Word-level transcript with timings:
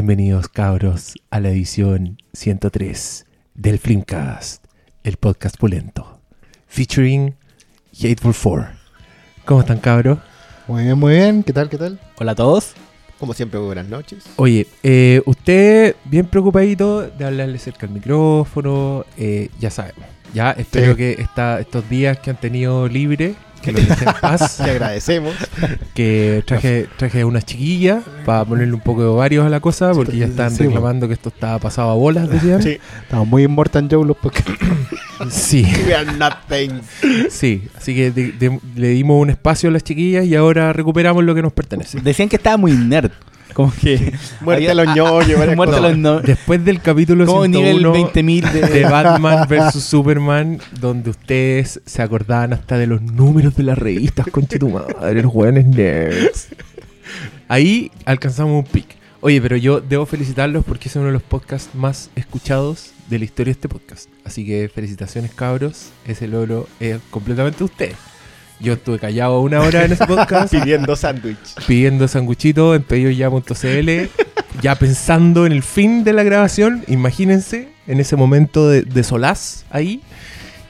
Bienvenidos 0.00 0.48
cabros 0.48 1.12
a 1.28 1.40
la 1.40 1.50
edición 1.50 2.16
103 2.32 3.26
del 3.54 3.78
Flimcast, 3.78 4.64
el 5.04 5.18
podcast 5.18 5.58
pulento, 5.58 6.22
featuring 6.66 7.34
Hateful 7.92 8.32
Four. 8.32 8.68
¿Cómo 9.44 9.60
están 9.60 9.76
cabros? 9.78 10.18
Muy 10.68 10.84
bien, 10.84 10.98
muy 10.98 11.12
bien. 11.12 11.42
¿Qué 11.42 11.52
tal, 11.52 11.68
qué 11.68 11.76
tal? 11.76 12.00
Hola 12.16 12.32
a 12.32 12.34
todos. 12.34 12.72
Como 13.18 13.34
siempre, 13.34 13.58
muy 13.60 13.66
buenas 13.66 13.88
noches. 13.90 14.24
Oye, 14.36 14.66
eh, 14.82 15.20
usted 15.26 15.94
bien 16.06 16.24
preocupadito 16.28 17.02
de 17.02 17.22
hablarle 17.26 17.58
cerca 17.58 17.84
al 17.86 17.92
micrófono, 17.92 19.04
eh, 19.18 19.50
ya 19.60 19.68
sabemos. 19.70 20.06
Ya 20.32 20.52
espero 20.52 20.92
Sí. 20.92 20.96
que 20.96 21.12
esta- 21.18 21.60
estos 21.60 21.86
días 21.90 22.18
que 22.20 22.30
han 22.30 22.40
tenido 22.40 22.88
libre, 22.88 23.34
que 23.62 23.72
los 23.72 23.86
dejen 23.88 24.08
en 24.08 24.14
paz. 24.20 24.56
Te 24.64 24.70
agradecemos. 24.70 25.34
que 25.94 26.42
traje, 26.46 26.88
traje 26.96 27.24
unas 27.24 27.44
chiquillas 27.44 28.02
para 28.24 28.44
ponerle 28.44 28.74
un 28.74 28.80
poco 28.80 29.02
de 29.02 29.08
ovarios 29.08 29.44
a 29.46 29.48
la 29.48 29.60
cosa, 29.60 29.92
porque 29.92 30.16
ya 30.16 30.26
están 30.26 30.56
reclamando 30.56 31.06
que 31.08 31.14
esto 31.14 31.28
estaba 31.30 31.58
pasado 31.58 31.90
a 31.90 31.94
bolas, 31.94 32.28
decían. 32.28 32.62
Sí. 32.62 32.78
Estamos 33.02 33.26
muy 33.28 33.42
Immortal 33.44 33.88
Joe 33.90 34.04
los 34.06 34.16
porque 34.16 34.42
Sí, 35.30 35.66
We 35.86 35.94
are 35.94 36.10
nothing. 36.12 36.80
sí. 37.30 37.68
Así 37.76 37.94
que 37.94 38.10
de- 38.10 38.32
de- 38.32 38.58
le 38.76 38.88
dimos 38.88 39.20
un 39.20 39.30
espacio 39.30 39.68
a 39.68 39.72
las 39.72 39.84
chiquillas 39.84 40.24
y 40.24 40.34
ahora 40.34 40.72
recuperamos 40.72 41.22
lo 41.24 41.34
que 41.34 41.42
nos 41.42 41.52
pertenece. 41.52 42.00
Decían 42.00 42.28
que 42.28 42.36
estaba 42.36 42.56
muy 42.56 42.72
nerd. 42.72 43.10
Como 43.54 43.72
que. 43.80 44.12
Muerte 44.40 44.70
a 44.70 44.74
los 44.74 44.86
ñoños. 44.94 45.38
varias 45.38 45.56
Muerte 45.56 45.76
a 45.76 45.78
cosas. 45.78 45.82
los 45.90 45.98
no- 45.98 46.20
Después 46.20 46.64
del 46.64 46.80
capítulo 46.80 47.26
Como 47.26 47.46
nivel 47.46 47.78
101 47.78 47.94
20.000 48.12 48.50
de. 48.52 48.60
de 48.68 48.82
Batman 48.84 49.48
vs 49.48 49.82
Superman, 49.82 50.58
donde 50.80 51.10
ustedes 51.10 51.80
se 51.84 52.02
acordaban 52.02 52.52
hasta 52.52 52.78
de 52.78 52.86
los 52.86 53.02
números 53.02 53.56
de 53.56 53.62
las 53.64 53.78
revistas, 53.78 54.26
conche 54.30 54.58
tu 54.58 54.68
madre, 54.70 55.22
los 55.22 55.32
jóvenes 55.32 55.66
nerds. 55.66 56.48
Ahí 57.48 57.90
alcanzamos 58.04 58.64
un 58.64 58.70
pic. 58.70 58.86
Oye, 59.22 59.40
pero 59.42 59.56
yo 59.56 59.80
debo 59.80 60.06
felicitarlos 60.06 60.64
porque 60.64 60.88
es 60.88 60.96
uno 60.96 61.06
de 61.06 61.12
los 61.12 61.22
podcasts 61.22 61.74
más 61.74 62.08
escuchados 62.16 62.92
de 63.10 63.18
la 63.18 63.24
historia 63.26 63.46
de 63.52 63.52
este 63.52 63.68
podcast. 63.68 64.08
Así 64.24 64.46
que 64.46 64.70
felicitaciones, 64.72 65.32
cabros. 65.34 65.90
Ese 66.06 66.26
logro 66.26 66.66
es 66.78 66.98
completamente 67.10 67.58
de 67.58 67.64
ustedes. 67.64 67.96
Yo 68.60 68.74
estuve 68.74 68.98
callado 68.98 69.40
una 69.40 69.60
hora 69.60 69.84
en 69.84 69.92
ese 69.92 70.06
podcast 70.06 70.52
Pidiendo 70.62 70.94
sándwich. 70.94 71.54
pidiendo 71.66 72.06
sanguchito 72.08 72.74
en 72.74 72.82
pedidoya.cl, 72.82 73.90
ya 74.60 74.74
pensando 74.74 75.46
en 75.46 75.52
el 75.52 75.62
fin 75.62 76.04
de 76.04 76.12
la 76.12 76.22
grabación, 76.22 76.84
imagínense, 76.86 77.70
en 77.86 78.00
ese 78.00 78.16
momento 78.16 78.68
de, 78.68 78.82
de 78.82 79.02
solaz 79.02 79.64
ahí, 79.70 80.02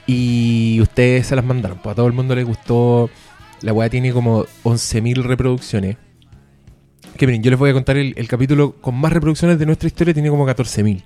y 0.07 0.79
ustedes 0.81 1.27
se 1.27 1.35
las 1.35 1.43
mandaron, 1.43 1.79
pues 1.79 1.91
a 1.91 1.95
todo 1.95 2.07
el 2.07 2.13
mundo 2.13 2.33
les 2.33 2.45
gustó, 2.45 3.09
la 3.61 3.73
weá 3.73 3.89
tiene 3.89 4.13
como 4.13 4.45
11.000 4.63 5.23
reproducciones. 5.23 5.97
Que 7.17 7.27
miren, 7.27 7.43
yo 7.43 7.51
les 7.51 7.59
voy 7.59 7.71
a 7.71 7.73
contar 7.73 7.97
el, 7.97 8.13
el 8.15 8.27
capítulo 8.29 8.71
con 8.79 8.95
más 8.95 9.11
reproducciones 9.11 9.59
de 9.59 9.65
nuestra 9.65 9.87
historia, 9.87 10.13
tiene 10.13 10.29
como 10.29 10.47
14.000. 10.47 11.03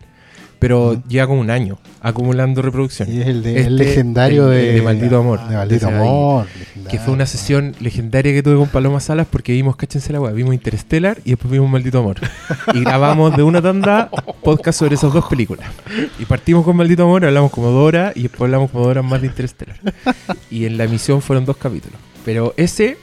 Pero 0.60 0.92
Ujú. 0.92 1.04
lleva 1.08 1.28
como 1.28 1.42
un 1.42 1.50
año 1.50 1.78
acumulando 2.02 2.62
reproducciones. 2.62 3.14
y 3.14 3.22
es 3.22 3.28
el, 3.28 3.44
de, 3.44 3.56
Este, 3.58 3.68
el 3.68 3.76
legendario 3.78 4.52
el- 4.52 4.76
de, 4.76 4.82
Maldito 4.82 5.18
Amor. 5.20 5.48
De 5.48 5.56
Maldito 5.56 5.88
ahí. 5.88 6.46
Que 6.90 6.98
fue 7.00 7.14
una 7.14 7.26
sesión 7.26 7.76
legendaria 7.80 8.32
que 8.34 8.42
tuve 8.44 8.56
con 8.56 8.68
Paloma 8.70 9.00
Salas 9.00 9.28
porque 9.30 9.52
vimos, 9.54 9.76
cáchense 9.76 10.14
la 10.14 10.22
weá, 10.22 10.32
vimos 10.32 10.54
Interstellar 10.54 11.18
y 11.26 11.32
después 11.32 11.52
vimos 11.52 11.70
Maldito 11.70 12.00
Amor. 12.00 12.18
Y 12.74 12.80
grabamos 12.82 13.36
de 13.36 13.44
una 13.44 13.62
tanda 13.62 14.10
podcast 14.44 14.80
sobre 14.80 14.96
esas 14.96 15.12
dos 15.14 15.26
películas. 15.28 15.68
Y 16.20 16.26
partimos 16.26 16.64
con 16.64 16.76
Maldito 16.78 17.04
Amor, 17.04 17.26
hablamos 17.26 17.52
como 17.52 17.68
dos 17.68 17.88
horas 17.88 18.14
y 18.16 18.24
después 18.24 18.42
hablamos 18.48 18.72
como 18.72 18.84
dos 18.86 18.92
horas 18.92 19.04
más 19.06 19.22
de 19.22 19.28
Interstellar. 19.28 19.78
Y 20.50 20.66
en 20.66 20.78
la 20.78 20.86
emisión 20.86 21.22
fueron 21.22 21.46
dos 21.46 21.58
capítulos. 21.58 22.00
Pero 22.24 22.54
ese, 22.58 22.98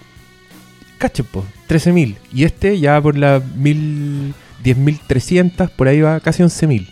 cachen 0.99 1.27
po, 1.27 1.45
13.000. 1.69 2.17
Y 2.33 2.45
este 2.45 2.79
ya 2.81 3.01
por 3.01 3.17
las 3.17 3.45
1000, 3.57 4.35
10.300, 4.65 5.71
por 5.71 5.89
ahí 5.89 6.01
va 6.01 6.21
casi 6.21 6.43
11.000. 6.43 6.89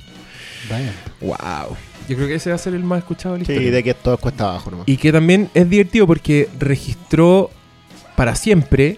Vaya. 0.71 0.93
¡Wow! 1.21 1.77
Yo 2.09 2.17
creo 2.17 2.29
que 2.29 2.35
ese 2.37 2.51
va 2.51 2.57
a 2.57 2.59
ser 2.59 2.75
el 2.75 2.83
más 2.85 2.99
escuchado 3.01 3.35
de 3.35 3.41
la 3.41 3.45
Sí, 3.47 3.53
historia. 3.53 3.71
de 3.73 3.83
que 3.83 3.95
todo 3.95 4.15
es 4.15 4.21
cuesta 4.21 4.45
abajo 4.49 4.71
nomás. 4.71 4.89
Y 4.89 4.97
que 4.97 5.13
también 5.13 5.49
es 5.55 5.69
divertido 5.69 6.07
porque 6.07 6.49
registró 6.59 7.51
para 8.17 8.35
siempre 8.35 8.97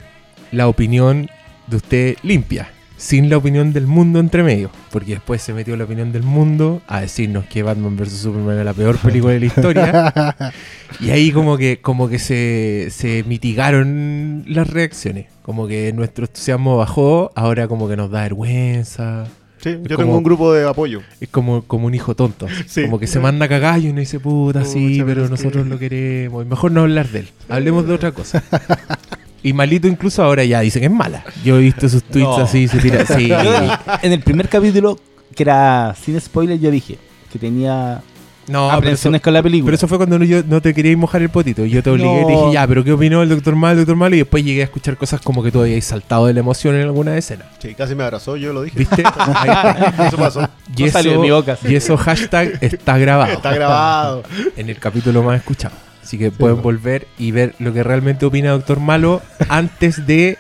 la 0.50 0.68
opinión 0.68 1.28
de 1.66 1.76
usted 1.76 2.16
limpia, 2.22 2.70
sin 2.96 3.28
la 3.28 3.36
opinión 3.36 3.72
del 3.72 3.86
mundo 3.86 4.18
entre 4.18 4.42
medio. 4.42 4.70
Porque 4.90 5.12
después 5.12 5.42
se 5.42 5.52
metió 5.52 5.76
la 5.76 5.84
opinión 5.84 6.12
del 6.12 6.22
mundo 6.22 6.80
a 6.86 7.00
decirnos 7.00 7.44
que 7.46 7.62
Batman 7.62 7.96
vs. 7.96 8.12
Superman 8.12 8.58
es 8.58 8.64
la 8.64 8.74
peor 8.74 8.96
película 8.98 9.32
de 9.34 9.40
la 9.40 9.46
historia. 9.46 10.52
y 11.00 11.10
ahí 11.10 11.32
como 11.32 11.56
que, 11.58 11.80
como 11.80 12.08
que 12.08 12.18
se, 12.18 12.88
se 12.90 13.24
mitigaron 13.24 14.44
las 14.46 14.68
reacciones. 14.70 15.26
Como 15.42 15.66
que 15.66 15.92
nuestro 15.92 16.24
entusiasmo 16.26 16.76
bajó, 16.76 17.30
ahora 17.34 17.68
como 17.68 17.88
que 17.88 17.96
nos 17.96 18.10
da 18.10 18.22
vergüenza. 18.22 19.26
Sí, 19.62 19.70
yo 19.82 19.96
como- 19.96 19.96
tengo 19.96 20.18
un 20.18 20.24
grupo 20.24 20.52
de 20.52 20.68
apoyo. 20.68 21.00
Es 21.20 21.28
como, 21.28 21.62
como 21.62 21.86
un 21.86 21.94
hijo 21.94 22.14
tonto. 22.16 22.46
Sí. 22.66 22.82
Como 22.82 22.98
que 22.98 23.06
se 23.06 23.20
manda 23.20 23.48
cagallo 23.48 23.86
y 23.88 23.90
uno 23.90 24.00
dice, 24.00 24.18
puta, 24.20 24.64
sí, 24.64 25.02
pero 25.06 25.28
nosotros 25.28 25.64
que- 25.64 25.70
lo 25.70 25.78
queremos. 25.78 26.44
Mejor 26.46 26.72
no 26.72 26.80
hablar 26.82 27.08
de 27.08 27.20
él. 27.20 27.28
Hablemos 27.48 27.86
de 27.86 27.94
otra 27.94 28.12
cosa. 28.12 28.42
y 29.42 29.52
Malito 29.52 29.86
incluso 29.88 30.22
ahora 30.22 30.44
ya 30.44 30.60
dice 30.60 30.80
que 30.80 30.86
es 30.86 30.92
mala. 30.92 31.24
Yo 31.44 31.56
he 31.58 31.60
visto 31.60 31.88
sus 31.88 32.02
tweets 32.02 32.28
No. 32.28 32.36
así, 32.38 32.66
se 32.68 32.78
tira 32.78 33.02
así. 33.02 33.30
En 34.02 34.12
el 34.12 34.20
primer 34.20 34.48
capítulo, 34.48 34.98
que 35.34 35.42
era 35.44 35.94
sin 36.00 36.20
spoiler, 36.20 36.58
yo 36.58 36.70
dije 36.70 36.98
que 37.32 37.38
tenía 37.38 38.02
no, 38.48 38.58
pero 38.58 38.68
eso, 38.68 38.78
aprensiones 38.78 39.20
con 39.20 39.32
la 39.32 39.42
película. 39.42 39.66
pero 39.66 39.76
eso 39.76 39.88
fue 39.88 39.98
cuando 39.98 40.18
no, 40.18 40.24
yo 40.24 40.42
no 40.44 40.60
te 40.60 40.74
quería 40.74 40.96
mojar 40.96 41.22
el 41.22 41.28
potito. 41.28 41.64
Yo 41.64 41.82
te 41.82 41.90
obligué 41.90 42.22
y 42.22 42.26
te 42.26 42.32
dije, 42.32 42.52
ya, 42.52 42.66
pero 42.66 42.82
¿qué 42.82 42.92
opinó 42.92 43.22
el 43.22 43.28
doctor 43.28 43.54
Mal, 43.54 43.72
el 43.72 43.78
doctor 43.78 43.96
Malo? 43.96 44.14
Y 44.14 44.18
después 44.18 44.44
llegué 44.44 44.62
a 44.62 44.64
escuchar 44.64 44.96
cosas 44.96 45.20
como 45.20 45.42
que 45.42 45.52
tú 45.52 45.60
habías 45.60 45.84
saltado 45.84 46.26
de 46.26 46.34
la 46.34 46.40
emoción 46.40 46.74
en 46.74 46.82
alguna 46.82 47.16
escena. 47.16 47.44
Sí, 47.60 47.74
casi 47.74 47.94
me 47.94 48.04
abrazó, 48.04 48.36
yo 48.36 48.52
lo 48.52 48.62
dije. 48.62 48.78
¿Viste? 48.78 49.02
Eso 50.06 50.16
pasó. 50.16 50.48
Y, 50.74 50.84
No 50.84 50.90
salió 50.90 51.10
de 51.10 51.16
eso, 51.16 51.22
mi 51.22 51.30
boca, 51.30 51.56
sí. 51.56 51.68
y 51.68 51.76
eso 51.76 51.98
hashtag 51.98 52.56
está 52.62 52.96
grabado. 52.96 53.32
Está 53.34 53.52
grabado. 53.52 54.22
en 54.56 54.70
el 54.70 54.78
capítulo 54.78 55.22
más 55.22 55.36
escuchado. 55.36 55.74
Así 56.02 56.16
que 56.16 56.30
pueden 56.30 56.62
bueno. 56.62 56.62
volver 56.62 57.08
y 57.18 57.30
ver 57.30 57.54
lo 57.58 57.74
que 57.74 57.82
realmente 57.82 58.24
opina 58.24 58.52
Doctor 58.52 58.80
Malo 58.80 59.20
antes 59.50 60.06
de 60.06 60.38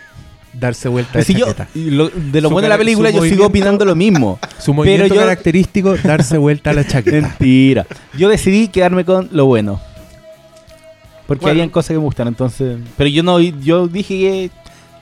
darse 0.52 0.88
vuelta 0.88 1.18
de 1.18 1.24
Si 1.24 1.34
yo, 1.34 1.46
chaqueta. 1.46 1.68
y 1.74 1.90
lo- 1.90 2.08
de 2.10 2.40
lo 2.40 2.48
Su 2.48 2.52
bueno 2.54 2.66
de 2.66 2.68
la 2.70 2.78
película, 2.78 3.10
yo 3.10 3.22
sigo 3.24 3.46
opinando 3.46 3.84
lo 3.84 3.94
mismo. 3.94 4.38
Su 4.58 4.74
movimiento 4.74 5.04
pero 5.04 5.14
yo- 5.14 5.20
característico, 5.20 5.96
darse 5.96 6.38
vuelta 6.38 6.70
a 6.70 6.72
la 6.74 6.86
chaqueta. 6.86 7.28
Mentira. 7.28 7.86
Yo 8.16 8.28
decidí 8.28 8.68
quedarme 8.68 9.04
con 9.04 9.28
lo 9.32 9.46
bueno. 9.46 9.80
Porque 11.26 11.42
Bueno. 11.42 11.52
habían 11.52 11.70
cosas 11.70 11.88
que 11.88 11.94
me 11.94 12.00
gustaron, 12.00 12.32
entonces. 12.32 12.78
Pero 12.96 13.08
yo 13.08 13.22
no, 13.22 13.40
yo 13.40 13.86
dije 13.88 14.14
que 14.18 14.50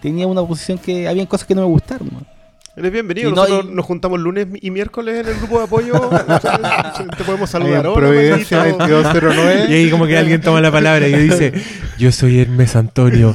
tenía 0.01 0.27
una 0.27 0.43
posición 0.43 0.79
que 0.79 1.09
habían 1.09 1.27
cosas 1.27 1.47
que 1.47 1.55
no 1.55 1.63
me 1.63 1.67
gustaron. 1.69 2.09
Eres 2.77 2.93
bienvenido. 2.93 3.31
Y 3.31 3.33
no- 3.33 3.43
Nosotros 3.43 3.67
y- 3.73 3.75
nos 3.75 3.85
juntamos 3.85 4.21
lunes 4.21 4.47
y 4.61 4.71
miércoles 4.71 5.21
en 5.21 5.33
el 5.33 5.39
grupo 5.39 5.59
de 5.59 5.65
apoyo. 5.65 5.95
Te 7.19 7.25
podemos 7.25 7.51
saludar. 7.51 7.81
en 7.81 7.87
Hola, 7.87 7.95
Providencia 7.97 8.59
Manito. 8.59 8.79
2209. 8.89 9.67
Y 9.71 9.75
ahí 9.75 9.91
como 9.91 10.07
que 10.07 10.17
alguien 10.17 10.41
toma 10.41 10.61
la 10.61 10.71
palabra 10.71 11.09
y 11.09 11.13
dice, 11.15 11.53
yo 11.99 12.13
soy 12.13 12.39
Hermes 12.41 12.77
Antonio. 12.77 13.35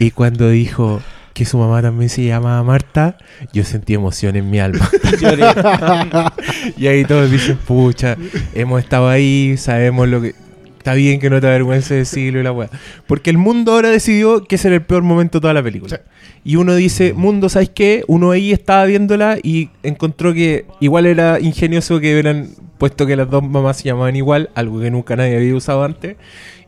Y 0.00 0.10
cuando 0.10 0.48
dijo 0.48 1.00
que 1.34 1.44
su 1.44 1.58
mamá 1.58 1.82
también 1.82 2.08
se 2.08 2.24
llamaba 2.24 2.62
Marta, 2.62 3.18
yo 3.52 3.64
sentí 3.64 3.92
emoción 3.92 4.36
en 4.36 4.48
mi 4.50 4.60
alma. 4.60 4.88
Y 6.78 6.86
ahí 6.86 7.04
todos 7.04 7.30
dicen, 7.30 7.58
pucha, 7.58 8.16
hemos 8.54 8.82
estado 8.82 9.08
ahí, 9.08 9.56
sabemos 9.58 10.08
lo 10.08 10.22
que... 10.22 10.34
Está 10.78 10.92
bien 10.92 11.18
que 11.18 11.30
no 11.30 11.40
te 11.40 11.46
avergüences 11.46 11.96
decirlo 11.96 12.40
y 12.40 12.42
la 12.42 12.52
weá. 12.52 12.68
Porque 13.06 13.30
el 13.30 13.38
mundo 13.38 13.72
ahora 13.72 13.88
decidió 13.88 14.44
que 14.44 14.56
ese 14.56 14.68
era 14.68 14.74
el 14.74 14.82
peor 14.82 15.02
momento 15.02 15.38
de 15.38 15.40
toda 15.40 15.54
la 15.54 15.62
película. 15.62 16.02
Y 16.44 16.56
uno 16.56 16.74
dice, 16.74 17.14
mundo, 17.14 17.48
¿sabes 17.48 17.70
qué? 17.70 18.04
Uno 18.06 18.32
ahí 18.32 18.52
estaba 18.52 18.84
viéndola 18.84 19.38
y 19.42 19.70
encontró 19.82 20.34
que 20.34 20.66
igual 20.80 21.06
era 21.06 21.40
ingenioso 21.40 22.00
que 22.00 22.12
hubieran 22.12 22.50
puesto 22.76 23.06
que 23.06 23.16
las 23.16 23.30
dos 23.30 23.42
mamás 23.42 23.78
se 23.78 23.84
llamaban 23.84 24.14
igual, 24.14 24.50
algo 24.54 24.78
que 24.78 24.90
nunca 24.90 25.16
nadie 25.16 25.36
había 25.36 25.54
usado 25.54 25.84
antes. 25.84 26.16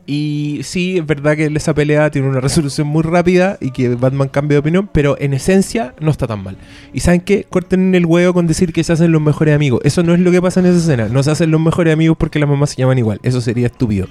Y 0.07 0.61
sí, 0.63 0.99
es 0.99 1.07
verdad 1.07 1.37
que 1.37 1.47
esa 1.47 1.75
pelea 1.75 2.11
tiene 2.11 2.29
una 2.29 2.41
resolución 2.41 2.87
muy 2.87 3.03
rápida 3.03 3.59
y 3.61 3.73
que 3.73 3.89
Batman 3.97 4.29
cambia 4.29 4.55
de 4.55 4.61
opinión, 4.61 4.89
pero 4.93 5.17
en 5.19 5.35
esencia 5.35 5.95
no 6.01 6.13
está 6.13 6.29
tan 6.29 6.45
mal. 6.45 6.57
¿Y 6.93 7.01
saben 7.01 7.21
qué? 7.21 7.45
Corten 7.51 7.93
el 7.95 8.07
huevo 8.07 8.33
con 8.33 8.47
decir 8.47 8.73
que 8.73 8.85
se 8.85 8.93
hacen 8.93 9.11
los 9.11 9.21
mejores 9.21 9.55
amigos. 9.55 9.81
Eso 9.83 10.05
no 10.05 10.15
es 10.15 10.21
lo 10.21 10.31
que 10.31 10.41
pasa 10.41 10.61
en 10.61 10.67
esa 10.67 10.79
escena. 10.79 11.09
No 11.09 11.25
se 11.25 11.33
hacen 11.33 11.51
los 11.51 11.61
mejores 11.61 11.93
amigos 11.93 12.17
porque 12.17 12.39
las 12.39 12.49
mamás 12.49 12.71
se 12.71 12.77
llaman 12.77 12.99
igual. 12.99 13.19
Eso 13.25 13.41
sería 13.41 13.67
estúpido. 13.67 14.07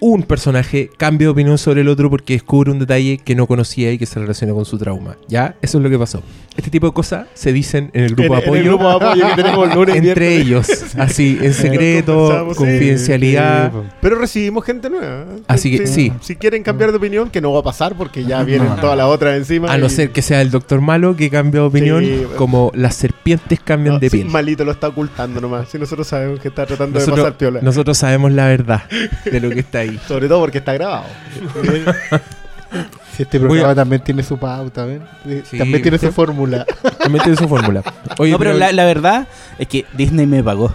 un 0.00 0.22
personaje 0.22 0.90
cambia 0.98 1.26
de 1.26 1.32
opinión 1.32 1.58
sobre 1.58 1.80
el 1.82 1.88
otro 1.88 2.10
porque 2.10 2.34
descubre 2.34 2.70
un 2.70 2.78
detalle 2.78 3.18
que 3.18 3.34
no 3.34 3.46
conocía 3.46 3.92
y 3.92 3.98
que 3.98 4.06
se 4.06 4.20
relaciona 4.20 4.54
con 4.54 4.64
su 4.64 4.78
trauma. 4.78 5.16
¿Ya? 5.28 5.56
Eso 5.62 5.78
es 5.78 5.84
lo 5.84 5.90
que 5.90 5.98
pasó. 5.98 6.22
Este 6.56 6.70
tipo 6.70 6.86
de 6.86 6.92
cosas 6.92 7.26
se 7.34 7.52
dicen 7.52 7.90
en 7.94 8.04
el 8.04 8.14
grupo 8.14 8.22
En- 8.22 8.30
de 8.30 8.36
en 8.36 8.42
apoyo. 8.44 8.60
el 8.60 8.68
grupo 8.68 8.88
de 8.88 8.94
apoyo 8.94 9.26
que 9.28 9.34
tenemos 9.42 9.74
lunes 9.74 9.96
entre 9.96 10.36
ellos, 10.36 10.68
así, 10.98 11.36
en 11.42 11.52
secreto, 11.54 12.46
confidencialidad. 12.56 13.72
Sí, 13.72 13.78
Pero 14.00 14.16
recibimos 14.16 14.64
gente 14.64 14.88
nueva. 14.88 15.24
Así 15.48 15.76
que, 15.76 15.88
sí. 15.88 16.12
Si 16.20 16.36
quieren 16.36 16.62
cambiar 16.62 16.92
de 16.92 16.98
opinión, 16.98 17.28
que 17.30 17.40
no 17.40 17.52
va 17.52 17.58
a 17.58 17.62
pasar 17.64 17.96
porque 17.96 18.24
ya 18.24 18.42
vienen 18.44 18.68
No. 18.68 18.76
todas 18.76 18.96
las 18.96 19.06
otras 19.06 19.36
encima. 19.36 19.72
A 19.72 19.78
no 19.78 19.88
ser 19.88 20.10
que 20.10 20.22
sea 20.22 20.40
el 20.42 20.52
doctor 20.52 20.80
malo 20.80 21.16
que 21.16 21.28
cambia 21.28 21.60
de 21.62 21.66
opinión, 21.66 22.04
Sí, 22.04 22.22
como 22.36 22.70
las 22.74 22.94
serpientes 22.94 23.58
cambian 23.58 23.94
No, 23.94 23.98
de 24.00 24.10
sí, 24.10 24.18
piel. 24.18 24.28
malito 24.30 24.64
lo 24.64 24.70
está 24.72 24.88
ocultando 24.88 25.40
nomás. 25.40 25.68
Si 25.68 25.78
nosotros 25.78 26.06
sabemos 26.06 26.38
que 26.38 26.48
está 26.48 26.66
tratando 26.66 27.00
de 27.00 27.04
pasar 27.06 27.36
piola. 27.36 27.60
nosotros 27.62 27.98
sabemos 27.98 28.30
la 28.30 28.46
verdad 28.46 28.84
de 29.24 29.40
lo 29.40 29.50
que 29.50 29.58
está 29.60 29.80
ahí. 29.80 29.98
Sobre 30.06 30.28
todo 30.28 30.38
porque 30.40 30.58
está 30.58 30.72
grabado. 30.74 31.04
Si 33.16 33.22
este 33.22 33.38
programa 33.40 33.70
a- 33.70 33.74
también 33.74 34.02
tiene 34.02 34.22
su 34.22 34.36
pauta, 34.38 34.84
¿ven? 34.84 35.02
Eh, 35.26 35.42
Sí, 35.48 35.58
también 35.58 35.82
tiene 35.82 35.98
su 35.98 36.10
fórmula. 36.12 36.66
También 36.98 37.22
tiene 37.22 37.36
su 37.38 37.48
fórmula. 37.48 37.82
Oye, 38.18 38.32
no, 38.32 38.38
pero 38.38 38.54
la, 38.54 38.72
la 38.72 38.84
verdad 38.84 39.28
es 39.58 39.68
que 39.68 39.84
Disney 39.96 40.26
me 40.26 40.42
pagó. 40.42 40.72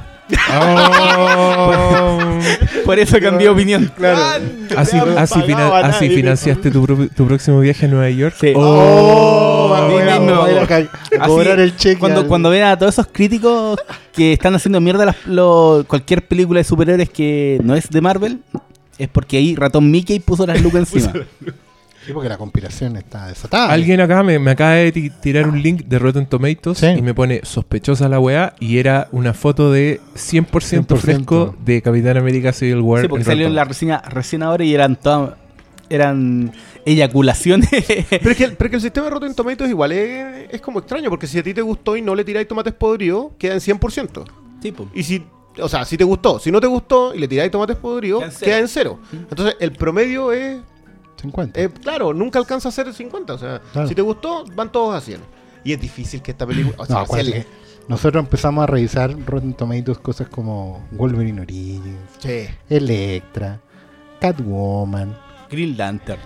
Oh. 0.51 2.19
Por 2.85 2.99
eso 2.99 3.19
cambié 3.19 3.47
de 3.47 3.49
opinión. 3.53 3.91
Así, 4.75 4.95
No 4.97 5.05
le 5.07 5.11
han 5.13 5.85
así, 5.85 6.09
financiaste 6.09 6.71
tu, 6.71 6.85
pro- 6.85 7.07
tu 7.09 7.25
próximo 7.27 7.59
viaje 7.59 7.85
a 7.85 7.89
Nueva 7.89 8.09
York. 8.09 8.35
Sí. 8.39 8.53
Oh, 8.55 9.75
Disney 9.89 10.19
me 10.19 10.31
pagó. 10.31 10.45
a 11.23 11.27
cobrar 11.27 11.59
el 11.59 11.75
cheque. 11.75 11.99
Cuando, 11.99 12.21
al- 12.21 12.27
cuando 12.27 12.49
vean 12.49 12.69
a 12.71 12.77
todos 12.77 12.93
esos 12.95 13.07
críticos 13.11 13.79
que 14.13 14.33
están 14.33 14.55
haciendo 14.55 14.79
mierda 14.81 15.05
las- 15.05 15.25
lo- 15.25 15.83
cualquier 15.87 16.25
película 16.27 16.59
de 16.59 16.63
superhéroes 16.63 17.09
que 17.09 17.59
no 17.63 17.75
es 17.75 17.89
de 17.89 18.01
Marvel, 18.01 18.39
es 18.97 19.07
porque 19.07 19.37
ahí 19.37 19.55
Ratón 19.55 19.89
Mickey 19.89 20.19
puso 20.19 20.45
las 20.45 20.61
lucas 20.61 20.93
encima. 20.93 21.13
Sí, 22.05 22.13
porque 22.13 22.29
la 22.29 22.37
conspiración 22.37 22.95
está 22.95 23.27
desatada. 23.27 23.71
Alguien 23.71 23.99
acá 24.01 24.23
me, 24.23 24.39
me 24.39 24.51
acaba 24.51 24.71
de 24.71 24.91
ti- 24.91 25.09
tirar 25.21 25.47
un 25.47 25.61
link 25.61 25.83
de 25.85 25.99
Rotten 25.99 26.25
Tomatoes 26.27 26.77
Sí. 26.77 26.87
y 26.87 27.01
me 27.01 27.13
pone 27.13 27.41
sospechosa 27.43 28.07
la 28.09 28.19
weá 28.19 28.55
y 28.59 28.77
era 28.77 29.07
una 29.11 29.33
foto 29.33 29.71
de 29.71 29.99
100%, 30.15 30.47
100%. 30.95 30.97
fresco 30.97 31.55
de 31.63 31.81
Capitán 31.81 32.17
América 32.17 32.53
Civil 32.53 32.79
War. 32.81 33.01
Sí, 33.03 33.07
porque 33.07 33.21
en 33.23 33.25
salió 33.27 33.47
en 33.47 33.55
la 33.55 33.65
reseña 33.65 34.01
recién 34.07 34.43
ahora 34.43 34.63
y 34.63 34.73
eran 34.73 34.95
todas 34.95 35.31
eran 35.91 36.51
eyaculaciones. 36.85 37.69
Pero 38.09 38.29
es 38.31 38.37
que, 38.37 38.43
el- 38.43 38.53
pero 38.55 38.65
es 38.67 38.69
que 38.69 38.75
el 38.75 38.81
sistema 38.81 39.05
de 39.07 39.11
Rotten 39.11 39.33
Tomatoes 39.35 39.69
igual 39.69 39.91
es, 39.91 40.47
es 40.51 40.61
como 40.61 40.79
extraño, 40.79 41.09
porque 41.09 41.27
si 41.27 41.39
a 41.39 41.43
ti 41.43 41.53
te 41.53 41.61
gustó 41.61 41.97
y 41.97 42.01
no 42.01 42.13
le 42.15 42.23
tiráis 42.23 42.47
tomates 42.47 42.73
podridos, 42.73 43.27
queda 43.37 43.53
en 43.55 43.59
100%. 43.59 44.23
Sí, 44.61 44.71
po. 44.71 44.87
Y 44.93 45.03
si, 45.03 45.23
o 45.61 45.67
sea, 45.69 45.85
si 45.85 45.97
te 45.97 46.03
gustó, 46.03 46.39
si 46.39 46.51
no 46.51 46.59
te 46.61 46.67
gustó 46.67 47.13
y 47.15 47.19
le 47.19 47.27
tiráis 47.27 47.51
tomates 47.51 47.75
podridos, 47.77 48.23
Queda 48.23 48.27
en 48.29 48.31
cero. 48.37 48.45
queda 48.45 48.59
en 48.59 48.67
cero. 48.67 48.99
Entonces, 49.31 49.55
el 49.59 49.71
promedio 49.71 50.31
es, 50.31 50.57
50. 51.19 51.59
eh, 51.59 51.69
claro, 51.69 52.13
nunca 52.13 52.39
alcanza 52.39 52.69
a 52.69 52.71
ser 52.71 52.87
el 52.87 52.93
50. 52.93 53.33
O 53.33 53.37
sea, 53.37 53.61
Claro. 53.73 53.87
si 53.87 53.95
te 53.95 54.01
gustó, 54.01 54.45
van 54.55 54.71
todos 54.71 54.95
a 54.95 55.01
100. 55.01 55.21
Y 55.63 55.73
es 55.73 55.79
difícil 55.81 56.21
que 56.21 56.31
esta 56.31 56.45
película. 56.47 56.75
O 56.77 56.85
sea, 56.85 57.05
no, 57.05 57.05
si 57.23 57.33
nosotros 57.87 58.23
empezamos 58.23 58.63
a 58.63 58.67
revisar 58.67 59.15
Rotten 59.25 59.53
Tomatoes 59.53 59.97
cosas 59.97 60.29
como 60.29 60.87
Wolverine 60.91 61.41
Origins, 61.41 61.83
Sí. 62.19 62.45
Electra, 62.69 63.59
Catwoman. 64.19 65.17
Green 65.49 65.75
Lantern. 65.77 66.21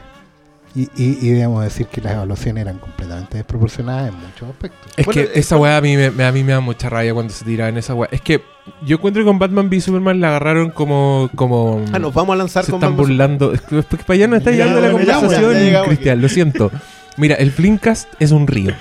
Y, 0.76 0.90
y, 0.96 1.20
y 1.22 1.30
debemos 1.30 1.64
decir 1.64 1.86
que 1.86 2.02
las 2.02 2.14
evaluaciones 2.14 2.62
eran 2.64 2.80
completamente 2.80 3.38
desproporcionadas 3.38 4.10
en 4.10 4.16
muchos 4.16 4.50
aspectos. 4.50 4.92
Es 4.98 5.06
Bueno, 5.06 5.22
que 5.22 5.28
eh, 5.28 5.32
esa 5.40 5.56
weá 5.58 5.78
a 5.78 5.82
mí, 5.82 5.96
me, 5.96 6.10
me- 6.10 6.24
a 6.26 6.32
mí 6.32 6.44
me 6.44 6.52
da 6.54 6.62
mucha 6.62 6.90
rabia 6.90 7.14
cuando 7.14 7.32
se 7.32 7.46
tira 7.46 7.70
en 7.70 7.78
esa 7.78 7.94
weá. 7.94 8.10
Es 8.12 8.22
que 8.22 8.42
yo 8.84 8.96
encuentro 8.96 9.22
que 9.22 9.28
con 9.28 9.38
Batman 9.38 9.68
v 9.70 9.80
Superman 9.82 10.20
la 10.20 10.30
agarraron 10.30 10.72
como. 10.72 11.30
como 11.36 11.86
Ah, 11.94 12.00
nos 12.00 12.12
vamos 12.14 12.34
a 12.34 12.38
lanzar 12.38 12.66
se 12.66 12.72
con 12.72 12.80
están 12.80 12.94
Batman- 12.98 13.08
burlando. 13.08 13.54
Es 13.54 13.62
que, 13.62 13.78
es 13.80 13.86
que 13.86 13.98
para 13.98 14.14
allá 14.16 14.28
no 14.28 14.36
está 14.36 14.50
Ya, 14.50 14.66
llegando 14.66 14.82
la 14.82 14.88
ya, 14.88 15.04
ya, 15.06 15.14
conversación, 15.20 15.54
llegamos. 15.60 15.88
Cristian, 15.90 16.22
lo 16.22 16.30
siento. 16.30 16.72
Mira, 17.18 17.36
el 17.36 17.52
Flimcast 17.52 18.08
es 18.20 18.32
un 18.32 18.48
río. 18.48 18.74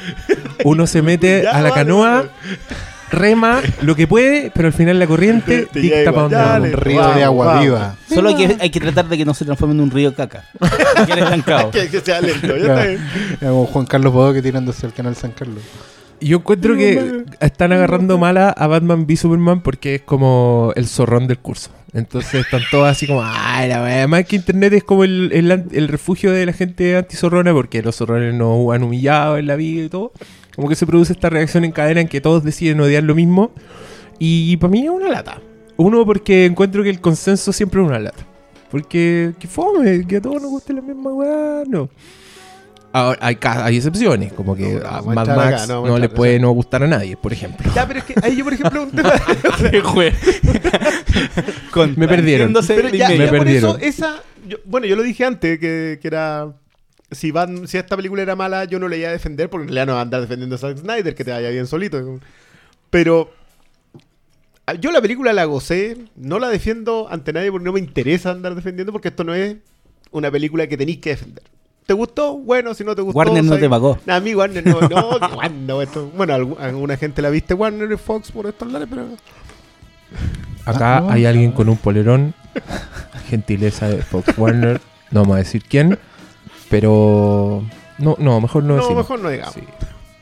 Uno 0.65 0.87
se 0.87 1.03
mete 1.03 1.43
Ya, 1.45 1.51
a 1.51 1.61
la 1.61 1.73
canoa, 1.75 2.11
vale. 2.11 2.31
Rema 3.13 3.61
lo 3.83 3.95
que 3.95 4.07
puede, 4.09 4.51
pero 4.55 4.67
al 4.69 4.75
final 4.75 4.99
la 4.99 5.07
corriente 5.07 5.67
Te 5.73 5.81
dicta 5.81 6.13
para. 6.13 6.29
Dale. 6.29 6.69
Un 6.69 6.75
río 6.75 7.07
de 7.15 7.23
agua 7.25 7.61
viva. 7.61 7.97
Solo 8.13 8.31
hay 8.31 8.35
que, 8.37 8.57
hay 8.61 8.71
que 8.71 8.81
tratar 8.81 9.09
de 9.09 9.17
que 9.19 9.25
no 9.25 9.35
se 9.35 9.45
transforme 9.45 9.75
en 9.75 9.81
un 9.81 9.91
río 9.91 10.15
caca. 10.15 10.45
Que 11.07 11.13
estancado. 11.21 11.71
Que, 11.71 11.89
que 11.89 12.01
sea 12.01 12.21
lento. 12.21 12.57
Ya 12.57 12.65
Claro. 12.65 12.81
está 12.81 12.87
bien. 12.87 13.01
Era 13.41 13.51
como 13.51 13.67
Juan 13.67 13.87
Carlos 13.87 14.13
Bodo 14.13 14.33
que 14.33 14.43
tirándose 14.43 14.87
al 14.87 14.93
canal 14.93 15.15
San 15.17 15.33
Carlos. 15.33 15.63
Yo 16.21 16.37
encuentro 16.39 16.77
que 16.77 17.25
están 17.41 17.73
agarrando 17.73 18.17
mala 18.17 18.51
a 18.51 18.67
Batman 18.69 19.07
v 19.09 19.17
Superman 19.17 19.61
porque 19.61 19.97
es 19.97 20.03
como 20.03 20.73
el 20.77 20.87
zorrón 20.87 21.27
del 21.27 21.39
curso. 21.39 21.71
Entonces 21.95 22.45
están 22.47 22.63
todos 22.71 22.89
así 22.89 23.07
como, 23.09 23.23
ay, 23.25 23.69
la 23.69 23.83
wea". 23.83 23.97
Además 23.97 24.25
que 24.27 24.37
internet 24.37 24.73
es 24.73 24.85
como 24.85 25.03
el, 25.05 25.31
el 25.33 25.51
an- 25.51 25.67
el 25.73 25.89
refugio 25.89 26.31
de 26.31 26.47
la 26.47 26.53
gente 26.53 26.97
antizorrona 26.97 27.53
porque 27.53 27.83
los 27.83 27.97
zorrones 27.97 28.33
nos 28.35 28.73
han 28.73 28.85
humillado 28.85 29.37
en 29.37 29.47
la 29.49 29.57
vida 29.57 29.83
y 29.85 29.89
todo. 29.89 30.13
Como 30.55 30.69
que 30.69 30.75
se 30.75 30.87
produce 30.87 31.13
esta 31.13 31.31
reacción 31.31 31.65
en 31.65 31.73
cadena 31.73 32.01
en 32.01 32.09
que 32.09 32.21
todos 32.21 32.45
deciden 32.45 32.81
odiar 32.81 33.03
lo 33.03 33.15
mismo. 33.15 33.53
Y 34.19 34.57
para 34.59 34.71
mí 34.71 34.85
es 34.85 34.91
una 34.91 35.09
lata. 35.09 35.41
Uno, 35.77 36.05
porque 36.05 36.45
encuentro 36.45 36.83
que 36.83 36.91
el 36.91 37.01
consenso 37.01 37.53
siempre 37.53 37.81
es 37.83 37.89
una 37.89 37.99
lata. 37.99 38.25
Porque, 38.71 39.33
que 39.39 39.49
fome, 39.49 40.07
que 40.07 40.17
a 40.17 40.21
todos 40.21 40.41
nos 40.41 40.51
guste 40.51 40.73
la 40.73 40.81
misma 40.83 41.13
weá, 41.13 41.63
no. 41.67 41.89
Ahora, 42.95 43.19
hay, 43.23 43.39
hay 43.43 43.77
excepciones, 43.79 44.33
como 44.35 44.55
que 44.55 44.75
No, 44.75 44.87
a 44.87 45.01
Mad 45.03 45.27
Max 45.29 45.63
acá, 45.63 45.67
no, 45.67 45.87
no, 45.87 45.99
le 45.99 46.11
puede 46.11 46.39
no 46.39 46.51
gustar 46.53 46.83
a 46.83 46.87
nadie, 46.87 47.17
por 47.17 47.33
ejemplo. 47.33 47.71
Ya, 47.75 47.87
pero 47.89 48.01
es 48.01 48.05
que 48.05 48.15
ahí 48.23 48.37
yo, 48.37 48.45
por 48.45 48.53
ejemplo, 48.53 48.83
un 48.83 48.91
tema. 48.91 49.13
Con- 51.71 51.95
Me 51.97 52.07
perdieron. 52.07 52.53
Pero 52.67 52.89
ya. 52.91 53.09
Me 53.09 53.19
ya 53.19 53.29
por 53.31 53.49
eso, 53.49 53.73
perdieron. 53.73 53.77
esa. 53.81 54.23
yo- 54.47 54.59
bueno, 54.65 54.87
yo 54.87 54.97
lo 54.97 55.03
dije 55.03 55.25
antes, 55.25 55.59
que, 55.59 55.99
que 56.01 56.09
era. 56.09 56.53
Si, 57.13 57.31
van, 57.31 57.69
si 57.69 57.79
esta 57.79 57.97
película 57.97 58.23
era 58.23 58.35
mala, 58.37 58.65
yo 58.65 58.79
no 58.79 58.89
le 58.89 58.99
iba 58.99 59.09
a 59.09 59.13
defender, 59.13 59.49
porque 59.51 59.65
en 59.65 59.69
realidad 59.69 59.87
no 59.87 59.93
va 59.95 59.99
a 60.01 60.03
andar 60.03 60.21
defendiendo 60.23 60.57
a 60.57 60.59
Zack 60.59 60.79
Snyder, 60.79 61.15
que 61.15 61.25
te 61.25 61.31
vaya 61.31 61.51
bien 61.51 61.67
solito. 61.67 62.19
Pero. 62.91 63.31
ah, 64.67 64.75
Yo 64.75 64.91
la 64.93 65.01
película 65.01 65.33
la 65.33 65.45
gocé, 65.45 65.97
no 66.17 66.39
la 66.39 66.49
defiendo 66.49 67.07
ante 67.11 67.33
nadie 67.33 67.51
porque 67.51 67.65
no 67.65 67.73
me 67.73 67.81
interesa 67.81 68.31
andar 68.31 68.55
defendiendo, 68.55 68.93
porque 68.93 69.09
esto 69.09 69.25
no 69.25 69.35
es 69.35 69.57
una 70.11 70.31
película 70.31 70.67
que 70.67 70.77
tenéis 70.77 70.99
que 70.99 71.11
defender. 71.11 71.45
¿Te 71.87 71.95
gustó? 71.95 72.39
Bueno, 72.39 72.75
si 72.75 72.85
no 72.85 72.95
te 72.95 73.03
gustó. 73.03 73.19
Warner 73.19 73.43
no 73.43 73.49
¿sabes? 73.51 73.63
te 73.65 73.69
pagó. 73.69 73.99
Nah, 74.07 74.17
a 74.17 74.21
mí 74.21 74.35
Warner 74.35 74.65
no, 74.65 74.81
no, 74.83 75.09
Warner, 75.37 75.51
no, 75.67 75.83
esto- 75.83 76.11
bueno, 76.17 76.33
algu- 76.35 76.59
alguna 76.61 76.97
gente 76.97 77.21
la 77.23 77.29
viste 77.31 77.55
Warner 77.55 77.91
y 77.91 77.97
Fox 77.97 78.31
por 78.31 78.47
estos 78.47 78.71
lares, 78.71 78.87
pero 78.89 79.07
Acá 80.65 80.99
Ah, 80.99 81.01
no. 81.01 81.11
hay 81.11 81.27
alguien 81.27 81.51
con 81.53 81.69
un 81.69 81.77
polerón. 81.77 82.35
Gentileza 83.29 83.89
de 83.89 84.03
Fox 84.03 84.37
Warner. 84.39 84.81
No 85.11 85.21
vamos 85.23 85.35
a 85.37 85.39
decir 85.39 85.63
quién. 85.69 85.99
Pero. 86.73 87.63
No, 87.99 88.17
no, 88.19 88.41
mejor 88.41 88.65
no, 88.65 88.71
no, 88.77 88.83
decimos. 88.83 88.97
mejor 89.05 89.21
no 89.21 89.29
digamos. 89.29 89.55
Sí. 89.55 89.61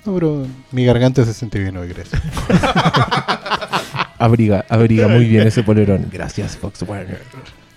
No, 0.05 0.15
pero 0.15 0.47
mi 0.73 0.85
garganta 0.85 1.25
se 1.25 1.33
siente 1.33 1.59
bien 1.61 1.77
hoy, 1.77 1.89
gracias. 1.89 2.21
Abriga, 4.19 4.67
abriga 4.69 5.09
muy 5.09 5.25
bien 5.25 5.47
ese 5.47 5.63
polerón. 5.63 6.07
Gracias, 6.13 6.57
Fox 6.59 6.83
Warner. 6.83 7.23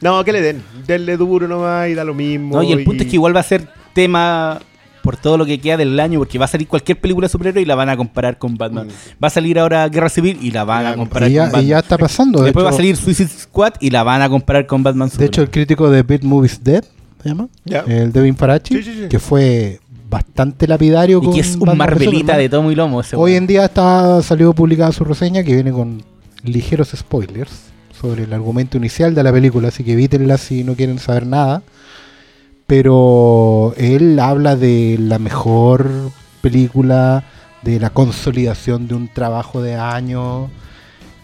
No, 0.01 0.21
que 0.25 0.33
le 0.33 0.41
den. 0.41 0.61
Denle 0.85 1.15
duro 1.15 1.47
nomás 1.47 1.87
y 1.87 1.93
da 1.93 2.03
lo 2.03 2.13
mismo. 2.13 2.57
No, 2.57 2.63
y 2.63 2.73
el 2.73 2.83
punto 2.83 3.03
es 3.03 3.09
que 3.09 3.15
igual 3.15 3.33
va 3.33 3.39
a 3.39 3.43
ser 3.43 3.69
tema 3.93 4.59
por 5.03 5.15
todo 5.15 5.37
lo 5.37 5.45
que 5.45 5.59
queda 5.59 5.77
del 5.77 5.97
año, 5.99 6.19
porque 6.19 6.37
va 6.39 6.45
a 6.45 6.49
salir 6.49 6.67
cualquier 6.67 6.99
película 6.99 7.25
de 7.27 7.31
superhéroe 7.31 7.61
y 7.61 7.65
la 7.65 7.75
van 7.75 7.89
a 7.89 7.95
comparar 7.95 8.37
con 8.37 8.57
Batman. 8.57 8.87
Mm. 8.87 9.23
Va 9.23 9.27
a 9.27 9.31
salir 9.31 9.57
ahora 9.59 9.87
Guerra 9.87 10.09
Civil 10.09 10.37
y 10.41 10.51
la 10.51 10.63
van 10.65 10.85
a 10.85 10.91
Ya, 10.91 10.95
comparar 10.97 11.29
Y 11.29 11.31
con 11.31 11.35
ya, 11.35 11.43
Batman. 11.43 11.63
y 11.63 11.67
ya 11.67 11.79
está 11.79 11.97
pasando. 11.97 12.39
De 12.39 12.45
Después 12.45 12.65
va 12.65 12.69
a 12.71 12.73
salir 12.73 12.97
Suicide 12.97 13.29
Squad 13.29 13.73
y 13.79 13.89
la 13.89 14.03
van 14.03 14.21
a 14.21 14.27
comparar 14.29 14.65
con 14.65 14.81
Batman 14.83 15.07
De 15.09 15.13
hecho, 15.25 15.41
el 15.41 15.47
Superman. 15.47 15.51
crítico 15.51 15.89
de 15.89 16.03
Beat 16.03 16.23
Movies 16.23 16.61
Dead, 16.63 16.83
¿se 17.23 17.29
llama? 17.29 17.47
El 17.87 18.11
Devin 18.11 18.35
Farachi, 18.35 18.75
Sí, 18.77 18.83
sí, 18.83 18.93
sí. 19.03 19.07
que 19.09 19.17
fue 19.19 19.79
bastante 20.09 20.67
lapidario 20.67 21.19
y 21.19 21.25
con 21.25 21.33
que 21.33 21.39
es 21.39 21.55
un 21.55 21.75
Marvelita 21.75 22.37
de 22.37 22.47
tomo 22.49 22.71
y 22.71 22.75
lomo 22.75 23.01
ese 23.01 23.15
Hoy 23.15 23.33
en 23.33 23.47
día 23.47 23.65
está 23.65 24.21
salió 24.21 24.53
publicada 24.53 24.91
su 24.91 25.03
reseña 25.03 25.43
que 25.43 25.55
viene 25.55 25.71
con 25.71 26.03
ligeros 26.43 26.91
spoilers 26.95 27.51
sobre 27.99 28.25
el 28.25 28.33
argumento 28.33 28.77
inicial 28.77 29.15
de 29.15 29.23
la 29.23 29.31
película, 29.31 29.69
así 29.69 29.83
que 29.83 29.93
evítenla 29.93 30.37
si 30.37 30.63
no 30.63 30.75
quieren 30.75 30.99
saber 30.99 31.25
nada. 31.25 31.63
Pero 32.67 33.73
él 33.77 34.19
habla 34.19 34.55
de 34.55 34.97
la 34.99 35.19
mejor 35.19 35.89
película, 36.41 37.23
de 37.61 37.79
la 37.79 37.89
consolidación 37.89 38.87
de 38.87 38.95
un 38.95 39.07
trabajo 39.07 39.61
de 39.61 39.75
años. 39.75 40.49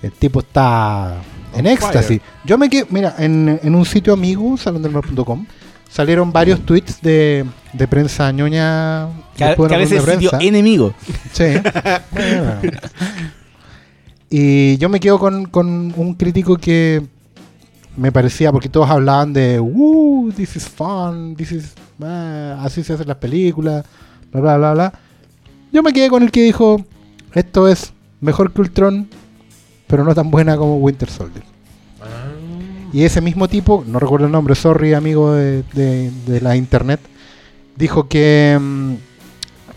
El 0.01 0.11
tipo 0.11 0.39
está 0.41 1.15
en 1.55 1.67
éxtasis. 1.67 2.21
Yo 2.45 2.57
me 2.57 2.69
quedé, 2.69 2.85
mira, 2.89 3.15
en, 3.19 3.59
en 3.61 3.75
un 3.75 3.85
sitio 3.85 4.13
amigo, 4.13 4.57
salondelmar.com, 4.57 5.45
salieron 5.89 6.31
varios 6.31 6.61
tweets 6.65 7.01
de, 7.01 7.45
de 7.73 7.87
prensa 7.87 8.31
ñoña. 8.31 9.07
Que, 9.35 9.43
a- 9.43 9.55
que 9.55 9.77
veces 9.77 10.03
sitio 10.03 10.31
enemigo. 10.39 10.93
Sí. 11.33 11.43
Bueno. 12.11 12.53
y 14.29 14.77
yo 14.77 14.89
me 14.89 14.99
quedo 14.99 15.17
con, 15.19 15.45
con 15.45 15.93
un 15.95 16.13
crítico 16.13 16.57
que 16.57 17.05
me 17.97 18.11
parecía, 18.11 18.51
porque 18.51 18.69
todos 18.69 18.89
hablaban 18.89 19.33
de, 19.33 19.59
uh, 19.59 20.31
this 20.35 20.55
is 20.55 20.69
fun, 20.69 21.35
this 21.35 21.51
is, 21.51 21.73
ah, 22.01 22.61
así 22.63 22.83
se 22.83 22.93
hacen 22.93 23.07
las 23.07 23.17
películas, 23.17 23.83
bla, 24.31 24.41
bla, 24.41 24.57
bla, 24.57 24.73
bla. 24.73 24.93
Yo 25.71 25.83
me 25.83 25.91
quedé 25.91 26.09
con 26.09 26.23
el 26.23 26.31
que 26.31 26.41
dijo, 26.43 26.83
esto 27.33 27.67
es 27.67 27.91
mejor 28.21 28.53
que 28.53 28.61
Ultron, 28.61 29.09
pero 29.87 30.03
no 30.03 30.13
tan 30.15 30.31
buena 30.31 30.55
como 30.55 30.77
Winter 30.77 31.09
Soldier. 31.09 31.43
Y 32.93 33.03
ese 33.03 33.21
mismo 33.21 33.47
tipo, 33.47 33.83
no 33.87 33.99
recuerdo 33.99 34.25
el 34.25 34.31
nombre, 34.31 34.55
sorry 34.55 34.93
amigo 34.93 35.33
de, 35.33 35.63
de- 35.73 36.11
de 36.25 36.41
la 36.41 36.55
internet, 36.55 36.99
dijo 37.75 38.07
que 38.07 38.57
mm, 38.59 38.93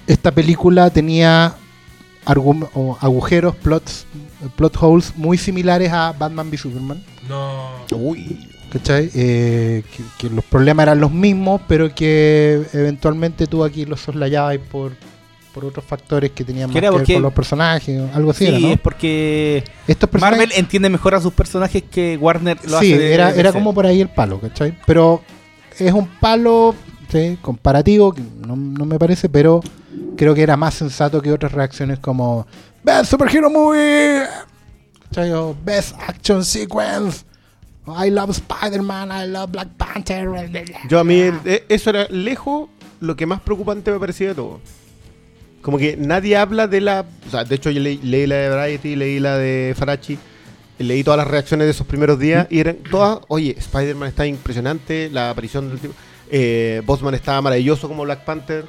esta 0.06 0.30
película 0.32 0.90
tenía 0.90 1.54
o 2.74 2.96
agujeros, 3.00 3.56
plots, 3.56 4.06
plot 4.56 4.76
holes 4.80 5.12
muy 5.16 5.36
similares 5.38 5.92
a 5.92 6.12
Batman 6.12 6.48
v 6.50 6.56
Superman. 6.56 7.02
No. 7.28 7.70
Uy. 7.96 8.48
¿Cachai? 8.72 9.10
Eh, 9.14 9.82
que, 9.94 10.02
que 10.28 10.34
los 10.34 10.44
problemas 10.44 10.84
eran 10.84 11.00
los 11.00 11.12
mismos, 11.12 11.60
pero 11.68 11.94
que 11.94 12.62
eventualmente 12.72 13.46
tú 13.46 13.64
aquí 13.64 13.84
los 13.84 14.00
soslayabas 14.00 14.56
por, 14.70 14.92
por 15.52 15.64
otros 15.64 15.84
factores 15.84 16.30
que 16.32 16.44
tenían 16.44 16.68
más 16.70 16.74
que 16.74 16.80
ver 16.80 16.90
porque- 16.90 17.14
con 17.14 17.22
los 17.22 17.32
personajes, 17.32 18.00
o 18.00 18.14
algo 18.16 18.30
así, 18.30 18.46
Sí, 18.46 18.50
era, 18.50 18.58
¿no? 18.60 18.68
es 18.72 18.80
porque 18.80 19.64
Estos 19.86 20.08
personajes, 20.08 20.38
Marvel 20.38 20.58
entiende 20.58 20.88
mejor 20.88 21.14
a 21.14 21.20
sus 21.20 21.32
personajes 21.32 21.82
que 21.90 22.16
Warner 22.20 22.56
lo 22.64 22.80
sí, 22.80 22.92
hace. 22.92 22.98
de- 22.98 23.14
era, 23.14 23.32
de 23.32 23.40
era 23.40 23.52
como 23.52 23.74
por 23.74 23.86
ahí 23.86 24.00
el 24.00 24.08
palo, 24.08 24.40
¿cachai? 24.40 24.76
Pero 24.86 25.22
es 25.78 25.92
un 25.92 26.06
palo, 26.20 26.74
Sí, 27.10 27.36
comparativo, 27.42 28.14
que 28.14 28.22
no, 28.46 28.56
no 28.56 28.86
me 28.86 28.98
parece, 28.98 29.28
pero 29.28 29.60
creo 30.16 30.34
que 30.34 30.42
era 30.42 30.56
más 30.56 30.72
sensato 30.72 31.20
que 31.20 31.30
otras 31.30 31.52
reacciones 31.52 31.98
como 31.98 32.46
Best 32.82 33.10
Superhero 33.10 33.50
Movie, 33.50 34.22
¿cachai? 35.10 35.30
O 35.32 35.54
Best 35.62 35.94
Action 36.08 36.42
Sequence, 36.42 37.24
I 38.02 38.08
love 38.08 38.30
Spider-Man, 38.30 39.10
I 39.12 39.28
love 39.30 39.50
Black 39.50 39.68
Panther. 39.76 40.26
Yo 40.88 41.00
a 41.00 41.04
mí, 41.04 41.20
eh, 41.44 41.66
eso 41.68 41.90
era 41.90 42.06
lejos 42.08 42.70
lo 43.00 43.14
que 43.14 43.26
más 43.26 43.42
preocupante 43.42 43.90
me 43.90 43.98
parecía 43.98 44.28
de 44.28 44.34
todo. 44.36 44.60
Como 45.62 45.78
que 45.78 45.96
nadie 45.96 46.36
habla 46.36 46.66
de 46.66 46.80
la. 46.80 47.04
O 47.26 47.30
sea, 47.30 47.44
de 47.44 47.54
hecho, 47.54 47.70
yo 47.70 47.80
leí, 47.80 47.98
leí 48.02 48.26
la 48.26 48.34
de 48.36 48.48
Variety, 48.48 48.96
leí 48.96 49.20
la 49.20 49.38
de 49.38 49.74
Farachi, 49.78 50.18
leí 50.78 51.04
todas 51.04 51.18
las 51.18 51.26
reacciones 51.28 51.66
de 51.66 51.70
esos 51.70 51.86
primeros 51.86 52.18
días 52.18 52.46
y 52.50 52.58
eran 52.60 52.76
todas. 52.90 53.20
Oye, 53.28 53.54
Spider-Man 53.58 54.08
está 54.08 54.26
impresionante, 54.26 55.08
la 55.10 55.30
aparición 55.30 55.68
del 55.70 55.78
tipo. 55.78 55.94
Eh, 56.30 56.82
Bosman 56.84 57.14
estaba 57.14 57.40
maravilloso 57.42 57.88
como 57.88 58.02
Black 58.02 58.24
Panther. 58.24 58.64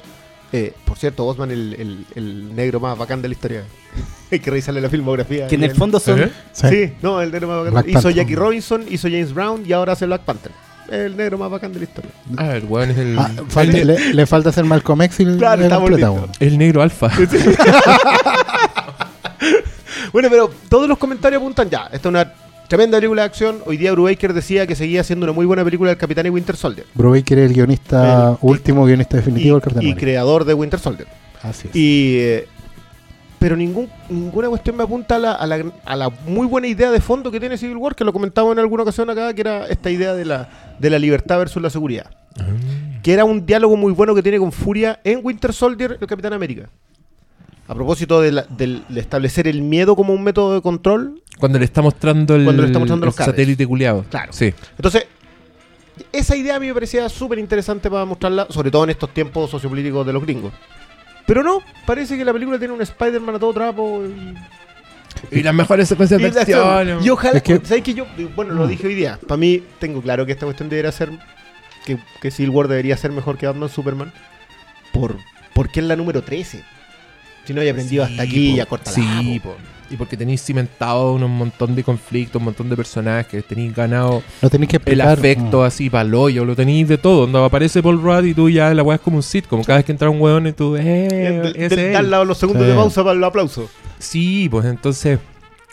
Eh, 0.52 0.72
por 0.84 0.96
cierto, 0.96 1.24
Bosman, 1.24 1.50
el, 1.50 1.74
el- 1.74 2.06
el 2.14 2.54
negro 2.54 2.78
más 2.78 2.96
bacán 2.96 3.20
de 3.20 3.26
la 3.28 3.34
historia. 3.34 3.64
Hay 4.30 4.38
que 4.38 4.50
revisarle 4.50 4.80
la 4.80 4.88
filmografía. 4.88 5.48
Que 5.48 5.56
en 5.56 5.64
el 5.64 5.74
fondo 5.74 5.98
son. 5.98 6.20
¿Eh? 6.22 6.30
Sí. 6.52 6.92
no, 7.02 7.20
el 7.20 7.32
negro 7.32 7.48
más 7.48 7.56
bacán. 7.58 7.72
Black 7.72 7.86
hizo 7.88 7.94
Panther. 8.02 8.14
Jackie 8.14 8.36
Robinson, 8.36 8.84
hizo 8.88 9.08
James 9.08 9.32
Brown 9.34 9.64
y 9.66 9.72
ahora 9.72 9.94
hace 9.94 10.06
Black 10.06 10.22
Panther. 10.22 10.52
El 10.90 11.16
negro 11.16 11.38
más 11.38 11.50
bacán 11.50 11.72
de 11.72 11.78
la 11.78 11.84
historia. 11.84 12.10
Ah, 12.36 12.56
el 12.56 12.64
weón 12.64 12.90
es 12.90 12.98
el, 12.98 13.18
Ah, 13.18 13.30
el, 13.62 13.86
le, 13.86 14.14
le 14.14 14.26
falta 14.26 14.50
hacer 14.50 14.64
Malcolm 14.64 15.00
X 15.02 15.20
y 15.20 15.24
Claro, 15.38 15.62
completa, 15.68 15.96
listos. 16.08 16.14
weón. 16.16 16.30
el 16.40 16.58
negro 16.58 16.82
alfa. 16.82 17.10
Bueno, 20.12 20.28
pero 20.30 20.50
todos 20.68 20.88
los 20.88 20.96
comentarios 20.98 21.40
apuntan 21.40 21.68
ya. 21.68 21.84
Esta 21.86 21.96
es 21.96 22.06
una 22.06 22.32
tremenda 22.68 22.98
película 22.98 23.22
de 23.22 23.26
acción. 23.26 23.58
Hoy 23.66 23.76
día 23.76 23.90
Brubaker 23.92 24.32
decía 24.32 24.64
que 24.66 24.76
seguía 24.76 25.02
siendo 25.02 25.24
una 25.24 25.32
muy 25.32 25.44
buena 25.44 25.64
película 25.64 25.90
del 25.90 25.98
Capitán 25.98 26.26
y 26.26 26.30
Winter 26.30 26.56
Soldier. 26.56 26.86
Brubaker 26.94 27.38
es 27.40 27.46
el 27.50 27.54
guionista, 27.54 28.30
El- 28.30 28.36
último 28.42 28.84
guionista 28.86 29.16
definitivo 29.16 29.56
Y, 29.56 29.60
del 29.60 29.62
Capitán 29.62 29.82
y 29.82 29.86
América. 29.86 30.00
creador 30.00 30.44
de 30.44 30.54
Winter 30.54 30.78
Soldier. 30.78 31.08
Así 31.42 31.68
es. 31.68 31.76
Y, 31.76 32.16
eh, 32.20 32.48
pero 33.44 33.56
ningún, 33.58 33.90
ninguna 34.08 34.48
cuestión 34.48 34.74
me 34.74 34.84
apunta 34.84 35.16
a 35.16 35.18
la, 35.18 35.32
a, 35.32 35.46
la, 35.46 35.62
a 35.84 35.96
la 35.96 36.08
muy 36.26 36.46
buena 36.46 36.66
idea 36.66 36.90
de 36.90 36.98
fondo 36.98 37.30
que 37.30 37.38
tiene 37.38 37.58
Civil 37.58 37.76
War, 37.76 37.94
que 37.94 38.02
lo 38.02 38.10
comentamos 38.10 38.52
en 38.52 38.58
alguna 38.58 38.84
ocasión 38.84 39.10
acá, 39.10 39.34
que 39.34 39.42
era 39.42 39.66
esta 39.66 39.90
idea 39.90 40.14
de 40.14 40.24
la, 40.24 40.48
de 40.78 40.88
la 40.88 40.98
libertad 40.98 41.36
versus 41.40 41.60
la 41.60 41.68
seguridad. 41.68 42.06
Que 43.02 43.12
era 43.12 43.26
un 43.26 43.44
diálogo 43.44 43.76
muy 43.76 43.92
bueno 43.92 44.14
que 44.14 44.22
tiene 44.22 44.38
con 44.38 44.50
Furia 44.50 44.98
en 45.04 45.20
Winter 45.22 45.52
Soldier 45.52 45.98
el 46.00 46.06
Capitán 46.06 46.32
América. 46.32 46.70
A 47.68 47.74
propósito 47.74 48.22
de, 48.22 48.32
la- 48.32 48.46
del- 48.48 48.82
de 48.88 49.00
establecer 49.00 49.46
el 49.46 49.60
miedo 49.60 49.94
como 49.94 50.14
un 50.14 50.22
método 50.24 50.54
de 50.54 50.62
control, 50.62 51.20
Cuando 51.38 51.58
le 51.58 51.66
está 51.66 51.82
mostrando 51.82 52.34
el, 52.36 52.44
Cuando 52.44 52.62
le 52.62 52.68
está 52.68 52.78
mostrando 52.78 53.04
el 53.04 53.08
los 53.08 53.14
cables. 53.14 53.34
satélite 53.34 53.66
culiado. 53.66 54.06
Claro. 54.08 54.32
Sí. 54.32 54.54
Entonces, 54.78 55.06
esa 56.12 56.34
idea 56.34 56.56
a 56.56 56.60
mí 56.60 56.66
me 56.68 56.72
parecía 56.72 57.10
súper 57.10 57.38
interesante 57.38 57.90
para 57.90 58.06
mostrarla, 58.06 58.46
sobre 58.48 58.70
todo 58.70 58.84
en 58.84 58.90
estos 58.90 59.10
tiempos 59.12 59.50
sociopolíticos 59.50 60.06
de 60.06 60.12
los 60.14 60.22
gringos. 60.22 60.52
Pero 61.26 61.42
no, 61.42 61.60
parece 61.86 62.16
que 62.18 62.24
la 62.24 62.32
película 62.32 62.58
tiene 62.58 62.74
un 62.74 62.82
Spider-Man 62.82 63.36
a 63.36 63.38
todo 63.38 63.52
trapo. 63.54 64.02
Y, 65.30 65.38
Y 65.38 65.42
las 65.42 65.54
mejores 65.54 65.88
secuencias 65.88 66.20
de 66.20 66.28
y- 66.28 66.30
acción. 66.38 67.02
y 67.04 67.08
ojalá, 67.08 67.38
Es 67.38 67.42
que- 67.42 67.60
¿sabes 67.64 67.82
que 67.82 67.94
yo? 67.94 68.06
Bueno, 68.36 68.52
lo 68.54 68.64
Mm. 68.66 68.68
dije 68.68 68.86
hoy 68.86 68.94
día. 68.94 69.18
Para 69.26 69.38
mí, 69.38 69.62
tengo 69.78 70.02
claro 70.02 70.26
que 70.26 70.32
esta 70.32 70.44
cuestión 70.44 70.68
debería 70.68 70.92
ser. 70.92 71.10
Que, 71.86 71.98
que 72.20 72.30
Civil 72.30 72.50
War 72.50 72.68
debería 72.68 72.96
ser 72.96 73.10
mejor 73.12 73.36
que 73.38 73.46
Batman 73.46 73.68
Superman. 73.68 74.12
Por, 74.92 75.16
porque 75.54 75.80
es 75.80 75.86
la 75.86 75.96
número 75.96 76.22
13. 76.22 76.62
Si 77.44 77.52
no 77.54 77.60
haya 77.60 77.72
aprendido 77.72 78.04
hasta 78.04 78.22
aquí, 78.22 78.50
po. 78.52 78.56
ya 78.56 78.66
corta 78.66 78.90
Sí, 78.90 79.40
po. 79.42 79.54
Y 79.90 79.96
porque 79.96 80.16
tenéis 80.16 80.42
cimentado 80.42 81.12
un 81.14 81.30
montón 81.30 81.74
de 81.74 81.84
conflictos, 81.84 82.40
un 82.40 82.46
montón 82.46 82.68
de 82.70 82.76
personajes, 82.76 83.44
tenéis 83.46 83.74
ganado 83.74 84.22
No 84.40 84.50
tenéis 84.50 84.70
que 84.70 84.76
el 84.76 84.82
explicar. 84.82 85.18
afecto 85.18 85.60
mm. 85.60 85.64
así 85.64 85.90
para 85.90 86.08
hoyo, 86.18 86.44
lo 86.44 86.56
tenéis 86.56 86.88
de 86.88 86.98
todo. 86.98 87.22
Donde 87.26 87.44
aparece 87.44 87.82
Paul 87.82 88.00
Rudd 88.00 88.24
y 88.24 88.34
tú 88.34 88.48
ya 88.48 88.72
la 88.72 88.82
weá 88.82 88.96
es 88.96 89.00
como 89.02 89.16
un 89.16 89.22
sitcom. 89.22 89.62
Cada 89.62 89.78
vez 89.78 89.84
que 89.84 89.92
entra 89.92 90.08
un 90.10 90.20
weón 90.20 90.46
y 90.46 90.52
tú, 90.52 90.76
eh, 90.76 91.52
es 91.54 91.72
él. 91.72 91.92
Dar 92.10 92.26
los 92.26 92.38
segundos 92.38 92.64
Sí. 92.64 92.70
de 92.70 92.74
pausa 92.76 93.04
para 93.04 93.16
el 93.16 93.24
aplauso. 93.24 93.68
Sí, 93.98 94.48
pues 94.50 94.64
entonces, 94.66 95.18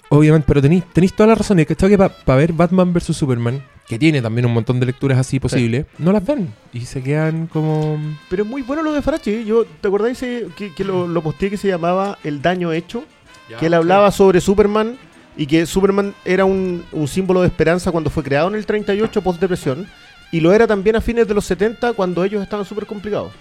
obviamente, 0.10 0.46
pero 0.48 0.62
tenéis, 0.62 0.84
tenéis 0.94 1.14
toda 1.14 1.28
la 1.28 1.36
razón. 1.36 1.60
Y 1.60 1.62
es 1.62 1.68
que 1.68 1.74
esto 1.74 1.88
que 1.88 1.98
para 1.98 2.38
ver 2.38 2.54
Batman 2.54 2.94
vs 2.94 3.16
Superman, 3.16 3.62
que 3.88 4.00
tiene 4.00 4.22
también 4.22 4.46
un 4.46 4.54
montón 4.54 4.80
de 4.80 4.86
lecturas 4.86 5.18
así 5.18 5.40
posibles, 5.40 5.86
no 5.98 6.12
las 6.12 6.26
ven. 6.26 6.54
Y 6.72 6.82
se 6.82 7.02
quedan 7.02 7.48
como. 7.48 8.00
Pero 8.30 8.44
es 8.44 8.50
muy 8.50 8.62
bueno 8.62 8.84
lo 8.84 8.94
de 8.94 9.02
Farachi. 9.02 9.44
Yo, 9.46 9.66
¿te 9.66 9.88
acordáis 9.88 10.22
eh, 10.24 10.48
que, 10.56 10.74
que 10.74 10.84
lo, 10.84 11.08
lo 11.08 11.22
posteé 11.22 11.50
que 11.50 11.58
se 11.58 11.68
llamaba 11.68 12.18
El 12.24 12.42
daño 12.42 12.72
hecho? 12.72 13.04
Que 13.60 13.66
él 13.68 13.74
hablaba 13.74 14.12
sobre 14.12 14.42
Superman 14.42 14.98
y 15.38 15.46
que 15.48 15.66
Superman 15.66 16.14
era 16.26 16.46
un, 16.46 16.84
un 16.92 17.08
símbolo 17.08 17.42
de 17.42 17.48
esperanza 17.48 17.92
cuando 17.92 18.10
fue 18.10 18.24
creado 18.24 18.50
en 18.50 18.56
el 18.56 18.66
38 18.66 19.22
post-depresión 19.22 19.88
y 20.32 20.40
lo 20.40 20.54
era 20.54 20.68
también 20.68 20.96
a 20.96 21.02
fines 21.02 21.28
de 21.28 21.34
los 21.34 21.46
70 21.46 21.94
cuando 21.94 22.24
ellos 22.24 22.42
estaban 22.44 22.66
súper 22.66 22.86
complicados. 22.86 23.32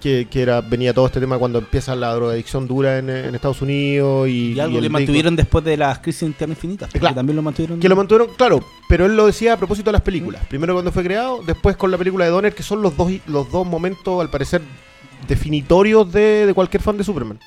Que, 0.00 0.26
que 0.30 0.40
era, 0.40 0.62
venía 0.62 0.94
todo 0.94 1.04
este 1.04 1.20
tema 1.20 1.36
cuando 1.38 1.58
empieza 1.58 1.94
la 1.94 2.14
drogadicción 2.14 2.66
dura 2.66 2.96
en, 2.98 3.10
en 3.10 3.34
Estados 3.34 3.60
Unidos 3.60 4.26
y, 4.26 4.52
Y 4.54 4.60
algo 4.60 4.74
y 4.74 4.76
que 4.76 4.80
disco- 4.82 4.92
mantuvieron 4.92 5.36
después 5.36 5.62
de 5.64 5.76
las 5.76 5.98
crisis 5.98 6.22
en 6.22 6.32
Tierra 6.32 6.52
Infinita. 6.52 6.86
Claro. 6.88 7.08
Que 7.08 7.14
también 7.14 7.36
lo 7.36 7.42
mantuvieron. 7.42 7.78
Que 7.78 7.88
lo 7.90 7.96
mantuvieron, 7.96 8.34
claro, 8.34 8.64
pero 8.88 9.04
él 9.04 9.14
lo 9.16 9.26
decía 9.26 9.52
a 9.52 9.56
propósito 9.58 9.88
de 9.90 9.92
las 9.92 10.00
películas. 10.00 10.46
Primero 10.48 10.72
cuando 10.72 10.92
fue 10.92 11.02
creado, 11.02 11.42
después 11.46 11.76
con 11.76 11.90
la 11.90 11.98
película 11.98 12.24
de 12.24 12.30
Donner, 12.30 12.54
que 12.54 12.62
son 12.62 12.80
los 12.80 12.96
dos, 12.96 13.10
los 13.26 13.50
dos 13.50 13.66
momentos, 13.66 14.18
al 14.18 14.30
parecer, 14.30 14.62
definitorios 15.28 16.10
de, 16.10 16.46
de 16.46 16.54
cualquier 16.54 16.82
fan 16.82 16.96
de 16.96 17.04
Superman. 17.04 17.38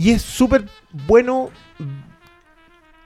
Y 0.00 0.12
es 0.12 0.22
súper 0.22 0.64
bueno 1.06 1.50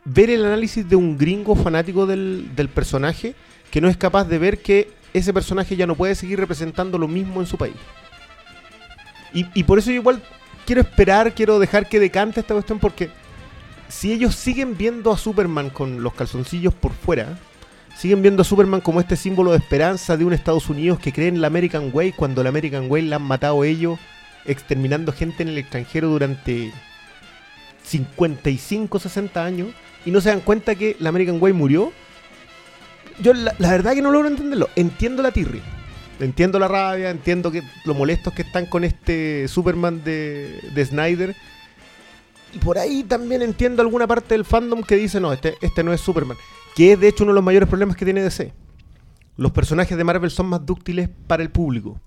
ver 0.04 0.30
el 0.30 0.44
análisis 0.44 0.88
de 0.88 0.94
un 0.94 1.18
gringo 1.18 1.56
fanático 1.56 2.06
del, 2.06 2.70
personaje 2.72 3.34
que 3.72 3.80
no 3.80 3.88
es 3.88 3.96
capaz 3.96 4.26
de 4.26 4.38
ver 4.38 4.62
que 4.62 4.92
ese 5.12 5.32
personaje 5.32 5.74
ya 5.74 5.88
no 5.88 5.96
puede 5.96 6.14
seguir 6.14 6.38
representando 6.38 6.96
lo 6.96 7.08
mismo 7.08 7.40
en 7.40 7.48
su 7.48 7.58
país. 7.58 7.74
Y, 9.32 9.44
y 9.54 9.64
por 9.64 9.80
eso 9.80 9.90
yo 9.90 9.96
igual 9.96 10.22
quiero 10.64 10.82
esperar, 10.82 11.34
quiero 11.34 11.58
dejar 11.58 11.88
que 11.88 11.98
decante 11.98 12.38
esta 12.38 12.54
cuestión 12.54 12.78
porque 12.78 13.10
si 13.88 14.12
ellos 14.12 14.36
siguen 14.36 14.76
viendo 14.76 15.10
a 15.10 15.18
Superman 15.18 15.70
con 15.70 16.00
los 16.00 16.14
calzoncillos 16.14 16.74
por 16.74 16.92
fuera, 16.92 17.36
siguen 17.98 18.22
viendo 18.22 18.42
a 18.42 18.44
Superman 18.44 18.80
como 18.80 19.00
este 19.00 19.16
símbolo 19.16 19.50
de 19.50 19.56
esperanza 19.56 20.16
de 20.16 20.26
un 20.26 20.32
Estados 20.32 20.70
Unidos 20.70 21.00
que 21.00 21.12
cree 21.12 21.26
en 21.26 21.40
la 21.40 21.48
American 21.48 21.90
Way 21.92 22.12
cuando 22.12 22.44
la 22.44 22.50
American 22.50 22.88
Way 22.88 23.02
la 23.02 23.16
han 23.16 23.22
matado 23.22 23.64
ellos, 23.64 23.98
exterminando 24.46 25.12
gente 25.12 25.42
en 25.42 25.48
el 25.50 25.58
extranjero 25.58 26.08
durante 26.08 26.72
55, 27.84 28.98
60 28.98 29.44
años, 29.44 29.68
y 30.04 30.10
no 30.10 30.20
se 30.20 30.30
dan 30.30 30.40
cuenta 30.40 30.74
que 30.74 30.96
la 30.98 31.10
American 31.10 31.40
Way 31.40 31.52
murió. 31.52 31.92
Yo 33.20 33.32
la, 33.32 33.54
verdad 33.58 33.94
que 33.94 34.02
no 34.02 34.10
logro 34.10 34.28
entenderlo. 34.28 34.68
Entiendo 34.76 35.22
la 35.22 35.30
tirri. 35.30 35.62
Entiendo 36.20 36.58
la 36.58 36.68
rabia, 36.68 37.10
entiendo 37.10 37.50
que 37.50 37.62
lo 37.84 37.94
molestos 37.94 38.32
que 38.34 38.42
están 38.42 38.66
con 38.66 38.84
este 38.84 39.48
Superman 39.48 40.04
de, 40.04 40.60
de 40.74 40.84
Snyder. 40.84 41.34
Y 42.52 42.58
por 42.58 42.78
ahí 42.78 43.02
también 43.02 43.42
entiendo 43.42 43.82
alguna 43.82 44.06
parte 44.06 44.34
del 44.34 44.44
fandom 44.44 44.82
que 44.82 44.96
dice, 44.96 45.20
no, 45.20 45.32
este, 45.32 45.54
este 45.60 45.82
no 45.82 45.92
es 45.92 46.00
Superman. 46.00 46.36
Que 46.76 46.92
es 46.92 47.00
de 47.00 47.08
hecho 47.08 47.24
uno 47.24 47.32
de 47.32 47.36
los 47.36 47.44
mayores 47.44 47.68
problemas 47.68 47.96
que 47.96 48.04
tiene 48.04 48.22
DC. 48.22 48.52
Los 49.36 49.52
personajes 49.52 49.96
de 49.96 50.04
Marvel 50.04 50.30
son 50.30 50.46
más 50.46 50.64
dúctiles 50.64 51.08
para 51.26 51.42
el 51.42 51.50
público. 51.50 52.00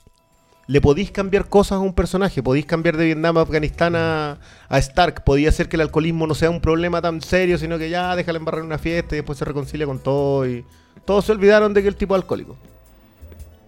Le 0.67 0.81
podéis 0.81 1.11
cambiar 1.11 1.47
cosas 1.47 1.77
a 1.77 1.79
un 1.79 1.93
personaje, 1.93 2.43
podéis 2.43 2.65
cambiar 2.65 2.97
de 2.97 3.05
Vietnam 3.05 3.37
a 3.37 3.41
Afganistán 3.41 3.95
a, 3.95 4.37
Stark, 4.69 5.23
podía 5.23 5.47
hacer 5.47 5.69
que 5.69 5.77
el 5.77 5.81
alcoholismo 5.81 6.27
no 6.27 6.35
sea 6.35 6.49
un 6.49 6.59
problema 6.59 7.01
tan 7.01 7.21
serio, 7.21 7.57
sino 7.57 7.77
que 7.77 7.89
ya 7.89 8.15
déjale 8.17 8.39
embarrar 8.39 8.59
en 8.59 8.67
una 8.67 8.77
fiesta 8.77 9.15
y 9.15 9.19
después 9.19 9.39
se 9.39 9.45
reconcilia 9.45 9.85
con 9.85 9.99
todo 9.99 10.45
y 10.45 10.65
todos 11.05 11.23
se 11.23 11.31
olvidaron 11.31 11.73
de 11.73 11.81
que 11.81 11.87
el 11.87 11.95
tipo 11.95 12.15
es 12.15 12.21
alcohólico. 12.21 12.57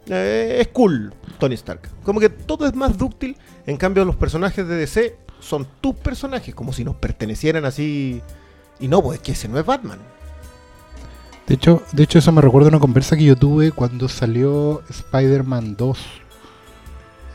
Eh, 0.07 0.57
es 0.59 0.67
cool, 0.69 1.13
Tony 1.37 1.55
Stark. 1.55 1.89
Como 2.03 2.19
que 2.19 2.29
todo 2.29 2.67
es 2.67 2.75
más 2.75 2.97
dúctil, 2.97 3.37
en 3.65 3.77
cambio 3.77 4.03
los 4.03 4.17
personajes 4.17 4.67
de 4.67 4.75
DC 4.75 5.15
son 5.39 5.65
tus 5.79 5.95
personajes, 5.95 6.53
como 6.53 6.73
si 6.73 6.83
nos 6.83 6.95
pertenecieran 6.95 7.63
así. 7.63 8.21
Y 8.79 8.89
no, 8.89 9.01
pues 9.01 9.19
es 9.19 9.23
que 9.23 9.31
ese 9.31 9.47
no 9.47 9.57
es 9.57 9.65
Batman. 9.65 9.99
De 11.47 11.55
hecho, 11.55 11.81
de 11.93 12.03
hecho, 12.03 12.19
eso 12.19 12.31
me 12.31 12.41
recuerda 12.41 12.69
una 12.69 12.79
conversa 12.79 13.17
que 13.17 13.23
yo 13.23 13.35
tuve 13.35 13.71
cuando 13.71 14.07
salió 14.07 14.83
Spider-Man 14.89 15.75
2. 15.77 15.99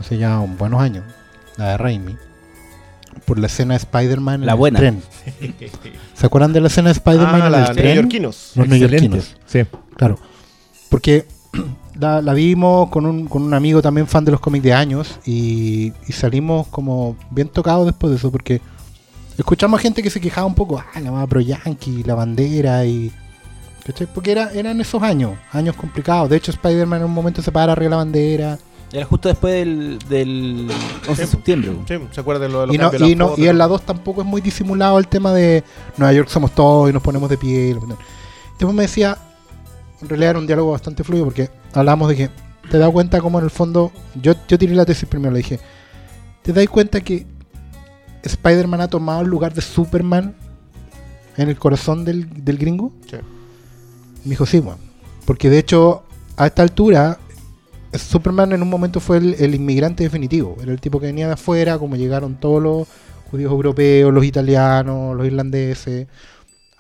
Hace 0.01 0.19
ya 0.19 0.39
un 0.41 0.57
buenos 0.57 0.81
años. 0.81 1.05
La 1.57 1.71
de 1.71 1.77
Raimi. 1.79 2.17
Por 3.27 3.39
la 3.39 3.47
escena 3.47 3.75
de 3.75 3.79
Spider-Man 3.79 4.41
en 4.41 4.47
La 4.47 4.53
el 4.53 4.59
buena. 4.59 4.79
tren. 4.79 5.03
¿Se 6.15 6.27
acuerdan 6.27 6.53
de 6.53 6.61
la 6.61 6.67
escena 6.67 6.89
de 6.89 6.93
Spider-Man 6.95 7.43
Ah, 7.43 7.47
en 7.47 7.53
la 7.53 7.65
el 7.67 7.75
tren? 7.77 7.87
neoyorquinos. 7.87 8.53
Los 8.57 8.69
neoyorquinos. 8.69 9.37
Sí. 9.47 9.61
Claro. 9.97 10.19
Porque 10.89 11.27
la, 11.99 12.21
la 12.21 12.35
vimos 12.35 12.91
con 12.91 13.07
un, 13.07 13.27
con 13.29 13.43
un 13.43 13.55
amigo 13.55 13.81
también 13.83 14.07
fan 14.09 14.25
de 14.25 14.33
los 14.33 14.41
cómics 14.41 14.65
de 14.65 14.73
años 14.75 15.21
y, 15.25 15.93
y 16.09 16.13
salimos 16.13 16.67
como 16.69 17.17
bien 17.31 17.49
tocados 17.49 17.87
después 17.87 18.11
de 18.11 18.17
eso 18.17 18.33
porque 18.33 18.61
escuchamos 19.39 19.79
a 19.79 19.83
gente 19.83 20.03
que 20.03 20.11
se 20.11 20.21
quejaba 20.21 20.47
un 20.47 20.55
poco, 20.55 20.79
ah, 20.79 21.01
la 21.01 21.13
más 21.13 21.27
pro 21.29 21.41
yankee, 21.41 22.03
la 22.05 22.15
bandera 22.17 22.85
y... 22.85 23.13
¿cachai? 23.87 24.09
Porque 24.13 24.33
era, 24.33 24.51
eran 24.53 24.81
esos 24.81 25.03
años, 25.03 25.33
años 25.53 25.77
complicados. 25.77 26.29
De 26.31 26.37
hecho, 26.37 26.51
Spider-Man 26.51 27.01
en 27.01 27.05
un 27.07 27.13
momento 27.13 27.43
se 27.43 27.53
para 27.53 27.73
arriba 27.73 27.85
de 27.85 27.91
la 27.91 27.97
bandera. 27.97 28.59
Era 28.95 29.05
justo 29.07 29.29
después 29.29 29.53
del, 29.53 29.99
del 30.09 30.69
11 31.09 31.21
de 31.23 31.27
septiembre. 31.27 31.73
Sí, 31.89 31.95
¿se 32.13 32.21
acuerdan 32.21 32.49
de 32.49 32.53
lo 32.53 32.61
de 32.61 32.67
los 32.69 32.75
Y, 32.77 32.79
no, 32.79 32.91
cambios 32.91 33.11
y, 33.11 33.15
no- 33.17 33.25
fotos? 33.31 33.45
y 33.45 33.49
en 33.49 33.59
la 33.59 33.67
2 33.67 33.83
tampoco 33.83 34.21
es 34.21 34.27
muy 34.27 34.41
disimulado 34.41 34.99
el 34.99 35.09
tema 35.09 35.33
de 35.33 35.65
Nueva 35.97 36.13
York 36.13 36.29
somos 36.29 36.53
todos 36.53 36.89
y 36.91 36.93
nos 36.93 37.03
ponemos 37.03 37.29
de 37.29 37.37
pie. 37.37 37.77
Después 38.59 38.73
me 38.75 38.83
decía, 38.83 39.19
en 40.01 40.09
realidad 40.09 40.31
era 40.31 40.39
un 40.39 40.47
diálogo 40.47 40.71
bastante 40.71 41.03
fluido 41.03 41.25
porque 41.25 41.51
hablamos 41.73 42.09
de 42.09 42.17
que 42.17 42.31
¿Te 42.71 42.79
das 42.79 42.91
cuenta 42.91 43.21
cómo 43.21 43.39
en 43.39 43.45
el 43.45 43.51
fondo... 43.51 43.93
Yo, 44.23 44.33
yo 44.49 44.59
tiré 44.59 44.75
la 44.75 44.87
tesis 44.87 45.07
primero, 45.07 45.33
le 45.33 45.39
dije, 45.39 45.61
¿te 46.43 46.53
das 46.53 46.67
cuenta 46.69 47.03
que 47.03 47.27
Spider-Man 48.23 48.81
ha 48.81 48.89
tomado 48.89 49.21
el 49.21 49.29
lugar 49.29 49.53
de 49.53 49.61
Superman 49.61 50.35
en 51.37 51.49
el 51.51 51.59
corazón 51.59 52.05
del, 52.07 52.45
del 52.45 52.57
gringo? 52.57 52.91
Sí. 53.11 53.17
Me 54.25 54.31
dijo, 54.31 54.47
sí, 54.47 54.61
weón. 54.61 54.79
Porque 55.27 55.51
de 55.51 55.59
hecho, 55.59 56.05
a 56.37 56.47
esta 56.47 56.63
altura, 56.63 57.19
Superman 57.99 58.53
en 58.53 58.63
un 58.63 58.69
momento 58.71 59.01
fue 59.01 59.19
el, 59.19 59.35
el 59.39 59.55
inmigrante 59.55 60.03
definitivo. 60.05 60.57
Era 60.63 60.73
el 60.73 60.81
tipo 60.81 61.01
que 61.01 61.07
venía 61.07 61.27
de 61.27 61.35
afuera, 61.35 61.79
como 61.79 61.97
llegaron 61.97 62.35
todos 62.37 62.63
los 62.63 62.89
judíos 63.31 63.51
europeos, 63.53 64.13
los 64.13 64.25
italianos, 64.25 65.17
los 65.17 65.27
irlandeses, 65.27 66.07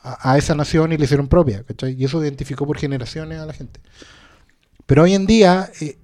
a, 0.02 0.33
a 0.33 0.38
esa 0.38 0.54
nación 0.54 0.92
y 0.92 0.97
le 0.99 1.04
hicieron 1.04 1.28
propia. 1.28 1.62
¿cachai? 1.64 1.94
Y 1.99 2.04
eso 2.04 2.23
identificó 2.23 2.66
por 2.66 2.78
generaciones 2.78 3.38
a 3.38 3.47
la 3.47 3.52
gente. 3.52 3.80
Pero 4.87 5.02
hoy 5.04 5.14
en 5.14 5.26
día, 5.26 5.71
eh, 5.80 5.99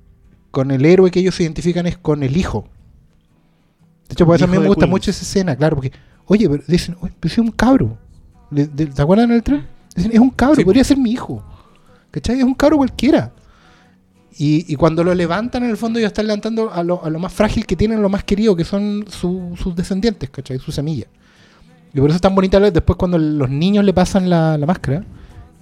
con 0.51 0.71
el 0.71 0.85
héroe 0.85 1.11
que 1.11 1.21
ellos 1.21 1.35
se 1.35 1.43
identifican 1.45 1.87
es 1.87 1.99
con 1.99 2.23
el 2.23 2.37
hijo. 2.37 2.69
De 4.09 4.15
hecho, 4.15 4.27
por 4.27 4.37
eso 4.37 4.45
a 4.45 4.49
mí 4.49 4.59
me 4.59 4.67
gusta 4.67 4.81
Queens. 4.87 4.91
mucho 4.91 5.11
esa 5.11 5.23
escena, 5.23 5.55
claro, 5.55 5.77
porque, 5.77 5.93
oye, 6.27 6.49
pero 6.49 6.63
dicen, 6.67 6.97
oye, 7.01 7.15
pero 7.21 7.33
es 7.33 7.39
un 7.39 7.51
cabro. 7.53 7.97
¿Te 8.53 9.01
acuerdan 9.03 9.31
en 9.31 9.37
el 9.37 9.43
tren? 9.43 9.67
Dicen, 9.95 10.11
es 10.13 10.19
un 10.19 10.31
cabro, 10.31 10.57
Sí. 10.57 10.65
podría 10.65 10.83
ser 10.83 10.97
mi 10.97 11.13
hijo. 11.13 11.45
¿Cachai? 12.11 12.39
Es 12.39 12.45
un 12.45 12.55
cabro 12.55 12.79
cualquiera. 12.79 13.33
Y, 14.39 14.75
cuando 14.77 15.05
lo 15.05 15.15
levantan, 15.15 15.65
en 15.65 15.71
el 15.71 15.77
fondo, 15.77 15.99
ellos 15.99 16.11
están 16.11 16.27
levantando 16.27 16.73
a 16.73 16.83
lo, 16.83 17.19
más 17.19 17.33
frágil 17.33 17.67
que 17.67 17.77
tienen, 17.77 18.01
lo 18.01 18.09
más 18.09 18.25
querido, 18.25 18.57
que 18.57 18.65
son 18.65 19.05
su- 19.09 19.55
sus 19.61 19.77
descendientes, 19.77 20.31
¿cachai? 20.31 20.59
Su 20.59 20.73
semilla. 20.73 21.07
Y 21.93 21.99
por 22.01 22.09
eso 22.09 22.17
es 22.17 22.23
tan 22.23 22.35
bonita 22.35 22.59
después 22.61 22.97
cuando 22.97 23.19
los 23.19 23.51
niños 23.51 23.85
le 23.85 23.93
pasan 23.93 24.31
la, 24.31 24.57
la 24.57 24.67
máscara. 24.67 25.05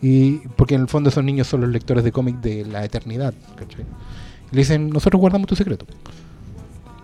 Y 0.00 0.38
porque 0.56 0.76
en 0.76 0.82
el 0.82 0.88
fondo 0.88 1.10
esos 1.10 1.25
niños 1.25 1.48
son 1.48 1.62
los 1.62 1.70
lectores 1.70 2.04
de 2.04 2.12
cómic 2.12 2.37
de 2.40 2.64
la 2.66 2.84
eternidad, 2.84 3.34
¿cachai? 3.56 3.84
Y 4.52 4.54
le 4.54 4.60
dicen, 4.60 4.90
nosotros 4.90 5.18
guardamos 5.20 5.48
tu 5.48 5.56
secreto. 5.56 5.87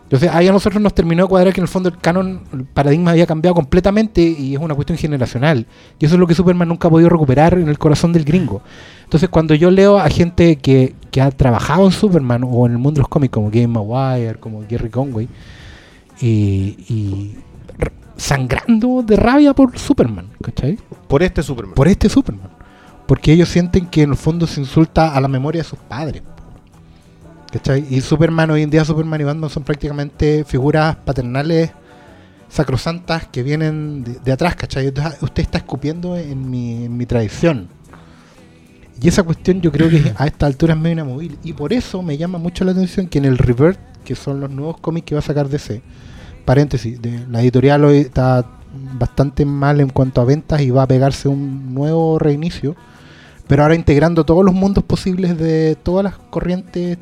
Entonces 0.04 0.30
ahí 0.32 0.46
a 0.46 0.52
nosotros 0.52 0.80
nos 0.80 0.94
terminó 0.94 1.24
de 1.24 1.28
cuadrar 1.28 1.52
que 1.52 1.60
en 1.60 1.64
el 1.64 1.68
fondo 1.68 1.88
el 1.88 1.98
canon, 1.98 2.42
el 2.52 2.64
paradigma 2.66 3.12
había 3.12 3.26
cambiado 3.26 3.54
completamente 3.54 4.22
y 4.22 4.54
es 4.54 4.60
una 4.60 4.74
cuestión 4.74 4.98
generacional. 4.98 5.66
Y 5.98 6.04
eso 6.04 6.14
es 6.14 6.20
lo 6.20 6.26
que 6.26 6.34
Superman 6.34 6.68
nunca 6.68 6.88
ha 6.88 6.90
podido 6.90 7.08
recuperar 7.08 7.54
en 7.54 7.68
el 7.68 7.78
corazón 7.78 8.12
del 8.12 8.24
gringo. 8.24 8.62
Entonces 9.14 9.28
cuando 9.28 9.54
yo 9.54 9.70
leo 9.70 9.96
a 10.00 10.08
gente 10.08 10.56
que, 10.56 10.92
que 11.12 11.20
ha 11.20 11.30
trabajado 11.30 11.84
en 11.84 11.92
Superman 11.92 12.42
o 12.44 12.66
en 12.66 12.72
el 12.72 12.78
mundo 12.78 12.98
de 12.98 13.02
los 13.02 13.08
cómics 13.08 13.32
como 13.32 13.48
Game 13.48 13.68
Maguire, 13.68 14.40
como 14.40 14.64
Gary 14.68 14.90
Conway, 14.90 15.28
y, 16.20 17.36
sangrando 18.16 19.04
de 19.06 19.14
rabia 19.14 19.54
por 19.54 19.78
Superman, 19.78 20.30
¿cachai? 20.42 20.80
Por 21.06 21.22
este 21.22 21.44
Superman. 21.44 21.76
por 21.76 21.86
este 21.86 22.08
Superman. 22.08 22.50
Porque 23.06 23.32
ellos 23.32 23.48
sienten 23.48 23.86
que 23.86 24.02
en 24.02 24.10
el 24.10 24.16
fondo 24.16 24.48
se 24.48 24.60
insulta 24.60 25.14
a 25.14 25.20
la 25.20 25.28
memoria 25.28 25.62
de 25.62 25.68
sus 25.68 25.78
padres. 25.78 26.20
¿Cachai? 27.52 27.86
Y 27.88 28.00
Superman, 28.00 28.50
hoy 28.50 28.62
en 28.62 28.70
día 28.70 28.84
Superman 28.84 29.20
y 29.20 29.24
Batman 29.24 29.48
son 29.48 29.62
prácticamente 29.62 30.42
figuras 30.42 30.96
paternales 30.96 31.70
sacrosantas 32.48 33.28
que 33.28 33.44
vienen 33.44 34.02
de, 34.02 34.14
de 34.14 34.32
atrás, 34.32 34.56
¿cachai? 34.56 34.88
Entonces, 34.88 35.22
usted 35.22 35.44
está 35.44 35.58
escupiendo 35.58 36.16
en 36.16 36.50
mi, 36.50 36.86
en 36.86 36.96
mi 36.96 37.06
tradición. 37.06 37.68
Y 39.00 39.08
esa 39.08 39.22
cuestión 39.22 39.60
yo 39.60 39.72
creo 39.72 39.90
que 39.90 40.12
a 40.16 40.26
esta 40.26 40.46
altura 40.46 40.74
es 40.74 40.80
medio 40.80 40.94
inamovible. 40.94 41.38
Y 41.42 41.52
por 41.52 41.72
eso 41.72 42.02
me 42.02 42.16
llama 42.16 42.38
mucho 42.38 42.64
la 42.64 42.72
atención 42.72 43.08
que 43.08 43.18
en 43.18 43.24
el 43.24 43.38
Revert, 43.38 43.78
que 44.04 44.14
son 44.14 44.40
los 44.40 44.50
nuevos 44.50 44.78
cómics 44.80 45.06
que 45.06 45.14
va 45.14 45.20
a 45.20 45.22
sacar 45.22 45.48
DC, 45.48 45.82
paréntesis, 46.44 47.00
de, 47.00 47.26
la 47.30 47.40
editorial 47.42 47.84
hoy 47.84 47.98
está 47.98 48.46
bastante 48.98 49.44
mal 49.44 49.80
en 49.80 49.88
cuanto 49.88 50.20
a 50.20 50.24
ventas 50.24 50.60
y 50.60 50.70
va 50.70 50.82
a 50.82 50.86
pegarse 50.86 51.28
un 51.28 51.74
nuevo 51.74 52.18
reinicio, 52.18 52.76
pero 53.46 53.62
ahora 53.62 53.74
integrando 53.74 54.24
todos 54.24 54.44
los 54.44 54.54
mundos 54.54 54.84
posibles 54.84 55.38
de 55.38 55.76
todas 55.82 56.04
las 56.04 56.16
corrientes 56.16 56.98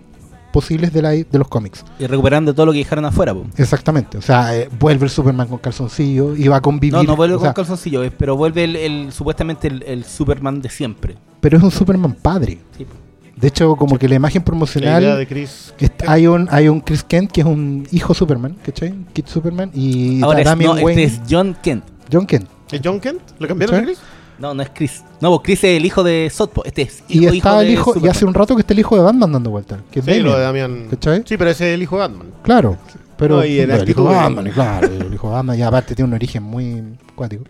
posibles 0.52 0.92
de, 0.92 1.02
la, 1.02 1.10
de 1.10 1.26
los 1.38 1.48
cómics. 1.48 1.84
Y 1.98 2.06
recuperando 2.06 2.54
todo 2.54 2.66
lo 2.66 2.72
que 2.72 2.78
dejaron 2.78 3.04
afuera, 3.04 3.34
po. 3.34 3.44
Exactamente, 3.56 4.18
o 4.18 4.22
sea, 4.22 4.56
eh, 4.56 4.68
vuelve 4.78 5.04
el 5.06 5.10
Superman 5.10 5.48
con 5.48 5.58
calzoncillo 5.58 6.36
y 6.36 6.46
va 6.48 6.56
a 6.56 6.60
convivir. 6.60 6.92
No, 6.94 7.02
no 7.02 7.16
vuelve 7.16 7.34
o 7.34 7.38
con 7.38 7.46
sea, 7.46 7.54
calzoncillo, 7.54 8.02
pero 8.16 8.36
vuelve 8.36 8.64
el, 8.64 8.76
el- 8.76 9.12
supuestamente 9.12 9.68
el, 9.68 9.82
el 9.84 10.04
Superman 10.04 10.60
de 10.62 10.68
siempre. 10.68 11.16
pero 11.40 11.56
es 11.58 11.62
un 11.64 11.70
Superman 11.70 12.12
padre. 12.14 12.58
Sí, 12.76 12.84
po. 12.84 12.92
De 13.34 13.48
hecho, 13.48 13.74
como 13.76 13.98
que 13.98 14.08
la 14.08 14.14
imagen 14.14 14.40
La 14.40 14.44
promocional 14.44 15.02
idea 15.02 15.16
de 15.16 15.26
Chris. 15.26 15.74
Está- 15.78 16.12
hay 16.12 16.26
un 16.28 16.46
hay 16.50 16.68
un 16.68 16.80
Chris 16.80 17.02
Kent 17.02 17.32
que 17.32 17.40
es 17.40 17.46
un 17.46 17.88
hijo 17.90 18.14
Superman, 18.14 18.56
¿cachai? 18.64 18.94
Kid 19.12 19.24
Superman 19.26 19.70
y 19.74 20.22
Ahora 20.22 20.42
es, 20.42 20.56
no, 20.58 20.72
Wayne, 20.74 21.02
este 21.02 21.04
es 21.04 21.20
John 21.28 21.56
Kent. 21.60 21.82
John 22.12 22.26
Kent. 22.26 22.46
¿Es 22.70 22.80
John 22.84 23.00
Kent? 23.00 23.20
¿Lo 23.40 23.48
cambiaron 23.48 23.84
Chris? 23.84 23.98
No, 24.38 24.54
no 24.54 24.62
es 24.62 24.70
Chris. 24.74 25.02
No, 25.20 25.40
Chris 25.42 25.58
es 25.64 25.76
el 25.78 25.86
hijo 25.86 26.02
de 26.02 26.28
Sotpo. 26.30 26.64
Este 26.64 26.82
es 26.82 27.04
Y 27.08 27.24
hijo, 27.24 27.32
está 27.34 27.60
el 27.60 27.66
de 27.68 27.72
hijo 27.74 27.90
y 27.90 27.94
Superman. 27.94 28.10
hace 28.10 28.24
un 28.24 28.34
rato 28.34 28.54
que 28.56 28.60
está 28.62 28.72
el 28.72 28.80
hijo 28.80 28.96
de 28.96 29.02
Batman 29.02 29.30
dando 29.32 29.50
vueltas, 29.50 29.80
que 29.90 30.00
es 30.00 30.04
Sí, 30.04 30.18
lo 30.20 30.36
de 30.36 30.42
Damian, 30.42 30.70
Damian. 30.72 30.90
¿cachai? 30.90 31.22
Sí, 31.26 31.36
pero 31.36 31.50
ese 31.50 31.68
es 31.70 31.74
el 31.74 31.82
hijo 31.82 31.96
de 31.96 32.00
Batman. 32.02 32.26
Claro, 32.42 32.76
pero 33.16 33.36
No, 33.36 33.44
y 33.44 33.60
en 33.60 33.70
el 33.70 33.76
hijo 33.76 33.80
actitud 33.82 34.02
de 34.04 34.08
de- 34.10 34.16
Batman, 34.16 34.50
claro, 34.52 34.86
el 34.88 35.14
hijo 35.14 35.28
de 35.28 35.34
Batman 35.34 35.58
y 35.58 35.62
aparte 35.62 35.94
tiene 35.94 36.08
un 36.08 36.14
origen 36.14 36.42
muy 36.42 36.82
cuático. 37.14 37.44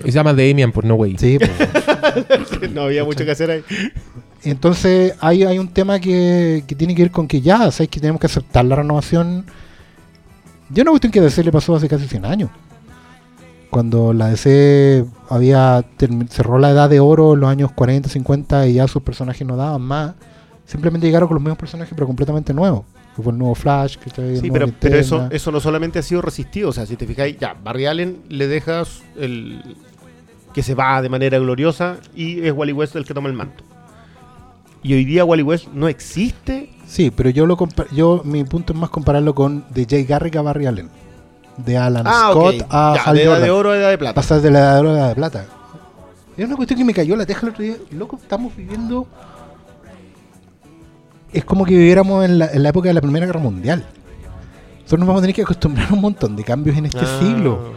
Y 0.00 0.04
se 0.04 0.12
llama 0.12 0.32
Damian 0.32 0.72
por 0.72 0.84
No 0.84 0.94
Way. 0.94 1.16
Sí, 1.18 1.38
pues. 1.38 2.70
no 2.72 2.82
había 2.82 3.04
mucho 3.04 3.24
que 3.24 3.30
hacer 3.32 3.50
ahí. 3.50 3.62
Entonces 4.44 5.14
hay, 5.20 5.42
hay 5.42 5.58
un 5.58 5.68
tema 5.68 5.98
que, 6.00 6.62
que 6.66 6.74
tiene 6.76 6.94
que 6.94 7.02
ver 7.02 7.10
con 7.10 7.26
que 7.26 7.40
ya, 7.40 7.70
¿sabes? 7.72 7.88
Que 7.90 7.98
tenemos 8.00 8.20
que 8.20 8.26
aceptar 8.28 8.64
la 8.64 8.76
renovación. 8.76 9.44
Yo 10.70 10.84
no 10.84 10.92
cuestión 10.92 11.10
que 11.12 11.18
a 11.18 11.22
DC 11.22 11.42
le 11.42 11.50
pasó 11.50 11.74
hace 11.74 11.88
casi 11.88 12.06
100 12.06 12.24
años. 12.24 12.50
Cuando 13.70 14.12
la 14.12 14.28
DC 14.28 15.04
había 15.28 15.84
cerró 16.30 16.58
la 16.58 16.70
edad 16.70 16.88
de 16.88 17.00
oro 17.00 17.34
en 17.34 17.40
los 17.40 17.50
años 17.50 17.70
40, 17.72 18.08
50 18.08 18.66
y 18.66 18.74
ya 18.74 18.88
sus 18.88 19.02
personajes 19.02 19.46
no 19.46 19.56
daban 19.56 19.82
más, 19.82 20.14
simplemente 20.64 21.06
llegaron 21.06 21.28
con 21.28 21.34
los 21.36 21.42
mismos 21.42 21.58
personajes 21.58 21.92
pero 21.94 22.06
completamente 22.06 22.54
nuevos. 22.54 22.84
Que 23.14 23.22
fue 23.22 23.32
el 23.32 23.38
nuevo 23.38 23.54
Flash, 23.54 23.96
que 23.96 24.22
el 24.22 24.40
Sí, 24.40 24.50
pero, 24.50 24.68
pero 24.78 24.96
eso, 24.96 25.28
eso 25.30 25.50
no 25.50 25.60
solamente 25.60 25.98
ha 25.98 26.02
sido 26.02 26.22
resistido. 26.22 26.68
O 26.68 26.72
sea, 26.72 26.86
si 26.86 26.96
te 26.96 27.06
fijáis, 27.06 27.36
ya, 27.36 27.54
Barry 27.54 27.86
Allen 27.86 28.22
le 28.28 28.46
dejas 28.46 29.02
el. 29.16 29.76
que 30.54 30.62
se 30.62 30.74
va 30.74 31.02
de 31.02 31.08
manera 31.08 31.38
gloriosa 31.38 31.96
y 32.14 32.46
es 32.46 32.52
Wally 32.52 32.72
West 32.72 32.94
el 32.96 33.04
que 33.04 33.14
toma 33.14 33.28
el 33.28 33.34
manto. 33.34 33.64
Y 34.82 34.94
hoy 34.94 35.04
día 35.04 35.24
Wally 35.24 35.42
West 35.42 35.68
no 35.74 35.88
existe. 35.88 36.70
Sí, 36.86 37.10
pero 37.10 37.30
yo 37.30 37.44
lo 37.46 37.58
yo 37.92 38.22
mi 38.24 38.44
punto 38.44 38.72
es 38.72 38.78
más 38.78 38.90
compararlo 38.90 39.34
con 39.34 39.64
de 39.70 39.86
Jay 39.88 40.04
Garrick 40.04 40.36
a 40.36 40.42
Barry 40.42 40.66
Allen. 40.66 40.88
De 41.58 41.76
Alan 41.76 42.04
Ah, 42.06 42.28
Scott 42.32 42.54
a 42.70 42.94
Ya, 42.96 43.02
Hal 43.02 43.16
de 43.16 43.22
edad 43.24 43.40
de 43.40 43.50
oro 43.50 43.70
a 43.72 43.76
edad 43.76 43.90
de 43.90 43.98
plata. 43.98 44.14
pasar 44.14 44.40
de 44.40 44.50
la 44.50 44.58
edad 44.60 44.74
de 44.74 44.80
oro 44.80 44.90
a 44.90 44.92
la 44.92 44.98
edad 45.00 45.08
de 45.10 45.14
plata. 45.14 45.44
Es 46.36 46.44
una 46.46 46.56
cuestión 46.56 46.78
que 46.78 46.84
me 46.84 46.94
cayó 46.94 47.16
la 47.16 47.26
teja 47.26 47.40
el 47.46 47.52
otro 47.52 47.64
día. 47.64 47.74
Loco, 47.90 48.16
estamos 48.22 48.54
viviendo. 48.56 49.06
Es 51.32 51.44
como 51.44 51.64
que 51.64 51.72
viviéramos 51.76 52.24
en 52.24 52.38
la, 52.38 52.46
en 52.46 52.62
la 52.62 52.68
época 52.70 52.88
de 52.88 52.94
la 52.94 53.00
Primera 53.00 53.26
Guerra 53.26 53.40
Mundial. 53.40 53.84
Nosotros 54.78 55.00
nos 55.00 55.06
vamos 55.08 55.20
a 55.20 55.22
tener 55.22 55.34
que 55.36 55.42
acostumbrar 55.42 55.90
a 55.90 55.94
un 55.94 56.00
montón 56.00 56.34
de 56.36 56.44
cambios 56.44 56.76
en 56.76 56.86
este 56.86 57.00
Ah, 57.02 57.18
siglo. 57.20 57.72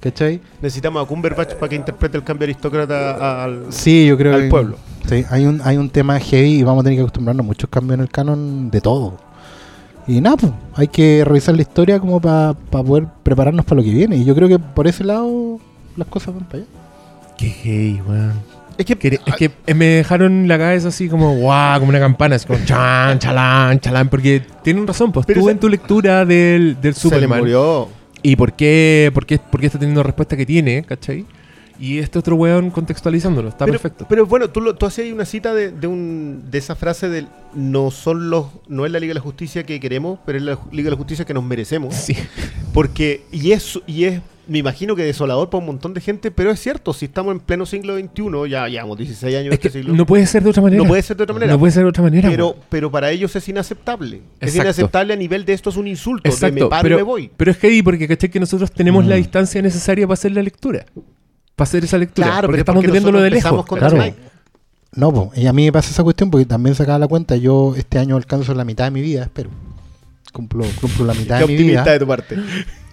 ¿Cachai? 0.00 0.40
Necesitamos 0.62 1.04
a 1.04 1.06
Cumberbatch 1.06 1.54
para 1.54 1.68
que 1.68 1.76
interprete 1.76 2.16
el 2.16 2.24
cambio 2.24 2.46
aristócrata 2.46 3.44
al. 3.44 3.66
Sí, 3.68 4.06
yo 4.06 4.16
creo 4.16 4.34
Al 4.34 4.42
que. 4.44 4.48
pueblo. 4.48 4.76
Sí, 5.06 5.24
hay 5.30 5.44
un, 5.46 5.60
hay 5.62 5.76
un 5.76 5.90
tema 5.90 6.18
heavy 6.18 6.60
y 6.60 6.62
vamos 6.62 6.80
a 6.80 6.84
tener 6.84 6.96
que 6.98 7.02
acostumbrarnos 7.02 7.44
a 7.44 7.46
muchos 7.46 7.68
cambios 7.70 7.94
en 7.94 8.00
el 8.00 8.08
canon 8.10 8.70
de 8.70 8.80
todo. 8.80 9.18
Y 10.10 10.20
nada, 10.20 10.36
pues, 10.36 10.52
hay 10.74 10.88
que 10.88 11.24
revisar 11.24 11.54
la 11.54 11.62
historia 11.62 12.00
como 12.00 12.20
para 12.20 12.54
poder 12.54 13.06
prepararnos 13.22 13.64
para 13.64 13.76
lo 13.76 13.82
que 13.84 13.90
viene. 13.90 14.16
Y 14.16 14.24
yo 14.24 14.34
creo 14.34 14.48
que 14.48 14.58
por 14.58 14.86
ese 14.88 15.04
lado 15.04 15.58
las 15.96 16.08
cosas 16.08 16.34
van 16.34 16.44
para 16.44 16.58
allá. 16.58 16.66
Qué 17.38 17.54
gay, 17.64 18.02
weón. 18.06 18.32
Es 18.76 18.86
que, 18.86 18.96
Que- 18.96 19.20
Es 19.26 19.34
que 19.36 19.50
eh, 19.66 19.74
me 19.74 19.84
dejaron 19.86 20.48
la 20.48 20.56
cabeza 20.58 20.88
así 20.88 21.08
como, 21.08 21.34
guau, 21.36 21.78
como 21.80 21.90
una 21.90 22.00
campana, 22.00 22.36
es 22.36 22.46
como 22.46 22.58
chan, 22.64 23.18
chalán, 23.18 23.78
chalán, 23.78 24.08
porque 24.08 24.42
tienen 24.62 24.86
razón, 24.86 25.12
pues 25.12 25.26
Pero 25.26 25.42
tú 25.42 25.50
en 25.50 25.58
tu 25.58 25.68
lectura 25.68 26.24
del, 26.24 26.78
del 26.80 26.94
se 26.94 27.08
le 27.08 27.14
Superman 27.14 27.40
murió. 27.40 27.88
y 28.22 28.36
por 28.36 28.54
qué, 28.54 29.10
por, 29.12 29.26
qué, 29.26 29.38
por 29.38 29.60
qué 29.60 29.66
está 29.66 29.78
teniendo 29.78 30.00
la 30.00 30.06
respuesta 30.06 30.34
que 30.36 30.46
tiene, 30.46 30.82
¿cachai? 30.84 31.26
Y 31.80 31.98
este 31.98 32.18
otro 32.18 32.36
weón 32.36 32.70
contextualizándolo, 32.70 33.48
está 33.48 33.64
pero, 33.64 33.78
perfecto. 33.80 34.06
Pero 34.08 34.26
bueno, 34.26 34.50
tú, 34.50 34.60
lo- 34.60 34.74
tú 34.76 34.84
hacías 34.84 35.06
ahí 35.06 35.12
una 35.12 35.24
cita 35.24 35.54
de, 35.54 35.70
de, 35.72 35.86
un, 35.86 36.42
de 36.50 36.58
esa 36.58 36.76
frase 36.76 37.08
del 37.08 37.26
no 37.54 37.90
son 37.90 38.28
los 38.28 38.46
no 38.68 38.84
es 38.84 38.92
la 38.92 39.00
Liga 39.00 39.10
de 39.10 39.14
la 39.14 39.20
Justicia 39.22 39.64
que 39.64 39.80
queremos, 39.80 40.18
pero 40.26 40.36
es 40.38 40.44
la 40.44 40.58
Liga 40.72 40.84
de 40.88 40.90
la 40.90 40.96
Justicia 40.98 41.24
que 41.24 41.32
nos 41.32 41.42
merecemos. 41.42 41.94
Sí. 41.94 42.14
Porque, 42.74 43.22
y 43.32 43.52
es, 43.52 43.78
y 43.86 44.04
es, 44.04 44.20
me 44.46 44.58
imagino 44.58 44.94
que 44.94 45.04
desolador 45.04 45.48
para 45.48 45.60
un 45.60 45.66
montón 45.66 45.94
de 45.94 46.00
gente, 46.02 46.30
pero 46.30 46.50
es 46.50 46.60
cierto, 46.60 46.92
si 46.92 47.06
estamos 47.06 47.32
en 47.32 47.40
pleno 47.40 47.64
siglo 47.64 47.96
XXI, 47.98 48.50
ya 48.50 48.68
llevamos 48.68 48.98
16 48.98 49.36
años 49.36 49.46
Es 49.46 49.52
este 49.54 49.68
que 49.70 49.78
siglo, 49.78 49.94
no 49.94 50.04
puede 50.06 50.26
ser 50.26 50.42
de 50.42 50.50
otra 50.50 50.62
manera. 50.62 50.82
no 50.82 50.88
puede 50.88 51.02
ser 51.02 51.16
de 51.16 51.22
otra 51.22 51.32
manera. 51.34 51.52
No 51.52 51.58
puede 51.58 51.72
ser 51.72 51.82
de 51.84 51.88
otra 51.88 52.02
manera. 52.02 52.28
pero, 52.28 52.56
pero 52.68 52.90
para 52.90 53.10
ellos 53.10 53.34
es 53.36 53.48
inaceptable. 53.48 54.20
Es 54.38 54.54
inaceptable 54.54 55.14
a 55.14 55.16
nivel 55.16 55.44
de 55.46 55.54
esto 55.54 55.70
es 55.70 55.76
un 55.76 55.86
insulto, 55.86 56.24
de 56.28 56.34
Exacto, 56.34 56.64
me 56.64 56.68
paro 56.68 56.82
pero, 56.82 56.94
y 56.96 56.98
me 56.98 57.02
voy. 57.04 57.30
pero 57.36 57.50
es 57.50 57.56
que 57.56 57.68
ahí, 57.68 57.82
porque 57.82 58.06
¿cachai? 58.06 58.28
Que 58.30 58.38
nosotros 58.40 58.70
tenemos 58.70 59.04
Mm. 59.04 59.08
la 59.08 59.14
distancia 59.16 59.62
necesaria 59.62 60.06
para 60.06 60.14
hacer 60.14 60.32
la 60.32 60.42
lectura. 60.42 60.84
Para 61.60 61.68
hacer 61.68 61.84
esa 61.84 61.98
lectura. 61.98 62.26
Claro, 62.28 62.48
porque 62.48 62.52
pero 62.52 62.60
estamos 62.62 62.78
porque 62.80 62.92
viéndolo 62.92 63.20
de 63.20 63.30
lejos. 63.30 63.66
claro. 63.66 64.14
No, 64.92 65.12
po, 65.12 65.30
y 65.36 65.46
a 65.46 65.52
mí 65.52 65.66
me 65.66 65.72
pasa 65.72 65.90
esa 65.90 66.02
cuestión 66.02 66.30
porque 66.30 66.46
también 66.46 66.74
sacaba 66.74 66.98
la 66.98 67.06
cuenta. 67.06 67.36
Yo 67.36 67.74
este 67.76 67.98
año 67.98 68.16
alcanzo 68.16 68.54
la 68.54 68.64
mitad 68.64 68.84
de 68.86 68.90
mi 68.90 69.02
vida, 69.02 69.24
espero. 69.24 69.50
Cumplo, 70.32 70.64
cumplo 70.80 71.04
la 71.04 71.12
mitad 71.20 71.38
Qué 71.38 71.46
de 71.46 71.46
mi 71.48 71.56
vida. 71.56 71.80
optimista 71.82 71.92
de 71.92 71.98
tu 71.98 72.06
parte. 72.06 72.36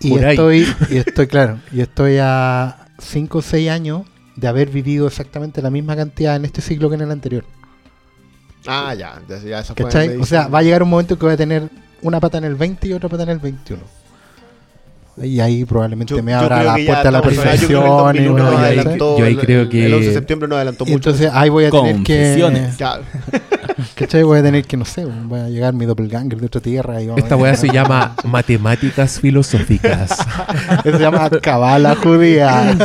Y 0.01 0.09
Por 0.11 0.25
ahí. 0.25 0.31
estoy, 0.31 0.67
y 0.89 0.97
estoy, 0.97 1.27
claro, 1.27 1.59
y 1.71 1.79
estoy 1.81 2.17
a 2.19 2.87
5 2.99 3.37
o 3.37 3.41
6 3.41 3.69
años 3.69 4.01
de 4.35 4.47
haber 4.47 4.69
vivido 4.69 5.07
exactamente 5.07 5.61
la 5.61 5.69
misma 5.69 5.95
cantidad 5.95 6.35
en 6.35 6.43
este 6.45 6.61
siglo 6.61 6.89
que 6.89 6.95
en 6.95 7.01
el 7.01 7.11
anterior. 7.11 7.45
Ah, 8.67 8.93
ya, 8.93 9.21
ya, 9.29 9.39
ya 9.39 9.59
esa 9.59 9.73
fue 9.73 10.17
O 10.19 10.25
sea, 10.25 10.49
va 10.49 10.59
a 10.59 10.61
llegar 10.61 10.83
un 10.83 10.89
momento 10.89 11.17
que 11.17 11.25
voy 11.25 11.33
a 11.33 11.37
tener 11.37 11.69
una 12.01 12.19
pata 12.19 12.37
en 12.37 12.43
el 12.43 12.55
20 12.55 12.87
y 12.89 12.93
otra 12.93 13.07
pata 13.07 13.23
en 13.23 13.29
el 13.29 13.39
21. 13.39 13.81
Y 15.21 15.39
ahí 15.39 15.65
probablemente 15.65 16.15
Yo- 16.15 16.21
me 16.21 16.31
yo 16.31 16.37
abra 16.39 16.63
la 16.63 16.73
puerta 16.75 17.07
a 17.07 17.11
la 17.11 17.17
yo 17.19 17.23
perfección. 17.23 17.71
y 17.71 17.85
2001 17.85 18.33
una 18.33 18.43
no 18.51 18.57
adelantó. 18.57 19.17
yo 19.17 19.25
ahí 19.25 19.33
el- 19.33 19.39
creo 19.39 19.67
que- 19.69 19.85
El 19.87 19.93
11 19.95 20.07
de 20.09 20.13
septiembre 20.13 20.47
no 20.47 20.55
adelantó 20.55 20.85
mucho. 20.85 20.95
entonces 20.95 21.29
ahí 21.33 21.49
voy 21.49 21.65
a 21.65 21.71
tener 21.71 22.03
que. 22.03 22.37
¿Cachai? 23.95 24.23
Voy 24.23 24.39
a 24.39 24.43
tener 24.43 24.63
que, 24.65 24.75
no 24.77 24.85
sé, 24.85 25.05
voy 25.05 25.39
a 25.39 25.49
llegar 25.49 25.73
mi 25.73 25.85
doppelganger 25.85 26.39
de 26.39 26.45
otra 26.47 26.61
tierra. 26.61 27.01
Y 27.01 27.07
vamos 27.07 27.21
Esta 27.23 27.35
a- 27.35 27.37
weá 27.37 27.55
se 27.55 27.67
llama 27.69 28.15
matemáticas 28.25 29.19
filosóficas, 29.19 30.17
se 30.83 30.91
llama 30.99 31.29
cabala 31.41 31.95
judía. 31.95 32.75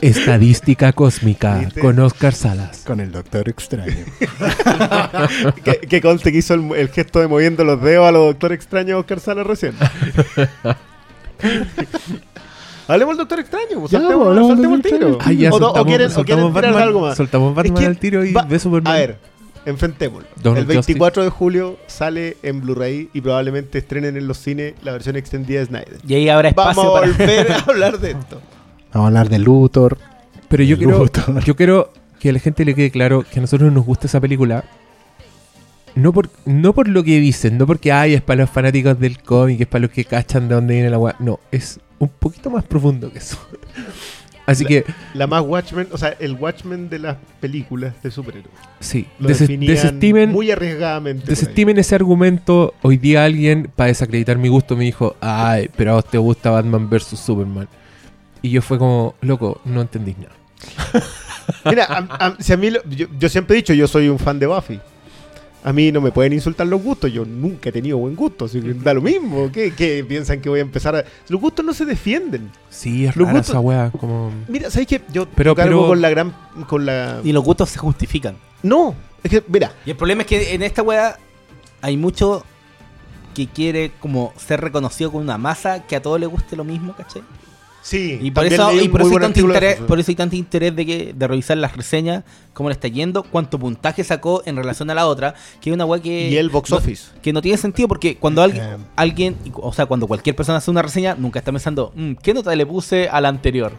estadística 0.00 0.92
cósmica, 0.92 1.58
¿Viste? 1.58 1.80
con 1.80 1.98
Oscar 1.98 2.34
Salas. 2.34 2.82
Con 2.86 3.00
el 3.00 3.10
doctor 3.12 3.48
extraño. 3.48 3.94
que, 5.64 5.78
que 5.88 6.00
conste 6.00 6.30
que 6.32 6.38
hizo 6.38 6.54
el, 6.54 6.72
el 6.76 6.88
gesto 6.88 7.20
de 7.20 7.28
moviendo 7.28 7.64
los 7.64 7.80
dedos 7.82 8.08
a 8.08 8.12
los 8.12 8.26
Doctor 8.26 8.52
Extraño 8.52 8.98
Oscar 8.98 9.20
Sala 9.20 9.42
recién. 9.44 9.74
Hablemos 12.88 13.12
del 13.16 13.18
Doctor 13.18 13.40
Extraño, 13.40 13.78
pues, 13.80 13.92
Ya, 13.92 14.00
saltemos, 14.00 14.34
del 14.34 14.46
saltemos 14.46 14.76
el 14.78 14.82
tiro. 14.82 15.18
Ah, 15.20 15.32
ya, 15.32 15.50
o, 15.50 15.58
soltamos, 15.58 15.86
quieren, 15.86 16.10
o 16.16 16.24
quieren 16.24 16.52
tirar 16.52 16.74
algo 16.76 17.00
más. 17.02 17.16
soltamos 17.16 17.54
Batman 17.54 17.74
que 17.80 17.86
al 17.86 17.98
tiro 17.98 18.24
y 18.24 18.32
va- 18.32 18.42
ve 18.42 18.58
Superman. 18.58 18.92
A 18.92 18.96
ver, 18.96 19.18
enfrentémoslo. 19.64 20.26
El 20.56 20.64
24 20.64 21.22
de 21.22 21.30
julio 21.30 21.76
sale 21.86 22.36
en 22.42 22.60
Blu-ray 22.60 23.08
y 23.12 23.20
probablemente 23.20 23.78
estrenen 23.78 24.16
en 24.16 24.26
los 24.26 24.38
cines 24.38 24.74
la 24.82 24.90
versión 24.92 25.14
extendida 25.16 25.60
de 25.60 25.66
Snyder. 25.66 25.98
Y 26.06 26.14
ahí 26.14 26.28
habrá 26.28 26.50
Vamos 26.50 26.72
espacio 26.76 26.96
a 26.96 27.00
para. 27.00 27.12
volver 27.12 27.52
a 27.52 27.58
hablar 27.68 27.98
de 28.00 28.10
esto. 28.10 28.40
Vamos 28.92 29.04
a 29.04 29.06
hablar 29.06 29.28
de 29.28 29.38
Luthor. 29.38 29.98
Pero 30.48 30.64
yo 30.64 30.76
quiero, 30.76 30.98
Luthor. 30.98 31.44
yo 31.44 31.54
quiero 31.54 31.92
que 32.18 32.30
a 32.30 32.32
la 32.32 32.40
gente 32.40 32.64
le 32.64 32.74
quede 32.74 32.90
claro 32.90 33.22
que 33.30 33.38
a 33.38 33.42
nosotros 33.42 33.72
nos 33.72 33.84
gusta 33.86 34.08
esa 34.08 34.20
película. 34.20 34.64
No 35.94 36.12
por, 36.12 36.28
no 36.46 36.72
por 36.72 36.88
lo 36.88 37.02
que 37.02 37.18
dicen, 37.20 37.58
no 37.58 37.66
porque 37.66 37.90
ay, 37.92 38.14
es 38.14 38.22
para 38.22 38.42
los 38.42 38.50
fanáticos 38.50 38.98
del 38.98 39.20
cómic, 39.20 39.60
es 39.62 39.66
para 39.66 39.82
los 39.82 39.90
que 39.90 40.04
cachan 40.04 40.48
de 40.48 40.54
dónde 40.54 40.74
viene 40.74 40.90
la 40.90 40.98
weá. 40.98 41.16
No, 41.18 41.40
es 41.50 41.80
un 41.98 42.08
poquito 42.08 42.48
más 42.50 42.64
profundo 42.64 43.12
que 43.12 43.18
eso. 43.18 43.36
Así 44.46 44.64
La- 44.64 44.68
que, 44.68 44.84
La 45.14 45.26
más 45.28 45.42
Watchmen, 45.42 45.88
o 45.92 45.98
sea, 45.98 46.16
el 46.18 46.32
Watchmen 46.34 46.88
de 46.88 46.98
las 46.98 47.16
películas 47.40 47.92
de 48.02 48.10
superhéroes. 48.10 48.52
sí, 48.80 49.06
Lo 49.20 49.28
des- 49.28 49.46
desestimen, 49.46 50.30
muy 50.32 50.50
arriesgadamente. 50.50 51.26
desestimen 51.26 51.78
ese 51.78 51.94
argumento. 51.94 52.74
Hoy 52.82 52.96
día 52.96 53.24
alguien, 53.24 53.70
para 53.76 53.88
desacreditar 53.88 54.38
mi 54.38 54.48
gusto, 54.48 54.76
me 54.76 54.84
dijo, 54.84 55.14
ay, 55.20 55.70
pero 55.76 55.92
a 55.92 55.94
vos 55.96 56.04
te 56.10 56.18
gusta 56.18 56.50
Batman 56.50 56.88
vs. 56.90 57.18
Superman. 57.18 57.68
Y 58.42 58.50
yo 58.50 58.62
fue 58.62 58.78
como, 58.78 59.14
loco, 59.20 59.60
no 59.64 59.82
entendís 59.82 60.16
nada. 60.18 60.32
Mira, 61.66 61.84
a- 61.84 62.26
a- 62.26 62.36
si 62.42 62.52
a 62.52 62.56
mí 62.56 62.70
lo- 62.70 62.82
yo, 62.88 63.06
yo 63.18 63.28
siempre 63.28 63.54
he 63.54 63.58
dicho, 63.58 63.74
yo 63.74 63.86
soy 63.86 64.08
un 64.08 64.18
fan 64.18 64.38
de 64.38 64.46
Buffy. 64.46 64.80
A 65.62 65.72
mí 65.74 65.92
no 65.92 66.00
me 66.00 66.10
pueden 66.10 66.32
insultar 66.32 66.66
los 66.66 66.82
gustos, 66.82 67.12
yo 67.12 67.24
nunca 67.26 67.68
he 67.68 67.72
tenido 67.72 67.98
buen 67.98 68.16
gusto, 68.16 68.46
así 68.46 68.60
que 68.62 68.72
da 68.72 68.94
lo 68.94 69.02
mismo. 69.02 69.52
¿Qué, 69.52 69.74
qué 69.74 70.02
piensan 70.08 70.40
que 70.40 70.48
voy 70.48 70.60
a 70.60 70.62
empezar 70.62 70.96
a.? 70.96 71.04
Los 71.28 71.38
gustos 71.40 71.64
no 71.64 71.74
se 71.74 71.84
defienden. 71.84 72.50
Sí, 72.70 73.04
es 73.06 73.14
Los 73.14 73.26
rara 73.28 73.40
gustos- 73.40 73.50
esa 73.54 73.60
weá, 73.60 73.90
como... 73.90 74.30
Mira, 74.48 74.70
¿sabes 74.70 74.86
qué? 74.86 75.02
Yo 75.12 75.26
Pero- 75.28 75.54
cargo 75.54 75.76
pero- 75.80 75.88
con 75.88 76.00
la 76.00 76.08
gran. 76.10 76.34
con 76.66 76.86
la. 76.86 77.20
Y 77.24 77.32
los 77.32 77.44
gustos 77.44 77.68
se 77.68 77.78
justifican. 77.78 78.36
No, 78.62 78.94
es 79.22 79.30
que, 79.30 79.44
mira, 79.48 79.72
Y 79.84 79.90
el 79.90 79.96
problema 79.96 80.22
es 80.22 80.28
que 80.28 80.54
en 80.54 80.62
esta 80.62 80.82
weá 80.82 81.18
hay 81.82 81.96
mucho 81.98 82.42
que 83.34 83.46
quiere 83.46 83.92
como 84.00 84.32
ser 84.36 84.60
reconocido 84.60 85.12
con 85.12 85.22
una 85.22 85.38
masa 85.38 85.86
que 85.86 85.94
a 85.96 86.02
todos 86.02 86.18
les 86.18 86.28
guste 86.28 86.56
lo 86.56 86.64
mismo, 86.64 86.94
¿cachai? 86.96 87.22
Sí. 87.82 88.18
Y 88.20 88.30
por 88.30 88.46
eso, 88.46 88.72
y 88.72 88.88
por 88.88 89.00
eso 89.02 89.10
hay 89.10 89.20
tanto 89.20 89.40
interés, 89.40 89.76
eso. 89.76 89.86
por 89.86 89.98
eso 90.00 90.10
hay 90.10 90.14
tanto 90.16 90.36
interés 90.36 90.74
de 90.76 90.86
que, 90.86 91.12
de 91.14 91.26
revisar 91.28 91.56
las 91.56 91.76
reseñas, 91.76 92.24
cómo 92.52 92.68
le 92.68 92.74
está 92.74 92.88
yendo, 92.88 93.22
cuánto 93.22 93.58
puntaje 93.58 94.04
sacó 94.04 94.42
en 94.46 94.56
relación 94.56 94.90
a 94.90 94.94
la 94.94 95.06
otra, 95.06 95.34
que 95.60 95.70
es 95.70 95.74
una 95.74 95.84
weá 95.84 96.00
que. 96.00 96.28
Y 96.30 96.36
el 96.36 96.48
box 96.50 96.70
no- 96.70 96.76
office. 96.76 97.10
que 97.22 97.32
no 97.32 97.40
tiene 97.42 97.58
sentido 97.58 97.88
porque 97.88 98.16
cuando 98.16 98.42
alguien, 98.42 98.64
Eh. 98.64 98.76
alguien, 98.96 99.36
o 99.54 99.72
sea, 99.72 99.86
cuando 99.86 100.06
cualquier 100.06 100.36
persona 100.36 100.58
hace 100.58 100.70
una 100.70 100.82
reseña, 100.82 101.14
nunca 101.18 101.38
está 101.38 101.52
pensando, 101.52 101.92
"Mm, 101.94 102.12
¿qué 102.22 102.34
nota 102.34 102.54
le 102.54 102.66
puse 102.66 103.08
a 103.08 103.20
la 103.20 103.28
anterior? 103.28 103.72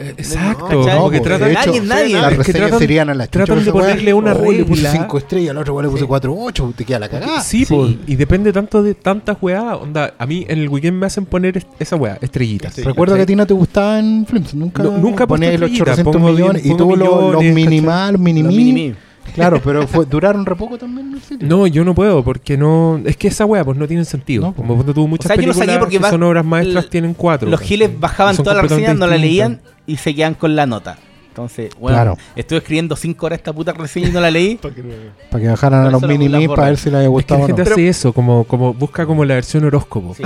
Exacto, 0.00 0.64
¿cachai? 0.80 0.96
como 0.96 1.10
que 1.10 1.18
pues, 1.18 1.22
tratan 1.28 1.48
de 1.48 1.52
hecho, 1.54 1.66
Nadie, 1.66 1.80
nadie. 1.82 2.14
Las 2.20 2.36
reseñas 2.36 2.60
tratan- 2.70 2.78
serían 2.78 3.10
a 3.10 3.14
la 3.14 3.26
chucha 3.26 3.44
tratan 3.44 3.64
de 3.64 3.72
ponerle 3.72 4.14
una 4.14 4.32
Oh, 4.32 4.50
Le 4.52 4.64
puse 4.64 4.82
regla. 4.84 4.92
5 4.92 5.18
estrellas, 5.18 5.50
al 5.50 5.58
otro 5.58 5.74
weá 5.74 5.82
le 5.84 5.88
puse 5.90 6.02
Sí. 6.02 6.06
4 6.08 6.34
8. 6.36 6.72
Te 6.76 6.84
queda 6.84 6.98
la 6.98 7.08
cagada. 7.08 7.40
Sí, 7.42 7.66
y 8.06 8.16
depende 8.16 8.52
tanto 8.52 8.82
de 8.82 8.94
tantas 8.94 9.36
weá. 9.40 9.76
Onda, 9.76 10.14
a 10.18 10.26
mí 10.26 10.46
en 10.48 10.58
el 10.58 10.68
weekend 10.68 10.96
me 10.96 11.06
hacen 11.06 11.26
poner 11.26 11.64
esa 11.78 11.96
weá, 11.96 12.18
estrellitas. 12.20 12.74
Sí, 12.74 12.82
Recuerdo 12.82 13.16
que 13.16 13.22
a 13.22 13.26
ti 13.26 13.36
no 13.36 13.46
te 13.46 13.54
gustaba 13.54 13.98
en 13.98 14.24
Flims. 14.26 14.54
Nunca, 14.54 14.82
No, 14.82 14.96
nunca 14.98 15.26
ponías 15.26 15.52
los 15.60 15.70
estrellitas, 15.70 15.98
800 16.00 16.14
pongo 16.16 16.28
millones. 16.32 16.62
bien- 16.62 16.74
y 16.74 16.78
tuvo 16.78 16.96
los, 16.96 17.32
los 17.34 17.44
minimal, 17.44 18.18
mini-mi. 18.18 18.94
Claro, 19.34 19.60
pero 19.62 19.86
fue, 19.86 20.06
duraron 20.06 20.44
re 20.44 20.56
poco 20.56 20.76
también 20.78 21.12
el 21.14 21.20
sitio. 21.20 21.46
No, 21.46 21.66
yo 21.66 21.84
no 21.84 21.94
puedo, 21.94 22.24
porque 22.24 22.56
no. 22.56 23.00
Es 23.04 23.16
que 23.16 23.28
esa 23.28 23.44
weá, 23.44 23.62
pues 23.64 23.76
no 23.78 23.86
tiene 23.86 24.04
sentido. 24.04 24.42
No. 24.46 24.54
Como 24.54 24.74
cuando 24.74 24.92
tuvo 24.94 25.06
muchas 25.06 25.26
O 25.26 25.28
sea, 25.28 25.36
yo 25.36 25.52
películas 25.52 25.78
porque 25.78 25.98
que 25.98 26.08
son 26.08 26.22
obras 26.22 26.44
maestras, 26.44 26.88
tienen 26.88 27.14
cuatro. 27.14 27.48
Los 27.48 27.60
giles 27.60 27.90
bajaban 28.00 28.36
toda 28.36 28.54
la 28.54 28.62
reseña, 28.62 28.94
no 28.94 29.06
la 29.06 29.16
leían 29.18 29.60
y 29.90 29.96
se 29.96 30.14
quedan 30.14 30.34
con 30.34 30.54
la 30.56 30.66
nota. 30.66 30.98
Entonces, 31.28 31.70
bueno, 31.78 31.96
Claro. 31.96 32.18
estuve 32.34 32.58
escribiendo 32.58 32.96
5 32.96 33.26
horas 33.26 33.38
esta 33.38 33.52
puta 33.52 33.72
reseña 33.72 34.08
y 34.08 34.12
no 34.12 34.20
la 34.20 34.30
leí. 34.30 34.56
Para 34.62 34.74
que 34.74 34.82
no- 34.82 34.94
Para 35.30 35.42
que 35.42 35.48
bajaran 35.50 35.86
a 35.86 35.90
los 35.90 36.02
mini 36.02 36.48
para 36.48 36.64
ver 36.64 36.76
si 36.76 36.90
les 36.90 36.94
había 36.96 37.00
Es 37.02 37.04
que 37.06 37.08
gustado 37.08 37.38
la 37.40 37.44
o 37.44 37.48
no. 37.48 37.56
gente 37.56 37.70
hace 37.72 37.88
eso, 37.88 38.12
como, 38.12 38.44
como 38.44 38.74
busca 38.74 39.06
como 39.06 39.24
la 39.24 39.34
versión 39.34 39.64
horóscopo. 39.64 40.14
Sí. 40.14 40.22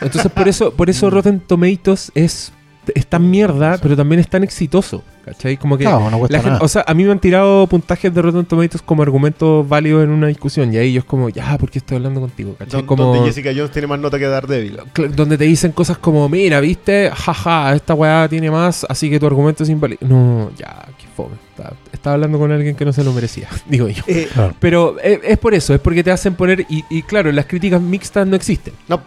Entonces 0.00 0.32
por 0.32 0.48
eso, 0.48 0.72
por 0.74 0.90
eso 0.90 1.10
Rotten 1.10 1.38
Tomatoes 1.40 2.10
es, 2.14 2.52
es 2.94 3.06
tan 3.06 3.30
mierda, 3.30 3.78
pero 3.80 3.96
también 3.96 4.18
es 4.20 4.28
tan 4.28 4.42
exitoso. 4.42 5.02
¿Cachai? 5.24 5.56
Como 5.56 5.78
que 5.78 5.84
Claro, 5.84 6.10
no 6.10 6.18
cuesta 6.18 6.36
la 6.36 6.42
gente- 6.42 6.52
nada. 6.54 6.64
o 6.64 6.68
sea, 6.68 6.84
a 6.84 6.94
mí 6.94 7.04
me 7.04 7.12
han 7.12 7.20
tirado 7.20 7.64
puntajes 7.68 8.12
de 8.12 8.20
Rotten 8.22 8.44
Tomatoes 8.44 8.82
como 8.82 9.02
argumentos 9.02 9.68
válidos 9.68 10.02
en 10.02 10.10
una 10.10 10.26
discusión. 10.26 10.74
Y 10.74 10.78
ahí 10.78 10.92
yo 10.94 10.98
es 10.98 11.04
como, 11.04 11.28
ya, 11.28 11.56
¿por 11.58 11.70
qué 11.70 11.78
estoy 11.78 11.98
hablando 11.98 12.20
contigo? 12.20 12.56
¿Cachai? 12.58 12.80
Don- 12.80 12.86
como, 12.86 13.04
Donde 13.04 13.28
Jessica 13.28 13.50
Jones 13.54 13.70
tiene 13.70 13.86
más 13.86 14.00
nota 14.00 14.18
que 14.18 14.26
Daredevil. 14.26 14.78
donde 15.14 15.38
te 15.38 15.44
dicen 15.44 15.70
cosas 15.70 15.96
como, 15.98 16.28
mira, 16.28 16.58
viste, 16.58 17.08
jaja, 17.14 17.72
esta 17.72 17.94
weá 17.94 18.26
tiene 18.28 18.50
más, 18.50 18.84
así 18.88 19.08
que 19.08 19.20
tu 19.20 19.26
argumento 19.26 19.62
es 19.62 19.68
inválido. 19.68 20.00
No, 20.08 20.50
ya, 20.58 20.86
qué 20.98 21.06
fome. 21.16 21.36
Estaba, 21.50 21.72
estaba 21.92 22.14
hablando 22.14 22.38
con 22.40 22.50
alguien 22.50 22.74
que 22.74 22.84
no 22.84 22.92
se 22.92 23.04
lo 23.04 23.12
merecía, 23.12 23.46
digo 23.68 23.88
yo. 23.88 24.02
Eh, 24.08 24.26
Claro. 24.34 24.54
Pero 24.58 24.96
es, 25.00 25.20
es 25.22 25.38
por 25.38 25.54
eso, 25.54 25.72
es 25.72 25.78
porque 25.80 26.02
te 26.02 26.10
hacen 26.10 26.34
poner, 26.34 26.66
y, 26.68 26.82
y 26.90 27.02
claro, 27.04 27.30
las 27.30 27.46
críticas 27.46 27.80
mixtas 27.80 28.26
no 28.26 28.34
existen. 28.34 28.74
no, 28.88 29.00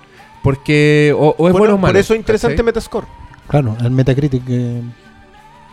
Porque 0.43 1.13
o, 1.13 1.35
o 1.37 1.47
es 1.47 1.51
bueno, 1.51 1.57
bueno 1.57 1.73
o 1.73 1.77
malo. 1.77 1.91
por 1.93 1.97
eso 1.99 2.13
es 2.13 2.19
interesante 2.19 2.55
¿cachai? 2.55 2.65
Metascore. 2.67 3.07
Claro, 3.47 3.77
el 3.81 3.91
Metacritic 3.91 4.43
que, 4.45 4.81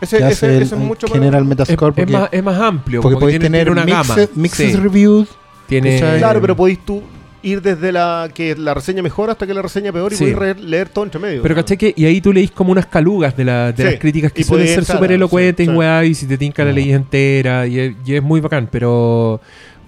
Ese, 0.01 0.17
que 0.19 0.27
ese, 0.29 0.57
el, 0.57 0.63
eso 0.63 0.75
es 0.75 0.81
mucho 0.81 1.07
más- 1.07 1.13
genera 1.13 1.37
el 1.37 1.43
Es, 1.43 1.49
Metascore 1.49 1.89
es 1.91 1.95
porque, 1.95 2.05
más, 2.11 2.29
es 2.31 2.43
más 2.43 2.59
amplio, 2.59 3.01
porque 3.01 3.17
podéis 3.17 3.39
tener 3.39 3.65
tiene 3.67 3.71
una 3.81 3.85
gama. 3.85 4.15
mixed, 4.15 4.29
mixed 4.35 4.69
Sí, 4.71 4.75
reviews. 4.75 5.29
tiene. 5.67 5.97
Claro, 6.19 6.39
pero 6.41 6.55
podéis 6.55 6.79
tú 6.85 7.01
ir 7.45 7.61
desde 7.61 7.91
la 7.91 8.29
que 8.33 8.55
la 8.55 8.73
reseña 8.73 9.01
mejor 9.01 9.29
hasta 9.29 9.45
que 9.45 9.53
la 9.53 9.61
reseña 9.61 9.91
peor 9.91 10.13
y 10.13 10.15
Sí. 10.15 10.23
podéis 10.31 10.37
re- 10.37 10.61
leer 10.63 10.87
todo 10.89 11.03
entre 11.03 11.19
medio. 11.19 11.41
Pero 11.41 11.55
caché 11.55 11.77
que, 11.77 11.93
y 11.95 12.05
ahí 12.05 12.21
tú 12.21 12.31
leís 12.31 12.51
como 12.51 12.71
unas 12.71 12.85
calugas 12.85 13.35
de, 13.35 13.43
la- 13.43 13.71
de 13.73 13.77
Sí, 13.83 13.83
las 13.83 13.99
críticas 13.99 14.31
que 14.31 14.41
y 14.41 14.43
suelen 14.45 14.67
ser 14.67 14.85
súper 14.85 15.11
elocuentes 15.11 15.65
sí, 15.65 15.69
y 15.69 15.73
sí. 15.73 15.77
weá, 15.77 16.05
y 16.05 16.13
si 16.15 16.25
te 16.25 16.37
tinca 16.37 16.63
la 16.63 16.69
No. 16.69 16.75
ley 16.77 16.93
entera, 16.93 17.67
y 17.67 17.79
es, 17.79 17.93
y 18.05 18.15
es 18.15 18.23
muy 18.23 18.39
bacán, 18.39 18.69
pero 18.71 19.41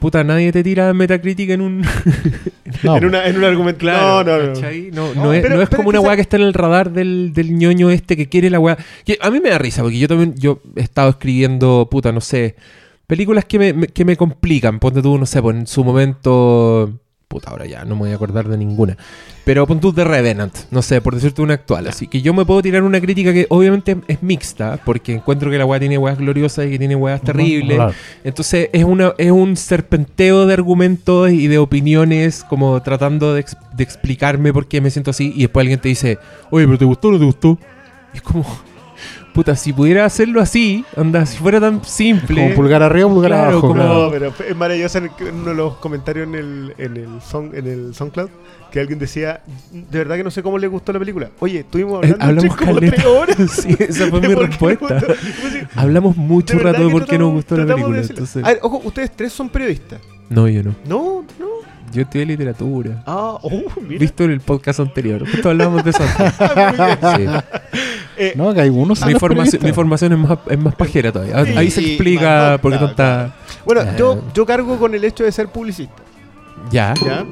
puta, 0.06 0.24
nadie 0.24 0.52
te 0.52 0.64
tira 0.64 0.94
Metacritic 0.94 1.50
en 1.50 1.62
un... 1.62 1.82
No, 2.84 2.98
en, 2.98 3.06
una, 3.06 3.26
en 3.28 3.38
un 3.38 3.44
argumento. 3.46 3.86
no, 3.86 4.24
no, 4.24 4.38
no. 4.38 4.54
No, 4.54 5.14
No, 5.16 5.24
no 5.24 5.34
es, 5.34 5.42
pero- 5.42 5.56
no 5.56 5.62
es 5.62 5.70
pero 5.70 5.78
como 5.78 5.90
una 5.90 6.00
weá 6.02 6.16
que 6.16 6.22
está 6.22 6.36
en 6.38 6.44
el 6.44 6.54
radar 6.54 6.92
del, 6.92 7.32
del 7.34 7.56
ñoño 7.58 7.90
este 7.90 8.18
que 8.18 8.28
quiere 8.28 8.50
la 8.50 8.60
weá. 8.60 8.78
Que 9.06 9.18
a 9.22 9.30
mí 9.32 9.40
me 9.40 9.50
da 9.50 9.58
risa, 9.58 9.82
porque 9.82 9.98
yo 9.98 10.08
también 10.08 10.36
yo 10.36 10.62
he 10.76 10.82
estado 10.82 11.10
escribiendo, 11.12 11.88
puta, 11.90 12.12
no 12.12 12.22
sé, 12.22 12.56
películas 13.08 13.46
que 13.46 13.58
me, 13.60 13.74
me- 13.74 13.88
que 13.88 14.04
me 14.06 14.18
complican. 14.18 14.80
Ponte 14.80 15.02
tú, 15.02 15.18
no 15.18 15.26
sé, 15.26 15.42
pues 15.42 15.56
en 15.56 15.68
su 15.68 15.84
momento. 15.84 16.92
Puta, 17.28 17.50
ahora 17.50 17.66
ya 17.66 17.84
no 17.86 17.96
me 17.96 18.02
voy 18.02 18.12
a 18.12 18.16
acordar 18.16 18.48
de 18.48 18.56
ninguna. 18.58 18.96
Pero 19.44 19.66
pon 19.68 19.80
tú 19.80 19.92
The 19.92 20.04
Revenant, 20.04 20.56
no 20.72 20.82
sé, 20.82 21.02
por 21.02 21.16
decirte 21.16 21.42
una 21.42 21.56
actual. 21.56 21.88
Así 21.88 22.08
que 22.08 22.22
yo 22.22 22.34
me 22.34 22.46
puedo 22.46 22.62
tirar 22.62 22.84
una 22.84 23.02
crítica 23.02 23.34
que 23.34 23.48
obviamente 23.50 23.98
es 24.08 24.22
mixta, 24.24 24.80
porque 24.86 25.16
encuentro 25.16 25.50
que 25.52 25.58
la 25.58 25.66
weá 25.66 25.80
tiene 25.80 25.98
weas 25.98 26.18
gloriosas 26.18 26.68
y 26.68 26.70
que 26.70 26.80
tiene 26.80 26.96
weas 26.96 27.22
terribles. 27.22 27.78
Claro. 27.78 27.94
Entonces 28.24 28.70
es 28.72 28.84
una 28.84 29.14
es 29.18 29.32
un 29.32 29.58
serpenteo 29.58 30.46
de 30.46 30.54
argumentos 30.54 31.32
y 31.32 31.48
de 31.48 31.58
opiniones, 31.58 32.44
como 32.48 32.82
tratando 32.82 33.34
de, 33.34 33.42
ex- 33.42 33.58
de 33.76 33.84
explicarme 33.84 34.54
por 34.54 34.68
qué 34.68 34.80
me 34.80 34.92
siento 34.92 35.12
así. 35.12 35.34
Y 35.36 35.42
después 35.42 35.64
alguien 35.64 35.80
te 35.80 35.90
dice, 35.90 36.20
oye, 36.52 36.66
pero 36.66 36.78
¿te 36.78 36.86
gustó 36.86 37.08
o 37.10 37.12
no 37.12 37.20
te 37.20 37.26
gustó? 37.26 37.58
Y 38.14 38.18
es 38.18 38.22
como, 38.22 38.46
puta, 39.36 39.56
si 39.56 39.72
pudiera 39.74 40.06
hacerlo 40.06 40.42
así, 40.42 40.84
anda, 40.98 41.26
si 41.28 41.38
fuera 41.38 41.60
tan 41.60 41.84
simple. 41.86 42.42
Como 42.42 42.56
pulgar 42.56 42.82
arriba, 42.82 43.08
pulgar 43.10 43.30
Claro, 43.32 43.44
abajo. 43.52 43.62
como- 43.62 43.74
claro. 43.76 44.06
No, 44.06 44.10
pero 44.12 44.34
es 44.50 44.56
maravilloso 44.56 44.98
en, 44.98 45.12
uno 45.34 45.50
de 45.50 45.56
los 45.56 45.76
comentarios 45.76 46.28
en 46.28 46.36
el, 46.36 46.74
en 46.78 46.98
el, 46.98 47.22
song, 47.22 47.54
en 47.54 47.68
el 47.68 47.94
SoundCloud 47.94 48.30
que 48.72 48.80
alguien 48.80 48.98
decía, 49.00 49.42
de 49.72 49.98
verdad 50.00 50.16
que 50.18 50.24
no 50.24 50.32
sé 50.32 50.42
cómo 50.44 50.58
le 50.58 50.68
gustó 50.68 50.92
la 50.92 51.00
película. 51.00 51.30
Oye, 51.40 51.60
estuvimos 51.60 52.04
Eh, 52.04 52.16
hablando 52.20 52.26
hablamos 52.26 52.58
como 52.58 52.74
caleta. 52.76 52.96
tres 52.96 53.06
horas. 53.06 53.38
Sí, 53.52 53.76
esa 53.80 54.08
fue 54.08 54.22
mi 54.28 54.28
¿Por 54.28 54.36
qué 54.36 54.42
le 54.42 54.48
respuesta. 54.48 54.98
Hablamos 55.76 56.18
mucho 56.18 56.58
de 56.58 56.64
rato 56.64 56.86
de 56.86 56.90
por 56.92 57.06
qué 57.06 57.18
nos 57.18 57.32
gustó 57.34 57.56
la 57.58 57.66
de 57.66 57.74
película. 57.74 57.98
decirlo. 57.98 58.14
entonces- 58.24 58.44
A 58.44 58.48
ver, 58.48 58.60
ojo, 58.64 58.82
ustedes 58.84 59.12
tres 59.16 59.32
son 59.34 59.50
periodistas. 59.50 60.00
No, 60.30 60.48
yo 60.48 60.64
no. 60.64 60.76
No, 60.88 61.24
no. 61.40 61.46
Yo 61.94 62.02
estudié 62.02 62.26
literatura. 62.26 63.04
Ah, 63.06 63.38
oh, 63.42 63.52
mira. 63.88 64.00
Visto 64.00 64.24
en 64.26 64.32
el 64.32 64.42
podcast 64.42 64.82
anterior. 64.82 65.22
Justo 65.30 65.50
hablamos 65.50 65.82
de 65.84 65.92
eso. 65.92 66.04
antes. 66.04 66.34
Sí. 67.16 67.86
Eh, 68.18 68.34
No, 68.36 68.54
que 68.54 68.62
hay 68.62 68.70
unos 68.70 69.02
La 69.02 69.12
información, 69.12 69.62
la 69.62 69.70
información 69.70 70.14
es 70.14 70.20
más, 70.20 70.38
es 70.50 70.60
más 70.60 70.76
pajera 70.76 71.12
todavía. 71.12 71.46
Sí, 71.46 71.58
Ahí 71.58 71.72
se 71.72 71.82
explica 71.82 72.58
por 72.62 72.72
qué 72.72 72.78
tonta. 72.78 73.36
Bueno, 73.66 73.82
Eh. 73.82 73.96
yo, 73.98 74.24
yo 74.34 74.46
cargo 74.46 74.78
con 74.78 74.94
el 74.96 75.04
hecho 75.04 75.24
de 75.24 75.32
ser 75.32 75.48
publicista. 75.50 76.02
Ya. 76.72 76.94
¿ya? 77.06 77.26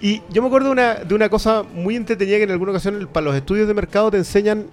Y 0.00 0.22
yo 0.30 0.42
me 0.42 0.48
acuerdo 0.48 0.68
de 0.68 0.72
una, 0.72 0.94
de 0.96 1.14
una 1.14 1.28
cosa 1.28 1.62
muy 1.62 1.96
entretenida 1.96 2.36
que 2.38 2.42
en 2.44 2.50
alguna 2.50 2.72
ocasión 2.72 3.08
para 3.12 3.24
los 3.26 3.34
estudios 3.36 3.66
de 3.68 3.74
mercado 3.74 4.10
te 4.10 4.18
enseñan 4.18 4.66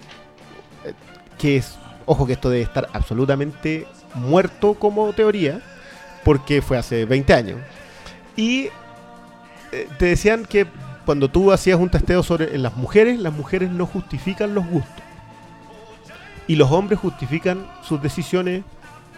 eh, 0.85 0.93
que 1.37 1.57
es, 1.57 1.75
ojo 2.05 2.25
que 2.25 2.33
esto 2.33 2.49
debe 2.49 2.63
estar 2.63 2.89
absolutamente 2.93 3.87
muerto 4.15 4.73
como 4.73 5.11
teoría, 5.13 5.61
porque 6.23 6.61
fue 6.61 6.77
hace 6.77 7.05
20 7.05 7.33
años. 7.33 7.59
Y 8.35 8.69
eh, 9.71 9.87
te 9.97 10.05
decían 10.07 10.45
que 10.45 10.67
cuando 11.05 11.29
tú 11.29 11.51
hacías 11.51 11.79
un 11.79 11.89
testeo 11.89 12.23
sobre 12.23 12.55
en 12.55 12.63
las 12.63 12.75
mujeres, 12.75 13.19
las 13.19 13.33
mujeres 13.33 13.69
no 13.71 13.85
justifican 13.85 14.53
los 14.55 14.65
gustos. 14.67 15.02
Y 16.47 16.55
los 16.55 16.69
hombres 16.71 16.99
justifican 16.99 17.65
sus 17.87 18.01
decisiones 18.01 18.63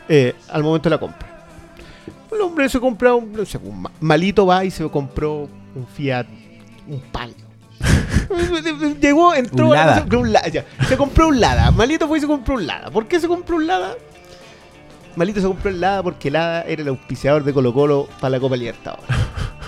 eh, 0.09 0.35
al 0.49 0.63
momento 0.63 0.89
de 0.89 0.95
la 0.95 0.99
compra. 0.99 1.27
El 2.31 2.41
hombre 2.41 2.67
se 2.69 2.79
compra 2.79 3.15
un, 3.15 3.31
no 3.33 3.45
sé, 3.45 3.57
un 3.63 3.81
ma- 3.83 3.91
malito 3.99 4.45
va 4.45 4.63
y 4.65 4.71
se 4.71 4.87
compró 4.89 5.47
un 5.75 5.87
Fiat, 5.95 6.27
un 6.87 6.99
palio. 7.11 7.35
Llegó, 9.01 9.33
entró, 9.33 9.67
Un 9.69 9.73
Lada. 9.75 9.93
se 9.95 9.99
compró 10.01 10.19
un 10.21 10.33
Lada, 10.33 10.47
ya. 10.49 10.65
se 10.87 10.97
compró 10.97 11.27
un 11.29 11.39
Lada. 11.39 11.71
Malito 11.71 12.07
fue 12.07 12.17
y 12.17 12.21
se 12.21 12.27
compró 12.27 12.55
un 12.55 12.67
Lada. 12.67 12.91
¿Por 12.91 13.07
qué 13.07 13.19
se 13.19 13.27
compró 13.27 13.55
un 13.55 13.67
Lada? 13.67 13.95
Malito 15.15 15.39
se 15.39 15.47
compró 15.47 15.69
el 15.69 15.79
Lada 15.79 16.03
porque 16.03 16.29
Lada 16.29 16.63
era 16.67 16.81
el 16.81 16.89
auspiciador 16.89 17.43
de 17.45 17.53
Colo 17.53 17.73
Colo 17.73 18.07
para 18.19 18.31
la 18.31 18.39
Copa 18.41 18.57
Libertadores. 18.57 19.05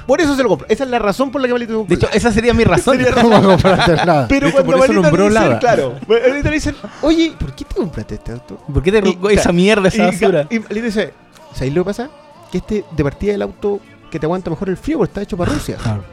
Por 0.08 0.22
eso 0.22 0.36
se 0.36 0.42
lo 0.44 0.50
compró. 0.50 0.66
Esa 0.70 0.86
es 0.86 0.90
la 0.90 1.00
razón 1.00 1.30
por 1.32 1.42
la 1.42 1.48
que 1.48 1.54
Malito 1.54 1.74
se 1.74 1.78
compró 1.78 1.98
De 1.98 2.06
hecho, 2.06 2.18
esa 2.18 2.32
sería 2.32 2.54
mi 2.54 2.64
razón. 2.64 2.98
Pero 4.30 4.48
De 4.48 4.48
hecho, 4.48 4.52
cuando 4.52 4.64
por 4.64 4.76
eso 4.76 4.80
Malito 4.80 4.94
nombró 5.02 5.24
le 5.24 5.30
dicen, 5.30 5.44
Lada. 5.50 5.60
claro, 5.60 5.96
Malito 6.08 6.50
le 6.50 6.56
dicen, 6.56 6.76
oye, 7.02 7.34
¿por 7.38 7.54
qué 7.54 7.66
te 7.66 7.76
compraste 7.76 8.16
este 8.16 8.32
auto? 8.32 8.58
¿Por 8.74 8.82
qué 8.82 8.92
te 8.92 9.02
robó 9.02 9.30
esa 9.30 9.52
mierda, 9.52 9.90
esa 9.90 10.04
Y- 10.04 10.06
basura? 10.12 10.48
Y, 10.50 10.74
le 10.74 10.82
dice, 10.82 11.14
¿sabéis 11.54 11.74
lo 11.76 11.84
que 11.84 11.88
pasa? 11.90 12.10
Que 12.52 12.60
este 12.60 12.86
de 12.90 13.04
partida 13.04 13.34
el 13.36 13.42
auto 13.42 13.80
que 14.10 14.20
te 14.20 14.26
aguanta 14.26 14.50
mejor 14.50 14.70
el 14.70 14.78
frío 14.78 14.98
porque 15.00 15.10
está 15.12 15.22
hecho 15.22 15.36
para 15.38 15.52
Rusia. 15.52 15.76
Claro. 15.82 16.04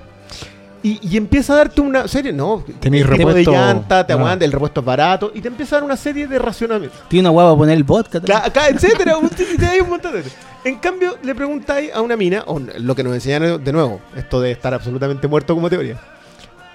Y, 0.85 1.01
y 1.03 1.17
empieza 1.17 1.55
a 1.55 1.57
darte 1.57 1.81
una 1.81 2.07
serie, 2.07 2.31
no, 2.31 2.63
Tenéis 2.79 3.05
tipo 3.05 3.17
de 3.17 3.25
repuesto- 3.43 3.53
llanta, 3.53 4.07
te 4.07 4.13
Ah. 4.13 4.17
aguanta, 4.17 4.45
el 4.45 4.53
repuesto 4.53 4.81
es 4.81 4.87
barato, 4.87 5.33
y 5.35 5.41
te 5.41 5.49
empieza 5.49 5.77
a 5.77 5.79
dar 5.79 5.85
una 5.85 5.97
serie 5.97 6.27
de 6.29 6.39
racionamientos. 6.39 7.01
Tiene 7.09 7.23
una 7.23 7.31
guapa 7.31 7.49
para 7.53 7.59
poner 7.59 7.77
el 7.79 7.85
vodka. 7.85 8.19
Acá, 8.45 8.69
etcétera, 8.69 9.17
un- 9.19 9.31
te 9.31 9.81
un 9.83 9.89
montón 9.89 10.13
de 10.13 10.23
En 10.63 10.77
cambio, 10.77 11.17
le 11.23 11.35
preguntáis 11.35 11.91
a 11.93 12.03
una 12.03 12.17
mina, 12.17 12.45
o 12.47 12.59
lo 12.61 12.95
que 12.95 13.03
nos 13.03 13.15
enseñaron 13.15 13.65
de 13.65 13.73
nuevo, 13.73 14.01
esto 14.15 14.41
de 14.43 14.51
estar 14.51 14.75
absolutamente 14.75 15.27
muerto 15.27 15.55
como 15.55 15.71
teoría. 15.71 15.99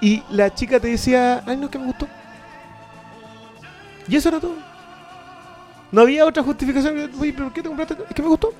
Y 0.01 0.23
la 0.31 0.53
chica 0.55 0.79
te 0.79 0.87
decía, 0.87 1.43
ay, 1.45 1.55
no, 1.57 1.65
es 1.65 1.71
que 1.71 1.77
me 1.77 1.85
gustó. 1.85 2.07
Y 4.07 4.15
eso 4.15 4.29
era 4.29 4.39
todo. 4.39 4.55
No 5.91 6.01
había 6.01 6.25
otra 6.25 6.41
justificación. 6.41 7.11
Oye, 7.19 7.31
¿pero 7.33 7.45
por 7.45 7.53
qué 7.53 7.61
te 7.61 7.67
compraste? 7.67 7.95
Es 8.09 8.15
que 8.15 8.21
me 8.23 8.27
gustó. 8.29 8.51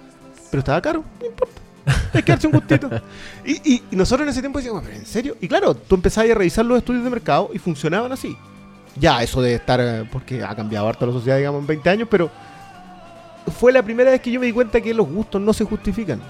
Pero 0.52 0.60
estaba 0.60 0.80
caro, 0.82 1.04
no 1.20 1.26
importa. 1.26 1.62
Hay 2.14 2.24
que 2.24 2.32
darse 2.32 2.48
un 2.48 2.54
gustito. 2.54 2.90
Y, 3.46 3.74
y- 3.76 3.84
nosotros 3.92 4.26
en 4.26 4.30
ese 4.32 4.42
tiempo 4.42 4.60
decíamos, 4.60 4.84
¿pero 4.84 4.96
en 4.96 5.06
serio? 5.06 5.36
Y 5.42 5.48
claro, 5.48 5.74
tú 5.76 5.96
empezabas 5.96 6.30
a 6.32 6.34
revisar 6.36 6.66
los 6.66 6.78
estudios 6.78 7.04
de 7.04 7.10
mercado 7.10 7.50
y 7.54 7.58
funcionaban 7.60 8.12
así. 8.12 8.36
Ya, 8.96 9.22
eso 9.24 9.42
de 9.42 9.56
estar, 9.56 9.80
eh, 9.82 10.08
porque 10.12 10.44
ha 10.44 10.56
cambiado 10.56 10.88
harto 10.88 11.06
la 11.06 11.14
sociedad, 11.14 11.38
digamos, 11.38 11.62
en 11.62 11.68
20 11.68 11.90
años, 11.90 12.08
pero 12.12 12.30
fue 13.60 13.72
la 13.72 13.82
primera 13.84 14.12
vez 14.12 14.22
que 14.22 14.32
yo 14.32 14.40
me 14.40 14.46
di 14.46 14.52
cuenta 14.52 14.82
que 14.82 14.94
los 14.94 15.08
gustos 15.08 15.42
no 15.42 15.54
se 15.54 15.64
justifican. 15.66 16.22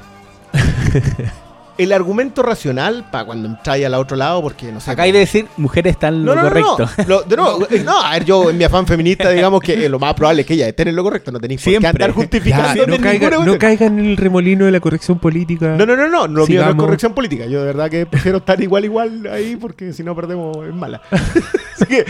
El 1.80 1.94
argumento 1.94 2.44
racional, 2.44 3.10
para 3.10 3.24
cuando 3.26 3.48
entráis 3.48 3.86
al 3.86 3.94
otro 3.96 4.18
lado, 4.18 4.42
porque 4.42 4.72
no 4.72 4.80
sé. 4.82 4.92
Acá 4.92 5.04
hay 5.04 5.12
de 5.14 5.20
decir, 5.20 5.48
mujeres 5.58 5.94
están 5.94 6.14
en 6.16 6.26
No, 6.26 6.36
lo 6.36 6.42
no, 6.44 6.50
no, 6.50 6.76
correcto. 6.78 6.90
no. 6.98 7.04
Lo- 7.08 7.22
de 7.24 7.36
nuevo, 7.38 7.68
no, 7.86 8.02
a 8.02 8.12
ver, 8.12 8.26
yo 8.26 8.50
en 8.50 8.58
mi 8.58 8.66
afán 8.66 8.86
feminista, 8.86 9.30
digamos 9.30 9.62
que 9.62 9.86
eh, 9.86 9.90
lo 9.90 9.98
más 9.98 10.14
probable 10.14 10.42
es 10.42 10.48
que 10.48 10.56
ella 10.56 10.68
esté 10.68 10.88
en 10.90 10.96
lo 10.96 11.04
correcto. 11.04 11.32
No 11.32 11.40
tenéis 11.40 11.62
por 11.62 11.66
qué 11.66 11.70
Siempre. 11.80 11.90
andar 11.90 12.10
Ya, 12.10 12.14
justificando 12.14 12.86
no, 12.86 12.94
de 12.94 13.00
caiga- 13.00 13.30
ninguna 13.30 13.46
no 13.54 13.58
caigan 13.58 13.98
en 14.00 14.06
el 14.08 14.18
remolino 14.18 14.66
de 14.66 14.72
la 14.72 14.80
corrección 14.82 15.20
política. 15.20 15.76
No, 15.78 15.86
no, 15.86 15.96
no, 15.96 16.08
no, 16.10 16.28
lo 16.28 16.46
mío 16.46 16.64
no 16.66 16.70
es 16.72 16.76
corrección 16.76 17.14
política. 17.14 17.46
Yo 17.46 17.62
de 17.62 17.66
verdad 17.68 17.90
que 17.90 18.06
prefiero 18.06 18.40
estar 18.40 18.62
igual, 18.62 18.84
igual 18.86 19.26
ahí 19.32 19.56
porque 19.56 19.94
si 19.94 20.04
no 20.04 20.14
perdemos 20.16 20.58
es 20.68 20.74
mala. 20.76 21.02
Así 21.12 21.86
que, 21.88 22.06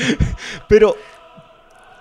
pero, 0.67 0.95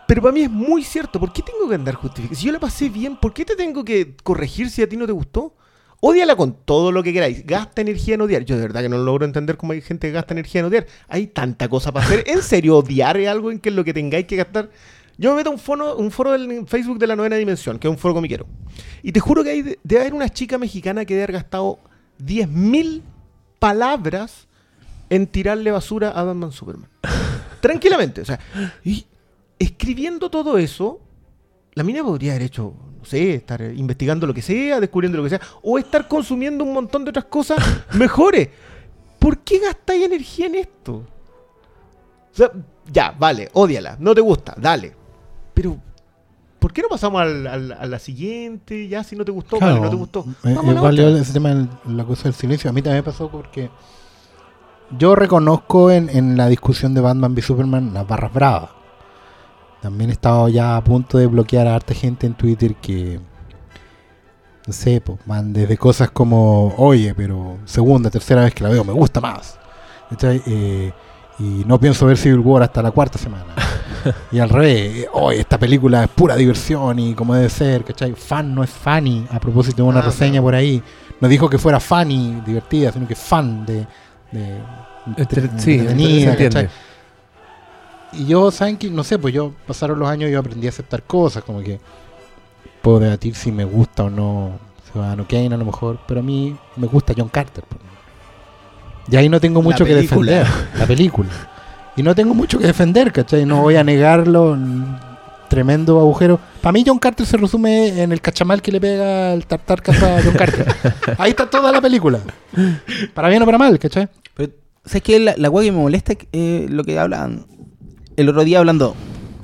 pero 0.07 0.23
para 0.23 0.33
mí 0.33 0.41
es 0.43 0.51
muy 0.51 0.83
cierto. 0.83 1.21
¿Por 1.21 1.33
qué 1.35 1.43
tengo 1.43 1.69
que 1.69 1.75
andar 1.75 1.95
justificando? 1.97 2.35
Si 2.41 2.47
yo 2.47 2.53
la 2.53 2.59
pasé 2.61 2.89
bien, 2.89 3.17
¿por 3.17 3.35
qué 3.35 3.45
te 3.45 3.55
tengo 3.57 3.85
que 3.85 4.17
corregir 4.23 4.71
si 4.71 4.81
a 4.83 4.89
ti 4.89 4.97
no 4.97 5.05
te 5.05 5.13
gustó? 5.13 5.53
Odiala 6.01 6.37
con 6.37 6.53
todo 6.65 6.93
lo 6.93 7.03
que 7.03 7.13
queráis. 7.13 7.45
Gasta 7.45 7.81
energía 7.81 8.15
en 8.15 8.21
odiar. 8.21 8.45
Yo 8.45 8.55
de 8.57 8.63
verdad 8.63 8.83
que 8.83 8.89
no 8.89 8.99
logro 8.99 9.25
entender 9.25 9.57
cómo 9.57 9.73
hay 9.73 9.81
gente 9.81 10.07
que 10.09 10.13
gasta 10.13 10.33
energía 10.35 10.61
en 10.61 10.67
odiar. 10.67 10.87
Hay 11.09 11.27
tanta 11.27 11.69
cosa 11.69 11.91
para 11.93 12.07
hacer. 12.07 12.23
¿En 12.29 12.43
serio 12.43 12.77
odiar 12.79 13.17
es 13.17 13.29
algo 13.29 13.51
en 13.51 13.59
que 13.59 13.71
lo 13.73 13.83
que 13.85 13.93
tengáis 13.93 14.27
que 14.27 14.37
gastar? 14.37 14.71
Yo 15.17 15.31
me 15.31 15.39
meto 15.39 15.51
a 15.51 15.53
un 15.53 15.59
foro, 15.59 15.97
un 15.97 16.13
foro 16.13 16.31
del 16.33 16.67
Facebook 16.69 16.99
de 17.01 17.09
la 17.09 17.17
novena 17.17 17.35
dimensión, 17.35 17.79
que 17.81 17.89
es 17.89 17.91
un 17.91 17.99
foro 17.99 18.15
comiquero. 18.15 18.47
Y 19.03 19.11
te 19.11 19.19
juro 19.19 19.43
que 19.43 19.51
hay, 19.51 19.63
de- 19.63 19.79
debe 19.83 20.03
haber 20.03 20.15
una 20.15 20.29
chica 20.29 20.57
mexicana 20.59 21.05
que 21.05 21.15
debe 21.15 21.25
haber 21.25 21.33
gastado 21.33 21.81
10.000 22.25 23.03
palabras 23.59 24.47
en 25.11 25.27
tirarle 25.27 25.73
basura 25.73 26.11
a 26.11 26.23
Batman 26.23 26.53
Superman. 26.53 26.89
Tranquilamente. 27.61 28.21
O 28.21 28.25
sea, 28.25 28.39
y 28.85 29.05
escribiendo 29.59 30.31
todo 30.31 30.59
eso, 30.59 31.01
la 31.75 31.83
mina 31.83 32.05
podría 32.05 32.33
haber 32.35 32.43
hecho, 32.45 32.75
no 32.99 33.05
sé, 33.05 33.35
estar 33.35 33.61
investigando 33.63 34.27
lo 34.27 34.35
que 34.35 34.43
sea, 34.43 34.81
descubriendo 34.81 35.19
lo 35.19 35.25
que 35.25 35.31
sea, 35.31 35.41
o 35.63 35.79
estar 35.79 36.09
consumiendo 36.09 36.65
un 36.65 36.73
montón 36.73 37.05
de 37.05 37.11
otras 37.11 37.27
cosas 37.27 37.59
mejores. 37.95 38.49
¿Por 39.19 39.39
qué 39.39 39.59
gastáis 39.59 40.05
energía 40.05 40.47
en 40.47 40.55
esto? 40.57 40.95
O 40.95 42.35
sea, 42.39 42.51
ya, 42.91 43.15
vale, 43.19 43.49
ódiala, 43.53 43.97
no 43.99 44.15
te 44.15 44.21
gusta, 44.21 44.55
dale. 44.57 44.95
Pero, 45.55 45.77
¿por 46.59 46.73
qué 46.73 46.83
no 46.83 46.89
pasamos 46.89 47.21
al- 47.21 47.47
al- 47.47 47.73
a 47.73 47.87
la 47.87 47.99
siguiente? 47.99 48.87
Ya, 48.89 49.03
si 49.03 49.17
no 49.17 49.25
te 49.25 49.33
gustó, 49.33 49.59
vale, 49.59 49.81
no 49.81 49.91
te 49.91 49.97
gustó. 49.97 50.25
eh, 50.45 50.55
Vamos 50.55 50.81
válido 50.81 51.09
otra. 51.09 51.21
ese 51.23 51.33
tema 51.33 51.55
de 51.55 51.67
la 51.87 52.05
cosa 52.05 52.25
del 52.25 52.35
silencio. 52.35 52.71
A 52.71 52.73
mí 52.73 52.81
también 52.83 53.05
me 53.05 53.11
pasó 53.11 53.29
porque 53.31 53.71
yo 54.97 55.15
reconozco 55.17 55.91
en, 55.91 56.09
en 56.11 56.37
la 56.37 56.49
discusión 56.49 56.95
de 56.95 57.01
Batman 57.01 57.33
v 57.35 57.43
Superman 57.43 57.93
las 57.93 58.07
barras 58.07 58.33
bravas. 58.33 58.71
También 59.83 60.11
he 60.11 60.13
estado 60.13 60.49
ya 60.49 60.77
a 60.77 60.83
punto 60.85 61.19
de 61.19 61.27
bloquear 61.27 61.67
a 61.69 61.75
harta 61.77 61.95
gente 61.95 62.27
en 62.27 62.35
Twitter 62.35 62.75
que, 62.77 63.21
no 64.67 64.73
sé, 64.73 65.01
pues, 65.01 65.19
man, 65.27 65.53
desde 65.53 65.77
cosas 65.77 66.11
como, 66.11 66.75
oye, 66.77 67.15
pero 67.15 67.59
segunda, 67.65 68.11
tercera 68.11 68.43
vez 68.43 68.55
que 68.55 68.65
la 68.65 68.71
veo, 68.71 68.85
me 68.85 68.93
gusta 68.93 69.21
más. 69.21 69.59
¿Cachai? 70.11 70.43
Eh, 70.47 70.93
y 71.39 71.63
no 71.67 71.79
pienso 71.79 72.07
ver 72.07 72.17
Civil 72.17 72.41
War 72.41 72.63
hasta 72.65 72.83
la 72.83 72.91
cuarta 72.91 73.19
semana. 73.19 73.55
y 74.33 74.41
al 74.41 74.49
revés, 74.49 75.05
eh, 75.05 75.09
oye, 75.13 75.41
esta 75.41 75.59
película 75.59 76.03
es 76.05 76.11
pura 76.11 76.35
diversión 76.35 76.99
y 76.99 77.15
como 77.15 77.35
debe 77.35 77.49
ser, 77.49 77.85
¿cachai? 77.85 78.15
Fan 78.15 78.53
no 78.55 78.65
es 78.65 78.71
funny, 78.71 79.27
a 79.31 79.39
propósito 79.39 79.83
de 79.85 79.89
una 79.89 80.01
Ah, 80.01 80.03
reseña 80.03 80.33
claro. 80.33 80.45
por 80.45 80.55
ahí. 80.57 80.83
No 81.21 81.29
dijo 81.29 81.49
que 81.49 81.59
fuera 81.59 81.79
funny, 81.79 82.43
divertida, 82.45 82.91
sino 82.91 83.07
que 83.07 83.15
fan 83.15 83.65
de... 83.65 83.87
de 84.33 84.59
sí, 85.57 85.75
entretenida. 85.77 86.37
¿cachai? 86.37 86.69
Y 88.13 88.27
yo, 88.27 88.51
¿saben 88.51 88.77
qué? 88.77 88.91
No 88.91 89.05
sé, 89.05 89.19
pues 89.19 89.35
yo 89.35 89.53
pasaron 89.67 89.99
los 89.99 90.09
años 90.09 90.31
y 90.31 90.33
yo 90.33 90.41
aprendí 90.41 90.67
a 90.67 90.71
aceptar 90.71 91.03
cosas, 91.03 91.45
como 91.45 91.61
que 91.61 91.79
puedo 92.83 93.01
debatir 93.01 93.35
si 93.35 93.53
me 93.53 93.65
gusta 93.65 94.05
o 94.05 94.11
no 94.11 94.59
Ciudadano 94.91 95.27
Kane 95.29 95.55
a 95.55 95.59
lo 95.59 95.65
mejor, 95.65 95.99
pero 96.07 96.21
a 96.21 96.23
mí 96.23 96.57
me 96.77 96.87
gusta 96.87 97.13
John 97.17 97.29
Carter. 97.29 97.65
ejemplo. 97.65 97.89
Y 99.11 99.17
ahí 99.17 99.29
no 99.29 99.41
tengo 99.41 99.63
mucho 99.63 99.85
que 99.85 99.95
defender, 99.95 100.47
la 100.79 100.87
película. 100.87 101.31
Y 101.97 102.03
no 102.03 102.15
tengo 102.15 102.35
mucho 102.35 102.59
que 102.59 102.67
defender, 102.67 103.13
¿cachai? 103.13 103.45
No 103.45 103.63
voy 103.63 103.77
a 103.77 103.85
negarlo, 103.85 104.57
tremendo 105.49 105.99
agujero. 105.99 106.39
Para 106.61 106.73
mí 106.73 106.85
John 106.87 106.99
Carter 106.99 107.27
se 107.27 107.37
resume 107.37 108.03
en 108.03 108.13
el 108.13 108.21
cachamal 108.21 108.63
que 108.63 108.71
le 108.71 108.81
pega 108.81 109.33
el 109.33 109.47
tartar 109.47 109.83
casa 109.83 110.19
a 110.19 110.23
John 110.23 110.35
Carter. 110.35 110.67
Ahí 111.19 111.31
está 111.31 111.49
toda 111.49 111.73
la 111.73 111.81
película. 111.81 112.21
Para 113.15 113.29
bien 113.29 113.43
o 113.43 113.47
para 113.47 113.59
mal, 113.59 113.79
¿cachai? 113.79 114.09
Pero, 114.35 114.53
¿sabes 114.85 115.03
qué? 115.03 115.19
La, 115.19 115.35
la 115.37 115.51
que 115.51 115.73
me 115.73 115.79
molesta 115.79 116.13
es 116.13 116.19
eh, 116.33 116.67
lo 116.69 116.85
que 116.85 116.99
hablan 116.99 117.47
el 118.19 118.29
otro 118.29 118.45
día 118.45 118.59
hablando. 118.59 118.95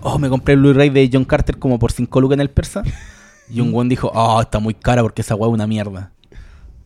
Oh, 0.03 0.19
me 0.19 0.29
compré 0.29 0.55
el 0.55 0.61
Blu-ray 0.61 0.91
de 0.91 1.09
John 1.11 1.25
Carter 1.25 1.59
como 1.59 1.79
por 1.79 1.91
5 1.91 2.21
lucas 2.21 2.35
en 2.35 2.41
el 2.41 2.51
persa. 2.51 2.83
Y 3.49 3.61
un 3.61 3.73
weón 3.73 3.89
dijo, 3.89 4.11
oh, 4.15 4.41
está 4.41 4.59
muy 4.59 4.75
cara 4.75 5.03
porque 5.03 5.23
esa 5.23 5.35
weá 5.35 5.49
es 5.49 5.55
una 5.55 5.67
mierda. 5.67 6.11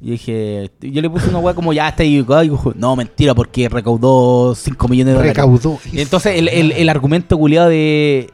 Y 0.01 0.13
dije, 0.13 0.71
yo 0.81 1.03
le 1.03 1.11
puse 1.11 1.29
una 1.29 1.39
weá 1.39 1.55
como 1.55 1.73
ya 1.73 1.89
está 1.89 2.05
ahí. 2.05 2.19
y 2.19 2.23
dijo, 2.23 2.73
no, 2.77 2.95
mentira, 2.95 3.35
porque 3.35 3.69
recaudó 3.69 4.55
5 4.55 4.89
millones 4.89 5.13
de 5.15 5.19
dólares. 5.19 5.37
Recaudó. 5.37 5.79
Entonces 5.93 6.37
el, 6.39 6.49
el, 6.49 6.73
el 6.73 6.89
argumento 6.89 7.37
culiado 7.37 7.69
de. 7.69 8.31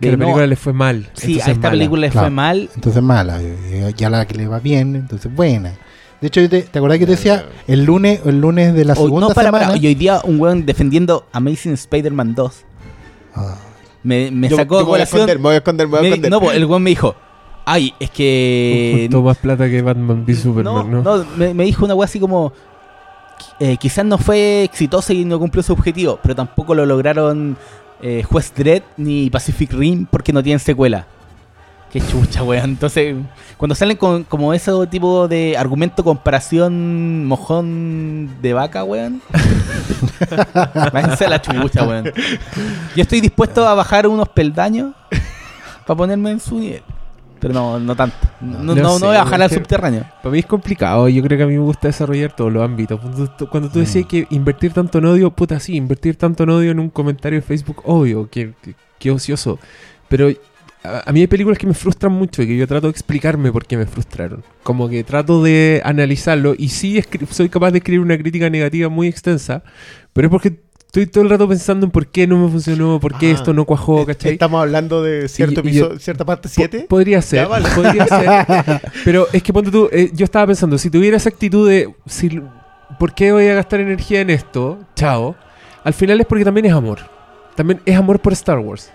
Que 0.00 0.10
la 0.10 0.16
no, 0.16 0.24
película 0.24 0.46
le 0.46 0.56
fue 0.56 0.72
mal. 0.74 1.08
sí, 1.14 1.36
a 1.36 1.38
esta 1.38 1.54
mala. 1.54 1.70
película 1.70 2.00
le 2.02 2.10
fue 2.10 2.30
mal. 2.30 2.68
Entonces 2.74 3.02
mala. 3.02 3.42
y 3.42 3.92
Ya 3.96 4.10
la 4.10 4.26
que 4.26 4.34
le 4.34 4.46
va 4.46 4.58
bien, 4.60 4.94
entonces 4.96 5.34
buena. 5.34 5.72
De 6.20 6.28
hecho, 6.28 6.40
yo 6.40 6.48
te, 6.48 6.62
¿te 6.62 6.78
acordás 6.78 6.98
que 6.98 7.04
te 7.06 7.12
decía 7.12 7.46
el 7.66 7.84
lunes, 7.84 8.20
el 8.24 8.40
lunes 8.40 8.74
de 8.74 8.84
la 8.84 8.94
segunda 8.94 9.28
no, 9.28 9.34
para, 9.34 9.48
semana? 9.48 9.66
para, 9.68 9.78
Y 9.78 9.86
hoy 9.86 9.94
día 9.94 10.20
un 10.24 10.40
weón 10.40 10.64
defendiendo 10.66 11.26
Amazing 11.32 11.72
Spider-Man 11.74 12.34
2. 12.34 12.64
Me, 14.02 14.30
me 14.30 14.48
Yo- 14.48 14.56
sacó 14.56 14.78
me 14.78 14.82
voy 14.84 15.00
a 15.00 15.02
esconder, 15.02 15.38
me 15.38 15.42
voy 15.44 15.54
a 15.54 15.58
esconder, 15.58 15.86
me 15.88 15.90
voy 15.90 15.98
a 15.98 16.02
me- 16.02 16.08
esconder. 16.08 16.30
no, 16.30 16.52
el 16.52 16.64
weón 16.64 16.82
me 16.82 16.90
dijo, 16.90 17.14
ay, 17.64 17.92
es 17.98 18.10
que... 18.10 19.08
Costó 19.10 19.22
más 19.22 19.36
plata 19.38 19.68
que 19.68 19.82
Batman 19.82 20.24
v 20.26 20.32
no, 20.32 20.38
Superman, 20.40 20.90
¿no? 20.90 21.02
no, 21.02 21.24
me, 21.36 21.54
me 21.54 21.64
dijo 21.64 21.84
una 21.84 21.94
weá 21.94 22.04
así 22.04 22.20
como... 22.20 22.52
eh, 23.58 23.76
quizás 23.78 24.04
no 24.04 24.18
fue 24.18 24.62
exitosa 24.64 25.12
y 25.12 25.24
no 25.24 25.38
cumplió 25.38 25.62
su 25.62 25.72
objetivo, 25.72 26.18
pero 26.22 26.34
tampoco 26.36 26.74
lo 26.74 26.86
lograron 26.86 27.56
eh, 28.00 28.22
Juez 28.22 28.52
Dredd 28.54 28.82
ni 28.96 29.28
Pacific 29.30 29.72
Rim 29.72 30.06
porque 30.08 30.32
no 30.32 30.42
tienen 30.42 30.60
secuela. 30.60 31.06
Qué 31.92 32.00
chucha, 32.00 32.42
weón. 32.42 32.70
Entonces, 32.70 33.16
cuando 33.56 33.74
salen 33.74 33.96
con 33.96 34.24
como 34.24 34.52
ese 34.52 34.70
tipo 34.90 35.28
de 35.28 35.56
argumento, 35.56 36.02
comparación, 36.04 37.24
mojón 37.26 38.36
de 38.42 38.52
vaca, 38.52 38.84
weón. 38.84 39.22
Váyanse 40.92 41.26
a 41.26 41.30
la 41.30 41.40
chucha, 41.42 41.86
weón. 41.86 42.12
Yo 42.94 43.02
estoy 43.02 43.20
dispuesto 43.20 43.66
a 43.66 43.74
bajar 43.74 44.06
unos 44.06 44.28
peldaños 44.28 44.94
para 45.86 45.96
ponerme 45.96 46.32
en 46.32 46.40
su 46.40 46.58
nivel. 46.58 46.82
Pero 47.38 47.52
no, 47.52 47.78
no 47.78 47.94
tanto. 47.94 48.16
No, 48.40 48.58
no, 48.62 48.74
No 48.74 48.82
no 48.82 48.98
sé, 48.98 49.06
voy 49.06 49.16
a 49.16 49.24
bajar 49.24 49.42
al 49.42 49.50
subterráneo. 49.50 50.04
Para 50.22 50.32
mí 50.32 50.38
es 50.38 50.46
complicado. 50.46 51.08
Yo 51.08 51.22
creo 51.22 51.36
que 51.38 51.44
a 51.44 51.46
mí 51.46 51.52
me 51.54 51.60
gusta 51.60 51.88
desarrollar 51.88 52.34
todos 52.34 52.50
los 52.52 52.62
ámbitos. 52.64 52.98
Cuando 52.98 53.30
tú, 53.30 53.46
cuando 53.48 53.68
tú 53.70 53.78
decías 53.78 54.04
Mm. 54.06 54.08
que 54.08 54.26
invertir 54.30 54.72
tanto 54.72 54.98
en 54.98 55.04
odio, 55.04 55.30
puta, 55.30 55.60
sí, 55.60 55.76
invertir 55.76 56.16
tanto 56.16 56.44
en 56.44 56.50
odio 56.50 56.70
en 56.70 56.80
un 56.80 56.88
comentario 56.90 57.38
de 57.38 57.42
Facebook, 57.46 57.82
obvio, 57.84 58.28
que, 58.30 58.54
que, 58.62 58.74
que 58.98 59.10
ocioso. 59.10 59.58
Pero 60.08 60.30
a, 60.86 61.02
a 61.06 61.12
mí 61.12 61.20
hay 61.20 61.26
películas 61.26 61.58
que 61.58 61.66
me 61.66 61.74
frustran 61.74 62.12
mucho 62.12 62.42
y 62.42 62.46
que 62.46 62.56
yo 62.56 62.66
trato 62.66 62.86
de 62.86 62.90
explicarme 62.92 63.50
por 63.52 63.66
qué 63.66 63.76
me 63.76 63.86
frustraron. 63.86 64.42
Como 64.62 64.88
que 64.88 65.04
trato 65.04 65.42
de 65.42 65.80
analizarlo 65.84 66.54
y 66.56 66.68
sí 66.68 67.02
soy 67.30 67.48
capaz 67.48 67.70
de 67.72 67.78
escribir 67.78 68.00
una 68.00 68.16
crítica 68.18 68.48
negativa 68.50 68.88
muy 68.88 69.08
extensa, 69.08 69.62
pero 70.12 70.28
es 70.28 70.30
porque 70.30 70.60
estoy 70.86 71.06
todo 71.06 71.24
el 71.24 71.30
rato 71.30 71.46
pensando 71.48 71.84
en 71.86 71.90
por 71.92 72.06
qué 72.06 72.26
no 72.26 72.38
me 72.38 72.50
funcionó, 72.50 72.98
por 73.00 73.18
qué 73.18 73.28
Ah, 73.30 73.32
esto 73.34 73.52
no 73.52 73.64
cuajó, 73.66 74.06
¿cachai? 74.06 74.32
Estamos 74.32 74.60
hablando 74.62 75.02
de 75.02 75.28
cierto 75.28 75.60
Y- 75.64 75.68
y 75.68 75.72
yo- 75.74 75.98
cierta 75.98 76.24
parte 76.24 76.48
Po- 76.48 76.54
7. 76.54 76.86
Podría 76.88 77.20
ser, 77.20 77.40
Ya, 77.42 77.48
vale. 77.48 77.68
podría 77.74 78.06
ser. 78.06 78.80
Pero 79.04 79.26
es 79.32 79.42
que 79.42 79.52
ponte 79.52 79.70
tú, 79.70 79.88
eh, 79.92 80.10
yo 80.14 80.24
estaba 80.24 80.46
pensando, 80.46 80.78
si 80.78 80.88
tuviera 80.88 81.16
esa 81.18 81.28
actitud 81.28 81.68
de, 81.68 81.92
si, 82.06 82.40
¿por 82.98 83.14
qué 83.14 83.32
voy 83.32 83.46
a 83.48 83.54
gastar 83.54 83.80
energía 83.80 84.20
en 84.22 84.30
esto? 84.30 84.78
Chao. 84.94 85.36
Al 85.84 85.92
final 85.92 86.18
es 86.20 86.26
porque 86.26 86.44
también 86.44 86.66
es 86.66 86.72
amor. 86.72 87.00
También 87.56 87.80
es 87.84 87.96
amor 87.96 88.20
por 88.20 88.32
Star 88.32 88.58
Wars. 88.58 88.90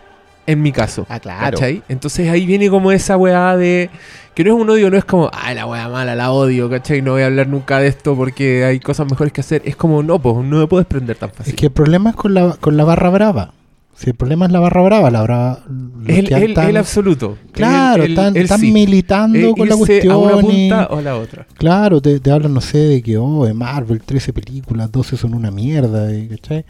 En 0.52 0.62
mi 0.62 0.72
caso. 0.72 1.06
Ah, 1.10 1.20
claro. 1.20 1.58
¿Cachai? 1.58 1.82
Entonces 1.88 2.30
ahí 2.30 2.46
viene 2.46 2.70
como 2.70 2.92
esa 2.92 3.18
weá 3.18 3.56
de. 3.56 3.90
Que 4.36 4.44
no 4.44 4.56
es 4.56 4.62
un 4.62 4.70
odio, 4.70 4.90
no 4.90 4.98
es 4.98 5.04
como, 5.06 5.30
ay, 5.34 5.56
la 5.56 5.66
weá 5.66 5.90
mala, 5.90 6.16
la 6.16 6.32
odio, 6.32 6.70
¿cachai? 6.70 7.02
No 7.02 7.12
voy 7.12 7.22
a 7.22 7.26
hablar 7.26 7.48
nunca 7.48 7.80
de 7.80 7.88
esto 7.88 8.16
porque 8.16 8.64
hay 8.64 8.80
cosas 8.80 9.10
mejores 9.10 9.34
que 9.34 9.42
hacer. 9.42 9.62
Es 9.66 9.76
como, 9.76 10.04
no, 10.04 10.20
pues, 10.20 10.36
no 10.38 10.60
me 10.60 10.68
puedo 10.68 10.82
desprender 10.82 11.18
tan 11.18 11.32
fácil. 11.32 11.54
Es 11.54 11.60
que 11.60 11.66
el 11.68 11.72
problema 11.72 12.12
es 12.12 12.16
con 12.16 12.34
la, 12.34 12.56
con 12.60 12.78
la 12.78 12.84
barra 12.84 13.10
brava. 13.10 13.54
Si 14.02 14.10
el 14.10 14.16
problema 14.16 14.48
es 14.48 14.52
la 14.52 14.60
barra 14.60 14.82
brava, 14.82 15.12
la 15.12 15.22
brava. 15.22 15.60
el, 16.08 16.34
el- 16.34 16.50
están- 16.50 16.70
el 16.70 16.78
absoluto. 16.78 17.38
Claro, 17.52 18.04
El- 18.04 18.12
el- 18.14 18.18
están, 18.18 18.36
el 18.36 18.42
están 18.44 18.60
sí. 18.60 18.72
militando 18.72 19.38
Eh, 19.38 19.54
con 19.56 19.70
la 19.70 19.76
cuestión. 19.76 20.12
a 20.14 20.18
una 20.18 20.38
y- 20.38 20.70
punta 20.70 20.88
o 20.90 20.98
a 20.98 21.02
la 21.04 21.16
otra. 21.18 21.46
Claro, 21.56 22.02
te, 22.02 22.20
te 22.20 22.32
hablan, 22.32 22.52
no 22.54 22.62
sé, 22.62 22.80
de 22.80 23.02
que, 23.04 23.18
oh, 23.18 23.46
de 23.46 23.54
Marvel, 23.54 24.02
13 24.02 24.34
películas, 24.34 24.92
12 24.92 25.18
son 25.18 25.36
una 25.36 25.52
mierda, 25.52 26.12
y, 26.16 26.30
¿cachai? 26.30 26.66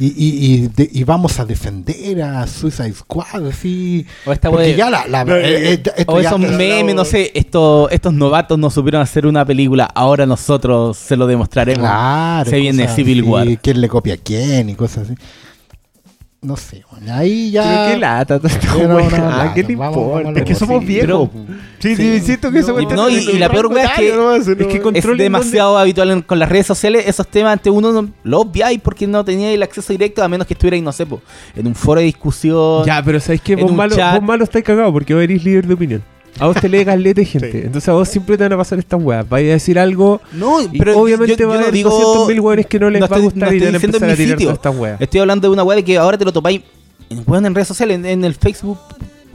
Y, 0.00 0.06
y, 0.06 0.54
y, 0.64 0.66
de- 0.74 0.90
y 0.92 1.04
vamos 1.04 1.38
a 1.38 1.44
defender 1.44 2.20
a 2.22 2.44
Suicide 2.48 2.92
Squad, 2.94 3.46
así. 3.46 4.04
O 4.26 4.32
esta 4.32 4.50
Porque 4.50 4.74
ya 4.74 4.90
la. 4.90 5.06
la- 5.06 5.24
No, 5.24 5.36
eh, 5.36 5.44
eh, 5.44 5.68
eh, 5.68 5.72
esto 5.74 5.92
O 6.12 6.18
esos 6.18 6.40
ya- 6.40 6.48
memes, 6.48 6.96
no 6.96 7.04
sé, 7.04 7.30
estos, 7.36 7.92
estos 7.92 8.12
novatos 8.12 8.58
no 8.58 8.68
supieron 8.70 9.00
hacer 9.00 9.24
una 9.28 9.44
película, 9.44 9.84
ahora 9.84 10.26
nosotros 10.26 10.96
se 10.96 11.16
lo 11.16 11.28
demostraremos. 11.28 11.82
Claro, 11.88 12.50
Se 12.50 12.56
viene 12.58 12.88
Civil 12.88 13.20
así, 13.20 13.28
War. 13.30 13.46
¿Quién 13.62 13.80
le 13.80 13.88
copia 13.88 14.14
a 14.14 14.16
quién 14.16 14.70
y 14.70 14.74
cosas 14.74 15.04
así? 15.08 15.14
No 16.44 16.56
sé, 16.58 16.84
bueno, 16.90 17.14
ahí 17.14 17.50
ya. 17.52 17.62
Pero 17.62 17.92
qué 17.94 17.98
lata, 17.98 18.38
no, 18.38 18.96
weá, 18.96 19.08
lata, 19.10 19.54
¿qué 19.54 19.64
te 19.64 19.74
vamos- 19.76 19.96
importa? 19.96 20.24
vamos 20.24 20.36
Es 20.38 20.44
que 20.44 20.54
somos 20.54 20.80
sí, 20.80 20.86
viejos. 20.86 21.30
Sí, 21.78 21.96
sí, 21.96 22.14
insisto 22.16 22.50
que 22.52 22.58
eso 22.58 22.78
No, 22.78 22.94
no, 22.96 23.08
y- 23.08 23.14
y 23.14 23.38
la 23.38 23.48
peor 23.48 23.66
wea 23.68 23.84
es 23.86 23.92
que- 23.92 24.08
es 24.94 25.04
que 25.06 25.14
demasiado 25.14 25.78
habitual 25.78 26.10
en- 26.10 26.20
con 26.22 26.38
las 26.38 26.48
redes 26.50 26.66
sociales 26.66 27.04
esos 27.06 27.26
temas 27.28 27.54
antes 27.54 27.72
uno 27.72 27.92
no, 27.92 28.08
lo 28.24 28.40
obviáis 28.40 28.78
porque 28.80 29.06
no 29.06 29.24
tenía 29.24 29.50
el 29.52 29.62
acceso 29.62 29.90
directo 29.94 30.22
a 30.22 30.28
menos 30.28 30.46
que 30.46 30.52
estuvierais, 30.52 30.82
no 30.82 30.92
sé, 30.92 31.06
po, 31.06 31.22
en 31.56 31.66
un 31.66 31.74
foro 31.74 32.00
de 32.00 32.06
discusión. 32.06 32.84
Ya, 32.84 33.02
pero 33.02 33.18
¿sabes 33.20 33.40
qué? 33.40 33.54
en 33.54 33.60
Vos 33.60 33.72
malo, 33.72 33.96
vos 33.96 34.22
malo 34.22 34.44
estáis 34.44 34.64
cagado 34.66 34.92
porque 34.92 35.14
vos 35.14 35.22
eres 35.22 35.42
líder 35.42 35.66
de 35.66 35.74
opinión. 35.74 36.04
A 36.40 36.46
vos 36.46 36.56
te 36.60 36.68
lee 36.68 36.84
caleta 36.84 37.20
de 37.20 37.24
gente. 37.26 37.52
Sí. 37.52 37.58
Entonces 37.64 37.88
a 37.88 37.92
vos 37.92 38.08
siempre 38.08 38.36
te 38.36 38.42
van 38.44 38.52
a 38.52 38.56
pasar 38.56 38.78
estas 38.78 39.00
weas. 39.00 39.28
Vais 39.28 39.48
a 39.48 39.52
decir 39.52 39.78
algo 39.78 40.20
No, 40.32 40.60
y 40.60 40.78
pero 40.78 40.98
obviamente 40.98 41.36
yo- 41.36 41.48
va 41.48 41.54
yo 41.54 41.60
a 41.60 41.62
haber 41.62 41.74
digo 41.74 41.90
200.000 42.28 42.40
weones 42.40 42.66
que 42.66 42.78
no 42.80 42.90
les 42.90 43.00
no 43.00 43.06
va 43.08 43.16
a 43.16 43.18
estoy- 43.20 43.24
gustar 43.30 43.48
no 43.50 43.54
y 43.54 43.60
van 43.60 43.74
a 43.74 43.76
empezar 43.76 44.10
a 44.10 44.16
tirar 44.16 44.38
todas 44.38 44.54
estas 44.54 44.76
weas. 44.76 45.00
Estoy 45.00 45.20
hablando 45.20 45.48
de 45.48 45.52
una 45.52 45.62
web 45.62 45.84
que 45.84 45.96
ahora 45.96 46.18
te 46.18 46.24
lo 46.24 46.32
topáis 46.32 46.62
en, 47.10 47.44
en 47.46 47.54
redes 47.54 47.68
sociales, 47.68 47.96
en, 47.96 48.06
en 48.06 48.24
el 48.24 48.34
Facebook, 48.34 48.78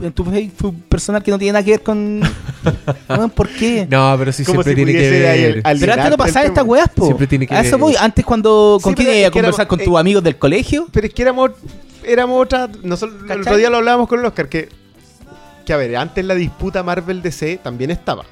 en 0.02 0.12
tu 0.12 0.24
Facebook 0.24 0.74
personal 0.88 1.22
que 1.22 1.30
no 1.30 1.38
tiene 1.38 1.52
nada 1.52 1.64
que 1.64 1.70
ver 1.72 1.82
con. 1.82 2.20
¿Por 3.34 3.48
qué? 3.48 3.86
No, 3.90 4.14
pero 4.18 4.32
sí 4.32 4.44
siempre 4.44 4.70
si 4.70 4.74
tiene 4.74 4.92
que 4.92 5.10
ver. 5.10 5.60
al- 5.64 5.78
Pero 5.78 5.92
antes 5.94 6.10
no 6.10 6.16
pasaba 6.16 6.46
estas 6.46 6.64
weas, 6.66 6.88
po. 6.90 7.06
Siempre 7.06 7.26
tiene 7.26 7.46
que 7.46 7.54
A 7.54 7.60
eso 7.60 7.72
ver. 7.72 7.80
voy. 7.80 7.94
Antes 7.98 8.24
cuando. 8.24 8.78
¿Con 8.82 8.92
Sí, 8.92 8.96
quién 9.04 9.08
ibas 9.08 9.16
a 9.16 9.18
éramos- 9.20 9.32
conversar? 9.34 9.66
¿Con 9.68 9.80
eh, 9.80 9.84
tus 9.84 9.98
amigos 9.98 10.22
del 10.22 10.36
colegio? 10.36 10.86
Pero 10.92 11.06
es 11.06 11.14
que 11.14 11.22
éramos, 11.22 11.50
éramos 12.04 12.42
otra. 12.42 12.68
Nosotros 12.82 13.22
el 13.30 13.40
otro 13.40 13.56
día 13.56 13.70
lo 13.70 13.78
hablábamos 13.78 14.08
con 14.08 14.18
el 14.20 14.24
Oscar. 14.26 14.48
Que, 14.48 14.68
que 15.70 15.74
a 15.74 15.76
ver, 15.76 15.94
antes 15.96 16.24
la 16.24 16.34
disputa 16.34 16.82
Marvel-DC 16.82 17.60
también 17.62 17.92
estaba. 17.92 18.24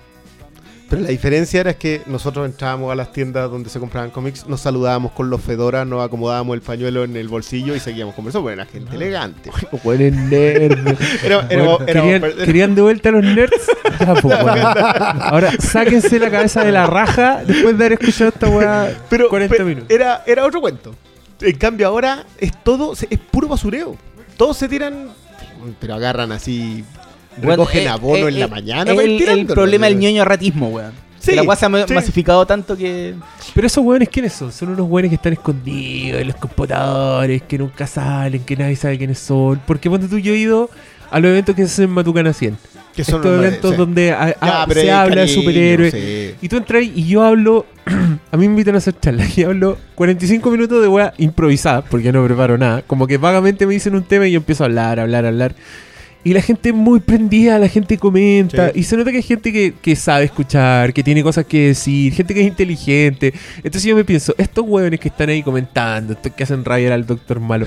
Pero 0.90 1.02
la 1.02 1.08
diferencia 1.10 1.60
era 1.60 1.74
que 1.74 2.00
nosotros 2.06 2.46
entrábamos 2.46 2.90
a 2.90 2.94
las 2.96 3.12
tiendas 3.12 3.48
donde 3.48 3.68
se 3.70 3.78
compraban 3.78 4.10
cómics, 4.10 4.46
nos 4.48 4.62
saludábamos 4.62 5.12
con 5.12 5.30
los 5.30 5.40
fedoras, 5.40 5.86
nos 5.86 6.02
acomodábamos 6.04 6.54
el 6.54 6.62
pañuelo 6.62 7.04
en 7.04 7.14
el 7.16 7.28
bolsillo 7.28 7.76
y 7.76 7.80
seguíamos 7.80 8.14
conversando. 8.16 8.42
Bueno, 8.42 8.62
era 8.62 8.72
gente 8.72 8.96
elegante. 8.96 9.50
Weones 9.84 10.14
nerds. 10.14 11.00
Era- 11.22 11.46
éramos- 11.50 11.78
Weón, 11.80 11.88
éramos- 11.88 12.20
¿Querían, 12.22 12.22
querían 12.46 12.74
de 12.74 12.82
vuelta 12.82 13.08
a 13.10 13.12
los 13.12 13.22
nerds? 13.24 13.66
Ya, 14.00 14.14
pues. 14.14 14.34
Ahora, 15.20 15.52
sáquense 15.60 16.18
la 16.18 16.30
cabeza 16.30 16.64
de 16.64 16.72
la 16.72 16.86
raja 16.86 17.42
después 17.46 17.78
de 17.78 17.84
haber 17.86 17.92
escuchado 18.00 18.30
esta 18.30 18.48
weá 18.48 18.90
Pero 19.10 19.28
40 19.28 19.56
pe- 19.56 19.64
minutos. 19.64 19.90
Era, 19.90 20.24
era 20.26 20.44
otro 20.44 20.60
cuento. 20.60 20.94
En 21.40 21.56
cambio, 21.56 21.86
ahora 21.86 22.24
es 22.38 22.50
todo, 22.64 22.94
es 22.94 23.18
puro 23.30 23.46
basureo. 23.46 23.94
Todos 24.38 24.56
se 24.56 24.68
tiran, 24.68 25.10
pero 25.80 25.94
agarran 25.94 26.32
así, 26.32 26.82
Bueno, 26.94 27.07
recogen 27.42 27.82
eh, 27.84 27.88
abono 27.88 28.26
eh, 28.26 28.28
en 28.28 28.40
la 28.40 28.46
eh, 28.46 28.48
mañana. 28.48 28.92
ir 28.94 29.28
El, 29.28 29.46
problema 29.46 29.86
del 29.86 29.98
ñoño 29.98 30.24
ratismo, 30.24 30.68
weón. 30.68 30.92
Sí, 31.20 31.34
la 31.34 31.42
weá 31.42 31.56
se 31.56 31.66
ha 31.66 31.86
sí. 31.86 31.94
masificado 31.94 32.46
tanto 32.46 32.76
que. 32.76 33.14
Pero 33.54 33.66
esos 33.66 33.84
weones, 33.84 34.08
¿quiénes 34.08 34.32
son? 34.32 34.52
Son 34.52 34.68
unos 34.68 34.86
weones 34.88 35.10
que 35.10 35.16
están 35.16 35.32
escondidos 35.32 36.20
en 36.20 36.28
los 36.28 36.36
computadores, 36.36 37.42
que 37.42 37.58
nunca 37.58 37.86
salen, 37.86 38.42
que 38.44 38.56
nadie 38.56 38.76
sabe 38.76 38.98
quiénes 38.98 39.18
son. 39.18 39.60
Porque 39.66 39.90
ponte 39.90 40.06
tú, 40.08 40.18
yo 40.18 40.32
he 40.32 40.36
ido 40.38 40.70
a 41.10 41.18
los 41.20 41.30
eventos 41.30 41.54
que 41.54 41.62
se 41.66 41.72
hacen 41.72 41.84
en 41.86 41.90
Matucana 41.90 42.32
100. 42.32 42.56
Que 42.94 43.04
son 43.04 43.16
Estos 43.16 43.36
los- 43.36 43.44
eventos 43.46 43.70
sí. 43.72 43.76
donde 43.76 44.12
a- 44.12 44.36
a- 44.40 44.66
se 44.72 44.90
habla 44.90 45.20
de 45.22 45.28
superhéroes. 45.28 45.92
sí. 45.92 46.34
Y 46.40 46.48
tú 46.48 46.56
entras 46.56 46.80
ahí 46.82 46.92
y 46.96 47.06
yo 47.06 47.22
hablo, 47.22 47.66
a 48.32 48.36
mí 48.36 48.46
me 48.48 48.52
invitan 48.52 48.74
a 48.74 48.78
hacer 48.78 48.94
charlas 49.00 49.36
y 49.38 49.44
hablo 49.44 49.76
45 49.96 50.50
minutos 50.50 50.80
de 50.82 50.88
weá 50.88 51.12
improvisada, 51.18 51.82
porque 51.82 52.12
no 52.12 52.24
preparo 52.24 52.58
nada. 52.58 52.82
Como 52.82 53.06
que 53.06 53.16
vagamente 53.18 53.66
me 53.66 53.74
dicen 53.74 53.94
un 53.94 54.02
tema 54.02 54.26
y 54.26 54.32
yo 54.32 54.38
empiezo 54.38 54.64
a 54.64 54.66
hablar, 54.66 54.98
hablar, 55.00 55.26
hablar. 55.26 55.54
Y 56.24 56.34
la 56.34 56.42
gente 56.42 56.70
es 56.70 56.74
muy 56.74 57.00
prendida, 57.00 57.58
la 57.58 57.68
gente 57.68 57.96
comenta. 57.96 58.70
Sí. 58.72 58.80
Y 58.80 58.82
se 58.82 58.96
nota 58.96 59.10
que 59.10 59.18
hay 59.18 59.22
gente 59.22 59.52
que, 59.52 59.74
que 59.80 59.96
sabe 59.96 60.24
escuchar, 60.24 60.92
que 60.92 61.02
tiene 61.02 61.22
cosas 61.22 61.46
que 61.46 61.68
decir, 61.68 62.12
gente 62.12 62.34
que 62.34 62.40
es 62.40 62.46
inteligente. 62.46 63.32
Entonces 63.58 63.84
yo 63.84 63.94
me 63.96 64.04
pienso, 64.04 64.34
estos 64.36 64.64
hueones 64.66 64.98
que 65.00 65.08
están 65.08 65.28
ahí 65.30 65.42
comentando, 65.42 66.12
estos 66.14 66.32
que 66.32 66.42
hacen 66.42 66.64
rabiar 66.64 66.92
al 66.92 67.06
doctor 67.06 67.40
malo, 67.40 67.66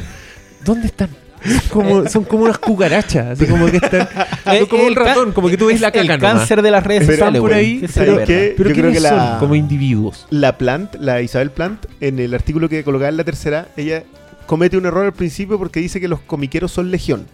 ¿dónde 0.66 0.88
están? 0.88 1.10
Son 1.44 1.62
como, 1.72 2.08
son 2.10 2.24
como 2.26 2.44
unas 2.44 2.60
cucarachas, 2.60 3.26
así 3.40 3.46
como 3.50 3.66
que 3.66 3.78
están. 3.78 4.08
son 4.46 4.66
como 4.68 4.84
un 4.84 4.90
El 4.90 4.96
ca- 4.96 5.04
ratón, 5.06 5.32
como 5.32 5.50
que 5.50 5.58
tú 5.58 5.68
ves 5.68 5.82
la 5.82 5.90
caca 5.92 6.02
El 6.14 6.20
nomás. 6.22 6.40
cáncer 6.40 6.62
de 6.62 6.70
las 6.72 6.84
redes 6.84 7.04
Pero- 7.06 7.14
sociales, 7.14 7.42
por 7.42 7.54
ahí. 7.54 7.84
Pero 7.96 8.20
Yo 8.20 8.26
creo 8.56 8.74
¿quiénes 8.74 8.94
que 8.94 9.00
la- 9.00 9.10
son 9.32 9.40
como 9.40 9.56
individuos? 9.56 10.28
La 10.30 10.58
Plant, 10.60 10.96
la 11.00 11.22
Isabel 11.22 11.50
Plant, 11.52 11.86
en 12.00 12.20
el 12.20 12.34
artículo 12.36 12.70
que 12.70 12.84
colocaba 12.84 13.10
en 13.10 13.18
la 13.18 13.24
tercera, 13.24 13.70
ella 13.76 14.04
comete 14.46 14.78
un 14.78 14.86
error 14.86 15.06
al 15.06 15.14
principio 15.14 15.58
porque 15.58 15.80
dice 15.80 16.00
que 16.00 16.08
los 16.08 16.20
comiqueros 16.20 16.72
son 16.72 16.92
legión. 16.92 17.26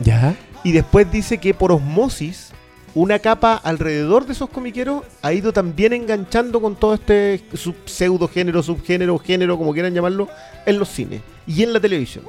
¿Ya? 0.00 0.34
Y 0.64 0.72
después 0.72 1.10
dice 1.12 1.38
que 1.38 1.54
por 1.54 1.70
osmosis, 1.72 2.50
una 2.94 3.18
capa 3.18 3.54
alrededor 3.62 4.26
de 4.26 4.32
esos 4.32 4.48
comiqueros 4.48 5.04
ha 5.22 5.32
ido 5.32 5.52
también 5.52 5.92
enganchando 5.92 6.60
con 6.60 6.74
todo 6.76 6.94
este 6.94 7.42
sub- 7.54 7.74
pseudo 7.84 8.26
género, 8.28 8.62
subgénero, 8.62 9.18
género, 9.18 9.58
como 9.58 9.72
quieran 9.72 9.92
llamarlo, 9.94 10.28
en 10.64 10.78
los 10.78 10.88
cines 10.88 11.20
y 11.46 11.62
en 11.62 11.72
la 11.72 11.80
televisión. 11.80 12.24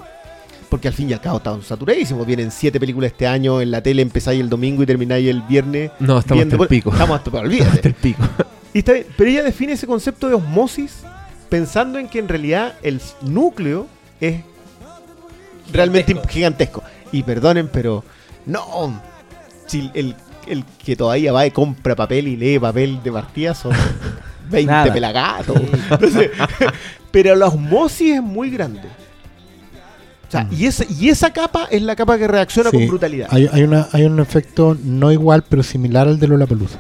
Porque 0.70 0.88
al 0.90 0.94
fin 0.94 1.10
y 1.10 1.14
al 1.14 1.22
cabo 1.22 1.38
están 1.38 1.62
saturadísimos. 1.62 2.26
Vienen 2.28 2.52
siete 2.52 2.80
películas 2.80 3.12
este 3.12 3.26
año, 3.28 3.62
en 3.62 3.72
la 3.72 3.82
tele 3.82 4.02
empezáis 4.02 4.42
el 4.42 4.50
domingo 4.50 4.84
y 4.84 4.86
termináis 4.86 5.30
el 5.30 5.42
viernes. 5.44 5.92
No, 6.00 6.18
estamos 6.20 6.44
viendo- 6.44 6.56
hasta 6.56 6.64
el 6.64 6.68
pico. 6.70 6.90
Estamos 6.92 7.18
hasta, 7.20 7.30
olvídate. 7.40 7.88
el 7.88 7.94
pico. 7.94 8.24
Y 8.74 8.80
está 8.80 8.92
bien, 8.94 9.06
pero 9.16 9.30
ella 9.30 9.44
define 9.44 9.74
ese 9.74 9.88
concepto 9.88 10.28
de 10.28 10.34
osmosis 10.34 11.04
pensando 11.48 11.98
en 12.00 12.10
que 12.10 12.20
en 12.20 12.28
realidad 12.28 12.74
el 12.84 13.00
núcleo 13.22 13.88
es 14.20 14.42
realmente 15.72 16.16
gigantesco. 16.28 16.84
Y 17.12 17.24
perdonen, 17.24 17.70
pero 17.72 18.04
no. 18.46 19.02
Si 19.68 19.90
el, 19.94 20.16
el 20.48 20.64
que 20.84 20.96
todavía 20.96 21.32
va 21.32 21.46
y 21.46 21.52
compra 21.52 21.96
papel 21.96 22.28
y 22.28 22.36
lee 22.38 22.60
papel 22.60 23.02
de 23.04 23.12
partida 23.12 23.54
son 23.56 23.72
20 24.50 24.72
Nada. 24.72 24.94
pelagatos. 24.94 25.60
Entonces, 25.90 26.32
pero 27.12 27.36
la 27.36 27.48
osmosis 27.48 28.16
es 28.16 28.22
muy 28.22 28.50
grande. 28.50 28.82
O 30.28 30.32
sea, 30.32 30.44
Mm. 30.46 30.54
y, 30.54 30.66
esa, 30.66 30.84
y 30.90 31.10
esa 31.10 31.32
capa 31.32 31.68
es 31.70 31.82
la 31.84 31.96
capa 31.96 32.18
que 32.18 32.28
reacciona 32.28 32.70
Sí, 32.72 32.78
con 32.78 32.88
brutalidad. 32.88 33.28
Hay, 33.32 33.48
hay, 33.52 33.62
una, 33.64 33.88
hay 33.92 34.04
un 34.06 34.20
efecto 34.20 34.76
no 34.84 35.12
igual, 35.12 35.44
pero 35.48 35.62
similar 35.64 36.08
al 36.08 36.20
de 36.20 36.28
Lollapalooza. 36.28 36.80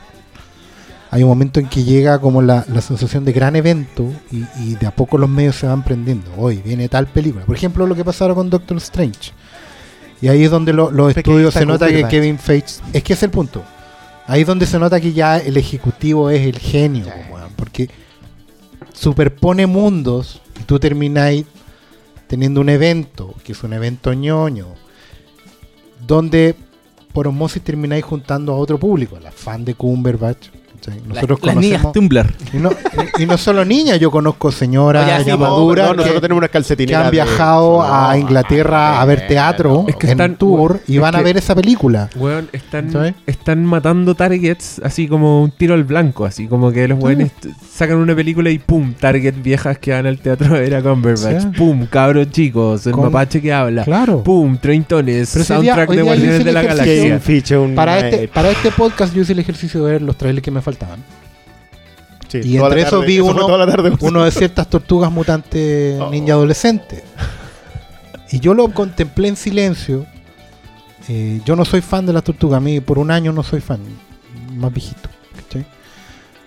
hay 1.11 1.21
un 1.23 1.29
momento 1.29 1.59
en 1.59 1.67
que 1.67 1.83
llega 1.83 2.19
como 2.19 2.41
la, 2.41 2.65
la 2.67 2.81
sensación 2.81 3.23
de 3.23 3.31
gran 3.33 3.55
evento 3.55 4.11
y, 4.31 4.43
y 4.61 4.75
de 4.75 4.87
a 4.87 4.91
poco 4.91 5.17
los 5.19 5.29
medios 5.29 5.55
se 5.55 5.67
van 5.67 5.83
prendiendo. 5.83 6.29
Hoy 6.37 6.57
viene 6.65 6.89
tal 6.89 7.05
película. 7.07 7.45
Por 7.45 7.55
ejemplo, 7.55 7.85
lo 7.87 7.95
que 7.95 8.03
pasó 8.03 8.23
ahora 8.25 8.35
con 8.35 8.49
Doctor 8.49 8.77
Strange. 8.77 9.31
Y 10.25 10.27
ahí 10.27 10.43
es 10.43 10.49
donde 10.49 10.73
lo- 10.73 10.89
los 10.89 11.15
estudios 11.15 11.53
se 11.53 11.67
nota 11.67 11.87
que. 11.87 12.07
Kevin 12.09 12.39
Feige... 12.39 12.65
Es 12.93 13.03
que 13.03 13.13
es 13.13 13.21
el 13.21 13.29
punto. 13.29 13.63
Ahí 14.25 14.41
es 14.41 14.47
donde 14.47 14.65
se 14.65 14.79
nota 14.79 14.99
que 14.99 15.13
ya 15.13 15.37
el 15.37 15.55
ejecutivo 15.55 16.31
es 16.31 16.41
el 16.47 16.57
genio. 16.57 17.05
weón, 17.31 17.51
porque 17.55 17.91
superpone 18.91 19.67
mundos 19.67 20.41
y 20.59 20.63
tú 20.63 20.79
termináis 20.79 21.45
teniendo 22.25 22.59
un 22.61 22.69
evento, 22.69 23.35
que 23.43 23.51
es 23.51 23.63
un 23.63 23.73
evento 23.73 24.13
ñoño, 24.13 24.65
donde 26.07 26.55
por 27.13 27.27
osmosis 27.27 27.61
termináis 27.61 28.03
juntando 28.03 28.51
a 28.53 28.57
otro 28.57 28.79
público, 28.79 29.19
la 29.19 29.31
fan 29.31 29.63
de 29.63 29.75
Cumberbatch. 29.75 30.47
¿Cachai? 30.85 31.01
Nosotros 31.07 31.39
las 31.43 31.55
niñas. 31.55 31.91
Tumblr. 31.93 32.33
Y 32.53 32.57
no, 32.57 32.69
y 33.17 33.25
no 33.25 33.37
solo 33.37 33.65
niñas, 33.65 33.99
yo 33.99 34.11
conozco 34.11 34.51
señoras 34.51 35.21
sí, 35.21 35.27
ya 35.27 35.37
maduras 35.37 35.85
No, 35.87 35.91
que, 35.91 35.97
nosotros 35.97 36.21
tenemos 36.21 36.37
unas 36.39 36.49
que 36.49 36.53
calcetineras. 36.53 36.99
han 37.05 37.05
de- 37.07 37.11
viajado 37.11 37.81
a 37.83 38.17
Inglaterra 38.17 39.01
a 39.01 39.05
ver 39.05 39.21
no, 39.21 39.27
teatro 39.27 39.85
Es 39.87 39.95
que 39.95 40.11
en 40.11 40.35
tour 40.35 40.79
y 40.87 40.95
es 40.95 41.01
van 41.01 41.15
a 41.15 41.21
ver 41.21 41.37
esa 41.37 41.55
película. 41.55 42.09
Weón, 42.15 42.49
están, 42.53 42.91
¿Sabes? 42.91 43.13
están 43.25 43.65
matando 43.65 44.15
targets 44.15 44.81
así 44.83 45.07
como 45.07 45.41
un 45.43 45.51
tiro 45.51 45.73
al 45.73 45.83
blanco, 45.83 46.25
así 46.25 46.47
como 46.47 46.71
que 46.71 46.87
los 46.87 47.01
weones 47.01 47.31
sacan 47.71 47.97
una 47.97 48.15
película 48.15 48.49
y 48.49 48.59
pum, 48.59 48.93
target 48.93 49.35
viejas 49.41 49.77
que 49.79 49.91
van 49.91 50.05
al 50.05 50.19
teatro 50.19 50.47
a 50.55 50.59
ver 50.59 50.75
a 50.75 50.81
Cumberbatch, 50.81 51.41
Sí. 51.41 51.47
pum, 51.57 51.85
cabros 51.87 52.29
chicos, 52.31 52.85
el 52.87 52.93
Con- 52.93 53.05
mapache 53.05 53.41
que 53.41 53.51
habla, 53.53 53.83
Claro. 53.83 54.23
pum, 54.23 54.57
treintones, 54.57 55.29
Pero 55.33 55.43
ese 55.43 55.53
día- 55.61 55.73
soundtrack 55.75 55.89
hoy 55.89 55.95
de 55.97 56.01
día 56.03 56.11
yo 56.13 56.15
Guardianes 56.19 56.35
hice 56.35 56.43
de 56.43 56.49
el 56.49 56.53
la 56.53 56.61
ejercicio- 56.61 57.03
Galaxia. 57.09 57.59
Un 57.59 57.75
Para 57.75 57.99
este, 57.99 58.27
para 58.27 58.49
este 58.51 58.71
podcast 58.71 59.13
yo 59.13 59.21
hice 59.21 59.33
el 59.33 59.39
ejercicio 59.39 59.83
de 59.85 59.91
ver 59.93 60.01
los 60.01 60.17
trailers 60.17 60.43
que 60.43 60.51
me 60.51 60.61
faltaban. 60.75 61.03
Sí, 62.27 62.41
y 62.43 62.57
entre 62.57 62.81
esos 62.81 62.91
tarde, 62.91 63.05
vi 63.07 63.15
eso 63.17 63.25
fue 63.25 63.33
uno- 63.33 63.45
toda 63.45 63.65
la 63.65 63.71
tarde. 63.71 63.93
Uno 64.01 64.23
de 64.23 64.31
ciertas 64.31 64.69
tortugas 64.69 65.11
mutantes 65.11 65.99
Oh. 66.01 66.09
ninja 66.09 66.33
adolescentes. 66.33 67.03
Y 68.31 68.39
yo 68.39 68.53
lo 68.53 68.67
contemplé 68.73 69.27
en 69.27 69.35
silencio. 69.35 70.05
Eh, 71.07 71.39
yo 71.45 71.55
no 71.55 71.63
soy 71.65 71.81
fan 71.81 72.05
de 72.05 72.13
las 72.13 72.23
tortugas. 72.23 72.57
A 72.57 72.61
mí 72.61 72.79
por 72.81 72.97
un 72.97 73.11
año 73.11 73.31
no 73.31 73.43
soy 73.43 73.61
fan. 73.61 73.79
Más 74.55 74.73
viejito. 74.73 75.09
¿cachai? 75.35 75.65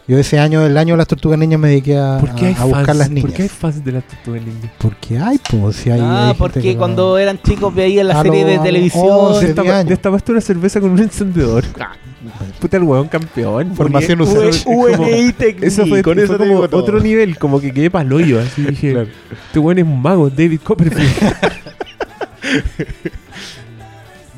Yo 0.08 0.18
ese 0.18 0.38
año, 0.38 0.64
el 0.64 0.74
año 0.78 0.94
de 0.94 0.98
las 0.98 1.06
tortugas 1.06 1.38
niñas, 1.38 1.60
me 1.60 1.68
dediqué 1.68 1.98
a, 1.98 2.16
¿Por 2.18 2.34
qué 2.34 2.46
hay 2.46 2.54
a 2.58 2.64
buscar 2.64 2.86
fans? 2.86 2.98
las 2.98 3.10
niñas. 3.10 3.24
¿Por 3.26 3.34
qué 3.34 3.42
hay 3.42 3.48
fans 3.50 3.84
de 3.84 3.92
las 3.92 4.04
tortugas 4.04 4.40
ninja? 4.42 4.72
Porque 4.78 5.18
hay, 5.18 5.38
pues, 5.50 5.76
si 5.76 5.90
hay, 5.90 6.00
Ah, 6.02 6.34
porque 6.38 6.72
no- 6.72 6.78
cuando 6.78 7.18
eran 7.18 7.38
chicos 7.42 7.74
veían 7.74 8.08
la 8.08 8.18
A 8.18 8.22
serie 8.22 8.42
lo- 8.42 8.48
de 8.52 8.58
televisión. 8.60 9.04
oh, 9.06 9.38
sí. 9.38 9.46
Destapa- 9.48 9.62
10 9.64 9.74
años. 9.74 9.88
Destapaste 9.90 10.32
una 10.32 10.40
cerveza 10.40 10.80
con 10.80 10.90
un 10.92 10.98
encendedor. 11.00 11.62
Puta 12.60 12.78
el 12.78 12.82
weón 12.84 13.06
campeón. 13.08 13.74
Formación 13.76 14.22
UNI 14.22 15.32
Technique, 15.38 15.66
Eso 15.66 15.86
fue, 15.86 16.02
con 16.02 16.14
fue 16.14 16.24
eso 16.24 16.38
como 16.38 16.66
todo. 16.68 16.80
otro 16.80 17.00
nivel, 17.00 17.38
como 17.38 17.60
que 17.60 17.70
quedé 17.72 17.90
pa'l 17.90 18.10
hoyo. 18.10 18.40
Así 18.40 18.62
dije, 18.68 18.92
Claro. 18.92 19.08
este 19.46 19.58
weón 19.58 19.78
es 19.78 19.84
un 19.84 20.00
mago, 20.00 20.30
David 20.30 20.60
Copperfield. 20.64 21.12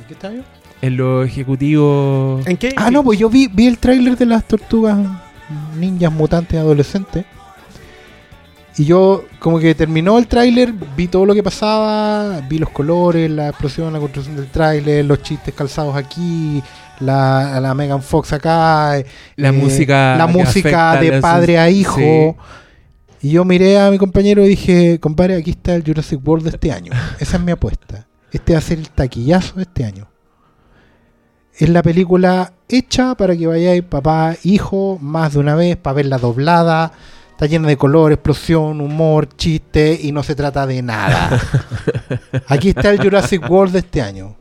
¿Qué 0.09 0.14
está 0.14 0.31
bien? 0.31 0.43
en 0.83 0.97
los 0.97 1.27
ejecutivos. 1.27 2.47
¿En 2.47 2.57
qué? 2.57 2.73
Ah, 2.77 2.91
no, 2.91 3.05
pues 3.05 3.18
yo 3.18 3.29
vi, 3.29 3.49
vi 3.49 3.66
el 3.66 3.77
tráiler 3.79 4.16
de 4.16 4.25
las 4.25 4.45
tortugas 4.49 4.97
ninjas 5.78 6.12
mutantes 6.12 6.59
adolescentes. 6.59 7.24
Y 8.76 8.84
yo, 8.84 9.24
como 9.40 9.59
que 9.59 9.74
terminó 9.74 10.18
el 10.18 10.26
tráiler, 10.26 10.72
vi 10.96 11.09
todo 11.09 11.26
lo 11.26 11.34
que 11.34 11.42
pasaba, 11.42 12.40
vi 12.48 12.59
los 12.59 12.70
colores, 12.70 13.30
la 13.30 13.48
explosión, 13.48 13.92
la 13.92 13.98
construcción 13.98 14.36
del 14.36 14.46
tráiler, 14.46 15.05
los 15.05 15.22
chistes 15.22 15.53
calzados 15.55 15.94
aquí, 15.96 16.62
la, 17.01 17.61
la 17.61 17.74
Megan 17.74 18.03
Fox 18.03 18.32
acá, 18.32 18.98
eh, 18.98 19.07
La 19.36 19.53
música 19.53 20.16
la 20.16 20.26
música 20.26 20.96
de 21.01 21.20
padre 21.20 21.59
a 21.59 21.68
hijo. 21.68 22.36
Y 23.22 23.30
yo 23.32 23.44
miré 23.44 23.78
a 23.78 23.90
mi 23.90 23.98
compañero 23.98 24.44
y 24.46 24.48
dije, 24.48 24.98
compadre, 24.98 25.36
aquí 25.36 25.51
está 25.51 25.74
el 25.74 25.84
Jurassic 25.84 26.26
World 26.26 26.44
de 26.44 26.51
este 26.51 26.72
año. 26.72 26.92
Esa 27.18 27.36
es 27.36 27.42
mi 27.42 27.53
apuesta. 27.53 28.07
Este 28.32 28.55
va 28.55 28.61
a 28.61 28.62
ser 28.62 28.78
el 28.78 28.88
taquillazo 28.88 29.57
de 29.57 29.62
este 29.62 29.84
año. 29.84 30.10
Es 31.61 31.69
la 31.69 31.83
película 31.83 32.55
hecha 32.71 33.15
para 33.15 33.37
que 33.37 33.47
vayáis 33.47 33.83
papá, 33.83 34.35
hijo, 34.45 34.99
más 34.99 35.35
de 35.35 35.41
una 35.41 35.55
vez, 35.55 35.77
para 35.77 35.93
verla 35.93 36.17
doblada. 36.17 36.91
Está 37.33 37.45
llena 37.45 37.69
de 37.69 37.77
color, 37.77 38.13
explosión, 38.13 38.81
humor, 38.81 39.29
chiste 39.37 40.01
y 40.03 40.11
no 40.11 40.23
se 40.23 40.35
trata 40.35 40.67
de 40.67 40.81
nada. 40.81 41.39
Aquí 42.49 42.71
está 42.71 42.89
el 42.89 42.99
Jurassic 42.99 43.51
World 43.51 43.75
de 43.75 43.79
este 43.81 44.01
año. 44.01 44.37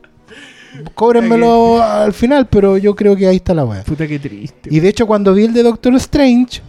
Cóbrenmelo 0.94 1.82
al 1.82 2.14
final, 2.14 2.48
pero 2.48 2.78
yo 2.78 2.96
creo 2.96 3.14
que 3.14 3.26
ahí 3.26 3.36
está 3.36 3.52
la 3.52 3.66
weá. 3.66 3.82
Puta 3.82 4.06
que 4.06 4.18
triste. 4.18 4.70
Y 4.72 4.80
de 4.80 4.88
hecho, 4.88 5.06
cuando 5.06 5.34
vi 5.34 5.44
el 5.44 5.52
de 5.52 5.62
Doctor 5.62 5.94
Strange, 5.96 6.62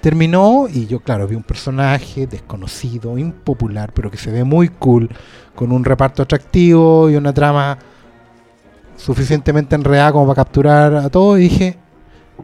terminó 0.00 0.66
y 0.66 0.86
yo, 0.86 1.00
claro, 1.00 1.28
vi 1.28 1.34
un 1.34 1.42
personaje 1.42 2.26
desconocido, 2.26 3.18
impopular, 3.18 3.92
pero 3.92 4.10
que 4.10 4.16
se 4.16 4.30
ve 4.30 4.44
muy 4.44 4.68
cool, 4.68 5.10
con 5.54 5.72
un 5.72 5.84
reparto 5.84 6.22
atractivo 6.22 7.10
y 7.10 7.16
una 7.16 7.34
trama 7.34 7.78
suficientemente 8.96 9.74
enredada 9.74 10.12
como 10.12 10.26
para 10.26 10.36
capturar 10.44 10.94
a 10.96 11.08
todos. 11.10 11.38
Y 11.38 11.42
dije, 11.42 11.76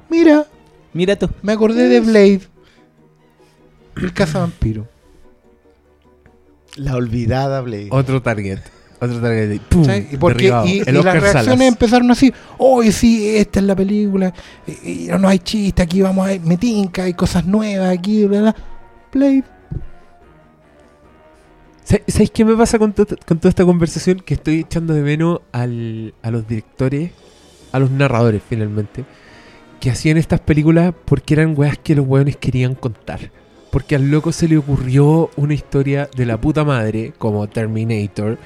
mira, 0.08 0.44
Mira 0.92 1.16
tú. 1.16 1.28
me 1.42 1.52
acordé 1.52 1.88
de 1.88 2.00
Blade, 2.00 2.40
el 3.96 4.12
cazavampiro. 4.12 4.88
La 6.76 6.94
olvidada 6.96 7.60
Blade. 7.60 7.88
Otro 7.90 8.22
target. 8.22 8.58
Otro 9.00 9.20
target. 9.20 9.48
de- 9.48 9.60
¡Pum! 9.60 9.84
¿sabes? 9.84 10.12
Y, 10.12 10.16
porque, 10.16 10.52
y, 10.66 10.72
y 10.80 10.84
las 10.84 11.04
reacciones 11.04 11.44
Salas. 11.46 11.60
empezaron 11.60 12.10
así, 12.10 12.32
hoy 12.58 12.92
sí, 12.92 13.36
esta 13.36 13.60
es 13.60 13.66
la 13.66 13.74
película, 13.74 14.32
y, 14.66 15.06
y 15.06 15.08
no 15.18 15.26
hay 15.28 15.38
chiste, 15.38 15.82
aquí 15.82 16.02
vamos 16.02 16.28
a 16.28 16.38
me 16.44 16.56
tinca, 16.56 17.04
hay 17.04 17.14
cosas 17.14 17.46
nuevas 17.46 17.90
aquí, 17.96 18.24
bla, 18.26 18.40
bla. 18.40 18.56
Blade. 19.12 19.44
¿Sabes 21.90 22.04
sabes 22.06 22.30
qué 22.30 22.44
me 22.44 22.54
pasa 22.56 22.78
con, 22.78 22.92
to- 22.92 23.04
con 23.26 23.38
toda 23.38 23.48
esta 23.48 23.64
conversación? 23.64 24.20
Que 24.20 24.34
estoy 24.34 24.60
echando 24.60 24.94
de 24.94 25.02
menos 25.02 25.40
al- 25.50 26.14
a 26.22 26.30
los 26.30 26.46
directores, 26.46 27.10
a 27.72 27.80
los 27.80 27.90
narradores 27.90 28.42
finalmente, 28.48 29.04
que 29.80 29.90
hacían 29.90 30.16
estas 30.16 30.38
películas 30.38 30.94
porque 31.04 31.34
eran 31.34 31.54
weas 31.58 31.78
que 31.78 31.96
los 31.96 32.06
weones 32.06 32.36
querían 32.36 32.76
contar. 32.76 33.32
Porque 33.70 33.94
al 33.94 34.10
loco 34.10 34.32
se 34.32 34.48
le 34.48 34.58
ocurrió 34.58 35.30
una 35.36 35.54
historia 35.54 36.08
de 36.16 36.26
la 36.26 36.40
puta 36.40 36.64
madre, 36.64 37.12
como 37.18 37.48
Terminator, 37.48 38.36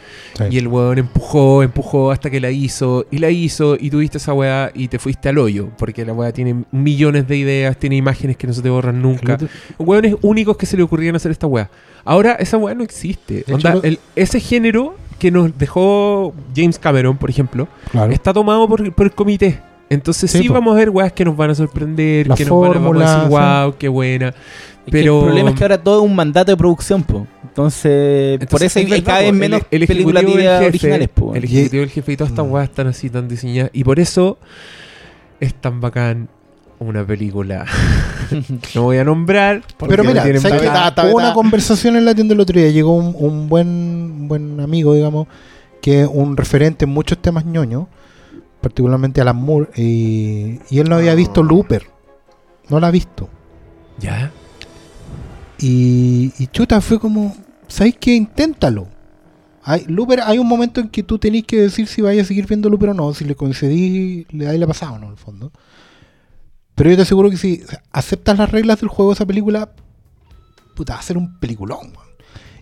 y 0.51 0.59
el 0.59 0.69
weón 0.69 0.99
empujó, 0.99 1.63
empujó 1.63 2.11
hasta 2.11 2.29
que 2.29 2.41
la 2.41 2.51
hizo, 2.51 3.07
y 3.11 3.19
la 3.19 3.31
hizo, 3.31 3.77
y 3.81 3.89
tuviste 3.89 4.19
esa 4.19 4.35
weá 4.35 4.71
y 4.75 4.89
te 4.89 4.99
fuiste 4.99 5.31
al 5.31 5.39
hoyo, 5.39 5.71
porque 5.79 6.05
la 6.05 6.13
weá 6.13 6.31
tiene 6.33 6.65
millones 6.73 7.27
de 7.27 7.39
ideas, 7.39 7.79
tiene 7.79 7.97
imágenes 7.97 8.37
que 8.37 8.47
no 8.47 8.53
se 8.53 8.61
te 8.61 8.69
borran 8.69 9.01
nunca. 9.01 9.39
Weones 9.79 10.17
únicos 10.21 10.57
que 10.59 10.67
se 10.67 10.77
le 10.77 10.83
ocurrían 10.83 11.17
hacer 11.17 11.31
esta 11.31 11.47
weá. 11.47 11.71
Ahora 12.05 12.33
esa 12.33 12.59
weá 12.59 12.75
no 12.75 12.85
existe. 12.85 13.45
Onda, 13.51 13.71
hecho, 13.71 13.83
el- 13.83 13.99
ese 14.17 14.41
género 14.41 14.95
que 15.19 15.31
nos 15.31 15.57
dejó 15.57 16.35
James 16.55 16.79
Cameron, 16.79 17.17
por 17.17 17.31
ejemplo, 17.31 17.67
Claro. 17.91 18.13
está 18.13 18.35
tomado 18.35 18.69
por, 18.69 18.93
por 18.93 19.07
el 19.07 19.13
comité. 19.13 19.59
Entonces 19.91 20.31
sí, 20.31 20.49
vamos 20.49 20.75
a 20.75 20.79
ver 20.79 20.91
weas 20.91 21.13
que 21.13 21.25
nos 21.25 21.37
van 21.37 21.51
a 21.51 21.55
sorprender, 21.55 22.27
La 22.27 22.35
que 22.35 22.45
nos 22.45 22.61
van 22.61 22.71
a, 22.71 22.75
fórmula, 22.75 23.15
decir, 23.17 23.29
wow, 23.31 23.75
qué 23.79 23.89
buena. 23.89 24.29
Es 24.29 24.35
que 24.87 24.91
Pero- 24.91 25.19
el 25.21 25.25
problema 25.27 25.51
es 25.51 25.57
que 25.57 25.65
ahora 25.65 25.79
todo 25.83 26.05
es 26.05 26.11
un 26.11 26.17
mandato 26.17 26.51
de 26.53 26.57
producción, 26.57 27.03
po. 27.03 27.27
Entonces, 27.43 28.39
por 28.51 28.63
eso 28.63 28.79
hay, 28.81 28.93
es 28.93 29.03
cada 29.03 29.19
vez 29.21 29.29
po, 29.29 29.35
el- 29.35 29.39
menos 29.41 29.63
el 29.71 29.87
películas 29.87 30.23
de 30.25 30.29
ejecutivo 30.31 30.37
del 30.37 30.41
ideas 30.45 30.59
jefe, 30.59 30.69
originales, 30.69 31.09
po. 31.09 31.35
El 31.35 31.45
Y- 31.45 31.47
ejecutivo 31.47 31.81
del 31.83 31.91
jefe 31.91 32.13
y 32.13 32.17
todas 32.17 32.31
estas 32.33 32.47
Mm. 32.47 32.51
weas 32.53 32.69
están 32.69 32.87
así 32.89 33.11
tan 33.11 33.29
diseñadas. 33.29 33.71
Y 33.73 33.85
por 33.85 34.01
eso 34.01 34.39
es 35.41 35.55
tan 35.55 35.81
bacán 35.81 36.29
una 36.81 37.07
película. 37.07 37.65
no 38.75 38.83
voy 38.83 38.97
a 38.99 39.05
nombrar. 39.05 39.63
porque 39.77 39.93
Pero 39.97 40.05
mira, 40.05 40.25
hubo 40.25 41.17
una 41.17 41.33
conversación 41.35 41.97
en 41.97 42.05
la 42.05 42.15
tienda 42.15 42.35
el 42.35 42.41
otro 42.41 42.59
día. 42.59 42.71
Llegó 42.71 42.95
un, 42.97 43.15
un 43.19 43.49
buen, 43.49 43.69
un 43.69 44.29
buen 44.29 44.61
amigo, 44.61 44.95
digamos, 44.95 45.29
que 45.81 46.03
es 46.03 46.09
un 46.13 46.37
referente 46.37 46.85
en 46.87 46.91
muchos 46.91 47.19
temas 47.19 47.45
ñoños, 47.47 47.85
particularmente 48.65 49.21
Alan 49.21 49.37
Moore, 49.37 49.69
y, 49.77 50.59
y 50.71 50.79
él 50.79 50.89
no 50.89 50.97
había 50.97 51.15
visto 51.15 51.43
Looper. 51.43 51.87
No 52.71 52.81
la 52.81 52.87
ha 52.87 52.91
visto. 52.91 53.29
Ya. 53.99 54.33
Y, 55.59 56.33
y 56.39 56.47
chuta, 56.47 56.81
fue 56.81 56.99
como, 56.99 57.37
¿sabes 57.69 57.95
qué? 58.01 58.15
Inténtalo. 58.15 58.89
Hay, 59.63 59.85
Looper, 59.87 60.23
hay 60.23 60.39
un 60.39 60.49
momento 60.49 60.81
en 60.81 60.89
que 60.89 61.03
tú 61.03 61.19
tenés 61.19 61.45
que 61.45 61.61
decir 61.61 61.87
si 61.87 62.01
vayas 62.01 62.25
a 62.25 62.29
seguir 62.29 62.47
viendo 62.47 62.71
Looper 62.71 62.89
o 62.89 62.95
no, 62.95 63.13
si 63.13 63.27
le 63.27 63.35
concedí, 63.35 64.27
le 64.31 64.47
dais 64.47 64.59
la 64.59 64.67
pasada 64.67 64.93
o 64.93 64.99
no, 64.99 65.07
en 65.07 65.13
el 65.13 65.19
fondo. 65.19 65.53
Pero 66.75 66.89
yo 66.89 66.97
te 66.97 67.03
aseguro 67.03 67.29
que 67.29 67.37
si 67.37 67.63
aceptas 67.93 68.39
las 68.39 68.51
reglas 68.51 68.81
del 68.81 68.89
juego 68.89 69.11
de 69.11 69.17
esa 69.17 69.27
película, 69.27 69.73
puta, 70.75 70.95
va 70.95 71.01
a 71.01 71.03
ser 71.03 71.19
un 71.19 71.39
peliculón. 71.39 71.93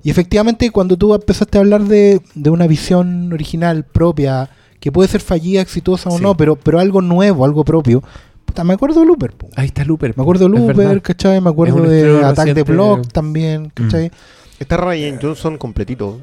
Y 0.02 0.10
efectivamente, 0.10 0.68
cuando 0.70 0.96
tú 0.96 1.14
empezaste 1.14 1.58
a 1.58 1.60
hablar 1.60 1.84
de, 1.84 2.20
de 2.34 2.50
una 2.50 2.66
visión 2.66 3.32
original 3.32 3.84
propia, 3.84 4.50
que 4.82 4.90
puede 4.90 5.08
ser 5.08 5.20
fallida, 5.20 5.60
exitosa 5.60 6.08
o 6.10 6.16
Sí. 6.16 6.22
no, 6.24 6.36
pero, 6.36 6.56
pero 6.56 6.80
algo 6.80 7.00
nuevo, 7.00 7.44
algo 7.44 7.64
propio, 7.64 8.02
puta, 8.44 8.64
me 8.64 8.74
acuerdo 8.74 8.98
de 9.00 9.06
Looper. 9.06 9.30
po. 9.32 9.48
Ahí 9.54 9.66
está 9.66 9.84
Looper. 9.84 10.12
Me 10.16 10.22
acuerdo 10.22 10.48
de 10.48 10.56
Es. 10.58 10.66
Looper, 10.66 11.00
¿cachai? 11.02 11.40
Me 11.40 11.50
acuerdo 11.50 11.80
de 11.82 12.18
Attack 12.18 12.34
the 12.34 12.42
reciente. 12.50 12.72
Block 12.72 13.06
también, 13.12 13.70
¿cachai? 13.72 14.10
Está 14.58 14.76
Ryan 14.76 15.20
Johnson 15.22 15.56
completito. 15.56 16.18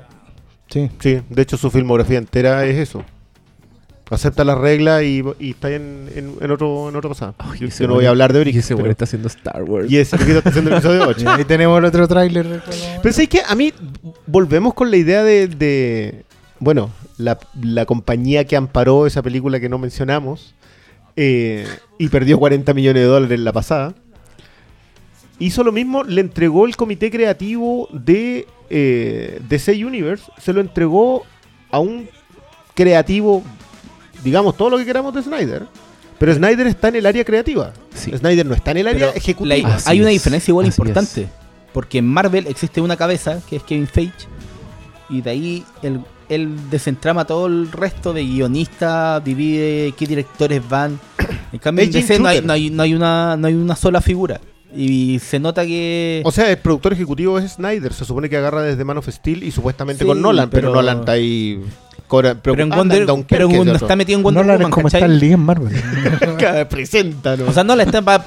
Sí. 0.67 0.89
Sí, 0.99 1.21
de 1.29 1.41
hecho 1.41 1.55
su 1.55 1.71
filmografía 1.71 2.17
entera 2.17 2.65
es 2.65 2.75
eso. 2.77 3.03
Acepta 4.11 4.43
las 4.43 4.57
reglas 4.57 5.03
y, 5.03 5.23
y 5.39 5.51
está 5.51 5.69
en, 5.69 6.09
en, 6.15 6.33
en 6.41 6.51
otro, 6.51 6.89
en 6.89 6.95
otro 6.95 7.09
pasado. 7.11 7.35
Ay, 7.37 7.59
yo, 7.69 7.87
no 7.87 7.93
voy 7.93 8.05
a 8.07 8.09
hablar 8.09 8.33
de 8.33 8.39
Y 8.39 8.43
Brick. 8.43 8.55
ese 8.57 8.75
pero- 8.75 8.89
está 8.89 9.03
haciendo 9.05 9.27
Star 9.27 9.61
Wars. 9.63 9.89
Y 9.89 9.97
ese 9.97 10.15
está 10.15 10.49
haciendo 10.49 10.71
el 10.71 10.77
episodio 10.77 11.07
8. 11.07 11.21
Y 11.25 11.27
ahí 11.27 11.45
tenemos 11.45 11.77
el 11.77 11.85
otro 11.85 12.07
tráiler. 12.07 12.61
Pero 13.03 13.13
¿sabes 13.13 13.29
qué? 13.29 13.41
A 13.47 13.53
mí 13.55 13.71
volvemos 14.25 14.73
con 14.73 14.89
la 14.91 14.97
idea 14.97 15.23
de... 15.23 15.47
de- 15.47 16.25
bueno, 16.59 16.89
la, 17.17 17.39
la 17.61 17.85
compañía 17.85 18.45
que 18.45 18.55
amparó 18.55 19.05
esa 19.07 19.21
película 19.21 19.59
que 19.59 19.69
no 19.69 19.77
mencionamos 19.77 20.53
eh, 21.15 21.65
y 21.97 22.07
perdió 22.09 22.37
40 22.39 22.73
millones 22.73 23.03
de 23.03 23.07
dólares 23.07 23.37
en 23.37 23.43
la 23.45 23.53
pasada. 23.53 23.93
Hizo 25.39 25.63
lo 25.63 25.71
mismo, 25.71 26.03
le 26.03 26.19
entregó 26.21 26.65
el 26.65 26.75
comité 26.75 27.09
creativo 27.09 27.87
de 27.93 28.45
eh, 28.69 29.39
DC 29.47 29.85
Universe, 29.85 30.25
se 30.37 30.51
lo 30.51 30.59
entregó 30.59 31.23
a 31.71 31.79
un 31.79 32.09
creativo, 32.75 33.41
digamos, 34.23 34.57
todo 34.57 34.69
lo 34.71 34.77
que 34.77 34.85
queramos 34.85 35.13
de 35.13 35.23
Snyder. 35.23 35.65
Pero 36.17 36.33
Snyder 36.35 36.67
está 36.67 36.89
en 36.89 36.97
el 36.97 37.05
área 37.05 37.23
creativa. 37.23 37.71
Sí. 37.95 38.11
Snyder 38.17 38.45
no 38.45 38.53
está 38.53 38.71
en 38.71 38.77
el 38.77 38.87
área 38.89 39.07
Pero 39.07 39.17
ejecutiva. 39.17 39.55
la- 39.69 39.81
hay 39.85 40.01
una 40.01 40.09
diferencia 40.09 40.51
igual 40.51 40.67
así 40.67 40.81
importante. 40.81 41.29
Porque 41.71 41.99
en 41.99 42.07
Marvel 42.07 42.47
existe 42.47 42.81
una 42.81 42.97
cabeza, 42.97 43.41
que 43.47 43.55
es 43.57 43.63
Kevin 43.63 43.87
Feige, 43.87 44.27
y 45.09 45.21
de 45.21 45.29
ahí 45.29 45.63
él, 45.81 46.01
él 46.29 46.69
desentrama 46.69 47.25
todo 47.25 47.47
el 47.47 47.71
resto 47.71 48.13
de 48.13 48.23
guionistas, 48.23 49.23
divide 49.23 49.93
qué 49.97 50.05
directores 50.07 50.61
van. 50.69 50.99
En 51.51 51.59
cambio, 51.59 51.83
en 51.83 51.89
Es 51.89 51.95
DC 51.95 52.19
no 52.19 52.27
hay, 52.29 52.41
no, 52.41 52.53
hay, 52.53 52.69
no, 52.69 52.83
hay 52.83 52.93
una, 52.93 53.35
no 53.37 53.47
hay 53.47 53.55
una 53.55 53.75
sola 53.75 54.01
figura. 54.01 54.39
Y 54.75 55.17
se 55.17 55.39
nota 55.39 55.65
que... 55.65 56.21
O 56.25 56.31
sea, 56.31 56.49
el 56.51 56.57
productor 56.59 56.93
ejecutivo 56.93 57.39
es 57.39 57.53
Snyder. 57.53 57.91
Se 57.91 58.05
supone 58.05 58.29
que 58.29 58.37
agarra 58.37 58.61
desde 58.61 58.83
Man 58.83 58.97
of 58.99 59.09
Steel 59.09 59.43
y 59.43 59.49
supuestamente 59.49 60.03
Sí, 60.03 60.07
con 60.07 60.21
Nolan, 60.21 60.49
pero, 60.51 60.67
pero- 60.69 60.75
Nolan 60.75 60.99
está 60.99 61.13
ahí. 61.13 61.59
cora- 62.07 62.35
pero 62.35 62.53
en 62.55 62.61
anda 62.63 62.77
Wonder, 62.77 63.05
Dunkirk, 63.07 63.27
pero 63.29 63.49
es 63.49 63.65
no 63.65 63.73
está 63.73 63.95
metido 63.95 64.19
en 64.19 64.23
Wonder 64.23 64.45
No 64.45 64.51
la 64.51 64.57
Woman, 64.59 64.71
como 64.71 64.87
está 64.87 64.99
¿cachai? 64.99 65.11
el 65.15 65.19
Lee 65.19 65.31
en 65.31 65.39
Marvel. 65.39 65.73
Preséntanos. 66.69 67.49
O 67.49 67.51
sea, 67.53 67.63
no 67.63 67.75
la 67.75 67.81
está 67.83 68.03
para 68.03 68.23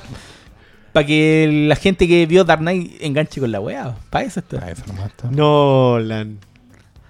que 1.06 1.64
la 1.68 1.76
gente 1.76 2.06
que 2.08 2.26
vio 2.26 2.42
Dark 2.44 2.60
Knight 2.60 3.00
enganche 3.00 3.40
con 3.40 3.50
la 3.52 3.60
weá. 3.60 3.94
Para 4.10 4.24
eso 4.26 4.40
está. 4.40 4.62
Ah, 4.66 4.70
eso 4.72 4.82
nomás 4.88 5.06
está. 5.10 5.30
Nolan. 5.30 6.38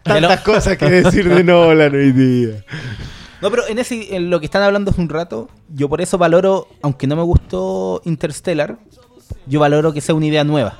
Tantas 0.03 0.40
cosas 0.40 0.76
que 0.76 0.88
decir 0.90 1.28
de 1.28 1.44
Nolan 1.44 1.94
hoy 1.94 2.12
día. 2.12 2.64
No, 3.40 3.50
pero 3.50 3.66
en 3.66 3.78
ese 3.78 4.14
en 4.16 4.30
lo 4.30 4.38
que 4.40 4.46
están 4.46 4.62
hablando 4.62 4.90
hace 4.90 5.00
un 5.00 5.09
rato, 5.09 5.48
yo 5.68 5.88
por 5.88 6.00
eso 6.00 6.16
valoro, 6.18 6.68
aunque 6.82 7.07
no 7.07 7.16
me 7.16 7.22
gustó 7.22 8.00
Interstellar, 8.05 8.78
yo 9.46 9.61
valoro 9.61 9.92
que 9.92 10.00
sea 10.00 10.14
una 10.14 10.26
idea 10.26 10.44
nueva. 10.44 10.76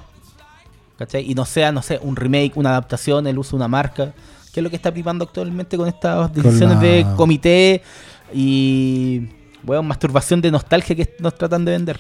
¿Cachai? 0.99 1.29
Y 1.29 1.35
no 1.35 1.45
sea, 1.45 1.73
no 1.73 1.83
sé, 1.83 1.99
un 2.03 2.15
remake, 2.15 2.53
una 2.57 2.71
adaptación, 2.71 3.27
el 3.27 3.39
uso 3.39 3.51
de 3.53 3.57
una 3.57 3.69
marca, 3.69 4.13
que 4.53 4.61
es 4.61 4.65
lo 4.65 4.71
que 4.71 4.77
está 4.77 4.93
privando 4.93 5.25
actualmente 5.25 5.77
con 5.77 5.89
estas 5.89 6.33
decisiones 6.33 6.77
la- 6.77 6.83
de 6.83 7.07
comité 7.17 7.83
y, 8.33 9.29
bueno, 9.63 9.83
masturbación 9.83 10.41
de 10.41 10.51
nostalgia 10.51 10.95
que 10.95 11.17
nos 11.19 11.35
tratan 11.37 11.65
de 11.65 11.73
vender. 11.73 11.99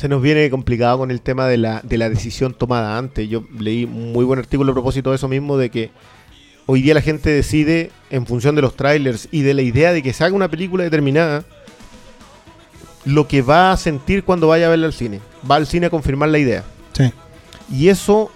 Se 0.00 0.08
nos 0.08 0.22
viene 0.22 0.48
complicado 0.48 0.96
con 0.96 1.10
el 1.10 1.20
tema 1.20 1.46
de 1.46 1.58
la, 1.58 1.82
de 1.82 1.98
la 1.98 2.08
decisión 2.08 2.54
tomada 2.54 2.96
antes. 2.96 3.28
Yo 3.28 3.44
leí 3.58 3.84
un 3.84 4.12
muy 4.14 4.24
buen 4.24 4.38
artículo 4.38 4.72
a 4.72 4.74
propósito 4.74 5.10
de 5.10 5.16
eso 5.16 5.28
mismo, 5.28 5.58
de 5.58 5.68
que 5.68 5.90
hoy 6.64 6.80
día 6.80 6.94
la 6.94 7.02
gente 7.02 7.28
decide 7.28 7.90
en 8.08 8.24
función 8.24 8.54
de 8.54 8.62
los 8.62 8.76
trailers 8.76 9.28
y 9.30 9.42
de 9.42 9.52
la 9.52 9.60
idea 9.60 9.92
de 9.92 10.02
que 10.02 10.14
se 10.14 10.24
haga 10.24 10.34
una 10.34 10.48
película 10.48 10.84
determinada 10.84 11.44
lo 13.04 13.28
que 13.28 13.42
va 13.42 13.72
a 13.72 13.76
sentir 13.76 14.24
cuando 14.24 14.48
vaya 14.48 14.68
a 14.68 14.70
verla 14.70 14.86
al 14.86 14.94
cine. 14.94 15.20
Va 15.48 15.56
al 15.56 15.66
cine 15.66 15.88
a 15.88 15.90
confirmar 15.90 16.30
la 16.30 16.38
idea. 16.38 16.64
Sí. 16.94 17.12
Y 17.70 17.88
eso, 17.90 18.30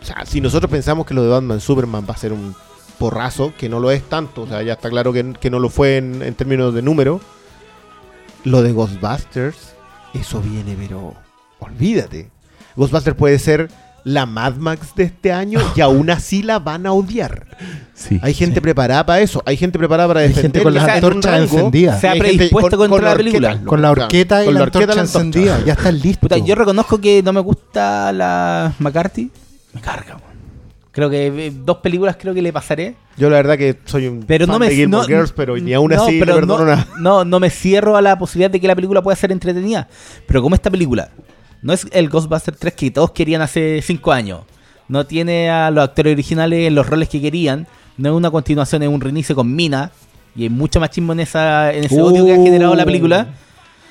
o 0.00 0.04
sea, 0.04 0.24
si 0.24 0.40
nosotros 0.40 0.70
pensamos 0.70 1.06
que 1.06 1.14
lo 1.14 1.24
de 1.24 1.28
Batman 1.28 1.58
Superman 1.58 2.06
va 2.08 2.14
a 2.14 2.18
ser 2.18 2.32
un 2.32 2.54
porrazo, 3.00 3.52
que 3.58 3.68
no 3.68 3.80
lo 3.80 3.90
es 3.90 4.04
tanto, 4.04 4.42
o 4.42 4.46
sea, 4.46 4.62
ya 4.62 4.74
está 4.74 4.90
claro 4.90 5.12
que, 5.12 5.32
que 5.40 5.50
no 5.50 5.58
lo 5.58 5.70
fue 5.70 5.96
en, 5.96 6.22
en 6.22 6.36
términos 6.36 6.72
de 6.72 6.82
número, 6.82 7.20
lo 8.44 8.62
de 8.62 8.70
Ghostbusters, 8.70 9.73
eso 10.14 10.40
viene, 10.40 10.76
pero 10.78 11.14
olvídate. 11.60 12.30
Ghostbusters 12.76 13.16
puede 13.16 13.38
ser 13.38 13.68
la 14.04 14.26
Mad 14.26 14.56
Max 14.56 14.94
de 14.94 15.04
este 15.04 15.32
año 15.32 15.60
y 15.74 15.80
aún 15.80 16.10
así 16.10 16.42
la 16.42 16.58
van 16.58 16.86
a 16.86 16.92
odiar. 16.92 17.46
Sí. 17.94 18.18
Hay 18.22 18.34
gente 18.34 18.56
Sí. 18.56 18.60
preparada 18.60 19.06
para 19.06 19.20
eso, 19.20 19.42
hay 19.46 19.56
gente 19.56 19.78
preparada 19.78 20.08
para 20.08 20.20
Hay 20.20 20.28
defender 20.28 20.52
gente 20.52 20.62
con 20.62 20.74
las 20.74 20.88
antorchas 20.88 21.40
encendidas. 21.40 22.00
Se 22.00 22.08
ha 22.08 22.12
hay 22.12 22.18
predispuesto 22.20 22.76
contra 22.76 23.10
la 23.10 23.16
película. 23.16 23.48
orqueta, 23.52 23.66
Con 23.66 23.82
la 23.82 23.90
horqueta 23.92 24.42
y 24.42 24.46
con 24.46 24.54
la 24.54 24.64
antorcha 24.64 24.94
la 24.94 25.00
encendida. 25.02 25.64
Ya 25.64 25.72
está 25.72 25.90
listo. 25.90 26.20
Puta, 26.20 26.36
yo 26.38 26.54
reconozco 26.54 27.00
que 27.00 27.22
no 27.22 27.32
me 27.32 27.40
gusta 27.40 28.12
la 28.12 28.72
McCarthy. 28.78 29.30
Me 29.72 29.80
carga, 29.80 30.16
weón. 30.16 30.33
Creo 30.94 31.10
que 31.10 31.26
eh, 31.26 31.52
dos 31.52 31.78
películas 31.78 32.16
creo 32.16 32.32
que 32.32 32.40
le 32.40 32.52
pasaré. 32.52 32.94
Yo 33.16 33.28
la 33.28 33.36
verdad 33.36 33.58
que 33.58 33.76
soy 33.84 34.06
un 34.06 34.22
Pero 34.22 34.46
fan 34.46 34.54
no 34.54 34.58
me 34.60 34.68
de 34.68 34.76
Gilmore 34.76 35.02
no, 35.02 35.08
Girls, 35.08 35.32
pero 35.32 35.56
ni 35.56 35.74
aún 35.74 35.90
no, 35.90 36.00
así 36.00 36.20
pero 36.20 36.40
le 36.40 36.46
no, 36.46 36.86
no, 37.00 37.24
no 37.24 37.40
me 37.40 37.50
cierro 37.50 37.96
a 37.96 38.02
la 38.02 38.16
posibilidad 38.16 38.50
de 38.50 38.60
que 38.60 38.68
la 38.68 38.76
película 38.76 39.02
pueda 39.02 39.16
ser 39.16 39.32
entretenida. 39.32 39.88
Pero 40.26 40.40
como 40.40 40.54
esta 40.54 40.70
película 40.70 41.10
no 41.62 41.72
es 41.72 41.84
el 41.90 42.08
Ghostbusters 42.08 42.58
3 42.58 42.74
que 42.74 42.90
todos 42.92 43.10
querían 43.10 43.42
hace 43.42 43.82
5 43.82 44.12
años. 44.12 44.42
No 44.86 45.04
tiene 45.04 45.50
a 45.50 45.70
los 45.72 45.82
actores 45.82 46.12
originales 46.12 46.68
en 46.68 46.76
los 46.76 46.86
roles 46.86 47.08
que 47.08 47.20
querían. 47.20 47.66
No 47.96 48.10
es 48.10 48.14
una 48.14 48.30
continuación, 48.30 48.84
es 48.84 48.88
un 48.88 49.00
reinicio 49.00 49.34
con 49.34 49.52
Mina. 49.52 49.90
Y 50.36 50.44
hay 50.44 50.48
mucho 50.48 50.78
machismo 50.78 51.12
en, 51.12 51.20
esa, 51.20 51.72
en 51.72 51.84
ese 51.84 52.00
odio 52.00 52.24
que 52.24 52.34
ha 52.34 52.36
generado 52.36 52.74
la 52.76 52.84
película. 52.84 53.28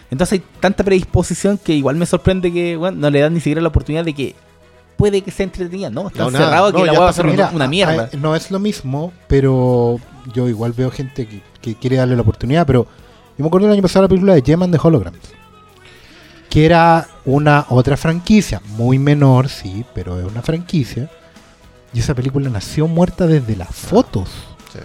Entonces 0.10 0.40
hay 0.40 0.46
tanta 0.62 0.84
predisposición 0.84 1.58
que 1.58 1.74
igual 1.74 1.96
me 1.98 2.06
sorprende 2.06 2.54
que 2.54 2.78
bueno, 2.78 2.98
no 2.98 3.10
le 3.10 3.20
dan 3.20 3.34
ni 3.34 3.40
siquiera 3.40 3.60
la 3.60 3.70
oportunidad 3.70 4.06
de 4.06 4.14
que 4.14 4.36
puede 4.98 5.22
que 5.22 5.32
sea 5.32 5.44
entretenida. 5.46 5.90
No, 5.90 6.08
está 6.08 6.24
No, 6.24 6.32
cerrado 6.32 6.72
que 6.72 6.80
No, 6.80 6.86
la 6.86 6.94
ya 6.94 7.00
hueá 7.00 7.12
va 7.12 7.18
a 7.20 7.24
Mira, 7.24 7.52
una 7.54 7.68
mierda. 7.68 8.10
a- 8.14 8.18
no 8.18 8.36
es 8.36 8.52
lo 8.52 8.60
mismo, 8.60 9.12
pero 9.28 10.00
yo 10.34 10.48
igual 10.48 10.74
veo 10.74 10.92
gente 10.92 11.28
que, 11.28 11.42
que 11.62 11.76
quiere 11.76 11.98
darle 11.98 12.16
la 12.16 12.22
oportunidad. 12.22 12.66
Pero 12.66 12.86
yo 13.38 13.44
me 13.44 13.48
acuerdo 13.48 13.68
el 13.68 13.74
año 13.74 13.82
pasado 13.82 14.04
la 14.04 14.10
película 14.10 14.34
de 14.34 14.42
Geman 14.42 14.72
de 14.72 14.80
Holograms, 14.82 15.20
que 16.50 16.66
era 16.66 17.08
una 17.26 17.66
otra 17.70 17.98
franquicia, 17.98 18.62
muy 18.78 19.00
menor, 19.00 19.50
sí, 19.50 19.84
pero 19.96 20.20
es 20.20 20.26
una 20.26 20.42
franquicia. 20.42 21.10
Y 21.94 22.00
esa 22.00 22.14
película 22.16 22.50
nació 22.50 22.88
muerta 22.88 23.28
desde 23.28 23.56
las 23.56 23.70
fotos. 23.70 24.28
Sí. 24.72 24.80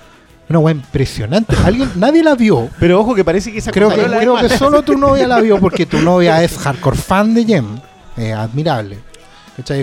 Una 0.50 0.58
weá 0.58 0.74
impresionante. 0.74 1.56
Alguien, 1.64 1.90
nadie 1.96 2.22
la 2.22 2.34
vio. 2.34 2.68
Pero 2.80 3.00
ojo 3.00 3.14
que 3.14 3.24
parece 3.24 3.50
que 3.50 3.58
esa 3.58 3.70
Creo 3.70 3.88
que, 3.88 3.96
no 4.02 4.08
la- 4.08 4.18
creo 4.18 4.36
que 4.36 4.48
solo 4.50 4.82
tu 4.82 4.96
novia 4.96 5.26
la 5.26 5.40
vio 5.40 5.58
porque 5.58 5.86
tu 5.86 5.98
novia 6.02 6.42
es 6.42 6.56
hardcore 6.58 6.96
fan 6.98 7.32
de 7.34 7.44
Gem. 7.46 7.80
Eh, 8.16 8.32
admirable. 8.34 8.98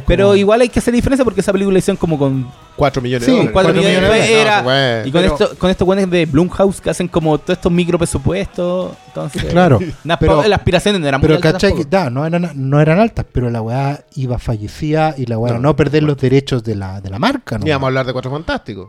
Pero 0.07 0.35
igual 0.35 0.61
hay 0.61 0.69
que 0.69 0.79
hacer 0.79 0.93
diferencia 0.93 1.23
porque 1.25 1.41
esa 1.41 1.51
película 1.51 1.73
la 1.73 1.79
hicieron 1.79 1.97
como 1.97 2.17
con 2.17 2.49
4 2.75 3.01
millones 3.01 3.25
Sí, 3.25 3.31
de 3.31 3.47
dólares. 3.51 3.75
millones 3.75 4.01
millones 4.01 4.27
de 4.27 4.41
era- 4.41 4.61
dólares. 4.63 5.07
y 5.07 5.11
con 5.11 5.21
Pero- 5.21 5.33
esto 5.33 5.57
con 5.57 5.69
estos 5.69 5.85
guanes 5.85 6.09
de 6.09 6.25
Blumhouse 6.25 6.81
que 6.81 6.89
hacen 6.89 7.07
como 7.07 7.37
todos 7.37 7.57
estos 7.57 7.71
micro 7.71 7.97
presupuestos 7.97 8.93
entonces 9.07 9.43
Claro. 9.45 9.79
las, 10.03 10.17
pero- 10.17 10.41
las 10.43 10.59
aspiraciones 10.59 11.01
no 11.01 11.07
eran 11.07 11.19
Pero 11.21 11.33
muy 11.33 11.37
altas 11.37 11.53
cachai, 11.53 11.73
que, 11.75 11.83
da, 11.85 12.09
no, 12.09 12.25
eran, 12.25 12.51
no 12.55 12.79
eran 12.81 12.99
altas, 12.99 13.25
pero 13.31 13.49
la 13.49 13.61
weá 13.61 14.05
iba 14.15 14.37
fallecía 14.39 15.13
y 15.17 15.25
la 15.25 15.37
weá 15.37 15.53
No, 15.53 15.59
no, 15.59 15.69
no 15.69 15.75
perder 15.75 16.03
los 16.03 16.17
derechos 16.17 16.63
de 16.63 16.75
la, 16.75 17.01
de 17.01 17.09
la 17.09 17.19
marca. 17.19 17.57
¿no? 17.57 17.65
Ni 17.65 17.71
vamos 17.71 17.85
a 17.85 17.87
hablar 17.87 18.05
de 18.05 18.13
Cuatro 18.13 18.31
Fantásticos. 18.31 18.87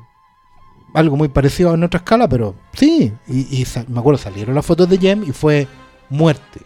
Algo 0.94 1.16
muy 1.16 1.28
parecido 1.28 1.74
en 1.74 1.82
otra 1.84 1.98
escala, 1.98 2.28
pero 2.28 2.54
sí. 2.72 3.12
Y, 3.28 3.40
y 3.60 3.66
me 3.88 3.98
acuerdo, 4.00 4.18
salieron 4.18 4.54
las 4.54 4.64
fotos 4.64 4.88
de 4.88 4.96
Jem 4.98 5.24
y 5.24 5.32
fue 5.32 5.66
muerte, 6.08 6.60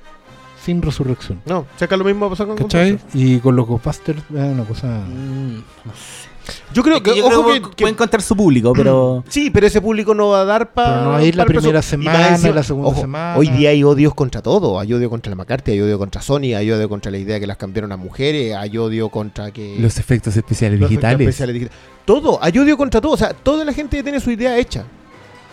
sin 0.70 0.82
resurrección. 0.82 1.40
No, 1.46 1.66
checa 1.78 1.96
lo 1.96 2.04
mismo 2.04 2.30
pasó 2.30 2.46
con 2.46 2.56
¿Cachai? 2.56 2.98
Y 3.14 3.38
con 3.38 3.56
los 3.56 3.66
Ghostbusters, 3.66 4.18
es 4.18 4.24
una 4.52 4.64
cosa. 4.64 4.86
Mm, 4.86 5.54
no 5.56 5.92
sé. 5.94 6.30
Yo 6.72 6.82
creo 6.82 6.96
Es 6.96 7.02
que 7.02 7.12
que, 7.12 7.18
yo 7.18 7.26
ojo 7.26 7.42
creo 7.44 7.54
que, 7.54 7.60
que 7.62 7.70
que- 7.76 7.82
puede 7.84 7.92
encontrar 7.92 8.22
su 8.22 8.34
público 8.34 8.72
pero 8.72 9.22
Sí, 9.28 9.50
pero 9.50 9.66
ese 9.68 9.80
público 9.80 10.14
no 10.14 10.28
va 10.30 10.40
a 10.40 10.44
dar 10.44 10.72
para. 10.72 11.02
No 11.02 11.10
va 11.10 11.18
a 11.18 11.22
ir 11.24 11.36
la 11.36 11.44
primera 11.44 11.82
semana, 11.82 12.36
la 12.38 12.62
segunda 12.62 12.94
semana. 12.98 13.36
Hoy 13.38 13.48
día 13.48 13.70
hay 13.70 13.84
odios 13.84 14.14
contra 14.14 14.42
todo. 14.42 14.80
Hay 14.80 14.92
odio 14.92 15.10
contra 15.10 15.30
la 15.30 15.36
McCarthy, 15.36 15.72
hay 15.72 15.80
odio 15.80 15.98
contra 15.98 16.22
Sony, 16.22 16.54
hay 16.56 16.70
odio 16.70 16.88
contra 16.88 17.10
la 17.10 17.18
idea 17.18 17.38
que 17.38 17.46
las 17.46 17.56
cambiaron 17.56 17.92
a 17.92 17.96
mujeres, 17.96 18.54
hay 18.56 18.76
odio 18.78 19.08
contra 19.10 19.50
que. 19.52 19.76
Los 19.78 19.98
efectos 19.98 20.36
especiales 20.36 20.80
los 20.80 20.88
digitales. 20.88 21.14
efectos 21.16 21.28
especiales 21.34 21.54
digitales. 21.54 21.80
Todo, 22.04 22.38
hay 22.42 22.58
odio 22.58 22.76
contra 22.76 23.00
todo. 23.00 23.12
O 23.12 23.16
sea, 23.16 23.32
toda 23.34 23.64
la 23.64 23.72
gente 23.72 23.96
ya 23.98 24.02
tiene 24.02 24.18
su 24.20 24.30
idea 24.30 24.56
hecha. 24.58 24.84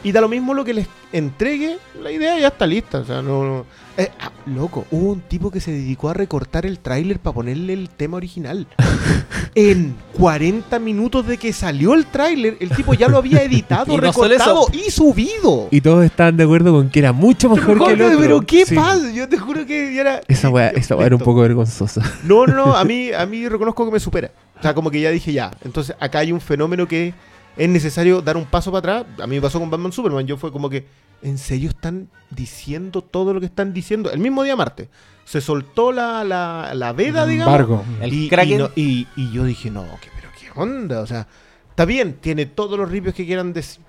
Y 0.03 0.11
da 0.11 0.21
lo 0.21 0.29
mismo 0.29 0.53
lo 0.53 0.63
que 0.63 0.73
les 0.73 0.87
entregue, 1.11 1.77
la 2.01 2.11
idea 2.11 2.37
ya 2.39 2.47
está 2.49 2.65
lista. 2.67 2.99
O 2.99 3.05
sea, 3.05 3.21
no. 3.21 3.43
no- 3.43 3.65
Eh, 3.97 4.11
ah, 4.21 4.31
loco, 4.45 4.85
hubo 4.91 5.11
un 5.11 5.21
tipo 5.21 5.49
que 5.49 5.59
se 5.59 5.71
dedicó 5.71 6.09
a 6.09 6.13
recortar 6.13 6.67
el 6.67 6.77
tráiler 6.77 7.17
para 7.17 7.33
ponerle 7.33 7.73
el 7.73 7.89
tema 7.89 8.17
original. 8.17 8.67
en 9.55 9.95
40 10.13 10.77
minutos 10.79 11.25
de 11.25 11.37
que 11.37 11.51
salió 11.51 11.95
el 11.95 12.05
tráiler, 12.05 12.57
el 12.59 12.69
tipo 12.69 12.93
ya 12.93 13.07
lo 13.07 13.17
había 13.17 13.41
editado, 13.43 13.91
Y 13.91 13.95
no 13.95 14.01
recortado 14.01 14.67
eso. 14.71 14.85
y 14.87 14.91
subido. 14.91 15.67
Y 15.71 15.81
todos 15.81 16.05
estaban 16.05 16.37
de 16.37 16.43
acuerdo 16.43 16.73
con 16.73 16.89
que 16.89 16.99
era 16.99 17.11
mucho 17.11 17.49
mejor 17.49 17.83
que 17.83 17.93
el 17.93 18.01
otro. 18.03 18.19
Pero 18.19 18.41
qué 18.41 18.65
Sí. 18.67 18.75
pasa, 18.75 19.11
yo 19.11 19.27
te 19.27 19.37
juro 19.39 19.65
que 19.65 19.97
era. 19.99 20.21
Esa 20.27 20.49
weá, 20.49 20.67
esa 20.69 20.93
era 21.03 21.15
un 21.15 21.21
poco 21.21 21.41
vergonzosa. 21.41 22.01
No, 22.23 22.45
no, 22.45 22.53
no, 22.53 22.75
a 22.75 22.83
mí, 22.85 23.11
a 23.11 23.25
mí 23.25 23.47
reconozco 23.49 23.83
que 23.85 23.91
me 23.93 23.99
supera. 23.99 24.29
O 24.59 24.61
sea, 24.61 24.73
como 24.75 24.91
que 24.91 25.01
ya 25.01 25.09
dije 25.09 25.33
ya. 25.33 25.49
Entonces 25.65 25.95
acá 25.99 26.19
hay 26.19 26.31
un 26.31 26.41
fenómeno 26.41 26.87
que 26.87 27.13
es 27.57 27.69
necesario 27.69 28.21
dar 28.21 28.37
un 28.37 28.45
paso 28.45 28.71
para 28.71 28.99
atrás. 29.01 29.21
A 29.23 29.27
mí 29.27 29.35
me 29.35 29.41
pasó 29.41 29.59
con 29.59 29.69
Batman 29.69 29.91
Superman. 29.91 30.25
Yo 30.27 30.37
fue 30.37 30.51
como 30.51 30.69
que, 30.69 30.85
¿en 31.21 31.37
serio 31.37 31.69
están 31.69 32.09
diciendo 32.29 33.01
todo 33.01 33.33
lo 33.33 33.39
que 33.39 33.45
están 33.47 33.73
diciendo? 33.73 34.11
El 34.11 34.19
mismo 34.19 34.43
día 34.43 34.55
Marte. 34.55 34.89
Se 35.25 35.41
soltó 35.41 35.91
la, 35.91 36.23
la, 36.23 36.71
la 36.73 36.93
veda, 36.93 37.25
digamos. 37.25 37.53
Embargo. 37.53 37.83
El 38.01 38.13
y, 38.13 38.29
Kraken. 38.29 38.53
y 38.53 38.57
no- 38.57 38.69
y- 38.75 39.07
y 39.15 39.31
yo 39.31 39.43
dije, 39.43 39.69
no, 39.69 39.83
que, 40.01 40.09
pero 40.15 40.29
qué 40.39 40.59
onda. 40.59 41.01
O 41.01 41.05
sea, 41.07 41.27
está 41.69 41.83
bien, 41.85 42.13
tiene 42.21 42.45
todos 42.45 42.77
los 42.79 42.89
ripios 42.89 43.13
que 43.13 43.25
quieran 43.25 43.51
decir. 43.53 43.81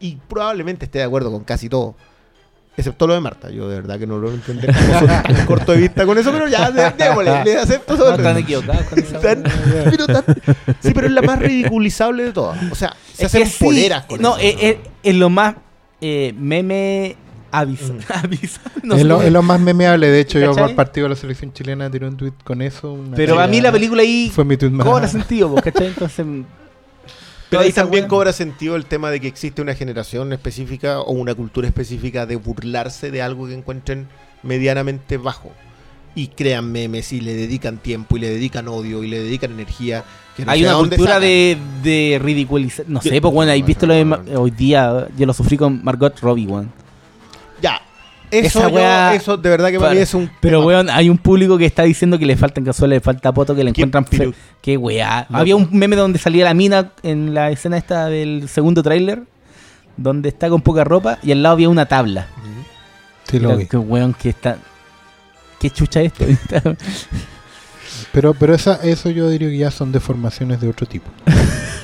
y 0.00 0.16
probablemente 0.16 0.86
esté 0.86 0.98
de 0.98 1.04
acuerdo 1.04 1.30
con 1.30 1.44
casi 1.44 1.68
todo. 1.68 1.94
Excepto 2.80 3.06
lo 3.06 3.14
de 3.14 3.20
Marta. 3.20 3.50
Yo 3.50 3.68
de 3.68 3.76
verdad 3.76 3.98
que 3.98 4.06
no 4.06 4.18
lo 4.18 4.30
entendí 4.30 4.66
tan 4.66 5.46
corto 5.46 5.72
de 5.72 5.78
vista 5.78 6.04
con 6.04 6.18
eso, 6.18 6.32
pero 6.32 6.48
ya, 6.48 6.70
démosle, 6.70 7.44
le 7.44 7.56
acepto 7.58 7.94
No 7.94 7.98
todo. 8.04 8.14
están 8.16 8.36
equivocados 8.38 8.82
con 8.86 8.98
esa 8.98 9.20
Tan- 9.20 9.42
pero 9.90 10.06
tan- 10.06 10.24
sí, 10.80 10.92
pero 10.94 11.06
es 11.06 11.12
la 11.12 11.22
más 11.22 11.38
ridiculizable 11.38 12.24
de 12.24 12.32
todas. 12.32 12.58
O 12.70 12.74
sea, 12.74 12.94
se 13.14 13.26
Es 13.26 13.34
hacen 13.34 13.46
sí, 13.46 13.64
poleras 13.64 14.04
con 14.06 14.20
No, 14.20 14.36
eso. 14.36 14.46
es, 14.48 14.56
es- 14.62 14.76
es 15.02 15.14
lo 15.14 15.30
más 15.30 15.54
eh, 16.00 16.34
meme 16.38 17.16
avisa, 17.52 17.92
avisa- 18.22 18.60
no 18.82 18.94
es, 18.94 19.04
lo, 19.04 19.22
es 19.22 19.32
lo 19.32 19.42
más 19.42 19.60
memeable. 19.60 20.08
De 20.10 20.20
hecho, 20.20 20.38
yo 20.38 20.54
por 20.54 20.74
partido 20.74 21.04
de 21.06 21.10
la 21.10 21.16
selección 21.16 21.52
chilena 21.52 21.90
tiré 21.90 22.06
un 22.06 22.16
tweet 22.16 22.32
con 22.44 22.62
eso. 22.62 22.98
Pero 23.16 23.38
a 23.40 23.46
mí 23.46 23.60
la 23.60 23.72
película 23.72 24.02
ahí 24.02 24.30
Fue 24.34 24.44
mi 24.44 24.56
tweet 24.56 24.70
más. 24.70 24.86
cobra 24.86 25.08
sentido. 25.08 25.54
Entonces. 25.64 26.26
Pero 27.50 27.62
ahí 27.62 27.72
también 27.72 28.04
wea- 28.04 28.08
cobra 28.08 28.32
sentido 28.32 28.76
el 28.76 28.86
tema 28.86 29.10
de 29.10 29.20
que 29.20 29.26
existe 29.28 29.60
una 29.60 29.74
generación 29.74 30.32
específica 30.32 31.00
o 31.00 31.12
una 31.12 31.34
cultura 31.34 31.66
específica 31.68 32.24
de 32.24 32.36
burlarse 32.36 33.10
de 33.10 33.20
algo 33.22 33.46
que 33.48 33.54
encuentren 33.54 34.06
medianamente 34.42 35.16
bajo. 35.16 35.50
Y 36.14 36.28
crean 36.28 36.70
memes 36.72 37.12
y 37.12 37.20
le 37.20 37.34
dedican 37.34 37.78
tiempo 37.78 38.16
y 38.16 38.20
le 38.20 38.30
dedican 38.30 38.66
odio 38.68 39.04
y 39.04 39.08
le 39.08 39.20
dedican 39.22 39.52
energía. 39.52 40.04
que 40.36 40.44
no 40.44 40.50
Hay 40.50 40.64
una 40.64 40.76
cultura 40.76 41.20
de, 41.20 41.56
de 41.84 42.20
ridiculizar. 42.20 42.84
No 42.88 43.00
sé, 43.00 43.20
pues 43.20 43.32
bueno, 43.32 43.50
¿habéis 43.52 43.62
no, 43.62 43.66
visto 43.68 43.86
lo 43.86 43.94
de 43.94 44.04
no, 44.04 44.16
no. 44.16 44.40
hoy 44.40 44.50
día? 44.50 45.06
Yo 45.16 45.26
lo 45.26 45.32
sufrí 45.32 45.56
con 45.56 45.84
Margot 45.84 46.18
Robbie, 46.20 46.46
weón. 46.46 46.72
Eso, 48.30 48.60
Esa 48.60 48.68
yo- 48.68 48.74
wea- 48.76 49.14
eso 49.14 49.36
de 49.36 49.48
verdad 49.50 49.68
que 49.70 49.76
para 49.78 49.88
Para- 49.88 49.94
mí 49.94 50.00
es 50.02 50.14
un. 50.14 50.30
Pero, 50.40 50.58
tema. 50.60 50.66
weón, 50.66 50.90
hay 50.90 51.10
un 51.10 51.18
público 51.18 51.58
que 51.58 51.66
está 51.66 51.82
diciendo 51.82 52.18
que 52.18 52.26
le 52.26 52.36
faltan 52.36 52.64
cazuelas, 52.64 52.96
le 52.96 53.00
falta 53.00 53.32
poto, 53.32 53.54
que 53.54 53.64
le 53.64 53.70
encuentran 53.70 54.06
fe. 54.06 54.32
Qué 54.62 54.76
weá. 54.76 55.26
No. 55.28 55.38
Había 55.38 55.56
un 55.56 55.68
meme 55.72 55.96
donde 55.96 56.18
salía 56.18 56.44
la 56.44 56.54
mina 56.54 56.92
en 57.02 57.34
la 57.34 57.50
escena 57.50 57.76
esta 57.76 58.06
del 58.06 58.48
segundo 58.48 58.82
tráiler, 58.82 59.22
donde 59.96 60.28
está 60.28 60.48
con 60.48 60.62
poca 60.62 60.84
ropa 60.84 61.18
y 61.22 61.32
al 61.32 61.42
lado 61.42 61.54
había 61.54 61.68
una 61.68 61.86
tabla. 61.86 62.28
Sí, 63.28 63.38
lo 63.40 63.56
vi. 63.56 63.66
weón 63.72 64.14
que 64.14 64.28
está. 64.30 64.58
¿Qué 65.60 65.70
chucha 65.70 66.00
esto? 66.00 66.24
Pero, 68.12 68.34
pero 68.34 68.54
esa, 68.54 68.76
eso 68.82 69.10
yo 69.10 69.28
diría 69.28 69.48
que 69.50 69.58
ya 69.58 69.70
son 69.70 69.92
deformaciones 69.92 70.60
de 70.60 70.68
otro 70.68 70.86
tipo. 70.86 71.10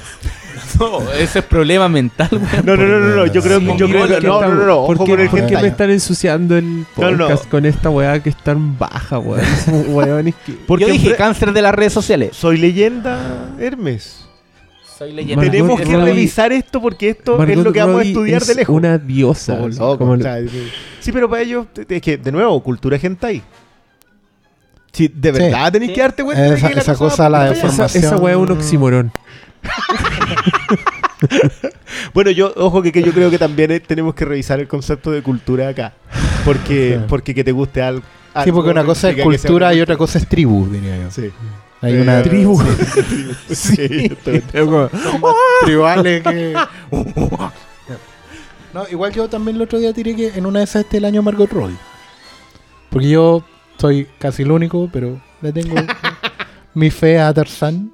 no, 0.79 1.12
ese 1.12 1.39
es 1.41 1.45
problema 1.45 1.89
mental, 1.89 2.29
weón. 2.33 2.67
No, 2.67 2.77
no, 2.77 2.87
no, 2.87 2.99
no, 3.01 3.17
no, 3.17 3.27
yo 3.27 3.43
creo 3.43 3.61
que. 3.61 3.77
Yo 3.77 3.89
creo 3.89 4.07
que. 4.09 4.21
No, 4.27 4.41
no, 4.43 4.55
no, 4.55 4.67
no. 4.67 4.87
¿Por 4.87 5.05
qué, 5.05 5.17
me 5.62 5.69
están 5.69 5.91
ensuciando 5.91 6.57
el 6.57 6.81
No, 6.97 7.11
no. 7.12 7.19
podcast 7.29 7.49
con 7.49 7.67
esta 7.67 7.91
weá 7.91 8.23
que 8.23 8.31
es 8.31 8.37
tan 8.37 8.79
baja, 8.79 9.19
weón? 9.19 9.45
Weón, 9.89 10.29
es 10.29 10.35
que- 10.45 10.53
Porque 10.67 10.87
Yo 10.87 10.93
dije 10.93 11.14
cáncer 11.17 11.53
de 11.53 11.62
las 11.62 11.75
redes 11.75 11.93
sociales. 11.93 12.37
Soy 12.37 12.59
leyenda, 12.59 13.51
Hermes. 13.61 14.25
Soy 14.99 15.12
leyenda. 15.12 15.37
Margot 15.37 15.53
Tenemos 15.53 15.81
que 15.81 15.97
revisar 15.97 16.53
esto 16.53 16.81
porque 16.81 17.11
esto 17.11 17.43
es 17.45 17.57
lo 17.59 17.73
que 17.73 17.81
vamos 17.81 18.01
a 18.01 18.05
estudiar 18.05 18.41
es 18.43 18.49
de 18.49 18.55
lejos. 18.55 18.75
una 18.75 18.97
diosa. 18.99 19.59
Sí. 21.01 21.12
Pero 21.12 21.29
para 21.29 21.43
ellos, 21.43 21.67
es 21.89 22.01
que, 22.03 22.17
de 22.17 22.33
nuevo, 22.33 22.62
cultura 22.62 22.99
hentai. 23.01 23.43
Sí, 24.93 25.12
de 25.14 25.31
Sí. 25.35 25.39
verdad 25.39 25.71
tenéis 25.73 25.93
que 25.93 26.01
darte 26.01 26.25
cuenta 26.25 26.55
Esa- 26.55 26.95
cosa 26.95 27.29
la 27.29 27.51
deformación. 27.51 27.87
esa, 27.87 27.99
esa 27.99 28.17
weá 28.17 28.35
es 28.35 28.41
un 28.41 28.51
oxímoron. 28.51 29.12
Bueno, 32.12 32.31
yo, 32.31 32.53
ojo 32.57 32.83
que, 32.83 32.93
que 32.93 33.03
yo 33.03 33.12
creo 33.12 33.31
que 33.31 33.39
también 33.39 33.71
eh, 33.71 33.81
tenemos 33.81 34.14
que 34.14 34.25
revisar 34.25 34.61
el 34.61 34.69
concepto 34.69 35.11
de 35.11 35.23
cultura 35.23 35.69
acá. 35.69 35.95
Porque, 36.45 37.01
porque 37.09 37.35
que 37.35 37.43
te 37.45 37.53
guste 37.53 37.83
algo. 37.83 38.03
Sí, 38.45 38.53
porque 38.53 38.71
una 38.71 38.85
cosa 38.85 39.11
es 39.11 39.23
cultura 39.23 39.73
y 39.75 39.81
otra 39.81 39.97
cosa 39.97 40.19
es 40.19 40.29
tribu, 40.29 40.67
diría 40.69 40.97
yo. 40.99 41.11
Sí. 41.11 41.31
Hay 41.81 41.95
Eh, 41.95 42.03
una 42.03 42.23
tribu. 42.23 42.62
Sí, 43.51 44.11
esto- 44.25 44.91
tribales 45.64 46.23
que... 46.23 46.55
No, 48.75 48.87
igual 48.91 49.12
yo 49.12 49.29
también 49.29 49.57
el 49.57 49.62
otro 49.62 49.79
día 49.79 49.93
tiré 49.95 50.14
que 50.14 50.29
en 50.37 50.45
una 50.45 50.59
de 50.59 50.64
esas 50.67 50.85
este 50.85 50.99
el 50.99 51.07
año 51.07 51.23
Margot 51.23 51.51
Robbie. 51.51 51.77
Porque 52.91 53.09
yo 53.09 53.43
soy 53.79 54.07
casi 54.19 54.43
el 54.43 54.51
único, 54.51 54.91
pero 54.93 55.19
le 55.41 55.53
tengo 55.53 55.77
mi 56.75 56.91
fe 56.91 57.19
a 57.19 57.33
Tarzán. 57.33 57.91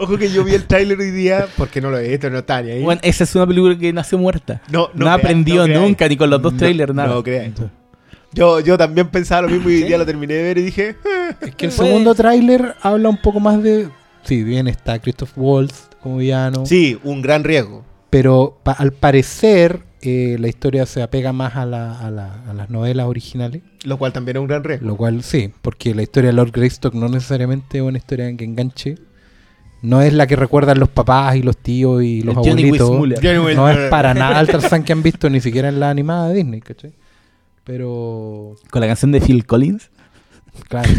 Ojo 0.00 0.16
que 0.18 0.30
yo 0.30 0.42
vi 0.44 0.54
el 0.54 0.64
tráiler 0.66 0.98
hoy 0.98 1.10
día, 1.10 1.46
porque 1.56 1.80
no 1.80 1.90
lo 1.90 1.98
he 1.98 2.08
visto, 2.08 2.30
no 2.30 2.38
está 2.38 2.62
ni 2.62 2.70
ahí. 2.70 2.82
Bueno, 2.82 3.00
esa 3.04 3.24
es 3.24 3.34
una 3.34 3.46
película 3.46 3.78
que 3.78 3.92
nació 3.92 4.18
muerta. 4.18 4.62
no, 4.70 4.88
No, 4.94 5.00
crea- 5.00 5.12
ha 5.12 5.14
aprendido 5.14 5.68
nunca, 5.68 6.08
ni 6.08 6.16
con 6.16 6.30
los 6.30 6.40
dos 6.40 6.52
No, 6.54 6.58
trailers, 6.58 6.94
nada. 6.94 7.08
No 7.14 7.22
creáis. 7.22 7.52
Yo, 8.32 8.60
yo 8.60 8.78
también 8.78 9.08
pensaba 9.08 9.42
lo 9.42 9.48
mismo 9.48 9.68
y 9.70 9.74
hoy 9.76 9.82
día 9.82 9.98
lo 9.98 10.06
terminé 10.06 10.34
de 10.34 10.42
ver 10.44 10.58
y 10.58 10.62
dije, 10.62 10.90
"Eh, 10.90 11.34
Es 11.40 11.54
que 11.56 11.66
el 11.66 11.72
segundo 11.72 12.14
tráiler 12.14 12.74
habla 12.80 13.08
un 13.08 13.16
poco 13.20 13.40
más 13.40 13.62
de... 13.62 13.88
Sí, 14.22 14.44
bien 14.44 14.68
está 14.68 14.98
Christoph 15.00 15.32
Waltz 15.36 15.88
como 16.00 16.18
villano. 16.18 16.64
sí, 16.64 16.98
un 17.04 17.22
gran 17.22 17.42
riesgo. 17.44 17.84
Pero 18.08 18.58
pa- 18.62 18.72
al 18.72 18.92
parecer 18.92 19.80
eh, 20.02 20.36
la 20.40 20.48
historia 20.48 20.86
se 20.86 21.02
apega 21.02 21.32
más 21.32 21.56
a, 21.56 21.66
la- 21.66 21.98
a 21.98 22.10
la- 22.10 22.42
a 22.48 22.54
las 22.54 22.70
novelas 22.70 23.06
originales. 23.06 23.62
Lo 23.84 23.98
cual 23.98 24.12
también 24.12 24.36
es 24.36 24.40
un 24.40 24.46
gran 24.46 24.62
riesgo. 24.64 24.86
Lo 24.86 24.96
cual 24.96 25.22
sí, 25.22 25.52
porque 25.60 25.94
la 25.94 26.02
historia 26.02 26.28
de 26.30 26.34
Lord 26.34 26.52
Greystock 26.52 26.94
no 26.94 27.08
necesariamente 27.08 27.78
es 27.78 27.82
una 27.82 27.98
historia 27.98 28.28
en 28.28 28.36
que 28.36 28.44
enganche. 28.44 28.94
No 29.82 30.02
es 30.02 30.12
la 30.12 30.26
que 30.26 30.36
recuerdan 30.36 30.78
los 30.78 30.88
papás 30.90 31.36
y 31.36 31.42
los 31.42 31.56
tíos 31.56 32.02
y 32.02 32.20
los 32.22 32.34
Johnny 32.34 32.50
abuelitos. 32.68 33.56
No 33.56 33.68
es 33.68 33.90
para 33.90 34.12
nada 34.14 34.40
el 34.40 34.46
Tarzán 34.48 34.82
que 34.84 34.92
han 34.92 35.02
visto 35.02 35.30
ni 35.30 35.40
siquiera 35.40 35.68
en 35.68 35.80
la 35.80 35.90
animada 35.90 36.28
de 36.28 36.34
Disney, 36.34 36.60
¿cachai? 36.60 36.92
Pero, 37.64 38.56
Con 38.70 38.80
la 38.80 38.86
canción 38.88 39.12
de 39.12 39.20
Phil 39.20 39.46
Collins. 39.46 39.90
claro, 40.68 40.90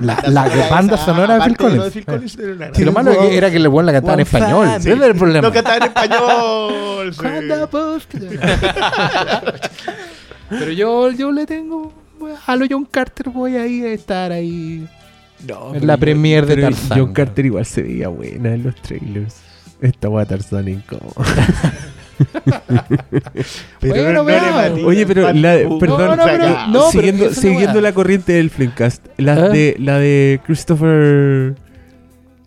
la, 0.00 0.22
la 0.26 0.48
de 0.48 0.68
banda 0.68 0.96
sonora 0.96 1.34
de 1.38 1.44
Phil 1.44 1.52
de 1.52 1.56
Collins. 1.56 1.92
Phil 1.92 2.04
Collins 2.04 2.38
era 2.38 2.46
una 2.46 2.56
gran- 2.56 2.74
Si 2.74 2.84
lo 2.84 2.92
malo 2.92 3.12
era 3.22 3.50
que 3.50 3.58
le 3.58 3.68
la 3.68 3.92
cantaba 3.92 4.14
en 4.14 4.20
español. 4.20 4.68
Ese 4.76 4.92
era 4.92 5.06
el 5.06 5.14
problema. 5.14 5.48
No 5.48 5.54
cantaba 5.54 5.76
en 5.76 5.82
español. 5.84 7.14
sí. 8.10 8.36
Pero 10.50 10.70
yo, 10.72 11.10
yo 11.12 11.32
le 11.32 11.46
tengo. 11.46 11.92
A 12.46 12.56
lo 12.56 12.66
John 12.68 12.84
Carter 12.86 13.28
voy 13.30 13.56
ahí 13.56 13.82
a 13.84 13.92
estar 13.92 14.32
ahí. 14.32 14.86
No, 15.46 15.72
la 15.80 15.96
premier 15.96 16.46
de 16.46 16.56
Tarzán. 16.56 16.98
John 16.98 17.12
Carter 17.12 17.46
igual 17.46 17.66
se 17.66 17.82
veía 17.82 18.08
buena 18.08 18.54
en 18.54 18.62
los 18.64 18.74
trailers. 18.76 19.36
Esta 19.80 20.08
weá 20.08 20.24
Tarzán 20.24 20.68
incómoda. 20.68 21.14
Pero 23.80 24.22
Bueno, 24.22 24.24
no, 24.24 24.86
Oye, 24.86 25.06
pero 25.06 25.32
la 25.32 25.56
de- 25.56 25.64
Papu. 25.64 25.78
perdón, 25.78 25.98
No, 26.00 26.16
no, 26.16 26.24
pero- 26.24 26.44
Saca. 26.44 26.66
no, 26.68 26.72
pero 26.72 26.90
siguiendo 26.90 27.34
siguiendo 27.34 27.80
la 27.80 27.92
corriente 27.92 28.32
del 28.32 28.50
Flamecast, 28.50 29.06
la, 29.18 29.32
¿Ah? 29.34 29.48
de, 29.48 29.76
la 29.78 29.98
de 29.98 30.40
Christopher 30.44 31.54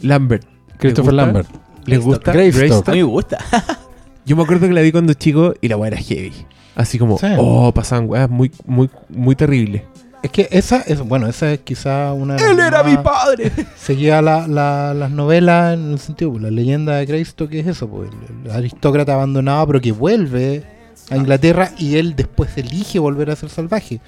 Lambert. 0.01 0.43
Christopher 0.77 1.11
gusta? 1.13 1.25
Lambert. 1.25 1.49
¿Les 1.85 1.99
gusta? 1.99 2.31
Greystock. 2.33 2.59
Greystock. 2.61 2.89
A 2.89 2.91
mí 2.93 2.97
me 2.97 3.03
gusta. 3.03 3.37
Yo 4.25 4.35
me 4.35 4.43
acuerdo 4.43 4.67
que 4.67 4.73
la 4.73 4.81
vi 4.81 4.91
cuando 4.91 5.13
chico 5.13 5.53
y 5.61 5.67
la 5.67 5.77
weá 5.77 5.87
era 5.89 5.97
heavy. 5.97 6.33
Así 6.75 6.97
como, 6.97 7.17
Sí. 7.17 7.27
oh, 7.37 7.71
pasaban 7.73 8.09
weas 8.09 8.29
muy, 8.29 8.51
muy, 8.65 8.89
muy 9.09 9.35
terribles. 9.35 9.83
Es 10.21 10.31
que 10.31 10.47
esa 10.51 10.81
es, 10.81 10.99
bueno, 10.99 11.27
esa 11.27 11.53
es 11.53 11.59
quizá 11.59 12.11
una. 12.13 12.35
de 12.35 12.51
Él 12.51 12.59
era 12.59 12.83
mi 12.83 12.97
padre. 12.97 13.51
Seguía 13.77 14.21
la, 14.21 14.47
la- 14.47 14.93
las 14.93 15.11
novelas 15.11 15.73
en 15.75 15.93
el 15.93 15.99
sentido, 15.99 16.31
pues, 16.31 16.43
la 16.43 16.51
leyenda 16.51 16.95
de 16.97 17.05
Greystock 17.05 17.49
que 17.49 17.61
es 17.61 17.67
eso, 17.67 17.87
pues, 17.87 18.09
el, 18.43 18.45
el 18.49 18.51
aristócrata 18.51 19.13
abandonado, 19.13 19.65
pero 19.67 19.81
que 19.81 19.91
vuelve 19.93 20.63
a 21.09 21.15
Inglaterra 21.15 21.71
y 21.77 21.95
él 21.95 22.15
después 22.15 22.49
elige 22.57 22.99
volver 22.99 23.31
a 23.31 23.35
ser 23.35 23.49
salvaje. 23.49 23.99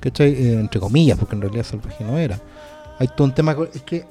¿Cachai? 0.00 0.32
Eh, 0.32 0.60
entre 0.60 0.78
comillas, 0.80 1.18
porque 1.18 1.34
en 1.34 1.40
realidad 1.40 1.64
salvaje 1.64 2.04
no 2.04 2.18
era. 2.18 2.38
Hay 2.98 3.08
todo 3.08 3.24
un 3.24 3.34
tema. 3.34 3.56
Es 3.74 3.82
que 3.82 4.04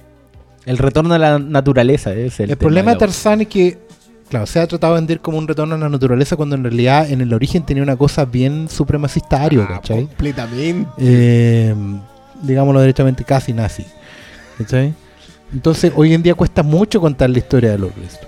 El 0.65 0.77
retorno 0.79 1.13
a 1.13 1.19
la 1.19 1.39
naturaleza 1.39 2.13
es 2.13 2.39
el, 2.39 2.49
el, 2.49 2.57
tema 2.57 2.59
problema 2.59 2.91
de 2.93 2.97
Tarzán 2.97 3.41
es 3.41 3.47
que, 3.47 3.77
claro, 4.30 4.45
se 4.45 4.59
ha 4.59 4.67
tratado 4.67 4.93
de 4.95 5.01
vender 5.01 5.19
como 5.21 5.38
un 5.38 5.47
retorno 5.47 5.75
a 5.75 5.78
la 5.78 5.89
naturaleza 5.89 6.36
cuando 6.36 6.55
en 6.55 6.63
realidad 6.63 7.09
en 7.09 7.21
el 7.21 7.34
origen 7.34 7.63
tenía 7.63 7.84
una 7.84 7.95
cosa 7.95 8.25
bien 8.25 8.67
supremacista 8.69 9.41
ario, 9.43 9.63
Ah, 9.63 9.75
¿cachai? 9.75 10.05
Completamente. 10.07 10.89
eh, 10.97 11.75
digámoslo 12.41 12.80
derechamente, 12.82 13.23
casi 13.23 13.53
nazi. 13.53 13.86
¿Cachai? 14.57 14.93
Entonces, 15.53 15.91
hoy 15.95 16.13
en 16.13 16.23
día 16.23 16.34
cuesta 16.36 16.61
mucho 16.63 16.99
contar 16.99 17.30
la 17.30 17.38
historia 17.38 17.71
de 17.71 17.78
los 17.78 17.95
restos. 17.95 18.28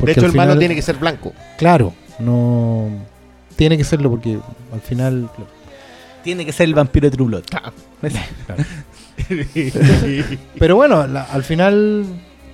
de 0.00 0.12
hecho, 0.12 0.26
el 0.26 0.32
malo 0.32 0.58
tiene 0.58 0.74
que 0.74 0.82
ser 0.82 0.96
blanco. 0.96 1.32
Claro, 1.56 1.92
no. 2.18 2.88
Tiene 3.56 3.76
que 3.76 3.84
serlo 3.84 4.10
porque 4.10 4.38
al 4.72 4.80
final. 4.80 5.28
claro. 5.36 5.50
Tiene 6.24 6.44
que 6.44 6.52
ser 6.52 6.64
el 6.68 6.74
vampiro 6.74 7.08
de 7.08 7.16
True 7.16 7.26
Blood. 7.28 7.44
Pero 10.58 10.76
bueno, 10.76 11.06
la- 11.06 11.24
al 11.24 11.42
final. 11.44 12.04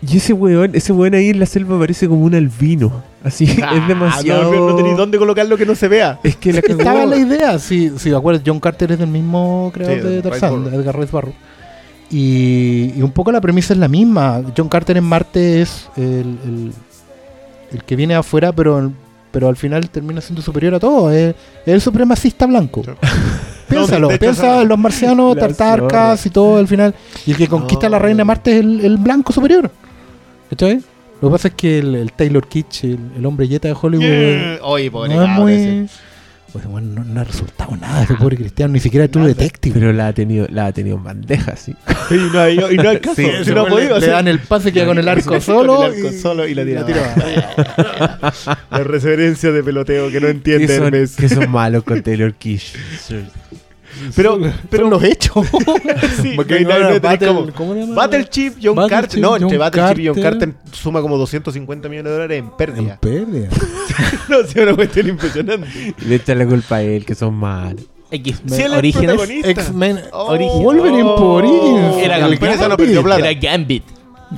Y 0.07 0.17
ese 0.19 0.33
weón, 0.33 0.73
ese 0.75 0.93
weón 0.93 1.15
ahí 1.15 1.31
en 1.31 1.39
la 1.41 1.47
selva 1.47 1.79
parece 1.79 2.09
como 2.09 2.23
un 2.25 2.35
albino. 2.35 3.03
Así, 3.23 3.47
Ah, 3.63 3.75
es 3.77 3.89
demasiado. 3.89 4.53
No, 4.53 4.69
no 4.71 4.77
tenéis 4.77 4.97
dónde 4.97 5.19
colocarlo 5.19 5.57
que 5.57 5.65
no 5.65 5.75
se 5.75 5.89
vea. 5.89 6.19
Es 6.23 6.37
que 6.37 6.53
la 6.53 6.61
cagó. 6.63 6.79
Estaba 6.81 7.07
la 7.07 7.17
idea, 7.17 7.59
si, 7.59 7.91
si 7.99 8.11
de 8.11 8.17
acuerdo, 8.17 8.43
John 8.45 8.61
Carter 8.61 8.93
es 8.93 8.99
del 8.99 9.09
mismo 9.09 9.71
creador 9.73 9.97
Sí, 9.97 10.03
de 10.03 10.11
de 10.23 10.77
Edgar 10.77 10.99
Rice 10.99 11.13
Burroughs. 11.13 11.37
Y, 12.11 12.93
y 12.97 13.03
un 13.03 13.11
poco 13.13 13.33
la 13.33 13.41
premisa 13.41 13.73
es 13.73 13.79
la 13.79 13.89
misma. 13.89 14.43
John 14.57 14.69
Carter 14.69 14.97
en 14.97 15.05
Marte 15.05 15.63
es 15.63 15.89
el, 15.97 16.39
el- 16.45 16.73
el 17.73 17.83
que 17.83 17.97
viene 17.97 18.15
afuera, 18.15 18.53
pero, 18.53 18.93
pero 19.33 19.49
al 19.49 19.57
final 19.57 19.89
termina 19.91 20.21
siendo 20.21 20.43
superior 20.43 20.75
a 20.75 20.79
todo. 20.81 21.11
Es, 21.11 21.35
es 21.67 21.75
el 21.75 21.81
supremacista 21.81 22.47
blanco. 22.47 22.83
Sí. 22.85 22.91
Piénsalo, 23.69 24.11
No, 24.13 24.19
piensa 24.19 24.63
en 24.63 24.69
los 24.69 24.79
marcianos, 24.79 25.37
tartarcas 25.39 26.25
y 26.27 26.31
todo 26.31 26.59
al 26.59 26.69
final. 26.69 26.95
Y 27.27 27.31
el 27.33 27.37
que 27.39 27.49
conquista 27.49 27.87
No. 27.87 27.93
la 27.93 27.99
reina 27.99 28.19
de 28.19 28.25
Marte 28.25 28.53
es 28.53 28.61
el, 28.61 28.85
el 28.85 28.97
blanco 28.99 29.33
superior. 29.33 29.71
¿Cachai? 30.57 30.81
Lo 31.21 31.29
que 31.29 31.33
pasa 31.33 31.49
es 31.49 31.55
que 31.55 31.79
el, 31.79 31.95
el 31.95 32.13
Taylor 32.13 32.47
Kitsch, 32.47 32.85
el, 32.85 32.99
el 33.17 33.27
hombre 33.27 33.49
yeta 33.49 33.69
de 33.69 33.75
Hollywood, 33.81 34.05
Yeah. 34.05 34.59
Oye, 34.63 34.91
pobre 34.91 35.15
no 35.15 35.23
es 35.49 35.61
ese. 35.61 35.71
muy. 35.71 35.89
Pues, 36.53 36.67
bueno, 36.69 36.87
no, 36.95 37.03
no 37.05 37.21
ha 37.21 37.25
resultado 37.25 37.77
nada 37.77 38.05
ese 38.05 38.15
pobre 38.15 38.37
cristiano, 38.37 38.73
ni 38.75 38.79
siquiera 38.79 39.09
True 39.09 39.27
Detective. 39.27 39.75
Pero 39.77 39.93
la 39.93 40.07
ha 40.09 40.13
tenido, 40.13 40.47
la 40.51 40.67
ha 40.67 40.73
tenido 40.73 40.97
en 40.99 41.03
bandeja, 41.03 41.57
sí. 41.57 41.75
Y 42.11 42.15
no 42.33 42.39
hay, 42.39 42.55
y 42.71 42.77
no 42.77 42.89
hay 42.91 42.99
caso. 43.01 43.17
Sí, 43.17 43.27
si 43.43 43.51
no 43.51 43.63
ha 43.63 43.65
le, 43.65 43.71
podido 43.71 43.89
le 43.91 43.97
hacer. 43.97 44.11
dan 44.11 44.29
el 44.29 44.39
pase 44.39 44.73
que 44.73 44.85
con 44.85 44.97
el 44.97 45.09
arco 45.09 45.31
Con 45.31 45.41
solo, 45.41 45.85
el 45.85 45.95
arco 45.95 46.09
y, 46.15 46.19
solo 46.19 46.47
y 46.47 46.55
la 46.55 46.65
tira. 46.65 46.85
tira. 46.87 48.33
La 48.71 48.85
referencia 48.85 49.51
de 49.51 49.65
peloteo 49.65 50.11
que 50.13 50.21
no 50.21 50.29
entiende 50.29 50.67
que, 50.69 50.77
son, 50.77 50.91
que 50.93 51.29
son 51.29 51.51
malos 51.51 51.83
con 51.83 52.01
Taylor 52.03 52.33
Kish. 52.35 52.75
Pero, 54.17 54.39
pero 54.71 54.89
los 54.89 55.03
hechos. 55.03 55.47
sí, 56.23 56.33
Porque 56.37 56.61
no 56.61 56.79
no 56.91 57.01
Battle- 57.01 57.29
como- 57.29 57.53
¿cómo 57.53 57.75
se 57.75 57.81
llama? 57.81 57.95
Battle 57.95 58.29
Chip, 58.29 58.55
John 58.63 58.75
Battle 58.77 58.91
Carter. 58.91 59.11
Chip, 59.11 59.23
No, 59.23 59.37
entre 59.37 59.49
John 59.51 59.59
Battle 59.59 59.83
Chip 59.89 59.99
y 59.99 60.07
John 60.09 60.23
Carter. 60.23 60.55
Suma 60.73 61.01
como 61.03 61.17
250 61.19 61.89
millones 61.89 62.11
de 62.11 62.13
dólares 62.15 62.39
en 62.39 62.45
En 62.47 62.51
pérdida. 62.57 62.99
pérdida. 63.01 63.49
no, 64.29 64.37
sí, 64.47 64.59
una 64.61 64.75
cuestión 64.75 65.09
impresionante. 65.09 65.95
Le 66.07 66.15
echan 66.15 66.39
la 66.39 66.47
culpa 66.47 66.77
a 66.77 66.83
él, 66.83 67.05
que 67.05 67.15
son 67.15 67.35
malos. 67.35 67.83
X-Men 68.11 68.61
es 68.61 68.71
Orígenes. 68.71 69.09
protagonista. 69.17 69.51
X-Men. 69.51 70.01
Oh. 70.13 70.27
Origen. 70.33 70.63
Wolverine 70.63 71.03
por 71.05 71.45
Origins. 71.45 71.97
Era 72.05 72.29
Pero 72.39 72.53
esa 72.53 72.63
no 72.63 72.69
Gambit. 72.71 72.77
perdió 72.87 73.03
plata. 73.03 73.29
Era 73.29 73.41
Gambit. 73.41 73.85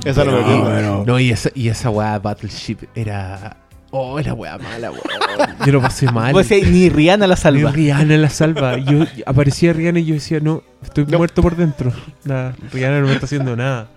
Esa 0.05 0.23
no 0.25 0.31
No, 0.31 0.37
perdió. 0.37 0.61
bueno. 0.63 1.03
No, 1.05 1.19
y 1.19 1.29
esa, 1.31 1.49
y 1.53 1.67
esa 1.69 1.89
weá 1.89 2.17
Battleship 2.19 2.77
era. 2.95 3.57
Oh, 3.91 4.19
era 4.19 4.33
weá 4.33 4.57
mala, 4.57 4.91
weón. 4.91 5.03
Yo 5.65 5.71
lo 5.71 5.81
pasé 5.81 6.11
mal. 6.11 6.31
Pues, 6.33 6.51
eh, 6.51 6.61
ni 6.69 6.89
Rihanna 6.89 7.25
la 7.27 7.35
Ni 7.35 7.41
salva. 7.41 7.71
Rihanna 7.71 8.17
la 8.17 8.29
salva. 8.29 8.77
Yo 8.79 9.05
aparecía 9.25 9.71
Rihanna 9.73 9.99
y 9.99 10.05
yo 10.05 10.13
decía, 10.15 10.39
no, 10.41 10.61
estoy 10.83 11.05
No. 11.05 11.17
muerto 11.19 11.41
por 11.41 11.55
dentro. 11.55 11.93
Nada, 12.25 12.55
Rihanna 12.73 12.99
no 13.01 13.07
me 13.07 13.13
está 13.13 13.25
haciendo 13.25 13.55
nada. 13.55 13.87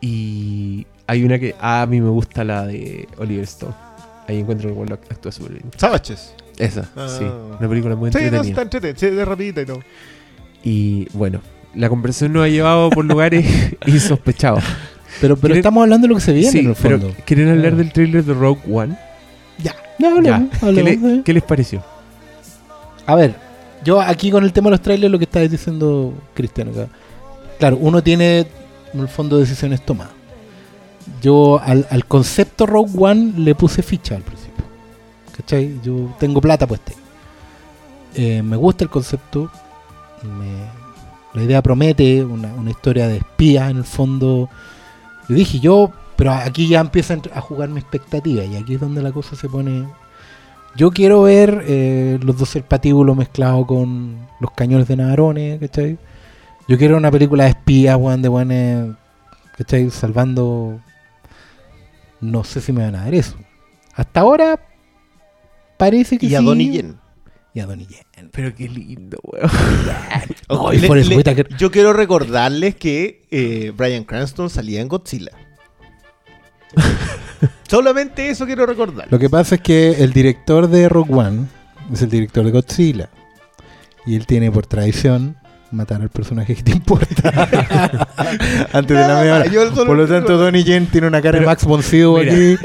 Y 0.00 0.86
hay 1.06 1.24
una 1.24 1.38
que 1.38 1.54
ah, 1.60 1.82
a 1.82 1.86
mí 1.86 2.00
me 2.00 2.10
gusta 2.10 2.44
la 2.44 2.66
de 2.66 3.08
Oliver 3.18 3.44
Stone. 3.44 3.74
Ahí 4.28 4.38
encuentro 4.40 4.68
que 4.68 4.74
bueno, 4.74 4.94
actúa 4.94 5.32
súper 5.32 5.52
bien. 5.52 5.64
Savages. 5.76 6.34
Esa, 6.58 6.88
Ah. 6.96 7.08
sí. 7.18 7.24
Una 7.24 7.68
película 7.68 7.96
muy 7.96 8.10
Sí, 8.10 8.18
no, 8.18 8.24
entretenida. 8.24 8.48
está 8.50 8.62
entretenida. 8.62 8.98
Sí, 8.98 9.10
de 9.10 9.24
rapidita 9.24 9.62
y 9.62 9.66
todo. 9.66 9.80
Y 10.62 11.08
bueno, 11.12 11.40
la 11.74 11.88
conversación 11.88 12.32
nos 12.32 12.44
ha 12.44 12.48
llevado 12.48 12.90
por 12.90 13.04
lugares 13.04 13.46
insospechados. 13.86 14.62
Pero, 15.20 15.36
pero 15.36 15.52
¿Quieren- 15.52 15.56
estamos 15.58 15.82
hablando 15.82 16.06
de 16.06 16.08
lo 16.08 16.14
que 16.16 16.20
se 16.20 16.32
viene 16.32 16.50
sí, 16.50 16.58
en 16.60 16.68
el 16.68 16.74
pero 16.80 16.98
fondo. 17.00 17.14
¿quieren 17.24 17.48
hablar 17.50 17.76
del 17.76 17.92
trailer 17.92 18.24
de 18.24 18.34
Rogue 18.34 18.60
One? 18.70 18.96
Ya, 19.62 19.74
hablemos, 20.04 20.50
Ya. 20.60 20.72
¿Qué, 20.72 20.82
le- 20.82 21.34
les 21.34 21.42
pareció? 21.42 21.82
A 23.06 23.14
ver, 23.14 23.34
yo 23.84 24.00
aquí 24.00 24.30
con 24.30 24.44
el 24.44 24.52
tema 24.52 24.66
de 24.66 24.70
los 24.72 24.80
trailers 24.82 25.10
lo 25.12 25.18
que 25.18 25.24
estaba 25.24 25.46
diciendo 25.46 26.14
Cristiano 26.34 26.70
acá. 26.72 26.88
Claro, 27.58 27.76
uno 27.80 28.02
tiene 28.02 28.46
en 28.92 29.00
el 29.00 29.08
fondo 29.08 29.38
decisiones 29.38 29.84
tomadas. 29.84 30.12
Yo 31.22 31.60
al, 31.62 31.86
al 31.90 32.06
concepto 32.06 32.66
Rogue 32.66 32.92
One 32.98 33.34
le 33.36 33.54
puse 33.54 33.82
ficha 33.82 34.16
al 34.16 34.22
principio. 34.22 34.64
¿Cachai? 35.36 35.78
Yo 35.82 36.14
tengo 36.18 36.40
plata 36.40 36.66
puesta. 36.66 36.92
Eh, 38.14 38.42
me 38.42 38.56
gusta 38.56 38.84
el 38.84 38.90
concepto. 38.90 39.50
me- 40.22 40.84
la 41.34 41.42
idea 41.42 41.60
promete 41.62 42.24
una, 42.24 42.54
una 42.54 42.70
historia 42.70 43.08
de 43.08 43.16
espías 43.18 43.70
en 43.70 43.78
el 43.78 43.84
fondo. 43.84 44.48
Yo 45.28 45.34
dije 45.34 45.60
yo, 45.60 45.90
pero 46.16 46.32
aquí 46.32 46.68
ya 46.68 46.80
empieza 46.80 47.14
a 47.14 47.38
a 47.38 47.40
jugar 47.40 47.68
mi 47.68 47.80
expectativa 47.80 48.44
y 48.44 48.56
aquí 48.56 48.74
es 48.74 48.80
donde 48.80 49.02
la 49.02 49.12
cosa 49.12 49.36
se 49.36 49.48
pone 49.48 49.86
yo 50.76 50.90
quiero 50.90 51.22
ver 51.22 51.64
eh, 51.68 52.18
los 52.22 52.36
dos 52.36 52.56
el 52.56 52.64
patíbulo 52.64 53.14
mezclado 53.14 53.66
con 53.66 54.26
los 54.40 54.50
cañones 54.50 54.88
de 54.88 54.96
Navarone, 54.96 55.58
¿cachai? 55.60 55.98
Yo 56.66 56.78
quiero 56.78 56.96
una 56.96 57.12
película 57.12 57.44
de 57.44 57.50
espías, 57.50 57.96
weón, 57.96 58.22
de 58.22 58.28
weones, 58.28 58.96
¿cachai? 59.56 59.90
Salvando... 59.90 60.80
No 62.20 62.42
sé 62.42 62.60
si 62.60 62.72
me 62.72 62.82
van 62.82 62.96
a 62.96 63.04
dar 63.04 63.14
eso. 63.14 63.36
Hasta 63.94 64.20
ahora 64.20 64.58
parece 65.76 66.16
que 66.16 66.26
Y 66.26 66.34
a 66.34 66.38
sí. 66.38 66.44
Donnie 66.44 66.70
Yen. 66.70 66.96
Y 67.54 67.60
a 67.60 67.66
Donnie 67.66 67.86
Yen. 67.86 68.30
Pero 68.32 68.52
qué 68.54 68.68
lindo, 68.68 69.16
weón. 69.22 69.48
Le- 70.72 70.76
y 70.76 70.80
Forrest 70.86 71.08
le- 71.08 71.16
Whitaker. 71.16 71.48
yo 71.56 71.70
quiero 71.70 71.92
recordarles 71.92 72.74
que 72.74 73.22
eh, 73.30 73.72
Brian 73.76 74.02
Cranston 74.04 74.50
salía 74.50 74.80
en 74.80 74.88
Godzilla. 74.88 75.30
Solamente 77.68 78.28
eso 78.28 78.44
quiero 78.46 78.66
recordar. 78.66 79.06
Lo 79.10 79.18
que 79.18 79.30
pasa 79.30 79.54
es 79.56 79.60
que 79.60 80.02
el 80.02 80.12
director 80.12 80.68
de 80.68 80.88
Rogue 80.88 81.14
One 81.14 81.46
es 81.92 82.02
el 82.02 82.10
director 82.10 82.44
de 82.44 82.50
Godzilla. 82.50 83.08
Y 84.06 84.16
él 84.16 84.26
tiene 84.26 84.50
por 84.50 84.66
tradición 84.66 85.36
matar 85.70 86.02
al 86.02 86.08
personaje 86.10 86.54
que 86.56 86.62
te 86.62 86.72
importa. 86.72 87.30
Antes 88.72 88.96
de 88.98 89.06
la 89.08 89.20
media 89.20 89.34
hora. 89.36 89.46
Yo 89.46 89.68
solo- 89.70 89.86
Por 89.86 89.96
lo 89.96 90.06
tanto, 90.08 90.36
Donnie 90.36 90.64
Yen 90.64 90.86
tiene 90.86 91.06
una 91.06 91.22
cara 91.22 91.38
de 91.38 91.46
Max 91.46 91.64
von 91.64 91.82
Sydow 91.82 92.18
Mira. 92.18 92.32
aquí. 92.32 92.56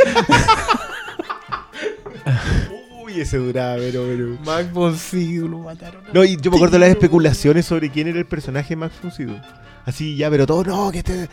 Uy, 3.10 3.22
ese 3.22 3.38
duraba, 3.38 3.78
pero, 3.78 4.06
pero. 4.06 4.38
Max 4.46 4.72
von 4.72 4.98
Sydow 4.98 5.48
lo 5.48 5.60
mataron. 5.60 6.02
No, 6.14 6.24
y 6.24 6.38
yo 6.38 6.52
me 6.52 6.58
acuerdo 6.58 6.74
de 6.74 6.80
las 6.80 6.90
especulaciones 6.90 7.66
sobre 7.66 7.90
quién 7.90 8.08
era 8.08 8.20
el 8.20 8.26
personaje 8.26 8.76
Max 8.76 8.96
Funcido. 9.02 9.40
Así, 9.86 10.16
ya, 10.16 10.30
pero 10.30 10.46
todo, 10.46 10.64
no, 10.64 10.92
que 10.92 11.00
este. 11.00 11.28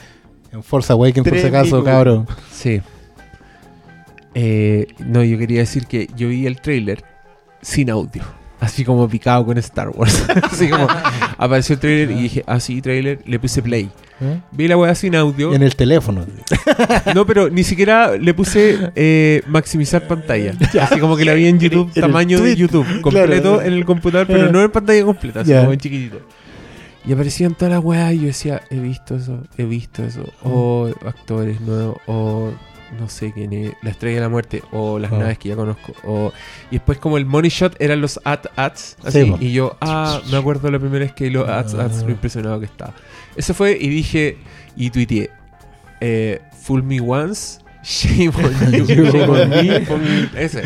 En 0.53 0.62
Force 0.62 0.93
Awakens, 0.93 1.29
por 1.29 1.39
si 1.39 1.47
acaso, 1.47 1.85
cabrón. 1.85 2.27
Sí. 2.53 2.81
Eh, 4.35 4.87
no, 4.99 5.24
yo 5.24 5.39
quería 5.39 5.61
decir 5.61 5.87
que 5.87 6.09
yo 6.14 6.29
vi 6.29 6.47
el 6.47 6.61
trailer 6.61 7.05
sin 7.62 7.91
audio. 7.91 8.22
Así 8.61 8.85
como 8.85 9.09
picado 9.09 9.45
con 9.45 9.59
Star 9.59 9.91
Wars. 9.91 10.24
así 10.43 10.68
como 10.68 10.87
apareció 11.37 11.74
el 11.74 11.81
trailer 11.81 12.11
y 12.12 12.22
dije, 12.22 12.45
ah, 12.47 12.61
sí, 12.61 12.81
trailer, 12.81 13.20
le 13.27 13.39
puse 13.39 13.62
play. 13.62 13.91
¿Eh? 14.20 14.40
Vi 14.50 14.66
la 14.68 14.76
weá 14.78 14.94
sin 14.94 15.14
audio. 15.14 15.52
En 15.54 15.62
el 15.62 15.76
teléfono. 15.76 16.24
No, 17.14 17.26
pero 17.26 17.50
ni 17.50 17.64
siquiera 17.64 18.16
le 18.16 18.32
puse 18.34 18.90
eh, 18.94 19.42
maximizar 19.46 20.06
pantalla. 20.06 20.54
Así 20.80 20.98
como 21.00 21.16
que 21.16 21.24
la 21.24 21.34
vi 21.34 21.46
en 21.46 21.58
YouTube, 21.58 21.90
En 21.94 22.00
tamaño 22.02 22.40
de 22.40 22.56
YouTube, 22.56 22.86
completo 23.02 23.42
claro. 23.56 23.62
en 23.62 23.72
el 23.74 23.84
computador, 23.84 24.26
pero 24.26 24.50
no 24.50 24.62
en 24.62 24.70
pantalla 24.70 25.04
completa, 25.04 25.40
así 25.40 25.52
como 25.52 25.72
en 25.72 25.78
chiquitito. 25.78 26.20
Y 27.06 27.12
aparecían 27.12 27.54
todas 27.54 27.72
las 27.74 27.84
weas 27.84 28.12
y 28.14 28.20
yo 28.20 28.26
decía, 28.26 28.62
he 28.70 28.80
visto 28.80 29.14
eso, 29.16 29.42
he 29.58 29.64
visto 29.64 30.02
eso. 30.02 30.24
O 30.42 30.90
actores 31.04 31.60
nuevos, 31.60 31.98
o 32.06 32.50
no 32.98 33.08
sé 33.08 33.32
quién 33.32 33.52
es, 33.52 33.72
la 33.82 33.90
estrella 33.90 34.16
de 34.16 34.20
la 34.22 34.28
muerte, 34.28 34.62
o 34.72 34.98
las 34.98 35.12
Oh. 35.12 35.18
naves 35.18 35.38
que 35.38 35.50
ya 35.50 35.56
conozco. 35.56 35.92
O... 36.04 36.32
Y 36.70 36.76
después 36.76 36.98
como 36.98 37.16
el 37.18 37.24
money 37.26 37.50
shot 37.50 37.76
eran 37.80 38.00
los 38.00 38.18
ad 38.24 38.40
ads, 38.56 38.96
así. 39.04 39.22
Sí, 39.24 39.34
y 39.40 39.52
yo, 39.52 39.76
ah, 39.80 40.20
me 40.30 40.36
acuerdo 40.38 40.68
la 40.70 40.78
primera 40.80 41.04
vez 41.04 41.12
que 41.12 41.30
los 41.30 41.48
ads, 41.48 41.74
ads, 41.74 42.00
lo 42.02 42.08
Ah. 42.08 42.10
impresionado 42.10 42.58
que 42.58 42.66
estaba. 42.66 42.94
Eso 43.37 43.55
fue 43.55 43.76
y 43.80 43.89
dije, 43.89 44.39
y 44.76 44.91
tuiteé, 44.91 45.30
eh, 46.01 46.41
Fool 46.62 46.82
Me 46.82 47.01
Once, 47.01 47.61
Shame 47.82 48.28
on 48.28 48.72
You, 48.72 48.84
Shame 48.87 49.87
on 49.91 50.01
Me, 50.03 50.30
ese. 50.37 50.62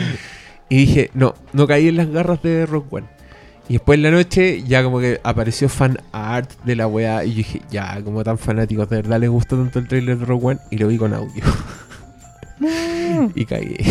Y 0.68 0.76
dije, 0.78 1.10
no, 1.14 1.34
no 1.52 1.66
caí 1.66 1.88
en 1.88 1.96
las 1.96 2.08
garras 2.08 2.42
de 2.42 2.66
Rock 2.66 2.92
One. 2.92 3.06
Y 3.68 3.74
después 3.74 3.98
en 3.98 4.02
la 4.02 4.10
noche 4.10 4.64
ya 4.64 4.82
como 4.82 4.98
que 4.98 5.20
apareció 5.22 5.68
fan 5.68 5.98
art 6.10 6.50
de 6.64 6.74
la 6.74 6.88
weá 6.88 7.24
y 7.24 7.34
dije, 7.34 7.62
ya, 7.70 8.02
como 8.02 8.24
tan 8.24 8.36
fanáticos, 8.36 8.88
de 8.90 8.96
verdad 8.96 9.20
les 9.20 9.30
gustó 9.30 9.56
tanto 9.56 9.78
el 9.78 9.86
trailer 9.86 10.18
de 10.18 10.24
Rogue 10.24 10.46
One 10.46 10.60
y 10.70 10.78
lo 10.78 10.88
vi 10.88 10.96
con 10.96 11.14
audio. 11.14 11.44
y 13.34 13.44
cagué. 13.46 13.76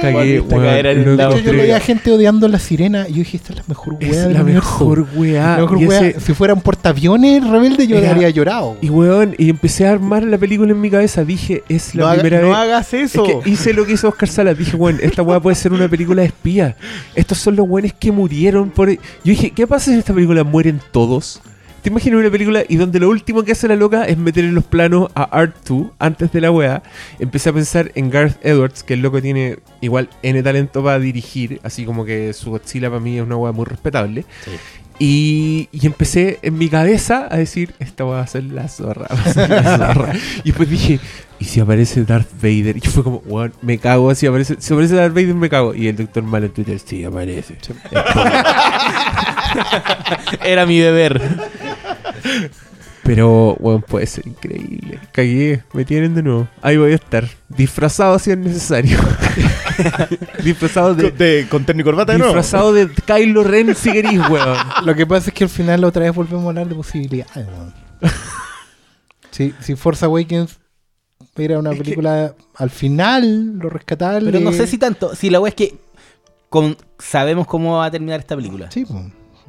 cagué, 0.00 0.40
weón. 0.40 1.18
Yo, 1.18 1.38
yo 1.38 1.52
veía 1.52 1.80
gente 1.80 2.10
odiando 2.10 2.48
la 2.48 2.58
sirena 2.58 3.06
y 3.08 3.12
yo 3.12 3.18
dije, 3.18 3.36
esta 3.36 3.52
es 3.52 3.58
la 3.58 3.64
mejor 3.66 3.96
Es 4.00 4.10
weá 4.10 4.22
del 4.24 4.34
la 4.34 4.42
universo. 4.42 4.68
mejor 4.70 5.06
weá. 5.14 5.56
La 5.56 5.62
mejor 5.62 5.82
y, 5.82 5.86
weá. 5.86 6.06
ese- 6.08 6.20
Si 6.20 6.34
fuera 6.34 6.54
un 6.54 6.60
portaaviones 6.62 7.46
rebelde, 7.46 7.86
yo 7.86 7.98
Era- 7.98 8.10
habría 8.12 8.30
llorado. 8.30 8.76
y 8.80 8.90
weón, 8.90 9.34
y 9.38 9.50
empecé 9.50 9.86
a 9.86 9.92
armar 9.92 10.22
la 10.24 10.38
película 10.38 10.72
en 10.72 10.80
mi 10.80 10.90
cabeza. 10.90 11.24
Dije, 11.24 11.62
es 11.68 11.94
la 11.94 12.02
no, 12.02 12.08
haga- 12.08 12.20
primera 12.22 12.40
no 12.42 12.48
vez. 12.48 12.56
hagas 12.56 12.94
eso. 12.94 13.24
Es 13.26 13.44
que 13.44 13.50
hice 13.50 13.72
lo 13.74 13.84
que 13.86 13.92
hizo 13.92 14.08
Oscar 14.08 14.28
Salas. 14.28 14.56
Dije, 14.58 14.76
bueno, 14.76 14.98
esta 15.02 15.22
weá 15.22 15.40
puede 15.40 15.56
ser 15.56 15.72
una 15.72 15.88
película 15.88 16.22
de 16.22 16.28
espía. 16.28 16.76
Estos 17.14 17.38
son 17.38 17.56
los 17.56 17.68
buenos 17.68 17.92
que 17.98 18.10
murieron 18.12 18.70
por. 18.70 18.90
Yo 18.90 18.98
dije, 19.24 19.50
¿qué 19.50 19.66
pasa 19.66 19.86
si 19.86 19.92
en 19.92 19.98
esta 19.98 20.14
película 20.14 20.44
mueren 20.44 20.80
todos? 20.92 21.40
¿Te 21.82 21.88
imaginas 21.88 22.20
una 22.20 22.30
película 22.30 22.62
y 22.68 22.76
donde 22.76 23.00
lo 23.00 23.08
último 23.08 23.42
que 23.42 23.52
hace 23.52 23.66
la 23.66 23.74
loca 23.74 24.04
es 24.04 24.18
meter 24.18 24.44
en 24.44 24.54
los 24.54 24.64
planos 24.64 25.10
a 25.14 25.30
Art2 25.30 25.92
antes 25.98 26.30
de 26.30 26.42
la 26.42 26.50
weá? 26.50 26.82
Empecé 27.18 27.48
a 27.48 27.54
pensar 27.54 27.90
en 27.94 28.10
Garth 28.10 28.36
Edwards, 28.44 28.82
que 28.82 28.94
el 28.94 29.00
loco 29.00 29.22
tiene 29.22 29.60
igual 29.80 30.10
N 30.22 30.42
talento 30.42 30.84
para 30.84 30.98
dirigir, 30.98 31.58
así 31.62 31.86
como 31.86 32.04
que 32.04 32.34
su 32.34 32.50
Godzilla 32.50 32.90
para 32.90 33.00
mí 33.00 33.16
es 33.16 33.22
una 33.22 33.36
weá 33.36 33.52
muy 33.52 33.64
respetable. 33.64 34.26
Y, 34.98 35.70
y 35.72 35.86
empecé 35.86 36.38
en 36.42 36.58
mi 36.58 36.68
cabeza 36.68 37.26
a 37.30 37.38
decir, 37.38 37.72
esta 37.78 38.04
va 38.04 38.20
a 38.20 38.26
ser 38.26 38.44
la 38.44 38.68
zorra, 38.68 39.06
va 39.10 39.30
a 39.30 39.32
ser 39.32 39.48
la 39.48 39.78
zorra. 39.78 40.12
y 40.44 40.48
después 40.48 40.68
dije, 40.68 41.00
¿y 41.38 41.46
si 41.46 41.60
aparece 41.60 42.04
Darth 42.04 42.30
Vader? 42.42 42.76
Y 42.76 42.80
fue 42.80 43.02
como, 43.02 43.22
weón, 43.24 43.54
me 43.62 43.78
cago, 43.78 44.14
si 44.14 44.26
aparece, 44.26 44.56
si 44.58 44.74
aparece 44.74 44.96
Darth 44.96 45.14
Vader 45.14 45.34
me 45.34 45.48
cago. 45.48 45.74
Y 45.74 45.88
el 45.88 45.96
doctor 45.96 46.24
Mal 46.24 46.44
en 46.44 46.50
Twitter, 46.50 46.78
sí, 46.78 47.04
aparece. 47.04 47.56
Era 50.44 50.66
mi 50.66 50.78
deber. 50.78 51.20
Pero, 53.02 53.54
weón, 53.58 53.82
puede 53.82 54.06
ser 54.06 54.26
increíble. 54.26 55.00
Cagué, 55.12 55.62
me 55.72 55.84
tienen 55.84 56.14
de 56.14 56.22
nuevo. 56.22 56.48
Ahí 56.62 56.76
voy 56.76 56.92
a 56.92 56.96
estar, 56.96 57.26
disfrazado 57.48 58.18
si 58.18 58.30
es 58.30 58.38
necesario. 58.38 58.98
disfrazado 60.44 60.94
de... 60.94 61.08
Con, 61.10 61.18
de- 61.18 61.46
con 61.50 61.64
técnico 61.64 61.88
corbata 61.90 62.12
de 62.12 62.18
nuevo. 62.18 62.34
Disfrazado 62.34 62.72
de 62.72 62.88
Kylo 62.88 63.42
Ren 63.42 63.74
si 63.74 63.90
querís, 63.92 64.20
weón. 64.28 64.56
Lo 64.84 64.94
que 64.94 65.06
pasa 65.06 65.30
es 65.30 65.34
que 65.34 65.44
al 65.44 65.50
final 65.50 65.82
otra 65.84 66.02
vez 66.02 66.14
volvemos 66.14 66.44
a 66.44 66.48
hablar 66.48 66.68
de 66.68 66.74
posibilidades. 66.74 67.46
weón. 67.46 67.74
si, 69.30 69.54
si 69.60 69.74
Force 69.76 70.04
Awakens 70.04 70.58
era 71.36 71.58
una 71.58 71.70
película 71.70 72.34
al 72.56 72.70
final, 72.70 73.56
lo 73.58 73.70
rescatable. 73.70 74.30
Pero 74.30 74.44
no 74.44 74.52
sé 74.52 74.66
si 74.66 74.76
tanto. 74.76 75.14
Si 75.14 75.30
la 75.30 75.40
wea 75.40 75.48
es 75.48 75.54
que 75.54 75.74
con, 76.50 76.76
sabemos 76.98 77.46
cómo 77.46 77.78
va 77.78 77.86
a 77.86 77.90
terminar 77.90 78.20
esta 78.20 78.36
película. 78.36 78.70
Sí, 78.70 78.84
pues. 78.84 79.04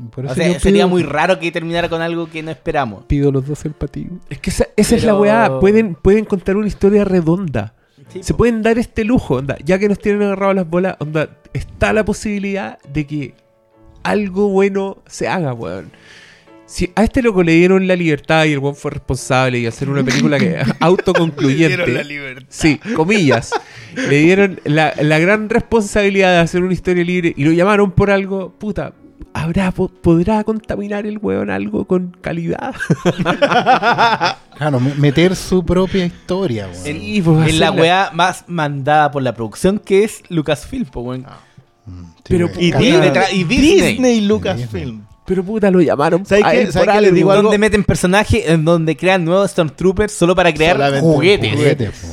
Por 0.10 0.26
eso 0.26 0.34
o 0.34 0.36
sea, 0.36 0.47
yo 0.52 0.60
sería 0.60 0.84
pido- 0.86 0.89
muy 0.89 1.04
raro 1.04 1.39
que 1.39 1.52
terminara 1.52 1.88
con 1.89 2.02
algo 2.02 2.30
que 2.30 2.41
no 2.43 2.52
esperamos. 2.52 3.06
Pido 3.06 3.32
los 3.32 3.45
dos 3.47 3.64
el 3.66 3.74
patillo. 3.74 4.12
Es 4.30 4.39
que 4.39 4.49
esa, 4.49 4.68
esa 4.76 4.95
es 4.95 5.04
la 5.04 5.16
weá. 5.16 5.60
Pueden, 5.60 5.95
pueden 5.95 6.26
contar 6.26 6.58
una 6.58 6.68
historia 6.68 7.04
redonda. 7.04 7.76
Sí, 8.10 8.24
Se 8.24 8.34
po. 8.34 8.39
pueden 8.39 8.62
dar 8.62 8.78
este 8.78 9.04
lujo, 9.06 9.36
onda. 9.36 9.58
Ya 9.64 9.80
que 9.80 9.88
nos 9.88 9.99
tienen 9.99 10.24
agarrado 10.24 10.54
las 10.54 10.70
bolas, 10.70 10.95
onda, 10.99 11.30
está 11.54 11.93
la 11.93 12.04
posibilidad 12.04 12.78
de 12.91 13.06
que 13.08 13.34
algo 14.04 14.49
bueno 14.49 14.97
se 15.08 15.28
haga, 15.28 15.54
weón. 15.54 15.91
Si 16.66 16.89
a 16.95 17.04
este 17.04 17.22
loco 17.22 17.43
le 17.43 17.52
dieron 17.52 17.86
la 17.86 17.97
libertad 17.97 18.45
y 18.45 18.54
el 18.54 18.60
weón 18.60 18.76
fue 18.76 18.91
responsable 18.91 19.60
y 19.60 19.66
hacer 19.66 19.89
una 19.89 20.04
película 20.04 20.39
que 20.39 20.58
autoconcluyente. 20.80 22.06
Sí, 22.49 22.80
comillas. 22.95 23.52
le 23.95 24.20
dieron 24.20 24.60
la, 24.64 24.93
la 25.02 25.20
gran 25.20 25.49
responsabilidad 25.49 26.32
de 26.32 26.39
hacer 26.39 26.64
una 26.64 26.74
historia 26.74 27.04
libre 27.04 27.34
y 27.36 27.43
lo 27.43 27.52
llamaron 27.52 27.91
por 27.91 28.10
algo, 28.10 28.52
puta. 28.58 28.93
¿Habrá, 29.34 29.72
po- 29.72 29.88
¿Podrá 29.90 30.44
contaminar 30.44 31.06
el 31.06 31.18
weón 31.18 31.50
algo 31.50 31.86
con 31.86 32.16
calidad? 32.22 32.74
Claro, 34.58 34.80
me- 34.80 34.94
meter 34.96 35.36
su 35.36 35.64
propia 35.66 36.06
historia, 36.06 36.68
weón. 36.68 36.86
En, 36.86 37.00
Sí, 37.02 37.22
pues, 37.24 37.50
en 37.50 37.60
la 37.60 37.68
hacerla- 37.70 37.82
weá 37.82 38.12
más 38.14 38.44
mandada 38.48 39.10
por 39.10 39.24
la 39.24 39.34
producción 39.34 39.80
que 39.80 40.04
es 40.04 40.22
Lucasfilm, 40.30 40.86
po, 40.86 41.02
weón. 41.02 41.26
Mm, 41.86 42.04
sí, 42.04 42.22
Pero. 42.28 42.50
Y, 42.60 42.72
Puta. 42.72 42.80
Disney, 42.80 43.12
y 43.34 43.44
Disney. 43.44 43.92
Disney 43.94 44.22
Lucasfilm. 44.22 45.02
Pero 45.26 45.44
puta, 45.46 45.72
lo 45.72 45.80
llamaron 45.82 46.26
¿Sabes 46.26 46.44
qué? 46.44 46.72
¿Sabes 46.72 46.90
qué? 46.90 46.94
Les 47.02 47.06
algo. 47.08 47.16
digo 47.16 47.32
algo- 47.32 47.44
Donde 47.44 47.58
meten 47.58 47.84
personajes, 47.84 48.44
en 48.48 48.66
donde 48.66 48.96
crean 48.98 49.24
nuevos 49.26 49.50
Stormtroopers 49.52 50.12
solo 50.12 50.36
para 50.36 50.54
crear 50.54 50.74
Solamente 50.76 51.02
juguetes. 51.02 51.54
Juguete, 51.56 51.86
po. 51.90 52.08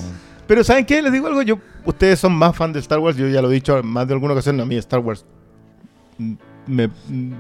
Pero 0.46 0.64
¿saben 0.64 0.86
qué? 0.86 1.02
Les 1.02 1.12
digo 1.12 1.26
algo. 1.26 1.42
Yo, 1.42 1.58
ustedes 1.84 2.18
son 2.18 2.32
más 2.32 2.56
fan 2.56 2.72
de 2.72 2.78
Star 2.78 2.98
Wars. 3.00 3.16
Yo 3.18 3.28
ya 3.28 3.42
lo 3.42 3.50
he 3.50 3.54
dicho 3.54 3.82
más 3.82 4.06
de 4.06 4.14
alguna 4.14 4.32
ocasión. 4.34 4.58
A 4.60 4.64
mí 4.64 4.76
Star 4.76 5.00
Wars 5.00 5.24
mm, 6.16 6.34
me... 6.68 6.88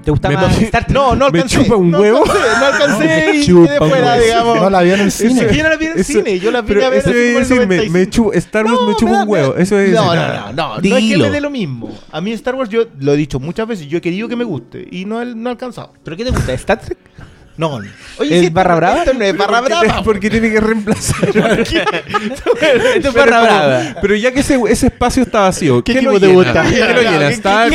¿Te 0.02 0.10
gusta 0.10 0.28
Me 0.28 0.34
más 0.36 0.60
Star 0.62 0.84
Trek? 0.86 0.94
No, 0.96 1.14
no 1.14 1.30
Me 1.30 1.38
alcancé. 1.40 1.62
chupa 1.62 1.76
un 1.76 1.90
no 1.90 2.00
huevo. 2.00 2.18
alcancé, 2.24 2.48
no 2.60 2.66
alcancé 2.66 3.04
Me 3.32 3.36
y 3.36 3.46
chupa 3.46 3.66
quedé 3.68 3.78
fuera, 3.78 4.18
digamos. 4.18 4.60
No 4.60 4.70
la 4.70 4.82
vio 4.82 4.94
en 4.94 5.00
el 5.00 5.08
Eso, 5.08 5.18
cine. 5.28 5.54
yo 5.54 5.62
no 5.62 5.68
la 5.68 5.76
vi 5.76 5.86
en 5.86 5.92
el 5.98 6.04
cine. 6.04 6.38
Yo 6.40 6.50
la 6.50 6.62
Pero 6.62 6.86
a 6.86 6.90
ver 6.90 6.98
eso 7.00 7.10
es 7.10 7.14
como 7.14 7.26
en 7.28 7.36
el 7.36 7.40
decir, 7.48 7.56
me, 7.66 7.76
95. 7.76 7.92
me 7.92 8.10
chu- 8.10 8.34
Star 8.38 8.64
Wars 8.64 8.78
me 8.86 8.94
chupa 8.96 9.10
me 9.10 9.16
da- 9.18 9.22
un 9.22 9.28
huevo. 9.28 9.54
Eso 9.56 9.78
es. 9.78 9.92
No, 9.92 10.14
no, 10.14 10.28
no, 10.28 10.52
no. 10.52 10.68
No 10.80 10.96
es 10.96 11.04
que 11.04 11.18
me 11.18 11.30
dé 11.30 11.40
lo 11.40 11.50
mismo. 11.50 11.90
A 12.10 12.20
mí 12.20 12.32
Star 12.32 12.54
Wars 12.54 12.70
yo 12.70 12.86
lo 13.00 13.12
he 13.12 13.16
dicho 13.16 13.38
muchas 13.38 13.68
veces. 13.68 13.86
Yo 13.86 13.98
he 13.98 14.00
querido 14.00 14.28
que 14.28 14.36
me 14.36 14.44
guste 14.44 14.86
y 14.90 15.04
no, 15.04 15.24
no 15.24 15.48
he 15.48 15.52
alcanzado. 15.52 15.92
¿Pero 16.02 16.16
qué 16.16 16.24
te 16.24 16.30
gusta? 16.30 16.52
¿Star 16.54 16.80
Trek? 16.80 16.98
No. 17.58 17.82
¿Es 17.82 17.90
esto- 18.30 18.54
barra 18.54 18.74
brava? 18.76 18.98
Esto 19.00 19.12
no 19.14 19.24
es 19.24 19.36
barra 19.36 19.60
brava. 19.60 20.02
Porque 20.04 20.30
tiene 20.30 20.50
que 20.50 20.60
reemplazar. 20.60 21.28
Esto 21.28 23.08
es 23.08 23.12
barra 23.14 23.40
brava. 23.42 23.82
Pero 24.00 24.14
ya 24.14 24.32
que 24.32 24.40
ese, 24.40 24.58
ese 24.68 24.86
espacio 24.86 25.24
está 25.24 25.40
vacío, 25.40 25.82
¿Qué 25.82 25.92
¿qué, 25.92 25.98
equipo 25.98 26.20
te 26.20 26.28
gusta? 26.28 26.62
¿Qué 26.62 26.78
lo 26.94 27.00
¿Qué- 27.00 27.08
llena? 27.10 27.28
Star 27.30 27.70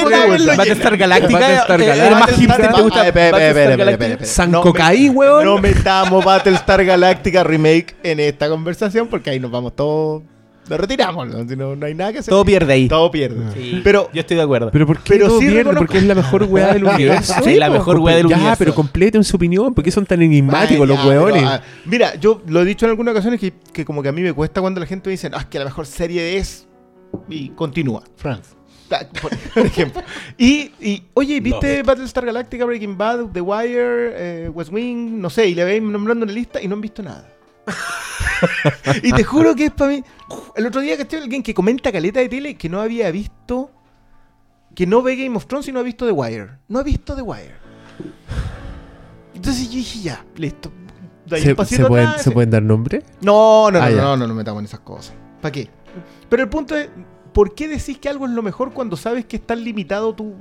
Battlestar 0.57 0.97
Galactica. 0.97 1.39
Battlestar. 1.39 1.81
Espérate, 1.81 2.73
¿Te 2.75 2.81
gusta 2.81 3.07
espérate, 3.07 3.07
espérate, 3.07 3.31
Battlestar 3.31 3.47
espérate, 3.47 3.77
Galactica? 3.77 3.91
espérate, 3.91 4.03
espérate. 4.13 4.25
San 4.25 4.51
No 4.51 4.61
Cocaí, 4.61 5.09
me- 5.09 5.15
weón. 5.17 5.45
No 5.45 5.57
metamos 5.57 6.23
Battlestar 6.25 6.85
Galactica 6.85 7.43
Remake 7.43 7.95
en 8.03 8.19
esta 8.19 8.47
conversación 8.49 9.07
porque 9.07 9.29
ahí 9.31 9.39
nos 9.39 9.51
vamos 9.51 9.75
todos. 9.75 10.23
Nos 10.69 10.79
retiramos, 10.79 11.27
¿no? 11.27 11.47
Si 11.47 11.55
no, 11.57 11.75
no 11.75 11.85
hay 11.85 11.93
nada 11.93 12.13
que 12.13 12.19
hacer. 12.19 12.31
Todo 12.31 12.45
pierde 12.45 12.71
ahí. 12.73 12.87
Todo 12.87 13.11
pierde. 13.11 13.53
Sí, 13.53 13.81
Pero 13.83 14.09
yo 14.13 14.21
estoy 14.21 14.37
de 14.37 14.43
acuerdo. 14.43 14.69
Pero 14.71 14.87
¿por 14.87 14.99
qué 14.99 15.13
Pero 15.15 15.27
todo 15.27 15.39
sí 15.39 15.45
pierde? 15.45 15.63
reconozco- 15.63 15.79
Porque 15.79 15.97
es 15.97 16.03
la 16.05 16.15
mejor 16.15 16.43
weá 16.43 16.73
del 16.73 16.83
universo. 16.85 17.33
Sí, 17.43 17.55
la 17.55 17.69
mejor 17.69 17.99
weá 17.99 18.15
del 18.15 18.27
ya, 18.29 18.35
universo. 18.37 18.59
pero 18.59 18.73
completen 18.73 19.23
su 19.23 19.35
opinión. 19.35 19.73
¿Por 19.73 19.83
qué 19.83 19.91
son 19.91 20.05
tan 20.05 20.21
enigmáticos 20.21 20.87
los 20.87 21.03
weones? 21.05 21.35
pero, 21.43 21.47
ah, 21.49 21.61
mira, 21.85 22.15
yo 22.15 22.41
lo 22.47 22.61
he 22.61 22.65
dicho 22.65 22.85
en 22.85 22.91
algunas 22.91 23.11
ocasiones 23.13 23.39
que, 23.41 23.53
que 23.73 23.83
como 23.83 24.01
que 24.01 24.09
a 24.09 24.11
mí 24.13 24.21
me 24.21 24.31
cuesta 24.33 24.61
cuando 24.61 24.79
la 24.79 24.85
gente 24.85 25.09
me 25.09 25.11
dice, 25.11 25.29
ah, 25.33 25.39
es 25.41 25.45
que 25.47 25.59
la 25.59 25.65
mejor 25.65 25.85
serie 25.85 26.37
es. 26.37 26.67
Y 27.29 27.49
continúa. 27.49 28.03
France. 28.15 28.51
Ta- 28.87 29.07
Por, 29.21 29.31
por 29.53 29.65
ejemplo. 29.65 30.01
Y, 30.37 30.71
y, 30.79 31.03
oye, 31.13 31.39
¿viste 31.41 31.83
Battlestar 31.83 32.25
Galactica, 32.25 32.63
Breaking 32.65 32.97
Bad, 32.97 33.25
The 33.33 33.41
Wire, 33.41 34.13
eh, 34.45 34.49
West 34.53 34.71
Wing? 34.71 35.19
No 35.19 35.29
sé, 35.29 35.47
y 35.49 35.55
le 35.55 35.63
veis 35.65 35.81
nombrando 35.81 36.23
una 36.25 36.33
lista 36.33 36.61
y 36.61 36.67
no 36.67 36.75
han 36.75 36.81
visto 36.81 37.03
nada. 37.03 37.27
y 39.03 39.11
te 39.13 39.23
juro 39.23 39.55
que 39.55 39.65
es 39.65 39.71
para 39.71 39.91
mí. 39.91 40.03
El 40.55 40.67
otro 40.67 40.81
día 40.81 40.95
que 40.95 41.03
estoy 41.03 41.19
alguien 41.19 41.43
que 41.43 41.53
comenta 41.53 41.91
caleta 41.91 42.19
de 42.19 42.29
tele 42.29 42.55
que 42.55 42.69
no 42.69 42.81
había 42.81 43.09
visto. 43.11 43.71
Que 44.75 44.87
no 44.87 45.01
ve 45.03 45.15
Game 45.15 45.35
of 45.37 45.45
Thrones 45.45 45.67
y 45.67 45.71
no 45.71 45.79
ha 45.79 45.83
visto 45.83 46.05
The 46.05 46.11
Wire. 46.11 46.49
No 46.67 46.79
ha 46.79 46.83
visto 46.83 47.15
The 47.15 47.21
Wire. 47.21 47.55
Entonces 49.35 49.69
yo 49.69 49.75
dije, 49.75 49.99
ya, 50.01 50.25
listo. 50.35 50.71
De 51.25 51.37
ahí 51.37 51.41
un 51.57 51.65
¿Se, 51.65 51.75
se 51.77 51.85
pueden, 51.85 52.07
atrás, 52.07 52.23
¿Se 52.23 52.31
pueden 52.31 52.49
dar 52.49 52.63
nombre? 52.63 53.03
no, 53.21 53.71
no, 53.71 53.79
no, 53.79 53.83
Ah, 53.85 53.89
no, 53.89 53.95
ya. 53.95 54.01
no, 54.01 54.17
no, 54.17 54.27
no 54.27 54.33
metamos 54.33 54.59
en 54.61 54.65
esas 54.65 54.79
cosas. 54.81 55.13
¿Para 55.41 55.51
qué? 55.51 55.69
Pero 56.29 56.43
el 56.43 56.49
punto 56.49 56.75
es, 56.75 56.89
¿por 57.33 57.53
qué 57.55 57.67
decís 57.67 57.97
que 57.97 58.09
algo 58.09 58.25
es 58.25 58.31
lo 58.31 58.41
mejor 58.41 58.73
cuando 58.73 58.97
sabes 58.97 59.25
que 59.25 59.37
está 59.37 59.55
limitado 59.55 60.13
tu... 60.13 60.35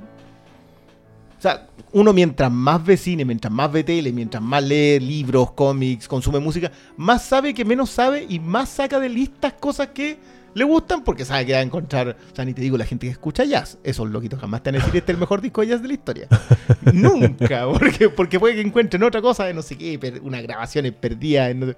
O 1.43 1.45
sea, 1.45 1.67
uno 1.91 2.13
mientras 2.13 2.49
más 2.49 2.85
ve 2.85 2.95
cine, 2.95 3.25
mientras 3.25 3.51
más 3.51 3.69
ve 3.69 3.83
tele, 3.83 4.13
mientras 4.13 4.41
más 4.41 4.63
lee 4.63 4.97
libros, 5.01 5.51
cómics, 5.51 6.07
consume 6.07 6.39
música, 6.39 6.71
más 6.95 7.25
sabe 7.25 7.53
que 7.53 7.65
menos 7.65 7.89
sabe 7.89 8.25
y 8.29 8.39
más 8.39 8.69
saca 8.69 8.97
de 8.97 9.09
listas 9.09 9.51
cosas 9.59 9.89
que 9.89 10.17
le 10.53 10.63
gustan 10.63 11.03
porque 11.03 11.25
sabe 11.25 11.45
que 11.45 11.51
va 11.51 11.59
a 11.59 11.63
encontrar... 11.63 12.15
O 12.31 12.33
sea, 12.33 12.45
ni 12.45 12.53
te 12.53 12.61
digo 12.61 12.77
la 12.77 12.85
gente 12.85 13.07
que 13.07 13.11
escucha 13.11 13.43
jazz. 13.43 13.77
Esos 13.83 14.09
loquitos 14.09 14.39
jamás 14.39 14.63
te 14.63 14.71
van 14.71 14.79
a 14.79 14.85
decir 14.85 14.95
este 14.97 15.11
es 15.11 15.15
el 15.17 15.19
mejor 15.19 15.41
disco 15.41 15.59
de 15.59 15.67
jazz 15.67 15.81
de 15.81 15.87
la 15.89 15.93
historia. 15.95 16.27
Nunca, 16.93 17.65
porque, 17.69 18.07
porque 18.09 18.39
puede 18.39 18.55
que 18.55 18.61
encuentren 18.61 19.03
otra 19.03 19.21
cosa 19.21 19.43
de 19.43 19.53
no 19.53 19.61
sé 19.61 19.77
qué, 19.77 20.21
una 20.23 20.41
grabación 20.41 20.85
perdida. 20.97 21.49
En 21.49 21.59
no 21.59 21.65
sé- 21.65 21.77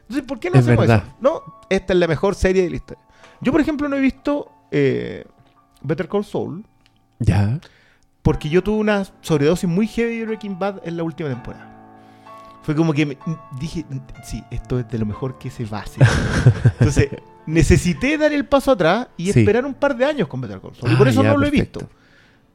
entonces, 0.00 0.26
¿por 0.26 0.40
qué 0.40 0.48
no 0.48 0.56
Es 0.58 0.62
hacemos 0.62 0.86
verdad. 0.86 1.04
eso? 1.06 1.16
No, 1.20 1.42
esta 1.68 1.92
es 1.92 1.98
la 1.98 2.08
mejor 2.08 2.34
serie 2.36 2.62
de 2.62 2.70
la 2.70 2.76
historia. 2.76 3.04
Yo, 3.42 3.52
por 3.52 3.60
ejemplo, 3.60 3.86
no 3.86 3.96
he 3.96 4.00
visto 4.00 4.50
eh, 4.70 5.26
Better 5.82 6.08
Call 6.08 6.24
Saul 6.24 6.64
Ya. 7.18 7.60
Porque 8.24 8.48
yo 8.48 8.60
tuve 8.64 8.78
una 8.78 9.04
sobredosis 9.20 9.68
muy 9.70 9.86
heavy 9.86 10.18
de 10.18 10.24
Breaking 10.26 10.58
Bad 10.58 10.80
en 10.84 10.96
la 10.96 11.04
última 11.04 11.28
temporada. 11.28 11.70
Fue 12.62 12.74
como 12.74 12.92
que 12.92 13.04
me- 13.06 13.18
dije, 13.60 13.84
sí, 14.24 14.42
esto 14.50 14.80
es 14.80 14.88
de 14.88 14.98
lo 14.98 15.04
mejor 15.06 15.38
que 15.38 15.50
se 15.50 15.64
va 15.66 15.78
a 15.78 15.82
hacer. 15.82 16.02
Entonces, 16.80 17.10
necesité 17.46 18.16
dar 18.18 18.32
el 18.32 18.46
paso 18.46 18.72
atrás 18.72 19.08
y 19.18 19.30
Sí. 19.30 19.40
esperar 19.40 19.64
un 19.66 19.74
par 19.74 19.94
de 19.96 20.06
años 20.06 20.26
con 20.26 20.40
Better 20.40 20.60
Call 20.60 20.74
Saul. 20.74 20.90
Y 20.92 20.96
por 20.96 21.06
Ah, 21.06 21.10
eso 21.10 21.22
ya, 21.22 21.32
no 21.32 21.38
lo 21.38 21.46
he 21.46 21.50
visto. 21.50 21.80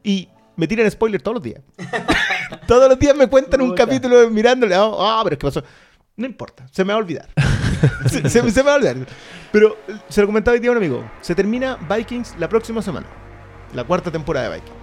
Y 0.02 0.28
me 0.56 0.66
tiran 0.66 0.90
spoilers 0.90 1.22
todos 1.22 1.36
los 1.36 1.42
días. 1.44 1.60
todos 2.66 2.88
los 2.88 2.98
días 2.98 3.16
me 3.16 3.28
cuentan 3.28 3.60
un 3.62 3.72
capítulo 3.74 4.28
mirándole. 4.30 4.74
Ah, 4.74 4.90
ah, 4.98 5.20
pero 5.22 5.34
es 5.34 5.38
que 5.38 5.46
pasó. 5.46 5.62
No 6.16 6.26
importa, 6.26 6.66
se 6.72 6.84
me 6.84 6.92
va 6.92 6.98
a 6.98 7.02
olvidar. 7.02 7.28
se, 8.10 8.28
se- 8.28 8.50
se 8.50 8.62
me 8.62 8.66
va 8.68 8.72
a 8.72 8.76
olvidar. 8.76 8.96
Pero 9.52 9.76
eh, 9.88 9.92
se 10.08 10.20
lo 10.20 10.26
comentaba 10.26 10.54
hoy 10.54 10.60
día 10.60 10.70
a 10.70 10.72
un 10.72 10.78
amigo. 10.78 11.08
Se 11.20 11.34
termina 11.36 11.76
Vikings 11.88 12.34
la 12.38 12.48
próxima 12.48 12.82
semana. 12.82 13.06
La 13.74 13.84
cuarta 13.84 14.10
temporada 14.10 14.48
de 14.50 14.56
Vikings. 14.56 14.79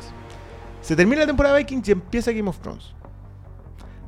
Se 0.82 0.96
termina 0.96 1.22
la 1.22 1.28
temporada 1.28 1.56
de 1.56 1.64
Vikings 1.64 1.88
y 1.90 1.92
empieza 1.92 2.32
Game 2.32 2.50
of 2.50 2.60
Thrones. 2.60 2.94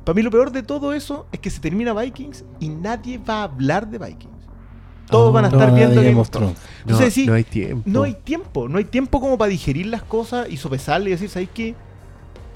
Para 0.04 0.14
mí 0.14 0.22
lo 0.22 0.30
peor 0.30 0.50
de 0.50 0.62
todo 0.62 0.92
eso 0.92 1.26
es 1.30 1.40
que 1.40 1.50
se 1.50 1.60
termina 1.60 1.92
Vikings 1.92 2.44
y 2.58 2.68
nadie 2.68 3.18
va 3.18 3.40
a 3.40 3.42
hablar 3.44 3.86
de 3.88 3.98
Vikings. 3.98 4.34
Todos 5.08 5.30
Oh, 5.30 5.32
van 5.32 5.44
a 5.44 5.48
estar 5.48 5.74
viendo 5.74 6.00
Game 6.02 6.18
of 6.20 6.30
Thrones. 6.30 6.56
No, 6.84 6.92
Entonces, 6.92 7.12
sí, 7.14 7.26
no 7.26 7.34
hay 7.34 7.44
tiempo. 7.44 7.82
no 7.84 8.02
hay 8.04 8.14
tiempo, 8.14 8.68
no 8.68 8.78
hay 8.78 8.84
tiempo 8.84 9.20
como 9.20 9.36
para 9.36 9.50
digerir 9.50 9.86
las 9.86 10.02
cosas 10.02 10.48
y 10.48 10.56
sopesarle 10.56 11.10
y 11.10 11.12
decir, 11.12 11.28
¿sabéis 11.28 11.50
qué? 11.52 11.74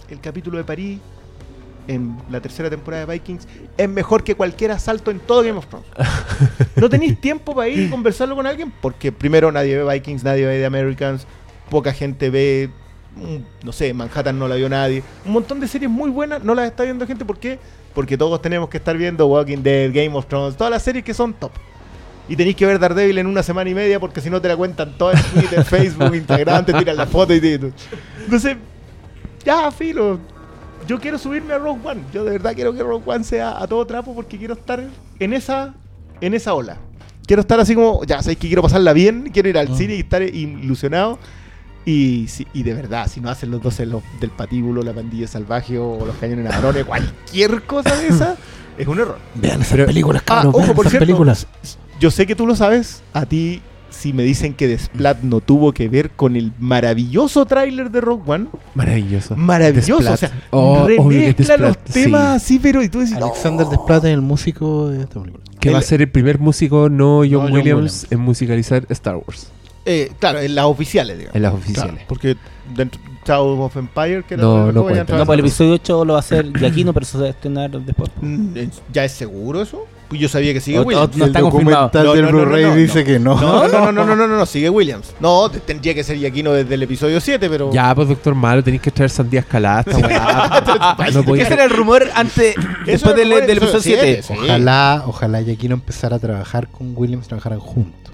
El 0.08 0.20
capítulo 0.20 0.58
de 0.58 0.64
París 0.64 1.00
en 1.86 2.16
la 2.30 2.40
tercera 2.40 2.70
temporada 2.70 3.04
de 3.04 3.12
Vikings 3.12 3.46
es 3.76 3.88
mejor 3.88 4.24
que 4.24 4.34
cualquier 4.36 4.70
asalto 4.70 5.10
en 5.10 5.18
todo 5.20 5.42
Game 5.42 5.58
of 5.58 5.66
Thrones. 5.66 5.88
No 6.76 6.88
tenéis 6.88 7.20
tiempo 7.20 7.54
para 7.54 7.68
ir 7.68 7.78
y 7.86 7.90
conversarlo 7.90 8.34
con 8.34 8.46
alguien 8.46 8.72
porque 8.80 9.12
primero 9.12 9.52
nadie 9.52 9.76
ve 9.82 9.92
Vikings, 9.94 10.24
nadie 10.24 10.44
ve 10.46 10.58
The 10.58 10.66
Americans, 10.66 11.26
poca 11.70 11.92
gente 11.92 12.30
ve, 12.30 12.70
no 13.62 13.72
sé, 13.72 13.92
Manhattan 13.94 14.38
no 14.38 14.48
la 14.48 14.56
vio 14.56 14.68
nadie. 14.68 15.02
Un 15.24 15.32
montón 15.32 15.60
de 15.60 15.68
series 15.68 15.90
muy 15.90 16.10
buenas 16.10 16.42
no 16.42 16.54
las 16.54 16.66
está 16.66 16.82
viendo 16.84 17.06
gente. 17.06 17.24
¿Por 17.24 17.38
qué? 17.38 17.58
Porque 17.94 18.18
todos 18.18 18.42
tenemos 18.42 18.68
que 18.68 18.78
estar 18.78 18.96
viendo 18.96 19.26
Walking 19.26 19.62
Dead, 19.62 19.92
Game 19.92 20.16
of 20.16 20.26
Thrones, 20.26 20.56
todas 20.56 20.70
las 20.70 20.82
series 20.82 21.04
que 21.04 21.14
son 21.14 21.32
top. 21.34 21.52
Y 22.28 22.36
tenéis 22.36 22.56
que 22.56 22.64
ver 22.66 22.78
Daredevil 22.78 23.18
en 23.18 23.26
una 23.26 23.42
semana 23.42 23.68
y 23.70 23.74
media 23.74 24.00
porque 24.00 24.20
si 24.20 24.30
no 24.30 24.40
te 24.40 24.48
la 24.48 24.56
cuentan 24.56 24.96
todas 24.96 25.22
en 25.24 25.40
Twitter, 25.40 25.64
Facebook, 25.64 26.14
Instagram, 26.14 26.64
te 26.64 26.72
tiran 26.72 26.96
la 26.96 27.06
foto 27.06 27.34
y 27.34 27.40
todo. 27.58 27.70
Entonces, 28.24 28.56
ya, 29.44 29.70
filo. 29.70 30.18
Yo 30.86 30.98
quiero 31.00 31.18
subirme 31.18 31.52
a 31.54 31.58
Rogue 31.58 31.80
One. 31.84 32.00
Yo 32.12 32.24
de 32.24 32.32
verdad 32.32 32.54
quiero 32.54 32.72
que 32.74 32.82
Rogue 32.82 33.04
One 33.06 33.24
sea 33.24 33.62
a 33.62 33.66
todo 33.66 33.86
trapo 33.86 34.14
porque 34.14 34.36
quiero 34.38 34.54
estar 34.54 34.82
en 35.18 35.32
esa, 35.32 35.74
en 36.20 36.34
esa 36.34 36.54
ola. 36.54 36.78
Quiero 37.26 37.40
estar 37.40 37.58
así 37.60 37.74
como, 37.74 38.04
ya 38.04 38.20
sabéis 38.22 38.38
que 38.38 38.48
quiero 38.48 38.60
pasarla 38.62 38.92
bien, 38.92 39.30
quiero 39.32 39.48
ir 39.48 39.56
al 39.56 39.68
Ah. 39.70 39.76
cine 39.76 39.94
y 39.94 40.00
estar 40.00 40.20
ilusionado. 40.22 41.18
Y, 41.86 42.26
si- 42.28 42.46
y 42.54 42.62
de 42.62 42.72
verdad, 42.74 43.08
si 43.12 43.20
no 43.20 43.28
hacen 43.28 43.50
los 43.50 43.60
12 43.62 43.84
los 43.86 44.02
del 44.20 44.30
patíbulo, 44.30 44.82
la 44.82 44.92
pandilla 44.94 45.26
salvaje 45.28 45.78
o 45.78 46.04
los 46.06 46.16
cañones 46.16 46.44
navarrones, 46.46 46.84
cualquier 46.86 47.62
cosa 47.64 47.94
de 47.96 48.08
esa, 48.08 48.36
es 48.78 48.86
un 48.86 48.98
error. 49.00 49.18
Vean 49.34 49.60
esas 49.60 49.72
Pero- 49.72 49.86
películas, 49.86 50.22
Ah, 50.22 50.42
cabrón. 50.42 50.50
ojo, 50.54 50.62
vean 50.64 50.74
por 50.76 50.84
esas 50.86 50.90
cierto. 50.92 51.06
películas. 51.06 51.46
Yo 52.00 52.10
sé 52.10 52.26
que 52.26 52.34
tú 52.34 52.46
lo 52.46 52.56
sabes. 52.56 53.02
A 53.12 53.26
ti, 53.26 53.60
si 53.90 54.12
me 54.12 54.22
dicen 54.24 54.54
que 54.54 54.66
Desplat 54.66 55.20
no 55.22 55.40
tuvo 55.40 55.72
que 55.72 55.88
ver 55.88 56.10
con 56.10 56.36
el 56.36 56.52
maravilloso 56.58 57.44
tráiler 57.46 57.90
de 57.90 58.00
Rogue 58.00 58.22
One, 58.26 58.46
Maravilloso. 58.74 59.36
maravilloso. 59.36 60.10
Desplat. 60.10 60.14
O 60.14 60.16
sea, 60.16 60.32
Oh, 60.50 60.86
remezcla 60.88 61.56
los 61.58 61.76
Desplat, 61.76 61.92
temas 61.92 62.42
sí. 62.42 62.54
así, 62.54 62.58
pero 62.58 62.82
y 62.82 62.88
tú 62.88 63.00
dices, 63.00 63.16
Alexander 63.16 63.66
"Oh". 63.66 63.70
Desplat 63.70 64.04
es 64.06 64.10
el 64.14 64.22
músico 64.22 64.88
de 64.88 65.02
esta 65.02 65.20
película. 65.20 65.44
Que 65.60 65.70
va 65.70 65.76
a 65.76 65.80
El- 65.80 65.86
ser 65.86 66.00
el 66.02 66.10
primer 66.10 66.38
músico 66.40 66.88
no 66.88 67.18
John, 67.18 67.30
John 67.30 67.52
Williams, 67.52 67.64
Williams. 68.02 68.06
en 68.10 68.20
musicalizar 68.20 68.84
Star 68.88 69.16
Wars. 69.16 69.48
Eh, 69.86 70.12
claro, 70.18 70.40
en 70.40 70.54
las 70.54 70.64
oficiales, 70.64 71.18
digamos. 71.18 71.36
En 71.36 71.42
las 71.42 71.52
Claro, 71.52 71.62
oficiales. 71.64 72.02
porque 72.08 72.36
dentro 72.74 73.00
Shadow 73.26 73.62
of 73.62 73.76
Empire, 73.76 74.22
que 74.26 74.34
era 74.34 74.42
No, 74.42 74.66
lo 74.66 74.72
no. 74.72 74.82
No, 74.90 75.04
trabajar. 75.04 75.26
pues 75.26 75.38
el 75.38 75.40
episodio 75.44 75.72
8 75.74 76.04
lo 76.04 76.12
va 76.14 76.18
a 76.18 76.20
hacer 76.20 76.52
Giaquino, 76.58 76.92
pero 76.92 77.04
eso 77.04 77.18
se 77.18 77.22
va 77.22 77.26
a 77.28 77.30
estrenar 77.30 77.70
después. 77.70 78.10
Mm, 78.20 78.54
¿Ya 78.92 79.04
es 79.04 79.12
seguro 79.12 79.62
eso? 79.62 79.86
Pues 80.08 80.20
yo 80.20 80.28
sabía 80.28 80.52
que 80.52 80.60
sigue 80.60 80.78
O- 80.78 80.82
Williams. 80.82 81.16
no 81.16 81.24
el 81.24 81.32
documental 81.32 81.90
No, 82.04 82.12
del 82.12 82.22
no, 82.26 82.30
no, 82.30 82.38
Blu-ray 82.38 82.62
no, 82.64 82.68
no, 82.70 82.74
dice 82.76 82.98
no. 83.00 83.04
que 83.06 83.18
no. 83.18 83.40
No, 83.40 83.68
no, 83.68 83.68
no, 83.68 83.92
no, 83.92 84.04
no, 84.04 84.16
no, 84.16 84.26
no, 84.28 84.36
no, 84.36 84.46
sigue 84.46 84.68
Williams. 84.68 85.14
No, 85.20 85.48
te- 85.50 85.60
tendría 85.60 85.94
que 85.94 86.04
ser 86.04 86.18
Giaquino 86.18 86.52
desde 86.52 86.74
el 86.74 86.82
episodio 86.82 87.18
7, 87.20 87.48
pero. 87.48 87.72
Ya, 87.72 87.94
pues 87.94 88.08
doctor 88.08 88.34
Malo, 88.34 88.62
tenéis 88.62 88.82
que 88.82 88.90
traer 88.90 89.08
sandías 89.10 89.46
caladas. 89.46 89.86
no 91.24 91.34
Ese 91.34 91.54
era 91.54 91.64
el 91.64 91.70
rumor 91.70 92.04
antes, 92.14 92.54
después 92.84 93.16
del, 93.16 93.32
episodio 93.32 93.80
siete, 93.80 94.22
7. 94.22 94.22
sí. 94.22 94.34
Ojalá, 94.44 95.04
ojalá 95.06 95.40
Giaquino 95.42 95.74
empezara 95.74 96.16
a 96.16 96.18
trabajar 96.18 96.68
con 96.68 96.92
Williams, 96.94 97.26
trabajaran 97.26 97.58
juntos. 97.60 98.13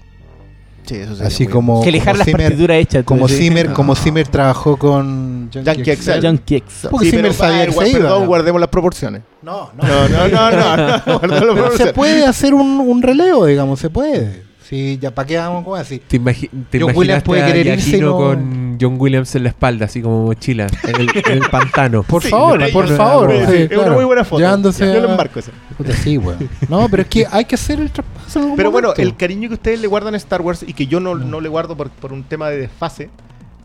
Sí, 0.90 0.96
eso 0.96 1.14
sería 1.14 1.28
Así 1.28 1.46
como, 1.46 1.84
Que 1.84 1.92
dejar 1.92 2.16
las 2.16 2.24
Zimmer, 2.24 2.46
partituras 2.46 2.76
hechas. 2.78 3.04
como 3.04 3.28
Zimmer, 3.28 3.72
como 3.72 3.94
Zimmer 3.94 4.26
trabajó 4.26 4.76
con 4.76 5.48
John 5.54 5.62
Yankee 5.62 5.82
Excel. 5.92 6.14
Excel. 6.16 6.20
John 6.24 6.38
Kicks. 6.38 6.88
Porque 6.90 7.06
Sí, 7.06 7.10
Zimmer 7.12 7.32
sabía 7.32 7.62
ah, 7.62 7.66
que 7.66 7.72
se 7.72 7.90
iba. 7.90 7.98
perdón, 8.00 8.26
guardemos 8.26 8.60
las 8.60 8.70
proporciones. 8.70 9.22
No, 9.40 9.70
no. 9.76 9.86
No, 9.86 10.08
no, 10.08 10.28
no, 10.28 10.50
no, 10.50 10.76
no, 10.76 11.02
guardemos 11.06 11.46
las 11.46 11.54
Pero 11.54 11.76
se 11.76 11.92
puede 11.92 12.26
hacer 12.26 12.54
un, 12.54 12.80
un 12.80 13.02
relevo, 13.02 13.46
digamos, 13.46 13.78
se 13.78 13.88
puede. 13.88 14.49
Sí, 14.70 14.98
ya 15.00 15.10
para 15.12 15.26
qué 15.26 15.36
vamos 15.36 15.64
con 15.64 15.78
así. 15.80 15.98
¿Te, 15.98 16.20
imagi- 16.20 16.48
te 16.70 16.80
John 16.80 16.92
Williams 16.94 17.24
puede 17.24 17.42
a 17.42 17.46
querer 17.46 17.66
irse 17.66 17.88
y 17.88 17.90
Giaquino 17.90 18.10
no- 18.10 18.16
con 18.16 18.78
John 18.80 18.94
Williams 19.00 19.34
en 19.34 19.42
la 19.42 19.48
espalda, 19.48 19.86
así 19.86 20.00
como 20.00 20.26
mochila, 20.26 20.68
en 20.84 20.94
el, 21.00 21.08
en 21.26 21.32
el 21.42 21.50
pantano? 21.50 22.02
Por 22.08 22.22
Sí, 22.22 22.28
favor, 22.28 22.70
por 22.72 22.86
favor. 22.88 23.32
sí, 23.48 23.66
es 23.68 23.76
una 23.76 23.90
muy 23.90 24.04
buena 24.04 24.24
foto. 24.24 24.38
Llevándose 24.40 24.86
Yo 24.94 25.00
lo 25.00 25.10
embarco 25.10 25.40
ese. 25.40 25.50
Puta, 25.76 25.92
sí, 25.92 26.16
weón. 26.18 26.48
No, 26.68 26.88
pero 26.88 27.02
es 27.02 27.08
que 27.08 27.26
hay 27.30 27.44
que 27.46 27.56
hacer 27.56 27.80
el 27.80 27.90
traspaso 27.90 28.38
en 28.38 28.42
algún 28.44 28.56
Pero 28.56 28.70
bueno, 28.70 28.94
el 28.96 29.16
cariño 29.16 29.48
que 29.48 29.54
ustedes 29.54 29.80
le 29.80 29.88
guardan 29.88 30.14
a 30.14 30.16
Star 30.18 30.40
Wars 30.40 30.64
y 30.64 30.72
que 30.72 30.86
yo 30.86 31.00
no, 31.00 31.16
no 31.16 31.40
le 31.40 31.48
guardo 31.48 31.76
por, 31.76 31.90
por 31.90 32.12
un 32.12 32.22
tema 32.22 32.48
de 32.48 32.58
desfase, 32.58 33.10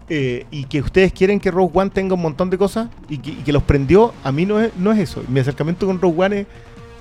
eh, 0.10 0.46
y 0.50 0.66
que 0.66 0.82
ustedes 0.82 1.14
quieren 1.14 1.40
que 1.40 1.52
Rogue 1.52 1.72
One 1.80 1.92
tenga 1.92 2.16
un 2.16 2.22
montón 2.24 2.50
de 2.50 2.58
cosas 2.58 2.88
y 3.10 3.20
que, 3.20 3.30
y 3.30 3.36
que 3.44 3.52
los 3.54 3.62
prendió, 3.62 4.12
a 4.24 4.32
mí 4.32 4.46
no 4.48 4.60
es, 4.60 4.72
no 4.78 4.92
es 4.92 4.98
eso. 5.00 5.24
Mi 5.28 5.40
acercamiento 5.40 5.86
con 5.86 6.02
Rogue 6.02 6.24
One 6.26 6.40
es, 6.42 6.48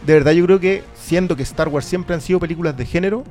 de 0.07 0.13
verdad 0.13 0.33
yo 0.33 0.45
creo 0.45 0.61
que, 0.61 0.83
siendo 0.95 1.37
que 1.37 1.43
Star 1.43 1.69
Wars 1.69 1.87
siempre 1.87 2.15
han 2.15 2.21
sido 2.21 2.39
películas 2.39 2.77
de 2.77 2.85
género, 2.85 3.25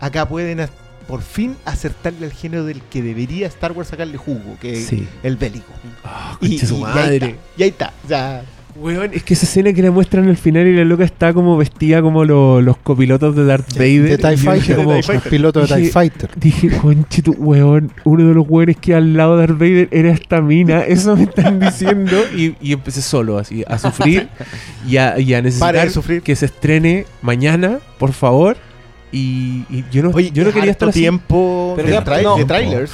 acá 0.00 0.26
pueden 0.28 0.66
por 1.08 1.20
fin 1.22 1.54
acertarle 1.66 2.26
al 2.26 2.32
género 2.32 2.64
del 2.64 2.80
que 2.82 3.02
debería 3.02 3.46
Star 3.48 3.72
Wars 3.72 3.88
sacarle 3.88 4.16
jugo, 4.16 4.56
que 4.60 4.72
es 4.80 4.90
el 5.22 5.36
bélico. 5.36 5.72
Ah, 6.02 6.36
Y, 6.40 6.58
su 6.58 6.76
y- 6.76 6.80
y 6.80 6.84
ahí 6.84 6.94
madre. 6.94 7.16
está, 7.16 7.28
y 7.58 7.62
ahí 7.62 7.68
está. 7.68 7.92
Sea, 8.08 8.42
Weón, 8.76 9.10
es 9.14 9.22
que 9.22 9.34
esa 9.34 9.46
escena 9.46 9.72
que 9.72 9.82
le 9.82 9.90
muestran 9.92 10.28
al 10.28 10.36
final 10.36 10.66
y 10.66 10.74
la 10.74 10.82
loca 10.84 11.04
está 11.04 11.32
como 11.32 11.56
vestida 11.56 12.02
como 12.02 12.24
lo- 12.24 12.60
los 12.60 12.76
copilotos 12.78 13.36
de 13.36 13.44
Darth 13.44 13.72
Vader. 13.74 14.08
de 14.08 14.18
TIE 14.18 14.36
Fighter, 14.36 14.76
como- 14.76 14.98
piloto 15.30 15.60
de 15.64 15.66
TIE 15.76 15.90
Fighter. 15.92 16.30
Dije, 16.34 16.70
conche 16.78 17.22
tu 17.22 17.32
weón, 17.34 17.92
uno 18.02 18.26
de 18.26 18.34
los 18.34 18.44
weones 18.48 18.76
que 18.78 18.94
al 18.96 19.14
lado 19.14 19.36
de 19.36 19.46
Darth 19.46 19.58
Vader 19.60 19.88
era 19.92 20.10
esta 20.10 20.40
mina, 20.40 20.80
eso 20.88 21.14
me 21.16 21.22
están 21.24 21.60
diciendo. 21.60 22.16
Y, 22.36 22.56
y 22.60 22.72
empecé 22.72 23.00
solo 23.02 23.38
así, 23.38 23.62
a 23.68 23.78
sufrir 23.78 24.28
y 24.88 24.96
a, 24.96 25.20
y 25.20 25.34
a 25.34 25.36
Pare 25.36 25.42
necesitar 25.42 25.90
sufrir. 25.90 26.22
que 26.22 26.34
se 26.34 26.46
estrene 26.46 27.06
mañana, 27.22 27.78
por 27.98 28.12
favor. 28.12 28.56
Y, 29.14 29.64
y 29.70 29.84
yo 29.92 30.02
no, 30.02 30.10
oye, 30.10 30.30
yo 30.32 30.42
no 30.42 30.48
es 30.48 30.54
quería 30.54 30.72
estar 30.72 30.88
así. 30.88 31.00
tiempo 31.00 31.74
Pero 31.76 31.88
de, 31.88 31.94
ya- 31.94 32.04
tra- 32.04 32.22
no. 32.22 32.36
de 32.36 32.44
trailers. 32.44 32.90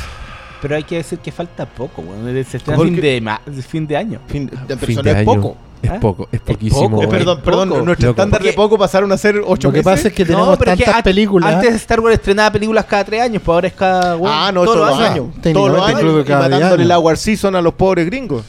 Pero 0.60 0.76
hay 0.76 0.82
que 0.84 0.96
decir 0.96 1.18
que 1.20 1.32
falta 1.32 1.64
poco, 1.64 2.02
weón. 2.02 2.26
Se 2.44 2.58
estrena 2.58 2.76
Porque- 2.76 2.92
fin 2.92 3.00
de, 3.00 3.62
fin 3.62 3.86
de 3.86 3.96
año. 3.96 4.20
Fin, 4.26 4.46
de, 4.46 4.52
pero 4.76 4.78
Fin 4.86 4.96
de 4.96 5.02
no 5.02 5.10
es 5.10 5.16
año. 5.16 5.24
poco. 5.24 5.56
Es 5.82 5.90
¿Ah? 5.90 5.98
poco, 5.98 6.24
es 6.30 6.34
Es 6.34 6.40
poquísimo. 6.42 6.90
poco, 6.90 7.02
Eh, 7.04 7.08
perdón, 7.08 7.40
perdón, 7.42 7.68
poco. 7.70 7.80
nuestro 7.82 8.10
estándar 8.10 8.42
de 8.42 8.52
poco 8.52 8.76
pasaron 8.76 9.10
a 9.12 9.16
ser 9.16 9.40
8 9.46 9.68
Lo 9.68 9.72
que 9.72 9.78
meses. 9.78 9.84
pasa 9.84 10.08
es 10.08 10.12
que 10.14 10.24
No, 10.24 10.28
tenemos 10.28 10.52
es 10.52 10.58
que 10.58 10.64
tantas 10.66 10.94
an- 10.96 11.02
películas. 11.02 11.54
Antes 11.54 11.74
Star 11.76 12.00
Wars 12.00 12.16
estrenaba 12.16 12.52
películas 12.52 12.84
cada 12.84 13.02
tres 13.04 13.22
años, 13.22 13.40
pues 13.42 13.54
ahora 13.54 13.68
es 13.68 13.72
cada. 13.72 14.14
weón, 14.18 14.30
ah, 14.30 14.52
no, 14.52 14.62
todos, 14.64 14.76
los 14.76 14.98
años. 15.00 15.26
Todos 15.42 15.70
los 15.70 15.88
años 15.88 16.02
y 16.02 16.30
matándole 16.30 16.64
año. 16.66 16.84
la 16.84 16.98
War 16.98 17.16
Season 17.16 17.56
a 17.56 17.62
los 17.62 17.72
pobres 17.72 18.04
gringos. 18.04 18.44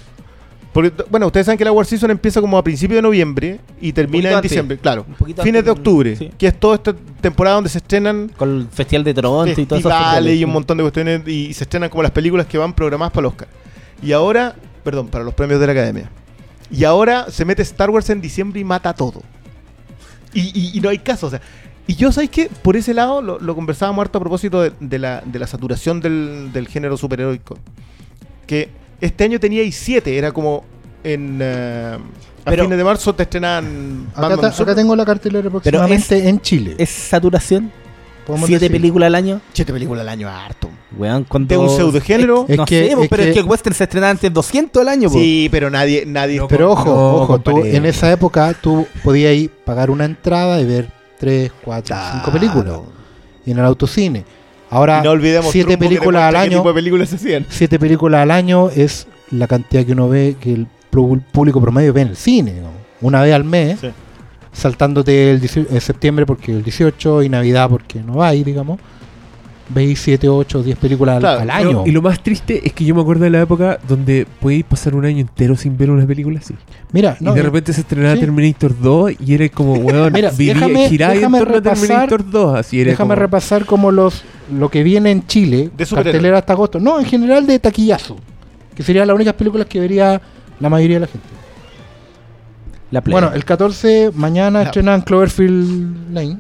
Porque, 0.74 0.93
bueno, 1.09 1.26
ustedes 1.28 1.45
saben 1.45 1.57
que 1.57 1.65
la 1.65 1.72
War 1.74 1.86
Season 1.86 2.09
empieza 2.11 2.39
como 2.39 2.57
a 2.57 2.63
principios 2.63 2.95
de 2.97 3.01
noviembre 3.01 3.59
y 3.82 3.91
termina 3.91 4.30
en 4.30 4.36
antes. 4.38 4.49
diciembre, 4.51 4.78
claro. 4.78 5.05
Un 5.07 5.15
poquito 5.15 5.43
Fines 5.43 5.59
antes, 5.59 5.65
de 5.65 5.72
octubre, 5.80 6.15
sí. 6.15 6.32
que 6.38 6.47
es 6.47 6.57
toda 6.59 6.76
esta 6.76 6.95
temporada 7.19 7.55
donde 7.55 7.69
se 7.69 7.80
estrenan 7.80 8.30
Con 8.38 8.49
el 8.61 8.67
Festival 8.69 9.03
de 9.03 9.13
Toronto 9.13 9.61
y 9.61 9.65
todo 9.65 9.80
eso. 9.80 10.30
y 10.30 10.43
un 10.45 10.51
montón 10.51 10.78
de 10.78 10.84
cuestiones 10.84 11.28
y 11.28 11.53
se 11.53 11.65
estrenan 11.65 11.89
como 11.89 12.03
las 12.03 12.11
películas 12.11 12.47
que 12.47 12.57
van 12.57 12.74
programadas 12.74 13.11
para 13.11 13.22
el 13.22 13.26
Oscar. 13.34 13.47
Y 14.01 14.13
ahora, 14.13 14.55
perdón, 14.84 15.09
para 15.09 15.24
los 15.26 15.34
premios 15.34 15.59
de 15.59 15.65
la 15.67 15.74
Academia. 15.74 16.09
Y 16.72 16.86
ahora 16.86 17.26
se 17.30 17.43
mete 17.43 17.61
Star 17.63 17.89
Wars 17.89 18.09
en 18.09 18.22
diciembre 18.22 18.61
y 18.61 18.63
mata 18.63 18.93
todo. 18.93 19.22
Y, 20.34 20.57
y- 20.57 20.78
y 20.78 20.80
no 20.80 20.88
hay 20.88 20.99
caso, 20.99 21.28
o 21.28 21.30
sea. 21.30 21.41
Y 21.86 21.95
yo, 21.95 22.11
¿sabes 22.13 22.30
qué? 22.30 22.49
Por 22.61 22.78
ese 22.78 22.93
lado, 22.93 23.22
lo, 23.22 23.39
lo 23.39 23.55
conversábamos 23.55 24.03
harto 24.03 24.17
a 24.19 24.22
propósito 24.22 24.61
de, 24.61 24.72
de 24.80 24.99
la, 24.99 25.22
de 25.26 25.38
la 25.39 25.47
saturación 25.47 25.99
del, 25.99 26.51
del 26.53 26.69
género 26.69 26.95
superheroico. 26.95 27.57
Que 28.47 28.69
este 29.02 29.24
año 29.26 29.39
teníais 29.39 29.76
siete, 29.76 30.18
era 30.18 30.32
como 30.32 30.64
en... 31.04 31.39
eh, 31.41 31.97
a 32.45 32.49
Pero- 32.49 32.64
fines 32.64 32.78
de 32.78 32.84
marzo 32.84 33.14
te 33.14 33.24
estrenan 33.24 34.08
Acá, 34.16 34.38
ta- 34.38 34.47
acá 34.64 34.76
tengo 34.76 34.95
la 34.95 35.06
cartelera 35.06 35.47
aproximadamente 35.47 36.28
en 36.28 36.39
Chile. 36.41 36.76
¿Es 36.78 36.89
saturación? 36.89 37.72
¿Siete 38.45 38.52
decir. 38.66 38.72
películas 38.72 39.08
al 39.08 39.16
año? 39.16 39.41
Siete 39.52 39.74
películas 39.74 40.02
al 40.04 40.10
año, 40.10 40.30
harto. 40.30 40.70
Weón, 40.97 41.24
cuando. 41.26 41.49
De 41.54 41.58
un 41.58 41.70
pseudogénero. 41.70 42.45
Es 42.47 42.56
no 42.58 42.66
que- 42.66 42.88
sé, 42.88 42.91
es 42.93 43.10
pero 43.10 43.24
que- 43.24 43.30
es 43.30 43.36
que 43.36 43.41
Western 43.41 43.76
se 43.76 43.84
estrena 43.84 44.10
antes 44.12 44.32
200 44.32 44.82
al 44.82 44.88
año, 44.88 45.10
pues. 45.10 45.22
Sí, 45.22 45.49
pero 45.52 45.70
nadie, 45.70 46.06
nadie 46.06 46.38
No, 46.38 46.47
Pero 46.47 46.72
ojo, 46.72 46.86
No, 46.86 47.16
ojo, 47.24 47.39
tú 47.39 47.64
en 47.66 47.86
esa 47.86 48.12
época 48.12 48.56
tú 48.62 48.88
podías 49.04 49.34
ir 49.36 49.49
pagar 49.49 49.89
una 49.91 50.06
entrada 50.06 50.62
y 50.62 50.66
ver 50.66 50.88
tres, 51.20 51.52
cuatro, 51.64 51.95
cinco 52.14 52.32
películas. 52.32 52.80
Y 53.45 53.52
en 53.52 53.60
el 53.60 53.66
autocine. 53.66 54.24
Ahora, 54.72 55.03
no 55.03 55.11
olvidemos 55.11 55.51
siete 55.51 55.78
películas 55.78 56.24
al 56.24 56.34
qué 56.34 56.39
año, 56.39 56.57
tipo 56.57 56.69
de 56.69 56.74
películas 56.74 57.09
se 57.09 57.17
hacían. 57.17 57.45
siete 57.49 57.78
películas 57.78 58.22
al 58.22 58.32
año 58.32 58.69
es 58.69 59.05
la 59.30 59.47
cantidad 59.47 59.86
que 59.86 59.91
uno 59.91 60.09
ve 60.09 60.36
que 60.39 60.53
el 60.53 60.67
público 60.89 61.61
promedio 61.61 61.93
ve 61.93 62.01
en 62.01 62.07
el 62.09 62.15
cine. 62.15 62.53
digamos. 62.53 62.74
Una 63.01 63.22
vez 63.22 63.34
al 63.34 63.43
mes, 63.43 63.80
Sí. 63.80 63.89
saltándote 64.53 65.32
el 65.32 65.39
18 65.39 65.67
eh, 65.76 65.80
septiembre 65.82 66.26
porque 66.26 66.51
el 66.51 66.63
18 66.63 67.24
y 67.24 67.30
Navidad 67.30 67.69
porque 67.69 67.99
no 67.99 68.13
vais, 68.15 68.43
digamos. 68.45 68.80
Veis 69.74 70.01
7, 70.01 70.28
8, 70.28 70.63
10 70.63 70.78
películas 70.78 71.15
al- 71.15 71.22
Claro, 71.22 71.39
al, 71.41 71.47
Pero- 71.59 71.69
año. 71.69 71.84
y 71.88 71.91
lo 71.91 72.01
más 72.01 72.22
triste 72.22 72.61
es 72.65 72.74
que 72.74 72.84
yo 72.84 72.93
me 72.93 73.01
acuerdo 73.01 73.24
de 73.24 73.30
la 73.30 73.41
época 73.41 73.80
donde 73.88 74.28
podéis 74.39 74.65
pasar 74.65 74.95
un 74.95 75.05
año 75.05 75.19
entero 75.19 75.55
sin 75.55 75.78
ver 75.78 75.89
una 75.91 76.05
película 76.05 76.39
así. 76.39 76.53
Mira, 76.91 77.15
y 77.19 77.24
no, 77.24 77.34
de 77.34 77.39
eh, 77.39 77.43
repente 77.43 77.72
se 77.72 77.82
estrenaba 77.82 78.15
sí. 78.15 78.19
Terminator 78.19 78.78
2 78.78 79.11
y 79.26 79.34
era 79.34 79.47
como, 79.49 79.74
weón, 79.76 80.11
Mira, 80.11 80.30
vivía, 80.32 80.55
déjame- 80.55 80.89
giraba 80.89 81.13
en 81.13 81.19
déjame 81.19 81.39
torno 81.39 81.55
a 81.55 81.59
repasar- 81.59 81.88
Terminator 81.88 82.30
2. 82.30 82.55
Así 82.59 82.82
era 82.82 82.91
Déjame 82.91 83.13
como- 83.13 83.22
repasar 83.22 83.65
como 83.65 83.91
los 83.91 84.24
lo 84.53 84.67
que 84.69 84.84
viene 84.84 85.11
en 85.11 85.26
Chile, 85.28 85.69
De 85.78 85.86
cartelera 85.86 86.39
hasta 86.39 86.51
agosto. 86.53 86.80
No, 86.80 86.99
en 86.99 87.05
general 87.05 87.47
de 87.47 87.57
taquillazo. 87.59 88.17
Que 88.76 88.84
serían 88.84 89.07
las 89.07 89.15
únicas 89.15 89.34
películas 89.36 89.67
que 89.67 89.80
vería 89.80 90.22
la 90.59 90.69
mayoría 90.69 90.97
de 90.97 90.99
la 91.01 91.07
gente. 91.07 91.28
La. 92.91 92.99
Bueno, 93.01 93.32
el 93.34 93.45
14, 93.45 94.11
mañana 94.13 94.59
Ya. 94.59 94.65
estrenan 94.65 95.01
Cloverfield 95.01 96.13
Lane. 96.13 96.38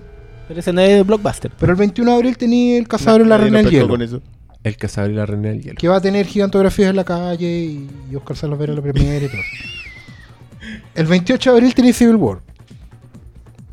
Pero 0.51 0.59
ese 0.59 0.73
no 0.73 0.81
es 0.81 1.07
blockbuster. 1.07 1.49
Pero 1.57 1.71
el 1.71 1.77
21 1.77 2.11
de 2.11 2.17
abril 2.17 2.37
tenía 2.37 2.77
El 2.77 2.85
Cazador 2.85 3.21
y 3.21 3.23
la 3.23 3.37
Reina 3.37 3.59
del 3.59 3.69
Hielo. 3.69 3.87
con 3.87 4.01
eso. 4.01 4.21
El 4.65 4.75
cazador 4.75 5.11
y 5.11 5.13
la 5.15 5.25
reina 5.25 5.49
del 5.49 5.61
hielo. 5.61 5.77
Que 5.79 5.87
va 5.87 5.95
a 5.95 6.01
tener 6.01 6.25
gigantografías 6.27 6.89
en 6.91 6.97
la 6.97 7.03
calle 7.03 7.47
y, 7.47 7.89
y 8.11 8.15
Oscar 8.15 8.35
Salazar 8.35 8.69
la 8.69 8.81
premiere 8.81 9.25
y 9.25 9.29
todo. 9.29 9.41
El 10.93 11.07
28 11.07 11.51
de 11.51 11.57
abril 11.57 11.73
tiene 11.73 11.93
Civil 11.93 12.17
War. 12.17 12.39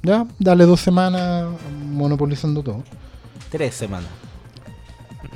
Ya, 0.03 0.25
dale 0.39 0.65
dos 0.65 0.81
semanas 0.81 1.47
monopolizando 1.85 2.63
todo. 2.63 2.85
Tres 3.51 3.75
semanas. 3.75 4.09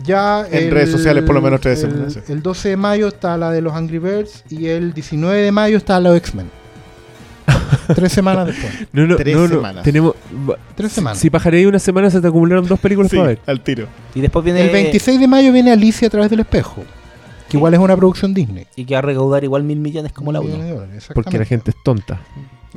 Ya 0.04 0.46
En 0.50 0.70
redes 0.70 0.92
sociales, 0.92 1.24
por 1.24 1.34
lo 1.34 1.42
menos 1.42 1.60
tres 1.60 1.82
el, 1.82 1.90
semanas, 1.90 2.30
el 2.30 2.40
12 2.40 2.68
de 2.70 2.76
mayo 2.76 3.08
está 3.08 3.36
la 3.36 3.50
de 3.50 3.60
los 3.60 3.74
Angry 3.74 3.98
Birds 3.98 4.44
y 4.48 4.68
el 4.68 4.94
19 4.94 5.42
de 5.42 5.52
mayo 5.52 5.76
está 5.76 6.00
la 6.00 6.10
de 6.10 6.14
los 6.14 6.28
X-Men. 6.28 6.61
Tres 7.94 8.12
semanas 8.12 8.46
después. 8.46 8.72
No, 8.92 9.06
no, 9.06 9.16
Tres 9.16 9.34
no, 9.36 9.42
no, 9.42 9.48
semanas. 9.48 9.82
Tenemos. 9.84 10.14
Tres 10.74 10.92
semanas. 10.92 11.18
Si 11.18 11.30
pajareí 11.30 11.64
una 11.66 11.78
semana 11.78 12.10
se 12.10 12.20
te 12.20 12.28
acumularon 12.28 12.66
dos 12.66 12.78
películas 12.80 13.10
Sí, 13.10 13.16
para 13.16 13.28
ver. 13.30 13.38
al 13.46 13.60
tiro. 13.62 13.86
Y 14.14 14.20
después 14.20 14.44
viene. 14.44 14.62
El 14.62 14.70
26 14.70 15.20
de 15.20 15.28
mayo 15.28 15.52
viene 15.52 15.72
Alicia 15.72 16.08
a 16.08 16.10
través 16.10 16.30
del 16.30 16.40
espejo. 16.40 16.82
Que 17.48 17.56
igual 17.58 17.74
es 17.74 17.80
una 17.80 17.96
producción 17.96 18.32
Disney. 18.32 18.66
Y 18.76 18.84
que 18.84 18.94
va 18.94 18.98
a 18.98 19.02
recaudar 19.02 19.44
igual 19.44 19.62
mil 19.62 19.78
millones 19.78 20.12
como 20.12 20.32
la 20.32 20.40
Un 20.40 20.46
millón 20.46 20.60
uno. 20.60 20.68
de 20.68 20.74
dólares, 20.76 21.08
Porque 21.14 21.38
la 21.38 21.44
gente 21.44 21.70
es 21.70 21.76
tonta. 21.84 22.20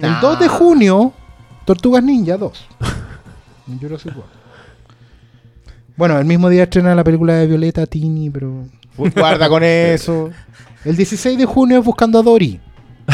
El 0.01 0.13
2 0.22 0.39
de 0.39 0.47
junio, 0.49 1.13
Tortugas 1.66 2.03
Ninja 2.03 2.36
2. 2.38 2.68
En 3.70 3.80
Jurassic 3.80 4.16
World. 4.16 4.32
Bueno, 5.97 6.20
el 6.20 6.26
mismo 6.26 6.49
día 6.49 6.63
estrena 6.63 6.93
la 6.93 7.03
película 7.05 7.36
de 7.36 7.47
Violeta 7.47 7.86
Tini, 7.86 8.30
pero. 8.30 8.66
Guarda 8.97 9.47
con 9.47 9.63
eso. 9.63 10.30
El 10.84 10.97
16 10.97 11.38
de 11.38 11.45
junio 11.45 11.80
es 11.80 11.86
Buscando 11.86 12.20
a 12.20 12.22
Dory. 12.24 12.59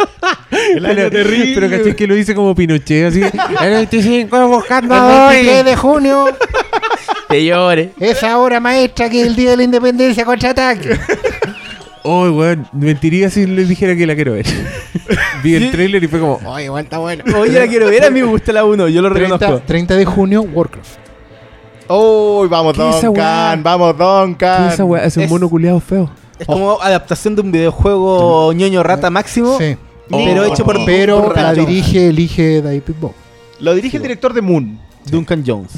El 0.76 0.84
año 0.86 0.94
Pero, 0.96 1.10
terrible. 1.10 1.52
pero 1.54 1.70
caché 1.70 1.96
que 1.96 2.06
lo 2.06 2.14
dice 2.14 2.34
como 2.34 2.54
Pinochet, 2.54 3.06
así. 3.06 3.22
El 3.62 3.70
25 3.70 4.48
buscando 4.48 4.94
El 4.94 5.00
a 5.00 5.28
23 5.28 5.56
Dory. 5.58 5.70
de 5.70 5.76
junio 5.76 6.24
Te 7.28 7.44
llore. 7.44 7.92
es 8.00 8.22
ahora 8.24 8.60
maestra 8.60 9.08
que 9.08 9.20
es 9.22 9.26
el 9.28 9.36
día 9.36 9.50
de 9.50 9.56
la 9.58 9.62
independencia 9.64 10.24
contraataque. 10.24 10.98
Oh, 12.02 12.22
weón, 12.30 12.66
mentiría 12.72 13.28
si 13.30 13.46
les 13.46 13.68
dijera 13.68 13.94
que 13.94 14.06
la 14.06 14.14
quiero 14.14 14.32
ver. 14.32 14.46
Vi 15.42 15.54
el 15.54 15.70
trailer 15.70 16.02
y 16.02 16.08
fue 16.08 16.18
como, 16.18 16.40
oh, 16.46 16.58
igual 16.58 16.84
está 16.84 16.98
bueno. 16.98 17.22
Oye, 17.38 17.58
la 17.58 17.66
quiero 17.68 17.86
ver, 17.90 18.04
a 18.04 18.10
mí 18.10 18.20
me 18.22 18.26
gusta 18.26 18.52
la 18.52 18.64
1, 18.64 18.88
yo 18.88 19.02
lo 19.02 19.12
30, 19.12 19.36
reconozco. 19.36 19.62
30 19.66 19.96
de 19.96 20.04
junio, 20.06 20.42
Warcraft. 20.42 20.98
¡Uy, 21.88 22.48
vamos 22.48 22.74
¿Qué 22.74 22.88
es 22.88 22.96
esa 22.96 23.10
weá? 23.10 23.50
Duncan! 23.56 23.62
¡Vamos 23.64 23.94
¿Qué 23.96 24.02
Duncan! 24.04 24.68
es 24.68 24.74
esa 24.74 24.84
weá? 24.84 25.04
Es 25.04 25.16
un 25.16 25.28
mono 25.28 25.48
culiado 25.50 25.80
feo. 25.80 26.10
Es 26.38 26.46
como 26.46 26.80
adaptación 26.80 27.34
de 27.36 27.42
un 27.42 27.52
videojuego 27.52 28.52
ñoño 28.54 28.82
rata 28.82 29.10
máximo, 29.10 29.58
Sí. 29.58 29.76
Pero 30.10 30.44
hecho 30.44 30.64
por 30.64 30.84
Pero 30.84 31.22
por 31.24 31.36
la 31.36 31.52
dirige, 31.54 32.08
elige 32.08 32.62
David 32.62 32.82
Bow. 33.00 33.14
Lo 33.60 33.74
dirige 33.74 33.96
el 33.98 34.02
director 34.02 34.32
de 34.32 34.40
Moon. 34.40 34.78
Duncan 35.10 35.42
Jones. 35.46 35.70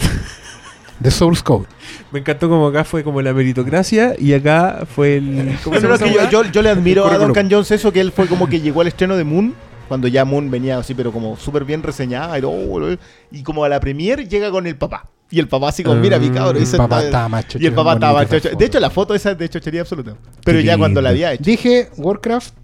De 0.98 1.10
Source 1.10 1.42
Code. 1.42 1.66
Me 2.12 2.20
encantó 2.20 2.48
como 2.48 2.66
acá 2.68 2.84
fue 2.84 3.02
como 3.02 3.20
la 3.22 3.32
meritocracia 3.32 4.14
y 4.18 4.32
acá 4.34 4.84
fue 4.94 5.16
el... 5.16 5.56
¿Cómo 5.64 5.78
no, 5.80 5.98
que 5.98 6.10
yo, 6.10 6.16
weá? 6.16 6.30
yo- 6.30 6.44
yo 6.44 6.62
le 6.62 6.68
admiro 6.70 7.06
a. 7.06 7.18
Duncan 7.18 7.48
Jones 7.50 7.70
eso, 7.72 7.92
que 7.92 8.00
él 8.00 8.12
fue 8.12 8.26
como 8.28 8.48
que 8.48 8.60
llegó 8.60 8.82
al 8.82 8.86
estreno 8.86 9.16
de 9.16 9.24
Moon, 9.24 9.54
cuando 9.88 10.06
ya 10.08 10.24
Moon 10.24 10.50
venía 10.50 10.78
así, 10.78 10.94
pero 10.94 11.10
como 11.10 11.36
súper 11.36 11.64
bien 11.64 11.82
reseñada, 11.82 12.38
y, 12.38 12.42
oh, 12.44 12.96
y 13.32 13.42
como 13.42 13.64
a 13.64 13.68
la 13.68 13.80
premier 13.80 14.28
llega 14.28 14.50
con 14.50 14.66
el 14.66 14.76
papá. 14.76 15.08
Y 15.30 15.38
el 15.40 15.48
papá 15.48 15.70
así 15.70 15.82
como, 15.82 15.96
mira 15.96 16.18
mi 16.18 16.28
cabrón. 16.30 16.62
El 16.62 16.68
papá 16.70 16.96
está- 16.98 17.04
estaba 17.06 17.28
más 17.28 17.48
chocho, 17.48 17.64
Y 17.64 17.66
el 17.66 17.72
papá 17.72 17.94
estaba 17.94 18.26
foto. 18.26 18.48
De 18.56 18.64
hecho, 18.66 18.78
la 18.80 18.90
foto 18.90 19.14
esa 19.14 19.30
es 19.32 19.38
de 19.38 19.48
chochería 19.48 19.80
absoluta. 19.80 20.14
Pero 20.44 20.58
Qué 20.58 20.64
ya 20.64 20.76
cuando 20.78 21.00
la 21.00 21.08
había 21.08 21.32
hecho. 21.32 21.42
Dije 21.42 21.88
Warcraft 21.96 22.54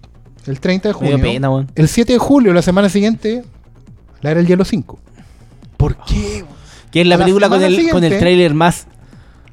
el 0.49 0.61
30 0.61 0.89
de 0.89 0.95
Me 0.95 1.01
dio 1.01 1.17
junio. 1.19 1.33
pena, 1.33 1.51
weón. 1.51 1.71
El 1.75 1.89
7 1.89 2.13
de 2.13 2.19
julio, 2.19 2.53
la 2.53 2.63
semana 2.63 2.89
siguiente, 2.89 3.45
la 4.21 4.31
era 4.31 4.41
el 4.41 4.47
Hielo 4.47 4.65
5. 4.65 4.99
¿Por 5.77 5.97
qué? 6.05 6.45
Que 6.91 7.03
es 7.03 7.07
la 7.07 7.17
A 7.17 7.19
la 7.19 7.25
película 7.25 7.49
con 7.49 7.63
el, 7.63 7.91
con 7.91 8.05
el 8.05 8.19
tráiler 8.19 8.55
más 8.55 8.87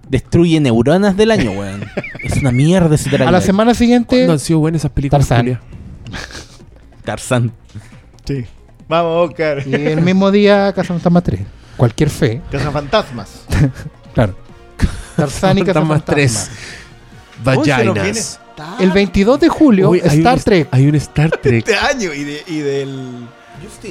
destruye 0.09 0.59
neuronas 0.59 1.17
del 1.17 1.31
año, 1.31 1.51
weón. 1.51 1.85
es 2.23 2.37
una 2.37 2.51
mierda 2.51 2.95
ese 2.95 3.15
A 3.15 3.31
la 3.31 3.41
semana 3.41 3.73
siguiente, 3.73 4.15
¿Cuándo 4.17 4.33
han 4.33 4.39
sido 4.39 4.59
buenas 4.59 4.81
esas 4.81 4.91
películas? 4.91 5.27
Tarzán. 7.03 7.51
Sí. 8.25 8.45
Vamos, 8.87 9.29
Oscar. 9.29 9.63
y 9.65 9.73
el 9.73 10.01
mismo 10.01 10.31
día, 10.31 10.71
Cazafantasmas 10.73 11.23
3. 11.23 11.41
Cualquier 11.77 12.09
fe. 12.09 12.41
Cazafantasmas. 12.51 13.45
Claro. 14.13 14.33
Tarzán 15.17 15.57
y 15.57 15.61
Fantasmas 15.65 16.03
Cazafantasmas. 16.03 16.49
3. 17.43 18.39
Uy, 18.39 18.44
Vaginas. 18.57 18.81
El 18.81 18.91
22 18.91 19.39
de 19.39 19.49
julio, 19.49 19.89
Uy, 19.89 19.99
Star 20.03 20.37
un- 20.37 20.43
Trek. 20.43 20.67
Hay 20.71 20.87
un 20.87 20.95
Star 20.95 21.29
Trek. 21.41 21.67
Este 21.67 21.75
año 21.75 22.13
y, 22.13 22.23
de, 22.23 22.43
y 22.47 22.57
del. 22.59 23.27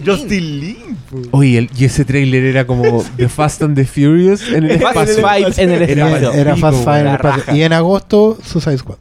Justin 0.04 0.60
Lin. 0.60 0.96
Oye, 1.32 1.58
el- 1.58 1.70
y 1.76 1.84
ese 1.84 2.04
trailer 2.04 2.44
era 2.44 2.66
como 2.66 3.02
The 3.16 3.28
Fast 3.28 3.62
and 3.62 3.74
the 3.76 3.84
Furious 3.84 4.48
en 4.50 4.64
el 4.64 4.80
Fast 4.80 5.10
espacio. 5.10 5.52
Five 5.52 5.62
en 5.64 5.70
el 5.70 5.82
Era 5.82 6.06
espacio. 6.06 6.32
Era 6.32 6.56
Fast 6.56 6.78
Five 6.84 7.00
en 7.00 7.06
el 7.06 7.14
espacio. 7.14 7.56
Y 7.56 7.62
en 7.62 7.72
agosto, 7.72 8.38
Suicide 8.44 8.78
Squad. 8.78 8.96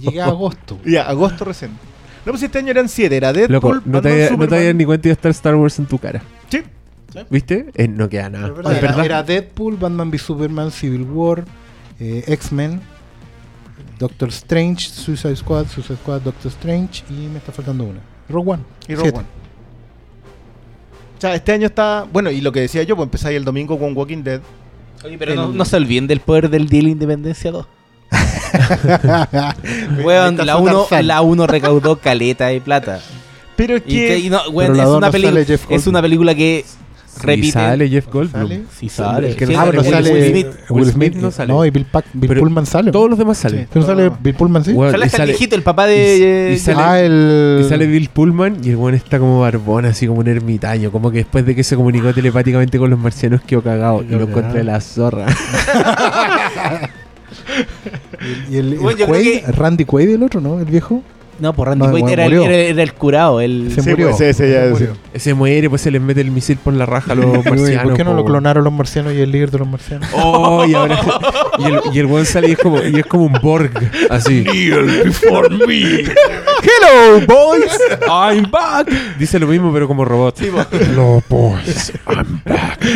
Llegué 0.00 0.20
a 0.20 0.26
agosto. 0.26 0.78
Ya, 0.84 1.02
agosto 1.08 1.44
recién. 1.44 1.72
No, 2.24 2.32
pues 2.32 2.42
este 2.42 2.58
año 2.58 2.70
eran 2.70 2.88
siete. 2.88 3.16
Era 3.16 3.32
Deadpool, 3.32 3.52
Loco, 3.76 3.82
no 3.86 4.00
te, 4.02 4.08
Batman, 4.10 4.12
no 4.12 4.24
te 4.24 4.28
Superman. 4.28 4.58
habías 4.58 4.74
ni 4.74 4.84
cuenta 4.84 5.08
de 5.08 5.12
estar 5.12 5.30
Star 5.30 5.54
Wars 5.56 5.78
en 5.78 5.86
tu 5.86 5.98
cara. 5.98 6.22
Sí. 6.48 6.62
¿Viste? 7.28 7.66
Eh, 7.74 7.88
no 7.88 8.08
queda 8.08 8.30
nada. 8.30 8.50
Verdad, 8.50 8.76
era, 8.76 9.04
era 9.04 9.22
Deadpool, 9.22 9.76
Batman 9.76 10.10
v 10.10 10.18
Superman, 10.18 10.70
Civil 10.70 11.02
War, 11.02 11.44
eh, 11.98 12.24
X-Men, 12.26 12.80
Doctor 14.00 14.30
Strange, 14.30 14.88
Suicide 14.88 15.36
Squad, 15.36 15.66
Suicide 15.68 15.96
Squad, 15.98 16.22
Doctor 16.22 16.50
Strange 16.50 17.04
y 17.08 17.28
me 17.28 17.38
está 17.38 17.52
faltando 17.52 17.84
una. 17.84 18.00
Rogue 18.28 18.50
One. 18.52 18.62
Y 18.88 18.94
Rogue 18.96 19.02
Siete. 19.10 19.18
One. 19.18 19.26
O 21.16 21.20
sea, 21.20 21.34
este 21.36 21.52
año 21.52 21.66
está. 21.66 22.06
Bueno, 22.12 22.30
y 22.32 22.40
lo 22.40 22.50
que 22.50 22.60
decía 22.60 22.82
yo, 22.82 22.96
pues 22.96 23.06
empezáis 23.06 23.36
el 23.36 23.44
domingo 23.44 23.78
con 23.78 23.96
Walking 23.96 24.22
Dead. 24.24 24.40
Oye, 25.04 25.16
pero 25.18 25.34
no, 25.36 25.48
no 25.48 25.64
se 25.64 25.76
olviden 25.76 26.06
del 26.06 26.20
poder 26.20 26.48
del 26.50 26.66
Día 26.68 26.80
de 26.80 26.84
la 26.84 26.90
Independencia 26.90 27.50
2. 27.52 27.66
Weón, 30.04 30.36
la 30.36 30.56
su 30.56 30.62
1 30.62 30.72
Tarzán. 30.80 31.06
la 31.06 31.20
uno 31.22 31.46
recaudó 31.46 31.96
caleta 31.96 32.46
de 32.48 32.60
plata. 32.60 33.00
Pero 33.56 33.76
es 33.76 33.82
Y 33.86 33.90
que, 33.96 34.18
y 34.18 34.22
que. 34.24 34.30
no, 34.30 34.38
weón, 34.50 34.72
Pero 34.72 35.00
la 35.00 35.06
es, 35.08 35.12
peli- 35.12 35.88
una 35.88 36.02
película 36.02 36.34
que 36.34 36.64
Repite. 37.22 37.52
sale 37.52 37.88
Jeff 37.88 38.06
Goldblum. 38.10 38.48
¿Sale? 38.48 38.62
Sí 38.78 38.88
sale. 38.88 39.28
El 39.30 39.36
que 39.36 39.46
no 39.46 39.52
Ah, 39.52 39.56
sale 39.66 39.70
pero 39.72 39.82
sale 39.84 40.10
Will 40.12 40.30
Smith. 40.30 40.46
Will 40.70 40.86
Smith 40.86 41.14
no 41.16 41.30
sale. 41.30 41.52
No, 41.52 41.64
y 41.66 41.70
Bill, 41.70 41.86
Pac- 41.92 42.04
Bill 42.14 42.28
Pero 42.28 42.40
Pullman 42.40 42.66
sale. 42.66 42.92
Todos 42.92 43.10
los 43.10 43.18
demás 43.18 43.36
salen. 43.38 43.66
¿Que 43.72 43.78
no 43.78 43.84
sale 43.86 44.10
Bill 44.22 44.34
Pullman, 44.34 44.64
sí? 44.64 44.74
Sale 44.74 45.04
hasta 45.04 45.22
el 45.24 45.28
viejito, 45.30 45.54
el 45.56 45.62
papá 45.62 45.86
de. 45.86 46.52
y 46.54 46.58
sale- 46.58 46.78
ah, 46.80 47.00
el... 47.00 47.62
Y 47.64 47.68
sale 47.68 47.86
Bill 47.86 48.08
Pullman 48.08 48.58
y 48.64 48.70
el 48.70 48.76
weón 48.76 48.94
está 48.94 49.18
como 49.18 49.40
barbón, 49.40 49.84
así 49.86 50.06
como 50.06 50.20
un 50.20 50.28
ermitaño. 50.28 50.90
Como 50.90 51.10
que 51.10 51.18
después 51.18 51.44
de 51.44 51.54
que 51.54 51.62
se 51.64 51.76
comunicó 51.76 52.12
telepáticamente 52.14 52.78
con 52.78 52.88
los 52.90 52.98
marcianos 52.98 53.42
quedó 53.42 53.62
cagado 53.62 54.02
y 54.02 54.06
lo 54.12 54.22
encontré 54.22 54.42
cagado. 54.60 54.64
la 54.64 54.80
zorra. 54.80 55.26
Y 58.50 58.56
el, 58.56 58.72
el 58.74 58.78
Bueno, 58.78 58.98
yo 58.98 59.06
Quaid, 59.06 59.22
creo 59.40 59.46
que- 59.46 59.52
Randy 59.52 59.84
Quaid, 59.84 60.10
el 60.10 60.22
otro, 60.22 60.40
¿no? 60.40 60.58
El 60.60 60.66
viejo. 60.66 61.02
No, 61.40 61.52
por 61.54 61.68
Randy 61.68 61.86
No, 61.86 61.90
Quaid 61.92 62.08
era, 62.08 62.26
era, 62.26 62.44
era 62.54 62.82
el 62.82 62.92
curado. 62.94 63.40
El... 63.40 63.72
Se 63.74 63.82
Sí, 63.82 63.90
murió. 63.90 64.08
pues, 64.10 64.20
ese 64.20 64.50
ya 64.50 64.60
Se 64.60 64.64
es- 64.66 64.70
murió. 64.72 64.96
Se 65.14 65.34
muere, 65.34 65.68
pues 65.68 65.82
se 65.82 65.90
les 65.90 66.00
mete 66.00 66.20
el 66.20 66.30
misil 66.30 66.58
por 66.62 66.72
la 66.74 66.86
raja 66.86 67.12
a 67.12 67.14
los 67.16 67.44
marcianos. 67.44 67.82
¿Por 67.84 67.94
qué 67.96 68.04
no 68.04 68.10
po. 68.12 68.16
lo 68.18 68.24
clonaron 68.24 68.62
los 68.64 68.72
marcianos 68.72 69.12
y 69.14 69.20
el 69.20 69.32
líder 69.32 69.50
de 69.50 69.58
los 69.58 69.68
marcianos? 69.68 70.08
Oh, 70.14 70.64
y 70.66 70.74
ahora. 70.74 71.00
Y 71.58 71.64
el, 71.64 71.80
y 71.94 71.98
el 71.98 72.06
weón 72.06 72.26
sale 72.26 72.48
y 72.48 72.52
es 72.52 72.58
como, 72.58 72.82
y 72.82 72.98
es 73.00 73.06
como 73.06 73.24
un 73.24 73.32
Borg, 73.42 73.70
así. 74.10 74.44
Hello, 76.62 77.20
boys. 77.26 77.78
I'm 78.08 78.50
back. 78.50 78.88
Dice 79.18 79.38
lo 79.38 79.46
mismo, 79.46 79.72
pero 79.72 79.86
como 79.88 80.04
robot. 80.04 80.40
Los 80.94 81.22
boys. 81.28 81.92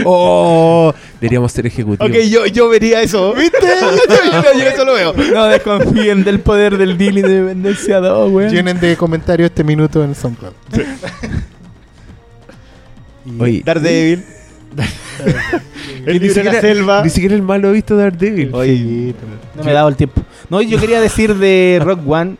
Oh, 0.04 0.92
deberíamos 1.20 1.52
ser 1.52 1.66
ejecutivos. 1.66 2.10
Ok, 2.10 2.22
yo, 2.28 2.46
yo 2.46 2.68
vería 2.68 3.00
eso. 3.02 3.32
¿Viste? 3.34 3.58
yo, 4.32 4.42
yo 4.58 4.64
eso 4.68 4.84
lo 4.84 4.94
veo. 4.94 5.14
No 5.32 5.46
desconfíen 5.46 6.24
del 6.24 6.40
poder 6.40 6.76
del 6.78 6.98
Día 6.98 7.10
de 7.10 7.12
la 7.14 7.20
Independencia 7.28 8.00
2, 8.00 8.30
weón. 8.34 8.50
Llenen 8.50 8.80
de 8.80 8.96
comentarios 8.96 9.50
este 9.50 9.64
minuto 9.64 10.02
en 10.04 10.14
SoundCloud. 10.14 10.52
Oye, 13.40 13.62
Daredevil. 13.64 14.24
libro 16.06 16.06
de 16.06 16.20
la 16.28 16.34
siquiera- 16.34 16.60
selva. 16.60 17.02
Ni 17.04 17.10
siquiera 17.10 17.34
el 17.34 17.42
malo 17.42 17.72
visto 17.72 17.96
Daredevil. 17.96 18.54
Oye, 18.54 19.14
No 19.56 19.64
me 19.64 19.70
he 19.70 19.74
dado 19.74 19.88
el 19.88 19.96
tiempo. 19.96 20.22
No, 20.50 20.60
yo 20.60 20.78
quería 20.78 21.00
decir 21.00 21.34
de 21.36 21.80
Rock 21.82 22.00
One 22.06 22.36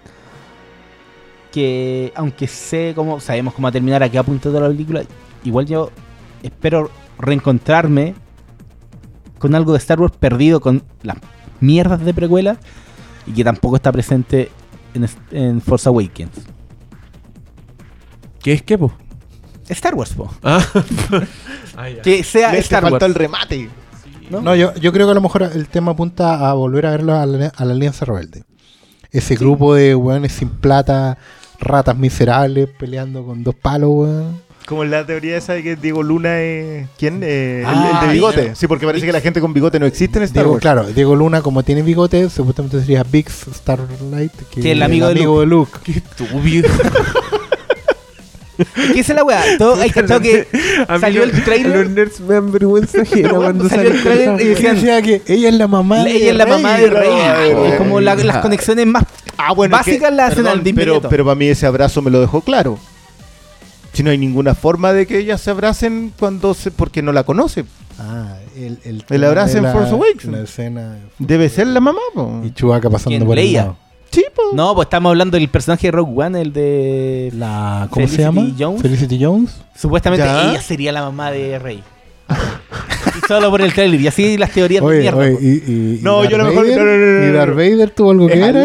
que 1.52 2.12
aunque 2.16 2.48
sé 2.48 2.92
cómo 2.96 3.20
sabemos 3.20 3.54
cómo 3.54 3.66
va 3.66 3.68
a 3.68 3.72
terminar 3.72 4.02
a 4.02 4.08
qué 4.08 4.18
apunta 4.18 4.48
toda 4.50 4.62
la 4.62 4.68
película, 4.68 5.02
igual 5.44 5.66
yo 5.66 5.90
espero 6.42 6.90
reencontrarme 7.18 8.14
con 9.38 9.54
algo 9.54 9.72
de 9.72 9.78
Star 9.78 10.00
Wars 10.00 10.12
perdido 10.18 10.60
con 10.60 10.82
las 11.02 11.16
mierdas 11.60 12.04
de 12.04 12.12
precuela 12.12 12.58
y 13.26 13.32
que 13.32 13.44
tampoco 13.44 13.76
está 13.76 13.92
presente 13.92 14.50
en, 14.94 15.60
Force 15.60 15.88
Awakens. 15.88 16.30
¿Qué 18.42 18.52
es 18.52 18.62
qué, 18.62 18.78
po? 18.78 18.92
Star 19.68 19.94
Wars, 19.94 20.12
po. 20.14 20.30
Ah. 20.42 20.64
Que 22.04 22.22
sea 22.22 22.52
Le- 22.52 22.58
Star 22.58 22.82
faltó 22.82 23.04
el 23.04 23.14
remate. 23.14 23.68
¿no? 24.30 24.40
No, 24.40 24.54
yo, 24.54 24.72
yo 24.76 24.92
creo 24.92 25.06
que 25.06 25.10
a 25.12 25.14
lo 25.14 25.20
mejor 25.20 25.42
el 25.42 25.66
tema 25.68 25.92
apunta 25.92 26.48
a 26.48 26.52
volver 26.54 26.86
a 26.86 26.90
verlo 26.92 27.14
a 27.14 27.26
la, 27.26 27.48
a 27.48 27.64
la 27.64 27.72
Alianza 27.72 28.04
Rebelde. 28.04 28.44
Ese 29.10 29.34
grupo 29.34 29.74
de 29.74 29.94
weones 29.94 30.32
sin 30.32 30.48
plata, 30.48 31.18
ratas 31.58 31.96
miserables, 31.96 32.68
peleando 32.78 33.24
con 33.24 33.42
dos 33.42 33.54
palos, 33.54 33.90
weón. 33.92 34.40
Como 34.66 34.84
la 34.84 35.04
teoría 35.04 35.36
esa 35.36 35.52
de 35.52 35.62
que 35.62 35.76
Diego 35.76 36.02
Luna 36.02 36.40
es. 36.40 36.88
¿Quién? 36.98 37.20
Eh, 37.22 37.60
el- 37.60 37.66
Ah, 37.66 37.98
el, 38.02 38.08
de 38.08 38.14
bigote. 38.14 38.34
claro. 38.40 38.54
Sí, 38.56 38.66
porque 38.66 38.86
parece 38.86 39.04
que 39.04 39.12
la 39.12 39.20
gente 39.20 39.40
con 39.42 39.52
bigote 39.52 39.78
no 39.78 39.84
existe 39.84 40.18
en 40.18 40.24
Star 40.24 40.42
Diego, 40.44 40.52
Wars. 40.52 40.62
claro, 40.62 40.84
Diego 40.86 41.14
Luna, 41.16 41.42
como 41.42 41.62
tiene 41.62 41.82
bigote, 41.82 42.30
supuestamente 42.30 42.80
sería 42.80 43.02
Big 43.04 43.28
Starlight, 43.30 44.32
que, 44.50 44.60
Que 44.62 44.72
el 44.72 44.82
amigo 44.82 45.08
de 45.08 45.14
de 45.14 45.46
Luke. 45.46 45.72
Qué 45.84 45.92
estúpido. 45.92 46.70
¿Qué 48.94 49.00
es 49.00 49.08
la 49.08 49.24
weá? 49.24 49.42
Todo, 49.58 49.74
hay 49.82 49.90
cachado 49.90 50.20
que 50.20 50.46
mí 50.52 50.98
salió 51.00 51.24
el 51.24 51.32
trailer. 51.44 51.76
Los 51.86 51.90
nerds 51.90 52.20
me 52.20 52.34
dan 52.34 52.52
vergüenza 52.52 53.02
ajena 53.02 53.30
cuando 53.34 53.68
Salió 53.68 53.90
el 53.90 54.00
trailer 54.02 54.40
y 54.40 54.44
decían, 54.44 54.76
decía 54.76 55.02
que 55.02 55.22
ella 55.26 55.48
es 55.48 55.54
la 55.56 55.66
mamá 55.66 56.04
de 56.04 56.12
ella 56.12 56.30
es 56.30 56.36
la 56.36 56.46
mamá 56.46 56.78
de 56.78 56.86
Rey. 56.88 57.10
Rey. 57.10 57.70
Es 57.72 57.74
como 57.78 58.00
la- 58.00 58.14
las 58.14 58.38
conexiones 58.38 58.86
más 58.86 59.02
Ah, 59.36 59.52
bueno, 59.52 59.76
que- 59.84 59.90
básicas 59.90 60.12
las 60.14 60.32
hacen 60.32 60.46
al 60.46 60.62
pero, 60.62 61.00
pero 61.02 61.24
para 61.24 61.34
mí 61.34 61.48
ese 61.48 61.66
abrazo 61.66 62.00
me 62.00 62.10
lo 62.12 62.20
dejó 62.20 62.40
claro. 62.42 62.78
Si 63.94 64.02
no 64.02 64.10
hay 64.10 64.18
ninguna 64.18 64.54
forma 64.54 64.92
de 64.92 65.06
que 65.06 65.18
ellas 65.18 65.40
se 65.40 65.50
abracen 65.50 66.12
cuando 66.18 66.52
se, 66.52 66.70
porque 66.70 67.00
no 67.00 67.12
la 67.12 67.22
conoce. 67.24 67.64
Ah, 67.98 68.36
el, 68.56 68.78
el, 68.84 69.04
El 69.08 69.24
abrazo 69.24 69.56
en 69.56 69.62
la- 69.64 69.72
Force 69.72 69.92
Awakens. 69.92 70.24
La 70.26 70.40
escena. 70.42 70.98
Debe 71.18 71.48
ser 71.48 71.68
la 71.68 71.80
mamá, 71.80 72.00
po. 72.14 72.42
Y 72.44 72.50
Chewbacca 72.52 72.90
pasando 72.90 73.24
por 73.24 73.38
el 73.38 73.44
Leia. 73.46 73.62
lado. 73.62 73.76
Sí, 74.10 74.24
po. 74.34 74.42
No, 74.52 74.74
pues 74.74 74.86
estamos 74.86 75.10
hablando 75.10 75.36
del 75.38 75.48
personaje 75.48 75.86
de 75.86 75.90
Rogue 75.92 76.24
One, 76.24 76.40
el 76.40 76.52
de. 76.52 77.32
La, 77.36 77.86
¿Cómo 77.90 78.06
Felicity 78.06 78.16
se 78.16 78.22
llama? 78.22 78.54
Jones. 78.58 78.82
Felicity 78.82 79.24
Jones. 79.24 79.56
Supuestamente 79.76 80.24
Ya. 80.26 80.50
ella 80.50 80.60
sería 80.62 80.92
la 80.92 81.02
mamá 81.02 81.30
de 81.30 81.58
Rey. 81.58 81.82
Solo 83.28 83.50
por 83.50 83.62
el 83.62 83.72
trailer. 83.72 84.00
Y 84.00 84.06
así 84.08 84.36
las 84.38 84.50
teorías 84.50 84.82
de 84.82 84.86
Oye, 84.88 85.00
mierda. 85.00 85.18
oye, 85.18 85.38
y, 85.40 85.46
y- 85.46 85.94
y 85.96 85.98
No, 86.02 86.24
yo 86.24 86.30
Darth 86.30 86.34
a 86.34 86.38
lo 86.38 86.44
mejor- 86.50 86.66
Vader- 86.66 86.78
no, 86.78 86.84
no, 86.84 86.96
no, 86.96 87.20
no, 87.20 87.26
¿Y 87.26 87.30
no. 87.30 87.38
Darth 87.38 87.54
Vader 87.54 87.90
tuvo 87.90 88.10
algo 88.10 88.26
que 88.28 88.34
ver. 88.38 88.56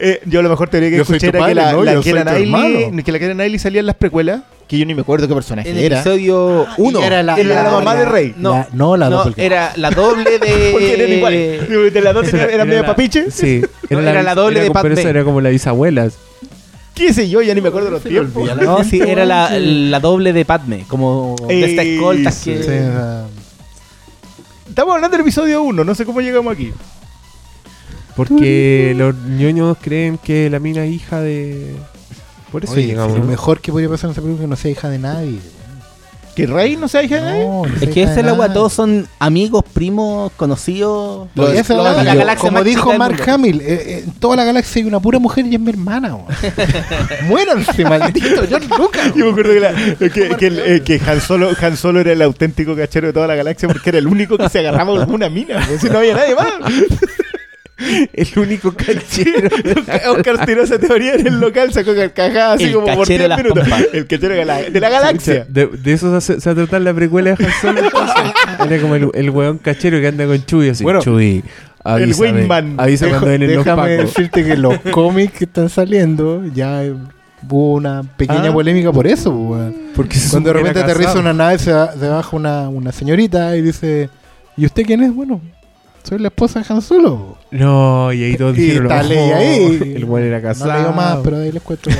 Eh, 0.00 0.20
yo 0.26 0.42
lo 0.42 0.48
mejor 0.48 0.68
teoría 0.68 0.90
que 0.90 0.96
Yo 0.96 1.02
escuché 1.02 1.26
era 1.28 1.32
que 1.32 1.38
padre, 1.38 1.54
la, 1.54 1.72
¿no? 1.72 1.84
la 1.84 1.94
Yo 1.94 2.02
Keira 2.02 2.22
Knightley, 2.22 3.02
que 3.02 3.12
la 3.12 3.18
Keira 3.18 3.34
Knightley 3.34 3.58
salía 3.58 3.80
en 3.80 3.86
las 3.86 3.96
precuelas, 3.96 4.42
que 4.68 4.78
yo 4.78 4.84
ni 4.86 4.94
me 4.94 5.00
acuerdo 5.02 5.26
qué 5.26 5.34
personaje 5.34 5.70
el 5.70 5.78
era. 5.78 6.00
episodio 6.00 6.66
1. 6.76 7.00
Y 7.00 7.02
era 7.02 7.22
la, 7.22 7.36
Era 7.38 7.62
la 7.64 7.70
mamá 7.70 7.94
de 7.96 8.04
Rey. 8.04 8.34
No, 8.36 8.50
La- 8.52 8.68
no, 8.72 8.96
la 8.96 9.08
no, 9.10 9.16
doppelganger. 9.18 9.44
era 9.52 9.72
la 9.76 9.90
doble 9.90 10.24
de. 10.38 10.68
Porque 10.72 10.94
eran 10.94 11.12
iguales. 11.12 11.68
De 11.94 12.00
las 12.00 12.14
dos 12.14 12.26
tenían- 12.30 12.50
eran 12.50 12.68
medio 12.68 12.82
la- 12.82 12.86
papiches. 12.88 13.34
Sí, 13.34 13.62
No, 13.90 14.00
era 14.00 14.22
la 14.22 14.34
doble 14.34 14.58
era 14.58 14.64
de 14.64 14.70
Pat 14.70 14.82
Pero 14.82 14.94
eso 14.94 15.08
era 15.08 15.24
como 15.24 15.40
la 15.40 15.48
bisabuela. 15.48 16.08
¿Qué 16.98 17.12
sé 17.12 17.28
yo? 17.28 17.40
Ya 17.42 17.54
ni 17.54 17.60
me 17.60 17.68
acuerdo 17.68 17.86
de 17.86 17.92
los 17.92 18.02
tiempos. 18.02 18.56
No, 18.56 18.82
sí, 18.82 19.00
era 19.00 19.24
la, 19.24 20.00
doble 20.00 20.32
de 20.32 20.44
Padme. 20.44 20.84
Como 20.88 21.36
de 21.46 21.64
estas 21.64 21.86
escoltas 21.86 22.34
sí, 22.34 22.50
que. 22.50 22.62
Sí, 22.62 22.70
Estamos 24.68 24.94
hablando 24.94 25.16
del 25.16 25.22
episodio 25.22 25.62
1, 25.62 25.84
no 25.84 25.94
sé 25.94 26.04
cómo 26.04 26.20
llegamos 26.20 26.52
aquí. 26.52 26.72
Porque 28.14 28.94
los 28.96 29.14
ñoños 29.14 29.76
creen 29.80 30.18
que 30.18 30.50
la 30.50 30.58
mina 30.58 30.84
es 30.84 30.92
hija 30.92 31.20
de. 31.20 31.76
Por 32.50 32.64
eso 32.64 32.72
oye, 32.72 32.86
llegamos. 32.86 33.16
lo 33.16 33.24
mejor 33.24 33.60
que 33.60 33.70
podría 33.70 33.88
pasar 33.88 34.08
en 34.08 34.12
esa 34.12 34.22
película 34.22 34.42
es 34.42 34.46
que 34.46 34.50
no 34.50 34.56
sea 34.56 34.70
hija 34.70 34.88
de 34.88 34.98
nadie. 34.98 35.38
¿Que 36.38 36.46
Rey 36.46 36.76
no 36.76 36.86
sea 36.86 37.02
hija 37.02 37.16
de 37.16 37.20
nadie? 37.22 37.44
No, 37.44 37.66
no 37.66 37.74
Es 37.74 37.80
que 37.80 38.00
hija 38.00 38.02
esa 38.02 38.14
de 38.14 38.20
es 38.20 38.26
la 38.26 38.32
weá, 38.34 38.42
nadie. 38.46 38.54
todos 38.54 38.72
son 38.72 39.08
amigos, 39.18 39.64
primos, 39.72 40.30
conocidos. 40.36 41.28
Lo- 41.34 41.48
es 41.50 41.68
la- 41.68 42.14
la 42.14 42.36
como 42.36 42.62
dijo 42.62 42.92
Mark. 42.94 43.28
Hamill, 43.28 43.60
eh, 43.60 43.64
eh, 43.66 44.04
en 44.06 44.12
toda 44.12 44.36
la 44.36 44.44
galaxia 44.44 44.80
hay 44.82 44.86
una 44.86 45.00
pura 45.00 45.18
mujer 45.18 45.46
y 45.46 45.54
es 45.56 45.60
mi 45.60 45.70
hermana. 45.70 46.16
Muéranse, 47.24 47.82
maldito. 47.88 48.46
George 48.48 48.68
Lucas. 48.78 49.12
Yo 49.16 49.24
me 49.26 49.30
acuerdo 49.32 49.52
que, 49.52 49.60
la- 49.60 49.74
que, 50.10 50.36
que 50.36 50.46
el- 50.46 50.58
eh, 50.60 50.82
que 50.84 51.00
Han, 51.06 51.20
Solo, 51.20 51.50
Han 51.60 51.76
Solo 51.76 52.00
era 52.00 52.12
el 52.12 52.22
auténtico 52.22 52.76
cachero 52.76 53.08
de 53.08 53.12
toda 53.12 53.26
la 53.26 53.34
galaxia 53.34 53.68
porque 53.68 53.90
era 53.90 53.98
el 53.98 54.06
único 54.06 54.38
que 54.38 54.48
se 54.48 54.60
agarraba 54.60 55.04
con 55.04 55.14
una 55.14 55.28
mina. 55.28 55.66
si 55.80 55.88
no 55.90 55.98
había 55.98 56.14
nadie 56.14 56.34
más. 56.36 56.46
El 58.12 58.28
único 58.38 58.72
canchero. 58.72 59.48
Oscar 60.10 60.44
tiró 60.46 60.62
esa 60.64 60.78
teoría 60.78 61.14
en 61.14 61.26
el 61.26 61.38
local, 61.40 61.72
sacó 61.72 61.94
carcajadas 61.94 62.56
así 62.56 62.64
El 62.64 62.72
como 62.74 62.86
por 62.86 62.98
cachero 63.06 63.22
de 63.22 63.26
10 63.26 63.28
las 63.28 63.38
minutos. 63.38 63.68
pompas. 63.68 63.86
El 63.92 64.06
cachero 64.06 64.34
de 64.34 64.44
la, 64.44 64.62
de 64.62 64.80
la 64.80 64.88
galaxia. 64.90 65.46
de, 65.48 65.66
de 65.66 65.92
eso 65.92 66.20
se, 66.20 66.40
se 66.40 66.48
va 66.48 66.52
a 66.52 66.66
tratar 66.66 66.80
la 66.82 66.92
precuela 66.94 67.34
de 67.34 67.44
Han 67.44 67.52
Solo. 67.60 67.80
Era 68.70 68.80
como 68.82 68.94
el, 68.96 69.10
el 69.14 69.30
weón 69.30 69.58
cachero 69.58 70.00
que 70.00 70.08
anda 70.08 70.26
con 70.26 70.44
Chuy 70.44 70.70
así. 70.70 70.82
Bueno, 70.82 71.00
Chuy, 71.02 71.44
avísame. 71.84 72.32
Wingman. 72.40 72.74
Avisa 72.78 73.06
Dejo- 73.06 73.10
cuando 73.10 73.28
vienen 73.28 73.54
los 73.54 73.64
déjame 73.64 73.90
decirte 73.90 74.44
que 74.44 74.56
los 74.56 74.78
cómics 74.90 75.32
que 75.38 75.44
están 75.44 75.68
saliendo 75.68 76.44
ya 76.52 76.82
hubo 77.48 77.74
una 77.74 78.02
pequeña 78.16 78.48
Ah. 78.48 78.52
polémica 78.52 78.90
por 78.92 79.06
eso. 79.06 79.30
weón. 79.30 79.74
Porque 79.94 80.18
Cuando 80.30 80.48
de 80.52 80.54
repente 80.54 80.80
aterriza 80.80 81.18
una 81.18 81.32
nave, 81.32 81.58
se, 81.58 81.66
se 81.66 82.08
baja 82.08 82.36
una, 82.36 82.68
una 82.68 82.90
señorita 82.92 83.56
y 83.56 83.62
dice: 83.62 84.10
¿Y 84.56 84.66
usted 84.66 84.82
quién 84.84 85.02
es? 85.04 85.14
Bueno, 85.14 85.40
soy 86.08 86.18
la 86.18 86.28
esposa 86.28 86.60
de 86.60 86.66
Han 86.72 86.80
Solo. 86.82 87.36
No, 87.50 88.12
y 88.12 88.24
ahí 88.24 88.36
todos 88.36 88.56
Y 88.56 88.62
dijeron. 88.62 88.90
"Oh, 88.90 89.02
ley 89.02 89.18
ahí. 89.18 89.92
El 89.96 90.04
weón 90.04 90.26
era 90.26 90.40
casado. 90.40 90.66
No 90.70 90.72
le 90.74 90.78
digo 90.80 90.92
más, 90.92 91.18
pero 91.22 91.36
ahí 91.38 91.52
les 91.52 91.62
cuento. 91.62 91.90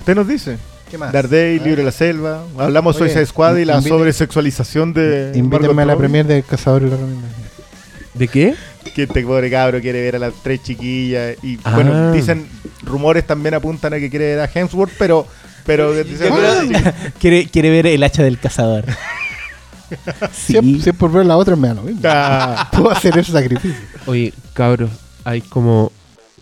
Usted 0.00 0.14
nos 0.14 0.28
dice. 0.28 0.58
¿Qué 0.90 0.98
más? 0.98 1.12
Dardey, 1.12 1.58
Libro 1.58 1.76
de 1.78 1.84
la 1.84 1.90
Selva. 1.92 2.44
Hablamos 2.58 2.94
Oye, 2.96 3.06
Suicide 3.06 3.26
Squad 3.26 3.56
y 3.56 3.64
la 3.64 3.80
sobresexualización 3.82 4.92
de. 4.92 5.32
Invítenme 5.34 5.82
a 5.82 5.86
la 5.86 5.96
premier 5.96 6.26
del 6.26 6.44
Cazador 6.44 6.82
y 6.82 6.90
la 6.90 6.96
Ramírez. 6.96 7.24
¿De 8.14 8.28
qué? 8.28 8.54
Que 8.94 9.02
este 9.02 9.22
pobre 9.24 9.50
cabro 9.50 9.80
quiere 9.80 10.00
ver 10.00 10.16
a 10.16 10.18
las 10.20 10.32
tres 10.42 10.62
chiquillas. 10.62 11.36
Y 11.42 11.58
Ah. 11.64 11.74
bueno, 11.74 12.12
dicen, 12.12 12.46
rumores 12.82 13.26
también 13.26 13.54
apuntan 13.54 13.92
a 13.94 13.98
que 13.98 14.08
quiere 14.10 14.36
ver 14.36 14.40
a 14.40 14.50
Hemsworth, 14.52 14.92
pero. 14.98 15.26
Pero 15.64 15.92
dicen, 16.04 16.32
"Ah, 16.32 16.62
quiere, 17.20 17.46
quiere 17.48 17.70
ver 17.70 17.88
el 17.88 18.02
hacha 18.04 18.22
del 18.22 18.38
cazador. 18.38 18.84
Si, 20.32 20.52
Sí. 20.52 20.58
es, 20.76 20.82
si 20.84 20.90
es 20.90 20.96
por 20.96 21.10
ver 21.12 21.26
la 21.26 21.36
otra, 21.36 21.54
me 21.56 21.68
da 21.68 21.74
lo 21.74 21.82
mismo. 21.82 22.00
ah". 22.04 22.68
Puedo 22.72 22.90
hacer 22.90 23.16
ese 23.18 23.32
sacrificio. 23.32 23.76
Oye, 24.06 24.32
cabros, 24.52 24.90
hay 25.24 25.40
como 25.42 25.92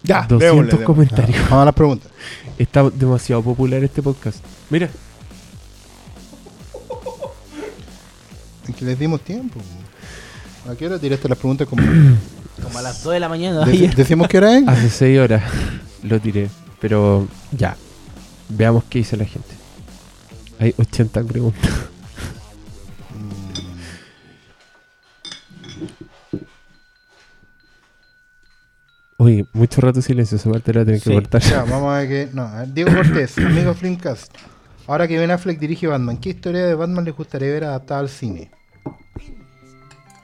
Ya, 0.03 0.23
200 0.23 0.39
démosle, 0.41 0.66
démosle. 0.71 0.85
comentarios. 0.85 1.39
Vamos 1.51 1.62
a 1.62 1.65
las 1.66 1.75
preguntas. 1.75 2.11
Está 2.59 2.89
demasiado 2.91 3.43
popular 3.43 3.83
este 3.85 4.03
podcast. 4.03 4.39
Mira, 4.71 4.89
Es 8.69 8.75
que 8.75 8.85
les 8.85 8.99
dimos 8.99 9.21
tiempo. 9.21 9.61
¿A 10.71 10.75
qué 10.75 10.87
hora 10.87 10.99
tiraste 10.99 11.29
las 11.29 11.39
preguntas? 11.39 11.69
Como... 11.69 11.83
Como 12.62 12.79
a 12.79 12.83
las 12.83 13.03
2 13.03 13.15
de 13.15 13.21
la 13.21 13.29
mañana. 13.29 13.65
Ayer. 13.65 13.93
¿Decimos 13.97 14.29
qué 14.29 14.39
hora 14.39 14.57
es? 14.57 14.66
hace 14.69 14.89
6 14.89 15.19
horas 15.19 15.43
lo 16.05 16.21
tiré. 16.21 16.49
Pero 16.81 17.27
ya, 17.51 17.77
veamos 18.49 18.85
qué 18.89 18.99
dice 19.01 19.16
la 19.16 19.25
gente. 19.25 19.49
Hay 20.61 20.73
80 20.79 21.25
preguntas. 21.25 21.71
Oye, 29.25 29.47
mucho 29.55 29.81
rato 29.81 30.03
silencio, 30.03 30.37
esa 30.37 30.51
parte 30.51 30.75
la 30.75 30.85
tener 30.85 31.01
que 31.01 31.15
cortar. 31.15 31.41
Ya, 31.41 31.65
vamos 31.65 31.95
a 31.95 32.01
ver. 32.01 32.35
No, 32.35 32.47
ver, 32.47 32.75
Diego 32.75 32.95
Cortés, 32.95 33.39
amigo 33.39 33.73
Flimcast. 33.73 34.31
Ahora 34.87 35.09
que 35.09 35.19
Ben 35.19 35.31
Affleck 35.31 35.59
dirige 35.59 35.87
Batman, 35.87 36.19
¿qué 36.19 36.29
historia 36.29 36.67
de 36.67 36.75
Batman 36.75 37.07
les 37.07 37.17
gustaría 37.17 37.49
ver 37.49 37.65
adaptada 37.65 38.01
al 38.01 38.11
cine? 38.11 38.51